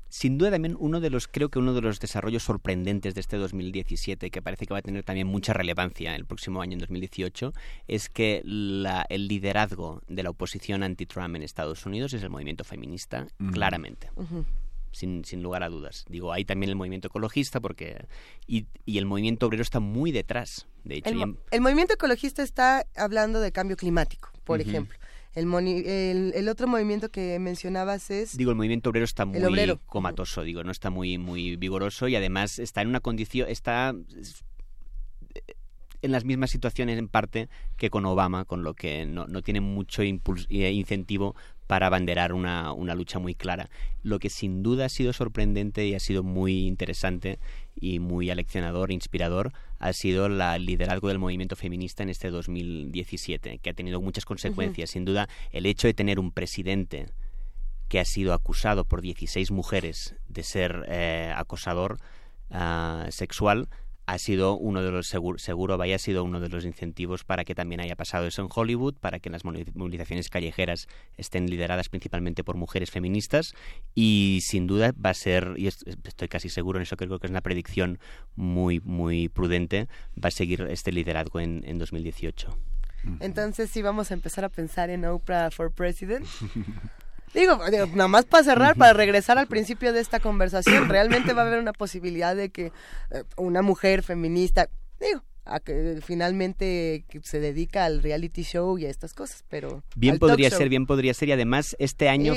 sin 0.09 0.37
duda 0.37 0.51
también 0.51 0.75
uno 0.79 0.99
de 0.99 1.09
los, 1.09 1.27
creo 1.27 1.49
que 1.49 1.59
uno 1.59 1.73
de 1.73 1.81
los 1.81 1.99
desarrollos 1.99 2.43
sorprendentes 2.43 3.13
de 3.13 3.21
este 3.21 3.37
2017, 3.37 4.31
que 4.31 4.41
parece 4.41 4.65
que 4.65 4.73
va 4.73 4.79
a 4.79 4.81
tener 4.81 5.03
también 5.03 5.27
mucha 5.27 5.53
relevancia 5.53 6.15
el 6.15 6.25
próximo 6.25 6.61
año, 6.61 6.73
en 6.73 6.79
2018, 6.79 7.53
es 7.87 8.09
que 8.09 8.41
el 8.43 9.27
liderazgo 9.27 10.01
de 10.07 10.23
la 10.23 10.29
oposición 10.29 10.83
anti-Trump 10.83 11.35
en 11.35 11.43
Estados 11.43 11.85
Unidos 11.85 12.13
es 12.13 12.23
el 12.23 12.29
movimiento 12.29 12.63
feminista, 12.63 13.27
claramente 13.51 14.09
sin, 14.97 15.23
sin 15.23 15.43
lugar 15.43 15.63
a 15.63 15.69
dudas. 15.69 16.05
Digo, 16.09 16.33
hay 16.33 16.43
también 16.43 16.69
el 16.69 16.75
movimiento 16.75 17.07
ecologista 17.07 17.59
porque 17.59 18.05
y, 18.47 18.65
y 18.85 18.97
el 18.97 19.05
movimiento 19.05 19.45
obrero 19.45 19.61
está 19.61 19.79
muy 19.79 20.11
detrás, 20.11 20.67
de 20.83 20.97
hecho. 20.97 21.09
El, 21.51 21.61
movimiento 21.61 21.93
ecologista 21.93 22.43
está 22.43 22.85
hablando 22.95 23.39
de 23.39 23.51
cambio 23.51 23.77
climático, 23.77 24.29
por 24.43 24.59
ejemplo. 24.61 24.97
El, 25.35 25.53
el, 25.53 26.33
el, 26.33 26.49
otro 26.49 26.67
movimiento 26.67 27.09
que 27.09 27.37
mencionabas 27.37 28.09
es... 28.09 28.35
Digo, 28.35 28.49
el 28.49 28.57
movimiento 28.57 28.89
obrero 28.89 29.05
está 29.05 29.25
muy 29.25 29.79
comatoso, 29.85 30.41
digo, 30.41 30.63
no 30.63 30.71
está 30.71 30.89
muy, 30.89 31.19
muy 31.19 31.57
vigoroso 31.57 32.07
y 32.07 32.15
además 32.15 32.57
está 32.57 32.81
en 32.81 32.87
una 32.87 33.01
condición, 33.01 33.47
está 33.47 33.93
en 36.01 36.11
las 36.11 36.25
mismas 36.25 36.49
situaciones 36.49 36.97
en 36.97 37.07
parte 37.07 37.49
que 37.75 37.89
con 37.89 38.05
Obama, 38.05 38.45
con 38.45 38.63
lo 38.63 38.73
que 38.73 39.05
no, 39.05 39.27
no 39.27 39.41
tiene 39.41 39.61
mucho 39.61 40.03
impulso, 40.03 40.47
eh, 40.49 40.71
incentivo 40.71 41.35
para 41.67 41.87
abanderar 41.87 42.33
una, 42.33 42.71
una, 42.73 42.95
lucha 42.95 43.19
muy 43.19 43.35
clara. 43.35 43.69
Lo 44.01 44.19
que 44.19 44.29
sin 44.29 44.63
duda 44.63 44.85
ha 44.85 44.89
sido 44.89 45.13
sorprendente 45.13 45.85
y 45.85 45.93
ha 45.93 45.99
sido 45.99 46.23
muy 46.23 46.65
interesante 46.65 47.39
y 47.75 47.99
muy 47.99 48.29
aleccionador, 48.29 48.91
inspirador, 48.91 49.53
ha 49.79 49.93
sido 49.93 50.25
el 50.25 50.65
liderazgo 50.65 51.09
del 51.09 51.19
movimiento 51.19 51.55
feminista 51.55 52.03
en 52.03 52.09
este 52.09 52.29
2017, 52.29 53.59
que 53.59 53.69
ha 53.69 53.73
tenido 53.73 54.01
muchas 54.01 54.25
consecuencias. 54.25 54.91
Sin 54.91 55.05
duda, 55.05 55.27
el 55.51 55.65
hecho 55.65 55.87
de 55.87 55.93
tener 55.93 56.19
un 56.19 56.31
presidente 56.31 57.07
que 57.87 57.99
ha 57.99 58.05
sido 58.05 58.33
acusado 58.33 58.85
por 58.85 59.01
16 59.01 59.51
mujeres 59.51 60.15
de 60.27 60.43
ser 60.43 60.85
eh, 60.89 61.31
acosador 61.35 61.99
ah, 62.49 63.07
sexual 63.09 63.69
ha 64.07 64.17
sido 64.19 64.57
uno 64.57 64.81
de 64.81 64.89
los 64.89 65.07
seguro, 65.07 65.37
seguro 65.37 65.77
vaya 65.77 65.99
sido 65.99 66.23
uno 66.23 66.39
de 66.39 66.47
los 66.47 66.63
incentivos 66.63 67.25
para 67.25 67.43
que 67.43 67.53
también 67.53 67.81
haya 67.81 67.97
pasado 67.97 68.25
eso 68.25 68.41
en 68.41 68.47
Hollywood, 68.53 68.95
para 68.95 69.19
que 69.19 69.29
las 69.29 69.43
movilizaciones 69.43 70.29
callejeras 70.29 70.87
estén 71.17 71.49
lideradas 71.49 71.89
principalmente 71.89 72.45
por 72.45 72.55
mujeres 72.55 72.89
feministas 72.89 73.53
y 73.93 74.39
sin 74.43 74.65
duda 74.65 74.93
va 74.93 75.09
a 75.09 75.13
ser 75.13 75.55
y 75.57 75.67
estoy 75.67 76.29
casi 76.29 76.47
seguro 76.47 76.79
en 76.79 76.83
eso 76.83 76.95
creo 76.95 77.19
que 77.19 77.27
es 77.27 77.31
una 77.31 77.41
predicción 77.41 77.99
muy 78.35 78.79
muy 78.79 79.27
prudente 79.27 79.89
va 80.15 80.29
a 80.29 80.31
seguir 80.31 80.61
este 80.69 80.93
liderazgo 80.93 81.41
en, 81.41 81.63
en 81.65 81.77
2018. 81.77 82.57
Entonces 83.19 83.69
sí 83.69 83.81
vamos 83.81 84.11
a 84.11 84.13
empezar 84.13 84.45
a 84.45 84.49
pensar 84.49 84.89
en 84.89 85.03
Oprah 85.05 85.51
for 85.51 85.71
President. 85.71 86.25
Digo, 87.33 87.59
nada 87.93 88.07
más 88.07 88.25
para 88.25 88.43
cerrar, 88.43 88.75
para 88.75 88.93
regresar 88.93 89.37
al 89.37 89.47
principio 89.47 89.93
de 89.93 89.99
esta 89.99 90.19
conversación, 90.19 90.89
realmente 90.89 91.33
va 91.33 91.43
a 91.43 91.47
haber 91.47 91.59
una 91.59 91.73
posibilidad 91.73 92.35
de 92.35 92.49
que 92.49 92.71
eh, 93.11 93.23
una 93.35 93.61
mujer 93.61 94.03
feminista, 94.03 94.69
digo, 94.99 95.23
a 95.45 95.59
que 95.59 95.99
finalmente 96.03 97.05
se 97.23 97.39
dedica 97.39 97.85
al 97.85 98.03
reality 98.03 98.43
show 98.43 98.77
y 98.77 98.85
a 98.85 98.89
estas 98.89 99.13
cosas, 99.13 99.43
pero 99.49 99.83
bien 99.95 100.19
podría 100.19 100.49
ser, 100.49 100.69
bien 100.69 100.85
podría 100.85 101.13
ser 101.13 101.29
y 101.29 101.31
además 101.31 101.75
este 101.79 102.09
año 102.09 102.33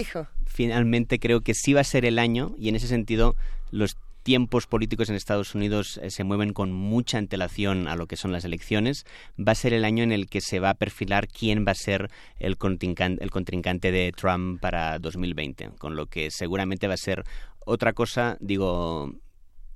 finalmente 0.47 1.19
creo 1.19 1.41
que 1.41 1.55
sí 1.55 1.73
va 1.73 1.81
a 1.81 1.85
ser 1.85 2.05
el 2.05 2.19
año 2.19 2.55
y 2.57 2.69
en 2.69 2.77
ese 2.77 2.87
sentido 2.87 3.35
los 3.73 3.97
tiempos 4.23 4.67
políticos 4.67 5.09
en 5.09 5.17
Estados 5.17 5.55
Unidos 5.55 5.99
eh, 6.03 6.11
se 6.11 6.25
mueven 6.25 6.53
con 6.53 6.73
mucha 6.73 7.19
antelación 7.19 7.89
a 7.89 7.97
lo 7.97 8.07
que 8.07 8.17
son 8.17 8.33
las 8.33 8.45
elecciones, 8.45 9.05
va 9.39 9.53
a 9.53 9.57
ser 9.57 9.73
el 9.73 9.85
año 9.85 10.03
en 10.03 10.13
el 10.13 10.29
que 10.29 10.41
se 10.41 10.61
va 10.61 10.71
a 10.71 10.75
perfilar 10.75 11.29
quién 11.29 11.65
va 11.67 11.73
a 11.73 11.77
ser 11.77 12.11
el 12.39 12.57
contrincante, 12.57 13.23
el 13.23 13.31
contrincante 13.31 13.93
de 13.93 14.13
Trump 14.13 14.61
para 14.61 14.99
2020, 14.99 15.71
con 15.79 15.97
lo 15.97 16.07
que 16.07 16.31
seguramente 16.31 16.89
va 16.89 16.95
a 16.95 16.99
ser 16.99 17.25
otra 17.61 17.93
cosa, 17.93 18.37
digo, 18.41 19.13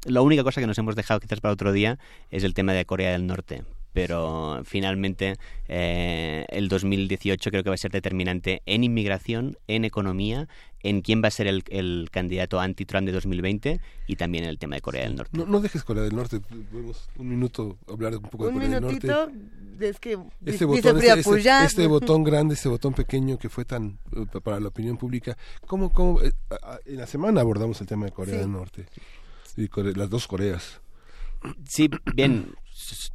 la 0.04 0.20
única 0.20 0.42
cosa 0.42 0.60
que 0.60 0.66
nos 0.66 0.78
hemos 0.78 0.96
dejado 0.96 1.20
quizás 1.20 1.40
para 1.40 1.54
otro 1.54 1.72
día 1.72 1.98
es 2.30 2.44
el 2.44 2.54
tema 2.54 2.72
de 2.72 2.84
Corea 2.84 3.12
del 3.12 3.26
Norte, 3.26 3.64
pero 3.94 4.60
finalmente 4.64 5.36
eh, 5.68 6.44
el 6.50 6.68
2018 6.68 7.50
creo 7.50 7.62
que 7.62 7.70
va 7.70 7.74
a 7.74 7.78
ser 7.78 7.92
determinante 7.92 8.60
en 8.66 8.82
inmigración, 8.82 9.56
en 9.68 9.84
economía, 9.84 10.48
en 10.82 11.00
quién 11.00 11.22
va 11.22 11.28
a 11.28 11.30
ser 11.30 11.46
el, 11.46 12.10
candidato 12.10 12.58
anti-Trump 12.58 13.06
de 13.06 13.12
2020 13.12 13.80
y 14.08 14.16
también 14.16 14.44
en 14.44 14.50
el 14.50 14.58
tema 14.58 14.74
de 14.74 14.82
Corea 14.82 15.04
del 15.04 15.14
Norte. 15.14 15.44
No, 15.46 15.60
dejes 15.60 15.84
Corea 15.84 16.02
del 16.02 16.14
Norte, 16.16 16.40
podemos 16.40 17.08
un 17.16 17.28
minuto 17.28 17.78
hablar 17.88 18.16
un 18.16 18.22
poco 18.22 18.48
de 18.48 18.52
Corea 18.52 18.68
del 18.68 18.82
Norte. 18.82 19.08
Es 19.80 20.00
que 20.00 20.18
este 20.44 20.64
botón, 20.64 20.98
este, 20.98 21.64
este, 21.64 21.86
botón 21.86 22.24
grande, 22.24 22.54
este 22.54 22.68
botón 22.68 22.94
pequeño 22.94 23.38
que 23.38 23.48
fue 23.48 23.64
tan 23.64 23.98
eh, 24.14 24.26
para 24.42 24.58
la 24.58 24.68
opinión 24.68 24.96
pública, 24.96 25.36
¿cómo, 25.66 25.92
cómo 25.92 26.20
eh, 26.20 26.32
en 26.84 26.96
la 26.96 27.06
semana 27.06 27.40
abordamos 27.40 27.80
el 27.80 27.86
tema 27.86 28.06
de 28.06 28.12
Corea 28.12 28.38
del 28.38 28.50
Norte 28.50 28.86
y 29.56 29.68
las 29.96 30.10
dos 30.10 30.26
Coreas? 30.26 30.80
Sí, 31.68 31.90
bien, 32.14 32.54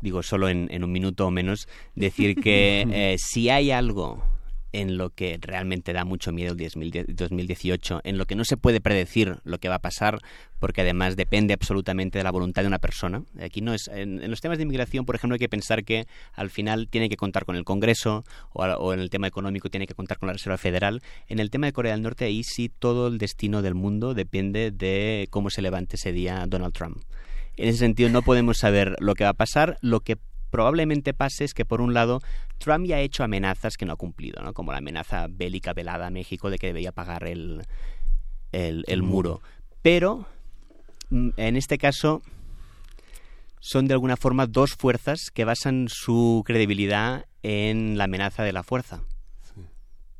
digo 0.01 0.23
solo 0.23 0.49
en, 0.49 0.83
un 0.83 0.91
minuto 0.91 1.27
o 1.27 1.31
menos, 1.31 1.67
decir 1.95 2.35
que 2.35 2.81
eh, 2.91 3.15
si 3.17 3.49
hay 3.49 3.71
algo 3.71 4.23
en 4.71 4.97
lo 4.97 5.09
que 5.09 5.37
realmente 5.41 5.93
da 5.93 6.05
mucho 6.05 6.31
miedo 6.31 6.55
el 6.57 7.05
2018, 7.15 8.01
en 8.03 8.17
lo 8.17 8.25
que 8.25 8.35
no 8.35 8.45
se 8.45 8.57
puede 8.57 8.81
predecir 8.81 9.37
lo 9.43 9.57
que 9.59 9.69
va 9.69 9.75
a 9.75 9.79
pasar, 9.79 10.19
porque 10.59 10.81
además 10.81 11.15
depende 11.15 11.53
absolutamente 11.53 12.17
de 12.17 12.23
la 12.23 12.31
voluntad 12.31 12.61
de 12.61 12.67
una 12.67 12.79
persona. 12.79 13.23
Aquí 13.41 13.61
no 13.61 13.73
es 13.73 13.87
en, 13.87 14.29
los 14.29 14.41
temas 14.41 14.57
de 14.57 14.63
inmigración, 14.63 15.05
por 15.05 15.15
ejemplo, 15.15 15.35
hay 15.35 15.39
que 15.39 15.49
pensar 15.49 15.83
que 15.83 16.05
al 16.33 16.49
final 16.49 16.87
tiene 16.87 17.09
que 17.09 17.17
contar 17.17 17.45
con 17.45 17.55
el 17.55 17.63
Congreso 17.63 18.23
o, 18.51 18.63
o, 18.63 18.93
en 18.93 18.99
el 18.99 19.09
tema 19.09 19.27
económico 19.27 19.69
tiene 19.69 19.87
que 19.87 19.95
contar 19.95 20.19
con 20.19 20.27
la 20.27 20.33
Reserva 20.33 20.57
Federal. 20.57 21.01
En 21.27 21.39
el 21.39 21.49
tema 21.49 21.67
de 21.67 21.73
Corea 21.73 21.93
del 21.93 22.03
Norte 22.03 22.25
ahí 22.25 22.43
sí 22.43 22.69
todo 22.69 23.07
el 23.07 23.17
destino 23.17 23.61
del 23.61 23.75
mundo 23.75 24.13
depende 24.13 24.71
de 24.71 25.27
cómo 25.29 25.49
se 25.49 25.61
levante 25.61 25.95
ese 25.95 26.11
día 26.11 26.45
Donald 26.47 26.73
Trump. 26.73 26.97
En 27.59 27.67
ese 27.67 27.79
sentido 27.79 28.09
no 28.09 28.21
podemos 28.21 28.57
saber 28.57 28.95
lo 28.99 29.15
que 29.15 29.25
va 29.25 29.31
a 29.31 29.33
pasar. 29.33 29.77
Lo 29.81 29.99
que 29.99 30.17
probablemente 30.49 31.13
pase 31.13 31.43
es 31.43 31.53
que, 31.53 31.65
por 31.65 31.81
un 31.81 31.93
lado, 31.93 32.21
Trump 32.57 32.85
ya 32.85 32.95
ha 32.95 33.01
hecho 33.01 33.21
amenazas 33.21 33.75
que 33.75 33.85
no 33.85 33.91
ha 33.91 33.97
cumplido, 33.97 34.41
¿no? 34.41 34.53
como 34.53 34.71
la 34.71 34.77
amenaza 34.77 35.27
bélica 35.29 35.73
velada 35.73 36.07
a 36.07 36.09
México 36.09 36.49
de 36.49 36.57
que 36.57 36.67
debía 36.67 36.93
pagar 36.93 37.27
el, 37.27 37.63
el, 38.53 39.03
muro. 39.03 39.41
Pero 39.81 40.25
mm, 41.09 41.31
en 41.35 41.57
este 41.57 41.77
caso 41.77 42.21
son 43.59 43.87
de 43.87 43.93
alguna 43.93 44.15
forma 44.15 44.47
dos 44.47 44.75
fuerzas 44.75 45.29
que 45.33 45.43
basan 45.43 45.87
su 45.89 46.43
credibilidad 46.45 47.25
en 47.43 47.97
la 47.97 48.05
amenaza 48.05 48.43
de 48.43 48.53
la 48.53 48.63
fuerza. 48.63 49.01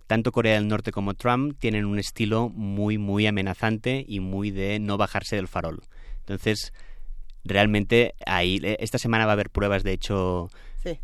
Tanto 0.08 0.34
Corea 0.34 0.56
del 0.56 0.68
Norte 0.68 0.92
como 0.92 1.14
Trump 1.14 1.58
tienen 1.58 1.86
un 1.86 2.00
estilo 2.00 2.50
muy, 2.50 2.98
muy 2.98 3.28
amenazante 3.28 4.04
y 4.06 4.20
muy 4.20 4.52
de 4.52 4.80
no 4.80 4.98
bajarse 4.98 5.38
del 5.38 5.48
farol. 5.48 5.84
Entonces, 6.20 6.74
realmente 7.44 8.16
ahí, 8.26 8.60
esta 8.80 8.98
semana 8.98 9.26
va 9.26 9.32
a 9.32 9.34
haber 9.34 9.50
pruebas, 9.50 9.84
de 9.84 9.92
hecho, 9.94 10.50
Sí. 10.84 11.00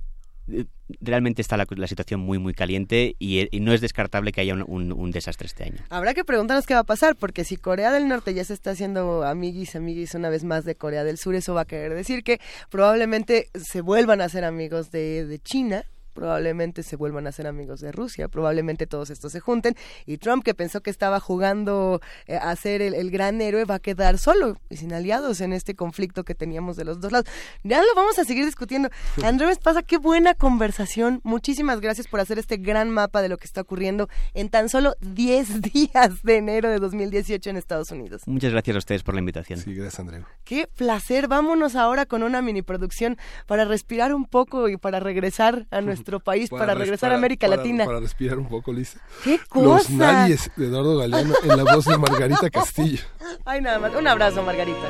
eh, 0.52 0.66
realmente 1.02 1.42
está 1.42 1.58
la, 1.58 1.66
la 1.76 1.88
situación 1.88 2.20
muy, 2.20 2.38
muy 2.38 2.54
caliente 2.54 3.16
y, 3.18 3.48
y 3.56 3.60
no 3.60 3.74
es 3.74 3.82
descartable 3.82 4.32
que 4.32 4.42
haya 4.42 4.54
un, 4.54 4.64
un- 4.68 4.92
un 4.92 5.12
desastre 5.12 5.48
este 5.48 5.64
año. 5.64 5.78
Habrá 5.90 6.14
que 6.14 6.24
preguntarnos 6.24 6.68
qué 6.68 6.76
va 6.76 6.82
a 6.82 6.84
pasar, 6.86 7.16
porque 7.16 7.44
si 7.44 7.58
Corea 7.58 7.92
del 7.92 8.08
Norte 8.08 8.34
ya 8.36 8.44
se 8.44 8.54
está 8.54 8.72
haciendo 8.72 9.24
amiguis, 9.24 9.76
amiguis 9.76 10.14
una 10.14 10.30
vez 10.30 10.44
más 10.44 10.64
de 10.66 10.76
Corea 10.76 11.04
del 11.04 11.18
Sur, 11.18 11.34
eso 11.36 11.54
va 11.56 11.62
a 11.62 11.66
querer 11.66 11.94
decir 11.96 12.24
que 12.24 12.40
probablemente 12.70 13.50
se 13.56 13.82
vuelvan 13.82 14.22
a 14.22 14.30
ser 14.30 14.44
amigos 14.44 14.92
de, 14.92 15.26
de 15.26 15.40
China 15.40 15.86
probablemente 16.16 16.82
se 16.82 16.96
vuelvan 16.96 17.28
a 17.28 17.32
ser 17.32 17.46
amigos 17.46 17.82
de 17.82 17.92
Rusia, 17.92 18.28
probablemente 18.28 18.88
todos 18.88 19.12
estos 19.12 19.32
se 19.34 19.40
junten 19.40 19.76
y 20.08 20.18
Trump 20.18 20.44
que 20.44 20.56
pensó 20.56 20.82
que 20.82 20.90
estaba 20.90 21.20
jugando 21.20 22.02
eh, 22.26 22.38
a 22.38 22.56
ser 22.56 22.82
el, 22.82 22.96
el 22.96 23.12
gran 23.12 23.42
héroe 23.42 23.66
va 23.66 23.76
a 23.76 23.80
quedar 23.80 24.18
solo 24.18 24.58
y 24.70 24.78
sin 24.78 24.94
aliados 24.94 25.42
en 25.42 25.54
este 25.54 25.76
conflicto 25.76 26.24
que 26.24 26.34
teníamos 26.34 26.78
de 26.78 26.86
los 26.86 27.00
dos 27.00 27.12
lados. 27.12 27.30
Ya 27.64 27.82
lo 27.82 27.94
vamos 27.96 28.18
a 28.18 28.24
seguir 28.24 28.46
discutiendo. 28.46 28.90
Andrés 29.24 29.60
pasa, 29.60 29.84
qué 29.84 29.98
buena 29.98 30.34
conversación. 30.34 31.20
Muchísimas 31.24 31.82
gracias 31.82 32.08
por 32.08 32.20
hacer 32.20 32.40
este 32.40 32.58
gran 32.58 32.90
mapa 32.90 33.22
de 33.22 33.30
lo 33.30 33.38
que 33.38 33.46
está 33.46 33.62
ocurriendo 33.62 34.10
en 34.34 34.50
tan 34.50 34.70
solo 34.70 34.96
10 35.02 35.62
días 35.74 36.24
de 36.24 36.38
enero 36.38 36.70
de 36.70 36.80
2018 36.80 37.50
en 37.50 37.58
Estados 37.58 37.92
Unidos. 37.92 38.22
Muchas 38.26 38.52
gracias 38.52 38.76
a 38.76 38.80
ustedes 38.80 39.04
por 39.04 39.16
la 39.16 39.20
invitación. 39.20 39.60
Sí, 39.60 39.74
gracias, 39.74 40.00
Andreu. 40.00 40.24
Qué 40.46 40.68
placer. 40.68 41.28
Vámonos 41.28 41.76
ahora 41.76 42.06
con 42.06 42.24
una 42.24 42.42
mini 42.42 42.62
producción 42.62 43.18
para 43.48 43.66
respirar 43.66 44.14
un 44.14 44.26
poco 44.26 44.70
y 44.70 44.78
para 44.78 45.00
regresar 45.00 45.68
a 45.72 45.82
nuestro 45.82 46.05
país, 46.20 46.50
para, 46.50 46.74
res- 46.74 46.80
regresar 46.84 47.08
para- 47.10 47.16
a 47.16 47.18
América 47.18 47.48
para- 47.48 47.58
Latina. 47.58 47.86
Para 47.86 48.00
respirar 48.00 48.38
un 48.38 48.48
poco, 48.48 48.72
Lisa. 48.72 49.00
¡Qué 49.24 49.40
Los 49.56 49.84
cosa! 49.88 49.94
nadies 49.94 50.52
de 50.56 50.66
Eduardo 50.68 50.98
Galeano 50.98 51.34
en 51.44 51.58
la 51.64 51.74
voz 51.76 51.86
de 51.86 51.98
Margarita 51.98 52.50
Castillo. 52.52 53.04
Ay, 53.46 53.62
nada 53.62 53.80
más. 53.80 53.94
Un 53.96 54.08
abrazo, 54.08 54.44
Margarita. 54.44 54.88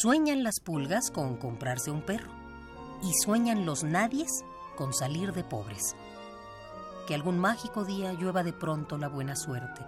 Sueñan 0.00 0.44
las 0.44 0.60
pulgas 0.60 1.10
con 1.10 1.36
comprarse 1.36 1.90
un 1.90 2.00
perro 2.00 2.30
y 3.02 3.12
sueñan 3.22 3.66
los 3.66 3.84
nadies 3.84 4.46
con 4.74 4.94
salir 4.94 5.34
de 5.34 5.44
pobres. 5.44 5.94
Que 7.06 7.14
algún 7.14 7.38
mágico 7.38 7.84
día 7.84 8.14
llueva 8.14 8.42
de 8.42 8.54
pronto 8.54 8.96
la 8.96 9.08
buena 9.08 9.36
suerte. 9.36 9.82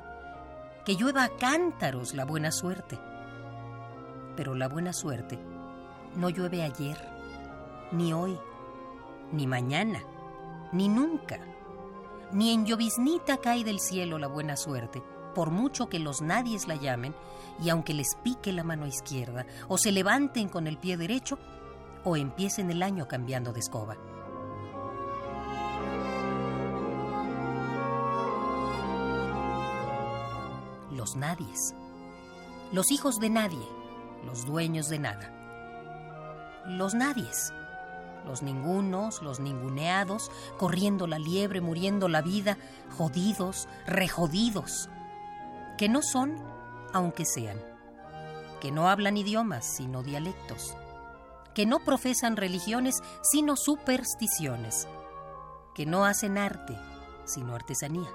Que 0.85 0.97
llueva 0.97 1.25
a 1.25 1.37
cántaros 1.39 2.13
la 2.13 2.27
buena 2.27 2.53
suerte. 2.53 2.99
Pero 4.37 4.55
la 4.55 4.69
buena 4.69 4.93
suerte 4.93 5.39
no 6.15 6.29
llueve 6.29 6.63
ayer, 6.63 6.99
ni 7.91 8.13
hoy, 8.13 8.39
ni 9.33 9.47
mañana, 9.47 10.03
ni 10.73 10.89
nunca. 10.89 11.39
Ni 12.33 12.53
en 12.53 12.67
lloviznita 12.67 13.39
cae 13.39 13.65
del 13.65 13.81
cielo 13.81 14.19
la 14.19 14.27
buena 14.27 14.59
suerte, 14.59 15.03
por 15.35 15.51
mucho 15.51 15.89
que 15.89 15.99
los 15.99 16.23
nadies 16.23 16.69
la 16.69 16.77
llamen, 16.77 17.15
y 17.63 17.69
aunque 17.69 17.95
les 17.95 18.15
pique 18.23 18.53
la 18.53 18.65
mano 18.65 18.87
izquierda, 18.87 19.47
o 19.69 19.79
se 19.79 19.93
levanten 19.93 20.49
con 20.49 20.67
el 20.67 20.79
pie 20.79 20.97
derecho, 20.97 21.39
o 22.05 22.17
empiecen 22.17 22.71
el 22.71 22.83
año 22.83 23.07
cambiando 23.09 23.53
de 23.53 23.61
escoba. 23.61 23.97
Los 30.91 31.17
nadies. 31.17 31.75
Los 32.73 32.91
hijos 32.91 33.19
de 33.19 33.31
nadie, 33.31 33.67
los 34.25 34.47
dueños 34.47 34.89
de 34.89 34.99
nada. 34.99 35.33
Los 36.67 36.95
nadies. 36.95 37.53
Los 38.27 38.43
ningunos, 38.43 39.21
los 39.21 39.41
ninguneados, 39.41 40.31
corriendo 40.59 41.07
la 41.07 41.19
liebre, 41.19 41.61
muriendo 41.61 42.09
la 42.09 42.23
vida, 42.23 42.57
jodidos, 42.97 43.69
rejodidos. 43.87 44.89
Que 45.83 45.89
no 45.89 46.01
son, 46.01 46.37
aunque 46.93 47.25
sean. 47.25 47.61
Que 48.61 48.71
no 48.71 48.89
hablan 48.89 49.17
idiomas, 49.17 49.67
sino 49.67 50.05
dialectos. 50.05 50.77
Que 51.57 51.67
no 51.67 51.81
profesan 51.81 52.37
religiones, 52.37 53.03
sino 53.21 53.57
supersticiones. 53.57 54.87
Que 55.75 55.85
no 55.85 56.05
hacen 56.05 56.39
arte, 56.39 56.79
sino 57.25 57.57
artesanía. 57.57 58.09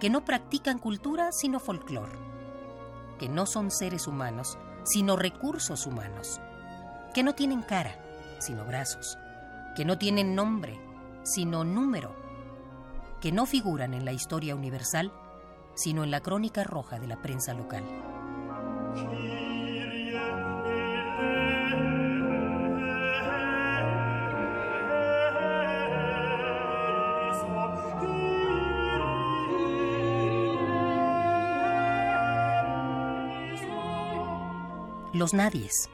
Que 0.00 0.08
no 0.08 0.24
practican 0.24 0.78
cultura, 0.78 1.30
sino 1.32 1.60
folclor. 1.60 2.08
Que 3.18 3.28
no 3.28 3.44
son 3.44 3.70
seres 3.70 4.06
humanos, 4.06 4.56
sino 4.84 5.16
recursos 5.16 5.86
humanos. 5.86 6.40
Que 7.12 7.22
no 7.22 7.34
tienen 7.34 7.60
cara, 7.60 8.02
sino 8.38 8.64
brazos. 8.64 9.18
Que 9.76 9.84
no 9.84 9.98
tienen 9.98 10.34
nombre, 10.34 10.80
sino 11.22 11.64
número. 11.64 12.16
Que 13.20 13.30
no 13.30 13.44
figuran 13.44 13.92
en 13.92 14.06
la 14.06 14.14
historia 14.14 14.56
universal, 14.56 15.12
sino 15.74 16.04
en 16.04 16.10
la 16.10 16.20
crónica 16.20 16.64
roja 16.64 16.98
de 16.98 17.06
la 17.06 17.20
prensa 17.20 17.54
local. 17.54 17.84
Los 35.14 35.34
nadies, 35.34 35.90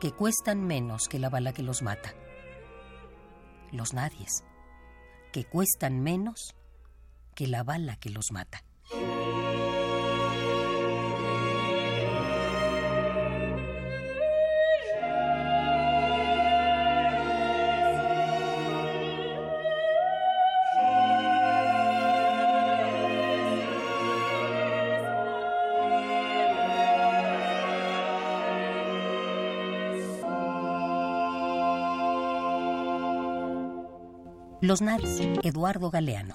que 0.00 0.10
cuestan 0.10 0.66
menos 0.66 1.06
que 1.08 1.20
la 1.20 1.30
bala 1.30 1.52
que 1.52 1.62
los 1.62 1.82
mata. 1.82 2.14
Los 3.70 3.94
nadies, 3.94 4.44
que 5.32 5.44
cuestan 5.44 6.00
menos 6.00 6.54
que 7.36 7.46
la 7.46 7.62
bala 7.62 7.96
que 7.96 8.10
los 8.10 8.32
mata. 8.32 8.63
Los 34.74 34.82
nadies, 34.82 35.20
Eduardo 35.44 35.88
Galeano. 35.88 36.34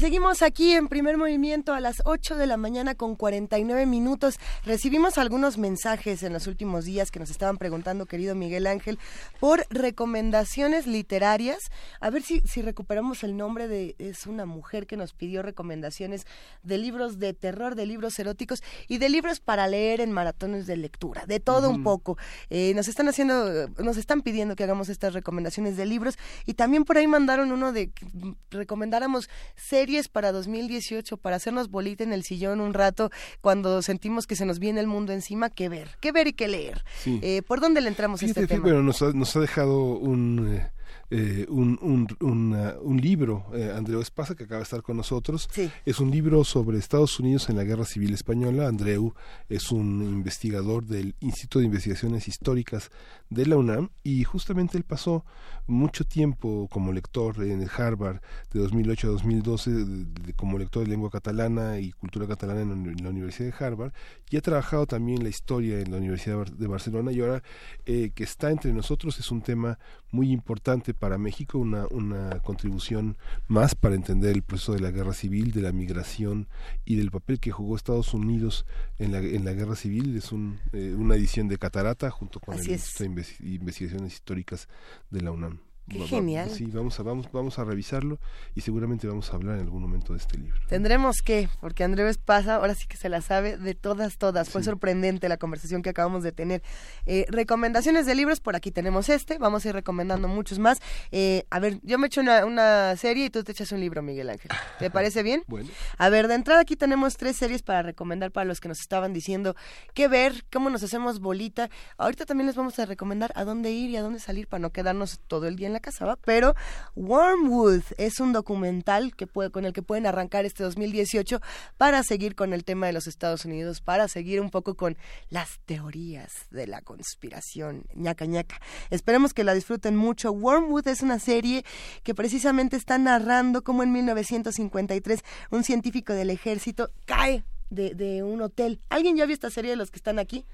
Seguimos 0.00 0.40
aquí 0.40 0.72
en 0.72 0.88
primer 0.88 1.18
movimiento 1.18 1.74
a 1.74 1.80
las 1.80 2.00
8 2.06 2.36
de 2.36 2.46
la 2.46 2.56
mañana 2.56 2.94
con 2.94 3.16
49 3.16 3.84
minutos. 3.84 4.40
Recibimos 4.64 5.18
algunos 5.18 5.58
mensajes 5.58 6.22
en 6.22 6.32
los 6.32 6.46
últimos 6.46 6.86
días 6.86 7.10
que 7.10 7.20
nos 7.20 7.30
estaban 7.30 7.58
preguntando, 7.58 8.06
querido 8.06 8.34
Miguel 8.34 8.66
Ángel, 8.66 8.98
por 9.40 9.66
recomendaciones 9.68 10.86
literarias. 10.86 11.70
A 12.00 12.08
ver 12.08 12.22
si, 12.22 12.40
si 12.40 12.62
recuperamos 12.62 13.22
el 13.24 13.36
nombre 13.36 13.68
de... 13.68 13.94
Es 13.98 14.26
una 14.26 14.46
mujer 14.46 14.86
que 14.86 14.96
nos 14.96 15.12
pidió 15.12 15.42
recomendaciones 15.42 16.26
de 16.62 16.78
libros 16.78 17.18
de 17.18 17.34
terror, 17.34 17.74
de 17.74 17.84
libros 17.84 18.18
eróticos 18.18 18.62
y 18.88 18.96
de 18.96 19.10
libros 19.10 19.40
para 19.40 19.68
leer 19.68 20.00
en 20.00 20.12
maratones 20.12 20.66
de 20.66 20.78
lectura. 20.78 21.26
De 21.26 21.40
todo 21.40 21.68
un 21.68 21.82
poco. 21.82 22.16
Eh, 22.48 22.72
nos 22.74 22.88
están 22.88 23.06
haciendo, 23.08 23.68
nos 23.78 23.98
están 23.98 24.22
pidiendo 24.22 24.56
que 24.56 24.64
hagamos 24.64 24.88
estas 24.88 25.12
recomendaciones 25.12 25.76
de 25.76 25.84
libros 25.84 26.18
y 26.46 26.54
también 26.54 26.86
por 26.86 26.96
ahí 26.96 27.06
mandaron 27.06 27.52
uno 27.52 27.72
de 27.72 27.90
que 27.90 28.06
mm, 28.06 28.36
recomendáramos 28.50 29.28
series 29.56 29.90
para 30.08 30.32
2018 30.32 31.16
para 31.16 31.36
hacernos 31.36 31.70
bolita 31.70 32.04
en 32.04 32.12
el 32.12 32.22
sillón 32.22 32.60
un 32.60 32.74
rato 32.74 33.10
cuando 33.40 33.82
sentimos 33.82 34.26
que 34.26 34.36
se 34.36 34.44
nos 34.44 34.58
viene 34.58 34.80
el 34.80 34.86
mundo 34.86 35.12
encima, 35.12 35.50
que 35.50 35.68
ver, 35.68 35.96
que 36.00 36.12
ver 36.12 36.28
y 36.28 36.32
que 36.32 36.48
leer. 36.48 36.84
Sí. 36.98 37.18
Eh, 37.22 37.42
¿Por 37.42 37.60
dónde 37.60 37.80
le 37.80 37.88
entramos 37.88 38.22
a 38.22 38.26
este 38.26 38.46
tema? 38.46 38.64
pero 38.64 38.82
nos 38.82 39.02
ha, 39.02 39.12
nos 39.12 39.34
ha 39.36 39.40
dejado 39.40 39.82
un, 39.82 40.56
eh, 40.56 40.70
eh, 41.10 41.46
un, 41.48 41.78
un, 41.82 42.06
una- 42.20 42.74
un 42.80 43.00
libro, 43.00 43.46
eh, 43.54 43.72
Andreu 43.76 44.00
Espasa, 44.00 44.34
que 44.34 44.44
acaba 44.44 44.58
de 44.58 44.64
estar 44.64 44.82
con 44.82 44.96
nosotros. 44.96 45.48
Sí. 45.52 45.70
Es 45.84 46.00
un 46.00 46.10
libro 46.10 46.44
sobre 46.44 46.78
Estados 46.78 47.18
Unidos 47.20 47.48
en 47.50 47.56
la 47.56 47.64
Guerra 47.64 47.84
Civil 47.84 48.14
Española. 48.14 48.68
Andreu 48.68 49.14
es 49.48 49.70
un 49.72 50.02
investigador 50.02 50.84
del 50.86 51.14
Instituto 51.20 51.58
de 51.60 51.66
Investigaciones 51.66 52.28
Históricas 52.28 52.90
de 53.28 53.46
la 53.46 53.56
UNAM 53.56 53.90
y 54.02 54.24
justamente 54.24 54.76
él 54.78 54.84
pasó 54.84 55.24
mucho 55.66 56.04
tiempo 56.04 56.68
como 56.70 56.92
lector 56.92 57.42
en 57.44 57.62
el 57.62 57.70
Harvard 57.76 58.20
de 58.52 58.58
2008 58.60 59.06
a 59.08 59.10
2012 59.12 59.70
de- 59.70 60.04
de- 60.04 60.32
como 60.34 60.58
lector 60.58 60.82
de 60.84 60.90
lengua 60.90 61.10
catalana 61.10 61.78
y 61.78 61.92
cultura 61.92 62.26
catalana 62.26 62.62
en 62.62 62.68
la, 62.70 62.74
uni- 62.74 62.88
en 62.98 63.04
la 63.04 63.10
Universidad 63.10 63.56
de 63.56 63.64
Harvard 63.64 63.92
y 64.30 64.36
ha 64.36 64.40
trabajado 64.40 64.86
también 64.86 65.22
la 65.22 65.28
historia 65.28 65.78
en 65.80 65.90
la 65.92 65.98
Universidad 65.98 66.32
de 66.34 66.38
Bar- 66.38 66.52
de 66.56 66.66
Barcelona 66.66 67.12
y 67.12 67.20
ahora 67.20 67.42
eh, 67.86 68.10
que 68.14 68.24
está 68.24 68.50
entre 68.50 68.72
nosotros 68.72 69.18
es 69.20 69.30
un 69.30 69.42
tema 69.42 69.78
muy 70.10 70.32
importante 70.32 70.79
para 70.94 71.18
México, 71.18 71.58
una, 71.58 71.86
una 71.90 72.40
contribución 72.40 73.16
más 73.48 73.74
para 73.74 73.94
entender 73.94 74.34
el 74.34 74.42
proceso 74.42 74.72
de 74.72 74.80
la 74.80 74.90
guerra 74.90 75.12
civil, 75.12 75.52
de 75.52 75.62
la 75.62 75.72
migración 75.72 76.48
y 76.84 76.96
del 76.96 77.10
papel 77.10 77.38
que 77.40 77.50
jugó 77.50 77.76
Estados 77.76 78.14
Unidos 78.14 78.66
en 78.98 79.12
la, 79.12 79.18
en 79.18 79.44
la 79.44 79.52
guerra 79.52 79.76
civil. 79.76 80.16
Es 80.16 80.32
un, 80.32 80.58
eh, 80.72 80.94
una 80.96 81.14
edición 81.14 81.48
de 81.48 81.58
Catarata 81.58 82.10
junto 82.10 82.40
con 82.40 82.54
Así 82.54 82.66
el. 82.66 82.72
Instituto 82.72 83.04
de 83.04 83.10
Inves- 83.10 83.40
Investigaciones 83.40 84.12
Históricas 84.14 84.68
de 85.10 85.20
la 85.20 85.30
UNAM. 85.30 85.60
Qué 85.90 85.98
Va- 85.98 86.04
va- 86.04 86.08
genial. 86.08 86.50
Sí, 86.50 86.66
vamos 86.66 86.98
a, 86.98 87.02
vamos, 87.02 87.28
vamos 87.32 87.58
a 87.58 87.64
revisarlo 87.64 88.18
y 88.54 88.60
seguramente 88.62 89.06
vamos 89.08 89.30
a 89.32 89.34
hablar 89.36 89.56
en 89.56 89.62
algún 89.64 89.82
momento 89.82 90.12
de 90.12 90.18
este 90.20 90.38
libro. 90.38 90.56
Tendremos 90.68 91.20
que, 91.20 91.48
porque 91.60 91.84
Andrés 91.84 92.16
pasa, 92.18 92.54
ahora 92.56 92.74
sí 92.74 92.86
que 92.86 92.96
se 92.96 93.08
la 93.08 93.20
sabe 93.20 93.56
de 93.58 93.74
todas, 93.74 94.16
todas. 94.16 94.48
Fue 94.48 94.62
sorprendente 94.62 95.28
la 95.28 95.36
conversación 95.36 95.82
que 95.82 95.90
acabamos 95.90 96.22
de 96.22 96.32
tener. 96.32 96.62
Eh, 97.06 97.26
recomendaciones 97.28 98.06
de 98.06 98.14
libros, 98.14 98.40
por 98.40 98.54
aquí 98.56 98.70
tenemos 98.70 99.08
este, 99.08 99.38
vamos 99.38 99.64
a 99.66 99.68
ir 99.70 99.74
recomendando 99.74 100.28
muchos 100.28 100.58
más. 100.60 100.78
Eh, 101.10 101.44
a 101.50 101.58
ver, 101.58 101.80
yo 101.82 101.98
me 101.98 102.06
echo 102.06 102.20
una, 102.20 102.46
una 102.46 102.94
serie 102.96 103.26
y 103.26 103.30
tú 103.30 103.42
te 103.42 103.52
echas 103.52 103.72
un 103.72 103.80
libro, 103.80 104.00
Miguel 104.02 104.30
Ángel. 104.30 104.50
¿Te 104.78 104.90
parece 104.90 105.22
bien? 105.24 105.42
Bueno. 105.48 105.68
A 105.98 106.08
ver, 106.08 106.28
de 106.28 106.34
entrada 106.34 106.60
aquí 106.60 106.76
tenemos 106.76 107.16
tres 107.16 107.36
series 107.36 107.62
para 107.62 107.82
recomendar 107.82 108.30
para 108.30 108.44
los 108.44 108.60
que 108.60 108.68
nos 108.68 108.80
estaban 108.80 109.12
diciendo 109.12 109.56
qué 109.94 110.06
ver, 110.06 110.44
cómo 110.52 110.70
nos 110.70 110.82
hacemos 110.84 111.18
bolita. 111.18 111.68
Ahorita 111.98 112.26
también 112.26 112.46
les 112.46 112.54
vamos 112.56 112.78
a 112.78 112.86
recomendar 112.86 113.32
a 113.34 113.44
dónde 113.44 113.72
ir 113.72 113.90
y 113.90 113.96
a 113.96 114.02
dónde 114.02 114.20
salir 114.20 114.46
para 114.46 114.60
no 114.60 114.70
quedarnos 114.70 115.18
todo 115.26 115.48
el 115.48 115.56
día 115.56 115.66
en 115.66 115.72
la 115.72 115.79
casa, 115.80 116.04
¿va? 116.04 116.16
Pero 116.16 116.54
Wormwood 116.94 117.82
es 117.98 118.20
un 118.20 118.32
documental 118.32 119.14
que 119.16 119.26
puede, 119.26 119.50
con 119.50 119.64
el 119.64 119.72
que 119.72 119.82
pueden 119.82 120.06
arrancar 120.06 120.44
este 120.44 120.62
2018 120.62 121.40
para 121.76 122.02
seguir 122.02 122.34
con 122.34 122.52
el 122.52 122.64
tema 122.64 122.86
de 122.86 122.92
los 122.92 123.06
Estados 123.06 123.44
Unidos, 123.44 123.80
para 123.80 124.08
seguir 124.08 124.40
un 124.40 124.50
poco 124.50 124.74
con 124.74 124.96
las 125.28 125.60
teorías 125.66 126.46
de 126.50 126.66
la 126.66 126.82
conspiración, 126.82 127.84
ñaca 127.94 128.26
ñaca. 128.26 128.60
Esperemos 128.90 129.34
que 129.34 129.44
la 129.44 129.54
disfruten 129.54 129.96
mucho. 129.96 130.32
Wormwood 130.32 130.88
es 130.88 131.02
una 131.02 131.18
serie 131.18 131.64
que 132.02 132.14
precisamente 132.14 132.76
está 132.76 132.98
narrando 132.98 133.62
cómo 133.62 133.82
en 133.82 133.92
1953 133.92 135.20
un 135.50 135.64
científico 135.64 136.12
del 136.12 136.30
ejército 136.30 136.90
cae 137.06 137.44
de, 137.70 137.94
de 137.94 138.22
un 138.22 138.42
hotel. 138.42 138.80
¿Alguien 138.88 139.16
ya 139.16 139.26
vio 139.26 139.34
esta 139.34 139.50
serie 139.50 139.70
de 139.70 139.76
los 139.76 139.90
que 139.90 139.96
están 139.96 140.18
aquí? 140.18 140.44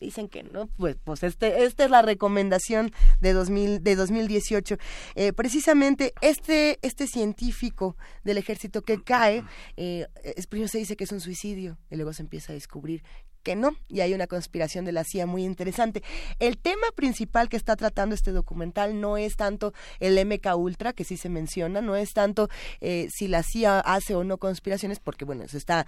Dicen 0.00 0.28
que 0.28 0.42
no, 0.42 0.66
pues, 0.78 0.96
pues 1.04 1.22
este, 1.22 1.64
esta 1.64 1.84
es 1.84 1.90
la 1.90 2.02
recomendación 2.02 2.90
de, 3.20 3.32
2000, 3.34 3.84
de 3.84 3.96
2018. 3.96 4.76
Eh, 5.14 5.32
precisamente 5.32 6.14
este, 6.22 6.78
este 6.82 7.06
científico 7.06 7.96
del 8.24 8.38
ejército 8.38 8.82
que 8.82 9.02
cae, 9.02 9.44
eh, 9.76 10.06
primero 10.48 10.68
se 10.68 10.78
dice 10.78 10.96
que 10.96 11.04
es 11.04 11.12
un 11.12 11.20
suicidio 11.20 11.78
y 11.90 11.96
luego 11.96 12.12
se 12.12 12.22
empieza 12.22 12.52
a 12.52 12.54
descubrir 12.54 13.02
que 13.42 13.56
no, 13.56 13.74
y 13.88 14.00
hay 14.00 14.14
una 14.14 14.26
conspiración 14.26 14.84
de 14.84 14.92
la 14.92 15.04
CIA 15.04 15.26
muy 15.26 15.44
interesante. 15.44 16.02
El 16.38 16.58
tema 16.58 16.86
principal 16.94 17.48
que 17.48 17.56
está 17.56 17.76
tratando 17.76 18.14
este 18.14 18.32
documental 18.32 19.00
no 19.00 19.16
es 19.16 19.36
tanto 19.36 19.72
el 19.98 20.24
MK 20.24 20.56
Ultra, 20.56 20.92
que 20.92 21.04
sí 21.04 21.16
se 21.16 21.28
menciona, 21.28 21.80
no 21.80 21.96
es 21.96 22.12
tanto 22.12 22.48
eh, 22.80 23.08
si 23.10 23.28
la 23.28 23.42
CIA 23.42 23.80
hace 23.80 24.14
o 24.14 24.24
no 24.24 24.38
conspiraciones, 24.38 25.00
porque 25.00 25.24
bueno, 25.24 25.44
eso 25.44 25.56
está 25.56 25.86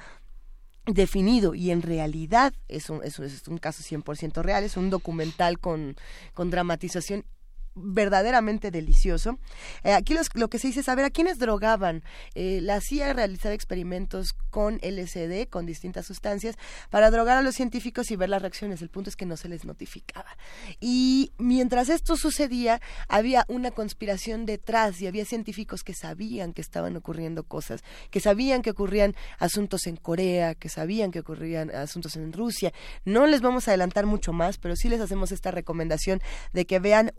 definido 0.87 1.55
y 1.55 1.71
en 1.71 1.83
realidad 1.83 2.53
es 2.69 2.91
un, 2.91 3.03
es, 3.05 3.19
un- 3.19 3.27
es 3.27 3.47
un 3.49 3.59
caso 3.59 3.83
100% 3.83 4.43
real, 4.43 4.65
es 4.65 4.77
un 4.77 4.91
documental 4.91 5.59
con, 5.59 5.97
con 6.35 6.51
dramatización 6.51 7.25
verdaderamente 7.75 8.71
delicioso. 8.71 9.39
Eh, 9.85 9.93
aquí 9.93 10.15
los- 10.15 10.29
lo 10.35 10.49
que 10.49 10.59
se 10.59 10.69
dice 10.69 10.81
es, 10.81 10.89
a 10.89 10.95
ver, 10.95 11.05
¿a 11.07 11.11
quiénes 11.11 11.39
drogaban? 11.39 12.03
Eh, 12.35 12.61
la 12.63 12.81
CIA 12.81 13.13
realizaba 13.13 13.55
experimentos 13.55 14.35
con 14.51 14.79
LSD, 14.83 15.49
con 15.49 15.67
distintas 15.67 16.07
sustancias, 16.07 16.57
para 16.91 17.11
drogar 17.11 17.39
a 17.39 17.43
los 17.43 17.55
científicos 17.55 18.11
y 18.11 18.17
ver 18.17 18.29
las 18.29 18.43
reacciones. 18.43 18.83
El 18.83 18.89
punto 18.91 19.11
es 19.11 19.17
que 19.17 19.27
no 19.27 19.37
se 19.37 19.49
les 19.49 19.65
notificaba. 19.65 20.37
Y 20.81 21.33
mientras 21.39 21.89
esto 21.89 22.17
sucedía, 22.17 22.81
había 23.09 23.45
una 23.49 23.71
conspiración 23.71 24.47
detrás 24.47 25.01
y 25.01 25.07
había 25.07 25.25
científicos 25.25 25.83
que 25.85 25.95
sabían 25.95 26.53
que 26.53 26.61
estaban 26.61 26.97
ocurriendo 26.97 27.45
cosas, 27.45 27.83
que 28.11 28.21
sabían 28.21 28.63
que 28.63 28.71
ocurrían 28.71 29.15
asuntos 29.39 29.87
en 29.87 29.97
Corea, 29.97 30.55
que 30.55 30.69
sabían 30.69 31.11
que 31.11 31.21
ocurrían 31.21 31.71
asuntos 31.71 32.17
en 32.17 32.33
Rusia. 32.33 32.73
No 33.05 33.27
les 33.27 33.41
vamos 33.41 33.67
a 33.67 33.73
adelantar 33.73 34.07
mucho 34.07 34.33
más, 34.33 34.59
pero 34.59 34.77
sí 34.77 34.89
les 34.89 35.01
hacemos 35.01 35.33
esta 35.33 35.51
recomendación 35.51 36.21
de 36.53 36.67
que 36.67 36.79
vean 36.79 37.13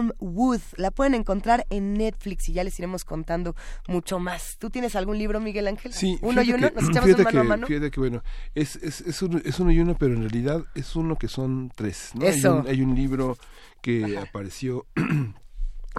Wormwood. 0.00 0.60
La 0.76 0.90
pueden 0.90 1.14
encontrar 1.14 1.66
en 1.70 1.94
Netflix 1.94 2.48
y 2.48 2.52
ya 2.52 2.64
les 2.64 2.78
iremos 2.78 3.04
contando 3.04 3.54
mucho 3.88 4.18
más. 4.18 4.56
¿Tú 4.58 4.70
tienes 4.70 4.96
algún 4.96 5.18
libro, 5.18 5.40
Miguel 5.40 5.68
Ángel? 5.68 5.92
Sí, 5.92 6.18
uno 6.22 6.42
y 6.42 6.52
uno. 6.52 6.68
que- 6.70 6.80
Nos 6.80 6.88
echamos 6.90 7.10
un 7.10 7.22
mano 7.24 7.40
a 7.40 7.44
mano. 7.44 7.66
Fíjate 7.66 7.90
que 7.90 8.00
bueno, 8.00 8.22
es, 8.54 8.76
es, 8.76 9.00
es, 9.02 9.22
uno, 9.22 9.40
es 9.44 9.58
uno 9.60 9.70
y 9.70 9.80
uno, 9.80 9.96
pero 9.98 10.14
en 10.14 10.20
realidad 10.22 10.64
es 10.74 10.96
uno 10.96 11.16
que 11.16 11.28
son 11.28 11.70
tres. 11.74 12.10
¿no? 12.14 12.22
Hay 12.26 12.28
Eso. 12.38 12.56
un- 12.56 12.66
Hay, 12.66 12.80
un, 12.82 12.94
libro 12.94 13.36
que 13.82 14.18
apareció 14.18 14.86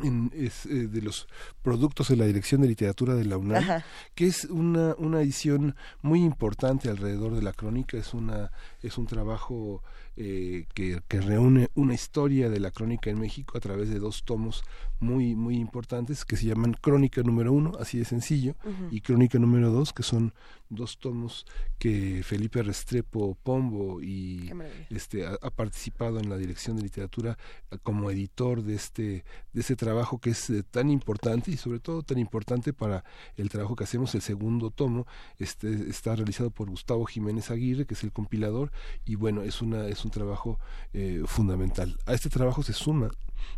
en- 0.04 0.32
es 0.34 0.66
eh, 0.68 0.88
de 0.88 1.02
los 1.02 1.28
productos 1.62 2.08
de 2.10 2.16
la 2.16 2.26
Dirección 2.26 2.62
de 2.62 2.68
Literatura 2.68 3.14
de 3.14 3.26
la 3.26 3.38
UNAM, 3.38 3.64
Ajá. 3.64 3.86
que 4.16 4.26
es 4.28 4.46
una, 4.46 4.96
una 4.98 5.22
edición 5.22 5.76
muy 6.02 6.24
importante 6.24 6.90
alrededor 6.90 7.36
de 7.36 7.42
la 7.42 7.52
crónica, 7.54 7.98
es 7.98 8.14
una 8.14 8.52
es 8.82 8.98
un 8.98 9.06
trabajo 9.06 9.84
eh, 10.18 10.66
que, 10.74 11.02
que 11.08 11.22
reúne 11.22 11.70
una 11.76 11.94
historia 11.94 12.50
de 12.50 12.60
la 12.60 12.72
crónica 12.72 13.10
en 13.10 13.20
México 13.20 13.58
a 13.58 13.62
través 13.62 13.90
de 13.90 14.00
dos 14.00 14.24
tomos 14.24 14.64
muy 15.00 15.36
muy 15.36 15.56
importantes 15.58 16.26
que 16.26 16.38
se 16.38 16.46
llaman 16.46 16.74
Crónica 16.80 17.24
número 17.24 17.52
uno, 17.52 17.74
así 17.80 17.98
de 17.98 18.06
sencillo, 18.06 18.56
y 18.92 19.02
Crónica 19.02 19.40
número 19.40 19.72
dos, 19.72 19.94
que 19.94 20.04
son 20.04 20.34
dos 20.72 20.98
tomos 21.00 21.46
que 21.78 22.22
Felipe 22.24 22.64
Restrepo 22.64 23.36
Pombo 23.44 24.02
y 24.02 24.52
este 24.90 25.26
ha, 25.26 25.38
ha 25.42 25.50
participado 25.50 26.20
en 26.20 26.30
la 26.30 26.38
dirección 26.38 26.78
de 26.78 26.84
literatura 26.84 27.38
eh, 27.72 27.78
como 27.84 28.10
editor 28.10 28.64
de 28.64 28.76
este 28.76 29.26
de 29.52 29.62
ese 29.62 29.76
trabajo 29.76 30.20
que 30.20 30.30
es 30.30 30.50
eh, 30.50 30.64
tan 30.64 30.90
importante 30.90 31.52
y 31.52 31.58
sobre 31.58 31.80
todo 31.80 32.04
tan 32.04 32.20
importante 32.20 32.72
para 32.72 33.04
el 33.36 33.50
trabajo 33.50 33.76
que 33.76 33.84
hacemos 33.84 34.16
el 34.16 34.22
segundo 34.22 34.72
tomo 34.72 35.08
este 35.40 35.90
está 35.90 36.16
realizado 36.16 36.52
por 36.52 36.70
Gustavo 36.70 37.06
Jiménez 37.06 37.52
Aguirre 37.52 37.86
que 37.86 37.96
es 37.96 38.04
el 38.04 38.14
compilador 38.14 38.72
y 39.06 39.16
bueno 39.16 39.42
es 39.42 39.62
una 39.62 39.88
es 39.88 40.01
un 40.06 40.12
trabajo 40.12 40.60
eh, 40.94 41.22
fundamental 41.26 41.98
a 42.06 42.14
este 42.14 42.30
trabajo 42.30 42.64
se 42.64 42.74
suma 42.74 43.10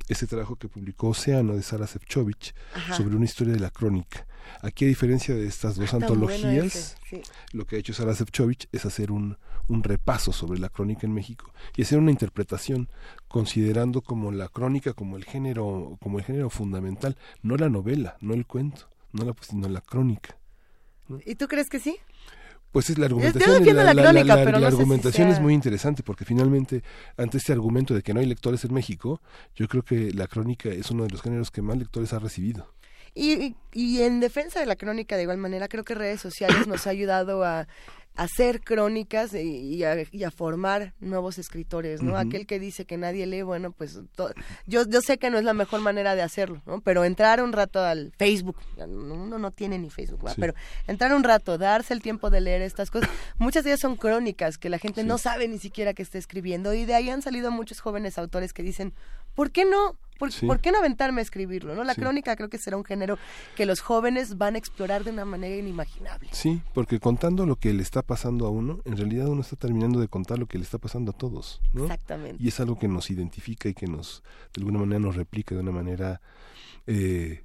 ese 0.08 0.28
trabajo 0.28 0.56
que 0.56 0.68
publicó 0.70 1.10
Océano 1.10 1.56
de 1.56 1.62
Sara 1.62 1.88
Sefcovic 1.88 2.54
Ajá. 2.76 2.96
sobre 2.96 3.16
una 3.16 3.26
historia 3.26 3.54
de 3.54 3.60
la 3.60 3.70
crónica 3.70 4.26
aquí 4.62 4.86
a 4.86 4.88
diferencia 4.88 5.36
de 5.36 5.46
estas 5.48 5.76
dos 5.76 5.94
Ah, 5.94 5.98
bueno 5.98 6.14
antologías 6.14 6.66
ese, 6.66 6.96
sí. 7.10 7.22
lo 7.52 7.66
que 7.66 7.76
ha 7.76 7.80
hecho 7.80 7.94
Sara 7.94 8.14
Sefcovic 8.16 8.68
es 8.72 8.86
hacer 8.86 9.12
un, 9.12 9.38
un 9.68 9.84
repaso 9.84 10.32
sobre 10.34 10.60
la 10.60 10.70
crónica 10.70 11.06
en 11.06 11.14
México 11.14 11.52
y 11.76 11.82
hacer 11.84 11.98
una 12.00 12.12
interpretación 12.12 12.90
considerando 13.28 14.02
como 14.02 14.32
la 14.32 14.48
crónica 14.50 14.94
como 14.94 15.18
el 15.18 15.26
género 15.26 15.98
como 16.02 16.20
el 16.20 16.26
género 16.26 16.50
fundamental, 16.50 17.18
no 17.42 17.56
la 17.58 17.70
novela, 17.70 18.18
no 18.22 18.34
el 18.34 18.46
cuento, 18.46 18.90
no 19.12 19.26
la 19.26 19.34
sino 19.42 19.68
la 19.70 19.82
crónica. 19.82 20.38
¿Y 21.26 21.36
tú 21.36 21.48
crees 21.48 21.70
que 21.70 21.80
sí? 21.80 21.98
Pues 22.74 22.90
es 22.90 22.98
la 22.98 23.04
Yo 23.08 23.16
argumentación, 23.16 23.60
defiendo 23.60 23.84
la 23.84 23.94
crónica, 23.94 24.36
pero 24.36 24.52
la 24.60 24.60
no 24.60 24.72
si 24.72 24.82
argumentación 24.82 25.28
es 25.30 25.40
muy 25.40 25.54
interesante 25.54 26.04
porque 26.04 26.26
finalmente 26.26 26.84
ante 27.16 27.38
este 27.38 27.54
argumento 27.54 27.94
de 27.94 28.02
que 28.02 28.14
no 28.14 28.20
hay 28.20 28.26
lectores 28.26 28.66
en 28.66 28.74
México, 28.74 29.22
yo 29.56 29.68
creo 29.70 29.84
que 29.84 30.12
la 30.12 30.28
crónica 30.28 30.70
es 30.70 30.90
uno 30.92 31.04
de 31.04 31.12
los 31.12 31.22
géneros 31.22 31.52
que 31.52 31.62
más 31.62 31.78
lectores 31.78 32.12
ha 32.14 32.20
recibido. 32.20 32.74
Y, 33.16 33.34
y- 33.34 33.56
y 33.74 34.02
en 34.02 34.20
defensa 34.20 34.60
de 34.60 34.66
la 34.66 34.76
crónica, 34.76 35.16
de 35.16 35.22
igual 35.22 35.38
manera, 35.38 35.68
creo 35.68 35.84
que 35.84 35.94
redes 35.94 36.20
sociales 36.20 36.66
nos 36.68 36.88
ha 36.88 36.90
ayudado 36.90 37.44
a 37.44 37.68
hacer 38.16 38.62
crónicas 38.62 39.34
y, 39.34 39.40
y 39.40 39.84
a, 39.84 39.96
y 40.12 40.24
a 40.24 40.32
formar 40.32 40.94
nuevos 41.00 41.38
escritores, 41.40 42.02
¿no? 42.04 42.18
Aquel 42.18 42.46
que 42.46 42.60
dice 42.60 42.86
que 42.86 42.98
nadie 42.98 43.26
lee, 43.26 43.42
bueno, 43.42 43.72
pues 43.72 44.00
yo, 44.68 44.86
yo 44.88 45.02
sé 45.02 45.18
que 45.18 45.30
no 45.32 45.38
es 45.40 45.44
la 45.44 45.54
mejor 45.54 45.82
manera 45.82 46.14
de 46.16 46.22
hacerlo, 46.22 46.62
¿no? 46.66 46.82
Pero 46.82 47.06
entrar 47.06 47.42
un 47.42 47.54
rato 47.54 47.80
al 47.82 48.14
Facebook, 48.18 48.58
uno 48.78 49.40
no 49.40 49.52
tiene 49.52 49.80
ni 49.80 49.90
Facebook. 49.90 50.30
Sí. 50.30 50.36
Pero 50.40 50.54
entrar 50.88 51.14
un 51.14 51.24
rato, 51.24 51.58
darse 51.58 51.94
el 51.94 52.02
tiempo 52.02 52.30
de 52.30 52.42
leer 52.42 52.62
estas 52.62 52.92
cosas, 52.92 53.10
muchas 53.40 53.64
de 53.64 53.72
ellas 53.72 53.80
son 53.80 53.96
crónicas 53.96 54.58
que 54.58 54.70
la 54.70 54.78
gente 54.78 55.04
no 55.04 55.18
sabe 55.18 55.48
ni 55.48 55.58
siquiera 55.58 55.94
que 55.94 56.04
está 56.04 56.18
escribiendo 56.20 56.74
y 56.74 56.86
de 56.86 56.94
ahí 56.94 57.10
han 57.10 57.22
salido 57.24 57.50
muchos 57.50 57.80
jóvenes 57.80 58.18
autores 58.20 58.54
que 58.54 58.62
dicen, 58.62 58.94
¿por 59.34 59.50
qué 59.52 59.66
no? 59.66 59.98
¿por, 60.20 60.32
Sí. 60.32 60.46
¿por 60.46 60.60
qué 60.62 60.72
no 60.72 60.78
aventarme 60.78 61.20
a 61.20 61.24
escribirlo? 61.24 61.74
¿no? 61.76 61.84
La 61.84 61.96
Sí. 61.96 62.02
crónica 62.02 62.36
creo 62.36 62.48
que 62.48 62.60
será 62.60 62.78
un 62.78 62.86
género 62.86 63.18
que 63.56 63.66
los 63.66 63.82
jóvenes 63.82 64.38
van 64.38 64.54
a 64.56 64.58
explorar 64.60 65.04
de 65.04 65.10
una 65.10 65.26
manera 65.26 65.56
inimaginable. 65.56 66.30
Sí, 66.32 66.62
porque 66.76 67.00
contando 67.00 67.46
lo 67.48 67.56
que 67.58 67.74
le 67.74 67.82
está 67.82 68.03
pasando 68.04 68.46
a 68.46 68.50
uno, 68.50 68.80
en 68.86 68.98
realidad 68.98 69.28
uno 69.28 69.42
está 69.42 69.56
terminando 69.56 70.00
de 70.00 70.08
contar 70.08 70.40
lo 70.40 70.48
que 70.48 70.58
le 70.58 70.64
está 70.64 70.78
pasando 70.78 71.12
a 71.12 71.18
todos, 71.18 71.62
¿no? 71.74 71.84
Exactamente. 71.84 72.42
Y 72.44 72.48
es 72.48 72.60
algo 72.60 72.78
que 72.78 72.88
nos 72.88 73.10
identifica 73.10 73.70
y 73.70 73.74
que 73.74 73.88
nos, 73.88 74.24
de 74.54 74.62
alguna 74.62 74.80
manera, 74.80 75.00
nos 75.00 75.16
replica 75.16 75.56
de 75.56 75.62
una 75.62 75.72
manera 75.72 76.22
eh, 76.88 77.43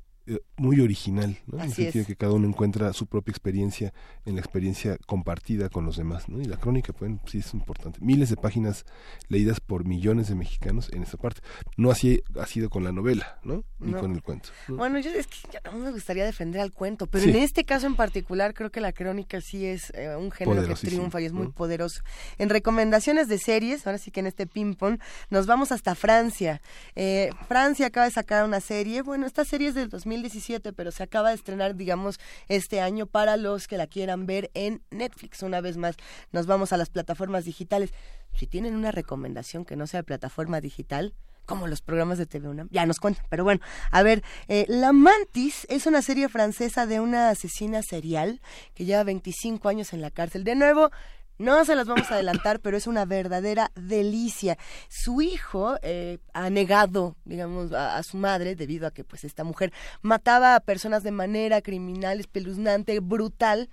muy 0.57 0.81
original, 0.81 1.39
¿no? 1.47 1.59
En 1.59 1.65
el 1.65 1.73
sentido 1.73 2.03
es. 2.03 2.07
que 2.07 2.17
cada 2.17 2.33
uno 2.33 2.47
encuentra 2.49 2.93
su 2.93 3.07
propia 3.07 3.31
experiencia 3.33 3.93
en 4.25 4.35
la 4.35 4.41
experiencia 4.41 4.99
compartida 5.07 5.69
con 5.69 5.85
los 5.87 5.97
demás, 5.97 6.29
¿no? 6.29 6.41
Y 6.41 6.45
la 6.45 6.57
crónica, 6.57 6.93
pues, 6.93 7.13
sí 7.27 7.39
es 7.39 7.55
importante. 7.55 7.99
Miles 8.03 8.29
de 8.31 8.37
páginas 8.37 8.85
leídas 9.29 9.61
por 9.61 9.85
millones 9.85 10.29
de 10.29 10.35
mexicanos 10.35 10.91
en 10.93 11.03
esta 11.03 11.17
parte. 11.17 11.41
No 11.77 11.91
así 11.91 12.23
ha 12.39 12.47
sido 12.47 12.69
con 12.71 12.85
la 12.85 12.93
novela, 12.93 13.39
¿no? 13.45 13.65
Ni 13.79 13.93
No. 13.93 14.01
con 14.01 14.13
el 14.13 14.23
cuento. 14.23 14.51
¿no? 14.69 14.77
Bueno, 14.77 14.99
yo 14.99 15.11
es 15.11 15.27
que 15.27 15.37
ya 15.53 15.61
no 15.71 15.79
me 15.79 15.91
gustaría 15.93 16.25
defender 16.25 16.61
al 16.61 16.73
cuento, 16.73 17.07
pero 17.07 17.25
Sí. 17.25 17.31
en 17.31 17.37
este 17.37 17.65
caso 17.65 17.87
en 17.87 17.97
particular 17.97 18.53
creo 18.55 18.71
que 18.71 18.81
la 18.81 18.93
crónica 18.93 19.41
sí 19.41 19.65
es 19.65 19.91
eh, 19.95 20.15
un 20.17 20.31
género 20.31 20.67
que 20.67 20.75
triunfa 20.75 21.21
y 21.21 21.27
es 21.27 21.33
muy 21.33 21.47
¿no? 21.47 21.53
poderoso. 21.53 22.03
En 22.39 22.49
recomendaciones 22.51 23.29
de 23.29 23.39
series, 23.39 23.87
ahora 23.87 23.99
sí 23.99 24.11
que 24.11 24.21
en 24.21 24.27
este 24.27 24.47
ping 24.47 24.75
pong, 24.75 24.99
nos 25.31 25.47
vamos 25.47 25.73
hasta 25.73 25.95
Francia. 25.95 26.61
Eh, 26.97 27.31
Francia 27.47 27.87
acaba 27.87 28.07
de 28.07 28.13
sacar 28.13 28.45
una 28.45 28.61
serie, 28.61 29.03
bueno, 29.03 29.27
esta 29.27 29.45
serie 29.45 29.69
es 29.69 29.75
del 29.75 29.89
2017, 30.23 30.73
pero 30.73 30.91
se 30.91 31.03
acaba 31.03 31.31
de 31.31 31.37
estrenar, 31.37 31.77
digamos, 31.77 32.19
este 32.49 32.81
año 32.81 33.07
para 33.07 33.37
los 33.37 33.69
que 33.69 33.77
la 33.77 33.87
quieran 33.87 34.27
ver 34.27 34.51
en 34.55 34.83
Netflix. 34.91 35.43
Una 35.43 35.61
vez 35.61 35.77
más, 35.77 35.97
nos 36.33 36.47
vamos 36.47 36.73
a 36.73 36.77
las 36.77 36.91
plataformas 36.91 37.45
digitales. 37.45 37.93
Si 38.35 38.47
tienen 38.47 38.75
una 38.75 38.93
recomendación 38.93 39.65
que 39.65 39.77
no 39.77 39.87
sea 39.87 40.03
plataforma 40.03 40.61
digital, 40.61 41.15
como 41.47 41.67
los 41.67 41.81
programas 41.81 42.19
de 42.19 42.27
TV 42.27 42.47
UNAM, 42.49 42.69
ya 42.71 42.85
nos 42.85 42.99
cuentan. 42.99 43.25
Pero 43.31 43.43
bueno, 43.43 43.61
a 43.91 44.03
ver, 44.03 44.23
eh, 44.49 44.67
La 44.69 44.93
Mantis 44.93 45.67
es 45.71 45.87
una 45.87 46.03
serie 46.03 46.29
francesa 46.29 46.87
de 46.87 47.01
una 47.01 47.31
asesina 47.31 47.83
serial 47.83 48.43
que 48.75 48.85
lleva 48.85 49.03
25 49.03 49.67
años 49.69 49.95
en 49.95 50.03
la 50.03 50.11
cárcel. 50.11 50.45
De 50.45 50.55
nuevo, 50.55 50.91
no 51.39 51.65
se 51.65 51.75
las 51.75 51.87
vamos 51.87 52.11
a 52.11 52.15
adelantar, 52.15 52.61
pero 52.61 52.77
es 52.77 52.87
una 52.87 53.05
verdadera 53.05 53.71
delicia. 53.75 54.59
Su 54.89 55.23
hijo 55.23 55.77
eh, 55.83 56.19
ha 56.33 56.51
negado, 56.51 57.17
digamos, 57.25 57.73
a, 57.73 57.97
a 57.97 58.03
su 58.03 58.17
madre 58.17 58.55
debido 58.55 58.87
a 58.87 58.91
que, 58.91 59.05
pues, 59.05 59.25
esta 59.25 59.45
mujer 59.45 59.73
mataba 60.03 60.55
a 60.55 60.61
personas 60.61 61.03
de 61.03 61.13
manera 61.13 61.63
criminal, 61.63 62.21
espeluznante, 62.21 63.01
brutal, 63.01 63.71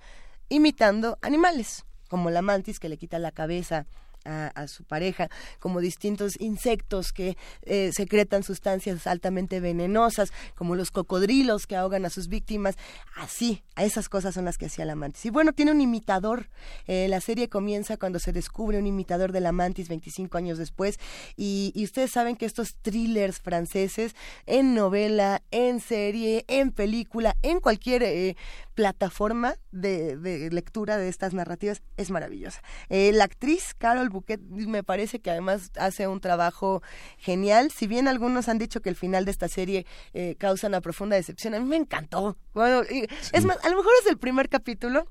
imitando 0.48 1.18
animales, 1.22 1.84
como 2.08 2.30
la 2.30 2.42
mantis 2.42 2.78
que 2.78 2.88
le 2.88 2.98
quita 2.98 3.18
la 3.18 3.32
cabeza 3.32 3.86
a, 4.26 4.66
su 4.68 4.84
pareja, 4.84 5.28
como 5.60 5.80
distintos 5.80 6.40
insectos 6.40 7.12
que 7.12 7.36
eh, 7.62 7.90
secretan 7.92 8.42
sustancias 8.42 9.06
altamente 9.06 9.60
venenosas, 9.60 10.32
como 10.54 10.74
los 10.74 10.90
cocodrilos 10.90 11.66
que 11.66 11.76
ahogan 11.76 12.04
a 12.04 12.10
sus 12.10 12.28
víctimas. 12.28 12.76
Así, 13.16 13.62
a 13.74 13.84
esas 13.84 14.08
cosas 14.08 14.34
son 14.34 14.44
las 14.44 14.58
que 14.58 14.66
hacía 14.66 14.84
la 14.84 14.94
mantis. 14.94 15.26
Y 15.26 15.30
bueno, 15.30 15.52
tiene 15.52 15.70
un 15.70 15.80
imitador. 15.80 16.48
Eh, 16.86 17.06
la 17.08 17.20
serie 17.20 17.48
comienza 17.48 17.96
cuando 17.96 18.18
se 18.18 18.32
descubre 18.32 18.78
un 18.78 18.86
imitador 18.86 19.32
de 19.32 19.40
la 19.40 19.52
mantis 19.52 19.88
25 19.88 20.36
años 20.38 20.58
después. 20.58 20.98
Y, 21.36 21.72
y 21.74 21.84
ustedes 21.84 22.10
saben 22.10 22.36
que 22.36 22.46
estos 22.46 22.76
thrillers 22.82 23.40
franceses, 23.40 24.14
en 24.46 24.74
novela, 24.74 25.42
en 25.50 25.80
serie, 25.80 26.44
en 26.48 26.72
película, 26.72 27.36
en 27.42 27.60
cualquier 27.60 28.02
eh, 28.02 28.36
plataforma 28.76 29.56
de, 29.72 30.16
de 30.16 30.50
lectura 30.50 30.96
de 30.98 31.08
estas 31.08 31.34
narrativas, 31.34 31.82
es 31.96 32.10
maravillosa. 32.10 32.62
Eh, 32.90 33.10
la 33.12 33.24
actriz 33.24 33.74
Carol 33.76 34.10
Bouquet 34.10 34.40
me 34.42 34.84
parece 34.84 35.18
que 35.18 35.30
además 35.30 35.72
hace 35.78 36.06
un 36.06 36.20
trabajo 36.20 36.82
genial. 37.18 37.72
Si 37.72 37.86
bien 37.88 38.06
algunos 38.06 38.48
han 38.48 38.58
dicho 38.58 38.82
que 38.82 38.90
el 38.90 38.94
final 38.94 39.24
de 39.24 39.30
esta 39.32 39.48
serie 39.48 39.86
eh, 40.14 40.36
causa 40.38 40.68
una 40.68 40.80
profunda 40.80 41.16
decepción, 41.16 41.54
a 41.54 41.58
mí 41.58 41.64
me 41.64 41.76
encantó. 41.76 42.36
Bueno, 42.54 42.82
y- 42.88 43.08
es 43.32 43.44
más, 43.44 43.58
a 43.64 43.68
lo 43.70 43.76
mejor 43.78 43.92
es 44.02 44.06
el 44.10 44.18
primer 44.18 44.48
capítulo. 44.48 45.08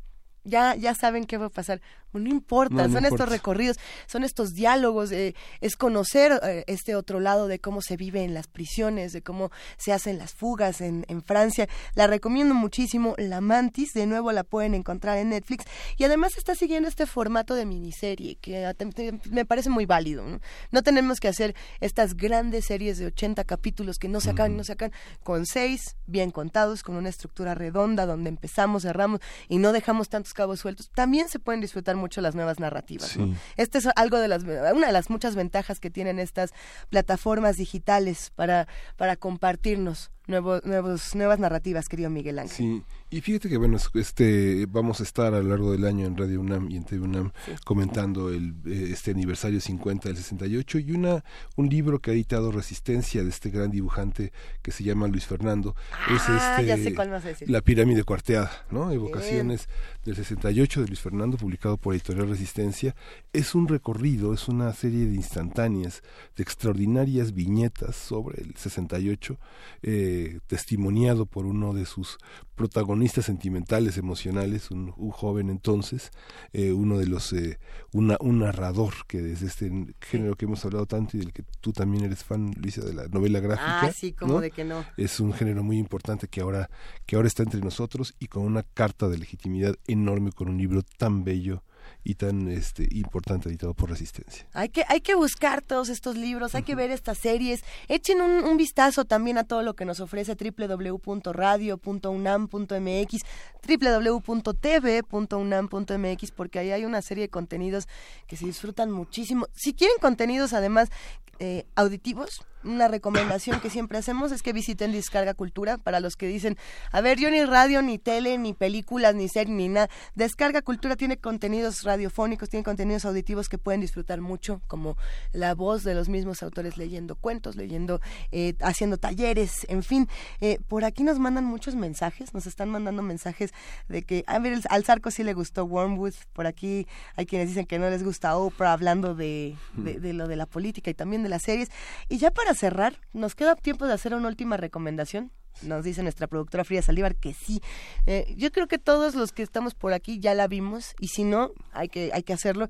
Ya, 0.48 0.76
ya 0.76 0.94
saben 0.94 1.26
qué 1.26 1.38
va 1.40 1.48
a 1.48 1.50
pasar. 1.50 1.82
No 2.20 2.30
importa, 2.30 2.76
No, 2.76 2.82
no 2.88 2.94
son 2.94 3.04
importa. 3.06 3.16
estos 3.24 3.30
recorridos, 3.30 3.78
son 4.08 4.24
estos 4.24 4.54
diálogos, 4.54 5.12
eh, 5.12 5.36
es 5.62 5.76
conocer 5.76 6.40
eh, 6.44 6.64
este 6.68 6.96
otro 6.96 7.20
lado 7.20 7.48
de 7.48 7.60
cómo 7.60 7.82
se 7.82 7.98
vive 7.98 8.24
en 8.24 8.34
las 8.34 8.48
prisiones, 8.48 9.14
de 9.14 9.22
cómo 9.22 9.52
se 9.78 9.94
hacen 9.94 10.18
las 10.18 10.34
fugas 10.34 10.82
en, 10.82 11.06
en 11.08 11.22
Francia. 11.24 11.68
La 11.96 12.08
recomiendo 12.08 12.54
muchísimo, 12.56 13.16
La 13.18 13.42
Mantis, 13.42 13.94
de 13.94 14.06
nuevo 14.06 14.32
la 14.32 14.44
pueden 14.44 14.74
encontrar 14.74 15.18
en 15.18 15.30
Netflix 15.30 15.66
y 15.98 16.04
además 16.04 16.38
está 16.38 16.56
siguiendo 16.56 16.90
este 16.90 17.06
formato 17.06 17.56
de 17.56 17.66
miniserie 17.66 18.36
que 18.36 18.66
a- 18.66 18.74
te- 18.74 18.86
te- 18.88 19.20
me 19.30 19.46
parece 19.46 19.70
muy 19.70 19.86
válido. 19.86 20.24
¿no? 20.26 20.40
No 20.72 20.84
tenemos 20.84 21.20
que 21.20 21.28
hacer 21.28 21.56
estas 21.82 22.16
grandes 22.16 22.66
series 22.66 22.98
de 22.98 23.06
80 23.08 23.44
capítulos 23.44 23.98
que 23.98 24.08
no 24.08 24.22
se 24.22 24.30
acaban 24.32 24.56
no 24.58 24.64
se 24.64 24.74
acaban, 24.74 24.94
con 25.24 25.46
seis 25.46 25.96
bien 26.08 26.32
contados, 26.32 26.84
con 26.84 26.96
una 26.96 27.10
estructura 27.10 27.56
redonda 27.56 28.06
donde 28.06 28.30
empezamos, 28.30 28.84
cerramos 28.84 29.20
y 29.50 29.58
no 29.58 29.72
dejamos 29.72 30.10
tantos 30.10 30.34
cabos 30.34 30.60
sueltos. 30.60 30.90
También 30.94 31.30
se 31.30 31.40
pueden 31.40 31.62
disfrutar 31.62 31.96
mucho 32.06 32.22
las 32.22 32.36
nuevas 32.36 32.60
narrativas. 32.60 33.18
¿no? 33.18 33.26
Sí. 33.26 33.34
Este 33.58 33.80
es 33.80 33.88
algo 33.96 34.20
de 34.20 34.28
las 34.28 34.44
una 34.44 34.88
de 34.88 34.94
las 34.94 35.10
muchas 35.10 35.36
ventajas 35.36 35.80
que 35.80 35.90
tienen 35.90 36.20
estas 36.20 36.54
plataformas 36.90 37.58
digitales 37.58 38.32
para 38.36 38.68
para 38.96 39.16
compartirnos 39.16 40.12
nuevos 40.28 40.64
nuevos 40.66 41.16
nuevas 41.16 41.40
narrativas, 41.40 41.88
querido 41.90 42.10
Miguel 42.10 42.40
Ángel. 42.40 42.56
Sí, 42.58 42.84
y 43.10 43.22
fíjate 43.22 43.50
que 43.50 43.58
bueno, 43.58 43.78
es- 43.78 43.90
este 43.94 44.66
vamos 44.68 45.00
a 45.00 45.04
estar 45.04 45.34
a 45.34 45.42
lo 45.42 45.50
largo 45.50 45.72
del 45.72 45.86
año 45.86 46.06
en 46.06 46.18
Radio 46.18 46.42
UNAM 46.42 46.70
y 46.72 46.78
en 46.78 46.84
TV 46.86 47.04
UNAM 47.04 47.32
comentando 47.64 48.30
el 48.30 48.56
eh, 48.66 48.90
este 48.92 49.12
aniversario 49.12 49.60
50 49.62 50.10
del 50.10 50.18
68 50.18 50.80
y 50.80 50.92
una 50.92 51.24
un 51.56 51.70
libro 51.70 52.00
que 52.00 52.12
ha 52.12 52.14
editado 52.14 52.52
Resistencia 52.52 53.24
de 53.24 53.30
este 53.30 53.50
gran 53.50 53.72
dibujante 53.72 54.32
que 54.62 54.72
se 54.72 54.84
llama 54.84 55.08
Luis 55.08 55.26
Fernando 55.26 55.76
es 56.14 56.22
Ah, 56.28 56.58
este 56.60 56.66
ya 56.68 56.78
sé 56.78 56.94
cuál 56.96 57.10
vas 57.12 57.26
a 57.26 57.30
decir. 57.30 57.50
La 57.50 57.62
pirámide 57.62 58.04
cuarteada, 58.04 58.52
¿no? 58.72 58.92
Evocaciones 58.92 59.70
del 60.04 60.16
68 60.16 60.82
de 60.82 60.88
Luis 60.88 61.00
Fernando 61.00 61.38
publicado 61.38 61.78
por 61.78 61.94
Editorial 61.94 62.30
Resistencia. 62.30 62.96
Es 63.34 63.56
un 63.56 63.68
recorrido, 63.68 64.34
es 64.34 64.48
una 64.48 64.74
serie 64.74 65.06
de 65.06 65.16
instantáneas, 65.16 66.02
de 66.36 66.44
extraordinarias 66.44 67.34
viñetas 67.34 67.96
sobre 67.96 68.42
el 68.42 68.56
68 68.56 69.38
eh, 69.84 70.15
testimoniado 70.48 71.26
por 71.26 71.46
uno 71.46 71.74
de 71.74 71.86
sus 71.86 72.18
protagonistas 72.56 73.26
sentimentales, 73.26 73.98
emocionales, 73.98 74.72
un, 74.72 74.94
un 74.98 75.12
joven 75.12 75.50
entonces, 75.50 76.12
eh, 76.54 76.72
uno 76.72 76.98
de 76.98 77.08
los, 77.08 77.34
eh, 77.34 77.60
una, 77.92 78.18
un 78.20 78.40
narrador 78.40 78.94
que 79.08 79.22
desde 79.22 79.48
este 79.48 79.96
género 80.00 80.36
que 80.36 80.46
hemos 80.46 80.64
hablado 80.66 80.86
tanto 80.86 81.18
y 81.18 81.20
del 81.20 81.34
que 81.34 81.44
tú 81.62 81.74
también 81.74 82.06
eres 82.06 82.24
fan, 82.24 82.52
Luisa, 82.58 82.84
de 82.84 82.94
la 82.94 83.08
novela 83.08 83.40
gráfica. 83.40 83.82
Ah, 83.82 83.92
sí, 83.92 84.14
como 84.14 84.42
de 84.42 84.52
que 84.52 84.64
no. 84.64 84.86
Es 84.98 85.20
un 85.20 85.34
género 85.34 85.64
muy 85.64 85.78
importante 85.78 86.28
que 86.28 86.42
ahora, 86.42 86.70
que 87.06 87.16
ahora 87.16 87.28
está 87.28 87.44
entre 87.44 87.62
nosotros 87.62 88.16
y 88.20 88.28
con 88.28 88.44
una 88.44 88.64
carta 88.64 89.10
de 89.10 89.18
legitimidad 89.18 89.76
enorme, 89.88 90.32
con 90.32 90.50
un 90.50 90.58
libro 90.58 90.82
tan 90.98 91.24
bello 91.24 91.64
y 92.06 92.16
tan 92.16 92.48
este, 92.48 92.88
importante 92.92 93.50
editado 93.50 93.74
por 93.74 93.90
Resistencia. 93.90 94.46
Hay 94.54 94.70
que, 94.70 94.86
hay 94.88 95.02
que 95.02 95.16
buscar 95.16 95.64
todos 95.64 95.90
estos 95.90 96.16
libros, 96.16 96.54
hay 96.54 96.62
que 96.62 96.76
ver 96.76 96.92
estas 96.92 97.18
series. 97.18 97.64
Echen 97.88 98.22
un, 98.22 98.44
un 98.46 98.58
vistazo 98.58 99.06
también 99.06 99.40
a 99.40 99.44
todo 99.44 99.64
lo 99.64 99.76
que 99.76 99.86
nos 99.86 100.00
ofrece 100.00 100.36
www.radio.unam.mx, 100.36 103.22
www.tv.unam.mx, 103.68 106.32
porque 106.32 106.60
ahí 106.60 106.72
hay 106.72 106.86
una 106.86 107.02
serie 107.02 107.24
de 107.24 107.30
contenidos 107.30 107.88
que 108.28 108.38
se 108.38 108.46
disfrutan 108.46 108.92
muchísimo. 108.92 109.48
Si 109.54 109.74
quieren 109.74 109.98
contenidos 110.00 110.54
además 110.54 110.92
eh, 111.40 111.66
auditivos, 111.76 112.46
una 112.66 112.88
recomendación 112.88 113.60
que 113.60 113.70
siempre 113.70 113.98
hacemos 113.98 114.32
es 114.32 114.42
que 114.42 114.54
visiten 114.54 114.92
Descarga 114.92 115.34
Cultura 115.34 115.78
para 115.78 116.00
los 116.00 116.16
que 116.16 116.28
dicen, 116.28 116.58
a 116.92 117.02
ver, 117.02 117.20
yo 117.20 117.30
ni 117.30 117.44
radio, 117.44 117.82
ni 117.82 117.98
tele, 117.98 118.38
ni 118.38 118.54
películas, 118.54 119.16
ni 119.16 119.30
serie, 119.30 119.54
ni 119.54 119.70
nada. 119.70 119.90
Descarga 120.16 120.62
Cultura 120.62 120.96
tiene 120.96 121.18
contenidos 121.18 121.84
radiofónicos, 121.84 122.50
tiene 122.50 122.64
contenidos 122.64 123.06
auditivos 123.06 123.50
que 123.50 123.58
pueden 123.58 123.82
disfrutar 123.82 124.22
mucho, 124.22 124.62
como 124.68 124.98
la 125.32 125.54
voz 125.54 125.84
de 125.84 125.94
los 125.94 126.10
mismos 126.10 126.44
autores 126.44 126.78
leyendo 126.78 127.16
cuentos, 127.16 127.56
leyendo, 127.56 128.02
eh, 128.32 128.56
haciendo 128.62 128.98
talleres, 128.98 129.66
en 129.70 129.84
fin. 129.84 130.10
Eh, 130.42 130.60
por 130.68 130.86
aquí 130.86 131.04
nos 131.04 131.20
mandan 131.20 131.46
muchos 131.46 131.76
mensajes, 131.76 132.34
nos 132.34 132.48
están 132.48 132.70
mandando 132.70 133.02
mensajes 133.02 133.52
de 133.88 134.04
que, 134.04 134.24
a 134.28 134.40
ver, 134.40 134.60
al 134.70 134.84
Zarco 134.84 135.12
sí 135.12 135.24
le 135.24 135.34
gustó 135.34 135.66
Wormwood, 135.66 136.14
por 136.34 136.48
aquí 136.48 136.88
hay 137.16 137.26
quienes 137.26 137.50
dicen 137.50 137.66
que 137.66 137.80
no 137.80 137.90
les 137.90 138.04
gusta 138.04 138.36
Oprah, 138.36 138.74
hablando 138.74 139.14
de, 139.14 139.56
de, 139.74 140.00
de 140.00 140.14
lo 140.14 140.28
de 140.28 140.36
la 140.36 140.46
política 140.46 140.90
y 140.90 140.94
también 140.94 141.22
de 141.22 141.30
las 141.30 141.44
series. 141.44 141.70
Y 142.10 142.18
ya 142.18 142.32
para 142.32 142.55
cerrar, 142.56 143.00
nos 143.14 143.36
queda 143.36 143.56
tiempo 143.56 143.86
de 143.86 143.94
hacer 143.94 144.14
una 144.14 144.28
última 144.28 144.58
recomendación. 144.58 145.32
Nos 145.62 145.86
dice 145.86 146.04
nuestra 146.04 146.28
productora 146.28 146.66
Frida 146.66 146.82
Saldívar 146.82 147.16
que 147.16 147.34
sí. 147.34 147.62
Eh, 148.08 148.34
yo 148.38 148.52
creo 148.52 148.68
que 148.68 148.78
todos 148.78 149.16
los 149.16 149.32
que 149.32 149.42
estamos 149.42 149.74
por 149.74 149.94
aquí 149.94 150.20
ya 150.20 150.34
la 150.34 150.48
vimos 150.48 150.96
y 151.00 151.08
si 151.08 151.24
no, 151.24 151.52
hay 151.72 151.88
que, 151.88 152.12
hay 152.14 152.24
que 152.24 152.34
hacerlo. 152.34 152.68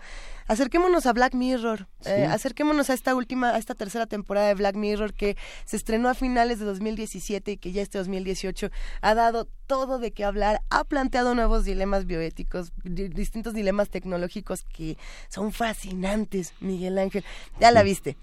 Acerquémonos 0.48 1.08
a 1.08 1.14
Black 1.14 1.34
Mirror. 1.34 1.88
Eh, 2.06 2.28
acerquémonos 2.30 2.92
a 2.92 2.94
esta 2.94 3.16
última, 3.16 3.50
a 3.50 3.58
esta 3.58 3.74
tercera 3.74 4.06
temporada 4.06 4.48
de 4.48 4.54
Black 4.54 4.76
Mirror 4.76 5.14
que 5.14 5.36
se 5.66 5.78
estrenó 5.78 6.10
a 6.10 6.14
finales 6.14 6.60
de 6.60 6.66
2017 6.66 7.54
y 7.54 7.58
que 7.58 7.72
ya 7.72 7.82
este 7.82 7.98
2018 7.98 8.70
ha 9.02 9.16
dado 9.16 9.48
todo 9.68 10.00
de 10.00 10.12
qué 10.12 10.24
hablar, 10.24 10.62
ha 10.70 10.84
planteado 10.84 11.36
nuevos 11.36 11.66
dilemas 11.66 12.06
bioéticos, 12.06 12.72
distintos 12.84 13.54
dilemas 13.54 13.90
tecnológicos 13.90 14.64
que 14.64 14.98
son 15.30 15.52
fascinantes, 15.52 16.54
Miguel 16.60 16.98
Ángel. 16.98 17.24
¿Ya 17.60 17.72
la 17.72 17.84
viste? 17.84 18.18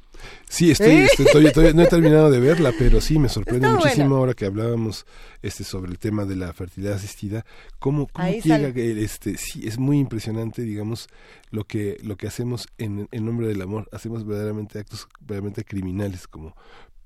Sí, 0.49 0.71
estoy, 0.71 1.07
¿Eh? 1.07 1.09
todavía, 1.53 1.73
no 1.73 1.83
he 1.83 1.87
terminado 1.87 2.31
de 2.31 2.39
verla, 2.39 2.73
pero 2.79 3.01
sí 3.01 3.19
me 3.19 3.29
sorprende 3.29 3.69
muchísimo 3.69 4.17
ahora 4.17 4.35
que 4.35 4.45
hablábamos 4.45 5.07
este 5.41 5.65
sobre 5.65 5.91
el 5.91 5.99
tema 5.99 6.25
de 6.25 6.37
la 6.37 6.53
fertilidad 6.53 6.95
asistida, 6.95 7.45
cómo, 7.79 8.07
cómo 8.07 8.29
llega 8.29 8.69
este 8.69 9.37
sí 9.37 9.67
es 9.67 9.79
muy 9.79 9.99
impresionante, 9.99 10.63
digamos, 10.63 11.09
lo 11.51 11.65
que 11.65 11.97
lo 12.03 12.17
que 12.17 12.27
hacemos 12.27 12.69
en, 12.79 13.09
en 13.11 13.25
nombre 13.25 13.49
del 13.49 13.63
amor, 13.63 13.89
hacemos 13.93 14.27
verdaderamente 14.27 14.79
actos 14.79 15.09
verdaderamente 15.21 15.65
criminales 15.65 16.29
como 16.29 16.55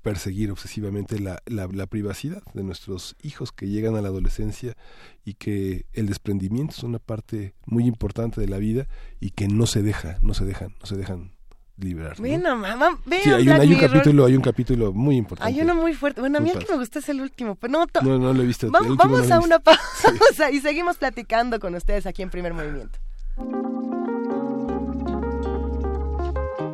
perseguir 0.07 0.51
obsesivamente 0.51 1.19
la, 1.19 1.41
la, 1.47 1.85
privacidad 1.85 2.41
de 2.53 2.63
nuestros 2.63 3.17
hijos 3.21 3.51
que 3.51 3.67
llegan 3.67 3.97
a 3.97 4.01
la 4.01 4.07
adolescencia 4.07 4.77
y 5.25 5.33
que 5.33 5.85
el 5.91 6.07
desprendimiento 6.07 6.75
es 6.77 6.83
una 6.83 6.97
parte 6.97 7.55
muy 7.65 7.85
importante 7.85 8.39
de 8.39 8.47
la 8.47 8.57
vida 8.57 8.87
y 9.19 9.31
que 9.31 9.49
no 9.49 9.65
se 9.65 9.81
deja, 9.81 10.17
no 10.21 10.33
se 10.33 10.45
dejan, 10.45 10.75
no 10.79 10.85
se 10.85 10.95
dejan 10.95 11.33
liberar. 11.75 12.15
Bueno, 12.19 12.55
mamá, 12.55 12.97
sí, 13.05 13.29
hay, 13.29 13.49
un, 13.49 13.79
capítulo, 13.79 14.25
hay 14.25 14.37
un 14.37 14.41
capítulo 14.41 14.93
muy 14.93 15.17
importante. 15.17 15.53
Hay 15.53 15.59
uno 15.59 15.75
muy 15.75 15.93
fuerte. 15.93 16.21
Bueno, 16.21 16.37
a 16.37 16.41
mí 16.41 16.51
el 16.51 16.59
que 16.59 16.71
me 16.71 16.77
gusta 16.77 16.99
es 16.99 17.09
el 17.09 17.19
último, 17.19 17.55
pero 17.55 17.73
no, 17.73 17.85
no, 18.01 18.17
no 18.17 18.33
lo 18.33 18.43
he 18.43 18.45
visto. 18.45 18.71
vamos 18.71 19.29
a 19.29 19.41
una 19.41 19.59
pausa 19.59 20.49
y 20.53 20.61
seguimos 20.61 20.95
platicando 20.95 21.59
con 21.59 21.75
ustedes 21.75 22.05
aquí 22.05 22.21
en 22.21 22.29
Primer 22.29 22.53
Movimiento. 22.53 22.97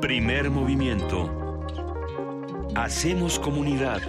Primer 0.02 0.52
Movimiento 0.52 1.43
Hacemos 2.76 3.38
comunidad. 3.38 4.02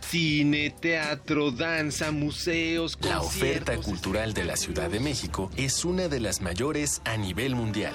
Cine, 0.00 0.70
teatro, 0.70 1.50
danza, 1.50 2.10
museos, 2.10 2.98
La 3.00 3.20
oferta 3.20 3.76
cultural 3.76 4.34
de 4.34 4.44
la 4.44 4.56
Ciudad 4.56 4.90
de 4.90 5.00
México 5.00 5.50
es 5.56 5.84
una 5.84 6.08
de 6.08 6.20
las 6.20 6.40
mayores 6.40 7.00
a 7.04 7.16
nivel 7.16 7.54
mundial. 7.54 7.94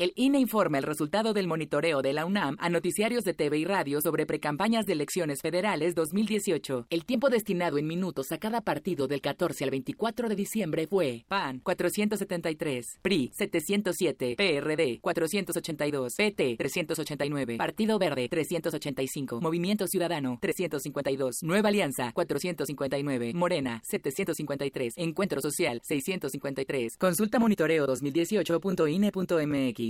El 0.00 0.12
INE 0.16 0.40
informa 0.40 0.78
el 0.78 0.84
resultado 0.84 1.34
del 1.34 1.46
monitoreo 1.46 2.00
de 2.00 2.14
la 2.14 2.24
UNAM 2.24 2.56
a 2.58 2.70
noticiarios 2.70 3.22
de 3.22 3.34
TV 3.34 3.58
y 3.58 3.66
radio 3.66 4.00
sobre 4.00 4.24
precampañas 4.24 4.86
de 4.86 4.94
elecciones 4.94 5.42
federales 5.42 5.94
2018. 5.94 6.86
El 6.88 7.04
tiempo 7.04 7.28
destinado 7.28 7.76
en 7.76 7.86
minutos 7.86 8.32
a 8.32 8.38
cada 8.38 8.62
partido 8.62 9.08
del 9.08 9.20
14 9.20 9.62
al 9.62 9.68
24 9.68 10.30
de 10.30 10.36
diciembre 10.36 10.86
fue 10.86 11.26
PAN 11.28 11.58
473, 11.58 12.98
PRI 13.02 13.30
707, 13.34 14.36
PRD 14.38 15.00
482, 15.02 16.14
PT 16.16 16.56
389, 16.56 17.58
Partido 17.58 17.98
Verde 17.98 18.26
385, 18.30 19.42
Movimiento 19.42 19.86
Ciudadano 19.86 20.38
352, 20.40 21.42
Nueva 21.42 21.68
Alianza 21.68 22.10
459, 22.14 23.34
Morena 23.34 23.82
753, 23.84 24.94
Encuentro 24.96 25.42
Social 25.42 25.82
653. 25.84 26.96
Consulta 26.96 27.38
monitoreo 27.38 27.86
2018.ine.mx. 27.86 29.89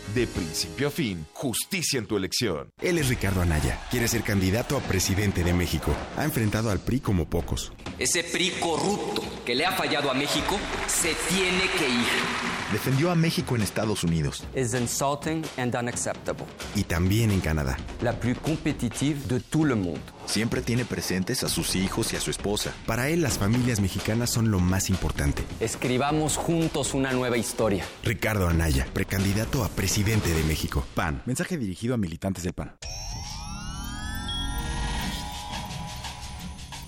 De 0.13 0.27
principio 0.27 0.89
a 0.89 0.91
fin, 0.91 1.25
justicia 1.31 1.97
en 1.97 2.05
tu 2.05 2.17
elección. 2.17 2.73
Él 2.81 2.97
es 2.97 3.07
Ricardo 3.07 3.41
Anaya. 3.41 3.79
Quiere 3.89 4.09
ser 4.09 4.23
candidato 4.23 4.75
a 4.75 4.81
presidente 4.81 5.41
de 5.41 5.53
México. 5.53 5.95
Ha 6.17 6.25
enfrentado 6.25 6.69
al 6.69 6.79
PRI 6.79 6.99
como 6.99 7.29
pocos. 7.29 7.71
Ese 7.97 8.21
PRI 8.25 8.51
corrupto 8.59 9.23
que 9.45 9.55
le 9.55 9.65
ha 9.65 9.71
fallado 9.71 10.11
a 10.11 10.13
México 10.13 10.59
se 10.87 11.15
tiene 11.29 11.61
que 11.77 11.87
ir. 11.87 12.71
Defendió 12.73 13.09
a 13.09 13.15
México 13.15 13.55
en 13.55 13.61
Estados 13.61 14.03
Unidos. 14.03 14.43
Es 14.53 14.73
insulting 14.73 15.43
and 15.57 15.75
unacceptable. 15.75 16.45
Y 16.75 16.83
también 16.83 17.31
en 17.31 17.39
Canadá. 17.39 17.77
La 18.01 18.19
plus 18.19 18.37
competitive 18.39 19.19
de 19.27 19.39
todo 19.39 19.63
el 19.63 19.75
mundo. 19.77 20.01
Siempre 20.25 20.61
tiene 20.61 20.85
presentes 20.85 21.43
a 21.43 21.49
sus 21.49 21.75
hijos 21.75 22.13
y 22.13 22.15
a 22.15 22.21
su 22.21 22.31
esposa. 22.31 22.73
Para 22.85 23.09
él, 23.09 23.21
las 23.21 23.37
familias 23.37 23.81
mexicanas 23.81 24.29
son 24.29 24.51
lo 24.51 24.59
más 24.59 24.89
importante. 24.89 25.43
Escribamos 25.59 26.37
juntos 26.37 26.93
una 26.93 27.11
nueva 27.11 27.37
historia. 27.37 27.83
Ricardo 28.03 28.47
Anaya, 28.47 28.87
precandidato 28.93 29.63
a 29.63 29.69
presidente 29.69 30.00
de 30.03 30.43
México. 30.43 30.85
PAN. 30.95 31.21
Mensaje 31.25 31.57
dirigido 31.57 31.93
a 31.93 31.97
militantes 31.97 32.43
del 32.43 32.53
PAN. 32.53 32.75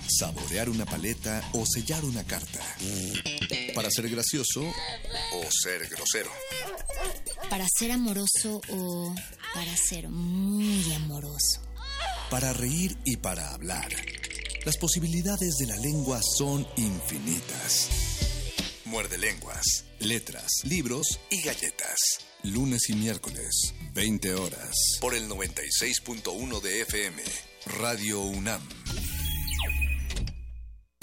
Saborear 0.07 0.69
una 0.69 0.85
paleta 0.85 1.43
o 1.53 1.65
sellar 1.65 2.03
una 2.05 2.23
carta. 2.23 2.59
Para 3.75 3.89
ser 3.91 4.09
gracioso 4.09 4.61
o 4.63 5.51
ser 5.51 5.87
grosero. 5.89 6.31
Para 7.49 7.65
ser 7.67 7.91
amoroso 7.91 8.61
o 8.69 9.13
para 9.53 9.75
ser 9.77 10.09
muy 10.09 10.91
amoroso 10.93 11.61
para 12.33 12.51
reír 12.51 12.97
y 13.05 13.17
para 13.17 13.53
hablar. 13.53 13.89
Las 14.65 14.77
posibilidades 14.77 15.55
de 15.57 15.67
la 15.67 15.77
lengua 15.77 16.19
son 16.23 16.65
infinitas. 16.77 17.89
Muerde 18.85 19.19
lenguas, 19.19 19.85
letras, 19.99 20.47
libros 20.63 21.19
y 21.29 21.43
galletas. 21.43 22.32
Lunes 22.43 22.89
y 22.89 22.93
miércoles, 22.95 23.73
20 23.93 24.35
horas. 24.35 24.75
Por 24.99 25.15
el 25.15 25.29
96.1 25.29 26.61
de 26.61 26.81
FM, 26.81 27.23
Radio 27.79 28.19
UNAM. 28.19 28.61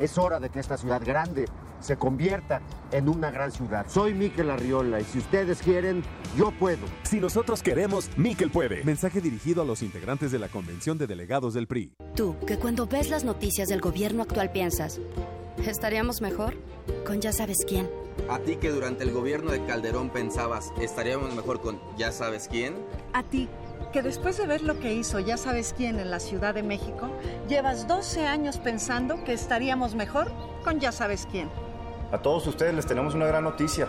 Es 0.00 0.16
hora 0.16 0.40
de 0.40 0.48
que 0.48 0.60
esta 0.60 0.78
ciudad 0.78 1.02
grande 1.04 1.44
se 1.80 1.96
convierta 1.96 2.62
en 2.90 3.06
una 3.06 3.30
gran 3.30 3.52
ciudad. 3.52 3.84
Soy 3.86 4.14
Miquel 4.14 4.48
Arriola 4.48 4.98
y 4.98 5.04
si 5.04 5.18
ustedes 5.18 5.60
quieren, 5.60 6.02
yo 6.38 6.52
puedo. 6.52 6.86
Si 7.02 7.20
nosotros 7.20 7.62
queremos, 7.62 8.08
Miquel 8.16 8.50
puede. 8.50 8.82
Mensaje 8.82 9.20
dirigido 9.20 9.60
a 9.60 9.66
los 9.66 9.82
integrantes 9.82 10.32
de 10.32 10.38
la 10.38 10.48
Convención 10.48 10.96
de 10.96 11.06
Delegados 11.06 11.52
del 11.52 11.66
PRI. 11.66 11.92
Tú, 12.16 12.34
que 12.46 12.58
cuando 12.58 12.86
ves 12.86 13.10
las 13.10 13.24
noticias 13.24 13.68
del 13.68 13.82
gobierno 13.82 14.22
actual 14.22 14.50
piensas, 14.50 14.98
¿estaríamos 15.66 16.22
mejor? 16.22 16.54
Con 17.06 17.20
ya 17.20 17.32
sabes 17.32 17.58
quién. 17.68 17.86
A 18.30 18.38
ti 18.38 18.56
que 18.56 18.70
durante 18.70 19.04
el 19.04 19.12
gobierno 19.12 19.50
de 19.50 19.62
Calderón 19.66 20.08
pensabas, 20.08 20.72
estaríamos 20.80 21.34
mejor 21.34 21.60
con 21.60 21.78
ya 21.98 22.10
sabes 22.10 22.48
quién. 22.48 22.74
A 23.12 23.22
ti 23.22 23.50
que 23.92 24.02
después 24.02 24.36
de 24.36 24.46
ver 24.46 24.62
lo 24.62 24.78
que 24.78 24.94
hizo 24.94 25.18
ya 25.20 25.36
sabes 25.36 25.74
quién 25.76 25.98
en 25.98 26.10
la 26.10 26.20
Ciudad 26.20 26.54
de 26.54 26.62
México, 26.62 27.10
llevas 27.48 27.86
12 27.86 28.26
años 28.26 28.58
pensando 28.58 29.24
que 29.24 29.32
estaríamos 29.32 29.94
mejor 29.94 30.32
con 30.64 30.80
ya 30.80 30.92
sabes 30.92 31.26
quién. 31.30 31.48
A 32.12 32.18
todos 32.18 32.46
ustedes 32.46 32.74
les 32.74 32.86
tenemos 32.86 33.14
una 33.14 33.26
gran 33.26 33.44
noticia. 33.44 33.88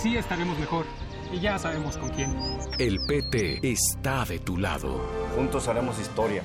Sí 0.00 0.16
estaremos 0.16 0.58
mejor 0.58 0.86
y 1.32 1.40
ya 1.40 1.58
sabemos 1.58 1.96
con 1.96 2.08
quién. 2.10 2.34
El 2.78 2.98
PT 3.06 3.60
está 3.62 4.24
de 4.24 4.38
tu 4.38 4.56
lado. 4.56 5.06
Juntos 5.34 5.68
haremos 5.68 5.98
historia. 5.98 6.42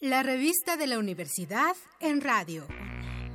La 0.00 0.22
revista 0.22 0.76
de 0.76 0.86
la 0.86 0.98
universidad 0.98 1.74
en 2.00 2.20
radio. 2.20 2.64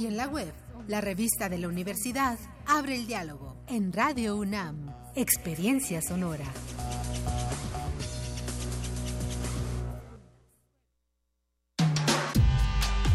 y 0.00 0.06
en 0.06 0.16
la 0.16 0.26
web. 0.26 0.52
La 0.88 1.00
revista 1.00 1.48
de 1.48 1.58
la 1.58 1.68
universidad 1.68 2.36
abre 2.66 2.96
el 2.96 3.06
diálogo 3.06 3.56
en 3.68 3.92
Radio 3.92 4.34
UNAM. 4.36 4.92
Experiencia 5.14 6.02
sonora. 6.02 6.46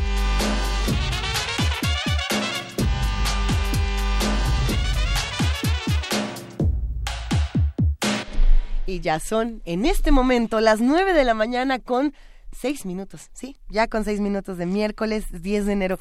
Y 8.91 8.99
ya 8.99 9.21
son 9.21 9.61
en 9.63 9.85
este 9.85 10.11
momento 10.11 10.59
las 10.59 10.81
9 10.81 11.13
de 11.13 11.23
la 11.23 11.33
mañana 11.33 11.79
con 11.79 12.13
6 12.59 12.85
minutos, 12.85 13.29
¿sí? 13.31 13.55
Ya 13.69 13.87
con 13.87 14.03
6 14.03 14.19
minutos 14.19 14.57
de 14.57 14.65
miércoles 14.65 15.27
10 15.31 15.65
de 15.65 15.71
enero. 15.71 15.99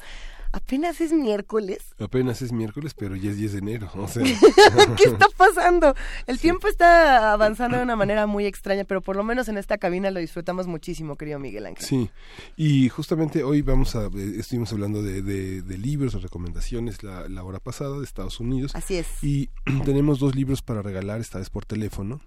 Apenas 0.51 0.99
es 0.99 1.13
miércoles. 1.13 1.79
Apenas 1.97 2.41
es 2.41 2.51
miércoles, 2.51 2.93
pero 2.93 3.15
ya 3.15 3.31
es 3.31 3.37
10 3.37 3.53
de 3.53 3.57
enero. 3.59 3.89
O 3.95 4.09
sea. 4.09 4.23
¿Qué 4.97 5.05
está 5.05 5.27
pasando? 5.37 5.95
El 6.27 6.37
tiempo 6.37 6.67
está 6.67 7.31
avanzando 7.31 7.77
de 7.77 7.83
una 7.83 7.95
manera 7.95 8.27
muy 8.27 8.45
extraña, 8.45 8.83
pero 8.83 8.99
por 8.99 9.15
lo 9.15 9.23
menos 9.23 9.47
en 9.47 9.57
esta 9.57 9.77
cabina 9.77 10.11
lo 10.11 10.19
disfrutamos 10.19 10.67
muchísimo, 10.67 11.15
querido 11.15 11.39
Miguel 11.39 11.67
Ángel. 11.67 11.85
Sí, 11.85 12.09
y 12.57 12.89
justamente 12.89 13.45
hoy 13.45 13.61
vamos 13.61 13.95
a, 13.95 14.07
eh, 14.07 14.33
estuvimos 14.37 14.73
hablando 14.73 15.01
de, 15.01 15.21
de, 15.21 15.61
de 15.61 15.77
libros, 15.77 16.11
de 16.11 16.19
recomendaciones 16.19 17.03
la, 17.03 17.29
la 17.29 17.41
hora 17.45 17.61
pasada 17.61 17.97
de 17.97 18.03
Estados 18.03 18.41
Unidos. 18.41 18.75
Así 18.75 18.97
es. 18.97 19.07
Y 19.21 19.49
tenemos 19.85 20.19
dos 20.19 20.35
libros 20.35 20.61
para 20.61 20.81
regalar, 20.81 21.21
esta 21.21 21.39
vez 21.39 21.49
por 21.49 21.63
teléfono 21.63 22.19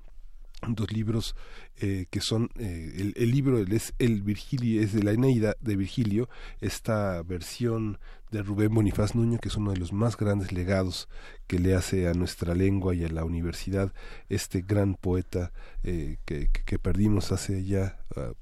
dos 0.68 0.92
libros 0.92 1.36
eh, 1.80 2.06
que 2.10 2.20
son 2.20 2.50
eh, 2.58 2.94
el, 2.96 3.14
el, 3.16 3.30
libro 3.30 3.58
es 3.58 3.94
el 3.98 4.22
Virgilio 4.22 4.80
es 4.80 4.92
de 4.92 5.02
la 5.02 5.12
Eneida 5.12 5.56
de 5.60 5.76
Virgilio. 5.76 6.28
Esta 6.60 7.22
versión 7.22 7.98
de 8.30 8.42
Rubén 8.42 8.74
Bonifaz 8.74 9.14
Nuño 9.14 9.38
que 9.38 9.48
es 9.48 9.56
uno 9.56 9.72
de 9.72 9.78
los 9.78 9.92
más 9.92 10.16
grandes 10.16 10.52
legados 10.52 11.08
que 11.46 11.58
le 11.58 11.74
hace 11.74 12.08
a 12.08 12.14
nuestra 12.14 12.54
lengua 12.54 12.94
y 12.94 13.04
a 13.04 13.08
la 13.08 13.24
universidad 13.24 13.92
este 14.28 14.62
gran 14.62 14.94
poeta 14.94 15.52
eh, 15.82 16.18
que, 16.24 16.48
que, 16.48 16.78
perdimos 16.78 17.32
hace 17.32 17.64
ya 17.64 17.98
uh, 18.16 18.34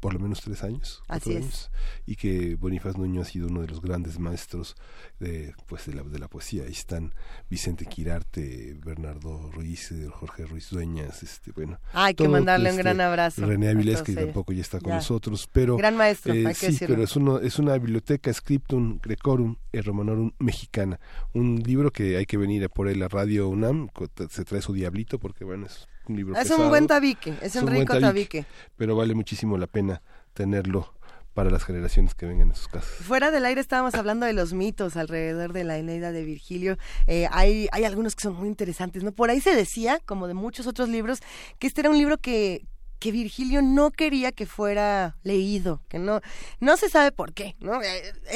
por 0.00 0.14
lo 0.14 0.20
menos 0.20 0.40
tres 0.40 0.64
años, 0.64 1.02
Así 1.08 1.36
años 1.36 1.70
y 2.06 2.16
que 2.16 2.56
Bonifaz 2.56 2.96
Nuño 2.96 3.22
ha 3.22 3.24
sido 3.24 3.48
uno 3.48 3.60
de 3.60 3.68
los 3.68 3.80
grandes 3.80 4.18
maestros 4.18 4.74
de, 5.18 5.54
pues, 5.66 5.86
de, 5.86 5.94
la, 5.94 6.02
de 6.02 6.18
la 6.18 6.28
poesía. 6.28 6.64
Ahí 6.64 6.72
están 6.72 7.14
Vicente 7.48 7.86
Quirarte, 7.86 8.76
Bernardo 8.84 9.50
Ruiz, 9.52 9.94
Jorge 10.10 10.44
Ruiz 10.44 10.70
Dueñas, 10.70 11.22
este, 11.22 11.52
bueno. 11.52 11.78
Hay 11.92 12.14
que 12.14 12.28
mandarle 12.28 12.70
este, 12.70 12.80
un 12.80 12.84
gran 12.84 13.00
abrazo. 13.00 13.46
René 13.46 13.68
Avilés, 13.68 14.02
que 14.02 14.14
tampoco 14.14 14.52
ya 14.52 14.62
está 14.62 14.80
con 14.80 14.90
ya. 14.90 14.96
nosotros, 14.96 15.48
pero... 15.52 15.76
Gran 15.76 15.96
maestro, 15.96 16.34
eh, 16.34 16.46
hay 16.46 16.54
sí, 16.54 16.76
pero 16.86 17.02
es, 17.02 17.14
uno, 17.16 17.38
es 17.38 17.58
una 17.58 17.74
biblioteca 17.74 18.32
Scriptum 18.32 18.98
Grecorum 19.00 19.56
e 19.72 19.82
Romanorum 19.82 20.32
mexicana. 20.38 20.98
Un 21.32 21.62
libro 21.64 21.92
que 21.92 22.16
hay 22.16 22.26
que 22.26 22.36
venir 22.36 22.64
a 22.64 22.68
por 22.68 22.88
él 22.88 23.02
a 23.02 23.08
Radio 23.08 23.48
UNAM, 23.48 23.88
se 24.28 24.44
trae 24.44 24.62
su 24.62 24.72
diablito 24.72 25.18
porque, 25.18 25.44
bueno, 25.44 25.66
es 25.66 25.86
un 26.10 26.16
libro 26.16 26.34
es 26.34 26.42
pesado, 26.42 26.64
un 26.64 26.68
buen 26.68 26.86
tabique, 26.86 27.34
es, 27.40 27.54
un 27.56 27.66
rico 27.66 27.86
tabique, 27.86 28.00
tabique. 28.00 28.44
Pero 28.76 28.96
vale 28.96 29.14
muchísimo 29.14 29.56
la 29.56 29.66
pena 29.66 30.02
tenerlo 30.34 30.94
para 31.34 31.50
las 31.50 31.64
generaciones 31.64 32.14
que 32.14 32.26
vengan 32.26 32.50
a 32.50 32.54
sus 32.54 32.68
casas. 32.68 32.90
Fuera 32.90 33.30
del 33.30 33.44
aire 33.44 33.60
estábamos 33.60 33.94
hablando 33.94 34.26
de 34.26 34.32
los 34.32 34.52
mitos 34.52 34.96
alrededor 34.96 35.52
de 35.52 35.64
la 35.64 35.78
Eneida 35.78 36.12
de 36.12 36.24
Virgilio. 36.24 36.76
Eh, 37.06 37.28
hay, 37.30 37.68
hay 37.72 37.84
algunos 37.84 38.16
que 38.16 38.22
son 38.22 38.34
muy 38.34 38.48
interesantes, 38.48 39.04
¿no? 39.04 39.12
Por 39.12 39.30
ahí 39.30 39.40
se 39.40 39.54
decía, 39.54 40.00
como 40.04 40.26
de 40.26 40.34
muchos 40.34 40.66
otros 40.66 40.88
libros, 40.88 41.20
que 41.58 41.66
este 41.66 41.82
era 41.82 41.90
un 41.90 41.98
libro 41.98 42.18
que, 42.18 42.66
que 43.00 43.10
Virgilio 43.12 43.62
no 43.62 43.90
quería 43.90 44.30
que 44.30 44.44
fuera 44.44 45.16
leído, 45.22 45.80
que 45.88 45.98
no, 45.98 46.20
no 46.60 46.76
se 46.76 46.90
sabe 46.90 47.12
por 47.12 47.32
qué, 47.32 47.56
¿no? 47.58 47.80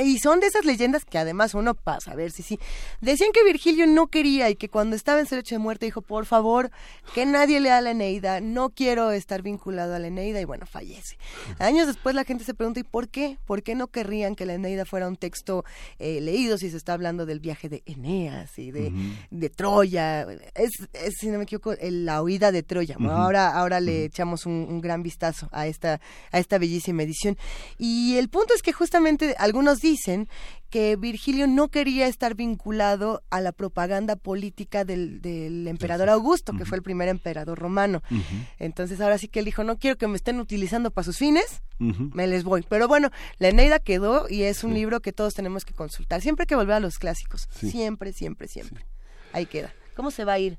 Y 0.02 0.18
son 0.18 0.40
de 0.40 0.46
esas 0.46 0.64
leyendas 0.64 1.04
que 1.04 1.18
además 1.18 1.52
uno 1.52 1.74
pasa, 1.74 2.12
a 2.12 2.16
ver 2.16 2.30
si 2.30 2.42
sí. 2.42 2.58
Decían 3.02 3.30
que 3.32 3.44
Virgilio 3.44 3.86
no 3.86 4.06
quería 4.06 4.48
y 4.48 4.56
que 4.56 4.70
cuando 4.70 4.96
estaba 4.96 5.20
en 5.20 5.26
su 5.26 5.36
lecho 5.36 5.54
de 5.54 5.58
muerte 5.58 5.84
dijo, 5.84 6.00
por 6.00 6.24
favor, 6.24 6.70
que 7.14 7.26
nadie 7.26 7.60
lea 7.60 7.82
la 7.82 7.90
Eneida, 7.90 8.40
no 8.40 8.70
quiero 8.70 9.10
estar 9.10 9.42
vinculado 9.42 9.94
a 9.94 9.98
la 9.98 10.06
Eneida 10.06 10.40
y 10.40 10.46
bueno, 10.46 10.64
fallece. 10.64 11.18
Años 11.58 11.86
después 11.86 12.14
la 12.14 12.24
gente 12.24 12.42
se 12.44 12.54
pregunta, 12.54 12.80
¿y 12.80 12.84
por 12.84 13.10
qué? 13.10 13.36
¿Por 13.44 13.62
qué 13.62 13.74
no 13.74 13.88
querrían 13.88 14.34
que 14.34 14.46
la 14.46 14.54
Eneida 14.54 14.86
fuera 14.86 15.08
un 15.08 15.16
texto 15.16 15.64
eh, 15.98 16.22
leído 16.22 16.56
si 16.56 16.70
se 16.70 16.78
está 16.78 16.94
hablando 16.94 17.26
del 17.26 17.40
viaje 17.40 17.68
de 17.68 17.82
Eneas 17.84 18.58
y 18.58 18.70
de, 18.70 18.88
uh 18.88 18.90
-huh. 18.90 19.28
de 19.30 19.50
Troya? 19.50 20.22
Es, 20.54 20.70
es, 20.94 21.14
si 21.20 21.28
no 21.28 21.36
me 21.36 21.44
equivoco, 21.44 21.74
la 21.82 22.22
huida 22.22 22.50
de 22.50 22.62
Troya. 22.62 22.96
Uh 22.98 23.02
-huh. 23.02 23.10
Ahora, 23.10 23.50
ahora 23.50 23.80
le 23.80 23.92
uh 23.92 23.94
-huh. 23.96 24.06
echamos 24.06 24.46
un 24.46 24.53
un, 24.54 24.80
gran 24.80 25.02
vistazo 25.02 25.48
a 25.52 25.66
esta, 25.66 26.00
a 26.32 26.38
esta 26.38 26.58
bellísima 26.58 27.02
edición. 27.02 27.36
Y 27.78 28.16
el 28.16 28.28
punto 28.28 28.54
es 28.54 28.62
que 28.62 28.72
justamente 28.72 29.34
algunos 29.38 29.80
dicen 29.80 30.28
que 30.70 30.96
Virgilio 30.96 31.46
no 31.46 31.68
quería 31.68 32.08
estar 32.08 32.34
vinculado 32.34 33.22
a 33.30 33.40
la 33.40 33.52
propaganda 33.52 34.16
política 34.16 34.84
del, 34.84 35.20
del 35.20 35.68
emperador 35.68 36.08
Augusto, 36.10 36.52
que 36.52 36.58
uh 36.58 36.60
-huh. 36.62 36.68
fue 36.68 36.78
el 36.78 36.82
primer 36.82 37.08
emperador 37.08 37.58
romano. 37.58 38.02
Uh 38.10 38.14
-huh. 38.16 38.46
Entonces 38.58 39.00
ahora 39.00 39.18
sí 39.18 39.28
que 39.28 39.38
él 39.38 39.44
dijo, 39.44 39.62
no 39.62 39.78
quiero 39.78 39.96
que 39.96 40.08
me 40.08 40.16
estén 40.16 40.40
utilizando 40.40 40.90
para 40.90 41.04
sus 41.04 41.18
fines, 41.18 41.62
uh 41.78 41.84
-huh. 41.84 42.14
me 42.14 42.26
les 42.26 42.42
voy. 42.42 42.64
Pero 42.68 42.88
bueno, 42.88 43.10
la 43.38 43.48
Eneida 43.48 43.78
quedó 43.78 44.28
y 44.28 44.42
es 44.42 44.64
un 44.64 44.72
sí. 44.72 44.78
libro 44.78 45.00
que 45.00 45.12
todos 45.12 45.34
tenemos 45.34 45.64
que 45.64 45.74
consultar. 45.74 46.20
Siempre 46.22 46.42
hay 46.42 46.46
que 46.48 46.56
volver 46.56 46.74
a 46.74 46.80
los 46.80 46.98
clásicos. 46.98 47.48
Sí. 47.50 47.70
Siempre, 47.70 48.12
siempre, 48.12 48.48
siempre. 48.48 48.80
Sí. 48.80 48.86
Ahí 49.32 49.46
queda. 49.46 49.72
¿Cómo 49.94 50.10
se 50.10 50.24
va 50.24 50.32
a 50.34 50.38
ir? 50.38 50.58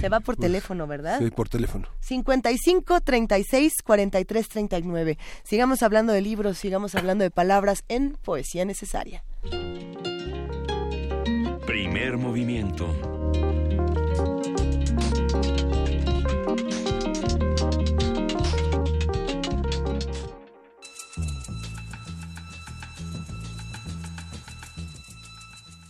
Se 0.00 0.08
va 0.08 0.20
por 0.20 0.36
teléfono, 0.36 0.86
¿verdad? 0.86 1.18
Sí, 1.18 1.30
por 1.30 1.48
teléfono. 1.48 1.88
55 2.00 3.00
36 3.00 3.72
43 3.82 4.48
39. 4.48 5.18
Sigamos 5.42 5.82
hablando 5.82 6.12
de 6.12 6.20
libros, 6.20 6.58
sigamos 6.58 6.94
hablando 6.94 7.24
de 7.24 7.30
palabras 7.30 7.84
en 7.88 8.16
Poesía 8.22 8.64
Necesaria. 8.64 9.24
Primer 11.66 12.18
movimiento. 12.18 12.94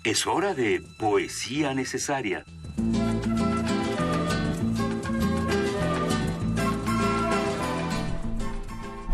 Es 0.05 0.27
hora 0.27 0.55
de 0.55 0.83
Poesía 0.99 1.73
Necesaria. 1.73 2.45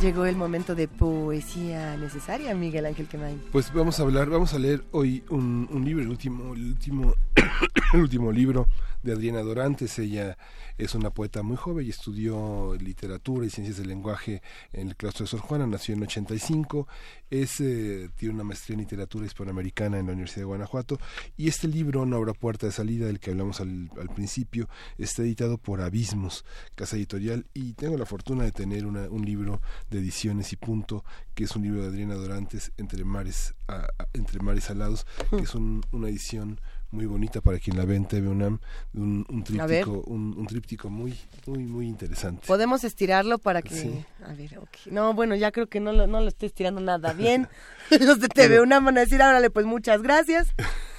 Llegó 0.01 0.25
el 0.25 0.35
momento 0.35 0.75
de 0.75 0.89
poesía 0.89 1.95
necesaria, 1.99 2.55
Miguel 2.55 2.87
Ángel 2.87 3.07
Quemain. 3.07 3.39
Pues 3.53 3.71
vamos 3.71 4.01
a 4.01 4.03
hablar, 4.03 4.31
vamos 4.31 4.55
a 4.55 4.59
leer 4.59 4.83
hoy 4.93 5.23
un, 5.29 5.69
un 5.71 5.85
libro, 5.85 6.03
el 6.03 6.09
último, 6.09 6.55
el 6.55 6.69
último 6.69 7.15
el 7.93 8.01
último 8.01 8.33
libro 8.33 8.67
de 9.03 9.13
Adriana 9.13 9.43
Dorantes. 9.43 9.99
Ella 9.99 10.37
es 10.79 10.95
una 10.95 11.11
poeta 11.11 11.43
muy 11.43 11.57
joven 11.57 11.87
y 11.87 11.91
estudió 11.91 12.75
literatura 12.77 13.47
y 13.47 13.51
ciencias 13.51 13.77
del 13.77 13.89
lenguaje 13.89 14.43
en 14.73 14.89
el 14.89 14.97
claustro 14.97 15.25
de 15.25 15.31
Sor 15.31 15.41
Juana. 15.41 15.67
Nació 15.67 15.95
en 15.95 16.03
85. 16.03 16.89
Es, 17.31 17.61
eh, 17.61 18.11
tiene 18.17 18.35
una 18.35 18.45
maestría 18.45 18.75
en 18.75 18.81
literatura 18.81 19.27
hispanoamericana 19.27 19.99
en 19.99 20.07
la 20.07 20.13
Universidad 20.13 20.43
de 20.43 20.47
Guanajuato. 20.47 20.99
Y 21.37 21.49
este 21.49 21.69
libro, 21.69 22.07
No 22.07 22.17
habrá 22.17 22.33
puerta 22.33 22.67
de 22.67 22.73
salida, 22.73 23.07
del 23.07 23.21
que 23.21 23.31
hablamos 23.31 23.61
al, 23.61 23.91
al 24.01 24.09
principio, 24.09 24.69
está 24.99 25.23
editado 25.23 25.59
por 25.59 25.81
Abismos, 25.81 26.45
casa 26.75 26.97
editorial. 26.97 27.47
Y 27.55 27.75
tengo 27.75 27.97
la 27.97 28.07
fortuna 28.07 28.45
de 28.45 28.53
tener 28.53 28.87
una, 28.87 29.03
un 29.09 29.25
libro 29.25 29.61
de 29.91 29.99
ediciones 29.99 30.53
y 30.53 30.57
punto, 30.57 31.05
que 31.35 31.45
es 31.45 31.57
un 31.57 31.63
libro 31.63 31.83
de 31.83 31.89
Adriana 31.89 32.15
Dorantes, 32.15 32.73
Entre 32.79 33.05
Mares, 33.05 33.55
a- 33.69 33.87
a- 33.99 34.09
entre 34.15 34.41
mares 34.41 34.71
Alados, 34.71 35.07
que 35.31 35.43
es 35.43 35.55
un- 35.55 35.83
una 35.93 36.09
edición 36.09 36.61
muy 36.93 37.07
bonita 37.07 37.41
para 37.41 37.59
quien 37.61 37.77
la 37.77 37.85
ve 37.85 37.95
en 37.97 38.05
TV 38.07 38.27
UNAM, 38.29 38.59
un, 38.95 39.25
un 39.29 39.45
tríptico, 39.45 40.03
un, 40.07 40.35
un 40.37 40.47
tríptico 40.47 40.91
muy, 40.91 41.17
muy, 41.47 41.59
muy 41.65 41.87
interesante. 41.87 42.47
Podemos 42.49 42.83
estirarlo 42.83 43.39
para 43.39 43.63
que... 43.63 43.75
Sí. 43.77 44.05
A 44.25 44.33
ver, 44.33 44.59
ok. 44.59 44.69
No, 44.91 45.15
bueno, 45.15 45.37
ya 45.37 45.53
creo 45.53 45.69
que 45.69 45.79
no 45.79 45.93
lo, 45.93 46.09
no 46.09 46.21
lo 46.21 46.27
estoy 46.29 46.47
estirando 46.49 46.81
nada 46.81 47.13
bien. 47.13 47.47
Los 48.01 48.19
de 48.21 48.29
TV 48.29 48.61
una 48.61 48.81
van 48.81 48.97
a 48.99 49.03
decir, 49.03 49.23
árale, 49.23 49.51
pues 49.51 49.67
muchas 49.67 50.03
gracias. 50.03 50.49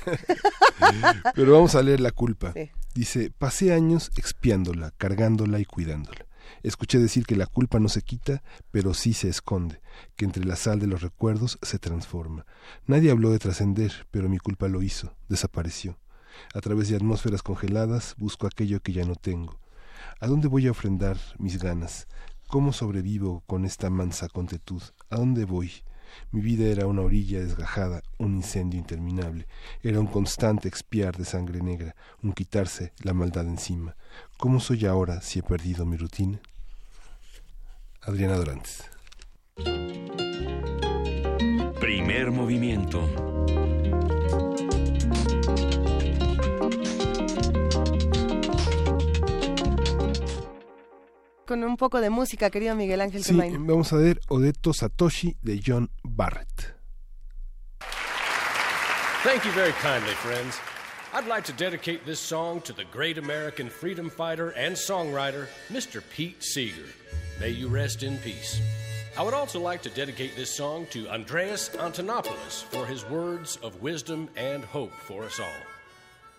Pero 1.35 1.53
vamos 1.53 1.75
a 1.75 1.81
leer 1.83 1.99
la 1.99 2.11
culpa. 2.11 2.53
Sí. 2.53 2.69
Dice, 2.93 3.31
pasé 3.37 3.73
años 3.73 4.11
expiándola, 4.17 4.91
cargándola 4.97 5.59
y 5.59 5.65
cuidándola. 5.65 6.25
Escuché 6.63 6.99
decir 6.99 7.25
que 7.25 7.35
la 7.35 7.45
culpa 7.45 7.79
no 7.79 7.89
se 7.89 8.01
quita, 8.01 8.43
pero 8.71 8.93
sí 8.93 9.13
se 9.13 9.29
esconde, 9.29 9.81
que 10.15 10.25
entre 10.25 10.45
la 10.45 10.55
sal 10.55 10.79
de 10.79 10.87
los 10.87 11.01
recuerdos 11.01 11.59
se 11.61 11.79
transforma. 11.79 12.45
Nadie 12.85 13.11
habló 13.11 13.31
de 13.31 13.39
trascender, 13.39 14.07
pero 14.11 14.29
mi 14.29 14.37
culpa 14.37 14.67
lo 14.67 14.81
hizo, 14.81 15.15
desapareció. 15.29 15.97
A 16.53 16.61
través 16.61 16.89
de 16.89 16.95
atmósferas 16.95 17.43
congeladas 17.43 18.15
busco 18.17 18.47
aquello 18.47 18.81
que 18.81 18.93
ya 18.93 19.05
no 19.05 19.15
tengo. 19.15 19.59
¿A 20.19 20.27
dónde 20.27 20.47
voy 20.47 20.67
a 20.67 20.71
ofrendar 20.71 21.17
mis 21.37 21.61
ganas? 21.61 22.07
¿Cómo 22.47 22.73
sobrevivo 22.73 23.43
con 23.47 23.65
esta 23.65 23.89
mansa 23.89 24.27
contetud? 24.27 24.81
¿A 25.09 25.17
dónde 25.17 25.45
voy? 25.45 25.71
Mi 26.31 26.41
vida 26.41 26.65
era 26.65 26.87
una 26.87 27.01
orilla 27.01 27.39
desgajada, 27.39 28.01
un 28.17 28.35
incendio 28.35 28.79
interminable. 28.79 29.47
Era 29.83 29.99
un 29.99 30.07
constante 30.07 30.67
expiar 30.67 31.17
de 31.17 31.25
sangre 31.25 31.61
negra, 31.61 31.95
un 32.21 32.33
quitarse 32.33 32.93
la 33.03 33.13
maldad 33.13 33.47
encima. 33.47 33.95
¿Cómo 34.37 34.59
soy 34.59 34.85
ahora 34.85 35.21
si 35.21 35.39
he 35.39 35.43
perdido 35.43 35.85
mi 35.85 35.97
rutina? 35.97 36.39
Adriana 38.01 38.35
Dorantes. 38.35 38.89
Primer 41.79 42.31
movimiento. 42.31 43.30
Con 51.51 51.65
un 51.65 51.75
poco 51.75 51.99
de 51.99 52.09
música, 52.09 52.49
querido 52.49 52.75
Miguel 52.77 53.01
Ángel 53.01 53.25
Sí, 53.25 53.33
Gemain. 53.33 53.67
vamos 53.67 53.91
a 53.91 53.97
ver 53.97 54.21
Odeto 54.29 54.71
Satoshi 54.71 55.35
de 55.41 55.59
John 55.59 55.91
Barrett. 56.01 56.77
Thank 59.25 59.43
you 59.43 59.51
very 59.51 59.73
kindly, 59.81 60.13
friends. 60.13 60.57
I'd 61.13 61.27
like 61.27 61.43
to 61.47 61.51
dedicate 61.61 62.05
this 62.05 62.21
song 62.21 62.61
to 62.61 62.71
the 62.71 62.85
great 62.85 63.17
American 63.17 63.69
freedom 63.69 64.09
fighter 64.09 64.51
and 64.51 64.77
songwriter, 64.77 65.47
Mr. 65.69 66.01
Pete 66.15 66.41
Seeger. 66.41 66.87
May 67.41 67.49
you 67.49 67.67
rest 67.67 68.01
in 68.01 68.17
peace. 68.19 68.61
I 69.17 69.21
would 69.21 69.33
also 69.33 69.59
like 69.59 69.81
to 69.81 69.89
dedicate 69.89 70.37
this 70.37 70.55
song 70.55 70.87
to 70.91 71.09
Andreas 71.09 71.67
Antonopoulos 71.75 72.63
for 72.63 72.85
his 72.85 73.03
words 73.09 73.57
of 73.61 73.81
wisdom 73.81 74.29
and 74.37 74.63
hope 74.63 74.93
for 74.93 75.25
us 75.25 75.37
all. 75.37 75.63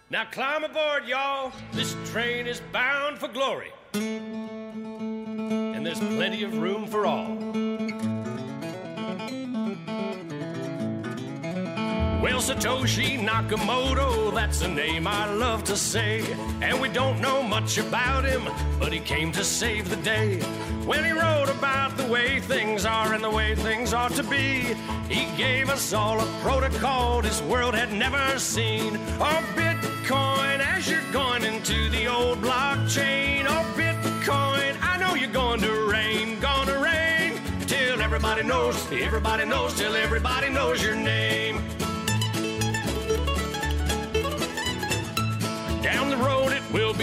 Now 0.08 0.24
climb 0.30 0.64
aboard, 0.64 1.06
y'all. 1.06 1.52
This 1.74 1.94
train 2.12 2.46
is 2.46 2.62
bound 2.72 3.18
for 3.18 3.28
glory. 3.28 3.72
And 3.94 5.84
there's 5.84 5.98
plenty 5.98 6.44
of 6.44 6.56
room 6.58 6.86
for 6.86 7.06
all. 7.06 7.36
Well, 12.22 12.40
Satoshi 12.40 13.18
Nakamoto, 13.18 14.32
that's 14.32 14.62
a 14.62 14.68
name 14.68 15.06
I 15.06 15.30
love 15.32 15.64
to 15.64 15.76
say. 15.76 16.22
And 16.62 16.80
we 16.80 16.88
don't 16.88 17.20
know 17.20 17.42
much 17.42 17.78
about 17.78 18.24
him, 18.24 18.48
but 18.78 18.92
he 18.92 19.00
came 19.00 19.32
to 19.32 19.44
save 19.44 19.90
the 19.90 19.96
day. 19.96 20.40
When 20.86 21.04
he 21.04 21.10
wrote 21.10 21.50
about 21.50 21.96
the 21.96 22.06
way 22.06 22.40
things 22.40 22.86
are 22.86 23.12
and 23.12 23.22
the 23.22 23.30
way 23.30 23.54
things 23.54 23.92
ought 23.92 24.12
to 24.12 24.22
be, 24.22 24.74
he 25.08 25.26
gave 25.36 25.68
us 25.68 25.92
all 25.92 26.18
a 26.20 26.26
protocol 26.42 27.20
this 27.22 27.42
world 27.42 27.74
had 27.74 27.92
never 27.92 28.38
seen. 28.38 28.98
Oh, 29.20 29.52
Bitcoin, 30.02 30.58
as 30.58 30.90
you're 30.90 31.12
going 31.12 31.44
into 31.44 31.88
the 31.90 32.08
old 32.08 32.38
blockchain. 32.38 33.44
Oh, 33.46 33.74
Bitcoin, 33.76 34.76
I 34.82 34.96
know 34.98 35.14
you're 35.14 35.30
going 35.30 35.60
to 35.60 35.88
rain, 35.88 36.40
gonna 36.40 36.76
rain. 36.80 37.40
Till 37.68 38.02
everybody 38.02 38.42
knows, 38.42 38.90
everybody 38.90 39.44
knows, 39.44 39.74
till 39.74 39.94
everybody 39.94 40.50
knows 40.50 40.82
your 40.82 40.96
name. 40.96 41.71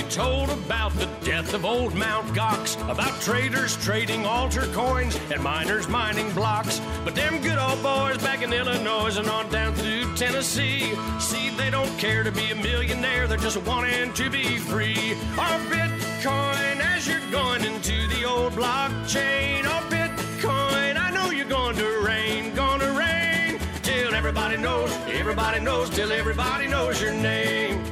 Told 0.09 0.49
about 0.49 0.91
the 0.93 1.05
death 1.23 1.53
of 1.53 1.65
old 1.65 1.93
Mount 1.93 2.25
Gox, 2.29 2.75
about 2.89 3.21
traders 3.21 3.77
trading 3.77 4.25
altar 4.25 4.65
coins 4.73 5.15
and 5.31 5.41
miners 5.41 5.87
mining 5.87 6.31
blocks. 6.33 6.81
But 7.05 7.13
them 7.13 7.39
good 7.41 7.59
old 7.59 7.81
boys 7.83 8.17
back 8.17 8.41
in 8.41 8.51
Illinois 8.51 9.15
and 9.17 9.29
on 9.29 9.49
down 9.51 9.75
through 9.75 10.15
Tennessee, 10.15 10.95
see, 11.19 11.51
they 11.51 11.69
don't 11.69 11.95
care 11.99 12.23
to 12.23 12.31
be 12.31 12.49
a 12.49 12.55
millionaire, 12.55 13.27
they're 13.27 13.37
just 13.37 13.61
wanting 13.67 14.11
to 14.13 14.29
be 14.31 14.57
free. 14.57 15.13
Our 15.37 15.59
Bitcoin, 15.69 16.79
as 16.79 17.07
you're 17.07 17.29
going 17.29 17.63
into 17.63 18.07
the 18.07 18.25
old 18.25 18.53
blockchain, 18.53 19.65
our 19.65 19.83
Bitcoin, 19.83 20.97
I 20.97 21.11
know 21.13 21.29
you're 21.29 21.45
going 21.45 21.75
to 21.75 22.01
rain, 22.03 22.55
gonna 22.55 22.91
rain, 22.93 23.59
till 23.83 24.15
everybody 24.15 24.57
knows, 24.57 24.91
everybody 25.07 25.59
knows, 25.59 25.91
till 25.91 26.11
everybody 26.11 26.65
knows 26.65 26.99
your 26.99 27.13
name. 27.13 27.88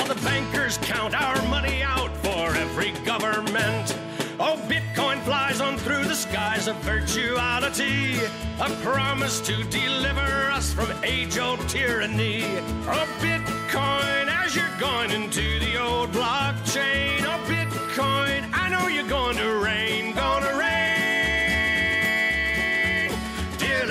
While 0.00 0.14
the 0.14 0.22
bankers 0.22 0.78
count 0.78 1.14
our 1.14 1.42
money 1.48 1.82
out 1.82 2.14
for 2.18 2.54
every 2.56 2.92
government. 3.04 3.98
Oh, 4.38 4.56
Bitcoin 4.66 5.20
flies 5.24 5.60
on 5.60 5.76
through 5.76 6.04
the 6.04 6.14
skies 6.14 6.68
of 6.68 6.76
virtuality, 6.76 8.16
a 8.60 8.70
promise 8.82 9.40
to 9.40 9.62
deliver 9.64 10.50
us 10.50 10.72
from 10.72 10.90
age 11.04 11.38
old 11.38 11.68
tyranny. 11.68 12.44
Oh, 12.86 13.06
Bitcoin, 13.20 14.28
as 14.28 14.56
you're 14.56 14.78
going 14.78 15.10
into 15.10 15.58
the 15.58 15.78
old 15.78 16.10
blockchain. 16.12 17.20
Oh, 17.24 17.38
Bitcoin, 17.46 18.48
I 18.54 18.70
know 18.70 18.88
you're 18.88 19.08
going 19.08 19.36
to 19.36 19.58
rain, 19.58 20.14
gonna 20.14 20.56
rain. 20.56 20.69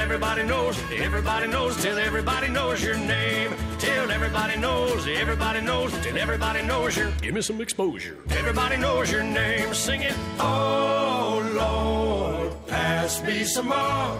Everybody 0.09 0.43
knows, 0.43 0.75
everybody 0.91 1.47
knows, 1.47 1.77
till 1.83 1.99
everybody 1.99 2.47
knows 2.47 2.83
your 2.83 2.97
name. 2.97 3.53
Till 3.77 4.09
everybody 4.09 4.57
knows, 4.57 5.07
everybody 5.07 5.61
knows, 5.61 5.91
till 6.01 6.17
everybody 6.17 6.63
knows 6.63 6.97
your. 6.97 7.11
Give 7.21 7.35
me 7.35 7.41
some 7.41 7.61
exposure. 7.61 8.17
Everybody 8.31 8.77
knows 8.77 9.11
your 9.11 9.21
name. 9.21 9.71
Sing 9.71 10.01
it. 10.01 10.15
Oh 10.39 11.47
Lord, 11.53 12.67
pass 12.67 13.21
me 13.21 13.43
some 13.43 13.67
more. 13.67 14.19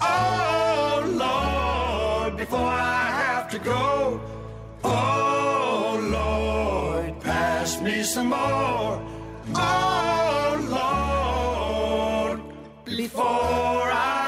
Oh 0.00 1.04
Lord, 1.24 2.38
before 2.38 2.60
I 2.60 3.10
have 3.22 3.50
to 3.50 3.58
go. 3.58 4.18
Oh 4.82 6.00
Lord, 6.10 7.20
pass 7.20 7.82
me 7.82 8.02
some 8.02 8.28
more. 8.28 8.98
Oh 9.54 10.56
Lord, 12.30 12.40
before 12.86 13.92
I 13.92 14.27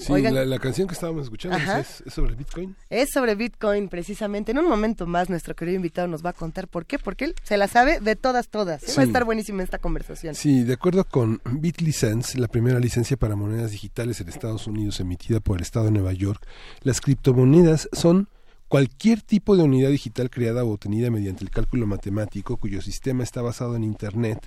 Sí, 0.00 0.12
Oigan. 0.12 0.34
la, 0.34 0.44
la 0.46 0.58
canción 0.58 0.88
que 0.88 0.94
estábamos 0.94 1.24
escuchando 1.24 1.58
es, 1.58 2.02
es 2.06 2.14
sobre 2.14 2.34
Bitcoin. 2.34 2.74
Es 2.88 3.10
sobre 3.12 3.34
Bitcoin, 3.34 3.88
precisamente. 3.88 4.52
En 4.52 4.58
un 4.58 4.68
momento 4.68 5.06
más, 5.06 5.28
nuestro 5.28 5.54
querido 5.54 5.76
invitado 5.76 6.08
nos 6.08 6.24
va 6.24 6.30
a 6.30 6.32
contar 6.32 6.68
por 6.68 6.86
qué, 6.86 6.98
porque 6.98 7.26
él 7.26 7.34
se 7.42 7.56
la 7.56 7.68
sabe 7.68 8.00
de 8.00 8.16
todas, 8.16 8.48
todas. 8.48 8.82
Va 8.82 8.86
a 8.86 8.90
Sí. 8.90 9.00
estar 9.02 9.24
buenísima 9.24 9.62
esta 9.62 9.78
conversación. 9.78 10.34
Sí, 10.34 10.62
de 10.64 10.72
acuerdo 10.74 11.04
con 11.04 11.40
BitLicense, 11.44 12.38
la 12.38 12.48
primera 12.48 12.78
licencia 12.80 13.16
para 13.16 13.36
monedas 13.36 13.70
digitales 13.72 14.20
en 14.20 14.28
Estados 14.28 14.66
Unidos 14.66 14.98
emitida 15.00 15.40
por 15.40 15.58
el 15.58 15.62
Estado 15.62 15.84
de 15.86 15.90
Nueva 15.92 16.12
York, 16.14 16.42
las 16.82 17.00
criptomonedas 17.00 17.88
son 17.92 18.28
cualquier 18.68 19.20
tipo 19.20 19.56
de 19.56 19.64
unidad 19.64 19.90
digital 19.90 20.30
creada 20.30 20.62
o 20.64 20.70
obtenida 20.72 21.10
mediante 21.10 21.42
el 21.44 21.50
cálculo 21.50 21.86
matemático 21.86 22.56
cuyo 22.56 22.80
sistema 22.80 23.22
está 23.24 23.42
basado 23.42 23.74
en 23.76 23.82
Internet 23.84 24.38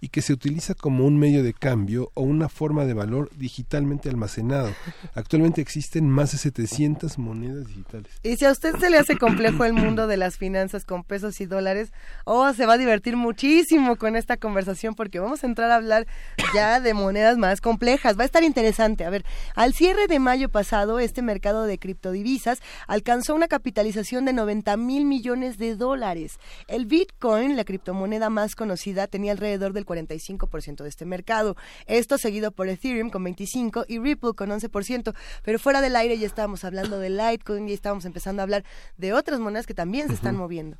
y 0.00 0.08
que 0.08 0.22
se 0.22 0.32
utiliza 0.32 0.74
como 0.74 1.06
un 1.06 1.18
medio 1.18 1.42
de 1.42 1.54
cambio 1.54 2.10
o 2.14 2.22
una 2.22 2.48
forma 2.48 2.84
de 2.84 2.94
valor 2.94 3.30
digitalmente 3.36 4.08
almacenado. 4.08 4.70
Actualmente 5.14 5.60
existen 5.60 6.08
más 6.08 6.32
de 6.32 6.38
700 6.38 7.18
monedas 7.18 7.66
digitales. 7.66 8.12
Y 8.22 8.36
si 8.36 8.44
a 8.44 8.52
usted 8.52 8.76
se 8.76 8.90
le 8.90 8.98
hace 8.98 9.16
complejo 9.16 9.64
el 9.64 9.72
mundo 9.72 10.06
de 10.06 10.16
las 10.16 10.36
finanzas 10.36 10.84
con 10.84 11.04
pesos 11.04 11.40
y 11.40 11.46
dólares, 11.46 11.92
oh, 12.24 12.52
se 12.52 12.66
va 12.66 12.74
a 12.74 12.78
divertir 12.78 13.16
muchísimo 13.16 13.96
con 13.96 14.16
esta 14.16 14.36
conversación 14.36 14.94
porque 14.94 15.20
vamos 15.20 15.44
a 15.44 15.46
entrar 15.46 15.70
a 15.70 15.76
hablar 15.76 16.06
ya 16.54 16.80
de 16.80 16.94
monedas 16.94 17.38
más 17.38 17.60
complejas. 17.60 18.18
Va 18.18 18.22
a 18.22 18.26
estar 18.26 18.42
interesante. 18.42 19.04
A 19.04 19.10
ver, 19.10 19.24
al 19.54 19.74
cierre 19.74 20.06
de 20.06 20.18
mayo 20.18 20.48
pasado, 20.48 20.98
este 20.98 21.22
mercado 21.22 21.64
de 21.64 21.78
criptodivisas 21.78 22.60
alcanzó 22.86 23.34
una 23.34 23.48
capitalización 23.48 24.24
de 24.24 24.32
90 24.32 24.76
mil 24.76 25.04
millones 25.04 25.58
de 25.58 25.76
dólares. 25.76 26.38
El 26.68 26.86
Bitcoin, 26.86 27.56
la 27.56 27.64
criptomoneda 27.64 28.30
más 28.30 28.54
conocida, 28.54 29.06
tenía 29.06 29.32
alrededor 29.32 29.72
del 29.72 29.83
45% 29.84 30.82
de 30.82 30.88
este 30.88 31.04
mercado. 31.04 31.56
Esto 31.86 32.18
seguido 32.18 32.52
por 32.52 32.68
Ethereum 32.68 33.10
con 33.10 33.24
25% 33.24 33.84
y 33.88 33.98
Ripple 33.98 34.34
con 34.34 34.50
11%. 34.50 35.14
Pero 35.42 35.58
fuera 35.58 35.80
del 35.80 35.96
aire 35.96 36.18
ya 36.18 36.26
estábamos 36.26 36.64
hablando 36.64 36.98
de 36.98 37.10
Litecoin 37.10 37.68
y 37.68 37.72
estábamos 37.72 38.04
empezando 38.04 38.42
a 38.42 38.44
hablar 38.44 38.64
de 38.96 39.12
otras 39.12 39.40
monedas 39.40 39.66
que 39.66 39.74
también 39.74 40.08
se 40.08 40.14
están 40.14 40.36
moviendo. 40.36 40.78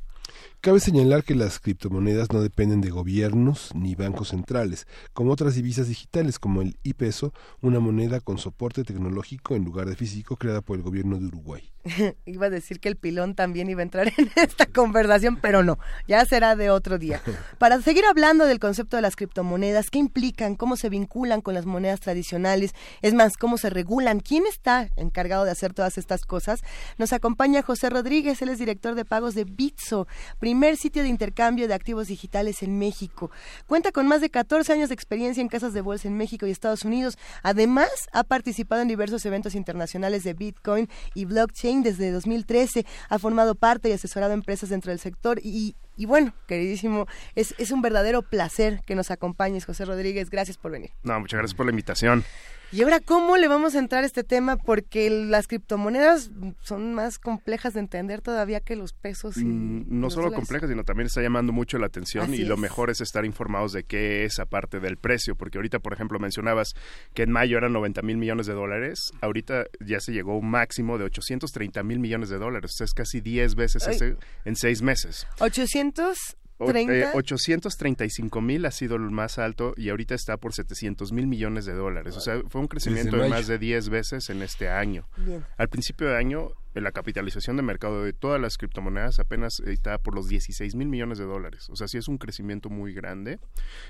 Cabe 0.61 0.81
señalar 0.81 1.25
que 1.25 1.35
las 1.35 1.61
criptomonedas 1.61 2.33
no 2.33 2.41
dependen 2.41 2.81
de 2.81 2.89
gobiernos 2.89 3.71
ni 3.75 3.95
bancos 3.95 4.29
centrales, 4.29 4.87
como 5.13 5.33
otras 5.33 5.57
divisas 5.57 5.89
digitales 5.89 6.39
como 6.39 6.63
el 6.63 6.79
iPeso, 6.83 7.35
una 7.61 7.81
moneda 7.81 8.21
con 8.21 8.39
soporte 8.39 8.83
tecnológico 8.83 9.55
en 9.55 9.65
lugar 9.65 9.87
de 9.87 9.97
físico 9.97 10.37
creada 10.37 10.63
por 10.63 10.79
el 10.79 10.83
gobierno 10.83 11.19
de 11.19 11.27
Uruguay. 11.27 11.71
iba 12.25 12.47
a 12.47 12.51
decir 12.51 12.81
que 12.81 12.89
el 12.89 12.97
pilón 12.97 13.35
también 13.35 13.69
iba 13.69 13.81
a 13.81 13.83
entrar 13.83 14.09
en 14.17 14.31
esta 14.37 14.67
conversación, 14.67 15.37
pero 15.37 15.63
no, 15.63 15.79
ya 16.09 16.25
será 16.25 16.57
de 16.57 16.71
otro 16.71 16.99
día. 16.99 17.21
Para 17.59 17.81
seguir 17.83 18.05
hablando 18.07 18.47
del 18.47 18.59
concepto 18.59 18.97
de 18.97 19.03
las 19.03 19.17
criptomonedas, 19.17 19.91
qué 19.91 19.99
implican, 19.99 20.55
cómo 20.55 20.77
se 20.77 20.89
vinculan 20.89 21.41
con 21.41 21.55
las 21.55 21.67
monedas 21.67 22.01
tradicionales, 22.01 22.75
es 23.03 23.15
más, 23.15 23.37
cómo 23.37 23.59
se 23.59 23.71
regulan, 23.71 24.21
quién 24.21 24.45
está 24.47 24.89
encargado 24.97 25.45
de 25.45 25.51
hacer 25.51 25.75
todas 25.75 25.99
estas 25.99 26.25
cosas, 26.25 26.61
nos 26.99 27.13
acompaña 27.13 27.63
José 27.63 27.91
Rodríguez, 27.91 28.41
él 28.43 28.49
es 28.49 28.59
director 28.59 28.95
de 28.95 29.05
pagos 29.05 29.35
de 29.35 29.45
Bitso, 29.45 30.07
primer 30.39 30.77
sitio 30.77 31.03
de 31.03 31.09
intercambio 31.09 31.69
de 31.69 31.75
activos 31.75 32.09
digitales 32.09 32.63
en 32.63 32.79
México. 32.79 33.31
Cuenta 33.67 33.93
con 33.93 34.07
más 34.07 34.21
de 34.21 34.31
14 34.31 34.73
años 34.73 34.89
de 34.89 34.95
experiencia 34.95 35.41
en 35.41 35.49
casas 35.49 35.75
de 35.75 35.81
bolsa 35.81 36.09
en 36.09 36.17
México 36.17 36.47
y 36.47 36.51
Estados 36.51 36.85
Unidos. 36.85 37.19
Además, 37.43 37.91
ha 38.13 38.25
participado 38.25 38.83
en 38.83 38.89
diversos 38.89 39.25
eventos 39.27 39.55
internacionales 39.55 40.25
de 40.25 40.35
Bitcoin 40.35 40.89
y 41.15 41.25
blockchain 41.25 41.83
desde 41.83 42.11
2013. 42.11 42.87
Ha 43.09 43.19
formado 43.19 43.55
parte 43.55 43.89
y 43.89 43.93
asesorado 43.93 44.33
empresas 44.33 44.71
dentro 44.71 44.91
del 44.91 44.99
sector 44.99 45.41
y, 45.43 45.77
y 45.97 46.07
bueno, 46.07 46.35
queridísimo, 46.47 47.07
es, 47.35 47.55
es 47.59 47.71
un 47.71 47.83
verdadero 47.83 48.23
placer 48.23 48.81
que 48.87 48.95
nos 48.95 49.11
acompañes, 49.11 49.65
José 49.65 49.85
Rodríguez. 49.85 50.31
Gracias 50.31 50.57
por 50.57 50.73
venir. 50.73 50.91
No, 51.03 51.19
muchas 51.21 51.39
gracias 51.39 51.57
por 51.57 51.67
la 51.67 51.71
invitación. 51.71 52.25
Y 52.73 52.83
ahora, 52.83 53.01
¿cómo 53.01 53.37
le 53.37 53.49
vamos 53.49 53.75
a 53.75 53.79
entrar 53.79 54.05
a 54.05 54.07
este 54.07 54.25
tema? 54.25 54.57
Porque 54.57 55.11
las 55.11 55.47
criptomonedas 55.47 56.31
son 56.61 56.95
más 56.95 57.19
complejas 57.19 57.75
de 57.75 57.81
entender 57.81 58.21
todavía 58.21 58.61
que 58.61 58.77
los 58.77 58.93
pesos. 58.93 59.37
Y 59.37 59.45
mm, 59.45 59.87
no 59.89 60.11
solo 60.11 60.33
complejas, 60.33 60.69
sino 60.69 60.85
también 60.85 61.07
está 61.07 61.23
llamando 61.23 61.53
mucho 61.53 61.79
la 61.79 61.87
atención 61.87 62.35
y 62.35 62.45
lo 62.45 62.57
mejor 62.57 62.91
es 62.91 63.01
estar 63.01 63.25
informados 63.25 63.73
de 63.73 63.85
qué 63.85 64.25
es 64.25 64.39
aparte 64.39 64.81
del 64.81 64.97
precio, 64.97 65.37
porque 65.37 65.59
ahorita, 65.59 65.79
por 65.79 65.93
ejemplo, 65.93 66.19
mencionabas 66.19 66.75
que 67.15 67.23
en 67.23 67.31
mayo 67.31 67.59
eran 67.59 67.73
90 67.73 68.03
mil 68.03 68.17
millones 68.17 68.47
de 68.47 68.55
dólares, 68.55 69.13
ahorita 69.21 69.67
ya 69.81 70.01
se 70.01 70.13
llegó 70.13 70.33
a 70.33 70.37
un 70.37 70.51
máximo 70.51 70.99
de 70.99 71.05
830 71.05 71.83
mil 71.83 71.99
millones 71.99 72.29
de 72.29 72.39
dólares, 72.39 72.73
o 72.73 72.77
sea, 72.77 72.85
es 72.85 72.95
casi 72.95 73.21
10 73.21 73.55
veces 73.55 73.87
ese, 73.87 74.17
en 74.45 74.57
seis 74.57 74.83
meses. 74.83 75.27
800 75.41 76.37
30. 76.67 77.13
835 77.15 78.41
mil 78.41 78.67
ha 78.67 78.71
sido 78.71 78.97
el 78.97 79.03
más 79.11 79.39
alto 79.39 79.75
y 79.77 79.91
ahorita 79.91 80.15
está 80.15 80.37
por 80.37 80.55
700 80.55 81.13
mil 81.13 81.27
millones 81.27 81.65
de 81.65 81.75
dólares. 81.75 82.17
O 82.17 82.21
sea, 82.21 82.41
fue 82.49 82.61
un 82.61 82.69
crecimiento 82.69 83.17
de 83.17 83.29
más 83.29 83.47
de 83.47 83.59
10 83.59 83.89
veces 83.89 84.31
en 84.31 84.43
este 84.43 84.69
año. 84.69 85.09
Bien. 85.17 85.45
Al 85.57 85.69
principio 85.69 86.09
de 86.09 86.17
año, 86.17 86.53
la 86.75 86.93
capitalización 86.93 87.57
de 87.57 87.63
mercado 87.63 88.03
de 88.03 88.13
todas 88.13 88.41
las 88.41 88.59
criptomonedas 88.59 89.21
apenas 89.21 89.61
está 89.61 89.99
por 89.99 90.15
los 90.15 90.29
16 90.29 90.75
mil 90.75 90.89
millones 90.89 91.19
de 91.19 91.25
dólares. 91.25 91.71
O 91.71 91.77
sea, 91.77 91.89
sí 91.89 91.99
es 91.99 92.09
un 92.09 92.19
crecimiento 92.19 92.69
muy 92.69 92.93
grande 92.93 93.39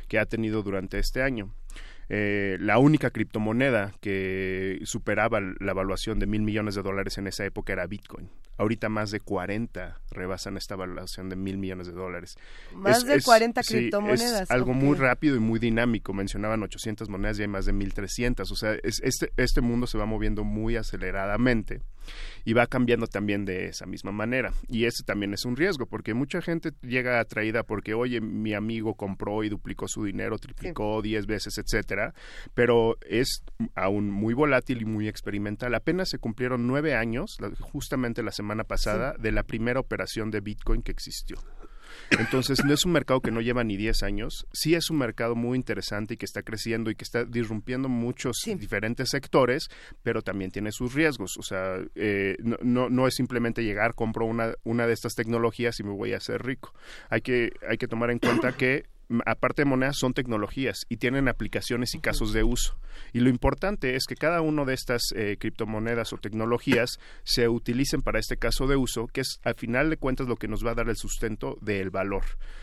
que 0.08 0.18
ha 0.18 0.26
tenido 0.26 0.62
durante 0.62 0.98
este 0.98 1.22
año. 1.22 1.54
Eh, 2.10 2.58
la 2.60 2.78
única 2.78 3.10
criptomoneda 3.10 3.92
que 4.00 4.80
superaba 4.84 5.40
la 5.40 5.70
evaluación 5.70 6.18
de 6.18 6.26
mil 6.26 6.42
millones 6.42 6.74
de 6.74 6.82
dólares 6.82 7.16
en 7.16 7.26
esa 7.26 7.44
época 7.44 7.72
era 7.72 7.86
Bitcoin. 7.86 8.28
Ahorita 8.56 8.88
más 8.88 9.10
de 9.10 9.20
40 9.20 10.00
rebasan 10.10 10.56
esta 10.56 10.74
evaluación 10.74 11.28
de 11.28 11.36
mil 11.36 11.58
millones 11.58 11.86
de 11.88 11.92
dólares. 11.92 12.36
Más 12.74 13.04
de 13.04 13.20
40 13.20 13.62
sí, 13.62 13.74
criptomonedas, 13.74 14.42
Es 14.42 14.50
algo 14.50 14.72
muy 14.74 14.96
rápido 14.96 15.34
y 15.36 15.40
muy 15.40 15.58
dinámico. 15.58 16.12
Mencionaban 16.12 16.62
800 16.62 17.08
monedas 17.08 17.38
y 17.38 17.42
hay 17.42 17.48
más 17.48 17.66
de 17.66 17.72
1300. 17.72 18.50
O 18.50 18.56
sea, 18.56 18.74
es- 18.82 19.00
este, 19.02 19.32
este 19.36 19.60
mundo 19.60 19.86
se 19.86 19.98
va 19.98 20.06
moviendo 20.06 20.44
muy 20.44 20.76
aceleradamente 20.76 21.80
y 22.44 22.52
va 22.52 22.66
cambiando 22.66 23.06
también 23.06 23.44
de 23.46 23.66
esa 23.66 23.86
misma 23.86 24.12
manera. 24.12 24.52
Y 24.68 24.84
ese 24.84 25.02
también 25.04 25.32
es 25.32 25.44
un 25.46 25.56
riesgo, 25.56 25.86
porque 25.86 26.12
mucha 26.14 26.42
gente 26.42 26.72
llega 26.82 27.18
atraída 27.18 27.62
porque, 27.62 27.94
oye, 27.94 28.20
mi 28.20 28.52
amigo 28.54 28.94
compró 28.94 29.42
y 29.42 29.48
duplicó 29.48 29.88
su 29.88 30.04
dinero, 30.04 30.38
triplicó 30.38 31.00
10 31.02 31.26
veces, 31.26 31.56
etcétera, 31.58 32.12
pero 32.52 32.98
es 33.08 33.42
aún 33.74 34.10
muy 34.10 34.34
volátil 34.34 34.82
y 34.82 34.84
muy 34.84 35.08
experimental. 35.08 35.74
Apenas 35.74 36.10
se 36.10 36.18
cumplieron 36.18 36.66
nueve 36.66 36.94
años, 36.94 37.38
justamente 37.60 38.22
la 38.22 38.30
semana 38.32 38.43
pasada, 38.64 39.14
de 39.18 39.32
la 39.32 39.42
primera 39.42 39.80
operación 39.80 40.30
de 40.30 40.40
Bitcoin 40.40 40.82
que 40.82 40.92
existió. 40.92 41.38
Entonces, 42.10 42.64
no 42.64 42.74
es 42.74 42.84
un 42.84 42.92
mercado 42.92 43.20
que 43.20 43.30
no 43.30 43.40
lleva 43.40 43.64
ni 43.64 43.76
10 43.76 44.02
años, 44.02 44.46
sí 44.52 44.74
es 44.74 44.90
un 44.90 44.98
mercado 44.98 45.34
muy 45.34 45.56
interesante 45.56 46.14
y 46.14 46.16
que 46.16 46.26
está 46.26 46.42
creciendo 46.42 46.90
y 46.90 46.94
que 46.94 47.04
está 47.04 47.24
disrumpiendo 47.24 47.88
muchos 47.88 48.36
diferentes 48.44 49.10
sectores, 49.10 49.68
pero 50.02 50.22
también 50.22 50.50
tiene 50.50 50.72
sus 50.72 50.94
riesgos. 50.94 51.36
O 51.38 51.42
sea, 51.42 51.78
eh, 51.94 52.36
no, 52.40 52.56
no, 52.62 52.88
no 52.88 53.06
es 53.06 53.14
simplemente 53.14 53.62
llegar, 53.62 53.94
compro 53.94 54.26
una, 54.26 54.54
una 54.64 54.86
de 54.86 54.92
estas 54.92 55.14
tecnologías 55.14 55.78
y 55.80 55.84
me 55.84 55.92
voy 55.92 56.12
a 56.12 56.18
hacer 56.18 56.42
rico. 56.44 56.74
Hay 57.10 57.20
que, 57.20 57.52
hay 57.68 57.78
que 57.78 57.88
tomar 57.88 58.10
en 58.10 58.18
cuenta 58.18 58.52
que 58.52 58.84
aparte 59.26 59.62
de 59.62 59.66
monedas, 59.66 59.96
son 59.98 60.14
tecnologías 60.14 60.86
y 60.88 60.96
tienen 60.96 61.28
aplicaciones 61.28 61.94
y 61.94 62.00
casos 62.00 62.32
de 62.32 62.42
uso. 62.44 62.78
Y 63.12 63.20
lo 63.20 63.28
importante 63.28 63.96
es 63.96 64.04
que 64.06 64.14
cada 64.14 64.40
una 64.40 64.64
de 64.64 64.74
estas 64.74 65.02
eh, 65.16 65.36
criptomonedas 65.38 66.12
o 66.12 66.18
tecnologías 66.18 66.98
se 67.24 67.48
utilicen 67.48 68.02
para 68.02 68.18
este 68.20 68.36
caso 68.36 68.66
de 68.66 68.76
uso, 68.76 69.06
que 69.08 69.20
es 69.22 69.40
al 69.44 69.54
final 69.56 69.90
de 69.90 69.96
cuentas 69.96 70.28
lo 70.28 70.36
que 70.36 70.48
nos 70.48 70.64
va 70.64 70.70
a 70.72 70.74
dar 70.74 70.88
el 70.88 70.96
sustento 70.96 71.58
del 71.60 71.90
valor. 71.90 72.22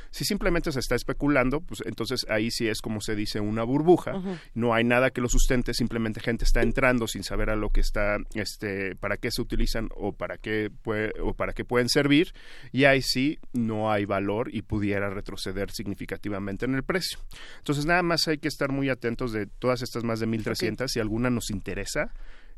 Si 0.09 0.25
simplemente 0.25 0.71
se 0.71 0.79
está 0.79 0.95
especulando, 0.95 1.61
pues 1.61 1.81
entonces 1.85 2.25
ahí 2.29 2.51
sí 2.51 2.67
es 2.67 2.81
como 2.81 2.99
se 3.01 3.15
dice 3.15 3.39
una 3.39 3.63
burbuja. 3.63 4.13
No 4.53 4.73
hay 4.73 4.83
nada 4.83 5.09
que 5.11 5.21
lo 5.21 5.29
sustente, 5.29 5.73
simplemente 5.73 6.19
gente 6.19 6.43
está 6.45 6.61
entrando 6.61 7.07
sin 7.07 7.23
saber 7.23 7.49
a 7.49 7.55
lo 7.55 7.69
que 7.69 7.79
está, 7.81 8.17
este, 8.33 8.95
para 8.95 9.17
qué 9.17 9.31
se 9.31 9.41
utilizan 9.41 9.89
o 9.95 10.11
para 10.13 10.37
qué 10.37 10.69
puede- 10.81 11.13
o 11.21 11.33
para 11.33 11.53
qué 11.53 11.63
pueden 11.65 11.87
servir. 11.89 12.33
Y 12.71 12.85
ahí 12.85 13.01
sí 13.01 13.39
no 13.53 13.91
hay 13.91 14.05
valor 14.05 14.49
y 14.53 14.61
pudiera 14.63 15.09
retroceder 15.09 15.71
significativamente 15.71 16.30
en 16.37 16.75
el 16.75 16.83
precio. 16.83 17.19
Entonces 17.57 17.85
nada 17.85 18.03
más 18.03 18.27
hay 18.27 18.37
que 18.37 18.47
estar 18.47 18.71
muy 18.71 18.89
atentos 18.89 19.31
de 19.31 19.45
todas 19.45 19.81
estas 19.81 20.03
más 20.03 20.19
de 20.19 20.27
1300 20.27 20.91
si 20.91 20.99
alguna 20.99 21.29
nos 21.29 21.49
interesa 21.49 22.11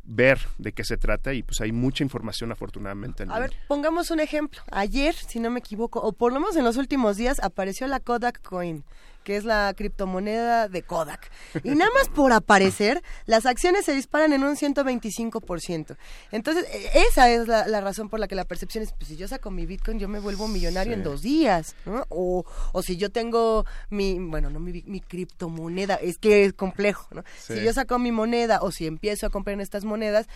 ver 0.03 0.39
de 0.57 0.73
qué 0.73 0.83
se 0.83 0.97
trata 0.97 1.33
y 1.33 1.43
pues 1.43 1.61
hay 1.61 1.71
mucha 1.71 2.03
información 2.03 2.51
afortunadamente 2.51 3.23
en 3.23 3.31
A 3.31 3.39
ver, 3.39 3.53
pongamos 3.67 4.11
un 4.11 4.19
ejemplo. 4.19 4.61
Ayer, 4.71 5.15
si 5.15 5.39
no 5.39 5.49
me 5.49 5.59
equivoco, 5.59 6.01
o 6.01 6.11
por 6.11 6.33
lo 6.33 6.39
menos 6.39 6.55
en 6.55 6.65
los 6.65 6.77
últimos 6.77 7.17
días, 7.17 7.39
apareció 7.41 7.87
la 7.87 7.99
Kodak 7.99 8.41
Coin, 8.41 8.83
que 9.23 9.35
es 9.37 9.43
la 9.45 9.73
criptomoneda 9.75 10.67
de 10.67 10.81
Kodak. 10.83 11.29
Y 11.63 11.69
nada 11.75 11.91
más 11.95 12.09
por 12.09 12.33
aparecer, 12.33 13.01
las 13.25 13.45
acciones 13.45 13.85
se 13.85 13.93
disparan 13.93 14.33
en 14.33 14.43
un 14.43 14.55
125%. 14.55 15.95
Entonces, 16.31 16.65
e- 16.73 16.99
esa 17.09 17.29
es 17.29 17.47
la, 17.47 17.67
la 17.67 17.81
razón 17.81 18.09
por 18.09 18.19
la 18.19 18.27
que 18.27 18.35
la 18.35 18.45
percepción 18.45 18.83
es, 18.83 18.91
pues 18.93 19.07
si 19.07 19.15
yo 19.15 19.27
saco 19.27 19.51
mi 19.51 19.65
Bitcoin, 19.65 19.99
yo 19.99 20.07
me 20.07 20.19
vuelvo 20.19 20.47
millonario 20.47 20.93
Sí. 20.93 20.99
en 20.99 21.03
dos 21.03 21.21
días, 21.21 21.75
¿no? 21.85 22.05
O, 22.09 22.43
o 22.71 22.81
si 22.81 22.97
yo 22.97 23.09
tengo 23.09 23.65
mi, 23.89 24.19
bueno, 24.19 24.49
no 24.49 24.59
mi, 24.59 24.83
mi 24.85 24.99
criptomoneda, 25.01 25.95
es 25.95 26.17
que 26.17 26.45
es 26.45 26.53
complejo, 26.53 27.07
¿no? 27.15 27.23
Sí. 27.37 27.53
Si 27.55 27.63
yo 27.63 27.73
saco 27.73 27.99
mi 27.99 28.11
moneda 28.11 28.59
o 28.61 28.71
si 28.71 28.85
empiezo 28.87 29.25
a 29.27 29.29
comprar 29.29 29.53
en 29.53 29.61
estas 29.61 29.85
monedas, 29.85 30.27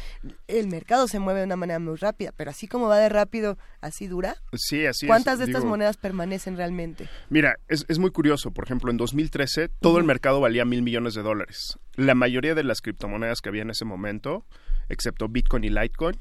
el 0.48 0.68
mercado 0.68 1.08
se 1.08 1.20
mueve 1.20 1.40
de 1.42 1.46
una 1.48 1.56
manera 1.56 1.80
muy 1.80 1.96
rápida, 1.96 2.32
pero 2.36 2.52
así 2.52 2.68
como 2.68 2.88
va 2.88 2.98
de 2.98 3.10
rápido, 3.10 3.58
así 3.82 4.08
dura. 4.08 4.36
Sí, 4.54 4.86
así 4.86 5.06
es. 5.06 5.08
¿Cuántas 5.10 5.40
de 5.40 5.46
estas 5.46 5.66
monedas 5.66 5.98
permanecen 5.98 6.56
realmente? 6.58 7.10
Mira, 7.30 7.56
es, 7.68 7.86
es 7.88 8.00
muy 8.00 8.12
curioso. 8.12 8.52
Por 8.52 8.64
ejemplo, 8.66 8.77
ejemplo, 8.78 8.92
en 8.92 8.98
2013 8.98 9.70
todo 9.70 9.98
el 9.98 10.04
mercado 10.04 10.40
valía 10.40 10.64
mil 10.64 10.84
millones 10.84 11.16
de 11.16 11.24
dólares. 11.24 11.80
La 11.96 12.14
mayoría 12.14 12.54
de 12.54 12.64
las 12.64 12.82
criptomonedas 12.82 13.42
que 13.42 13.50
había 13.50 13.64
en 13.64 13.72
ese 13.72 13.86
momento, 13.86 14.46
excepto 14.88 15.28
Bitcoin 15.28 15.64
y 15.64 15.70
Litecoin, 15.70 16.20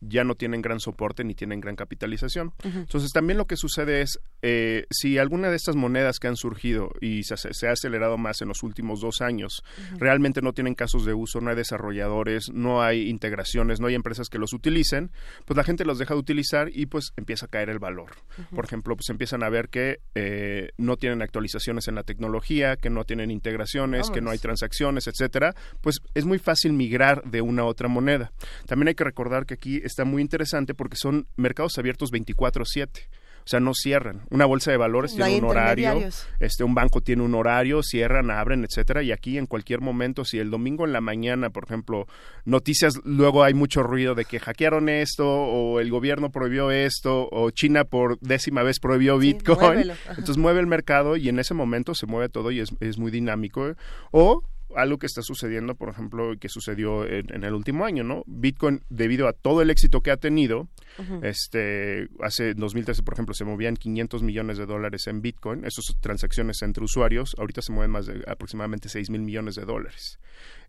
ya 0.00 0.24
no 0.24 0.34
tienen 0.34 0.62
gran 0.62 0.80
soporte 0.80 1.24
ni 1.24 1.34
tienen 1.34 1.60
gran 1.60 1.76
capitalización. 1.76 2.52
Entonces 2.62 3.12
también 3.12 3.38
lo 3.38 3.46
que 3.46 3.56
sucede 3.56 4.02
es, 4.02 4.18
eh, 4.42 4.86
si 4.90 5.18
alguna 5.18 5.50
de 5.50 5.56
estas 5.56 5.76
monedas 5.76 6.18
que 6.18 6.28
han 6.28 6.36
surgido 6.36 6.90
y 7.00 7.24
se, 7.24 7.36
se 7.36 7.68
ha 7.68 7.72
acelerado 7.72 8.18
más 8.18 8.40
en 8.42 8.48
los 8.48 8.62
últimos 8.62 9.00
dos 9.00 9.20
años, 9.20 9.62
realmente 9.98 10.42
no 10.42 10.52
tienen 10.52 10.74
casos 10.74 11.04
de 11.04 11.14
uso, 11.14 11.40
no 11.40 11.50
hay 11.50 11.56
desarrolladores, 11.56 12.50
no 12.52 12.82
hay 12.82 13.08
integraciones, 13.08 13.80
no 13.80 13.88
hay 13.88 13.94
empresas 13.94 14.28
que 14.28 14.38
los 14.38 14.52
utilicen, 14.52 15.10
pues 15.44 15.56
la 15.56 15.64
gente 15.64 15.84
los 15.84 15.98
deja 15.98 16.14
de 16.14 16.20
utilizar 16.20 16.70
y 16.72 16.86
pues 16.86 17.12
empieza 17.16 17.46
a 17.46 17.48
caer 17.48 17.70
el 17.70 17.78
valor. 17.78 18.10
Por 18.54 18.64
ejemplo, 18.64 18.96
pues 18.96 19.08
empiezan 19.10 19.42
a 19.42 19.48
ver 19.48 19.68
que 19.68 20.00
eh, 20.14 20.70
no 20.78 20.96
tienen 20.96 21.22
actualizaciones 21.22 21.88
en 21.88 21.94
la 21.94 22.02
tecnología, 22.02 22.76
que 22.76 22.90
no 22.90 23.04
tienen 23.04 23.30
integraciones, 23.30 24.10
que 24.10 24.20
no 24.20 24.30
hay 24.30 24.38
transacciones, 24.38 25.06
etcétera, 25.06 25.54
pues 25.80 26.00
es 26.14 26.24
muy 26.24 26.38
fácil 26.38 26.72
migrar 26.72 27.22
de 27.24 27.40
una 27.40 27.62
a 27.62 27.64
otra 27.66 27.88
moneda. 27.88 28.32
También 28.66 28.88
hay 28.88 28.94
que 28.94 29.04
recordar 29.04 29.46
que 29.46 29.54
aquí 29.54 29.80
está 29.88 30.04
muy 30.04 30.22
interesante 30.22 30.74
porque 30.74 30.96
son 30.96 31.26
mercados 31.36 31.78
abiertos 31.78 32.12
24/7. 32.12 33.08
O 33.48 33.50
sea, 33.50 33.60
no 33.60 33.72
cierran. 33.72 34.26
Una 34.28 34.44
bolsa 34.44 34.70
de 34.70 34.76
valores 34.76 35.16
No 35.16 35.24
tiene 35.24 35.40
un 35.40 35.50
horario, 35.50 36.06
este 36.38 36.64
un 36.64 36.74
banco 36.74 37.00
tiene 37.00 37.22
un 37.22 37.34
horario, 37.34 37.82
cierran, 37.82 38.30
abren, 38.30 38.62
etcétera, 38.62 39.02
y 39.02 39.10
aquí 39.10 39.38
en 39.38 39.46
cualquier 39.46 39.80
momento 39.80 40.26
si 40.26 40.38
el 40.38 40.50
domingo 40.50 40.84
en 40.84 40.92
la 40.92 41.00
mañana, 41.00 41.48
por 41.48 41.64
ejemplo, 41.64 42.06
noticias 42.44 43.00
luego 43.04 43.44
hay 43.44 43.54
mucho 43.54 43.82
ruido 43.82 44.14
de 44.14 44.26
que 44.26 44.38
hackearon 44.38 44.90
esto 44.90 45.26
o 45.26 45.80
el 45.80 45.90
gobierno 45.90 46.30
prohibió 46.30 46.70
esto 46.70 47.26
o 47.32 47.50
China 47.50 47.84
por 47.84 48.18
décima 48.20 48.62
vez 48.62 48.80
prohibió 48.80 49.16
Bitcoin. 49.16 49.92
Entonces 50.10 50.36
mueve 50.36 50.60
el 50.60 50.66
mercado 50.66 51.16
y 51.16 51.30
en 51.30 51.38
ese 51.38 51.54
momento 51.54 51.94
se 51.94 52.04
mueve 52.04 52.28
todo 52.28 52.50
y 52.50 52.60
es, 52.60 52.74
es 52.80 52.98
muy 52.98 53.10
dinámico. 53.10 53.66
¿eh? 53.66 53.76
O 54.10 54.42
algo 54.76 54.98
que 54.98 55.06
está 55.06 55.22
sucediendo, 55.22 55.74
por 55.74 55.88
ejemplo, 55.88 56.34
que 56.38 56.48
sucedió 56.48 57.06
en, 57.06 57.32
en 57.34 57.44
el 57.44 57.54
último 57.54 57.84
año, 57.84 58.04
¿no? 58.04 58.22
Bitcoin, 58.26 58.82
debido 58.88 59.28
a 59.28 59.32
todo 59.32 59.62
el 59.62 59.70
éxito 59.70 60.00
que 60.00 60.10
ha 60.10 60.16
tenido, 60.16 60.68
Ujú. 60.98 61.20
este, 61.22 62.08
hace 62.20 62.54
2013, 62.54 63.02
por 63.02 63.14
ejemplo, 63.14 63.34
se 63.34 63.44
movían 63.44 63.76
500 63.76 64.22
millones 64.22 64.58
de 64.58 64.66
dólares 64.66 65.06
en 65.06 65.22
Bitcoin, 65.22 65.64
esas 65.64 65.96
transacciones 66.00 66.62
entre 66.62 66.84
usuarios, 66.84 67.34
ahorita 67.38 67.62
se 67.62 67.72
mueven 67.72 67.90
más 67.90 68.06
de 68.06 68.24
aproximadamente 68.26 68.88
6 68.88 69.10
mil 69.10 69.22
millones 69.22 69.54
de 69.54 69.64
dólares. 69.64 70.18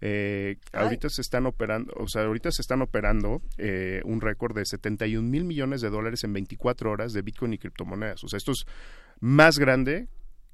Eh, 0.01 0.57
ahorita 0.73 1.09
se 1.09 1.21
están 1.21 1.45
operando, 1.45 1.93
o 1.97 2.07
sea, 2.07 2.23
ahorita 2.23 2.51
se 2.51 2.61
están 2.61 2.81
operando 2.81 3.41
eh, 3.57 4.01
un 4.05 4.21
récord 4.21 4.55
de 4.55 4.65
71 4.65 5.27
mil 5.27 5.43
millones 5.43 5.81
de 5.81 5.89
dólares 5.89 6.23
en 6.23 6.33
24 6.33 6.91
horas 6.91 7.13
de 7.13 7.21
Bitcoin 7.21 7.53
y 7.53 7.57
criptomonedas. 7.57 8.23
O 8.23 8.27
sea, 8.27 8.37
esto 8.37 8.51
es 8.51 8.65
más 9.19 9.59
grande 9.59 10.07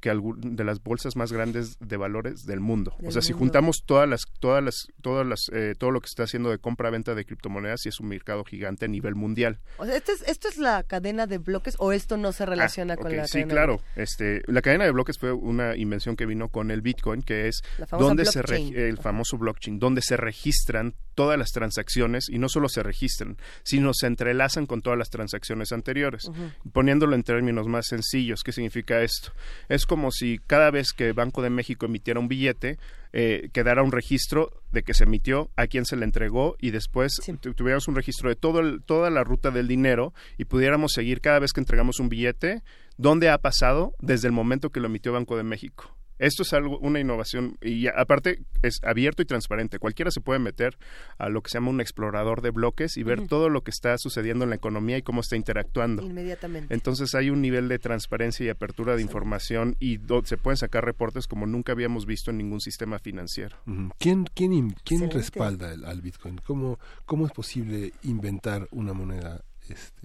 que 0.06 0.22
de 0.38 0.64
las 0.64 0.84
bolsas 0.84 1.16
más 1.16 1.32
grandes 1.32 1.78
de 1.80 1.98
valores 1.98 2.46
del 2.46 2.60
mundo. 2.60 2.96
Del 3.00 3.10
o 3.10 3.12
sea, 3.12 3.24
si 3.24 3.34
juntamos 3.34 3.84
todas 3.86 4.08
las, 4.08 4.26
todas 4.40 4.64
las, 4.64 4.88
todas 5.02 5.26
las, 5.26 5.50
eh, 5.52 5.74
todo 5.78 5.90
lo 5.90 6.00
que 6.00 6.08
se 6.08 6.12
está 6.12 6.24
haciendo 6.24 6.52
de 6.52 6.60
compra-venta 6.60 7.16
de 7.16 7.26
criptomonedas, 7.26 7.86
y 7.86 7.90
es 7.90 8.00
un 8.00 8.10
mercado 8.10 8.44
gigante 8.44 8.86
a 8.86 8.88
nivel 8.88 9.16
mundial. 9.16 9.60
O 9.78 9.86
sea, 9.86 9.96
¿esto 9.96 10.12
es, 10.12 10.22
¿esto 10.28 10.48
es 10.48 10.58
la 10.58 10.84
cadena 10.84 11.26
de 11.26 11.40
bloques 11.40 11.76
o 11.80 11.92
esto 11.92 12.18
no 12.18 12.32
se 12.32 12.46
relaciona 12.46 12.94
Ah, 12.94 12.98
con 12.98 13.08
ok, 13.08 13.14
la 13.14 13.28
sí, 13.28 13.34
cadena 13.34 13.48
de 13.48 13.54
claro. 13.54 13.82
Este, 13.96 14.42
la 14.46 14.62
cadena 14.62 14.86
de 14.86 14.92
bloques 14.92 15.18
fue 15.18 15.32
una 15.32 15.76
invención 15.76 16.16
que 16.16 16.26
vino 16.26 16.50
con 16.50 16.70
el 16.70 16.82
Bitcoin, 16.82 17.24
que 17.24 17.48
es 17.48 17.62
donde 17.90 18.26
se 18.26 18.42
el 18.46 18.98
famoso 18.98 19.38
blockchain, 19.38 19.80
donde 19.80 20.02
se 20.02 20.18
registran 20.18 20.94
todas 21.16 21.40
las 21.40 21.52
transacciones 21.52 22.30
y 22.30 22.38
no 22.38 22.50
solo 22.50 22.70
se 22.70 22.84
registran, 22.84 23.38
sino 23.64 23.94
se 23.94 24.08
entrelazan 24.08 24.68
con 24.68 24.82
todas 24.82 25.00
las 25.00 25.10
transacciones 25.10 25.72
anteriores. 25.72 26.30
Poniéndolo 26.74 27.16
en 27.16 27.24
términos 27.24 27.68
más 27.68 27.88
sencillos, 27.88 28.44
¿qué 28.44 28.52
significa 28.52 29.02
esto? 29.02 29.32
Es 29.70 29.86
como 29.86 29.95
si 30.12 30.40
cada 30.48 30.72
vez 30.72 30.92
que 30.94 31.12
Banco 31.14 31.42
de 31.42 31.50
México 31.50 31.86
emitiera 31.86 32.20
un 32.20 32.28
billete, 32.28 32.78
eh, 33.14 33.50
quedara 33.54 33.82
un 33.84 33.92
registro 33.92 34.52
de 34.72 34.84
que 34.84 34.94
se 34.94 35.06
emitió, 35.06 35.50
a 35.56 35.68
quién 35.68 35.86
se 35.86 35.96
le 35.96 36.04
entregó 36.06 36.56
y 36.60 36.72
después 36.72 37.14
tu- 37.42 37.54
tuviéramos 37.54 37.88
un 37.88 37.96
registro 37.96 38.30
de 38.30 38.36
todo 38.36 38.60
el- 38.60 38.84
toda 38.84 39.10
la 39.10 39.24
ruta 39.24 39.52
del 39.52 39.68
dinero 39.68 40.14
y 40.38 40.46
pudiéramos 40.46 40.92
seguir 40.94 41.22
cada 41.22 41.40
vez 41.40 41.54
que 41.54 41.62
entregamos 41.62 42.00
un 42.00 42.10
billete 42.10 42.62
dónde 42.98 43.30
ha 43.30 43.38
pasado 43.38 43.94
desde 44.00 44.28
el 44.28 44.34
momento 44.34 44.70
que 44.70 44.80
lo 44.80 44.88
emitió 44.88 45.14
Banco 45.14 45.38
de 45.38 45.44
México. 45.44 45.96
Esto 46.18 46.44
es 46.44 46.54
algo, 46.54 46.78
una 46.80 47.00
innovación 47.00 47.58
y 47.62 47.88
aparte 47.88 48.40
es 48.62 48.80
abierto 48.84 49.22
y 49.22 49.26
transparente. 49.26 49.80
Cualquiera 49.80 50.12
se 50.12 50.22
puede 50.22 50.40
meter 50.40 50.78
a 51.18 51.30
lo 51.30 51.42
que 51.42 51.50
se 51.50 51.58
llama 51.58 51.70
un 51.72 51.82
explorador 51.82 52.42
de 52.42 52.52
bloques 52.52 52.98
y 52.98 53.04
ver 53.04 53.28
todo 53.28 53.50
lo 53.50 53.62
que 53.62 53.72
está 53.72 53.98
sucediendo 53.98 54.44
en 54.44 54.50
la 54.52 54.56
economía 54.56 54.98
y 54.98 55.02
cómo 55.02 55.22
está 55.22 55.36
interactuando. 55.36 56.04
Inmediatamente. 56.04 56.74
Entonces 56.74 57.14
hay 57.16 57.30
un 57.30 57.42
nivel 57.42 57.68
de 57.68 57.80
transparencia 57.80 58.46
y 58.46 58.50
apertura 58.50 58.96
de 58.96 59.02
información 59.02 59.76
y 59.80 60.00
se 60.24 60.38
pueden 60.38 60.58
sacar 60.58 60.86
reportes 60.86 61.28
como 61.28 61.46
nunca 61.46 61.72
habíamos 61.74 62.06
visto 62.06 62.32
en 62.32 62.38
ningún 62.38 62.62
sistema 62.62 62.98
financiero. 63.00 63.58
¿Quién, 64.00 64.26
quién, 64.34 64.54
in- 64.54 64.76
quién 64.84 65.10
respalda 65.12 65.74
el- 65.74 65.86
al 65.86 66.02
Bitcoin? 66.02 66.38
¿Cómo, 66.46 66.80
¿Cómo 67.06 67.26
es 67.26 67.32
posible 67.34 67.92
inventar 68.04 68.68
una 68.72 68.94
moneda? 68.94 69.44
Este? 69.68 70.05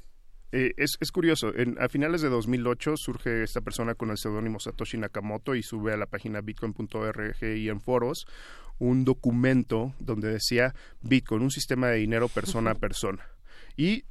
Eh, 0.52 0.74
es, 0.76 0.96
es 1.00 1.12
curioso, 1.12 1.54
en, 1.54 1.80
a 1.80 1.88
finales 1.88 2.22
de 2.22 2.28
2008 2.28 2.96
surge 2.96 3.42
esta 3.44 3.60
persona 3.60 3.94
con 3.94 4.10
el 4.10 4.18
seudónimo 4.18 4.58
Satoshi 4.58 4.98
Nakamoto 4.98 5.54
y 5.54 5.62
sube 5.62 5.92
a 5.92 5.96
la 5.96 6.06
página 6.06 6.40
bitcoin.org 6.40 7.42
y 7.42 7.68
en 7.68 7.80
foros 7.80 8.26
un 8.78 9.04
documento 9.04 9.94
donde 10.00 10.32
decía 10.32 10.74
Bitcoin, 11.02 11.42
un 11.42 11.50
sistema 11.50 11.88
de 11.88 11.98
dinero 11.98 12.28
persona 12.28 12.72
a 12.72 12.74
persona. 12.74 13.22
Y 13.76 14.04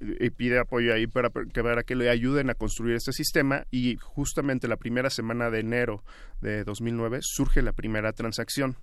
y 0.00 0.30
pide 0.30 0.58
apoyo 0.58 0.94
ahí 0.94 1.06
para 1.06 1.30
que, 1.30 1.62
para 1.62 1.82
que 1.82 1.94
le 1.94 2.10
ayuden 2.10 2.50
a 2.50 2.54
construir 2.54 2.96
este 2.96 3.12
sistema 3.12 3.66
y 3.70 3.96
justamente 3.96 4.68
la 4.68 4.76
primera 4.76 5.10
semana 5.10 5.50
de 5.50 5.60
enero 5.60 6.04
de 6.40 6.64
2009 6.64 7.18
surge 7.22 7.62
la 7.62 7.72
primera 7.72 8.12
transacción 8.12 8.76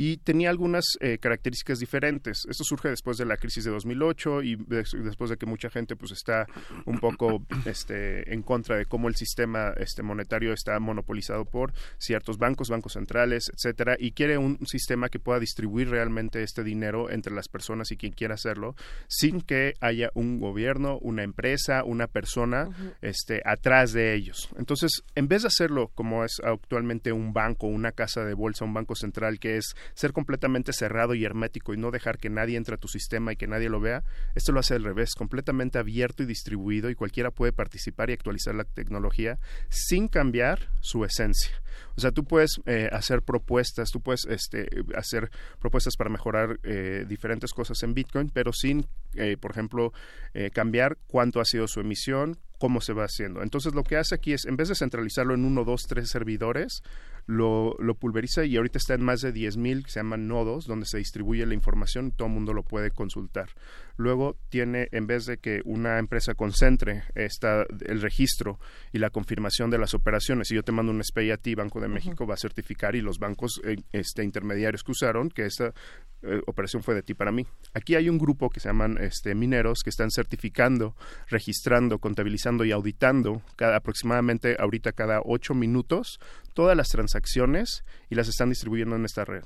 y 0.00 0.18
tenía 0.18 0.48
algunas 0.48 0.84
eh, 1.00 1.18
características 1.18 1.80
diferentes. 1.80 2.46
Esto 2.48 2.62
surge 2.62 2.88
después 2.88 3.18
de 3.18 3.24
la 3.24 3.36
crisis 3.36 3.64
de 3.64 3.72
2008 3.72 4.42
y 4.44 4.54
des- 4.54 4.92
después 5.02 5.28
de 5.28 5.36
que 5.36 5.44
mucha 5.44 5.70
gente 5.70 5.96
pues 5.96 6.12
está 6.12 6.46
un 6.86 7.00
poco 7.00 7.44
este, 7.64 8.32
en 8.32 8.42
contra 8.42 8.76
de 8.76 8.86
cómo 8.86 9.08
el 9.08 9.16
sistema 9.16 9.72
este, 9.76 10.04
monetario 10.04 10.52
está 10.52 10.78
monopolizado 10.78 11.44
por 11.46 11.72
ciertos 11.98 12.38
bancos, 12.38 12.68
bancos 12.68 12.92
centrales, 12.92 13.50
etcétera, 13.52 13.96
y 13.98 14.12
quiere 14.12 14.38
un 14.38 14.64
sistema 14.68 15.08
que 15.08 15.18
pueda 15.18 15.40
distribuir 15.40 15.90
realmente 15.90 16.44
este 16.44 16.62
dinero 16.62 17.10
entre 17.10 17.34
las 17.34 17.48
personas 17.48 17.90
y 17.90 17.96
quien 17.96 18.12
quiera 18.12 18.34
hacerlo 18.34 18.76
sin 19.08 19.40
que 19.40 19.74
haya 19.80 20.10
un 20.14 20.38
gobierno, 20.38 20.98
una 21.00 21.24
empresa, 21.24 21.82
una 21.82 22.06
persona 22.06 22.68
este, 23.02 23.42
atrás 23.44 23.92
de 23.92 24.14
ellos. 24.14 24.48
Entonces, 24.56 25.02
en 25.16 25.26
vez 25.26 25.42
de 25.42 25.48
hacerlo 25.48 25.90
como 25.96 26.24
es 26.24 26.36
actualmente 26.44 27.10
un 27.10 27.32
banco, 27.32 27.66
una 27.66 27.90
casa 27.90 28.24
de 28.24 28.34
bolsa, 28.34 28.64
un 28.64 28.74
banco 28.74 28.94
central, 28.94 29.40
que 29.40 29.56
es 29.56 29.74
ser 29.94 30.12
completamente 30.12 30.72
cerrado 30.72 31.14
y 31.14 31.24
hermético 31.24 31.74
y 31.74 31.76
no 31.76 31.90
dejar 31.90 32.18
que 32.18 32.30
nadie 32.30 32.56
entre 32.56 32.74
a 32.74 32.78
tu 32.78 32.88
sistema 32.88 33.32
y 33.32 33.36
que 33.36 33.46
nadie 33.46 33.68
lo 33.68 33.80
vea, 33.80 34.04
esto 34.34 34.52
lo 34.52 34.60
hace 34.60 34.74
al 34.74 34.84
revés, 34.84 35.14
completamente 35.14 35.78
abierto 35.78 36.22
y 36.22 36.26
distribuido 36.26 36.90
y 36.90 36.94
cualquiera 36.94 37.30
puede 37.30 37.52
participar 37.52 38.10
y 38.10 38.12
actualizar 38.12 38.54
la 38.54 38.64
tecnología 38.64 39.38
sin 39.68 40.08
cambiar 40.08 40.70
su 40.80 41.04
esencia. 41.04 41.60
O 41.96 42.00
sea, 42.00 42.12
tú 42.12 42.24
puedes 42.24 42.60
eh, 42.66 42.88
hacer 42.92 43.22
propuestas, 43.22 43.90
tú 43.90 44.00
puedes 44.00 44.24
este, 44.26 44.68
hacer 44.96 45.30
propuestas 45.60 45.96
para 45.96 46.10
mejorar 46.10 46.58
eh, 46.62 47.04
diferentes 47.08 47.52
cosas 47.52 47.82
en 47.82 47.94
Bitcoin, 47.94 48.30
pero 48.30 48.52
sin, 48.52 48.86
eh, 49.14 49.36
por 49.36 49.50
ejemplo, 49.52 49.92
eh, 50.34 50.50
cambiar 50.50 50.98
cuánto 51.06 51.40
ha 51.40 51.44
sido 51.44 51.66
su 51.66 51.80
emisión, 51.80 52.38
cómo 52.58 52.80
se 52.80 52.92
va 52.92 53.04
haciendo. 53.04 53.42
Entonces, 53.42 53.74
lo 53.74 53.84
que 53.84 53.96
hace 53.96 54.14
aquí 54.14 54.32
es, 54.32 54.44
en 54.44 54.56
vez 54.56 54.68
de 54.68 54.74
centralizarlo 54.74 55.34
en 55.34 55.44
uno, 55.44 55.64
dos, 55.64 55.82
tres 55.88 56.10
servidores, 56.10 56.82
lo, 57.28 57.76
lo 57.78 57.94
pulveriza 57.94 58.46
y 58.46 58.56
ahorita 58.56 58.78
está 58.78 58.94
en 58.94 59.04
más 59.04 59.20
de 59.20 59.34
10.000 59.34 59.84
que 59.84 59.90
se 59.90 60.00
llaman 60.00 60.26
nodos, 60.28 60.66
donde 60.66 60.86
se 60.86 60.96
distribuye 60.96 61.44
la 61.44 61.52
información 61.52 62.06
y 62.06 62.10
todo 62.10 62.26
el 62.26 62.32
mundo 62.32 62.54
lo 62.54 62.62
puede 62.62 62.90
consultar. 62.90 63.50
Luego 63.98 64.38
tiene, 64.48 64.88
en 64.92 65.06
vez 65.06 65.26
de 65.26 65.36
que 65.36 65.60
una 65.66 65.98
empresa 65.98 66.34
concentre 66.34 67.02
esta, 67.14 67.66
el 67.84 68.00
registro 68.00 68.58
y 68.92 68.98
la 68.98 69.10
confirmación 69.10 69.68
de 69.68 69.76
las 69.76 69.92
operaciones, 69.92 70.50
y 70.50 70.54
yo 70.54 70.62
te 70.62 70.72
mando 70.72 70.90
un 70.90 71.04
SPAY 71.04 71.32
a 71.32 71.36
ti, 71.36 71.54
Banco 71.54 71.80
de 71.80 71.88
México 71.88 72.26
va 72.26 72.34
a 72.34 72.38
certificar 72.38 72.96
y 72.96 73.02
los 73.02 73.18
bancos 73.18 73.60
eh, 73.62 73.76
este, 73.92 74.24
intermediarios 74.24 74.82
que 74.82 74.92
usaron 74.92 75.28
que 75.28 75.44
esta 75.44 75.74
eh, 76.22 76.40
operación 76.46 76.82
fue 76.82 76.94
de 76.94 77.02
ti 77.02 77.12
para 77.12 77.30
mí. 77.30 77.46
Aquí 77.74 77.94
hay 77.94 78.08
un 78.08 78.16
grupo 78.16 78.48
que 78.48 78.60
se 78.60 78.68
llaman 78.68 78.96
este, 79.02 79.34
mineros 79.34 79.82
que 79.84 79.90
están 79.90 80.10
certificando, 80.10 80.96
registrando, 81.28 81.98
contabilizando 81.98 82.64
y 82.64 82.72
auditando 82.72 83.42
cada, 83.56 83.76
aproximadamente 83.76 84.56
ahorita 84.58 84.92
cada 84.92 85.20
ocho 85.24 85.54
minutos 85.54 86.20
todas 86.58 86.76
las 86.76 86.88
transacciones 86.88 87.84
y 88.10 88.16
las 88.16 88.26
están 88.26 88.48
distribuyendo 88.48 88.96
en 88.96 89.04
esta 89.04 89.24
red. 89.24 89.44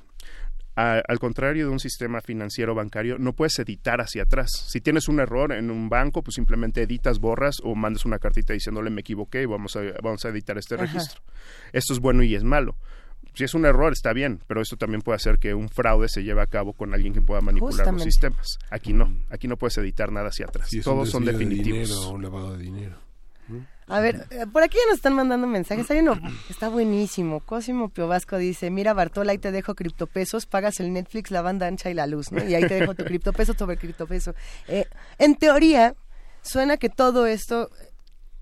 A- 0.76 1.02
al 1.06 1.18
contrario 1.18 1.66
de 1.66 1.70
un 1.70 1.78
sistema 1.78 2.22
financiero 2.22 2.74
bancario, 2.74 3.18
no 3.18 3.34
puedes 3.34 3.58
editar 3.58 4.00
hacia 4.00 4.22
atrás. 4.22 4.48
Si 4.68 4.80
tienes 4.80 5.08
un 5.08 5.20
error 5.20 5.52
en 5.52 5.70
un 5.70 5.90
banco, 5.90 6.22
pues 6.22 6.36
simplemente 6.36 6.80
editas, 6.80 7.18
borras 7.18 7.56
o 7.62 7.74
mandas 7.74 8.06
una 8.06 8.18
cartita 8.18 8.54
diciéndole 8.54 8.88
me 8.88 9.02
equivoqué 9.02 9.42
y 9.42 9.44
vamos 9.44 9.76
a, 9.76 9.80
vamos 10.02 10.24
a 10.24 10.30
editar 10.30 10.56
este 10.56 10.76
Ajá. 10.76 10.84
registro. 10.84 11.20
Esto 11.74 11.92
es 11.92 11.98
bueno 11.98 12.22
y 12.22 12.34
es 12.34 12.44
malo. 12.44 12.76
Si 13.34 13.44
es 13.44 13.52
un 13.52 13.66
error, 13.66 13.92
está 13.92 14.14
bien, 14.14 14.40
pero 14.46 14.62
esto 14.62 14.78
también 14.78 15.02
puede 15.02 15.16
hacer 15.16 15.38
que 15.38 15.52
un 15.52 15.68
fraude 15.68 16.08
se 16.08 16.22
lleve 16.24 16.40
a 16.40 16.46
cabo 16.46 16.72
con 16.72 16.94
alguien 16.94 17.12
que 17.12 17.20
pueda 17.20 17.42
manipular 17.42 17.72
Justamente. 17.72 18.04
los 18.06 18.14
sistemas. 18.14 18.58
Aquí 18.70 18.94
no, 18.94 19.14
aquí 19.28 19.48
no 19.48 19.58
puedes 19.58 19.76
editar 19.76 20.10
nada 20.10 20.28
hacia 20.28 20.46
atrás. 20.46 20.70
Todos 20.82 21.10
son 21.10 21.26
desvío 21.26 21.48
de 21.48 21.54
definitivos. 21.56 21.88
dinero 21.90 22.08
o 22.08 22.14
un 22.14 22.22
lavado 22.22 22.56
de 22.56 22.62
dinero. 22.62 22.96
A 23.88 24.00
ver, 24.00 24.26
eh, 24.30 24.46
por 24.52 24.62
aquí 24.62 24.76
ya 24.76 24.86
nos 24.86 24.96
están 24.96 25.14
mandando 25.14 25.46
mensajes. 25.46 25.90
Hay 25.90 25.98
uno, 25.98 26.18
está 26.48 26.68
buenísimo. 26.68 27.40
Cosimo 27.40 27.88
Piovasco 27.88 28.38
dice, 28.38 28.70
mira 28.70 28.94
Bartola, 28.94 29.32
ahí 29.32 29.38
te 29.38 29.52
dejo 29.52 29.74
criptopesos, 29.74 30.46
pagas 30.46 30.80
el 30.80 30.92
Netflix, 30.92 31.30
la 31.30 31.42
banda 31.42 31.66
ancha 31.66 31.90
y 31.90 31.94
la 31.94 32.06
luz, 32.06 32.32
¿no? 32.32 32.42
Y 32.48 32.54
ahí 32.54 32.66
te 32.66 32.74
dejo 32.74 32.94
tu 32.94 33.04
criptopeso 33.04 33.54
sobre 33.54 33.76
criptopeso. 33.76 34.34
Eh, 34.68 34.86
en 35.18 35.34
teoría, 35.34 35.94
suena 36.42 36.76
que 36.76 36.88
todo 36.88 37.26
esto 37.26 37.70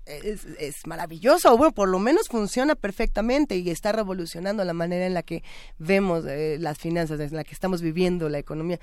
es, 0.05 0.45
es 0.59 0.87
maravilloso, 0.87 1.53
o 1.53 1.57
bueno, 1.57 1.73
por 1.73 1.89
lo 1.89 1.99
menos 1.99 2.27
funciona 2.27 2.75
perfectamente 2.75 3.55
y 3.55 3.69
está 3.69 3.91
revolucionando 3.91 4.63
la 4.63 4.73
manera 4.73 5.05
en 5.05 5.13
la 5.13 5.23
que 5.23 5.43
vemos 5.77 6.25
eh, 6.27 6.57
las 6.59 6.77
finanzas, 6.77 7.19
en 7.19 7.35
la 7.35 7.43
que 7.43 7.53
estamos 7.53 7.81
viviendo 7.81 8.29
la 8.29 8.39
economía 8.39 8.79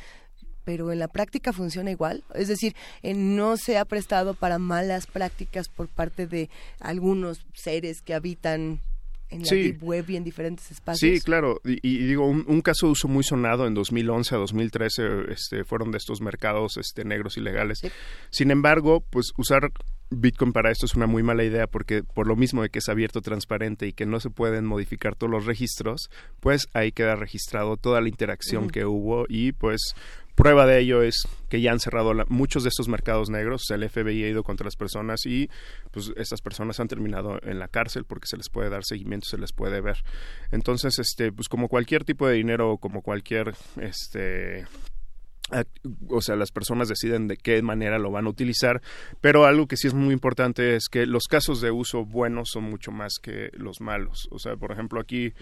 pero 0.69 0.93
en 0.93 0.99
la 0.99 1.09
práctica 1.09 1.55
funciona 1.55 1.91
igual. 1.91 2.25
Es 2.35 2.47
decir, 2.47 2.77
eh, 3.03 3.15
no 3.15 3.57
se 3.57 3.79
ha 3.79 3.87
prestado 3.87 4.35
para 4.35 4.59
malas 4.59 5.07
prácticas 5.07 5.67
por 5.71 5.89
parte 5.89 6.27
de 6.27 6.51
algunos 6.79 7.47
seres 7.55 8.03
que 8.03 8.13
habitan 8.13 8.83
en 9.31 9.41
la 9.41 9.47
Sí. 9.47 9.75
web 9.81 10.05
y 10.11 10.17
en 10.17 10.25
diferentes 10.25 10.71
espacios. 10.71 11.11
Sí, 11.11 11.23
claro. 11.23 11.59
Y, 11.65 11.79
y 11.83 12.07
digo, 12.07 12.27
un, 12.27 12.45
un 12.47 12.61
caso 12.61 12.85
de 12.85 12.93
uso 12.93 13.09
muy 13.09 13.25
sonado 13.25 13.67
en 13.67 13.73
2011 13.73 14.35
a 14.35 14.39
2013 14.39 15.03
este, 15.31 15.65
fueron 15.65 15.91
de 15.91 15.97
estos 15.97 16.21
mercados 16.21 16.77
este, 16.77 17.03
negros 17.07 17.39
ilegales. 17.39 17.81
Sin 18.29 18.51
embargo, 18.51 19.03
pues 19.09 19.33
usar 19.39 19.71
Bitcoin 20.11 20.53
para 20.55 20.71
esto 20.71 20.87
es 20.87 20.95
una 20.95 21.07
muy 21.07 21.23
mala 21.23 21.45
idea 21.45 21.67
porque 21.67 22.03
por 22.03 22.27
lo 22.27 22.35
mismo 22.37 22.63
de 22.63 22.71
que 22.71 22.79
es 22.79 22.89
abierto, 22.89 23.21
transparente 23.21 23.87
y 23.87 23.93
que 23.93 24.07
no 24.07 24.21
se 24.21 24.31
pueden 24.31 24.65
modificar 24.65 25.15
todos 25.15 25.31
los 25.31 25.45
registros, 25.45 26.09
pues 26.41 26.67
ahí 26.73 26.93
queda 26.93 27.15
registrado 27.15 27.77
toda 27.77 28.01
la 28.01 28.09
interacción 28.09 28.71
que 28.71 28.87
hubo 28.87 29.27
y 29.29 29.53
pues 29.53 29.95
prueba 30.39 30.67
de 30.67 30.79
ello 30.79 31.03
es 31.03 31.27
que 31.49 31.61
ya 31.61 31.73
han 31.73 31.81
cerrado 31.81 32.15
muchos 32.29 32.63
de 32.63 32.69
estos 32.69 32.87
mercados 32.87 33.29
negros, 33.29 33.69
el 33.71 33.89
FBI 33.91 34.23
ha 34.23 34.29
ido 34.29 34.45
contra 34.45 34.65
las 34.67 34.77
personas 34.77 35.27
y 35.27 35.51
pues 35.91 36.13
estas 36.17 36.41
personas 36.41 36.79
han 36.79 36.87
terminado 36.87 37.41
en 37.43 37.59
la 37.59 37.67
cárcel 37.67 38.05
porque 38.05 38.29
se 38.29 38.37
les 38.37 38.49
puede 38.49 38.71
dar 38.71 38.85
seguimiento, 38.85 39.27
se 39.27 39.37
les 39.37 39.53
puede 39.53 39.81
ver. 39.81 39.97
Entonces, 40.53 41.01
este, 41.01 41.33
pues 41.33 41.49
como 41.49 41.67
cualquier 41.69 42.05
tipo 42.05 42.29
de 42.29 42.35
dinero 42.35 42.79
como 42.79 43.03
cualquier 43.03 43.55
este 43.81 44.65
o 46.11 46.21
sea, 46.21 46.37
las 46.37 46.53
personas 46.53 46.89
deciden 46.89 47.27
de 47.27 47.37
qué 47.37 47.61
manera 47.63 47.99
lo 47.99 48.11
van 48.11 48.27
a 48.27 48.31
utilizar, 48.31 48.83
pero 49.21 49.47
algo 49.47 49.67
que 49.67 49.77
sí 49.77 49.89
es 49.89 49.95
muy 49.95 50.13
importante 50.13 50.77
es 50.77 50.89
que 50.89 51.07
los 51.07 51.25
casos 51.25 51.61
de 51.61 51.71
uso 51.71 52.05
buenos 52.05 52.51
son 52.53 52.65
mucho 52.65 52.93
más 52.93 53.15
que 53.21 53.51
los 53.55 53.81
malos. 53.81 54.29
O 54.31 54.39
sea, 54.39 54.57
por 54.57 54.73
ejemplo, 54.73 55.01
aquí 55.01 55.33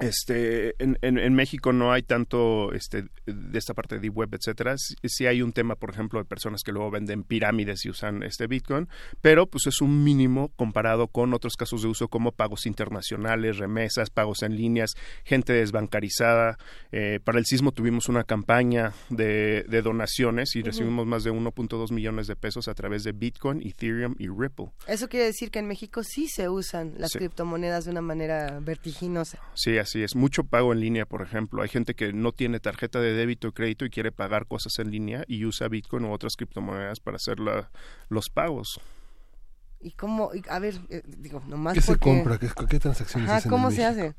este 0.00 0.74
en, 0.82 0.98
en, 1.02 1.18
en 1.18 1.34
México 1.34 1.72
no 1.72 1.92
hay 1.92 2.02
tanto 2.02 2.72
este 2.72 3.04
de 3.26 3.58
esta 3.58 3.74
parte 3.74 3.96
de 3.96 4.00
deep 4.00 4.16
web 4.16 4.28
etcétera 4.32 4.76
sí, 4.78 4.94
sí 5.04 5.26
hay 5.26 5.42
un 5.42 5.52
tema 5.52 5.74
por 5.76 5.90
ejemplo 5.90 6.18
de 6.18 6.24
personas 6.24 6.62
que 6.62 6.72
luego 6.72 6.90
venden 6.90 7.24
pirámides 7.24 7.84
y 7.84 7.90
usan 7.90 8.22
este 8.22 8.46
bitcoin 8.46 8.88
pero 9.20 9.46
pues 9.46 9.66
es 9.66 9.80
un 9.80 10.02
mínimo 10.02 10.48
comparado 10.56 11.08
con 11.08 11.34
otros 11.34 11.54
casos 11.56 11.82
de 11.82 11.88
uso 11.88 12.08
como 12.08 12.32
pagos 12.32 12.66
internacionales 12.66 13.58
remesas 13.58 14.10
pagos 14.10 14.42
en 14.42 14.56
líneas 14.56 14.92
gente 15.24 15.52
desbancarizada 15.52 16.56
Eh, 16.90 17.20
para 17.24 17.38
el 17.38 17.46
sismo 17.46 17.72
tuvimos 17.72 18.08
una 18.08 18.24
campaña 18.24 18.92
de, 19.08 19.64
de 19.68 19.82
donaciones 19.82 20.56
y 20.56 20.62
recibimos 20.62 21.06
más 21.06 21.24
de 21.24 21.30
1.2 21.32 21.90
millones 21.92 22.26
de 22.26 22.36
pesos 22.36 22.68
a 22.68 22.74
través 22.74 23.02
de 23.04 23.12
bitcoin 23.12 23.62
ethereum 23.66 24.14
y 24.18 24.28
ripple 24.28 24.66
Eso 24.86 25.08
quiere 25.08 25.26
decir 25.26 25.50
que 25.50 25.58
en 25.58 25.66
México 25.66 26.02
sí 26.02 26.28
se 26.28 26.48
usan 26.48 26.94
las 26.98 27.12
Sí. 27.12 27.18
criptomonedas 27.18 27.84
de 27.84 27.90
una 27.90 28.00
manera 28.00 28.58
vertiginosa. 28.60 29.38
Sí, 29.54 29.76
así 29.78 29.91
es. 30.00 30.14
Mucho 30.14 30.44
pago 30.44 30.72
en 30.72 30.78
línea, 30.78 31.06
por 31.06 31.22
ejemplo. 31.22 31.60
Hay 31.62 31.68
gente 31.68 31.94
que 31.94 32.12
no 32.12 32.30
tiene 32.30 32.60
tarjeta 32.60 33.00
de 33.00 33.12
débito 33.14 33.48
o 33.48 33.52
crédito 33.52 33.84
y 33.84 33.90
quiere 33.90 34.12
pagar 34.12 34.46
cosas 34.46 34.78
en 34.78 34.92
línea 34.92 35.24
y 35.26 35.44
usa 35.44 35.66
Bitcoin 35.66 36.04
u 36.04 36.12
otras 36.12 36.36
criptomonedas 36.36 37.00
para 37.00 37.16
hacer 37.16 37.40
la- 37.40 37.68
los 38.08 38.30
pagos. 38.30 38.80
¿Y 39.80 39.90
cómo? 39.90 40.30
y- 40.32 40.42
a 40.48 40.60
ver, 40.60 40.74
eh, 40.90 41.02
digo, 41.04 41.42
nomás 41.48 41.74
¿Qué 41.74 41.80
se 41.80 41.96
compra? 41.98 42.38
¿Qué, 42.38 42.48
qué 42.70 42.78
transacciones 42.78 43.28
Ajá, 43.28 43.38
hacen 43.38 43.48
en 43.48 43.50
¿cómo 43.50 43.70
se 43.72 43.82
México? 43.82 43.90
hace? 44.02 44.14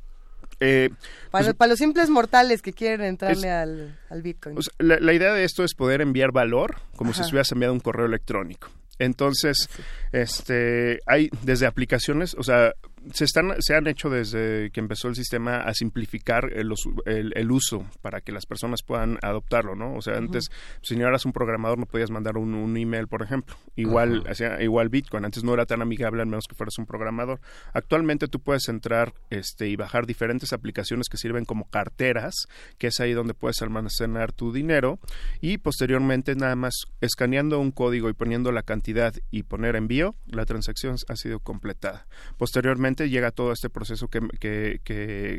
Eh, 0.59 0.89
Para, 1.31 1.45
pues, 1.45 1.55
para 1.55 1.69
los 1.69 1.79
simples 1.79 2.09
mortales 2.09 2.61
que 2.61 2.73
quieren 2.73 3.01
entrarle 3.05 3.47
Es- 3.47 3.53
al, 3.53 3.99
al 4.09 4.21
Bitcoin. 4.21 4.57
o 4.57 4.61
sea, 4.61 4.73
la, 4.77 4.99
la 4.99 5.13
idea 5.13 5.33
de 5.33 5.45
esto 5.45 5.63
es 5.63 5.73
poder 5.73 6.01
enviar 6.01 6.31
valor 6.33 6.75
como 6.97 7.11
si 7.13 7.19
Ajá. 7.19 7.23
estuvieras 7.27 7.51
enviando 7.53 7.73
un 7.75 7.79
correo 7.79 8.05
electrónico. 8.05 8.69
Entonces, 8.99 9.69
este, 10.11 10.99
hay 11.07 11.29
desde 11.41 11.65
aplicaciones, 11.65 12.35
o 12.37 12.43
sea, 12.43 12.73
se 13.11 13.25
están, 13.25 13.53
se 13.59 13.75
han 13.75 13.87
hecho 13.87 14.09
desde 14.09 14.69
que 14.71 14.79
empezó 14.79 15.07
el 15.07 15.15
sistema 15.15 15.57
a 15.57 15.73
simplificar 15.73 16.51
el, 16.53 16.71
el- 17.05 17.33
el 17.35 17.51
uso 17.51 17.85
para 18.01 18.21
que 18.21 18.31
las 18.31 18.45
personas 18.45 18.81
puedan 18.83 19.17
adoptarlo, 19.21 19.75
¿no? 19.75 19.95
O 19.95 20.01
sea, 20.01 20.17
antes, 20.17 20.49
si 20.81 20.95
no 20.95 21.07
eras 21.07 21.25
un 21.25 21.33
programador, 21.33 21.77
no 21.79 21.85
podías 21.85 22.11
mandar 22.11 22.37
un, 22.37 22.53
un 22.53 22.77
email, 22.77 23.07
por 23.07 23.21
ejemplo. 23.23 23.55
Igual, 23.75 24.23
hacía- 24.29 24.61
igual 24.61 24.89
Bitcoin, 24.89 25.25
antes 25.25 25.43
no 25.43 25.53
era 25.53 25.65
tan 25.65 25.81
amigable 25.81 26.21
al 26.21 26.27
menos 26.27 26.45
que 26.47 26.55
fueras 26.55 26.77
un 26.77 26.85
programador. 26.85 27.39
Actualmente 27.73 28.27
tú 28.27 28.39
puedes 28.39 28.67
entrar 28.69 29.13
este, 29.29 29.67
y 29.67 29.75
bajar 29.75 30.05
diferentes 30.05 30.53
aplicaciones 30.53 31.07
que 31.09 31.17
sirven 31.17 31.45
como 31.45 31.65
carteras, 31.69 32.33
que 32.77 32.87
es 32.87 32.99
ahí 32.99 33.13
donde 33.13 33.33
puedes 33.33 33.61
almacenar 33.61 34.31
tu 34.31 34.53
dinero 34.53 34.99
y 35.41 35.57
posteriormente 35.57 36.35
nada 36.35 36.55
más 36.55 36.73
escaneando 37.01 37.59
un 37.59 37.71
código 37.71 38.09
y 38.09 38.13
poniendo 38.13 38.51
la 38.51 38.61
cantidad 38.63 39.13
y 39.31 39.43
poner 39.43 39.75
envío, 39.75 40.15
la 40.25 40.45
transacción 40.45 40.95
ha 41.07 41.15
sido 41.15 41.39
completada. 41.39 42.05
Posteriormente 42.37 42.92
llega 43.09 43.31
todo 43.31 43.51
este 43.51 43.69
proceso 43.69 44.07
que, 44.07 44.21
que, 44.39 44.79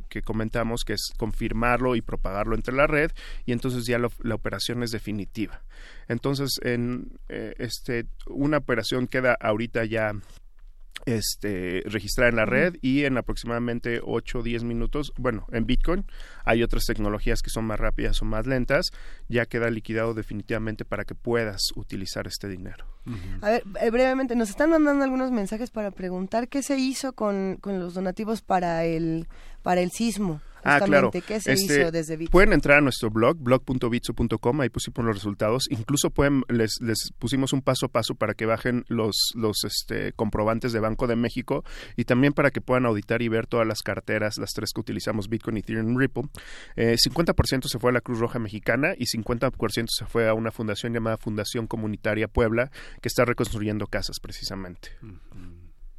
que- 0.09 0.23
comentamos, 0.23 0.85
que 0.85 0.95
es 0.95 1.13
confirmarlo 1.17 1.97
y 1.97 2.03
propagarlo 2.03 2.55
entre 2.55 2.75
la 2.75 2.87
red 2.87 3.11
y 3.47 3.53
entonces 3.53 3.87
ya 3.87 3.99
la 3.99 4.35
operación 4.35 4.83
es 4.83 4.91
definitiva. 4.91 5.63
Entonces, 6.09 6.59
en 6.63 7.19
eh, 7.29 7.55
este, 7.59 8.07
una 8.27 8.59
operación 8.59 9.07
queda 9.07 9.37
ahorita 9.41 9.85
ya 9.85 10.13
este, 11.07 11.83
registrada 11.87 12.31
en 12.31 12.37
la 12.37 12.47
red 12.47 12.77
y 12.81 13.05
en 13.05 13.19
aproximadamente 13.19 14.01
8 14.03 14.39
o 14.39 14.43
10 14.43 14.65
minutos, 14.65 15.13
bueno, 15.17 15.47
en 15.53 15.67
Bitcoin 15.67 16.05
hay 16.45 16.63
otras 16.63 16.85
tecnologías 16.85 17.43
que 17.43 17.51
son 17.51 17.65
más 17.65 17.79
rápidas 17.79 18.21
o 18.23 18.25
más 18.25 18.47
lentas, 18.47 18.91
ya 19.29 19.47
queda 19.47 19.71
liquidado 19.71 20.15
definitivamente 20.15 20.85
para 20.85 21.05
que 21.05 21.15
puedas 21.15 21.73
utilizar 21.77 22.27
este 22.27 22.49
dinero. 22.49 22.87
A 23.43 23.51
ver, 23.51 23.65
eh, 23.83 23.91
brevemente, 23.91 24.35
nos 24.35 24.49
están 24.49 24.71
mandando 24.71 25.05
algunos 25.05 25.31
mensajes 25.31 25.71
para 25.71 25.91
preguntar 25.91 26.49
qué 26.49 26.63
se 26.63 26.79
hizo 26.79 27.13
con, 27.13 27.59
con 27.61 27.79
los 27.79 27.93
donativos 27.93 28.41
para 28.41 28.85
el, 28.85 29.29
para 29.65 29.81
el 29.81 29.91
sismo. 29.91 30.41
Ah, 30.65 30.81
claro. 30.83 31.11
¿Qué 31.11 31.41
se 31.41 31.53
Este, 31.53 31.81
hizo 31.81 31.91
desde 31.93 32.17
Bitcoin? 32.17 32.31
Pueden 32.31 32.53
entrar 32.55 32.79
a 32.79 32.81
nuestro 32.81 33.11
blog, 33.11 33.37
blog.bitso.com, 33.39 34.61
ahí 34.63 34.71
pusimos 34.71 35.05
los 35.05 35.17
resultados. 35.17 35.67
Incluso 35.71 36.09
pueden, 36.11 36.43
les, 36.49 36.77
les 36.81 37.13
pusimos 37.19 37.53
un 37.53 37.61
paso 37.61 37.87
a 37.87 37.89
paso 37.91 38.15
para 38.15 38.33
que 38.33 38.47
bajen 38.47 38.85
los, 38.89 39.33
los 39.35 39.63
este, 39.65 40.13
comprobantes 40.13 40.73
de 40.73 40.81
Banco 40.81 41.07
de 41.07 41.17
México 41.17 41.65
y 41.97 42.05
también 42.05 42.33
para 42.33 42.51
que 42.51 42.63
puedan 42.63 42.87
auditar 42.87 43.21
y 43.21 43.29
ver 43.29 43.47
todas 43.47 43.67
las 43.67 43.83
carteras, 43.83 44.39
las 44.39 44.53
tres 44.53 44.71
que 44.75 44.81
utilizamos, 44.81 45.29
Bitcoin, 45.29 45.59
Ethereum, 45.59 45.99
Ripple. 45.99 46.25
Eh, 46.77 46.97
50% 46.97 47.69
se 47.69 47.79
fue 47.79 47.91
a 47.91 47.93
la 47.93 48.01
Cruz 48.01 48.19
Roja 48.19 48.39
Mexicana 48.39 48.95
y 48.97 49.05
50% 49.05 49.87
se 49.89 50.07
fue 50.07 50.29
a 50.29 50.35
una 50.35 50.51
fundación 50.51 50.95
llamada 50.95 51.19
Fundación 51.19 51.67
Comunitaria 51.67 52.27
Puebla, 52.27 52.71
que 53.03 53.09
está 53.09 53.27
reconstruyendo 53.27 53.87
casas 53.87 54.19
precisamente. 54.19 54.93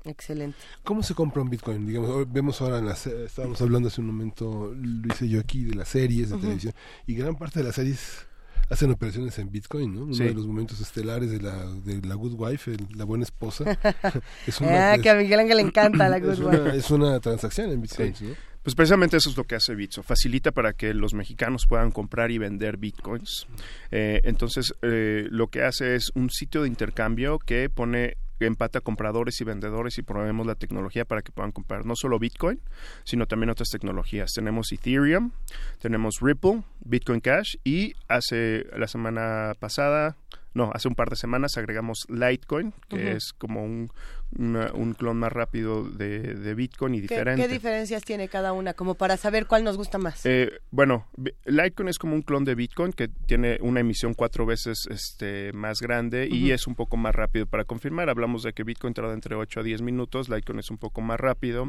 Excelente. 0.05 0.57
¿Cómo 0.83 1.01
se 1.03 1.13
compra 1.15 1.41
un 1.41 1.49
Bitcoin? 1.49 1.85
Digamos, 1.87 2.31
vemos 2.31 2.61
ahora 2.61 2.79
en 2.79 2.85
las, 2.85 3.07
estábamos 3.07 3.61
hablando 3.61 3.87
hace 3.89 4.01
un 4.01 4.07
momento, 4.07 4.73
lo 4.75 5.07
hice 5.13 5.27
yo 5.27 5.39
aquí, 5.39 5.63
de 5.63 5.75
las 5.75 5.89
series 5.89 6.29
de 6.29 6.37
televisión, 6.37 6.73
y 7.07 7.15
gran 7.15 7.35
parte 7.35 7.59
de 7.59 7.65
las 7.65 7.75
series 7.75 8.25
hacen 8.69 8.89
operaciones 8.91 9.37
en 9.39 9.51
Bitcoin, 9.51 9.93
¿no? 9.93 10.03
Uno 10.03 10.13
Sí. 10.13 10.23
de 10.23 10.33
los 10.33 10.47
momentos 10.47 10.79
estelares 10.81 11.29
de 11.29 11.39
la, 11.41 11.65
de 11.71 12.01
la 12.07 12.15
Good 12.15 12.33
Wife, 12.35 12.71
el- 12.71 12.87
la 12.95 13.03
buena 13.05 13.23
esposa. 13.23 13.63
Ah, 14.61 14.97
que 15.01 15.09
a 15.09 15.15
Miguel 15.15 15.39
Ángel 15.39 15.57
le 15.57 15.63
encanta 15.63 16.07
la 16.09 16.17
es 16.17 16.23
Good 16.23 16.39
una, 16.47 16.59
Wife. 16.63 16.77
es 16.77 16.91
una 16.91 17.19
transacción 17.19 17.71
en 17.71 17.81
Bitcoin, 17.81 18.15
Sí. 18.15 18.25
¿no? 18.25 18.33
Pues 18.63 18.73
precisamente 18.73 19.17
eso 19.17 19.29
es 19.29 19.37
lo 19.37 19.43
que 19.43 19.53
hace 19.53 19.75
Bitso. 19.75 20.01
Facilita 20.01 20.51
para 20.51 20.73
que 20.73 20.95
los 20.95 21.13
mexicanos 21.13 21.67
puedan 21.69 21.91
comprar 21.91 22.31
y 22.31 22.39
vender 22.39 22.77
bitcoins. 22.77 23.45
Eh, 23.91 24.21
entonces, 24.23 24.73
eh, 24.81 25.27
lo 25.29 25.49
que 25.49 25.61
hace 25.61 25.93
es 25.93 26.09
un 26.15 26.31
sitio 26.31 26.63
de 26.63 26.67
intercambio 26.69 27.37
que 27.37 27.69
pone 27.69 28.17
empata 28.39 28.81
compradores 28.81 29.39
y 29.41 29.43
vendedores 29.43 29.97
y 29.97 30.01
proveemos 30.03 30.45
la 30.45 30.55
tecnología 30.55 31.05
para 31.05 31.21
que 31.21 31.31
puedan 31.31 31.51
comprar 31.51 31.85
no 31.85 31.95
solo 31.95 32.19
Bitcoin, 32.19 32.59
sino 33.03 33.25
también 33.25 33.49
otras 33.49 33.69
tecnologías. 33.69 34.31
Tenemos 34.33 34.71
Ethereum, 34.71 35.31
tenemos 35.79 36.15
Ripple, 36.21 36.63
Bitcoin 36.81 37.21
Cash 37.21 37.55
y 37.63 37.93
hace 38.07 38.65
la 38.77 38.87
semana 38.87 39.53
pasada, 39.59 40.17
no, 40.55 40.71
hace 40.73 40.87
un 40.87 40.95
par 40.95 41.09
de 41.09 41.15
semanas 41.15 41.57
agregamos 41.57 42.07
Litecoin, 42.09 42.73
que 42.89 43.11
es 43.11 43.33
como 43.37 43.63
un, 43.63 43.91
una- 44.37 44.71
un 44.73 44.93
clon 44.95 45.17
más 45.17 45.31
rápido 45.31 45.83
de, 45.87 46.19
de 46.33 46.55
Bitcoin 46.55 46.95
y 46.95 46.97
¿Qué, 47.01 47.07
diferente. 47.09 47.41
qué 47.43 47.47
diferencias 47.47 48.03
tiene 48.03 48.27
cada 48.29 48.53
una? 48.53 48.73
Como 48.73 48.95
para 48.95 49.17
saber 49.17 49.45
cuál 49.45 49.63
nos 49.63 49.77
gusta 49.77 49.97
más. 49.99 50.25
Eh, 50.25 50.49
bueno, 50.71 51.07
Litecoin 51.45 51.89
es 51.89 51.99
como 51.99 52.15
un 52.15 52.21
clon 52.23 52.43
de 52.45 52.55
Bitcoin 52.55 52.91
que 52.93 53.07
tiene 53.09 53.57
una 53.61 53.81
emisión 53.81 54.13
cuatro 54.15 54.45
veces 54.47 54.85
este, 54.89 55.53
más 55.53 55.79
grande 55.79 56.27
y 56.31 56.49
es 56.51 56.65
un 56.67 56.75
poco 56.75 56.97
más 56.97 57.13
rápido 57.13 57.45
para 57.45 57.65
confirmar. 57.65 58.09
Hablamos 58.09 58.41
de 58.43 58.53
que 58.53 58.63
Bitcoin 58.63 58.93
tarda 58.93 59.13
entre 59.13 59.35
8 59.35 59.59
a 59.59 59.63
10 59.63 59.81
minutos, 59.81 60.29
Litecoin 60.29 60.59
es 60.59 60.71
un 60.71 60.77
poco 60.77 61.01
más 61.01 61.19
rápido 61.19 61.67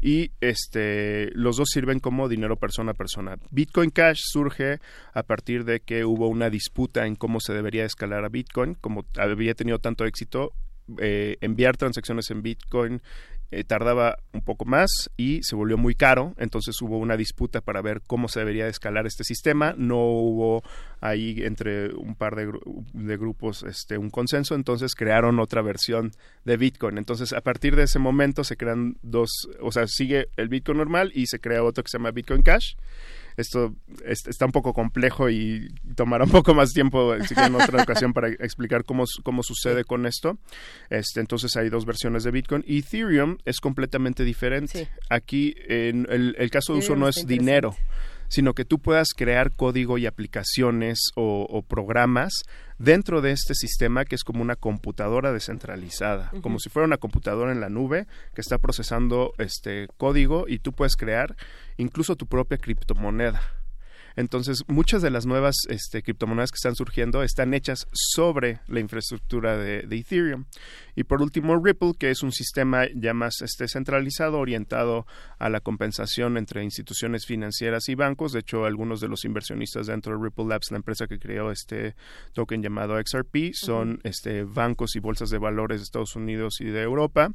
y 0.00 0.30
este, 0.40 1.30
los 1.34 1.56
dos 1.58 1.68
sirven 1.70 2.00
como 2.00 2.28
dinero 2.28 2.56
persona 2.56 2.92
a 2.92 2.94
persona. 2.94 3.36
Bitcoin 3.50 3.90
Cash 3.90 4.20
surge 4.24 4.78
a 5.12 5.22
partir 5.22 5.64
de 5.64 5.80
que 5.80 6.04
hubo 6.04 6.28
una 6.28 6.48
disputa 6.50 7.06
en 7.06 7.14
cómo 7.16 7.40
se 7.40 7.52
debería 7.52 7.84
escalar 7.84 8.21
Bitcoin, 8.28 8.74
como 8.74 9.04
había 9.16 9.54
tenido 9.54 9.78
tanto 9.78 10.04
éxito 10.04 10.52
eh, 10.98 11.36
enviar 11.40 11.76
transacciones 11.76 12.30
en 12.30 12.42
Bitcoin 12.42 13.02
eh, 13.54 13.64
tardaba 13.64 14.16
un 14.32 14.40
poco 14.40 14.64
más 14.64 15.10
y 15.18 15.42
se 15.42 15.54
volvió 15.54 15.76
muy 15.76 15.94
caro, 15.94 16.34
entonces 16.38 16.74
hubo 16.80 16.96
una 16.96 17.18
disputa 17.18 17.60
para 17.60 17.82
ver 17.82 18.00
cómo 18.06 18.28
se 18.28 18.40
debería 18.40 18.66
escalar 18.66 19.06
este 19.06 19.24
sistema, 19.24 19.74
no 19.76 19.98
hubo 19.98 20.62
ahí 21.02 21.42
entre 21.42 21.94
un 21.94 22.14
par 22.14 22.34
de, 22.34 22.50
de 22.94 23.16
grupos 23.18 23.62
este, 23.64 23.98
un 23.98 24.08
consenso, 24.08 24.54
entonces 24.54 24.94
crearon 24.94 25.38
otra 25.38 25.60
versión 25.60 26.12
de 26.46 26.56
Bitcoin, 26.56 26.96
entonces 26.96 27.34
a 27.34 27.42
partir 27.42 27.76
de 27.76 27.82
ese 27.82 27.98
momento 27.98 28.42
se 28.42 28.56
crean 28.56 28.96
dos, 29.02 29.30
o 29.60 29.70
sea, 29.70 29.86
sigue 29.86 30.28
el 30.38 30.48
Bitcoin 30.48 30.78
normal 30.78 31.12
y 31.14 31.26
se 31.26 31.38
crea 31.38 31.62
otro 31.62 31.84
que 31.84 31.90
se 31.90 31.98
llama 31.98 32.10
Bitcoin 32.10 32.40
Cash, 32.40 32.76
esto 33.36 33.74
es- 34.04 34.26
está 34.26 34.46
un 34.46 34.52
poco 34.52 34.72
complejo 34.72 35.28
y 35.30 35.68
tomará 35.96 36.24
un 36.24 36.30
poco 36.30 36.54
más 36.54 36.70
tiempo 36.72 37.14
si 37.26 37.34
en 37.38 37.54
otra 37.54 37.82
ocasión 37.82 38.12
para 38.12 38.28
explicar 38.28 38.84
cómo, 38.84 39.04
cómo 39.22 39.42
sucede 39.42 39.84
con 39.84 40.06
esto. 40.06 40.38
Este, 40.90 41.20
entonces 41.20 41.56
hay 41.56 41.68
dos 41.68 41.84
versiones 41.84 42.24
de 42.24 42.30
Bitcoin. 42.30 42.64
Ethereum 42.66 43.38
es 43.44 43.60
completamente 43.60 44.24
diferente. 44.24 44.88
Aquí 45.10 45.54
en 45.68 46.06
el, 46.10 46.34
el 46.38 46.50
caso 46.50 46.72
de 46.72 46.80
uso 46.80 46.96
no 46.96 47.08
es 47.08 47.16
dinero 47.26 47.74
sino 48.32 48.54
que 48.54 48.64
tú 48.64 48.78
puedas 48.78 49.08
crear 49.14 49.52
código 49.52 49.98
y 49.98 50.06
aplicaciones 50.06 51.10
o, 51.16 51.46
o 51.50 51.60
programas 51.60 52.32
dentro 52.78 53.20
de 53.20 53.32
este 53.32 53.54
sistema 53.54 54.06
que 54.06 54.14
es 54.14 54.24
como 54.24 54.40
una 54.40 54.56
computadora 54.56 55.32
descentralizada, 55.32 56.32
como 56.40 56.58
si 56.58 56.70
fuera 56.70 56.86
una 56.86 56.96
computadora 56.96 57.52
en 57.52 57.60
la 57.60 57.68
nube 57.68 58.06
que 58.34 58.40
está 58.40 58.56
procesando 58.56 59.34
este 59.36 59.88
código 59.98 60.46
y 60.48 60.60
tú 60.60 60.72
puedes 60.72 60.96
crear 60.96 61.36
incluso 61.76 62.16
tu 62.16 62.26
propia 62.26 62.56
criptomoneda. 62.56 63.42
Entonces, 64.16 64.62
muchas 64.68 65.02
de 65.02 65.10
las 65.10 65.26
nuevas 65.26 65.56
este, 65.68 66.02
criptomonedas 66.02 66.50
que 66.50 66.56
están 66.56 66.74
surgiendo 66.74 67.22
están 67.22 67.54
hechas 67.54 67.86
sobre 67.92 68.60
la 68.66 68.80
infraestructura 68.80 69.56
de, 69.56 69.82
de 69.82 69.96
Ethereum. 69.96 70.44
Y 70.94 71.04
por 71.04 71.22
último, 71.22 71.56
Ripple, 71.62 71.92
que 71.98 72.10
es 72.10 72.22
un 72.22 72.32
sistema 72.32 72.86
ya 72.94 73.14
más 73.14 73.40
este, 73.40 73.66
centralizado, 73.68 74.38
orientado 74.38 75.06
a 75.38 75.48
la 75.48 75.60
compensación 75.60 76.36
entre 76.36 76.62
instituciones 76.62 77.26
financieras 77.26 77.88
y 77.88 77.94
bancos. 77.94 78.32
De 78.32 78.40
hecho, 78.40 78.64
algunos 78.64 79.00
de 79.00 79.08
los 79.08 79.24
inversionistas 79.24 79.86
dentro 79.86 80.16
de 80.16 80.22
Ripple 80.22 80.46
Labs, 80.46 80.70
la 80.70 80.76
empresa 80.76 81.06
que 81.06 81.18
creó 81.18 81.50
este 81.50 81.94
token 82.34 82.62
llamado 82.62 83.00
XRP, 83.00 83.52
son 83.54 84.00
este, 84.04 84.44
bancos 84.44 84.96
y 84.96 85.00
bolsas 85.00 85.30
de 85.30 85.38
valores 85.38 85.80
de 85.80 85.84
Estados 85.84 86.14
Unidos 86.16 86.60
y 86.60 86.66
de 86.66 86.82
Europa. 86.82 87.32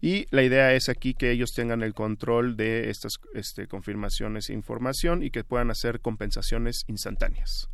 Y 0.00 0.26
la 0.30 0.42
idea 0.42 0.74
es 0.74 0.88
aquí 0.88 1.14
que 1.14 1.30
ellos 1.30 1.52
tengan 1.52 1.82
el 1.82 1.94
control 1.94 2.56
de 2.56 2.90
estas 2.90 3.14
este, 3.34 3.66
confirmaciones 3.66 4.50
e 4.50 4.52
información 4.52 5.22
y 5.22 5.30
que 5.30 5.44
puedan 5.44 5.70
hacer 5.70 6.00
compensaciones 6.00 6.17
instantáneas. 6.88 7.68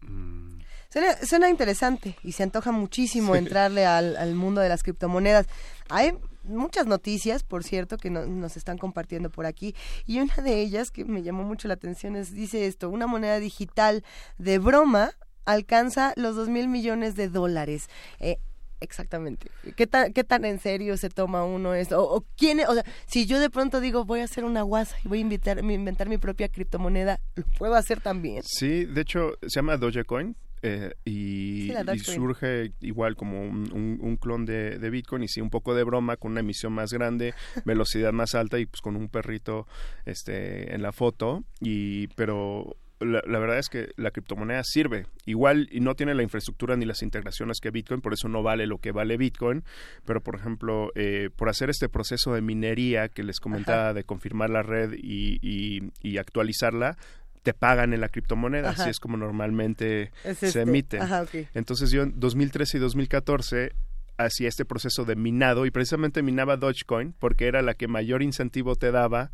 Suena, 0.90 1.16
suena 1.26 1.50
interesante 1.50 2.16
y 2.22 2.32
se 2.32 2.42
antoja 2.44 2.70
muchísimo 2.72 3.32
Sí. 3.32 3.38
entrarle 3.38 3.84
al, 3.84 4.16
al 4.16 4.34
mundo 4.34 4.60
de 4.60 4.68
las 4.68 4.82
criptomonedas. 4.82 5.46
Hay 5.88 6.12
muchas 6.44 6.86
noticias, 6.86 7.42
por 7.42 7.64
cierto, 7.64 7.96
que 7.96 8.10
no- 8.10 8.26
nos 8.26 8.56
están 8.56 8.78
compartiendo 8.78 9.30
por 9.30 9.46
aquí 9.46 9.74
y 10.06 10.20
una 10.20 10.34
de 10.36 10.60
ellas 10.60 10.90
que 10.90 11.04
me 11.04 11.22
llamó 11.22 11.42
mucho 11.42 11.66
la 11.68 11.74
atención 11.74 12.14
es, 12.16 12.32
dice 12.32 12.66
esto, 12.66 12.90
una 12.90 13.06
moneda 13.06 13.40
digital 13.40 14.04
de 14.38 14.58
broma 14.58 15.12
alcanza 15.46 16.12
los 16.16 16.36
dos 16.36 16.48
mil 16.48 16.68
millones 16.68 17.16
de 17.16 17.28
dólares. 17.28 17.88
Eh, 18.20 18.38
Exactamente. 18.84 19.50
¿Qué 19.76 19.86
tan, 19.86 20.12
¿Qué 20.12 20.22
tan 20.22 20.44
en 20.44 20.60
serio 20.60 20.96
se 20.96 21.08
toma 21.08 21.44
uno 21.44 21.74
esto? 21.74 22.00
O, 22.00 22.18
o 22.18 22.24
quién, 22.36 22.60
o 22.68 22.74
sea, 22.74 22.84
si 23.06 23.26
yo 23.26 23.40
de 23.40 23.50
pronto 23.50 23.80
digo 23.80 24.04
voy 24.04 24.20
a 24.20 24.24
hacer 24.24 24.44
una 24.44 24.62
guasa 24.62 24.96
y 25.04 25.08
voy 25.08 25.18
a 25.18 25.22
invitar, 25.22 25.58
inventar 25.58 26.08
mi 26.08 26.18
propia 26.18 26.48
criptomoneda, 26.48 27.18
¿lo 27.34 27.44
puedo 27.58 27.74
hacer 27.74 28.00
también? 28.00 28.42
Sí, 28.44 28.84
de 28.84 29.00
hecho 29.00 29.32
se 29.42 29.48
llama 29.56 29.76
Dogecoin. 29.76 30.36
eh, 30.66 30.92
y, 31.04 31.72
Sí, 31.92 31.98
surge 31.98 32.72
igual 32.80 33.16
como 33.16 33.42
un, 33.42 33.70
un- 33.72 33.98
un 34.00 34.16
clon 34.16 34.46
de, 34.46 34.78
de 34.78 34.90
Bitcoin 34.90 35.22
y 35.24 35.28
sí 35.28 35.40
un 35.42 35.50
poco 35.50 35.74
de 35.74 35.82
broma 35.84 36.16
con 36.16 36.30
una 36.32 36.40
emisión 36.40 36.72
más 36.72 36.90
grande 36.92 37.34
velocidad 37.66 38.12
más 38.12 38.34
alta 38.34 38.58
y 38.58 38.64
pues 38.66 38.80
con 38.80 38.96
un 38.96 39.08
perrito 39.08 39.66
este 40.06 40.74
en 40.74 40.80
la 40.82 40.92
foto 40.92 41.44
y 41.60 42.06
pero 42.16 42.76
la, 43.04 43.22
la 43.26 43.38
verdad 43.38 43.58
es 43.58 43.68
que 43.68 43.90
la 43.96 44.10
criptomoneda 44.10 44.62
sirve 44.64 45.06
igual 45.26 45.68
y 45.70 45.80
no 45.80 45.94
tiene 45.94 46.14
la 46.14 46.22
infraestructura 46.22 46.76
ni 46.76 46.84
las 46.84 47.02
integraciones 47.02 47.60
que 47.60 47.70
Bitcoin 47.70 48.00
por 48.00 48.12
eso 48.12 48.28
no 48.28 48.42
vale 48.42 48.66
lo 48.66 48.78
que 48.78 48.92
vale 48.92 49.16
Bitcoin 49.16 49.64
pero 50.04 50.20
por 50.22 50.36
ejemplo 50.36 50.90
eh, 50.94 51.30
por 51.34 51.48
hacer 51.48 51.70
este 51.70 51.88
proceso 51.88 52.34
de 52.34 52.40
minería 52.40 53.08
que 53.08 53.22
les 53.22 53.40
comentaba 53.40 53.92
de 53.94 54.04
confirmar 54.04 54.50
la 54.50 54.62
red 54.62 54.92
y, 54.96 55.38
y- 55.42 55.90
y 56.02 56.18
actualizarla 56.18 56.96
te 57.42 57.52
pagan 57.52 57.92
en 57.92 58.00
la 58.00 58.08
criptomoneda, 58.08 58.70
Ajá. 58.70 58.82
así 58.82 58.90
es 58.90 58.98
como 58.98 59.18
normalmente 59.18 60.10
Es 60.24 60.38
se 60.38 60.62
emite. 60.62 60.98
ajá, 60.98 61.22
ok. 61.22 61.48
Entonces 61.52 61.90
yo 61.90 62.02
en 62.02 62.18
2013 62.18 62.78
y 62.78 62.80
2014 62.80 63.72
hacía 64.16 64.48
este 64.48 64.64
proceso 64.64 65.04
de 65.04 65.14
minado 65.16 65.66
y 65.66 65.70
precisamente 65.70 66.22
minaba 66.22 66.56
Dogecoin 66.56 67.12
porque 67.18 67.46
era 67.46 67.60
la 67.62 67.74
que 67.74 67.86
mayor 67.88 68.22
incentivo 68.22 68.76
te 68.76 68.90
daba 68.92 69.30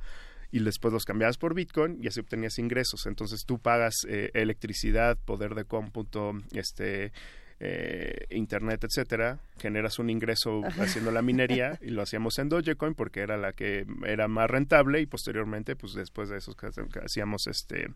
y 0.51 0.61
después 0.61 0.93
los 0.93 1.05
cambiabas 1.05 1.39
por 1.39 1.55
Bitcoin 1.55 1.99
y 2.03 2.09
así 2.09 2.21
obtenías 2.21 2.59
ingresos. 2.59 3.07
Entonces 3.07 3.45
tú 3.45 3.59
pagas 3.59 4.05
eh, 4.09 4.31
electricidad, 4.35 5.17
poder 5.25 5.55
de 5.55 5.65
cómputo, 5.65 6.33
este 6.53 7.13
eh, 7.63 8.27
internet, 8.31 8.83
etcétera, 8.85 9.39
generas 9.59 9.99
un 9.99 10.09
ingreso 10.09 10.63
haciendo 10.81 11.11
la 11.11 11.21
minería 11.21 11.79
y 11.83 11.91
lo 11.91 12.01
hacíamos 12.01 12.39
en 12.39 12.49
Dogecoin 12.49 12.95
porque 12.95 13.21
era 13.21 13.37
la 13.37 13.53
que 13.53 13.85
era 14.07 14.29
más 14.29 14.49
rentable 14.51 15.03
y 15.03 15.07
posteriormente, 15.07 15.77
pues 15.77 15.93
después 15.93 16.31
de 16.31 16.39
eso 16.39 16.57
hacíamos 17.05 17.47
este 17.49 17.89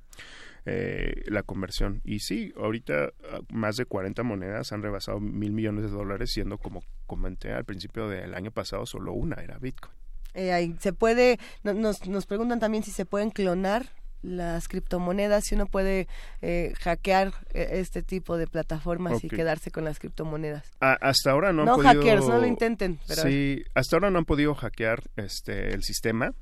eh, 0.66 1.22
la 1.28 1.42
conversión. 1.42 2.02
Y 2.04 2.20
sí, 2.20 2.52
ahorita 2.56 3.14
ah, 3.32 3.40
más 3.50 3.76
de 3.76 3.86
40 3.86 4.22
monedas 4.22 4.70
han 4.72 4.82
rebasado 4.82 5.18
mil 5.18 5.52
millones 5.52 5.84
de 5.84 5.90
dólares, 5.90 6.30
siendo 6.30 6.58
como 6.58 6.84
comenté 7.06 7.52
al 7.52 7.64
principio 7.64 8.06
del 8.06 8.34
año 8.34 8.50
pasado, 8.50 8.84
solo 8.84 9.14
una 9.14 9.36
era 9.42 9.58
Bitcoin. 9.58 10.03
Eh, 10.34 10.74
se 10.80 10.92
puede, 10.92 11.38
no- 11.62 11.74
nos, 11.74 12.06
nos 12.06 12.26
preguntan 12.26 12.60
también 12.60 12.82
si 12.84 12.90
se 12.90 13.04
pueden 13.06 13.30
clonar 13.30 13.86
las 14.24 14.68
criptomonedas, 14.68 15.44
si 15.44 15.54
uno 15.54 15.66
puede 15.66 16.08
eh, 16.42 16.72
hackear 16.80 17.32
eh, 17.52 17.68
este 17.72 18.02
tipo 18.02 18.36
de 18.38 18.46
plataformas 18.46 19.22
y 19.22 19.28
quedarse 19.28 19.70
con 19.70 19.84
las 19.84 19.98
criptomonedas. 19.98 20.72
A- 20.80 20.94
hasta 21.00 21.30
ahora 21.30 21.52
no 21.52 21.62
han 21.62 21.66
No 21.66 21.76
podido... 21.76 21.92
hackers, 22.02 22.26
no 22.26 22.38
lo 22.38 22.46
intenten, 22.46 22.98
pero- 23.06 23.22
Sí, 23.22 23.62
hasta 23.74 23.96
ahora 23.96 24.10
no 24.10 24.18
han 24.18 24.24
podido 24.24 24.54
hackear 24.54 25.02
este 25.16 25.74
el 25.74 25.82
sistema 25.82 26.32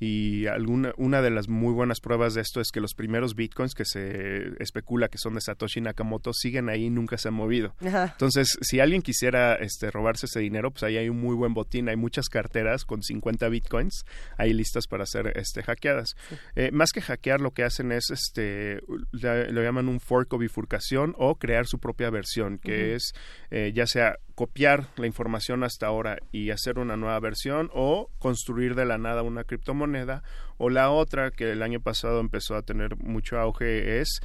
y 0.00 0.46
alguna 0.46 0.92
una 0.96 1.22
de 1.22 1.30
las 1.30 1.48
muy 1.48 1.72
buenas 1.72 2.00
pruebas 2.00 2.34
de 2.34 2.40
esto 2.40 2.60
es 2.60 2.70
que 2.72 2.80
los 2.80 2.94
primeros 2.94 3.34
bitcoins 3.34 3.74
que 3.74 3.84
se 3.84 4.52
especula 4.62 5.08
que 5.08 5.18
son 5.18 5.34
de 5.34 5.40
Satoshi 5.40 5.80
Nakamoto 5.80 6.32
siguen 6.32 6.68
ahí 6.68 6.86
y 6.86 6.90
nunca 6.90 7.18
se 7.18 7.28
han 7.28 7.34
movido. 7.34 7.74
Ajá. 7.86 8.10
Entonces, 8.12 8.48
si 8.62 8.80
alguien 8.80 9.02
quisiera 9.02 9.54
este 9.56 9.90
robarse 9.90 10.26
ese 10.26 10.40
dinero, 10.40 10.70
pues 10.70 10.82
ahí 10.82 10.96
hay 10.96 11.08
un 11.08 11.20
muy 11.20 11.34
buen 11.36 11.54
botín, 11.54 11.88
hay 11.88 11.96
muchas 11.96 12.28
carteras 12.28 12.84
con 12.84 13.02
50 13.02 13.48
bitcoins 13.48 14.04
ahí 14.36 14.52
listas 14.52 14.86
para 14.86 15.06
ser 15.06 15.36
este 15.36 15.62
hackeadas. 15.62 16.16
Eh, 16.56 16.70
más 16.72 16.90
que 16.92 17.00
hackear 17.00 17.27
lo 17.36 17.50
que 17.50 17.64
hacen 17.64 17.92
es 17.92 18.10
este 18.10 18.80
lo 19.12 19.62
llaman 19.62 19.88
un 19.88 20.00
fork 20.00 20.32
o 20.32 20.38
bifurcación 20.38 21.14
o 21.18 21.34
crear 21.34 21.66
su 21.66 21.78
propia 21.78 22.08
versión, 22.08 22.58
que 22.58 22.94
es 22.94 23.12
eh, 23.50 23.72
ya 23.74 23.86
sea 23.86 24.16
copiar 24.34 24.86
la 24.96 25.06
información 25.06 25.64
hasta 25.64 25.86
ahora 25.86 26.18
y 26.32 26.50
hacer 26.50 26.78
una 26.78 26.96
nueva 26.96 27.20
versión 27.20 27.70
o 27.74 28.08
construir 28.18 28.74
de 28.74 28.86
la 28.86 28.96
nada 28.96 29.22
una 29.22 29.44
criptomoneda. 29.44 30.22
O 30.56 30.70
la 30.70 30.90
otra 30.90 31.30
que 31.30 31.52
el 31.52 31.62
año 31.62 31.80
pasado 31.80 32.20
empezó 32.20 32.56
a 32.56 32.62
tener 32.62 32.96
mucho 32.96 33.38
auge 33.38 34.00
es 34.00 34.20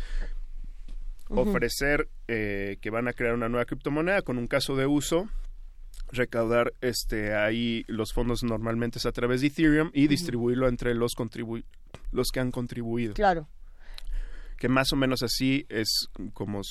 ofrecer 1.30 2.08
eh, 2.28 2.78
que 2.82 2.90
van 2.90 3.08
a 3.08 3.14
crear 3.14 3.34
una 3.34 3.50
nueva 3.50 3.66
criptomoneda 3.66 4.22
con 4.22 4.38
un 4.38 4.48
caso 4.48 4.76
de 4.76 4.86
uso 4.86 5.30
recaudar 6.14 6.74
este 6.82 7.36
ahí 7.36 7.84
los 7.88 8.14
fondos 8.14 8.44
normalmente 8.44 9.00
es 9.00 9.06
a 9.06 9.12
través 9.12 9.42
de 9.42 9.48
Ethereum 9.48 9.90
y 9.94 10.08
distribuirlo 10.08 10.68
entre 10.68 10.94
los 10.96 11.14
contribu 11.16 11.62
los 12.12 12.30
que 12.32 12.40
han 12.40 12.52
contribuido 12.52 13.14
Claro. 13.14 13.48
que 14.58 14.70
más 14.70 14.94
o 14.94 14.96
menos 14.96 15.24
así 15.24 15.66
es 15.70 16.08
como 16.34 16.62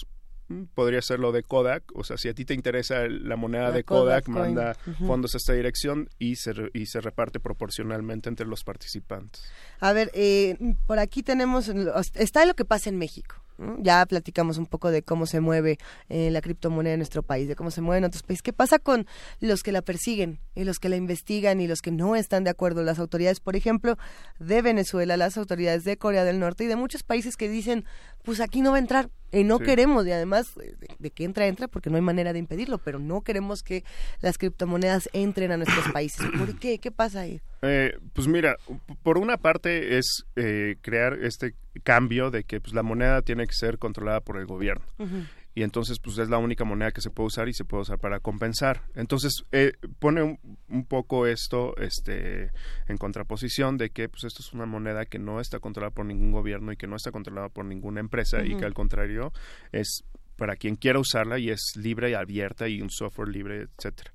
podría 0.74 1.00
ser 1.00 1.18
lo 1.18 1.32
de 1.32 1.42
Kodak, 1.44 1.82
o 1.94 2.04
sea, 2.04 2.18
si 2.18 2.28
a 2.28 2.34
ti 2.34 2.44
te 2.44 2.52
interesa 2.52 3.06
la 3.08 3.36
moneda 3.36 3.64
La 3.64 3.72
de 3.72 3.84
Kodak, 3.84 4.28
manda 4.28 4.74
fondos 5.06 5.34
a 5.34 5.38
esta 5.38 5.54
dirección 5.54 6.10
y 6.18 6.36
se, 6.36 6.52
re- 6.52 6.70
y 6.74 6.86
se 6.86 7.00
reparte 7.00 7.40
proporcionalmente 7.40 8.28
entre 8.28 8.46
los 8.46 8.62
participantes. 8.62 9.42
A 9.80 9.94
ver, 9.94 10.10
eh, 10.12 10.58
por 10.86 10.98
aquí 10.98 11.22
tenemos, 11.22 11.70
está 12.14 12.44
lo 12.44 12.52
que 12.54 12.66
pasa 12.66 12.90
en 12.90 12.98
México. 12.98 13.41
Ya 13.78 14.04
platicamos 14.06 14.58
un 14.58 14.66
poco 14.66 14.90
de 14.90 15.02
cómo 15.02 15.26
se 15.26 15.40
mueve 15.40 15.78
eh, 16.08 16.30
la 16.30 16.40
criptomoneda 16.40 16.94
en 16.94 17.00
nuestro 17.00 17.22
país, 17.22 17.48
de 17.48 17.56
cómo 17.56 17.70
se 17.70 17.80
mueve 17.80 17.98
en 17.98 18.04
otros 18.04 18.22
países. 18.22 18.42
¿Qué 18.42 18.52
pasa 18.52 18.78
con 18.78 19.06
los 19.40 19.62
que 19.62 19.72
la 19.72 19.82
persiguen 19.82 20.40
y 20.54 20.64
los 20.64 20.78
que 20.78 20.88
la 20.88 20.96
investigan 20.96 21.60
y 21.60 21.66
los 21.66 21.82
que 21.82 21.90
no 21.90 22.16
están 22.16 22.44
de 22.44 22.50
acuerdo? 22.50 22.82
Las 22.82 22.98
autoridades, 22.98 23.40
por 23.40 23.56
ejemplo, 23.56 23.96
de 24.38 24.62
Venezuela, 24.62 25.16
las 25.16 25.36
autoridades 25.36 25.84
de 25.84 25.96
Corea 25.96 26.24
del 26.24 26.38
Norte 26.38 26.64
y 26.64 26.66
de 26.66 26.76
muchos 26.76 27.02
países 27.02 27.36
que 27.36 27.48
dicen, 27.48 27.84
pues 28.22 28.40
aquí 28.40 28.60
no 28.60 28.70
va 28.70 28.76
a 28.76 28.80
entrar 28.80 29.10
y 29.32 29.44
no 29.44 29.58
Sí. 29.58 29.64
queremos, 29.64 30.06
y 30.06 30.12
además 30.12 30.52
eh, 30.62 30.74
de, 30.78 30.88
de 30.98 31.10
que 31.10 31.24
entra, 31.24 31.46
entra, 31.46 31.66
porque 31.68 31.90
no 31.90 31.96
hay 31.96 32.02
manera 32.02 32.32
de 32.32 32.38
impedirlo, 32.38 32.78
pero 32.78 32.98
no 32.98 33.22
queremos 33.22 33.62
que 33.62 33.82
las 34.20 34.38
criptomonedas 34.38 35.08
entren 35.12 35.50
a 35.52 35.56
nuestros 35.56 35.88
países. 35.92 36.26
¿Por 36.38 36.58
qué? 36.58 36.78
¿Qué 36.78 36.90
pasa 36.90 37.20
ahí? 37.20 37.40
Eh, 37.62 37.96
pues 38.12 38.28
mira, 38.28 38.56
por 39.02 39.18
una 39.18 39.36
parte 39.38 39.98
es 39.98 40.24
eh, 40.36 40.76
crear 40.82 41.14
este 41.22 41.54
cambio 41.84 42.30
de 42.30 42.44
que 42.44 42.60
pues, 42.60 42.74
la 42.74 42.82
moneda 42.82 43.22
tiene 43.22 43.46
que 43.46 43.54
ser 43.54 43.78
controlada 43.78 44.20
por 44.20 44.36
el 44.38 44.46
gobierno. 44.46 44.84
Ujú. 44.98 45.24
Y 45.54 45.62
entonces 45.62 45.98
pues 45.98 46.18
es 46.18 46.28
la 46.28 46.38
única 46.38 46.64
moneda 46.64 46.92
que 46.92 47.00
se 47.00 47.10
puede 47.10 47.28
usar 47.28 47.48
y 47.48 47.52
se 47.52 47.64
puede 47.64 47.82
usar 47.82 47.98
para 47.98 48.20
compensar. 48.20 48.82
Entonces 48.94 49.44
eh, 49.52 49.72
pone 49.98 50.22
un, 50.22 50.38
un, 50.68 50.84
poco 50.84 51.26
esto 51.26 51.76
este 51.76 52.50
en 52.88 52.96
contraposición 52.96 53.76
de 53.76 53.90
que 53.90 54.08
pues 54.08 54.24
esto 54.24 54.40
es 54.40 54.52
una 54.52 54.66
moneda 54.66 55.04
que 55.04 55.18
no 55.18 55.40
está 55.40 55.60
controlada 55.60 55.94
por 55.94 56.06
ningún 56.06 56.32
gobierno 56.32 56.72
y 56.72 56.76
que 56.76 56.86
no 56.86 56.96
está 56.96 57.10
controlada 57.10 57.48
por 57.48 57.64
ninguna 57.64 58.00
empresa 58.00 58.44
y 58.44 58.56
que 58.56 58.64
al 58.64 58.74
contrario 58.74 59.32
es 59.72 60.04
para 60.36 60.56
quien 60.56 60.76
quiera 60.76 60.98
usarla 60.98 61.38
y 61.38 61.50
es 61.50 61.74
libre 61.76 62.10
y 62.10 62.14
abierta 62.14 62.68
y 62.68 62.80
un 62.80 62.90
software 62.90 63.28
libre, 63.28 63.68
etcétera. 63.78 64.12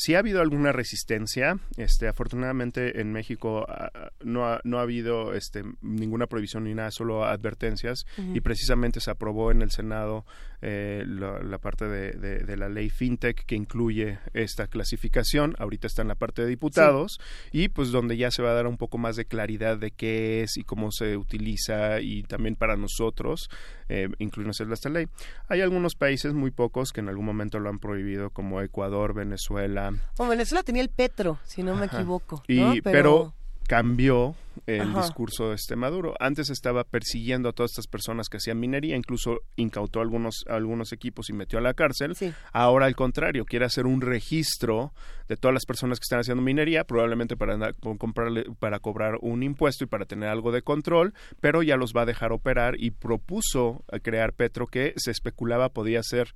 Si 0.00 0.14
ha 0.14 0.20
habido 0.20 0.40
alguna 0.40 0.72
resistencia, 0.72 1.58
este, 1.76 2.08
afortunadamente 2.08 3.02
en 3.02 3.12
México 3.12 3.66
uh, 3.68 4.24
no, 4.24 4.46
ha, 4.46 4.62
no 4.64 4.78
ha 4.78 4.82
habido 4.82 5.34
este, 5.34 5.62
ninguna 5.82 6.26
prohibición 6.26 6.64
ni 6.64 6.72
nada, 6.72 6.90
solo 6.90 7.26
advertencias 7.26 8.06
uh 8.16 8.22
-huh. 8.22 8.36
y 8.38 8.40
precisamente 8.40 9.00
se 9.00 9.10
aprobó 9.10 9.50
en 9.50 9.60
el 9.60 9.70
Senado 9.70 10.24
eh, 10.62 11.04
la, 11.06 11.40
la, 11.42 11.58
parte 11.58 11.86
de, 11.86 12.12
de, 12.12 12.38
de, 12.38 12.56
la 12.56 12.70
ley 12.70 12.88
FinTech 12.88 13.44
que 13.44 13.54
incluye 13.56 14.18
esta 14.32 14.68
clasificación. 14.68 15.54
Ahorita 15.58 15.86
está 15.86 16.00
en 16.00 16.08
la 16.08 16.14
parte 16.14 16.40
de 16.42 16.48
diputados 16.48 17.20
sí. 17.52 17.64
y 17.64 17.68
pues 17.68 17.90
donde 17.90 18.16
ya 18.16 18.30
se 18.30 18.42
va 18.42 18.52
a 18.52 18.54
dar 18.54 18.66
un 18.66 18.78
poco 18.78 18.96
más 18.96 19.16
de 19.16 19.26
claridad 19.26 19.76
de 19.76 19.90
qué 19.90 20.42
es 20.42 20.56
y 20.56 20.64
cómo 20.64 20.92
se 20.92 21.18
utiliza 21.18 22.00
y 22.00 22.22
también 22.22 22.56
para 22.56 22.76
nosotros 22.76 23.50
eh, 23.90 24.08
incluirnos 24.18 24.60
en 24.60 24.72
esta 24.72 24.88
ley. 24.88 25.08
Hay 25.48 25.62
algunos 25.62 25.94
países, 25.94 26.32
muy 26.32 26.52
pocos, 26.52 26.92
que 26.92 27.00
en 27.00 27.08
algún 27.08 27.26
momento 27.26 27.58
lo 27.58 27.68
han 27.68 27.78
prohibido 27.80 28.30
como 28.30 28.60
Ecuador, 28.62 29.14
Venezuela, 29.14 29.89
bueno, 30.16 30.30
Venezuela 30.30 30.62
tenía 30.62 30.82
el 30.82 30.88
Petro, 30.88 31.38
si 31.44 31.62
no 31.62 31.74
me 31.74 31.86
equivoco. 31.86 32.42
Pero... 32.46 32.74
pero 32.82 33.34
cambió 33.66 34.34
el 34.66 34.82
Ajá. 34.82 35.02
discurso 35.02 35.50
de 35.50 35.54
este 35.54 35.76
Maduro. 35.76 36.14
Antes 36.20 36.50
estaba 36.50 36.84
persiguiendo 36.84 37.48
a 37.48 37.52
todas 37.52 37.72
estas 37.72 37.86
personas 37.86 38.28
que 38.28 38.36
hacían 38.38 38.58
minería, 38.58 38.96
incluso 38.96 39.40
incautó 39.56 40.00
algunos, 40.00 40.44
algunos 40.48 40.92
equipos 40.92 41.30
y 41.30 41.32
metió 41.32 41.58
a 41.58 41.62
la 41.62 41.74
cárcel. 41.74 42.14
Sí. 42.14 42.32
Ahora, 42.52 42.86
al 42.86 42.96
contrario, 42.96 43.44
quiere 43.44 43.64
hacer 43.64 43.86
un 43.86 44.00
registro 44.00 44.92
de 45.28 45.36
todas 45.36 45.54
las 45.54 45.64
personas 45.64 45.98
que 45.98 46.04
están 46.04 46.20
haciendo 46.20 46.42
minería, 46.42 46.84
probablemente 46.84 47.36
para, 47.36 47.72
comprarle, 47.98 48.44
para 48.58 48.80
cobrar 48.80 49.14
un 49.20 49.42
impuesto 49.42 49.84
y 49.84 49.86
para 49.86 50.04
tener 50.04 50.28
algo 50.28 50.50
de 50.50 50.62
control, 50.62 51.14
pero 51.40 51.62
ya 51.62 51.76
los 51.76 51.92
va 51.94 52.02
a 52.02 52.06
dejar 52.06 52.32
operar 52.32 52.74
y 52.78 52.90
propuso 52.90 53.84
crear 54.02 54.32
Petro 54.32 54.66
que 54.66 54.92
se 54.96 55.10
especulaba 55.10 55.68
podía 55.68 56.02
ser 56.02 56.34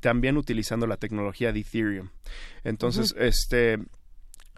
también 0.00 0.36
utilizando 0.36 0.86
la 0.86 0.96
tecnología 0.96 1.52
de 1.52 1.60
Ethereum. 1.60 2.08
Entonces, 2.64 3.14
este 3.18 3.78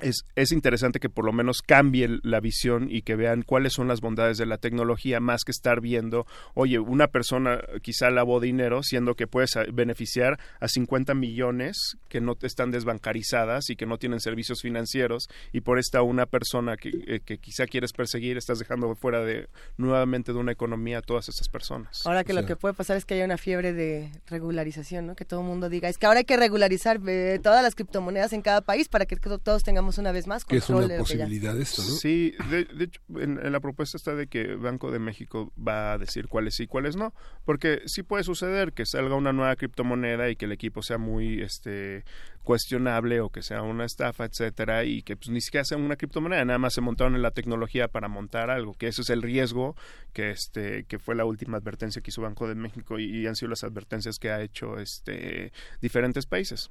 es, 0.00 0.25
es, 0.34 0.52
interesante 0.52 1.00
que 1.00 1.08
por 1.08 1.25
lo 1.25 1.33
menos 1.33 1.62
cambie 1.62 2.18
la 2.23 2.41
visión 2.41 2.89
y 2.91 3.02
que 3.02 3.16
vean 3.16 3.42
cuáles 3.42 3.73
son 3.73 3.89
las 3.89 4.00
bondades 4.00 4.36
de 4.39 4.47
la 4.47 4.58
tecnología 4.58 5.20
más 5.20 5.44
que 5.44 5.52
estar 5.52 5.81
viendo, 5.81 6.26
oye, 6.55 6.78
una 6.78 7.08
persona 7.08 7.60
quizá 7.83 8.10
lavó 8.10 8.41
dinero, 8.41 8.83
siendo 8.83 9.15
que 9.15 9.26
puedes 9.26 9.52
beneficiar 9.73 10.39
a 10.60 10.68
50 10.68 11.15
millones 11.15 11.97
que 12.08 12.20
no 12.20 12.36
están 12.42 12.70
desbancarizadas 12.70 13.70
y 13.70 13.76
que 13.76 13.86
no 13.86 13.99
tienen 13.99 14.20
servicios 14.20 14.60
financieros 14.60 15.28
y 15.52 15.62
por 15.62 15.78
esta 15.78 16.02
una 16.02 16.26
persona 16.26 16.76
que, 16.76 16.91
eh, 17.07 17.20
que 17.25 17.39
quizá 17.39 17.66
quieres 17.66 17.92
perseguir 17.92 18.36
estás 18.36 18.58
dejando 18.58 18.94
fuera 18.94 19.23
de 19.25 19.49
nuevamente 19.76 20.33
de 20.33 20.39
una 20.39 20.52
economía 20.52 20.99
a 20.99 21.02
todas 21.02 21.28
estas 21.28 21.49
personas. 21.49 22.07
Ahora 22.07 22.25
que 22.25 22.33
lo 22.33 22.44
que 22.44 22.57
puede 22.57 22.75
pasar 22.75 22.97
es 22.97 23.05
que 23.05 23.15
haya 23.15 23.25
una 23.25 23.39
fiebre 23.39 23.73
de 23.73 24.10
regularización, 24.26 25.07
¿no? 25.07 25.16
Que 25.16 25.25
todo 25.25 25.41
el 25.41 25.47
mundo 25.47 25.68
diga, 25.68 25.89
es 25.89 25.99
que 25.99 26.07
ahora 26.07 26.18
hay 26.18 26.25
que 26.25 26.36
regularizar 26.36 27.00
eh, 27.07 27.41
todas 27.42 27.62
las 27.62 27.75
criptomonedas 27.75 28.33
en 28.33 28.42
cada 28.42 28.60
país 28.60 28.89
para 28.89 29.07
que 29.07 29.16
todos 29.16 29.62
tengamos 29.62 29.86
una 29.99 30.13
vez 30.13 30.27
más 30.27 30.45
que 30.45 30.57
es 30.57 30.69
una 30.69 30.97
posibilidad 30.99 31.59
esto, 31.59 31.83
¿no? 31.83 31.89
Sí, 31.89 32.35
de, 32.51 32.65
de 32.65 32.85
hecho, 32.85 33.01
en, 33.17 33.39
en, 33.45 33.53
la 33.53 33.61
propuesta 33.61 33.97
está 33.97 34.15
de 34.15 34.27
que 34.27 34.55
Banco 34.55 34.91
de 34.91 34.99
México 34.99 35.53
va 35.57 35.93
a 35.93 35.99
decir 35.99 36.29
cuáles 36.29 36.55
sí 36.55 36.65
y 36.65 36.67
cuáles 36.67 36.97
no, 36.97 37.15
porque 37.45 37.83
sí 37.87 38.03
puede 38.03 38.25
suceder 38.25 38.73
que 38.73 38.87
salga 38.87 39.15
una 39.15 39.33
nueva 39.33 39.57
criptomoneda 39.57 40.29
y 40.29 40.37
que 40.37 40.47
el 40.47 40.53
equipo 40.53 40.83
sea 40.83 40.99
muy 40.99 41.41
este 41.41 42.05
cuestionable 42.43 43.21
o 43.21 43.31
que 43.31 43.43
sea 43.43 43.63
una 43.63 43.85
estafa, 43.85 44.25
etcétera, 44.25 44.85
y 44.85 45.03
que 45.03 45.17
pues, 45.17 45.31
ni 45.31 45.41
siquiera 45.41 45.65
sea 45.65 45.79
una 45.79 45.97
criptomoneda, 45.97 46.45
nada 46.45 46.61
más 46.61 46.75
se 46.75 46.81
montaron 46.81 47.17
en 47.17 47.23
la 47.23 47.33
tecnología 47.33 47.89
para 47.89 48.07
montar 48.07 48.51
algo, 48.51 48.75
que 48.75 48.87
eso 48.87 49.03
es 49.03 49.11
el 49.11 49.21
riesgo 49.23 49.75
que 50.13 50.31
este 50.31 50.85
que 50.85 51.01
fue 51.01 51.17
la 51.17 51.25
última 51.25 51.59
advertencia 51.59 52.01
que 52.03 52.11
hizo 52.11 52.23
Banco 52.23 52.47
de 52.47 52.55
México 52.55 52.99
y, 53.01 53.05
y 53.05 53.27
han 53.27 53.35
sido 53.35 53.51
las 53.51 53.65
advertencias 53.65 54.21
que 54.21 54.31
ha 54.31 54.43
hecho 54.43 54.79
este 54.79 55.53
diferentes 55.81 56.27
países. 56.27 56.71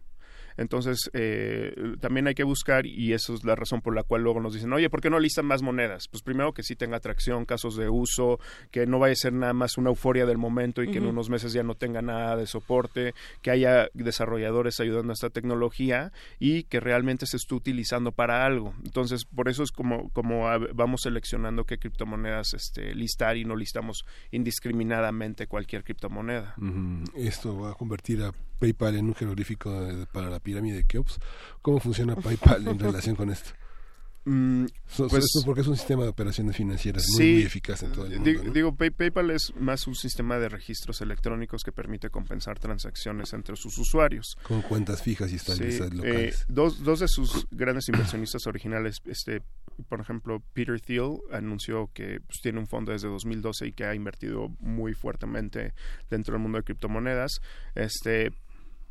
Entonces, 0.57 1.09
eh, 1.13 1.73
también 1.99 2.27
hay 2.27 2.35
que 2.35 2.43
buscar, 2.43 2.85
y 2.85 3.13
eso 3.13 3.33
es 3.33 3.43
la 3.43 3.55
razón 3.55 3.81
por 3.81 3.95
la 3.95 4.03
cual 4.03 4.23
luego 4.23 4.39
nos 4.39 4.53
dicen, 4.53 4.71
oye, 4.73 4.89
¿por 4.89 5.01
qué 5.01 5.09
no 5.09 5.19
listan 5.19 5.45
más 5.45 5.61
monedas? 5.61 6.07
Pues 6.07 6.23
primero 6.23 6.53
que 6.53 6.63
sí 6.63 6.75
tenga 6.75 6.97
atracción, 6.97 7.45
casos 7.45 7.75
de 7.75 7.89
uso, 7.89 8.39
que 8.71 8.85
no 8.85 8.99
vaya 8.99 9.13
a 9.13 9.15
ser 9.15 9.33
nada 9.33 9.53
más 9.53 9.77
una 9.77 9.89
euforia 9.89 10.25
del 10.25 10.37
momento 10.37 10.81
y 10.81 10.87
que 10.87 10.99
uh 10.99 11.01
-huh. 11.01 11.05
en 11.05 11.09
unos 11.11 11.29
meses 11.29 11.53
ya 11.53 11.63
no 11.63 11.75
tenga 11.75 12.01
nada 12.01 12.35
de 12.35 12.47
soporte, 12.47 13.13
que 13.41 13.51
haya 13.51 13.89
desarrolladores 13.93 14.79
ayudando 14.79 15.11
a 15.11 15.13
esta 15.13 15.29
tecnología 15.29 16.11
y 16.39 16.63
que 16.63 16.79
realmente 16.79 17.25
se 17.25 17.37
esté 17.37 17.55
utilizando 17.55 18.11
para 18.11 18.45
algo. 18.45 18.73
Entonces, 18.83 19.25
por 19.25 19.49
eso 19.49 19.63
es 19.63 19.71
como, 19.71 20.09
como 20.11 20.45
vamos 20.73 21.01
seleccionando 21.01 21.65
qué 21.65 21.77
criptomonedas 21.77 22.53
este, 22.53 22.95
listar 22.95 23.37
y 23.37 23.45
no 23.45 23.55
listamos 23.55 24.05
indiscriminadamente 24.31 25.47
cualquier 25.47 25.83
criptomoneda. 25.83 26.53
Uh 26.57 26.63
-huh. 26.63 27.11
Esto 27.15 27.59
va 27.59 27.71
a 27.71 27.73
convertir 27.73 28.21
a 28.21 28.31
PayPal 28.55 28.95
en 28.95 29.05
un 29.05 29.15
jeroglífico 29.15 29.71
para 30.11 30.29
la 30.29 30.39
pirámide 30.39 30.77
de 30.77 30.83
Keops. 30.83 31.19
¿Cómo 31.61 31.79
funciona 31.79 32.15
PayPal 32.15 32.67
en 32.67 32.79
relación 32.79 33.15
con 33.15 33.29
esto? 33.29 33.51
Mm, 34.27 34.65
so, 34.87 35.07
pues, 35.07 35.23
esto 35.23 35.45
porque 35.45 35.61
es 35.61 35.67
un 35.67 35.77
sistema 35.77 36.01
de 36.01 36.09
operaciones 36.09 36.57
financieras 36.57 37.03
sí, 37.05 37.21
muy, 37.21 37.33
muy, 37.33 37.43
eficaz 37.43 37.83
en 37.83 37.91
todo 37.91 38.07
el 38.07 38.13
mundo. 38.13 38.25
Digo, 38.25 38.43
¿no? 38.43 38.51
digo 38.53 38.75
Pay, 38.75 38.89
PayPal 38.89 39.29
es 39.29 39.53
más 39.55 39.85
un 39.85 39.93
sistema 39.93 40.39
de 40.39 40.49
registros 40.49 40.99
electrónicos 41.01 41.63
que 41.63 41.71
permite 41.71 42.09
compensar 42.09 42.57
transacciones 42.57 43.33
entre 43.33 43.55
sus 43.55 43.77
usuarios. 43.77 44.35
Con 44.41 44.63
cuentas 44.63 45.03
fijas 45.03 45.31
y 45.31 45.35
estabilidades 45.35 45.91
sí, 45.91 45.97
locales. 45.97 46.41
Eh, 46.41 46.45
dos, 46.47 46.83
dos 46.83 47.01
de 47.01 47.07
sus 47.07 47.45
grandes 47.51 47.87
inversionistas 47.87 48.47
originales, 48.47 48.99
este, 49.05 49.43
por 49.89 50.01
ejemplo, 50.01 50.41
Peter 50.53 50.81
Thiel 50.81 51.19
anunció 51.31 51.91
que 51.93 52.19
pues, 52.25 52.39
tiene 52.41 52.57
un 52.57 52.67
fondo 52.67 52.93
desde 52.93 53.07
2012 53.07 53.67
y 53.67 53.71
que 53.73 53.85
ha 53.85 53.93
invertido 53.93 54.49
muy 54.59 54.95
fuertemente 54.95 55.75
dentro 56.09 56.33
del 56.33 56.41
mundo 56.41 56.57
de 56.57 56.63
criptomonedas. 56.63 57.41
Este, 57.75 58.31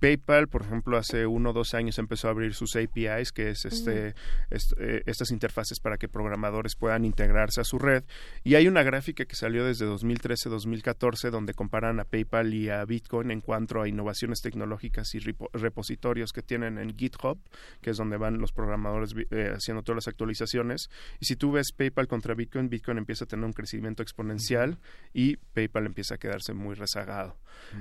PayPal, 0.04 0.48
por 0.48 0.60
ejemplo, 0.60 0.98
hace 0.98 1.26
uno 1.26 1.48
o 1.48 1.52
dos 1.54 1.72
años 1.72 1.98
empezó 1.98 2.28
a 2.28 2.32
abrir 2.32 2.52
sus 2.52 2.76
APIs, 2.76 3.32
que 3.32 3.48
es 3.48 3.64
este, 3.64 4.14
est 4.50 4.74
eh, 4.78 5.02
estas 5.06 5.30
interfaces 5.30 5.80
para 5.80 5.96
que 5.96 6.08
programadores 6.08 6.76
puedan 6.76 7.06
integrarse 7.06 7.62
a 7.62 7.64
su 7.64 7.78
red. 7.78 8.04
Y 8.42 8.56
hay 8.56 8.68
una 8.68 8.82
gráfica 8.82 9.24
que 9.24 9.34
salió 9.34 9.64
desde 9.64 9.86
2013-2014 9.86 11.30
donde 11.30 11.54
comparan 11.54 12.00
a 12.00 12.04
PayPal 12.04 12.52
y 12.52 12.68
a 12.68 12.84
Bitcoin 12.84 13.30
en 13.30 13.40
cuanto 13.40 13.80
a 13.80 13.88
innovaciones 13.88 14.42
tecnológicas 14.42 15.14
y 15.14 15.20
repo 15.20 15.48
repositorios 15.54 16.34
que 16.34 16.42
tienen 16.42 16.76
en 16.76 16.94
GitHub, 16.98 17.38
que 17.80 17.88
es 17.88 17.96
donde 17.96 18.18
van 18.18 18.36
los 18.36 18.52
programadores 18.52 19.14
eh, 19.30 19.54
haciendo 19.56 19.82
todas 19.82 19.96
las 20.04 20.08
actualizaciones. 20.08 20.90
Y 21.18 21.24
si 21.24 21.36
tú 21.36 21.52
ves 21.52 21.72
PayPal 21.72 22.08
contra 22.08 22.34
Bitcoin, 22.34 22.68
Bitcoin 22.68 22.98
empieza 22.98 23.24
a 23.24 23.26
tener 23.26 23.46
un 23.46 23.54
crecimiento 23.54 24.02
exponencial 24.02 24.78
y 25.14 25.36
PayPal 25.36 25.86
empieza 25.86 26.16
a 26.16 26.18
quedarse 26.18 26.52
muy 26.52 26.74
rezagado. 26.74 27.38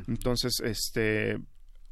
Entonces, 0.08 0.62
este 0.64 1.42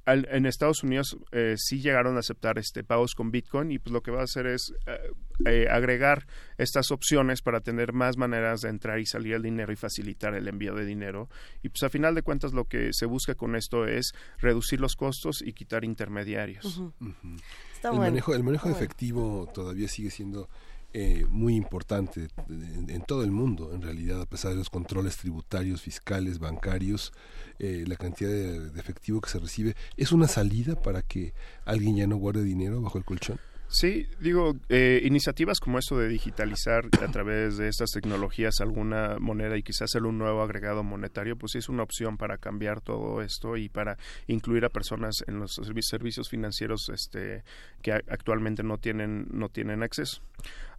al, 0.06 0.28
en 0.32 0.46
Estados 0.46 0.84
Unidos 0.84 1.18
eh, 1.32 1.56
sí 1.58 1.80
llegaron 1.80 2.16
a 2.18 2.20
aceptar 2.20 2.58
este 2.58 2.84
pagos 2.84 3.14
con 3.16 3.32
Bitcoin 3.32 3.72
y 3.72 3.80
pues 3.80 3.94
lo 3.94 4.02
que 4.02 4.12
va 4.12 4.22
a 4.22 4.24
hacer 4.24 4.48
es 4.48 4.74
eh, 4.88 5.12
eh, 5.46 5.68
agregar 5.70 6.26
estas 6.58 6.92
opciones 6.92 7.42
para 7.42 7.62
tener 7.62 7.94
más 7.94 8.18
maneras 8.18 8.62
de 8.62 8.70
entrar 8.70 9.00
y 9.00 9.06
salir 9.06 9.34
el 9.34 9.44
dinero 9.44 9.72
y 9.72 9.76
facilitar 9.76 10.34
el 10.34 10.48
envío 10.48 10.74
de 10.74 10.86
dinero 10.86 11.30
y 11.62 11.70
pues 11.70 11.84
a 11.84 11.90
final 11.90 12.16
de 12.16 12.24
cuentas 12.24 12.54
lo 12.54 12.66
que 12.66 12.94
se 12.94 13.06
busca 13.06 13.36
con 13.36 13.56
esto 13.56 13.86
es 13.86 14.14
reducir 14.40 14.80
los 14.80 14.96
costos 14.96 15.42
y 15.42 15.54
quitar 15.54 15.84
intermediarios. 15.84 16.66
Uh 16.66 16.70
-huh. 16.82 16.94
Uh 17.00 17.06
-huh. 17.06 17.42
el, 17.84 17.90
bueno. 17.90 18.00
manejo, 18.00 18.36
el 18.36 18.44
manejo 18.44 18.70
efectivo 18.70 19.38
bueno. 19.38 19.52
todavía 19.54 19.88
sigue 19.88 20.10
siendo 20.10 20.50
eh, 20.94 21.26
muy 21.30 21.56
importante 21.56 22.28
en, 22.50 23.02
todo 23.08 23.24
el 23.24 23.32
mundo, 23.32 23.72
en 23.74 23.82
realidad, 23.82 24.22
a 24.22 24.26
pesar 24.26 24.52
de 24.52 24.58
los 24.58 24.70
controles 24.70 25.18
tributarios, 25.18 25.82
fiscales, 25.82 26.40
bancarios, 26.40 27.14
eh, 27.60 27.86
la 27.88 27.96
cantidad 27.96 28.30
de, 28.30 28.72
de, 28.72 28.80
efectivo 28.80 29.22
que 29.22 29.30
se 29.30 29.40
recibe, 29.40 29.76
¿es 29.96 30.12
una 30.12 30.28
salida 30.28 30.82
para 30.82 31.02
que 31.02 31.34
alguien 31.66 31.96
ya 31.96 32.08
no 32.08 32.18
guarde 32.18 32.44
dinero 32.44 32.82
bajo 32.82 32.98
el 32.98 33.06
colchón? 33.06 33.40
Sí, 33.72 34.06
digo, 34.20 34.58
eh, 34.68 35.02
iniciativas 35.06 35.62
como 35.62 35.80
esto 35.80 35.98
de 35.98 36.10
digitalizar 36.10 36.90
a 37.02 37.08
través 37.08 37.56
de 37.56 37.70
estas 37.70 37.92
tecnologías 37.92 38.60
alguna 38.60 39.16
moneda 39.18 39.58
y 39.58 39.64
quizás 39.64 39.84
hacer 39.84 40.04
un 40.04 40.18
nuevo 40.18 40.42
agregado 40.42 40.84
monetario, 40.84 41.38
pues 41.38 41.54
sí 41.54 41.60
es 41.60 41.70
una 41.70 41.84
opción 41.84 42.18
para 42.18 42.38
cambiar 42.38 42.82
todo 42.82 43.22
esto 43.22 43.56
y 43.56 43.70
para 43.70 43.98
incluir 44.28 44.66
a 44.66 44.70
personas 44.70 45.24
en 45.26 45.40
los 45.40 45.54
servicios 45.54 46.28
financieros 46.28 46.90
este, 46.90 47.46
que 47.82 47.94
actualmente 47.94 48.62
no 48.62 48.78
tienen, 48.78 49.28
no 49.32 49.48
tienen 49.48 49.84
acceso. 49.84 50.22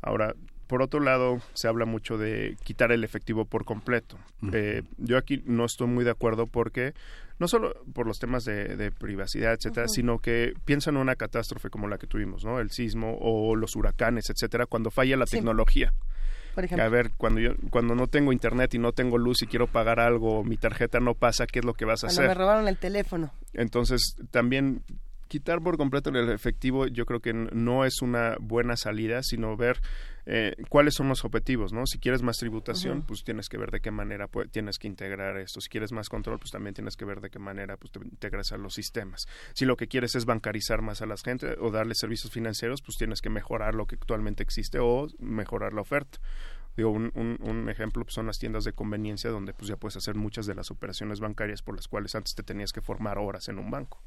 Ahora, 0.03 0.35
por 0.67 0.83
otro 0.83 1.01
lado, 1.01 1.41
se 1.55 1.69
habla 1.69 1.87
mucho 1.87 2.19
de 2.19 2.57
quitar 2.63 2.93
el 2.93 3.05
efectivo 3.05 3.47
por 3.47 3.65
completo. 3.65 4.19
Eh, 4.53 4.83
yo 4.99 5.17
aquí 5.17 5.43
no 5.47 5.65
estoy 5.65 5.87
muy 5.87 6.05
de 6.05 6.11
acuerdo 6.11 6.47
porque 6.47 6.93
no 7.43 7.49
solo 7.49 7.75
por 7.93 8.07
los 8.07 8.21
temas 8.21 8.45
de, 8.45 8.77
de 8.77 8.93
privacidad, 8.93 9.53
etcétera, 9.53 9.87
uh 9.87 9.89
-huh. 9.89 9.95
sino 9.95 10.19
que 10.21 10.55
piensan 10.65 10.95
en 10.95 11.01
una 11.01 11.17
catástrofe 11.17 11.71
como 11.71 11.89
la 11.89 11.99
que 11.99 12.07
tuvimos, 12.07 12.45
¿no? 12.45 12.61
El 12.61 12.71
sismo 12.71 13.19
o 13.21 13.57
los 13.57 13.75
huracanes, 13.75 14.31
etcétera, 14.31 14.67
cuando 14.67 14.93
falla 14.93 15.17
la 15.17 15.27
sí. 15.27 15.39
tecnología. 15.39 15.93
Por 16.55 16.65
ejemplo. 16.65 16.85
A 16.85 16.89
ver, 16.89 17.11
cuando 17.17 17.41
yo 17.41 17.55
cuando 17.71 17.97
no 17.97 18.07
tengo 18.07 18.33
internet 18.33 18.75
y 18.75 18.79
no 18.79 18.93
tengo 18.93 19.19
luz 19.19 19.43
y 19.43 19.47
quiero 19.49 19.67
pagar 19.67 19.99
algo, 19.99 20.45
mi 20.45 20.57
tarjeta 20.57 21.01
no 21.01 21.15
pasa, 21.15 21.47
¿qué 21.49 21.59
es 21.59 21.65
lo 21.65 21.75
que 21.75 21.85
vas 21.85 22.05
a 22.05 22.07
Cuando 22.07 22.21
hacer? 22.23 22.29
me 22.29 22.35
robaron 22.41 22.69
el 22.69 22.79
teléfono. 22.79 23.33
Entonces, 23.55 24.15
también 24.31 24.83
quitar 25.33 25.63
por 25.63 25.79
completo 25.79 26.11
el 26.11 26.29
efectivo 26.29 26.87
yo 26.87 27.07
creo 27.07 27.21
que 27.21 27.33
no 27.33 27.87
es 27.87 28.03
una 28.03 28.37
buena 28.39 28.77
salida, 28.77 29.23
sino 29.23 29.57
ver 29.57 29.81
eh, 30.27 30.55
cuáles 30.69 30.93
son 30.95 31.09
los 31.09 31.25
objetivos, 31.25 31.73
¿no? 31.73 31.87
Si 31.87 31.99
quieres 31.99 32.23
más 32.23 32.37
tributación, 32.37 32.99
pues 33.07 33.25
tienes 33.25 33.49
que 33.49 33.57
ver 33.57 33.71
de 33.71 33.81
qué 33.81 33.91
manera 33.91 34.29
pue- 34.31 34.49
tienes 34.51 34.79
que 34.79 34.87
integrar 34.89 35.39
esto. 35.39 35.61
Si 35.63 35.71
quieres 35.71 35.91
más 35.91 36.11
control, 36.11 36.39
pues 36.39 36.51
también 36.51 36.75
tienes 36.75 36.97
que 36.97 37.07
ver 37.07 37.21
de 37.23 37.31
qué 37.31 37.39
manera 37.39 37.79
pues, 37.79 37.91
te 37.93 37.99
integras 38.01 38.53
a 38.53 38.59
los 38.59 38.75
sistemas. 38.75 39.27
Si 39.55 39.65
lo 39.65 39.77
que 39.77 39.89
quieres 39.89 40.15
es 40.15 40.27
bancarizar 40.27 40.83
más 40.83 41.01
a 41.01 41.07
la 41.07 41.17
gente 41.17 41.57
o 41.59 41.71
darle 41.71 41.95
servicios 41.95 42.31
financieros, 42.31 42.83
pues 42.83 42.99
tienes 42.99 43.21
que 43.23 43.31
mejorar 43.31 43.75
lo 43.75 43.87
que 43.87 43.95
actualmente 43.97 44.43
existe 44.43 44.79
o 44.81 45.09
mejorar 45.19 45.73
la 45.73 45.81
oferta. 45.81 46.19
Digo, 46.77 46.91
un, 46.91 47.13
un, 47.15 47.69
ejemplo 47.69 48.03
pues, 48.05 48.15
son 48.15 48.27
las 48.27 48.39
tiendas 48.39 48.65
de 48.65 48.73
conveniencia 48.73 49.31
donde 49.31 49.53
pues 49.53 49.69
ya 49.69 49.77
puedes 49.77 49.97
hacer 49.97 50.15
muchas 50.15 50.47
de 50.47 50.55
las 50.55 50.71
operaciones 50.71 51.21
bancarias 51.21 51.63
por 51.63 51.77
las 51.77 51.87
cuales 51.87 52.15
antes 52.15 52.35
te 52.35 52.43
tenías 52.43 52.73
que 52.73 52.81
formar 52.81 53.19
horas 53.19 53.49
en 53.49 53.59
un 53.59 53.71
banco. 53.71 54.01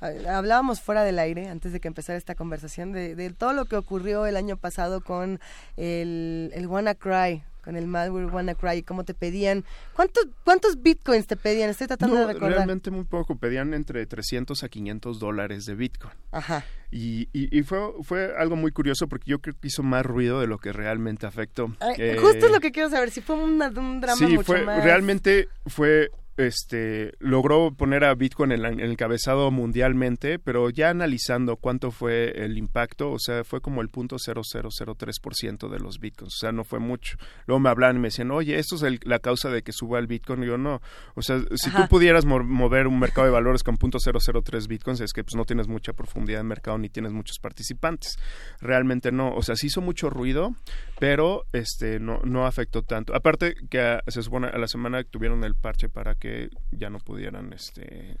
Hablábamos 0.00 0.80
fuera 0.80 1.02
del 1.04 1.18
aire, 1.18 1.48
antes 1.48 1.72
de 1.72 1.80
que 1.80 1.88
empezara 1.88 2.16
esta 2.16 2.34
conversación, 2.34 2.92
de, 2.92 3.14
de 3.14 3.30
todo 3.30 3.52
lo 3.52 3.66
que 3.66 3.76
ocurrió 3.76 4.26
el 4.26 4.36
año 4.36 4.56
pasado 4.56 5.02
con 5.02 5.38
el, 5.76 6.50
el 6.54 6.66
WannaCry, 6.66 7.42
con 7.66 7.74
el 7.76 7.88
malware 7.88 8.26
WannaCry, 8.26 8.84
cómo 8.84 9.02
te 9.04 9.12
pedían. 9.12 9.64
¿Cuántos, 9.92 10.28
¿Cuántos 10.44 10.80
bitcoins 10.80 11.26
te 11.26 11.34
pedían? 11.36 11.68
Estoy 11.68 11.88
tratando 11.88 12.14
No, 12.14 12.20
de 12.20 12.32
recordar. 12.34 12.52
realmente 12.58 12.92
muy 12.92 13.02
poco, 13.04 13.36
pedían 13.36 13.74
entre 13.74 14.06
300 14.06 14.62
a 14.62 14.68
500 14.68 15.18
dólares 15.18 15.66
de 15.66 15.74
Bitcoin. 15.74 16.14
Ajá. 16.30 16.64
Y, 16.92 17.22
y, 17.32 17.58
y 17.58 17.64
fue, 17.64 17.80
fue 18.02 18.32
algo 18.38 18.54
muy 18.54 18.70
curioso 18.70 19.08
porque 19.08 19.28
yo 19.32 19.40
creo 19.40 19.56
que 19.60 19.66
hizo 19.66 19.82
más 19.82 20.06
ruido 20.06 20.40
de 20.40 20.46
lo 20.46 20.58
que 20.58 20.72
realmente 20.72 21.26
afectó. 21.26 21.74
Ay, 21.80 21.94
Eh, 21.98 22.16
Justo 22.20 22.46
es 22.46 22.52
lo 22.52 22.60
que 22.60 22.70
quiero 22.70 22.88
saber, 22.88 23.10
si 23.10 23.20
fue 23.20 23.34
una- 23.34 23.68
un 23.70 24.00
drama 24.00 24.16
sí, 24.16 24.26
mucho 24.28 24.44
fue, 24.44 24.62
más... 24.62 24.84
realmente 24.84 25.48
fue, 25.66 26.10
este, 26.36 27.12
logró 27.18 27.72
poner 27.72 28.04
a 28.04 28.14
Bitcoin 28.14 28.52
en, 28.52 28.62
la- 28.62 28.68
en 28.68 28.80
el 28.80 28.96
cabezado 28.96 29.50
mundialmente, 29.50 30.38
pero 30.38 30.70
ya 30.70 30.90
analizando 30.90 31.56
cuánto 31.56 31.90
fue 31.90 32.30
el 32.44 32.58
impacto, 32.58 33.10
o 33.12 33.18
sea, 33.18 33.44
fue 33.44 33.60
como 33.60 33.80
el 33.82 33.88
punto 33.88 34.16
0003% 34.18 35.68
de 35.68 35.78
los 35.78 35.98
Bitcoins, 35.98 36.34
o 36.34 36.38
sea, 36.38 36.52
no 36.52 36.64
fue 36.64 36.78
mucho. 36.78 37.16
Luego 37.46 37.60
me 37.60 37.68
hablan 37.70 37.96
y 37.96 37.98
me 38.00 38.08
decían, 38.08 38.30
oye, 38.30 38.58
esto 38.58 38.76
es 38.76 38.82
el- 38.82 39.00
la 39.04 39.18
causa 39.18 39.50
de 39.50 39.62
que 39.62 39.72
suba 39.72 39.98
el 39.98 40.06
Bitcoin, 40.06 40.42
y 40.42 40.46
yo 40.46 40.58
no, 40.58 40.80
o 41.14 41.22
sea, 41.22 41.40
si 41.54 41.70
Ajá. 41.70 41.82
tú 41.84 41.88
pudieras 41.88 42.24
mo- 42.24 42.42
mover 42.44 42.86
un 42.86 42.98
mercado 42.98 43.26
de 43.26 43.32
valores 43.32 43.62
con 43.62 43.76
punto 43.76 43.98
003 43.98 44.66
Bitcoins, 44.68 45.00
es 45.00 45.12
que 45.12 45.24
pues 45.24 45.34
no 45.36 45.44
tienes 45.44 45.68
mucha 45.68 45.92
profundidad 45.92 46.40
en 46.40 46.46
mercado 46.46 46.78
ni 46.78 46.88
tienes 46.88 47.12
muchos 47.12 47.38
participantes. 47.38 48.16
Realmente 48.60 49.12
no, 49.12 49.34
o 49.34 49.42
sea, 49.42 49.56
sí 49.56 49.68
hizo 49.68 49.80
mucho 49.80 50.10
ruido, 50.10 50.54
pero 50.98 51.44
este 51.52 51.98
no 52.00 52.20
no 52.24 52.46
afectó 52.46 52.82
tanto. 52.82 53.14
Aparte 53.14 53.54
que 53.70 53.80
a- 53.80 54.02
se 54.08 54.22
supone 54.22 54.48
a 54.48 54.58
la 54.58 54.68
semana 54.68 55.02
tuvieron 55.04 55.44
el 55.44 55.54
parche 55.54 55.88
para 55.88 56.14
que 56.14 56.25
ya 56.72 56.90
no 56.90 56.98
pudieran 56.98 57.52
este 57.52 58.16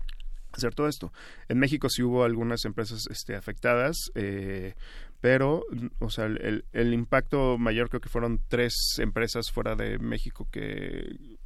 hacer 0.56 0.74
todo 0.74 0.88
esto. 0.88 1.12
En 1.48 1.58
México 1.58 1.88
sí 1.88 2.02
hubo 2.02 2.24
algunas 2.24 2.64
empresas 2.64 3.06
este, 3.10 3.36
afectadas, 3.36 4.10
eh, 4.14 4.74
pero, 5.20 5.64
o 5.98 6.10
sea, 6.10 6.26
el, 6.26 6.94
impacto 6.94 7.58
mayor 7.58 7.88
creo 7.88 8.00
que 8.00 8.08
fueron 8.08 8.40
tres 8.48 8.74
empresas 8.98 9.50
fuera 9.50 9.74
de 9.74 9.98
México 9.98 10.48
que 10.50 11.38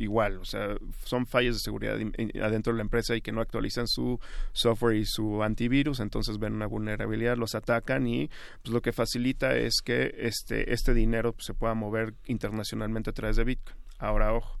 igual, 0.00 0.38
o 0.38 0.44
sea, 0.44 0.76
son 1.04 1.26
fallas 1.26 1.56
de 1.56 1.60
seguridad 1.60 1.98
adentro 2.40 2.72
de 2.72 2.76
la 2.76 2.82
empresa 2.82 3.16
y 3.16 3.20
que 3.20 3.32
no 3.32 3.40
actualizan 3.40 3.88
su 3.88 4.20
software 4.52 4.96
y 4.96 5.04
su 5.04 5.42
antivirus, 5.42 5.98
entonces 5.98 6.38
ven 6.38 6.54
una 6.54 6.66
vulnerabilidad, 6.66 7.36
los 7.36 7.56
atacan 7.56 8.06
y 8.06 8.30
pues 8.62 8.72
lo 8.72 8.80
que 8.80 8.92
facilita 8.92 9.56
es 9.56 9.80
que 9.84 10.14
este 10.18 10.72
este 10.72 10.94
dinero 10.94 11.32
pues, 11.32 11.46
se 11.46 11.54
pueda 11.54 11.74
mover 11.74 12.14
internacionalmente 12.26 13.10
a 13.10 13.12
través 13.12 13.36
de 13.36 13.44
Bitcoin. 13.44 13.76
Ahora, 13.98 14.32
ojo, 14.34 14.60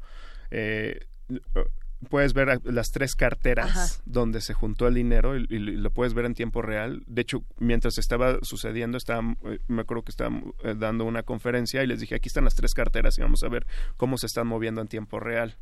eh, 0.50 1.06
puedes 2.08 2.32
ver 2.32 2.60
las 2.64 2.90
tres 2.90 3.14
carteras 3.14 3.70
Ajá. 3.70 4.02
donde 4.04 4.40
se 4.40 4.54
juntó 4.54 4.86
el 4.86 4.94
dinero 4.94 5.36
y, 5.36 5.46
y 5.50 5.58
lo 5.58 5.90
puedes 5.90 6.14
ver 6.14 6.24
en 6.26 6.34
tiempo 6.34 6.62
real. 6.62 7.02
De 7.06 7.22
hecho, 7.22 7.42
mientras 7.58 7.98
estaba 7.98 8.38
sucediendo, 8.42 8.98
estaba, 8.98 9.36
eh, 9.46 9.58
me 9.68 9.82
acuerdo 9.82 10.04
que 10.04 10.10
estaba 10.10 10.36
eh, 10.64 10.74
dando 10.76 11.04
una 11.04 11.22
conferencia 11.22 11.82
y 11.82 11.86
les 11.86 12.00
dije, 12.00 12.14
aquí 12.14 12.28
están 12.28 12.44
las 12.44 12.54
tres 12.54 12.74
carteras 12.74 13.18
y 13.18 13.22
vamos 13.22 13.42
a 13.42 13.48
ver 13.48 13.66
cómo 13.96 14.16
se 14.18 14.26
están 14.26 14.46
moviendo 14.46 14.80
en 14.80 14.88
tiempo 14.88 15.18
real. 15.18 15.56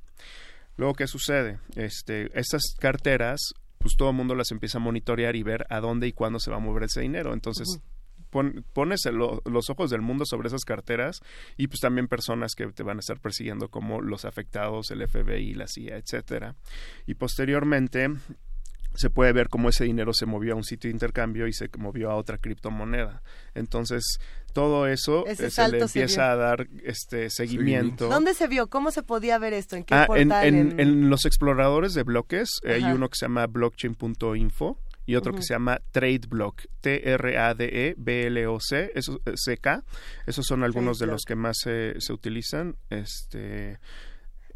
Luego, 0.76 0.94
¿qué 0.94 1.06
sucede? 1.06 1.58
Este, 1.74 2.38
estas 2.38 2.74
carteras, 2.78 3.54
pues 3.78 3.96
todo 3.96 4.10
el 4.10 4.16
mundo 4.16 4.34
las 4.34 4.50
empieza 4.50 4.76
a 4.78 4.82
monitorear 4.82 5.36
y 5.36 5.42
ver 5.42 5.66
a 5.70 5.80
dónde 5.80 6.06
y 6.06 6.12
cuándo 6.12 6.38
se 6.38 6.50
va 6.50 6.58
a 6.58 6.60
mover 6.60 6.84
ese 6.84 7.00
dinero. 7.00 7.32
Entonces, 7.32 7.80
pon- 8.30 8.64
pones 8.72 9.04
el- 9.06 9.16
los 9.16 9.70
ojos 9.70 9.90
del 9.90 10.02
mundo 10.02 10.24
sobre 10.26 10.48
esas 10.48 10.64
carteras 10.64 11.20
y 11.56 11.68
pues 11.68 11.80
también 11.80 12.08
personas 12.08 12.54
que 12.54 12.66
te 12.68 12.82
van 12.82 12.98
a 12.98 13.00
estar 13.00 13.20
persiguiendo 13.20 13.68
como 13.68 14.00
los 14.00 14.24
afectados, 14.24 14.90
el 14.90 15.02
FBI, 15.02 15.54
la 15.54 15.66
CIA, 15.68 15.96
etcétera. 15.96 16.54
Y 17.06 17.14
posteriormente 17.14 18.08
se 18.94 19.10
puede 19.10 19.32
ver 19.34 19.48
cómo 19.50 19.68
ese 19.68 19.84
dinero 19.84 20.14
se 20.14 20.24
movió 20.24 20.54
a 20.54 20.56
un 20.56 20.64
sitio 20.64 20.88
de 20.88 20.92
intercambio 20.94 21.46
y 21.46 21.52
se 21.52 21.68
movió 21.76 22.10
a 22.10 22.14
otra 22.16 22.38
criptomoneda. 22.38 23.22
Entonces, 23.54 24.18
todo 24.54 24.86
eso 24.86 25.26
Ese 25.26 25.48
eh, 25.48 25.50
se 25.50 25.68
le 25.68 25.80
empieza 25.82 26.32
a 26.32 26.36
dar 26.36 26.66
este 26.82 27.28
seguimiento. 27.28 28.08
¿Dónde 28.08 28.32
se 28.32 28.48
vio? 28.48 28.68
¿Cómo 28.68 28.90
se 28.90 29.02
podía 29.02 29.36
ver 29.38 29.52
esto? 29.52 29.76
¿En 29.76 29.84
qué 29.84 29.94
Ah, 29.94 30.06
en, 30.16 30.28
portal? 30.30 30.46
en- 30.46 30.80
en 30.80 31.10
los 31.10 31.26
exploradores 31.26 31.92
de 31.92 32.04
bloques 32.04 32.48
eh, 32.64 32.72
hay 32.74 32.84
uno 32.84 33.10
que 33.10 33.16
se 33.16 33.26
llama 33.26 33.46
blockchain.info 33.46 34.78
y 35.06 35.14
otro 35.16 35.32
que 35.32 35.42
se 35.42 35.54
llama 35.54 35.80
TradeBlock, 35.92 36.62
T-R-A-D-E-B-L-O-C, 36.80 38.92
eso, 38.94 39.20
eh, 39.24 39.32
C-K. 39.36 39.84
Esos 40.26 40.44
son 40.46 40.64
algunos 40.64 40.98
de 40.98 41.06
los 41.06 41.22
que 41.24 41.36
más 41.36 41.58
se, 41.62 41.94
se 42.00 42.12
utilizan. 42.12 42.76
Este, 42.90 43.78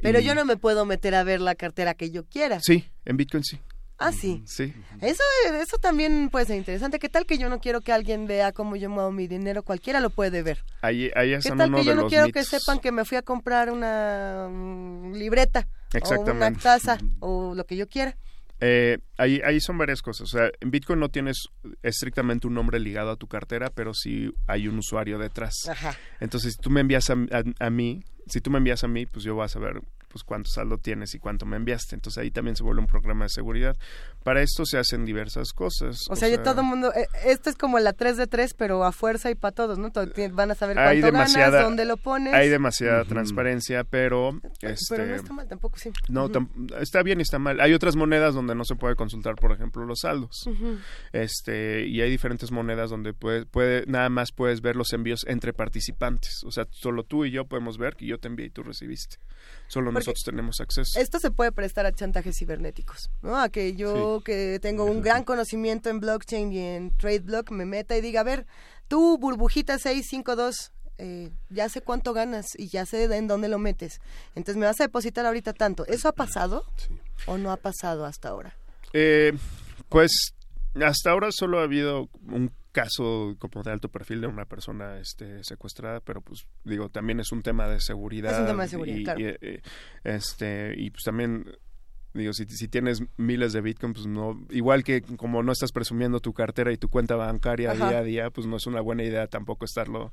Pero 0.03 0.19
y- 0.21 0.25
yo 0.25 0.35
no 0.35 0.45
me 0.45 0.57
puedo 0.57 0.85
meter 0.87 1.15
a 1.15 1.23
ver 1.25 1.41
la 1.41 1.55
cartera 1.55 1.95
que 1.95 2.11
yo 2.11 2.25
quiera. 2.25 2.59
Sí, 2.61 2.85
en 3.05 3.17
Bitcoin 3.17 3.45
sí. 3.45 3.61
Ah, 4.03 4.13
sí. 4.13 4.43
Sí. 4.47 4.73
Eso, 5.03 5.23
eso 5.61 5.77
también 5.77 6.31
puede 6.31 6.47
ser 6.47 6.57
interesante. 6.57 6.99
¿Qué 6.99 7.11
tal 7.11 7.27
que 7.27 7.37
yo 7.37 7.51
no 7.51 7.61
quiero 7.61 7.83
que 7.83 7.93
alguien 7.93 8.27
vea 8.27 8.51
cómo 8.51 8.75
yo 8.77 8.89
muevo 8.89 9.13
mi 9.13 9.29
dinero? 9.29 9.63
Cualquiera 9.63 10.01
lo 10.01 10.09
puede 10.09 10.43
ver. 10.43 10.65
Ahí, 10.81 11.11
ahí 11.15 11.39
¿Qué 11.39 11.51
tal 11.51 11.69
uno 11.69 11.77
que 11.79 11.85
yo 11.85 11.95
no 11.95 12.09
quiero 12.09 12.25
mitos. 12.25 12.49
que 12.49 12.59
sepan 12.59 12.79
que 12.81 12.93
me 12.93 13.05
fui 13.05 13.19
a 13.19 13.23
comprar 13.23 13.71
una 13.71 14.49
mm, 14.51 15.13
libreta 15.17 15.69
o 16.03 16.21
una 16.23 16.51
taza 16.55 16.97
o 17.19 17.55
lo 17.55 17.67
que 17.67 17.77
yo 17.77 17.89
quiera? 17.89 18.17
Eh, 18.61 18.99
ahí, 19.17 19.41
ahí 19.45 19.61
son 19.61 19.79
varias 19.79 20.03
cosas. 20.03 20.23
O 20.35 20.39
sea, 20.39 20.51
en 20.61 20.71
Bitcoin 20.71 21.01
no 21.01 21.09
tienes 21.09 21.49
estrictamente 21.83 22.47
un 22.47 22.55
nombre 22.55 22.79
ligado 22.81 23.11
a 23.11 23.17
tu 23.17 23.27
cartera, 23.27 23.71
pero 23.75 23.95
sí 23.95 24.33
hay 24.47 24.69
un 24.69 24.79
usuario 24.79 25.19
detrás. 25.19 25.55
Ajá. 25.69 25.97
Entonces, 26.21 26.55
si 26.55 26.61
tú 26.61 26.71
me 26.71 26.81
envías 26.81 27.09
a, 27.11 27.15
a- 27.15 27.67
a 27.67 27.71
mí, 27.71 28.03
si 28.27 28.41
tú 28.41 28.51
me 28.51 28.59
envías 28.59 28.85
a 28.85 28.89
mí, 28.89 29.07
pues 29.07 29.25
yo 29.25 29.35
voy 29.35 29.45
a 29.45 29.49
saber 29.49 29.81
pues 30.09 30.25
cuánto 30.25 30.51
saldo 30.51 30.77
tienes 30.77 31.15
y 31.15 31.21
cuánto 31.21 31.47
me 31.47 31.57
enviaste. 31.57 31.95
Entonces 31.95 32.21
ahí 32.21 32.33
también 32.33 32.57
se 32.57 32.65
vuelve 32.65 32.81
un 32.81 32.89
programa 32.89 33.25
de 33.27 33.29
seguridad. 33.29 33.77
Para 34.25 34.43
esto 34.43 34.67
se 34.67 34.77
hacen 34.79 35.05
diversas 35.05 35.53
cosas. 35.53 36.05
O 36.11 36.17
sea, 36.17 36.29
ya 36.29 36.43
todo 36.43 36.61
el 36.61 36.67
mundo, 36.67 36.93
eh, 36.95 37.07
esto 37.25 37.49
es 37.49 37.57
como 37.57 37.79
la 37.79 37.93
3 37.95 38.17
de 38.17 38.27
3, 38.27 38.55
pero 38.55 38.85
a 38.85 38.93
fuerza 38.93 39.31
y 39.31 39.35
para 39.35 39.53
todos, 39.53 39.79
¿no? 39.79 39.91
Van 40.33 40.51
a 40.51 40.55
saber 40.55 40.77
cuánto 40.77 40.91
hay 40.91 41.01
demasiada, 41.01 41.51
ganas, 41.51 41.65
dónde 41.65 41.85
lo 41.87 41.97
pones. 41.97 42.35
Hay 42.35 42.49
demasiada 42.49 43.05
transparencia, 43.05 43.85
pero... 43.85 44.41
Este, 44.61 44.97
Pero 44.97 45.07
no 45.07 45.15
está 45.15 45.33
mal 45.33 45.49
tampoco, 45.49 45.79
sí. 45.79 45.91
no, 46.09 46.29
tam- 46.29 46.51
está 46.81 47.03
bien 47.03 47.21
y 47.21 47.23
está 47.23 47.39
mal. 47.39 47.61
Hay 47.61 47.73
otras 47.73 47.97
monedas 47.97 48.35
donde 48.35 48.55
no 48.55 48.65
se 48.65 48.75
puede 48.77 48.95
consultar, 48.95 49.37
por 49.37 49.53
ejemplo, 49.53 49.85
los 49.85 50.01
saldos. 50.01 50.45
Este, 51.13 51.87
y 51.87 52.01
hay 52.01 52.11
diferentes 52.11 52.51
monedas 52.51 52.91
donde 52.91 53.15
puede, 53.15 53.47
puede, 53.47 53.85
nada 53.87 54.09
más 54.09 54.33
puedes 54.33 54.61
ver 54.61 54.77
los 54.77 54.93
envíos 54.93 55.25
entre 55.27 55.53
participantes. 55.53 56.43
O 56.45 56.51
sea, 56.53 56.67
solo 56.71 57.05
tú 57.05 57.25
y 57.25 57.31
yo 57.31 57.47
podemos 57.47 57.79
ver 57.79 57.97
que 57.97 58.07
yo 58.07 58.19
te 58.19 58.29
envié 58.29 58.47
y 58.47 58.51
tú 58.51 58.63
recibiste. 58.63 59.17
Solo 59.69 59.87
Porque 59.87 60.01
nosotros 60.01 60.23
tenemos 60.25 60.61
acceso. 60.61 60.99
Esto 61.01 61.19
se 61.19 61.31
puede 61.31 61.53
prestar 61.53 61.87
a 61.87 61.93
chantajes 61.93 62.37
cibernéticos, 62.37 63.09
¿no? 63.23 63.41
A 63.41 63.49
que 63.49 63.75
yo 63.75 64.10
que 64.19 64.59
tengo 64.61 64.85
un 64.85 65.01
gran 65.01 65.23
conocimiento 65.23 65.89
en 65.91 66.01
blockchain 66.01 66.53
y 66.53 66.59
en 66.59 66.91
TradeBlock 66.97 67.51
me 67.53 67.65
meta 67.65 67.97
y 67.97 68.01
diga, 68.01 68.21
a 68.23 68.25
ver, 68.25 68.47
tú 68.89 69.17
burbujita 69.19 69.79
652, 69.79 70.73
eh, 70.99 71.31
ya 71.49 71.69
sé 71.69 71.81
cuánto 71.81 72.13
ganas 72.13 72.47
y 72.59 72.69
ya 72.69 72.85
sé 72.85 73.05
en 73.05 73.29
dónde 73.29 73.49
lo 73.49 73.59
metes. 73.59 74.01
Entonces 74.35 74.57
me 74.57 74.67
vas 74.67 74.81
a 74.81 74.85
depositar 74.85 75.25
ahorita 75.25 75.53
tanto. 75.53 75.87
¿Eso 75.87 76.09
ha 76.09 76.13
pasado 76.13 76.65
o 77.27 77.39
no 77.39 77.53
ha 77.53 77.57
pasado 77.57 78.05
hasta 78.05 78.29
ahora? 78.29 78.55
Eh, 78.93 79.33
pues 79.89 80.35
hasta 80.75 81.11
ahora 81.11 81.29
solo 81.31 81.61
ha 81.61 81.63
habido 81.63 82.09
un 82.29 82.53
caso 82.73 83.35
como 83.39 83.63
de 83.63 83.73
alto 83.73 83.89
perfil 83.89 84.21
de 84.21 84.27
una 84.27 84.45
persona 84.45 84.99
este, 84.99 85.43
secuestrada, 85.43 86.01
pero 86.01 86.21
pues 86.21 86.47
digo, 86.65 86.89
también 86.89 87.21
es 87.21 87.33
un 87.33 87.43
tema 87.43 87.69
de 87.69 87.81
seguridad. 87.81 88.33
Es 88.33 88.41
un 88.41 88.47
tema 88.47 88.63
de 88.65 88.69
seguridad, 88.69 88.99
y, 88.99 89.05
claro. 89.05 89.21
y, 89.21 89.25
eh, 89.25 89.63
este, 90.05 90.75
y 90.77 90.91
pues 90.91 91.03
también 91.05 91.47
digo, 92.15 92.33
si, 92.33 92.45
si 92.47 92.69
tienes 92.69 93.03
miles 93.17 93.53
de 93.53 93.61
Bitcoin, 93.61 93.93
pues 93.93 94.07
no, 94.07 94.41
igual 94.51 94.85
que 94.85 95.03
como 95.03 95.43
no 95.43 95.53
estás 95.53 95.73
presumiendo 95.73 96.21
tu 96.21 96.33
cartera 96.33 96.73
y 96.73 96.77
tu 96.77 96.89
cuenta 96.89 97.17
bancaria 97.17 97.73
Ajá. 97.73 97.89
día 97.89 97.99
a 97.99 98.03
día, 98.03 98.31
pues 98.31 98.47
no 98.47 98.57
es 98.57 98.67
una 98.67 98.81
buena 98.81 99.03
idea 99.03 99.27
tampoco 99.27 99.65
estarlo 99.65 100.13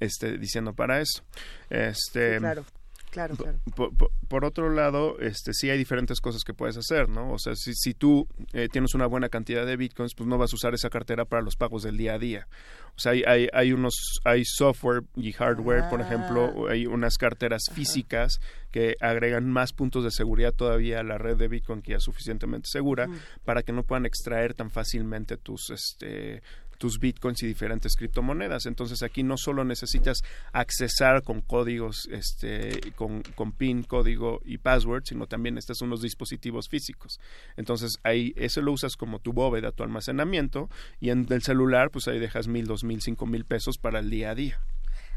este, 0.00 0.38
diciendo 0.38 0.74
para 0.74 1.00
eso. 1.00 1.22
Este, 1.70 2.34
Sí, 2.34 2.38
claro. 2.40 2.64
Claro, 3.12 3.36
claro. 3.36 3.60
Por, 3.76 3.94
por- 3.94 4.10
por 4.26 4.44
otro 4.46 4.70
lado, 4.70 5.18
este, 5.20 5.52
sí 5.52 5.68
hay 5.68 5.76
diferentes 5.76 6.20
cosas 6.22 6.42
que 6.44 6.54
puedes 6.54 6.78
hacer, 6.78 7.10
¿no? 7.10 7.30
O 7.32 7.38
sea, 7.38 7.54
si, 7.54 7.74
si 7.74 7.92
tú 7.92 8.26
eh, 8.54 8.68
tienes 8.72 8.94
una 8.94 9.04
buena 9.06 9.28
cantidad 9.28 9.66
de 9.66 9.76
bitcoins, 9.76 10.14
pues 10.16 10.26
no 10.26 10.38
vas 10.38 10.52
a 10.52 10.56
usar 10.56 10.72
esa 10.72 10.88
cartera 10.88 11.26
para 11.26 11.42
los 11.42 11.54
pagos 11.56 11.82
del 11.82 11.98
día 11.98 12.14
a 12.14 12.18
día. 12.18 12.48
O 12.96 12.98
sea, 12.98 13.12
hay, 13.12 13.22
hay, 13.26 13.48
hay 13.52 13.72
unos, 13.74 14.18
hay 14.24 14.44
software 14.46 15.02
y 15.14 15.32
hardware, 15.32 15.90
por 15.90 16.00
ejemplo, 16.00 16.46
o 16.46 16.68
hay 16.68 16.86
unas 16.86 17.18
carteras 17.18 17.64
físicas 17.74 18.38
que 18.70 18.96
agregan 19.00 19.50
más 19.50 19.74
puntos 19.74 20.02
de 20.04 20.10
seguridad 20.10 20.54
todavía 20.54 21.00
a 21.00 21.02
la 21.02 21.18
red 21.18 21.36
de 21.36 21.48
Bitcoin 21.48 21.82
que 21.82 21.90
ya 21.92 21.98
es 21.98 22.04
suficientemente 22.04 22.68
segura 22.70 23.06
para 23.44 23.62
que 23.62 23.72
no 23.72 23.82
puedan 23.82 24.06
extraer 24.06 24.54
tan 24.54 24.70
fácilmente 24.70 25.36
tus, 25.36 25.68
este, 25.70 26.42
tus 26.82 26.98
bitcoins 26.98 27.40
y 27.44 27.46
diferentes 27.46 27.94
criptomonedas. 27.94 28.66
Entonces 28.66 29.04
aquí 29.04 29.22
no 29.22 29.36
solo 29.36 29.62
necesitas 29.62 30.24
accesar 30.52 31.22
con 31.22 31.40
códigos, 31.40 32.08
este, 32.10 32.92
con, 32.96 33.22
con 33.36 33.52
PIN, 33.52 33.84
código 33.84 34.40
y 34.44 34.58
password, 34.58 35.04
sino 35.04 35.28
también 35.28 35.58
estos 35.58 35.78
son 35.78 35.90
unos 35.90 36.02
dispositivos 36.02 36.68
físicos. 36.68 37.20
Entonces 37.56 38.00
ahí 38.02 38.32
eso 38.34 38.62
lo 38.62 38.72
usas 38.72 38.96
como 38.96 39.20
tu 39.20 39.32
bóveda, 39.32 39.70
tu 39.70 39.84
almacenamiento, 39.84 40.68
y 40.98 41.10
en 41.10 41.24
el 41.30 41.44
celular 41.44 41.92
pues 41.92 42.08
ahí 42.08 42.18
dejas 42.18 42.48
mil, 42.48 42.66
dos 42.66 42.82
mil, 42.82 43.00
cinco 43.00 43.26
mil 43.26 43.44
pesos 43.44 43.78
para 43.78 44.00
el 44.00 44.10
día 44.10 44.30
a 44.30 44.34
día. 44.34 44.60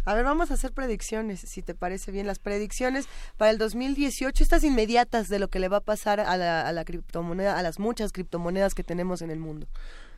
A 0.04 0.14
ver, 0.14 0.24
vamos 0.24 0.52
a 0.52 0.54
hacer 0.54 0.72
predicciones, 0.72 1.40
si 1.40 1.64
te 1.64 1.74
parece 1.74 2.12
bien. 2.12 2.28
Las 2.28 2.38
predicciones 2.38 3.08
para 3.38 3.50
el 3.50 3.58
2018, 3.58 4.44
estas 4.44 4.64
inmediatas 4.64 5.30
de 5.30 5.40
lo 5.40 5.48
que 5.48 5.58
le 5.58 5.68
va 5.68 5.78
a 5.78 5.82
pasar 5.82 6.20
a 6.20 6.38
la, 6.38 6.62
a 6.62 6.72
la 6.74 6.86
criptomoneda, 6.86 7.58
a 7.58 7.64
las 7.64 7.80
muchas 7.80 8.12
criptomonedas 8.12 8.76
que 8.76 8.84
tenemos 8.84 9.24
en 9.24 9.32
el 9.32 9.40
mundo. 9.40 9.68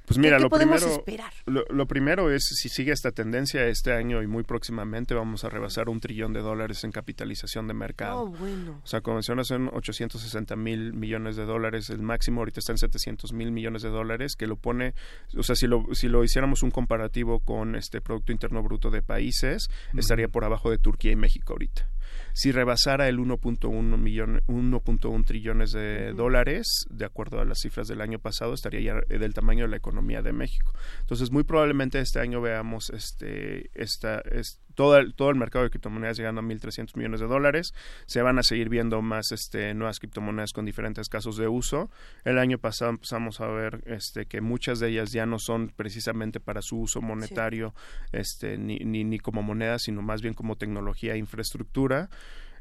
Pues 0.07 0.17
mira, 0.19 0.37
¿Qué- 0.37 0.37
qué 0.37 0.43
lo 0.43 0.49
podemos 0.49 0.77
primero, 0.79 0.99
esperar? 0.99 1.33
Lo, 1.45 1.65
lo 1.69 1.85
primero 1.85 2.31
es 2.31 2.45
si 2.45 2.69
sigue 2.69 2.93
esta 2.93 3.11
tendencia 3.11 3.65
este 3.67 3.91
año 3.91 4.23
y 4.23 4.27
muy 4.27 4.43
próximamente 4.43 5.13
vamos 5.13 5.43
a 5.43 5.49
rebasar 5.49 5.89
un 5.89 5.99
trillón 5.99 6.31
de 6.31 6.39
dólares 6.39 6.85
en 6.85 6.93
capitalización 6.93 7.67
de 7.67 7.73
mercado. 7.73 8.21
Oh, 8.21 8.27
bueno. 8.27 8.79
O 8.81 8.87
sea, 8.87 9.01
como 9.01 9.15
mencionas, 9.15 9.47
son 9.47 9.69
860 9.73 10.55
mil 10.55 10.93
millones 10.93 11.35
de 11.35 11.43
dólares. 11.43 11.89
El 11.89 12.01
máximo 12.01 12.39
ahorita 12.39 12.61
está 12.61 12.71
en 12.71 12.77
700 12.77 13.33
mil 13.33 13.51
millones 13.51 13.81
de 13.81 13.89
dólares, 13.89 14.35
que 14.37 14.47
lo 14.47 14.55
pone, 14.55 14.93
o 15.37 15.43
sea, 15.43 15.55
si 15.57 15.67
lo, 15.67 15.83
si 15.93 16.07
lo 16.07 16.23
hiciéramos 16.23 16.63
un 16.63 16.71
comparativo 16.71 17.41
con 17.41 17.75
este 17.75 17.99
Producto 17.99 18.31
Interno 18.31 18.63
Bruto 18.63 18.89
de 18.89 19.01
países, 19.01 19.67
estaría 19.97 20.29
por 20.29 20.45
abajo 20.45 20.71
de 20.71 20.77
Turquía 20.77 21.11
y 21.11 21.17
México 21.17 21.51
ahorita. 21.51 21.89
Si 22.33 22.51
rebasara 22.51 23.07
el 23.07 23.19
1.1 23.19 23.97
millón, 23.97 24.41
1.1 24.47 25.25
trillones 25.25 25.71
de 25.71 26.13
dólares, 26.13 26.85
de 26.89 27.05
acuerdo 27.05 27.39
a 27.39 27.45
las 27.45 27.59
cifras 27.61 27.87
del 27.87 28.01
año 28.01 28.19
pasado, 28.19 28.53
estaría 28.53 28.81
ya 28.81 29.17
del 29.17 29.33
tamaño 29.33 29.65
de 29.65 29.71
la 29.71 29.77
economía 29.77 30.21
de 30.21 30.33
México. 30.33 30.73
Entonces, 30.99 31.31
muy 31.31 31.43
probablemente 31.43 31.99
este 31.99 32.19
año 32.19 32.41
veamos 32.41 32.89
este, 32.91 33.69
esta, 33.73 34.19
es, 34.19 34.59
todo, 34.77 34.95
el, 34.97 35.15
todo 35.15 35.31
el 35.31 35.37
mercado 35.37 35.63
de 35.63 35.71
criptomonedas 35.71 36.17
llegando 36.17 36.39
a 36.39 36.43
1.300 36.43 36.95
millones 36.95 37.19
de 37.19 37.25
dólares. 37.25 37.73
Se 38.05 38.21
van 38.21 38.37
a 38.37 38.43
seguir 38.43 38.69
viendo 38.69 39.01
más 39.01 39.31
este, 39.31 39.73
nuevas 39.73 39.97
criptomonedas 39.97 40.53
con 40.53 40.65
diferentes 40.65 41.09
casos 41.09 41.35
de 41.35 41.47
uso. 41.47 41.89
El 42.23 42.37
año 42.37 42.59
pasado 42.59 42.91
empezamos 42.91 43.41
a 43.41 43.47
ver 43.47 43.81
este, 43.87 44.27
que 44.27 44.39
muchas 44.39 44.79
de 44.79 44.89
ellas 44.89 45.11
ya 45.11 45.25
no 45.25 45.39
son 45.39 45.69
precisamente 45.75 46.39
para 46.39 46.61
su 46.61 46.79
uso 46.79 47.01
monetario 47.01 47.73
este, 48.11 48.59
ni, 48.59 48.77
ni, 48.77 49.03
ni 49.03 49.17
como 49.17 49.41
moneda, 49.41 49.79
sino 49.79 50.03
más 50.03 50.21
bien 50.21 50.35
como 50.35 50.57
tecnología 50.57 51.15
e 51.15 51.17
infraestructura. 51.17 52.09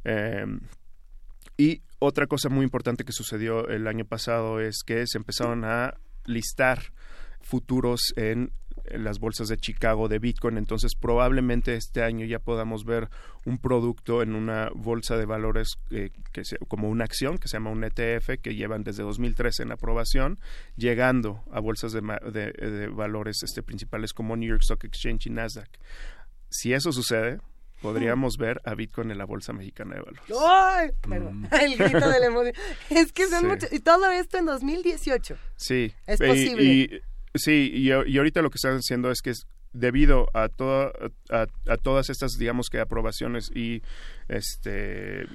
Eh, 0.04 0.46
y 1.58 1.82
otra 1.98 2.26
cosa 2.26 2.48
muy 2.48 2.64
importante 2.64 3.04
que 3.04 3.12
sucedió 3.12 3.68
el 3.68 3.86
año 3.86 4.06
pasado 4.06 4.58
es 4.58 4.78
que 4.86 5.06
se 5.06 5.18
empezaron 5.18 5.66
a 5.66 5.98
listar 6.24 6.80
futuros 7.42 8.14
en 8.16 8.52
las 8.92 9.18
bolsas 9.18 9.48
de 9.48 9.56
Chicago 9.56 10.08
de 10.08 10.18
Bitcoin, 10.18 10.56
entonces 10.58 10.94
probablemente 10.94 11.74
este 11.74 12.02
año 12.02 12.24
ya 12.26 12.38
podamos 12.38 12.84
ver 12.84 13.08
un 13.44 13.58
producto 13.58 14.22
en 14.22 14.34
una 14.34 14.70
bolsa 14.74 15.16
de 15.16 15.24
valores 15.26 15.76
eh, 15.90 16.10
que 16.32 16.44
se- 16.44 16.58
como 16.68 16.88
una 16.88 17.04
acción 17.04 17.38
que 17.38 17.48
se 17.48 17.56
llama 17.56 17.70
un 17.70 17.84
ETF 17.84 18.38
que 18.42 18.54
llevan 18.54 18.82
desde 18.84 19.02
2013 19.02 19.62
en 19.64 19.72
aprobación, 19.72 20.38
llegando 20.76 21.42
a 21.52 21.60
bolsas 21.60 21.92
de, 21.92 22.00
ma- 22.02 22.18
de- 22.18 22.52
de 22.52 22.88
valores 22.88 23.42
este, 23.42 23.62
principales 23.62 24.12
como 24.12 24.36
New 24.36 24.48
York 24.48 24.62
Stock 24.62 24.84
Exchange 24.84 25.26
y 25.26 25.30
Nasdaq. 25.30 25.68
Si 26.48 26.72
eso 26.72 26.92
sucede, 26.92 27.38
podríamos 27.82 28.36
ver 28.38 28.60
a 28.64 28.74
Bitcoin 28.74 29.10
en 29.10 29.18
la 29.18 29.24
bolsa 29.26 29.52
mexicana 29.52 29.96
de 29.96 30.00
valores. 30.00 30.22
¡Ay! 30.48 30.90
Perdón, 31.08 31.48
el 31.60 31.76
grito 31.76 32.08
de 32.08 32.20
la 32.20 32.26
emoción. 32.26 32.54
Es 32.90 33.12
que 33.12 33.26
son 33.26 33.40
Sí. 33.42 33.46
muchos. 33.46 33.72
Y 33.72 33.80
todo 33.80 34.10
esto 34.10 34.38
en 34.38 34.46
2018. 34.46 35.36
Sí. 35.56 35.92
Es 36.06 36.20
Y- 36.20 36.26
posible. 36.26 36.62
Y, 36.64 37.00
sí, 37.38 37.70
y, 37.72 37.90
ahorita 37.90 38.42
lo 38.42 38.50
que 38.50 38.56
están 38.56 38.76
haciendo 38.76 39.10
es 39.10 39.20
que 39.22 39.32
debido 39.72 40.28
a, 40.34 40.48
toda, 40.48 40.92
a, 41.30 41.76
todas 41.76 42.10
estas, 42.10 42.32
digamos 42.38 42.68
que 42.70 42.80
aprobaciones 42.80 43.50
y 43.54 43.82
este 44.28 45.26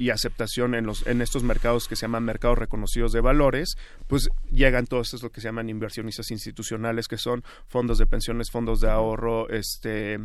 y 0.00 0.10
aceptación 0.10 0.76
en 0.76 0.86
los 0.86 1.04
en 1.08 1.20
estos 1.20 1.42
mercados 1.42 1.88
que 1.88 1.96
se 1.96 2.02
llaman 2.02 2.22
mercados 2.22 2.56
reconocidos 2.56 3.10
de 3.10 3.20
valores, 3.20 3.76
pues 4.06 4.28
llegan 4.52 4.86
todos 4.86 5.08
estos 5.08 5.24
lo 5.24 5.30
que 5.30 5.40
se 5.40 5.48
llaman 5.48 5.68
inversionistas 5.68 6.30
institucionales 6.30 7.08
que 7.08 7.18
son 7.18 7.42
fondos 7.66 7.98
de 7.98 8.06
pensiones, 8.06 8.50
fondos 8.52 8.80
de 8.80 8.88
ahorro, 8.88 9.48
este 9.48 10.20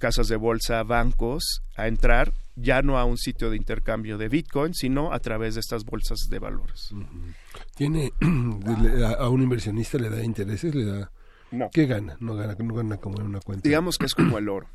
casas 0.00 0.26
de 0.26 0.34
bolsa, 0.34 0.82
bancos 0.82 1.62
a 1.76 1.86
entrar 1.86 2.32
ya 2.56 2.82
no 2.82 2.98
a 2.98 3.04
un 3.04 3.18
sitio 3.18 3.50
de 3.50 3.56
intercambio 3.56 4.18
de 4.18 4.28
Bitcoin, 4.28 4.74
sino 4.74 5.12
a 5.12 5.20
través 5.20 5.54
de 5.54 5.60
estas 5.60 5.84
bolsas 5.84 6.28
de 6.30 6.38
valores. 6.38 6.90
a, 9.04 9.12
a 9.24 9.28
un 9.28 9.42
inversionista 9.42 9.98
le 9.98 10.08
da 10.10 10.22
intereses 10.24 10.74
le 10.74 10.84
da 10.84 11.10
No. 11.52 11.70
qué 11.72 11.86
gana 11.86 12.16
no 12.20 12.34
gana 12.34 12.54
no 12.58 12.74
gana 12.74 12.96
como 12.96 13.20
en 13.20 13.26
una 13.26 13.40
cuenta 13.40 13.68
digamos 13.68 13.98
que 13.98 14.06
es 14.06 14.14
como 14.14 14.38
el 14.38 14.48
oro, 14.48 14.68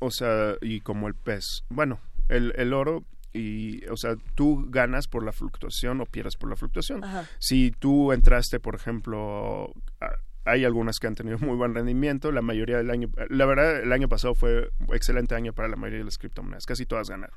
o 0.00 0.10
sea, 0.10 0.54
y 0.60 0.80
como 0.80 1.06
el 1.08 1.14
pez. 1.14 1.62
Bueno, 1.68 2.00
el, 2.28 2.52
el 2.56 2.72
oro 2.72 3.04
y, 3.32 3.84
o 3.86 3.96
sea, 3.96 4.16
tú 4.34 4.66
ganas 4.70 5.06
por 5.08 5.22
la 5.22 5.30
fluctuación 5.32 6.00
o 6.00 6.06
pierdes 6.06 6.36
por 6.36 6.48
la 6.48 6.56
fluctuación. 6.56 7.04
Ajá. 7.04 7.26
Si 7.38 7.70
tú 7.70 8.12
entraste, 8.12 8.58
por 8.60 8.74
ejemplo, 8.74 9.72
a- 10.00 10.16
hay 10.46 10.64
algunas 10.64 10.98
que 10.98 11.06
han 11.06 11.14
tenido 11.14 11.38
muy 11.40 11.56
buen 11.56 11.74
rendimiento, 11.74 12.32
la 12.32 12.42
mayoría 12.42 12.78
del 12.78 12.90
año, 12.90 13.08
la 13.28 13.46
verdad, 13.46 13.80
el 13.80 13.92
año 13.92 14.08
pasado 14.08 14.34
fue 14.34 14.70
un 14.86 14.94
excelente 14.94 15.34
año 15.34 15.52
para 15.52 15.68
la 15.68 15.76
mayoría 15.76 15.98
de 15.98 16.04
las 16.04 16.18
criptomonedas, 16.18 16.64
casi 16.64 16.86
todas 16.86 17.10
ganaron. 17.10 17.36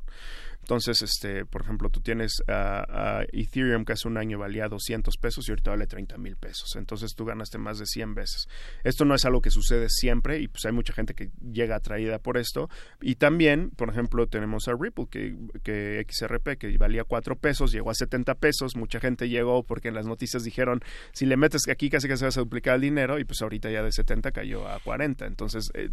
Entonces, 0.62 1.02
este, 1.02 1.46
por 1.46 1.64
ejemplo, 1.64 1.90
tú 1.90 2.02
tienes 2.02 2.44
a, 2.48 3.24
Ethereum 3.32 3.86
que 3.86 3.94
hace 3.94 4.08
un 4.08 4.18
año 4.18 4.38
valía 4.38 4.68
200 4.68 5.18
pesos 5.18 5.48
y 5.48 5.52
ahorita 5.52 5.72
vale 5.72 5.88
30 5.88 6.18
mil 6.18 6.36
pesos. 6.36 6.76
Entonces 6.76 7.16
tú 7.16 7.26
ganaste 7.26 7.58
más 7.58 7.80
de 7.80 7.86
100 7.86 8.14
veces. 8.14 8.48
Esto 8.84 9.06
no 9.06 9.16
es 9.16 9.26
algo 9.26 9.42
que 9.42 9.50
sucede 9.50 9.90
siempre 9.90 10.40
y 10.40 10.48
pues 10.48 10.66
hay 10.66 10.72
mucha 10.72 10.94
gente 10.94 11.16
que 11.16 11.32
llega 11.42 11.76
atraída 11.76 12.20
por 12.20 12.38
esto. 12.38 12.70
Y 13.02 13.16
también, 13.16 13.72
por 13.72 13.90
ejemplo, 13.90 14.28
tenemos 14.28 14.68
a 14.68 14.74
Ripple 14.80 15.08
que, 15.10 15.36
que 15.64 16.06
XRP 16.08 16.58
que 16.60 16.78
valía 16.78 17.04
4 17.04 17.36
pesos, 17.38 17.72
llegó 17.72 17.90
a 17.90 17.96
70 17.96 18.36
pesos. 18.36 18.76
Mucha 18.76 19.00
gente 19.00 19.28
llegó 19.28 19.64
porque 19.64 19.88
en 19.88 19.96
las 19.96 20.06
noticias 20.06 20.44
dijeron, 20.44 20.82
si 21.14 21.26
le 21.26 21.38
metes 21.38 21.68
aquí 21.68 21.90
casi 21.90 22.08
que 22.08 22.18
se 22.18 22.26
vas 22.26 22.38
a 22.38 22.42
duplicar 22.42 22.76
el 22.76 22.82
dinero 22.82 22.99
y 23.20 23.24
pues 23.26 23.42
ahorita 23.42 23.70
ya 23.72 23.84
de 23.84 23.92
70 23.92 24.32
cayó 24.32 24.68
a 24.68 24.80
40. 24.80 25.26
Entonces... 25.26 25.72
Eh, 25.74 25.90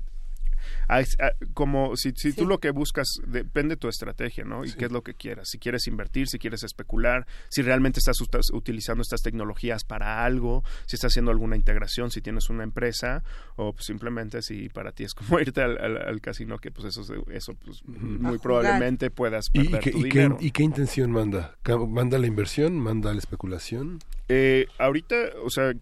a- 0.88 0.98
a- 0.98 1.32
como 1.54 1.96
si, 1.96 2.10
si 2.16 2.32
tú 2.32 2.44
lo 2.44 2.58
que 2.58 2.70
buscas 2.70 3.20
depende 3.26 3.74
de 3.74 3.80
tu 3.80 3.88
estrategia, 3.88 4.42
¿no? 4.44 4.64
Y 4.64 4.72
qué 4.72 4.86
es 4.86 4.90
lo 4.90 5.02
que 5.02 5.14
quieras. 5.14 5.48
Si 5.50 5.58
quieres 5.58 5.86
invertir, 5.86 6.26
si 6.28 6.38
quieres 6.40 6.64
especular, 6.64 7.24
si 7.50 7.62
realmente 7.62 8.00
estás 8.00 8.18
utilizando 8.52 9.02
estas 9.02 9.22
tecnologías 9.22 9.84
para 9.84 10.24
algo, 10.24 10.64
si 10.86 10.96
estás 10.96 11.12
haciendo 11.12 11.30
alguna 11.30 11.54
integración, 11.54 12.10
si 12.10 12.20
tienes 12.20 12.50
una 12.50 12.64
empresa 12.64 13.22
o 13.54 13.74
pues, 13.74 13.84
simplemente 13.86 14.42
si 14.42 14.68
para 14.68 14.90
ti 14.90 15.04
es 15.04 15.14
como 15.14 15.38
irte 15.40 15.60
al, 15.62 15.78
al- 15.78 15.98
al 16.08 16.20
casino, 16.20 16.58
que 16.58 16.72
pues 16.72 16.96
eso, 16.96 17.02
eso 17.30 17.54
pues, 17.54 17.84
muy 17.86 18.38
probablemente 18.38 19.10
puedas 19.10 19.50
¿Y, 19.52 19.64
perder 19.68 19.80
qué, 19.82 19.90
tu 19.92 19.98
y 19.98 20.02
qué- 20.04 20.08
dinero. 20.08 20.38
y 20.40 20.50
qué 20.50 20.62
intención 20.64 21.12
manda 21.12 21.56
manda 21.88 22.18
la 22.18 22.26
inversión 22.26 22.76
manda 22.80 23.12
la 23.12 23.18
especulación 23.18 24.00
Eh, 24.28 24.66
ahorita, 24.78 25.14
o 25.44 25.50
sea, 25.50 25.72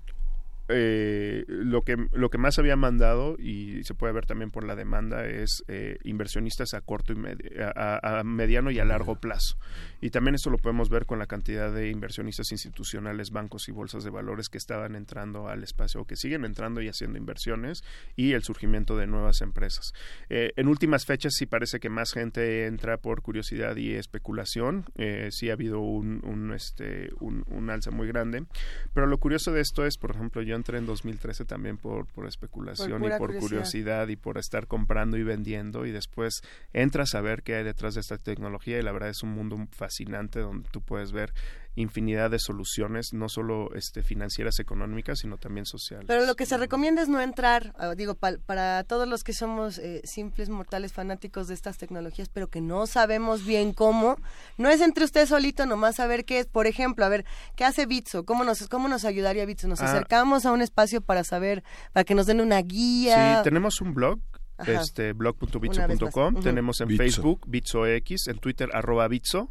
eh, 0.68 1.44
lo 1.48 1.82
que 1.82 1.96
lo 2.12 2.30
que 2.30 2.38
más 2.38 2.58
había 2.58 2.76
mandado 2.76 3.36
y 3.38 3.84
se 3.84 3.94
puede 3.94 4.12
ver 4.12 4.26
también 4.26 4.50
por 4.50 4.64
la 4.64 4.74
demanda 4.74 5.26
es 5.26 5.64
eh, 5.68 5.98
inversionistas 6.04 6.74
a 6.74 6.80
corto 6.80 7.12
y 7.12 7.16
medi- 7.16 7.50
a, 7.58 8.22
mediano 8.24 8.70
y 8.70 8.78
a 8.78 8.84
largo 8.84 9.16
plazo. 9.16 9.56
Y 10.00 10.10
también 10.10 10.34
esto 10.34 10.50
lo 10.50 10.58
podemos 10.58 10.88
ver 10.88 11.06
con 11.06 11.18
la 11.18 11.26
cantidad 11.26 11.72
de 11.72 11.90
inversionistas 11.90 12.52
institucionales 12.52 13.30
bancos 13.30 13.68
y 13.68 13.72
bolsas 13.72 14.04
de 14.04 14.10
valores 14.10 14.48
que 14.48 14.58
estaban 14.58 14.94
entrando 14.96 15.48
al 15.48 15.62
espacio 15.62 16.00
o 16.00 16.06
que 16.06 16.16
siguen 16.16 16.44
entrando 16.44 16.80
y 16.82 16.88
haciendo 16.88 17.18
inversiones 17.18 17.82
y 18.16 18.32
el 18.32 18.42
surgimiento 18.42 18.96
de 18.96 19.06
nuevas 19.06 19.40
empresas. 19.40 19.92
Eh, 20.28 20.52
en 20.56 20.68
últimas 20.68 21.04
fechas 21.06 21.34
sí 21.36 21.46
parece 21.46 21.80
que 21.80 21.88
más 21.90 22.12
gente 22.12 22.66
entra 22.66 22.98
por 22.98 23.22
curiosidad 23.22 23.76
y 23.76 23.92
especulación. 23.94 24.84
Eh, 24.96 25.28
sí 25.30 25.50
ha 25.50 25.54
habido 25.54 25.80
un, 25.80 26.20
un, 26.24 26.52
este 26.52 27.10
un, 27.20 27.44
un 27.48 27.70
alza 27.70 27.90
muy 27.90 28.06
grande. 28.08 28.44
Pero 28.92 29.06
lo 29.06 29.18
curioso 29.18 29.52
de 29.52 29.60
esto 29.60 29.84
es 29.84 29.98
por 29.98 30.10
ejemplo 30.12 30.42
yo 30.42 30.53
entré 30.54 30.78
en 30.78 30.86
2013 30.86 31.44
también 31.44 31.76
por, 31.76 32.06
por 32.06 32.26
especulación 32.26 33.00
Por 33.00 33.12
y 33.12 33.18
por 33.18 33.18
curiosidad. 33.28 33.40
curiosidad 33.40 34.08
y 34.08 34.16
por 34.16 34.38
estar 34.38 34.66
comprando 34.66 35.16
y 35.16 35.22
vendiendo 35.22 35.86
y 35.86 35.90
después 35.90 36.42
entras 36.72 37.14
a 37.14 37.20
ver 37.20 37.42
qué 37.42 37.56
hay 37.56 37.64
detrás 37.64 37.94
de 37.94 38.00
esta 38.00 38.18
tecnología 38.18 38.78
y 38.78 38.82
la 38.82 38.92
verdad 38.92 39.10
es 39.10 39.22
un 39.22 39.30
mundo 39.30 39.58
fascinante 39.70 40.40
donde 40.40 40.68
tú 40.70 40.80
puedes 40.80 41.12
ver 41.12 41.32
infinidad 41.76 42.30
de 42.30 42.38
soluciones, 42.38 43.12
no 43.12 43.28
solo 43.28 43.74
este, 43.74 44.02
financieras, 44.02 44.60
económicas, 44.60 45.18
sino 45.18 45.38
también 45.38 45.66
sociales. 45.66 46.06
Pero 46.06 46.24
lo 46.24 46.36
que 46.36 46.46
se 46.46 46.56
recomienda 46.56 47.02
es 47.02 47.08
no 47.08 47.20
entrar, 47.20 47.74
ah, 47.78 47.94
digo, 47.96 48.14
pa- 48.14 48.38
para 48.46 48.84
todos 48.84 49.08
los 49.08 49.24
que 49.24 49.32
somos 49.32 49.78
eh, 49.78 50.00
simples 50.04 50.48
mortales 50.50 50.92
fanáticos 50.92 51.48
de 51.48 51.54
estas 51.54 51.76
tecnologías, 51.76 52.28
pero 52.28 52.48
que 52.48 52.60
no 52.60 52.86
sabemos 52.86 53.44
bien 53.44 53.72
cómo, 53.72 54.16
no 54.56 54.68
es 54.70 54.80
entre 54.80 55.04
usted 55.04 55.26
solito 55.26 55.66
nomás 55.66 55.96
saber 55.96 56.24
qué 56.24 56.38
es. 56.40 56.46
Por 56.46 56.66
ejemplo, 56.66 57.04
a 57.04 57.08
ver, 57.08 57.24
¿qué 57.56 57.64
hace 57.64 57.86
Bitso? 57.86 58.24
¿Cómo 58.24 58.44
nos, 58.44 58.68
cómo 58.68 58.86
nos 58.88 59.04
ayudaría 59.04 59.44
Bitso? 59.44 59.66
Nos 59.68 59.80
Ah. 59.80 59.86
acercamos 59.90 60.46
a 60.46 60.52
un 60.52 60.62
espacio 60.62 61.00
para 61.00 61.24
saber, 61.24 61.64
para 61.92 62.04
que 62.04 62.14
nos 62.14 62.26
den 62.26 62.40
una 62.40 62.60
guía. 62.62 63.38
Sí, 63.38 63.42
tenemos 63.44 63.80
un 63.80 63.94
blog, 63.94 64.20
Ajá. 64.58 64.72
este 64.80 65.12
blog.bitso.com, 65.12 66.34
más. 66.34 66.34
Ujú. 66.34 66.42
tenemos 66.42 66.80
en 66.80 66.88
Bitso. 66.88 67.02
Facebook, 67.02 67.40
BitsoX, 67.48 68.28
en 68.28 68.38
Twitter, 68.38 68.70
arroba 68.72 69.08
Bitso. 69.08 69.50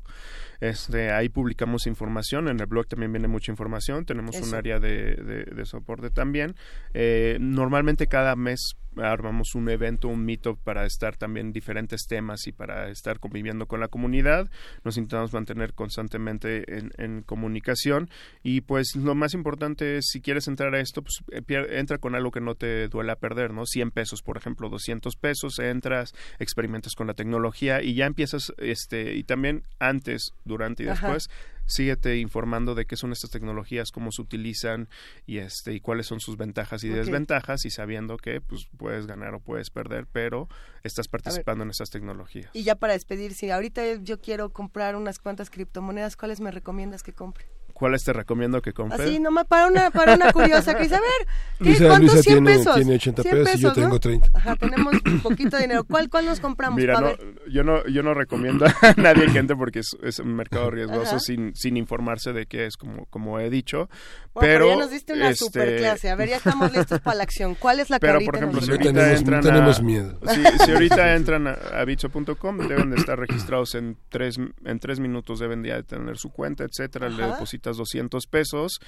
Este, 0.64 1.12
ahí 1.12 1.28
publicamos 1.28 1.88
información, 1.88 2.48
en 2.48 2.58
el 2.62 2.66
blog 2.68 2.88
también 2.88 3.12
viene 3.12 3.28
mucha 3.28 3.52
información, 3.52 4.06
tenemos 4.06 4.38
un 4.38 4.56
área 4.56 4.80
de, 4.80 5.16
de- 5.16 5.44
de 5.44 5.66
soporte 5.66 6.10
también. 6.10 6.56
Eh, 6.94 7.38
normalmente 7.42 8.08
cada 8.08 8.36
mes 8.38 8.78
armamos 8.98 9.56
un 9.56 9.70
evento, 9.70 10.08
un 10.08 10.26
meetup 10.26 10.60
para 10.64 10.86
estar 10.86 11.18
también 11.18 11.52
diferentes 11.52 12.08
temas 12.08 12.48
y 12.48 12.52
para 12.52 12.90
estar 12.90 13.20
conviviendo 13.20 13.68
con 13.68 13.80
la 13.80 13.88
comunidad. 13.88 14.50
Nos 14.84 14.98
intentamos 14.98 15.34
mantener 15.34 15.74
constantemente 15.74 16.78
en, 16.78 16.92
en 16.98 17.24
comunicación 17.24 18.10
y 18.44 18.62
pues 18.62 18.96
lo 18.96 19.16
más 19.16 19.34
importante 19.34 19.98
es 19.98 20.08
si 20.10 20.22
quieres 20.22 20.48
entrar 20.48 20.74
a 20.76 20.80
esto, 20.80 21.02
pues 21.02 21.24
eh, 21.32 21.68
entra 21.72 21.98
con 21.98 22.16
algo 22.16 22.32
que 22.32 22.42
no 22.42 22.56
te 22.56 22.88
duela 22.88 23.16
perder, 23.16 23.54
¿no? 23.54 23.66
100 23.66 23.92
pesos, 23.92 24.22
por 24.22 24.38
ejemplo, 24.38 24.70
200 24.70 25.16
pesos, 25.16 25.60
entras, 25.60 26.14
experimentas 26.40 26.96
con 26.96 27.08
la 27.08 27.14
tecnología 27.14 27.82
y 27.82 27.96
ya 27.96 28.06
empiezas, 28.06 28.54
este, 28.58 29.16
y 29.16 29.24
también 29.24 29.64
antes, 29.80 30.34
durante 30.46 30.84
y 30.84 30.88
Ajá. 30.88 31.18
Síguete 31.66 32.18
informando 32.18 32.76
de 32.76 32.86
qué 32.86 32.96
son 32.96 33.12
estas 33.12 33.30
tecnologías, 33.30 33.92
cómo 33.92 34.12
se 34.12 34.22
utilizan 34.22 34.90
y 35.26 35.38
este 35.38 35.74
y 35.74 35.80
cuáles 35.80 36.08
son 36.08 36.20
sus 36.20 36.38
ventajas 36.38 36.84
y 36.84 36.90
desventajas 36.90 37.66
y 37.66 37.70
sabiendo 37.70 38.18
que 38.18 38.42
pues 38.42 38.68
puedes 38.78 39.08
ganar 39.08 39.34
o 39.34 39.40
puedes 39.40 39.70
perder, 39.70 40.08
pero 40.12 40.48
estás 40.84 41.08
participando 41.08 41.64
en 41.64 41.70
estas 41.70 41.90
tecnologías. 41.90 42.50
Y 42.54 42.64
ya 42.64 42.76
para 42.76 42.94
despedir, 42.94 43.34
si 43.34 43.50
ahorita 43.50 43.96
yo 44.02 44.22
quiero 44.22 44.52
comprar 44.52 44.96
unas 44.96 45.20
cuantas 45.20 45.50
criptomonedas, 45.50 46.16
¿cuáles 46.16 46.40
me 46.40 46.52
recomiendas 46.52 47.04
que 47.04 47.14
compre? 47.14 47.46
¿Cuáles 47.74 48.04
te 48.04 48.14
recomiendo 48.14 48.62
que 48.62 48.72
compres? 48.72 49.02
Así, 49.02 49.20
nomás 49.20 49.46
para 49.46 49.68
una, 49.68 49.90
para 49.92 50.14
una 50.14 50.32
curiosa 50.32 50.76
que 50.76 50.84
dice, 50.84 50.96
a 50.96 51.02
ver, 51.02 51.10
¿qué, 51.58 51.64
Luisa- 51.66 51.88
¿cuántos? 51.88 52.14
Luisa 52.14 52.22
100 52.24 52.44
tiene- 52.46 52.58
pesos. 52.58 52.76
tiene 52.76 52.96
80 52.96 53.22
100 53.24 53.36
pesos 53.44 53.56
y 53.56 53.62
yo 53.62 53.68
¿no? 53.70 53.74
tengo 53.74 54.00
30. 54.00 54.30
Ajá, 54.34 54.56
tenemos 54.56 54.94
un 55.06 55.20
poquito 55.22 55.58
de 55.58 55.64
dinero. 55.64 55.84
¿Cuál, 55.84 56.10
cuál 56.10 56.26
nos 56.26 56.40
compramos? 56.40 56.80
Mira, 56.80 57.02
no, 57.02 57.12
yo 57.50 57.64
no, 57.64 57.86
yo 57.88 58.04
no 58.04 58.14
recomiendo 58.14 58.66
a 58.82 58.94
nadie 58.98 59.26
que 59.32 59.40
entre 59.40 59.56
porque 59.56 59.80
es, 59.80 59.98
es 60.04 60.20
un 60.20 60.36
mercado 60.36 60.70
riesgoso 60.72 61.20
sin, 61.20 61.56
sin 61.56 61.76
informarse 61.76 62.32
de 62.32 62.46
qué 62.46 62.66
es, 62.68 62.78
como, 62.78 63.06
como 63.08 63.40
he 63.40 63.50
dicho. 63.50 63.90
Bueno, 64.36 64.48
pero, 64.52 64.68
ya 64.70 64.76
nos 64.78 64.90
diste 64.92 65.14
una 65.14 65.30
este, 65.30 65.46
super 65.46 65.78
clase. 65.78 66.10
A 66.10 66.16
ver, 66.16 66.30
ya 66.30 66.38
estamos 66.38 66.72
listos 66.76 67.00
para 67.02 67.18
la 67.18 67.24
acción. 67.24 67.56
¿Cuál 67.56 67.80
es 67.80 67.90
la 67.90 67.98
que 67.98 68.02
Pero, 68.02 68.14
ahorita 68.14 68.32
por 68.32 68.36
ejemplo, 68.38 68.56
nos 68.58 68.66
si 68.66 68.72
ahorita 68.72 68.94
tenemos- 68.94 69.20
entran 69.20 69.40
no 69.42 69.46
tenemos 69.48 69.80
a, 69.80 69.82
miedo. 69.84 70.20
Si, 70.28 70.66
si 70.66 70.72
ahorita 70.72 71.16
entran 71.16 71.48
a, 71.48 71.52
a 71.52 71.86
bitso.com, 71.86 72.58
deben 72.68 72.90
de 72.92 72.96
estar 72.98 73.20
registrados 73.20 73.76
en 73.76 73.98
tres, 74.10 74.38
en 74.66 74.80
tres 74.80 75.00
minutos, 75.00 75.40
deben 75.40 75.64
ya 75.64 75.76
de 75.76 75.84
tener 75.84 76.18
su 76.18 76.30
cuenta, 76.32 76.64
etcétera. 76.64 77.10
Le 77.10 77.24
Ajá. 77.24 77.38
Depositas 77.64 77.78
200 77.78 78.28
pesos 78.28 78.80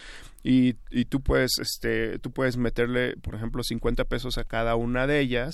y, 0.43 0.75
y 0.91 1.05
tú 1.05 1.21
puedes, 1.21 1.57
este, 1.59 2.19
tú 2.19 2.31
puedes 2.31 2.57
meterle, 2.57 3.15
por 3.17 3.35
ejemplo, 3.35 3.63
50 3.63 4.05
pesos 4.05 4.37
a 4.37 4.43
cada 4.43 4.75
una 4.75 5.07
de 5.07 5.19
ellas 5.19 5.53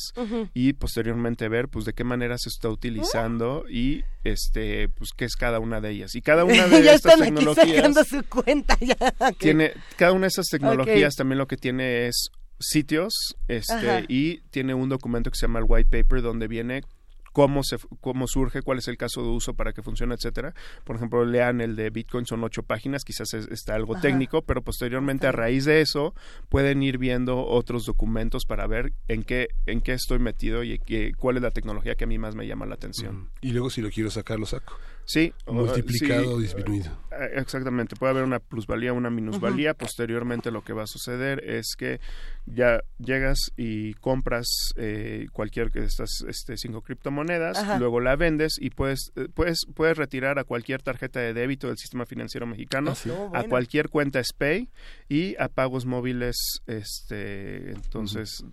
y 0.54 0.74
posteriormente 0.74 1.48
ver, 1.48 1.70
pues, 1.70 1.86
de 1.86 1.94
qué 1.94 2.04
manera 2.04 2.38
se 2.38 2.50
está 2.50 2.70
utilizando 2.70 3.66
y, 3.70 4.04
este, 4.24 4.90
pues, 4.90 5.12
qué 5.16 5.26
es 5.26 5.36
cada 5.36 5.60
una 5.60 5.80
de 5.80 5.92
ellas. 5.92 6.16
Y 6.16 6.22
cada 6.22 6.44
una 6.44 6.68
de 6.68 6.84
ya 6.84 6.94
estas 6.94 7.14
están 7.14 7.22
aquí 7.22 7.36
tecnologías 7.36 7.76
sacando 7.76 8.04
su 8.04 8.24
cuenta. 8.28 8.78
Ya. 8.82 8.96
tiene 9.40 9.74
cada 9.96 10.12
una 10.12 10.22
de 10.22 10.30
esas 10.30 10.48
tecnologías 10.48 11.16
también 11.16 11.38
lo 11.38 11.48
que 11.48 11.58
tiene 11.58 12.08
es 12.08 12.30
sitios 12.60 13.36
este 13.48 13.74
Ajá. 13.74 14.04
y 14.08 14.42
tiene 14.52 14.76
un 14.76 14.88
documento 14.88 15.32
que 15.32 15.36
se 15.36 15.48
llama 15.48 15.60
el 15.60 15.66
white 15.68 15.90
paper 15.90 16.22
donde 16.22 16.48
viene 16.48 16.84
cómo 17.32 17.64
se 17.64 17.78
cómo 18.02 18.28
surge 18.28 18.62
cuál 18.62 18.78
es 18.80 18.88
el 18.88 18.98
caso 18.98 19.22
de 19.22 19.30
uso 19.30 19.54
para 19.54 19.74
que 19.74 19.82
funcione 19.82 20.16
etcétera 20.16 20.54
por 20.84 20.96
ejemplo 20.96 21.24
lean 21.26 21.62
el 21.62 21.76
de 21.76 21.90
Bitcoin 21.90 22.26
son 22.26 22.44
ocho 22.44 22.64
páginas 22.64 23.04
quizás 23.04 23.34
es- 23.34 23.48
está 23.50 23.76
algo 23.76 23.94
Ajá. 23.94 24.02
técnico 24.02 24.42
pero 24.42 24.62
posteriormente 24.62 25.28
a 25.28 25.32
raíz 25.32 25.66
de 25.66 25.82
eso 25.82 26.14
pueden 26.50 26.84
ir 26.84 26.98
viendo 26.98 27.46
otros 27.46 27.86
documentos 27.86 28.46
para 28.46 28.68
ver 28.68 28.94
en 29.08 29.24
qué 29.24 29.48
en 29.66 29.82
qué 29.82 29.94
estoy 29.94 30.20
metido 30.20 30.64
y 30.64 30.80
qué- 30.80 31.14
cuál 31.18 31.38
es 31.38 31.42
la 31.44 31.52
tecnología 31.52 31.96
que 31.96 32.04
a 32.04 32.08
mí 32.08 32.18
más 32.18 32.36
me 32.36 32.48
llama 32.48 32.66
la 32.66 32.76
atención 32.76 33.30
Y 33.42 33.52
luego 33.52 33.70
si 33.70 33.82
lo 33.82 33.90
quiero 33.90 34.10
sacar, 34.12 34.40
lo 34.40 34.46
saco. 34.46 34.74
Sí, 35.06 35.34
o- 35.46 35.54
Multiplicado 35.54 36.22
sí, 36.22 36.28
o 36.28 36.40
disminuido. 36.40 36.92
eh, 37.12 37.32
Exactamente, 37.36 37.96
puede 37.96 38.12
haber 38.12 38.24
una 38.24 38.40
plusvalía, 38.40 38.94
una 38.94 39.10
minusvalía. 39.10 39.74
Posteriormente 39.74 40.52
lo 40.52 40.64
que 40.64 40.72
va 40.74 40.84
a 40.84 40.88
suceder 40.88 41.44
es 41.50 41.76
que 41.78 42.00
ya 42.46 42.80
llegas 42.98 43.52
y 43.58 43.94
compras 43.96 44.48
eh, 44.78 45.28
cualquier 45.34 45.70
de 45.72 45.86
estas 45.86 46.24
este, 46.28 46.56
cinco 46.58 46.82
criptomonedas, 46.82 47.58
Ajá. 47.58 47.78
luego 47.80 48.00
la 48.00 48.16
vendes 48.16 48.54
y 48.60 48.70
puedes, 48.70 49.12
eh, 49.16 49.28
puedes, 49.34 49.66
puedes 49.76 49.98
retirar 49.98 50.40
a 50.40 50.44
cualquier 50.46 50.82
tarjeta 50.82 51.20
de 51.20 51.34
débito 51.34 51.68
del 51.68 51.78
sistema 51.78 52.06
financiero 52.06 52.46
mexicano, 52.48 52.92
Ah, 52.92 52.96
sí. 52.96 53.10
No, 53.10 53.26
a 53.26 53.28
bueno. 53.30 53.50
cualquier 53.50 53.90
cuenta 53.90 54.24
SPAY 54.24 54.70
y 55.10 55.36
a 55.40 55.50
pagos 55.50 55.86
móviles. 55.86 56.38
este 56.68 57.72
Entonces, 57.72 58.44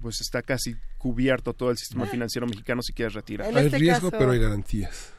pues 0.00 0.20
está 0.20 0.42
casi 0.42 0.74
cubierto 0.98 1.52
todo 1.52 1.70
el 1.70 1.76
sistema 1.76 2.06
financiero 2.06 2.46
mexicano 2.46 2.82
si 2.82 2.92
quieres 2.92 3.14
retirar. 3.14 3.56
Hay 3.56 3.66
este 3.66 3.78
riesgo, 3.78 4.10
caso- 4.10 4.18
pero 4.18 4.32
hay 4.32 4.40
garantías. 4.40 5.12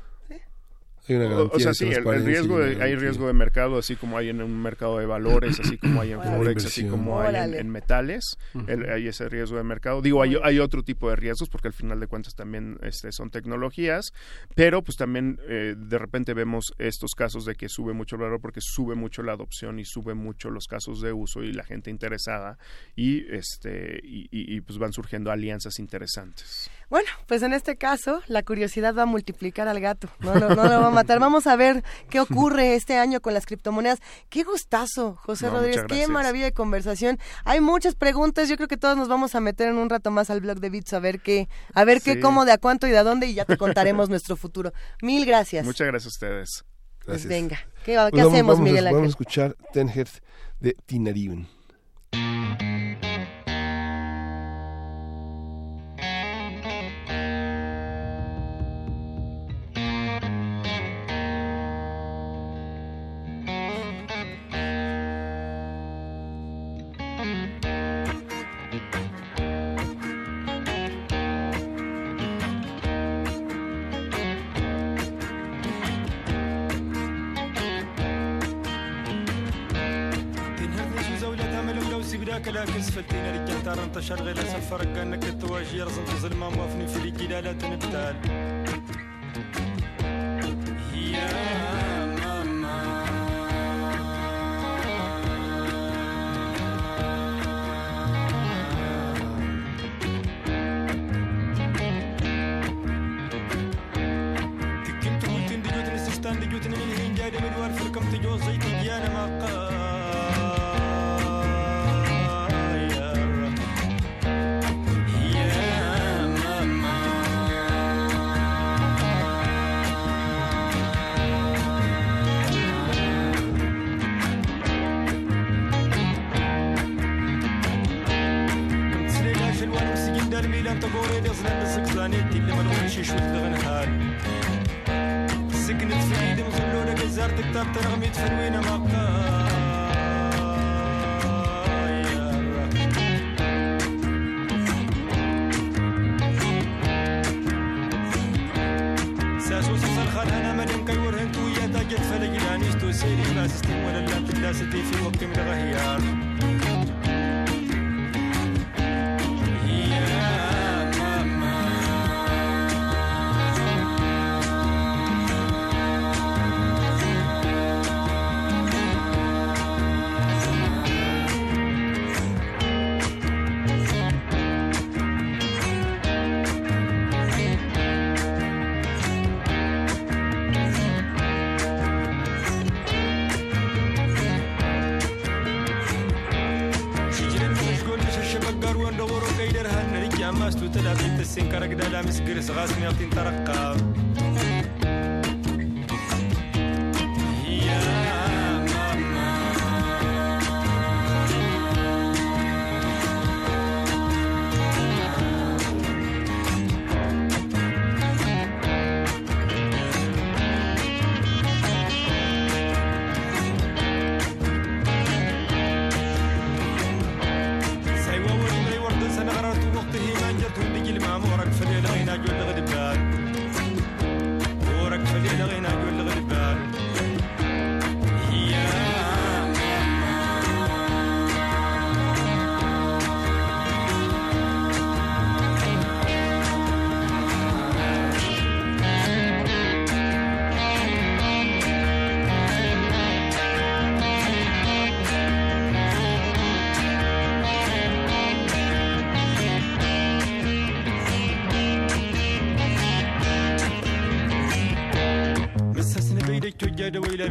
Hay 1.07 1.15
una 1.15 1.25
O- 1.25 1.29
garantía 1.29 1.55
O 1.55 1.59
sea, 1.59 1.73
sí, 1.73 1.85
el- 1.93 2.25
riesgo 2.25 2.59
de- 2.59 2.81
hay 2.81 2.95
riesgo 2.95 3.27
de 3.27 3.33
mercado, 3.33 3.77
así 3.77 3.95
como 3.95 4.17
hay 4.17 4.29
en 4.29 4.41
un 4.41 4.61
mercado 4.61 4.99
de 4.99 5.05
valores, 5.05 5.59
así 5.59 5.77
como 5.77 6.01
hay 6.01 6.13
en. 6.13 6.21
Forex, 6.21 6.65
así 6.65 6.87
como 6.87 7.19
hay 7.19 7.35
en, 7.57 7.69
metales, 7.69 8.37
el- 8.67 8.89
hay 8.89 9.07
ese 9.07 9.27
riesgo 9.29 9.57
de 9.57 9.63
mercado. 9.63 10.01
Digo, 10.01 10.21
hay, 10.21 10.37
hay 10.43 10.59
otro 10.59 10.83
tipo 10.83 11.09
de 11.09 11.15
riesgos, 11.15 11.49
porque 11.49 11.67
al 11.67 11.73
final 11.73 11.99
de 11.99 12.07
cuentas 12.07 12.35
también 12.35 12.77
este, 12.83 13.11
son 13.11 13.29
tecnologías, 13.29 14.13
pero 14.55 14.81
pues 14.83 14.97
también 14.97 15.39
eh, 15.47 15.75
de 15.77 15.97
repente 15.97 16.33
vemos 16.33 16.73
estos 16.77 17.11
casos 17.15 17.45
de 17.45 17.55
que 17.55 17.67
sube 17.69 17.93
mucho 17.93 18.15
el 18.15 18.21
valor 18.21 18.39
porque 18.39 18.61
sube 18.61 18.95
mucho 18.95 19.23
la 19.23 19.33
adopción 19.33 19.79
y 19.79 19.85
sube 19.85 20.13
mucho 20.13 20.49
los 20.49 20.67
casos 20.67 21.01
de 21.01 21.11
uso 21.13 21.43
y 21.43 21.51
la 21.53 21.63
gente 21.63 21.89
interesada 21.89 22.57
y 22.95 23.25
este 23.33 23.99
y, 24.03 24.23
y- 24.31 24.55
y, 24.55 24.61
pues 24.61 24.77
van 24.79 24.93
surgiendo 24.93 25.31
alianzas 25.31 25.79
interesantes. 25.79 26.69
Bueno, 26.89 27.07
pues 27.27 27.41
en 27.41 27.53
este 27.53 27.75
caso, 27.75 28.21
la 28.27 28.43
curiosidad 28.43 28.93
va 28.95 29.03
a 29.03 29.05
multiplicar 29.07 29.67
al 29.67 29.79
gato. 29.79 30.09
No 30.19 30.35
lo, 30.35 30.49
no 30.49 30.63
lo 30.63 30.81
va 30.81 30.87
a 30.89 30.91
matar. 30.93 31.19
Vamos 31.23 31.47
a 31.47 31.55
ver 31.55 31.83
qué 32.09 32.19
ocurre 32.19 32.75
este 32.75 32.97
año 32.97 33.19
con 33.21 33.33
las 33.33 33.45
criptomonedas. 33.45 33.99
Qué 34.29 34.43
gustazo, 34.43 35.15
José 35.23 35.47
No, 35.47 35.53
Rodríguez. 35.53 35.83
Qué 35.87 36.07
maravilla 36.07 36.45
de 36.45 36.53
conversación. 36.53 37.19
Hay 37.45 37.61
muchas 37.61 37.95
preguntas. 37.95 38.47
Yo 38.49 38.55
creo 38.55 38.67
que 38.67 38.77
todos 38.77 38.95
nos 38.97 39.07
vamos 39.07 39.35
a 39.35 39.39
meter 39.39 39.67
en 39.69 39.75
un 39.77 39.89
rato 39.89 40.11
más 40.11 40.29
al 40.29 40.41
blog 40.41 40.59
de 40.59 40.69
Bits 40.69 40.93
a 40.93 40.99
ver 40.99 41.19
qué, 41.21 41.49
a 41.73 41.83
ver 41.83 42.01
qué, 42.01 42.19
cómo, 42.19 42.45
de 42.45 42.51
a 42.53 42.57
cuánto 42.57 42.87
y 42.87 42.91
de 42.91 42.97
a 42.99 43.03
dónde 43.03 43.27
y 43.27 43.33
ya 43.33 43.45
te 43.45 43.57
contaremos 43.57 44.09
nuestro 44.09 44.35
futuro. 44.37 44.71
Mil 45.01 45.25
gracias. 45.25 45.65
Muchas 45.65 45.87
gracias 45.87 46.05
a 46.05 46.15
ustedes. 46.15 46.63
Pues 47.05 47.25
venga. 47.25 47.57
¿Qué, 47.83 47.95
Pues 47.95 48.11
qué 48.11 48.17
vamos- 48.17 48.33
hacemos, 48.33 48.55
vamos 48.55 48.59
Miguel 48.69 48.85
Vamos 48.85 48.95
a 48.95 48.97
Ángel? 48.99 49.09
escuchar 49.09 49.55
Ten 49.73 49.89
Hertz 49.89 50.21
de 50.61 50.73
Tinariun. 50.85 51.47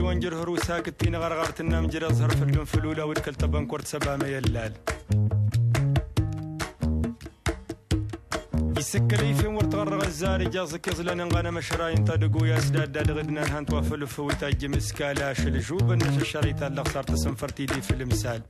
الوانجر 0.03 0.35
هرو 0.35 0.57
ساكتين 0.57 1.17
غرغرت 1.17 1.61
النام 1.61 1.87
جرى 1.87 2.09
ظهر 2.09 2.31
في 2.31 2.43
اللون 2.43 2.65
فلولة 2.65 3.05
والكل 3.05 3.35
طبان 3.35 3.67
كورت 3.67 3.87
سبا 3.87 4.17
ما 4.17 4.27
يلال 4.29 4.73
يسكري 8.79 9.35
في 9.35 9.47
ورت 9.47 9.75
غرغ 9.75 10.05
الزاري 10.07 10.45
جازك 10.45 10.89
يزلن 10.89 11.21
انغانا 11.21 11.51
مشراين 11.51 12.05
تدقو 12.05 12.45
يا 12.45 12.61
سداد 12.61 12.93
داد 12.93 13.11
غدنا 13.11 13.41
نهان 13.49 13.67
توافل 13.67 14.07
فويتا 14.07 14.51
جم 14.51 14.75
اسكالا 14.75 15.33
شلجوب 15.33 15.93
النش 15.93 16.23
الشريطة 16.23 16.67
اللي 16.67 16.85
خسرت 16.85 17.15
سنفرتي 17.15 17.67
دي 17.67 17.81
في 17.83 17.91
المثال 17.91 18.43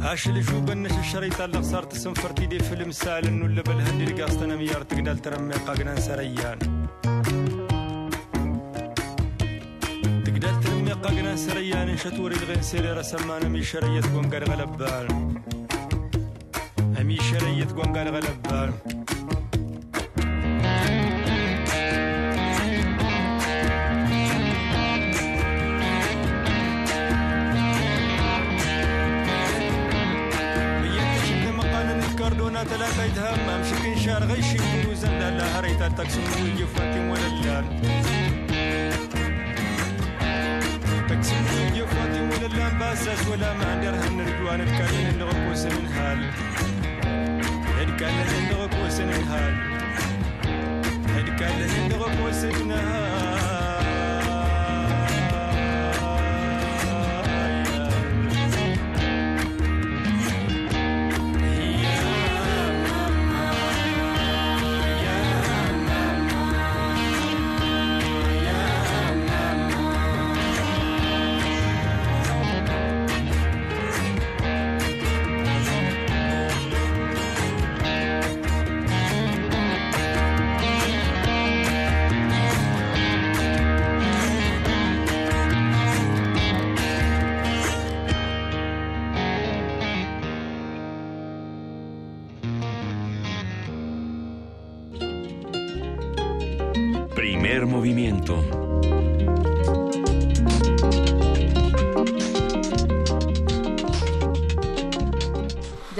هاش 0.00 0.28
اللي 0.28 0.42
شو 0.42 0.60
بنش 0.60 0.92
الشريطة 0.98 1.44
اللي 1.44 1.58
خسرت 1.58 1.92
سنفرتي 1.96 2.46
دي 2.46 2.58
في 2.58 2.72
المثال 2.74 3.26
انه 3.26 3.46
اللي 3.46 3.62
بالهندي 3.62 4.04
القاستنا 4.04 4.56
ميار 4.56 4.82
تقدر 4.82 5.14
ترمي 5.14 5.54
قاقنا 5.54 6.00
سريان. 6.00 6.75
غين 11.36 11.48
سرياني 11.48 11.96
شتوري 11.96 12.36
الغين 12.36 12.62
سيري 12.62 12.92
رسمان 12.92 13.48
مي 13.48 13.62
شريت 13.62 14.04
تكون 14.04 14.30
قال 14.30 14.44
غلبال 14.50 15.06
مي 17.04 17.16
شرية 17.16 17.64
تكون 17.64 17.96
قال 17.96 18.08
غلبال 18.08 18.72
كاردونا 32.18 32.64
ثلاثة 32.64 33.04
يتهمم. 33.04 33.64
شكين 33.64 33.98
شار 33.98 34.24
غيشي 34.24 34.58
بروزن 34.84 35.18
لا 35.18 35.58
هريتا 35.58 35.88
تاكسون 35.88 36.24
ويجي 36.42 36.66
فاتي 36.66 37.10
ولا 37.10 37.26
اللان 37.26 38.25
فاتي 41.86 42.20
ولا 42.20 42.48
لا 42.56 42.68
ولا 43.30 43.52
ما 43.54 43.64
عندي 43.72 43.88
رهن 43.88 44.16
نرجوان 44.16 44.60
نتكلم 44.60 45.18
نغك 45.18 45.50
وسن 45.50 45.68
نهال 45.84 46.20
نتكلم 47.80 48.44
نغك 48.50 48.74
وسن 48.86 49.06
نهال 49.06 49.54
نتكلم 51.16 51.88
نغك 51.92 52.16
وسن 52.26 52.68
نهال 52.68 53.25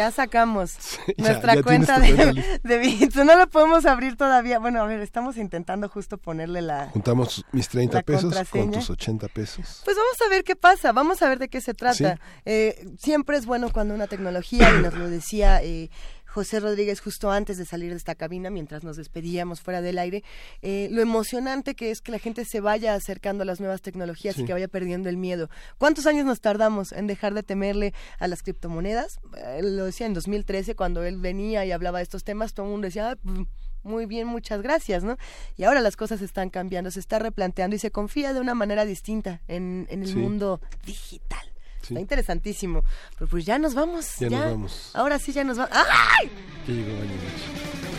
Ya 0.06 0.12
sacamos 0.12 0.76
ya- 1.06 1.14
nuestra 1.16 1.54
ya 1.56 1.62
cuenta 1.62 2.00
tienes 2.00 2.16
tu 2.16 2.34
de, 2.34 2.42
cuenta 2.42 2.58
de 2.68 2.78
bits. 2.78 3.16
No 3.16 3.36
la 3.36 3.46
podemos 3.46 3.86
abrir 3.86 4.16
todavía. 4.16 4.58
Bueno, 4.58 4.80
a 4.82 4.86
ver, 4.86 5.00
estamos 5.00 5.36
intentando 5.36 5.88
justo 5.88 6.18
ponerle 6.18 6.62
la... 6.62 6.88
Juntamos 6.92 7.44
mis 7.52 7.68
30 7.68 7.96
La 7.98 8.02
pesos 8.02 8.34
con 8.50 8.70
tus 8.70 8.90
80 8.90 9.28
pesos. 9.28 9.82
Pues 9.84 9.96
vamos 9.96 10.20
a 10.24 10.28
ver 10.28 10.44
qué 10.44 10.56
pasa, 10.56 10.92
vamos 10.92 11.22
a 11.22 11.28
ver 11.28 11.38
de 11.38 11.48
qué 11.48 11.60
se 11.60 11.74
trata. 11.74 12.14
Sí. 12.16 12.20
Eh, 12.44 12.86
siempre 12.98 13.36
es 13.36 13.46
bueno 13.46 13.70
cuando 13.72 13.94
una 13.94 14.06
tecnología, 14.06 14.70
y 14.78 14.82
nos 14.82 14.94
lo 14.94 15.08
decía 15.08 15.62
eh, 15.62 15.90
José 16.36 16.60
Rodríguez 16.60 17.00
justo 17.00 17.30
antes 17.30 17.56
de 17.56 17.64
salir 17.64 17.92
de 17.92 17.96
esta 17.96 18.14
cabina, 18.14 18.50
mientras 18.50 18.84
nos 18.84 18.98
despedíamos 18.98 19.62
fuera 19.62 19.80
del 19.80 19.98
aire, 19.98 20.22
eh, 20.60 20.88
lo 20.90 21.00
emocionante 21.00 21.74
que 21.74 21.90
es 21.90 22.02
que 22.02 22.12
la 22.12 22.18
gente 22.18 22.44
se 22.44 22.60
vaya 22.60 22.92
acercando 22.92 23.40
a 23.42 23.46
las 23.46 23.58
nuevas 23.58 23.80
tecnologías 23.80 24.36
y 24.38 24.44
que 24.44 24.52
vaya 24.52 24.68
perdiendo 24.68 25.08
el 25.08 25.16
miedo. 25.16 25.48
¿Cuántos 25.78 26.06
años 26.06 26.26
nos 26.26 26.42
tardamos 26.42 26.92
en 26.92 27.06
dejar 27.06 27.32
de 27.32 27.42
temerle 27.42 27.94
a 28.18 28.28
las 28.28 28.42
criptomonedas? 28.42 29.18
Eh, 29.38 29.60
lo 29.62 29.86
decía 29.86 30.04
en 30.06 30.12
2013, 30.12 30.74
cuando 30.76 31.02
él 31.04 31.16
venía 31.16 31.64
y 31.64 31.72
hablaba 31.72 32.00
de 32.00 32.02
estos 32.04 32.22
temas, 32.22 32.52
todo 32.52 32.66
el 32.66 32.72
mundo 32.72 32.84
decía... 32.86 33.12
"Ah, 33.12 33.44
muy 33.82 34.04
bien, 34.04 34.26
muchas 34.26 34.62
gracias, 34.62 35.04
¿no? 35.04 35.16
Y 35.56 35.62
ahora 35.62 35.80
las 35.80 35.94
cosas 35.96 36.20
están 36.20 36.50
cambiando, 36.50 36.90
se 36.90 36.98
está 36.98 37.20
replanteando 37.20 37.76
y 37.76 37.78
se 37.78 37.92
confía 37.92 38.32
de 38.34 38.40
una 38.40 38.52
manera 38.56 38.84
distinta 38.84 39.42
en, 39.46 39.86
en 39.90 40.02
el 40.02 40.08
Sí. 40.08 40.16
mundo 40.16 40.60
digital. 40.84 41.46
Está 41.90 42.00
interesantísimo. 42.00 42.82
Pero 43.18 43.28
pues 43.28 43.44
ya 43.44 43.58
nos 43.58 43.74
vamos. 43.74 44.16
Ya 44.20 44.28
nos 44.30 44.40
vamos. 44.52 44.90
Ahora 44.94 45.18
sí 45.18 45.32
ya 45.32 45.44
nos 45.44 45.56
vamos. 45.58 45.72
¡Ay! 45.74 46.30
Llegó. 46.66 46.92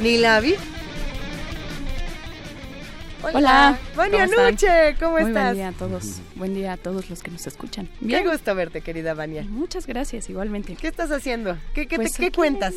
Ni 0.02 0.18
la 0.18 0.40
vi. 0.40 0.56
Hola. 3.24 3.78
¿cómo 3.96 4.04
están? 4.06 4.52
Nuche, 4.52 4.96
¿cómo 5.00 5.12
Muy 5.14 5.22
estás? 5.24 5.44
Buen 5.44 5.56
día 5.56 5.68
a 5.68 5.72
todos. 5.72 6.04
Buen 6.36 6.54
día 6.54 6.74
a 6.74 6.78
todos 6.78 7.10
los 7.10 7.24
que 7.24 7.32
nos 7.32 7.48
escuchan. 7.48 7.90
Qué 8.08 8.24
gusto 8.24 8.54
verte, 8.56 8.82
querida 8.82 9.14
Vania. 9.14 9.44
Muchas 9.50 9.88
gracias, 9.88 10.30
igualmente. 10.30 10.76
¿Qué 10.76 10.88
estás 10.88 11.12
haciendo? 11.12 11.58
¿Qué, 11.74 11.88
qué, 11.88 11.96
Pues 11.96 12.14
te- 12.14 12.24
qué 12.26 12.32
cuentas? 12.32 12.76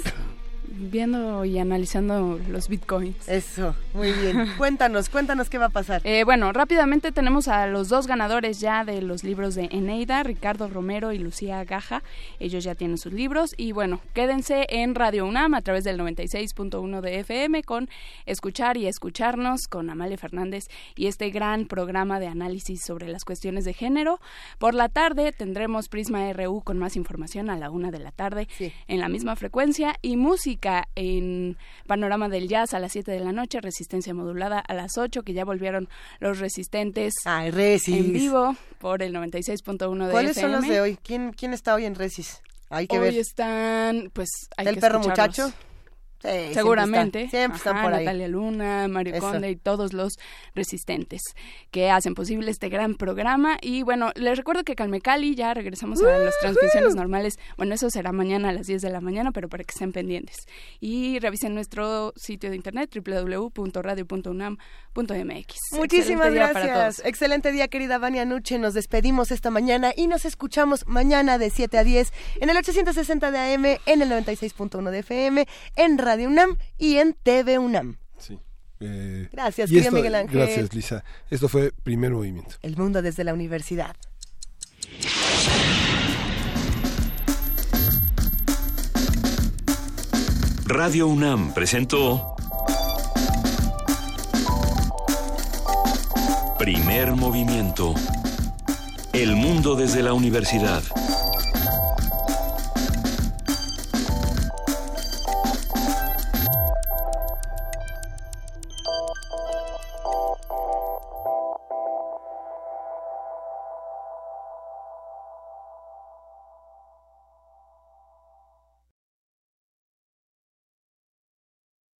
Viendo 0.66 1.44
y 1.44 1.58
analizando 1.58 2.39
los 2.48 2.68
bitcoins. 2.68 3.28
Eso, 3.28 3.74
muy 3.94 4.12
bien. 4.12 4.47
cuéntanos, 4.58 5.08
cuéntanos 5.08 5.48
qué 5.48 5.58
va 5.58 5.66
a 5.66 5.70
pasar. 5.70 6.00
Eh, 6.05 6.24
bueno, 6.24 6.52
rápidamente 6.52 7.12
tenemos 7.12 7.48
a 7.48 7.66
los 7.66 7.89
dos 7.89 8.06
ganadores 8.06 8.60
ya 8.60 8.84
de 8.84 9.02
los 9.02 9.24
libros 9.24 9.55
de 9.55 9.68
Eneida, 9.72 10.22
Ricardo 10.22 10.68
Romero 10.68 11.12
y 11.12 11.18
Lucía 11.18 11.64
Gaja. 11.64 12.02
Ellos 12.39 12.62
ya 12.62 12.74
tienen 12.74 12.98
sus 12.98 13.12
libros 13.12 13.55
y 13.56 13.72
bueno, 13.72 14.00
quédense 14.14 14.66
en 14.68 14.94
Radio 14.94 15.26
UNAM 15.26 15.55
a 15.55 15.62
través 15.62 15.84
del 15.84 15.98
96.1 15.98 17.00
de 17.00 17.20
FM 17.20 17.62
con 17.62 17.89
Escuchar 18.26 18.76
y 18.76 18.86
Escucharnos 18.86 19.62
con 19.68 19.90
Amalia 19.90 20.18
Fernández 20.18 20.64
y 20.94 21.06
este 21.06 21.30
gran 21.30 21.66
programa 21.66 22.20
de 22.20 22.26
análisis 22.26 22.82
sobre 22.84 23.08
las 23.08 23.24
cuestiones 23.24 23.64
de 23.64 23.72
género. 23.72 24.20
Por 24.58 24.74
la 24.74 24.89
tarde 24.89 25.32
tendremos 25.32 25.89
Prisma 25.89 26.32
RU 26.32 26.62
con 26.62 26.78
más 26.78 26.97
información 26.97 27.50
a 27.50 27.56
la 27.56 27.70
una 27.70 27.90
de 27.90 27.98
la 27.98 28.12
tarde 28.12 28.47
en 28.89 29.00
la 29.00 29.08
misma 29.08 29.36
frecuencia 29.36 29.97
y 30.02 30.16
música 30.16 30.49
en 30.94 31.56
Panorama 31.86 32.28
del 32.28 32.48
Jazz 32.48 32.74
a 32.74 32.78
las 32.78 32.92
7 32.92 33.10
de 33.10 33.20
la 33.20 33.32
noche, 33.32 33.60
Resistencia 33.60 34.14
Modulada 34.14 34.58
a 34.58 34.74
las 34.74 34.96
8, 34.98 35.22
que 35.22 35.32
ya 35.32 35.44
volvieron 35.44 35.88
los 36.18 36.38
resistentes 36.38 37.14
Resis. 37.52 37.94
en 37.96 38.12
vivo 38.12 38.56
por 38.78 39.02
el 39.02 39.14
96.1 39.14 40.06
de 40.06 40.10
¿Cuáles 40.12 40.36
son 40.36 40.52
los 40.52 40.60
FM. 40.60 40.74
de 40.74 40.80
hoy? 40.80 40.98
¿Quién, 41.02 41.32
quién 41.32 41.52
está 41.52 41.74
hoy 41.74 41.84
en 41.84 41.94
Resis? 41.94 42.40
Hay 42.70 42.86
que 42.86 42.98
Hoy 42.98 43.06
ver. 43.10 43.14
están, 43.18 44.10
pues, 44.12 44.28
hay 44.56 44.66
¿El 44.68 44.74
que 44.76 44.80
perro 44.80 45.00
muchacho? 45.00 45.52
Sí, 46.23 46.28
siempre 46.28 46.55
Seguramente. 46.55 47.18
están, 47.23 47.31
siempre 47.31 47.57
están 47.57 47.76
Ajá, 47.76 47.84
por 47.84 47.94
ahí. 47.94 48.05
Natalia 48.05 48.28
Luna, 48.28 48.89
Mario 48.89 49.15
Eso. 49.15 49.31
Conde 49.31 49.50
y 49.50 49.57
todos 49.57 49.94
los 49.94 50.18
resistentes 50.55 51.23
que 51.70 51.90
hacen 51.90 52.15
posible 52.15 52.50
este 52.50 52.68
gran 52.68 52.94
programa. 52.94 53.57
Y 53.62 53.82
bueno, 53.84 54.10
les 54.16 54.36
recuerdo 54.36 54.62
que 54.62 54.74
Calmecali 54.74 55.34
ya 55.34 55.55
regresamos 55.55 56.02
a 56.02 56.18
las 56.18 56.39
transmisiones 56.40 56.94
normales. 56.94 57.39
Bueno, 57.57 57.74
eso 57.74 57.89
será 57.89 58.12
mañana 58.12 58.50
a 58.50 58.52
las 58.52 58.66
10 58.66 58.82
de 58.82 58.90
la 58.90 59.00
mañana, 59.00 59.32
pero 59.32 59.49
para 59.49 59.65
que 59.65 59.70
estén 59.73 59.92
pendientes. 59.92 60.36
Y 60.78 61.18
revisen 61.20 61.55
nuestro 61.55 62.12
sitio 62.16 62.50
de 62.50 62.57
internet 62.57 62.90
www.radio.unam.mx. 62.94 65.55
Muchísimas 65.73 66.26
Excelente 66.26 66.31
día 66.32 66.52
para 66.52 66.66
gracias. 66.66 66.97
todos. 66.97 67.07
Excelente 67.07 67.50
día, 67.52 67.68
querida 67.68 67.97
Vania 67.99 68.26
Nuche. 68.26 68.58
Nos 68.58 68.74
despedimos 68.74 69.31
esta 69.31 69.49
mañana 69.50 69.92
y 69.97 70.07
nos 70.07 70.26
escuchamos 70.26 70.86
mañana 70.86 71.39
de 71.39 71.49
7 71.49 71.78
a 71.78 71.84
10 71.84 72.12
en 72.40 72.50
el 72.50 72.57
860 72.58 73.31
de 73.31 73.39
AM, 73.39 73.65
en 73.86 74.02
el 74.02 74.10
96.1 74.10 74.90
de 74.90 74.99
FM, 74.99 75.47
en 75.76 75.97
Radio 75.97 76.09
UNAM 76.18 76.56
y 76.78 76.97
en 76.97 77.14
TV 77.22 77.58
UNAM. 77.58 77.97
Eh, 78.82 79.28
Gracias, 79.30 79.68
querido 79.68 79.82
esto- 79.89 79.97
Miguel 79.97 80.14
Ángel. 80.14 80.39
Gracias, 80.39 80.72
Lisa. 80.74 81.05
Esto 81.28 81.48
fue 81.50 81.70
Primer 81.82 82.12
Movimiento. 82.12 82.56
El 82.62 82.78
mundo 82.78 83.02
desde 83.02 83.24
la 83.24 83.34
universidad. 83.34 83.94
Radio 90.66 91.08
UNAM 91.08 91.52
presentó 91.52 92.34
Primer 96.58 97.12
Movimiento. 97.12 97.94
El 99.12 99.34
mundo 99.34 99.74
desde 99.74 100.02
la 100.02 100.12
universidad. 100.12 100.82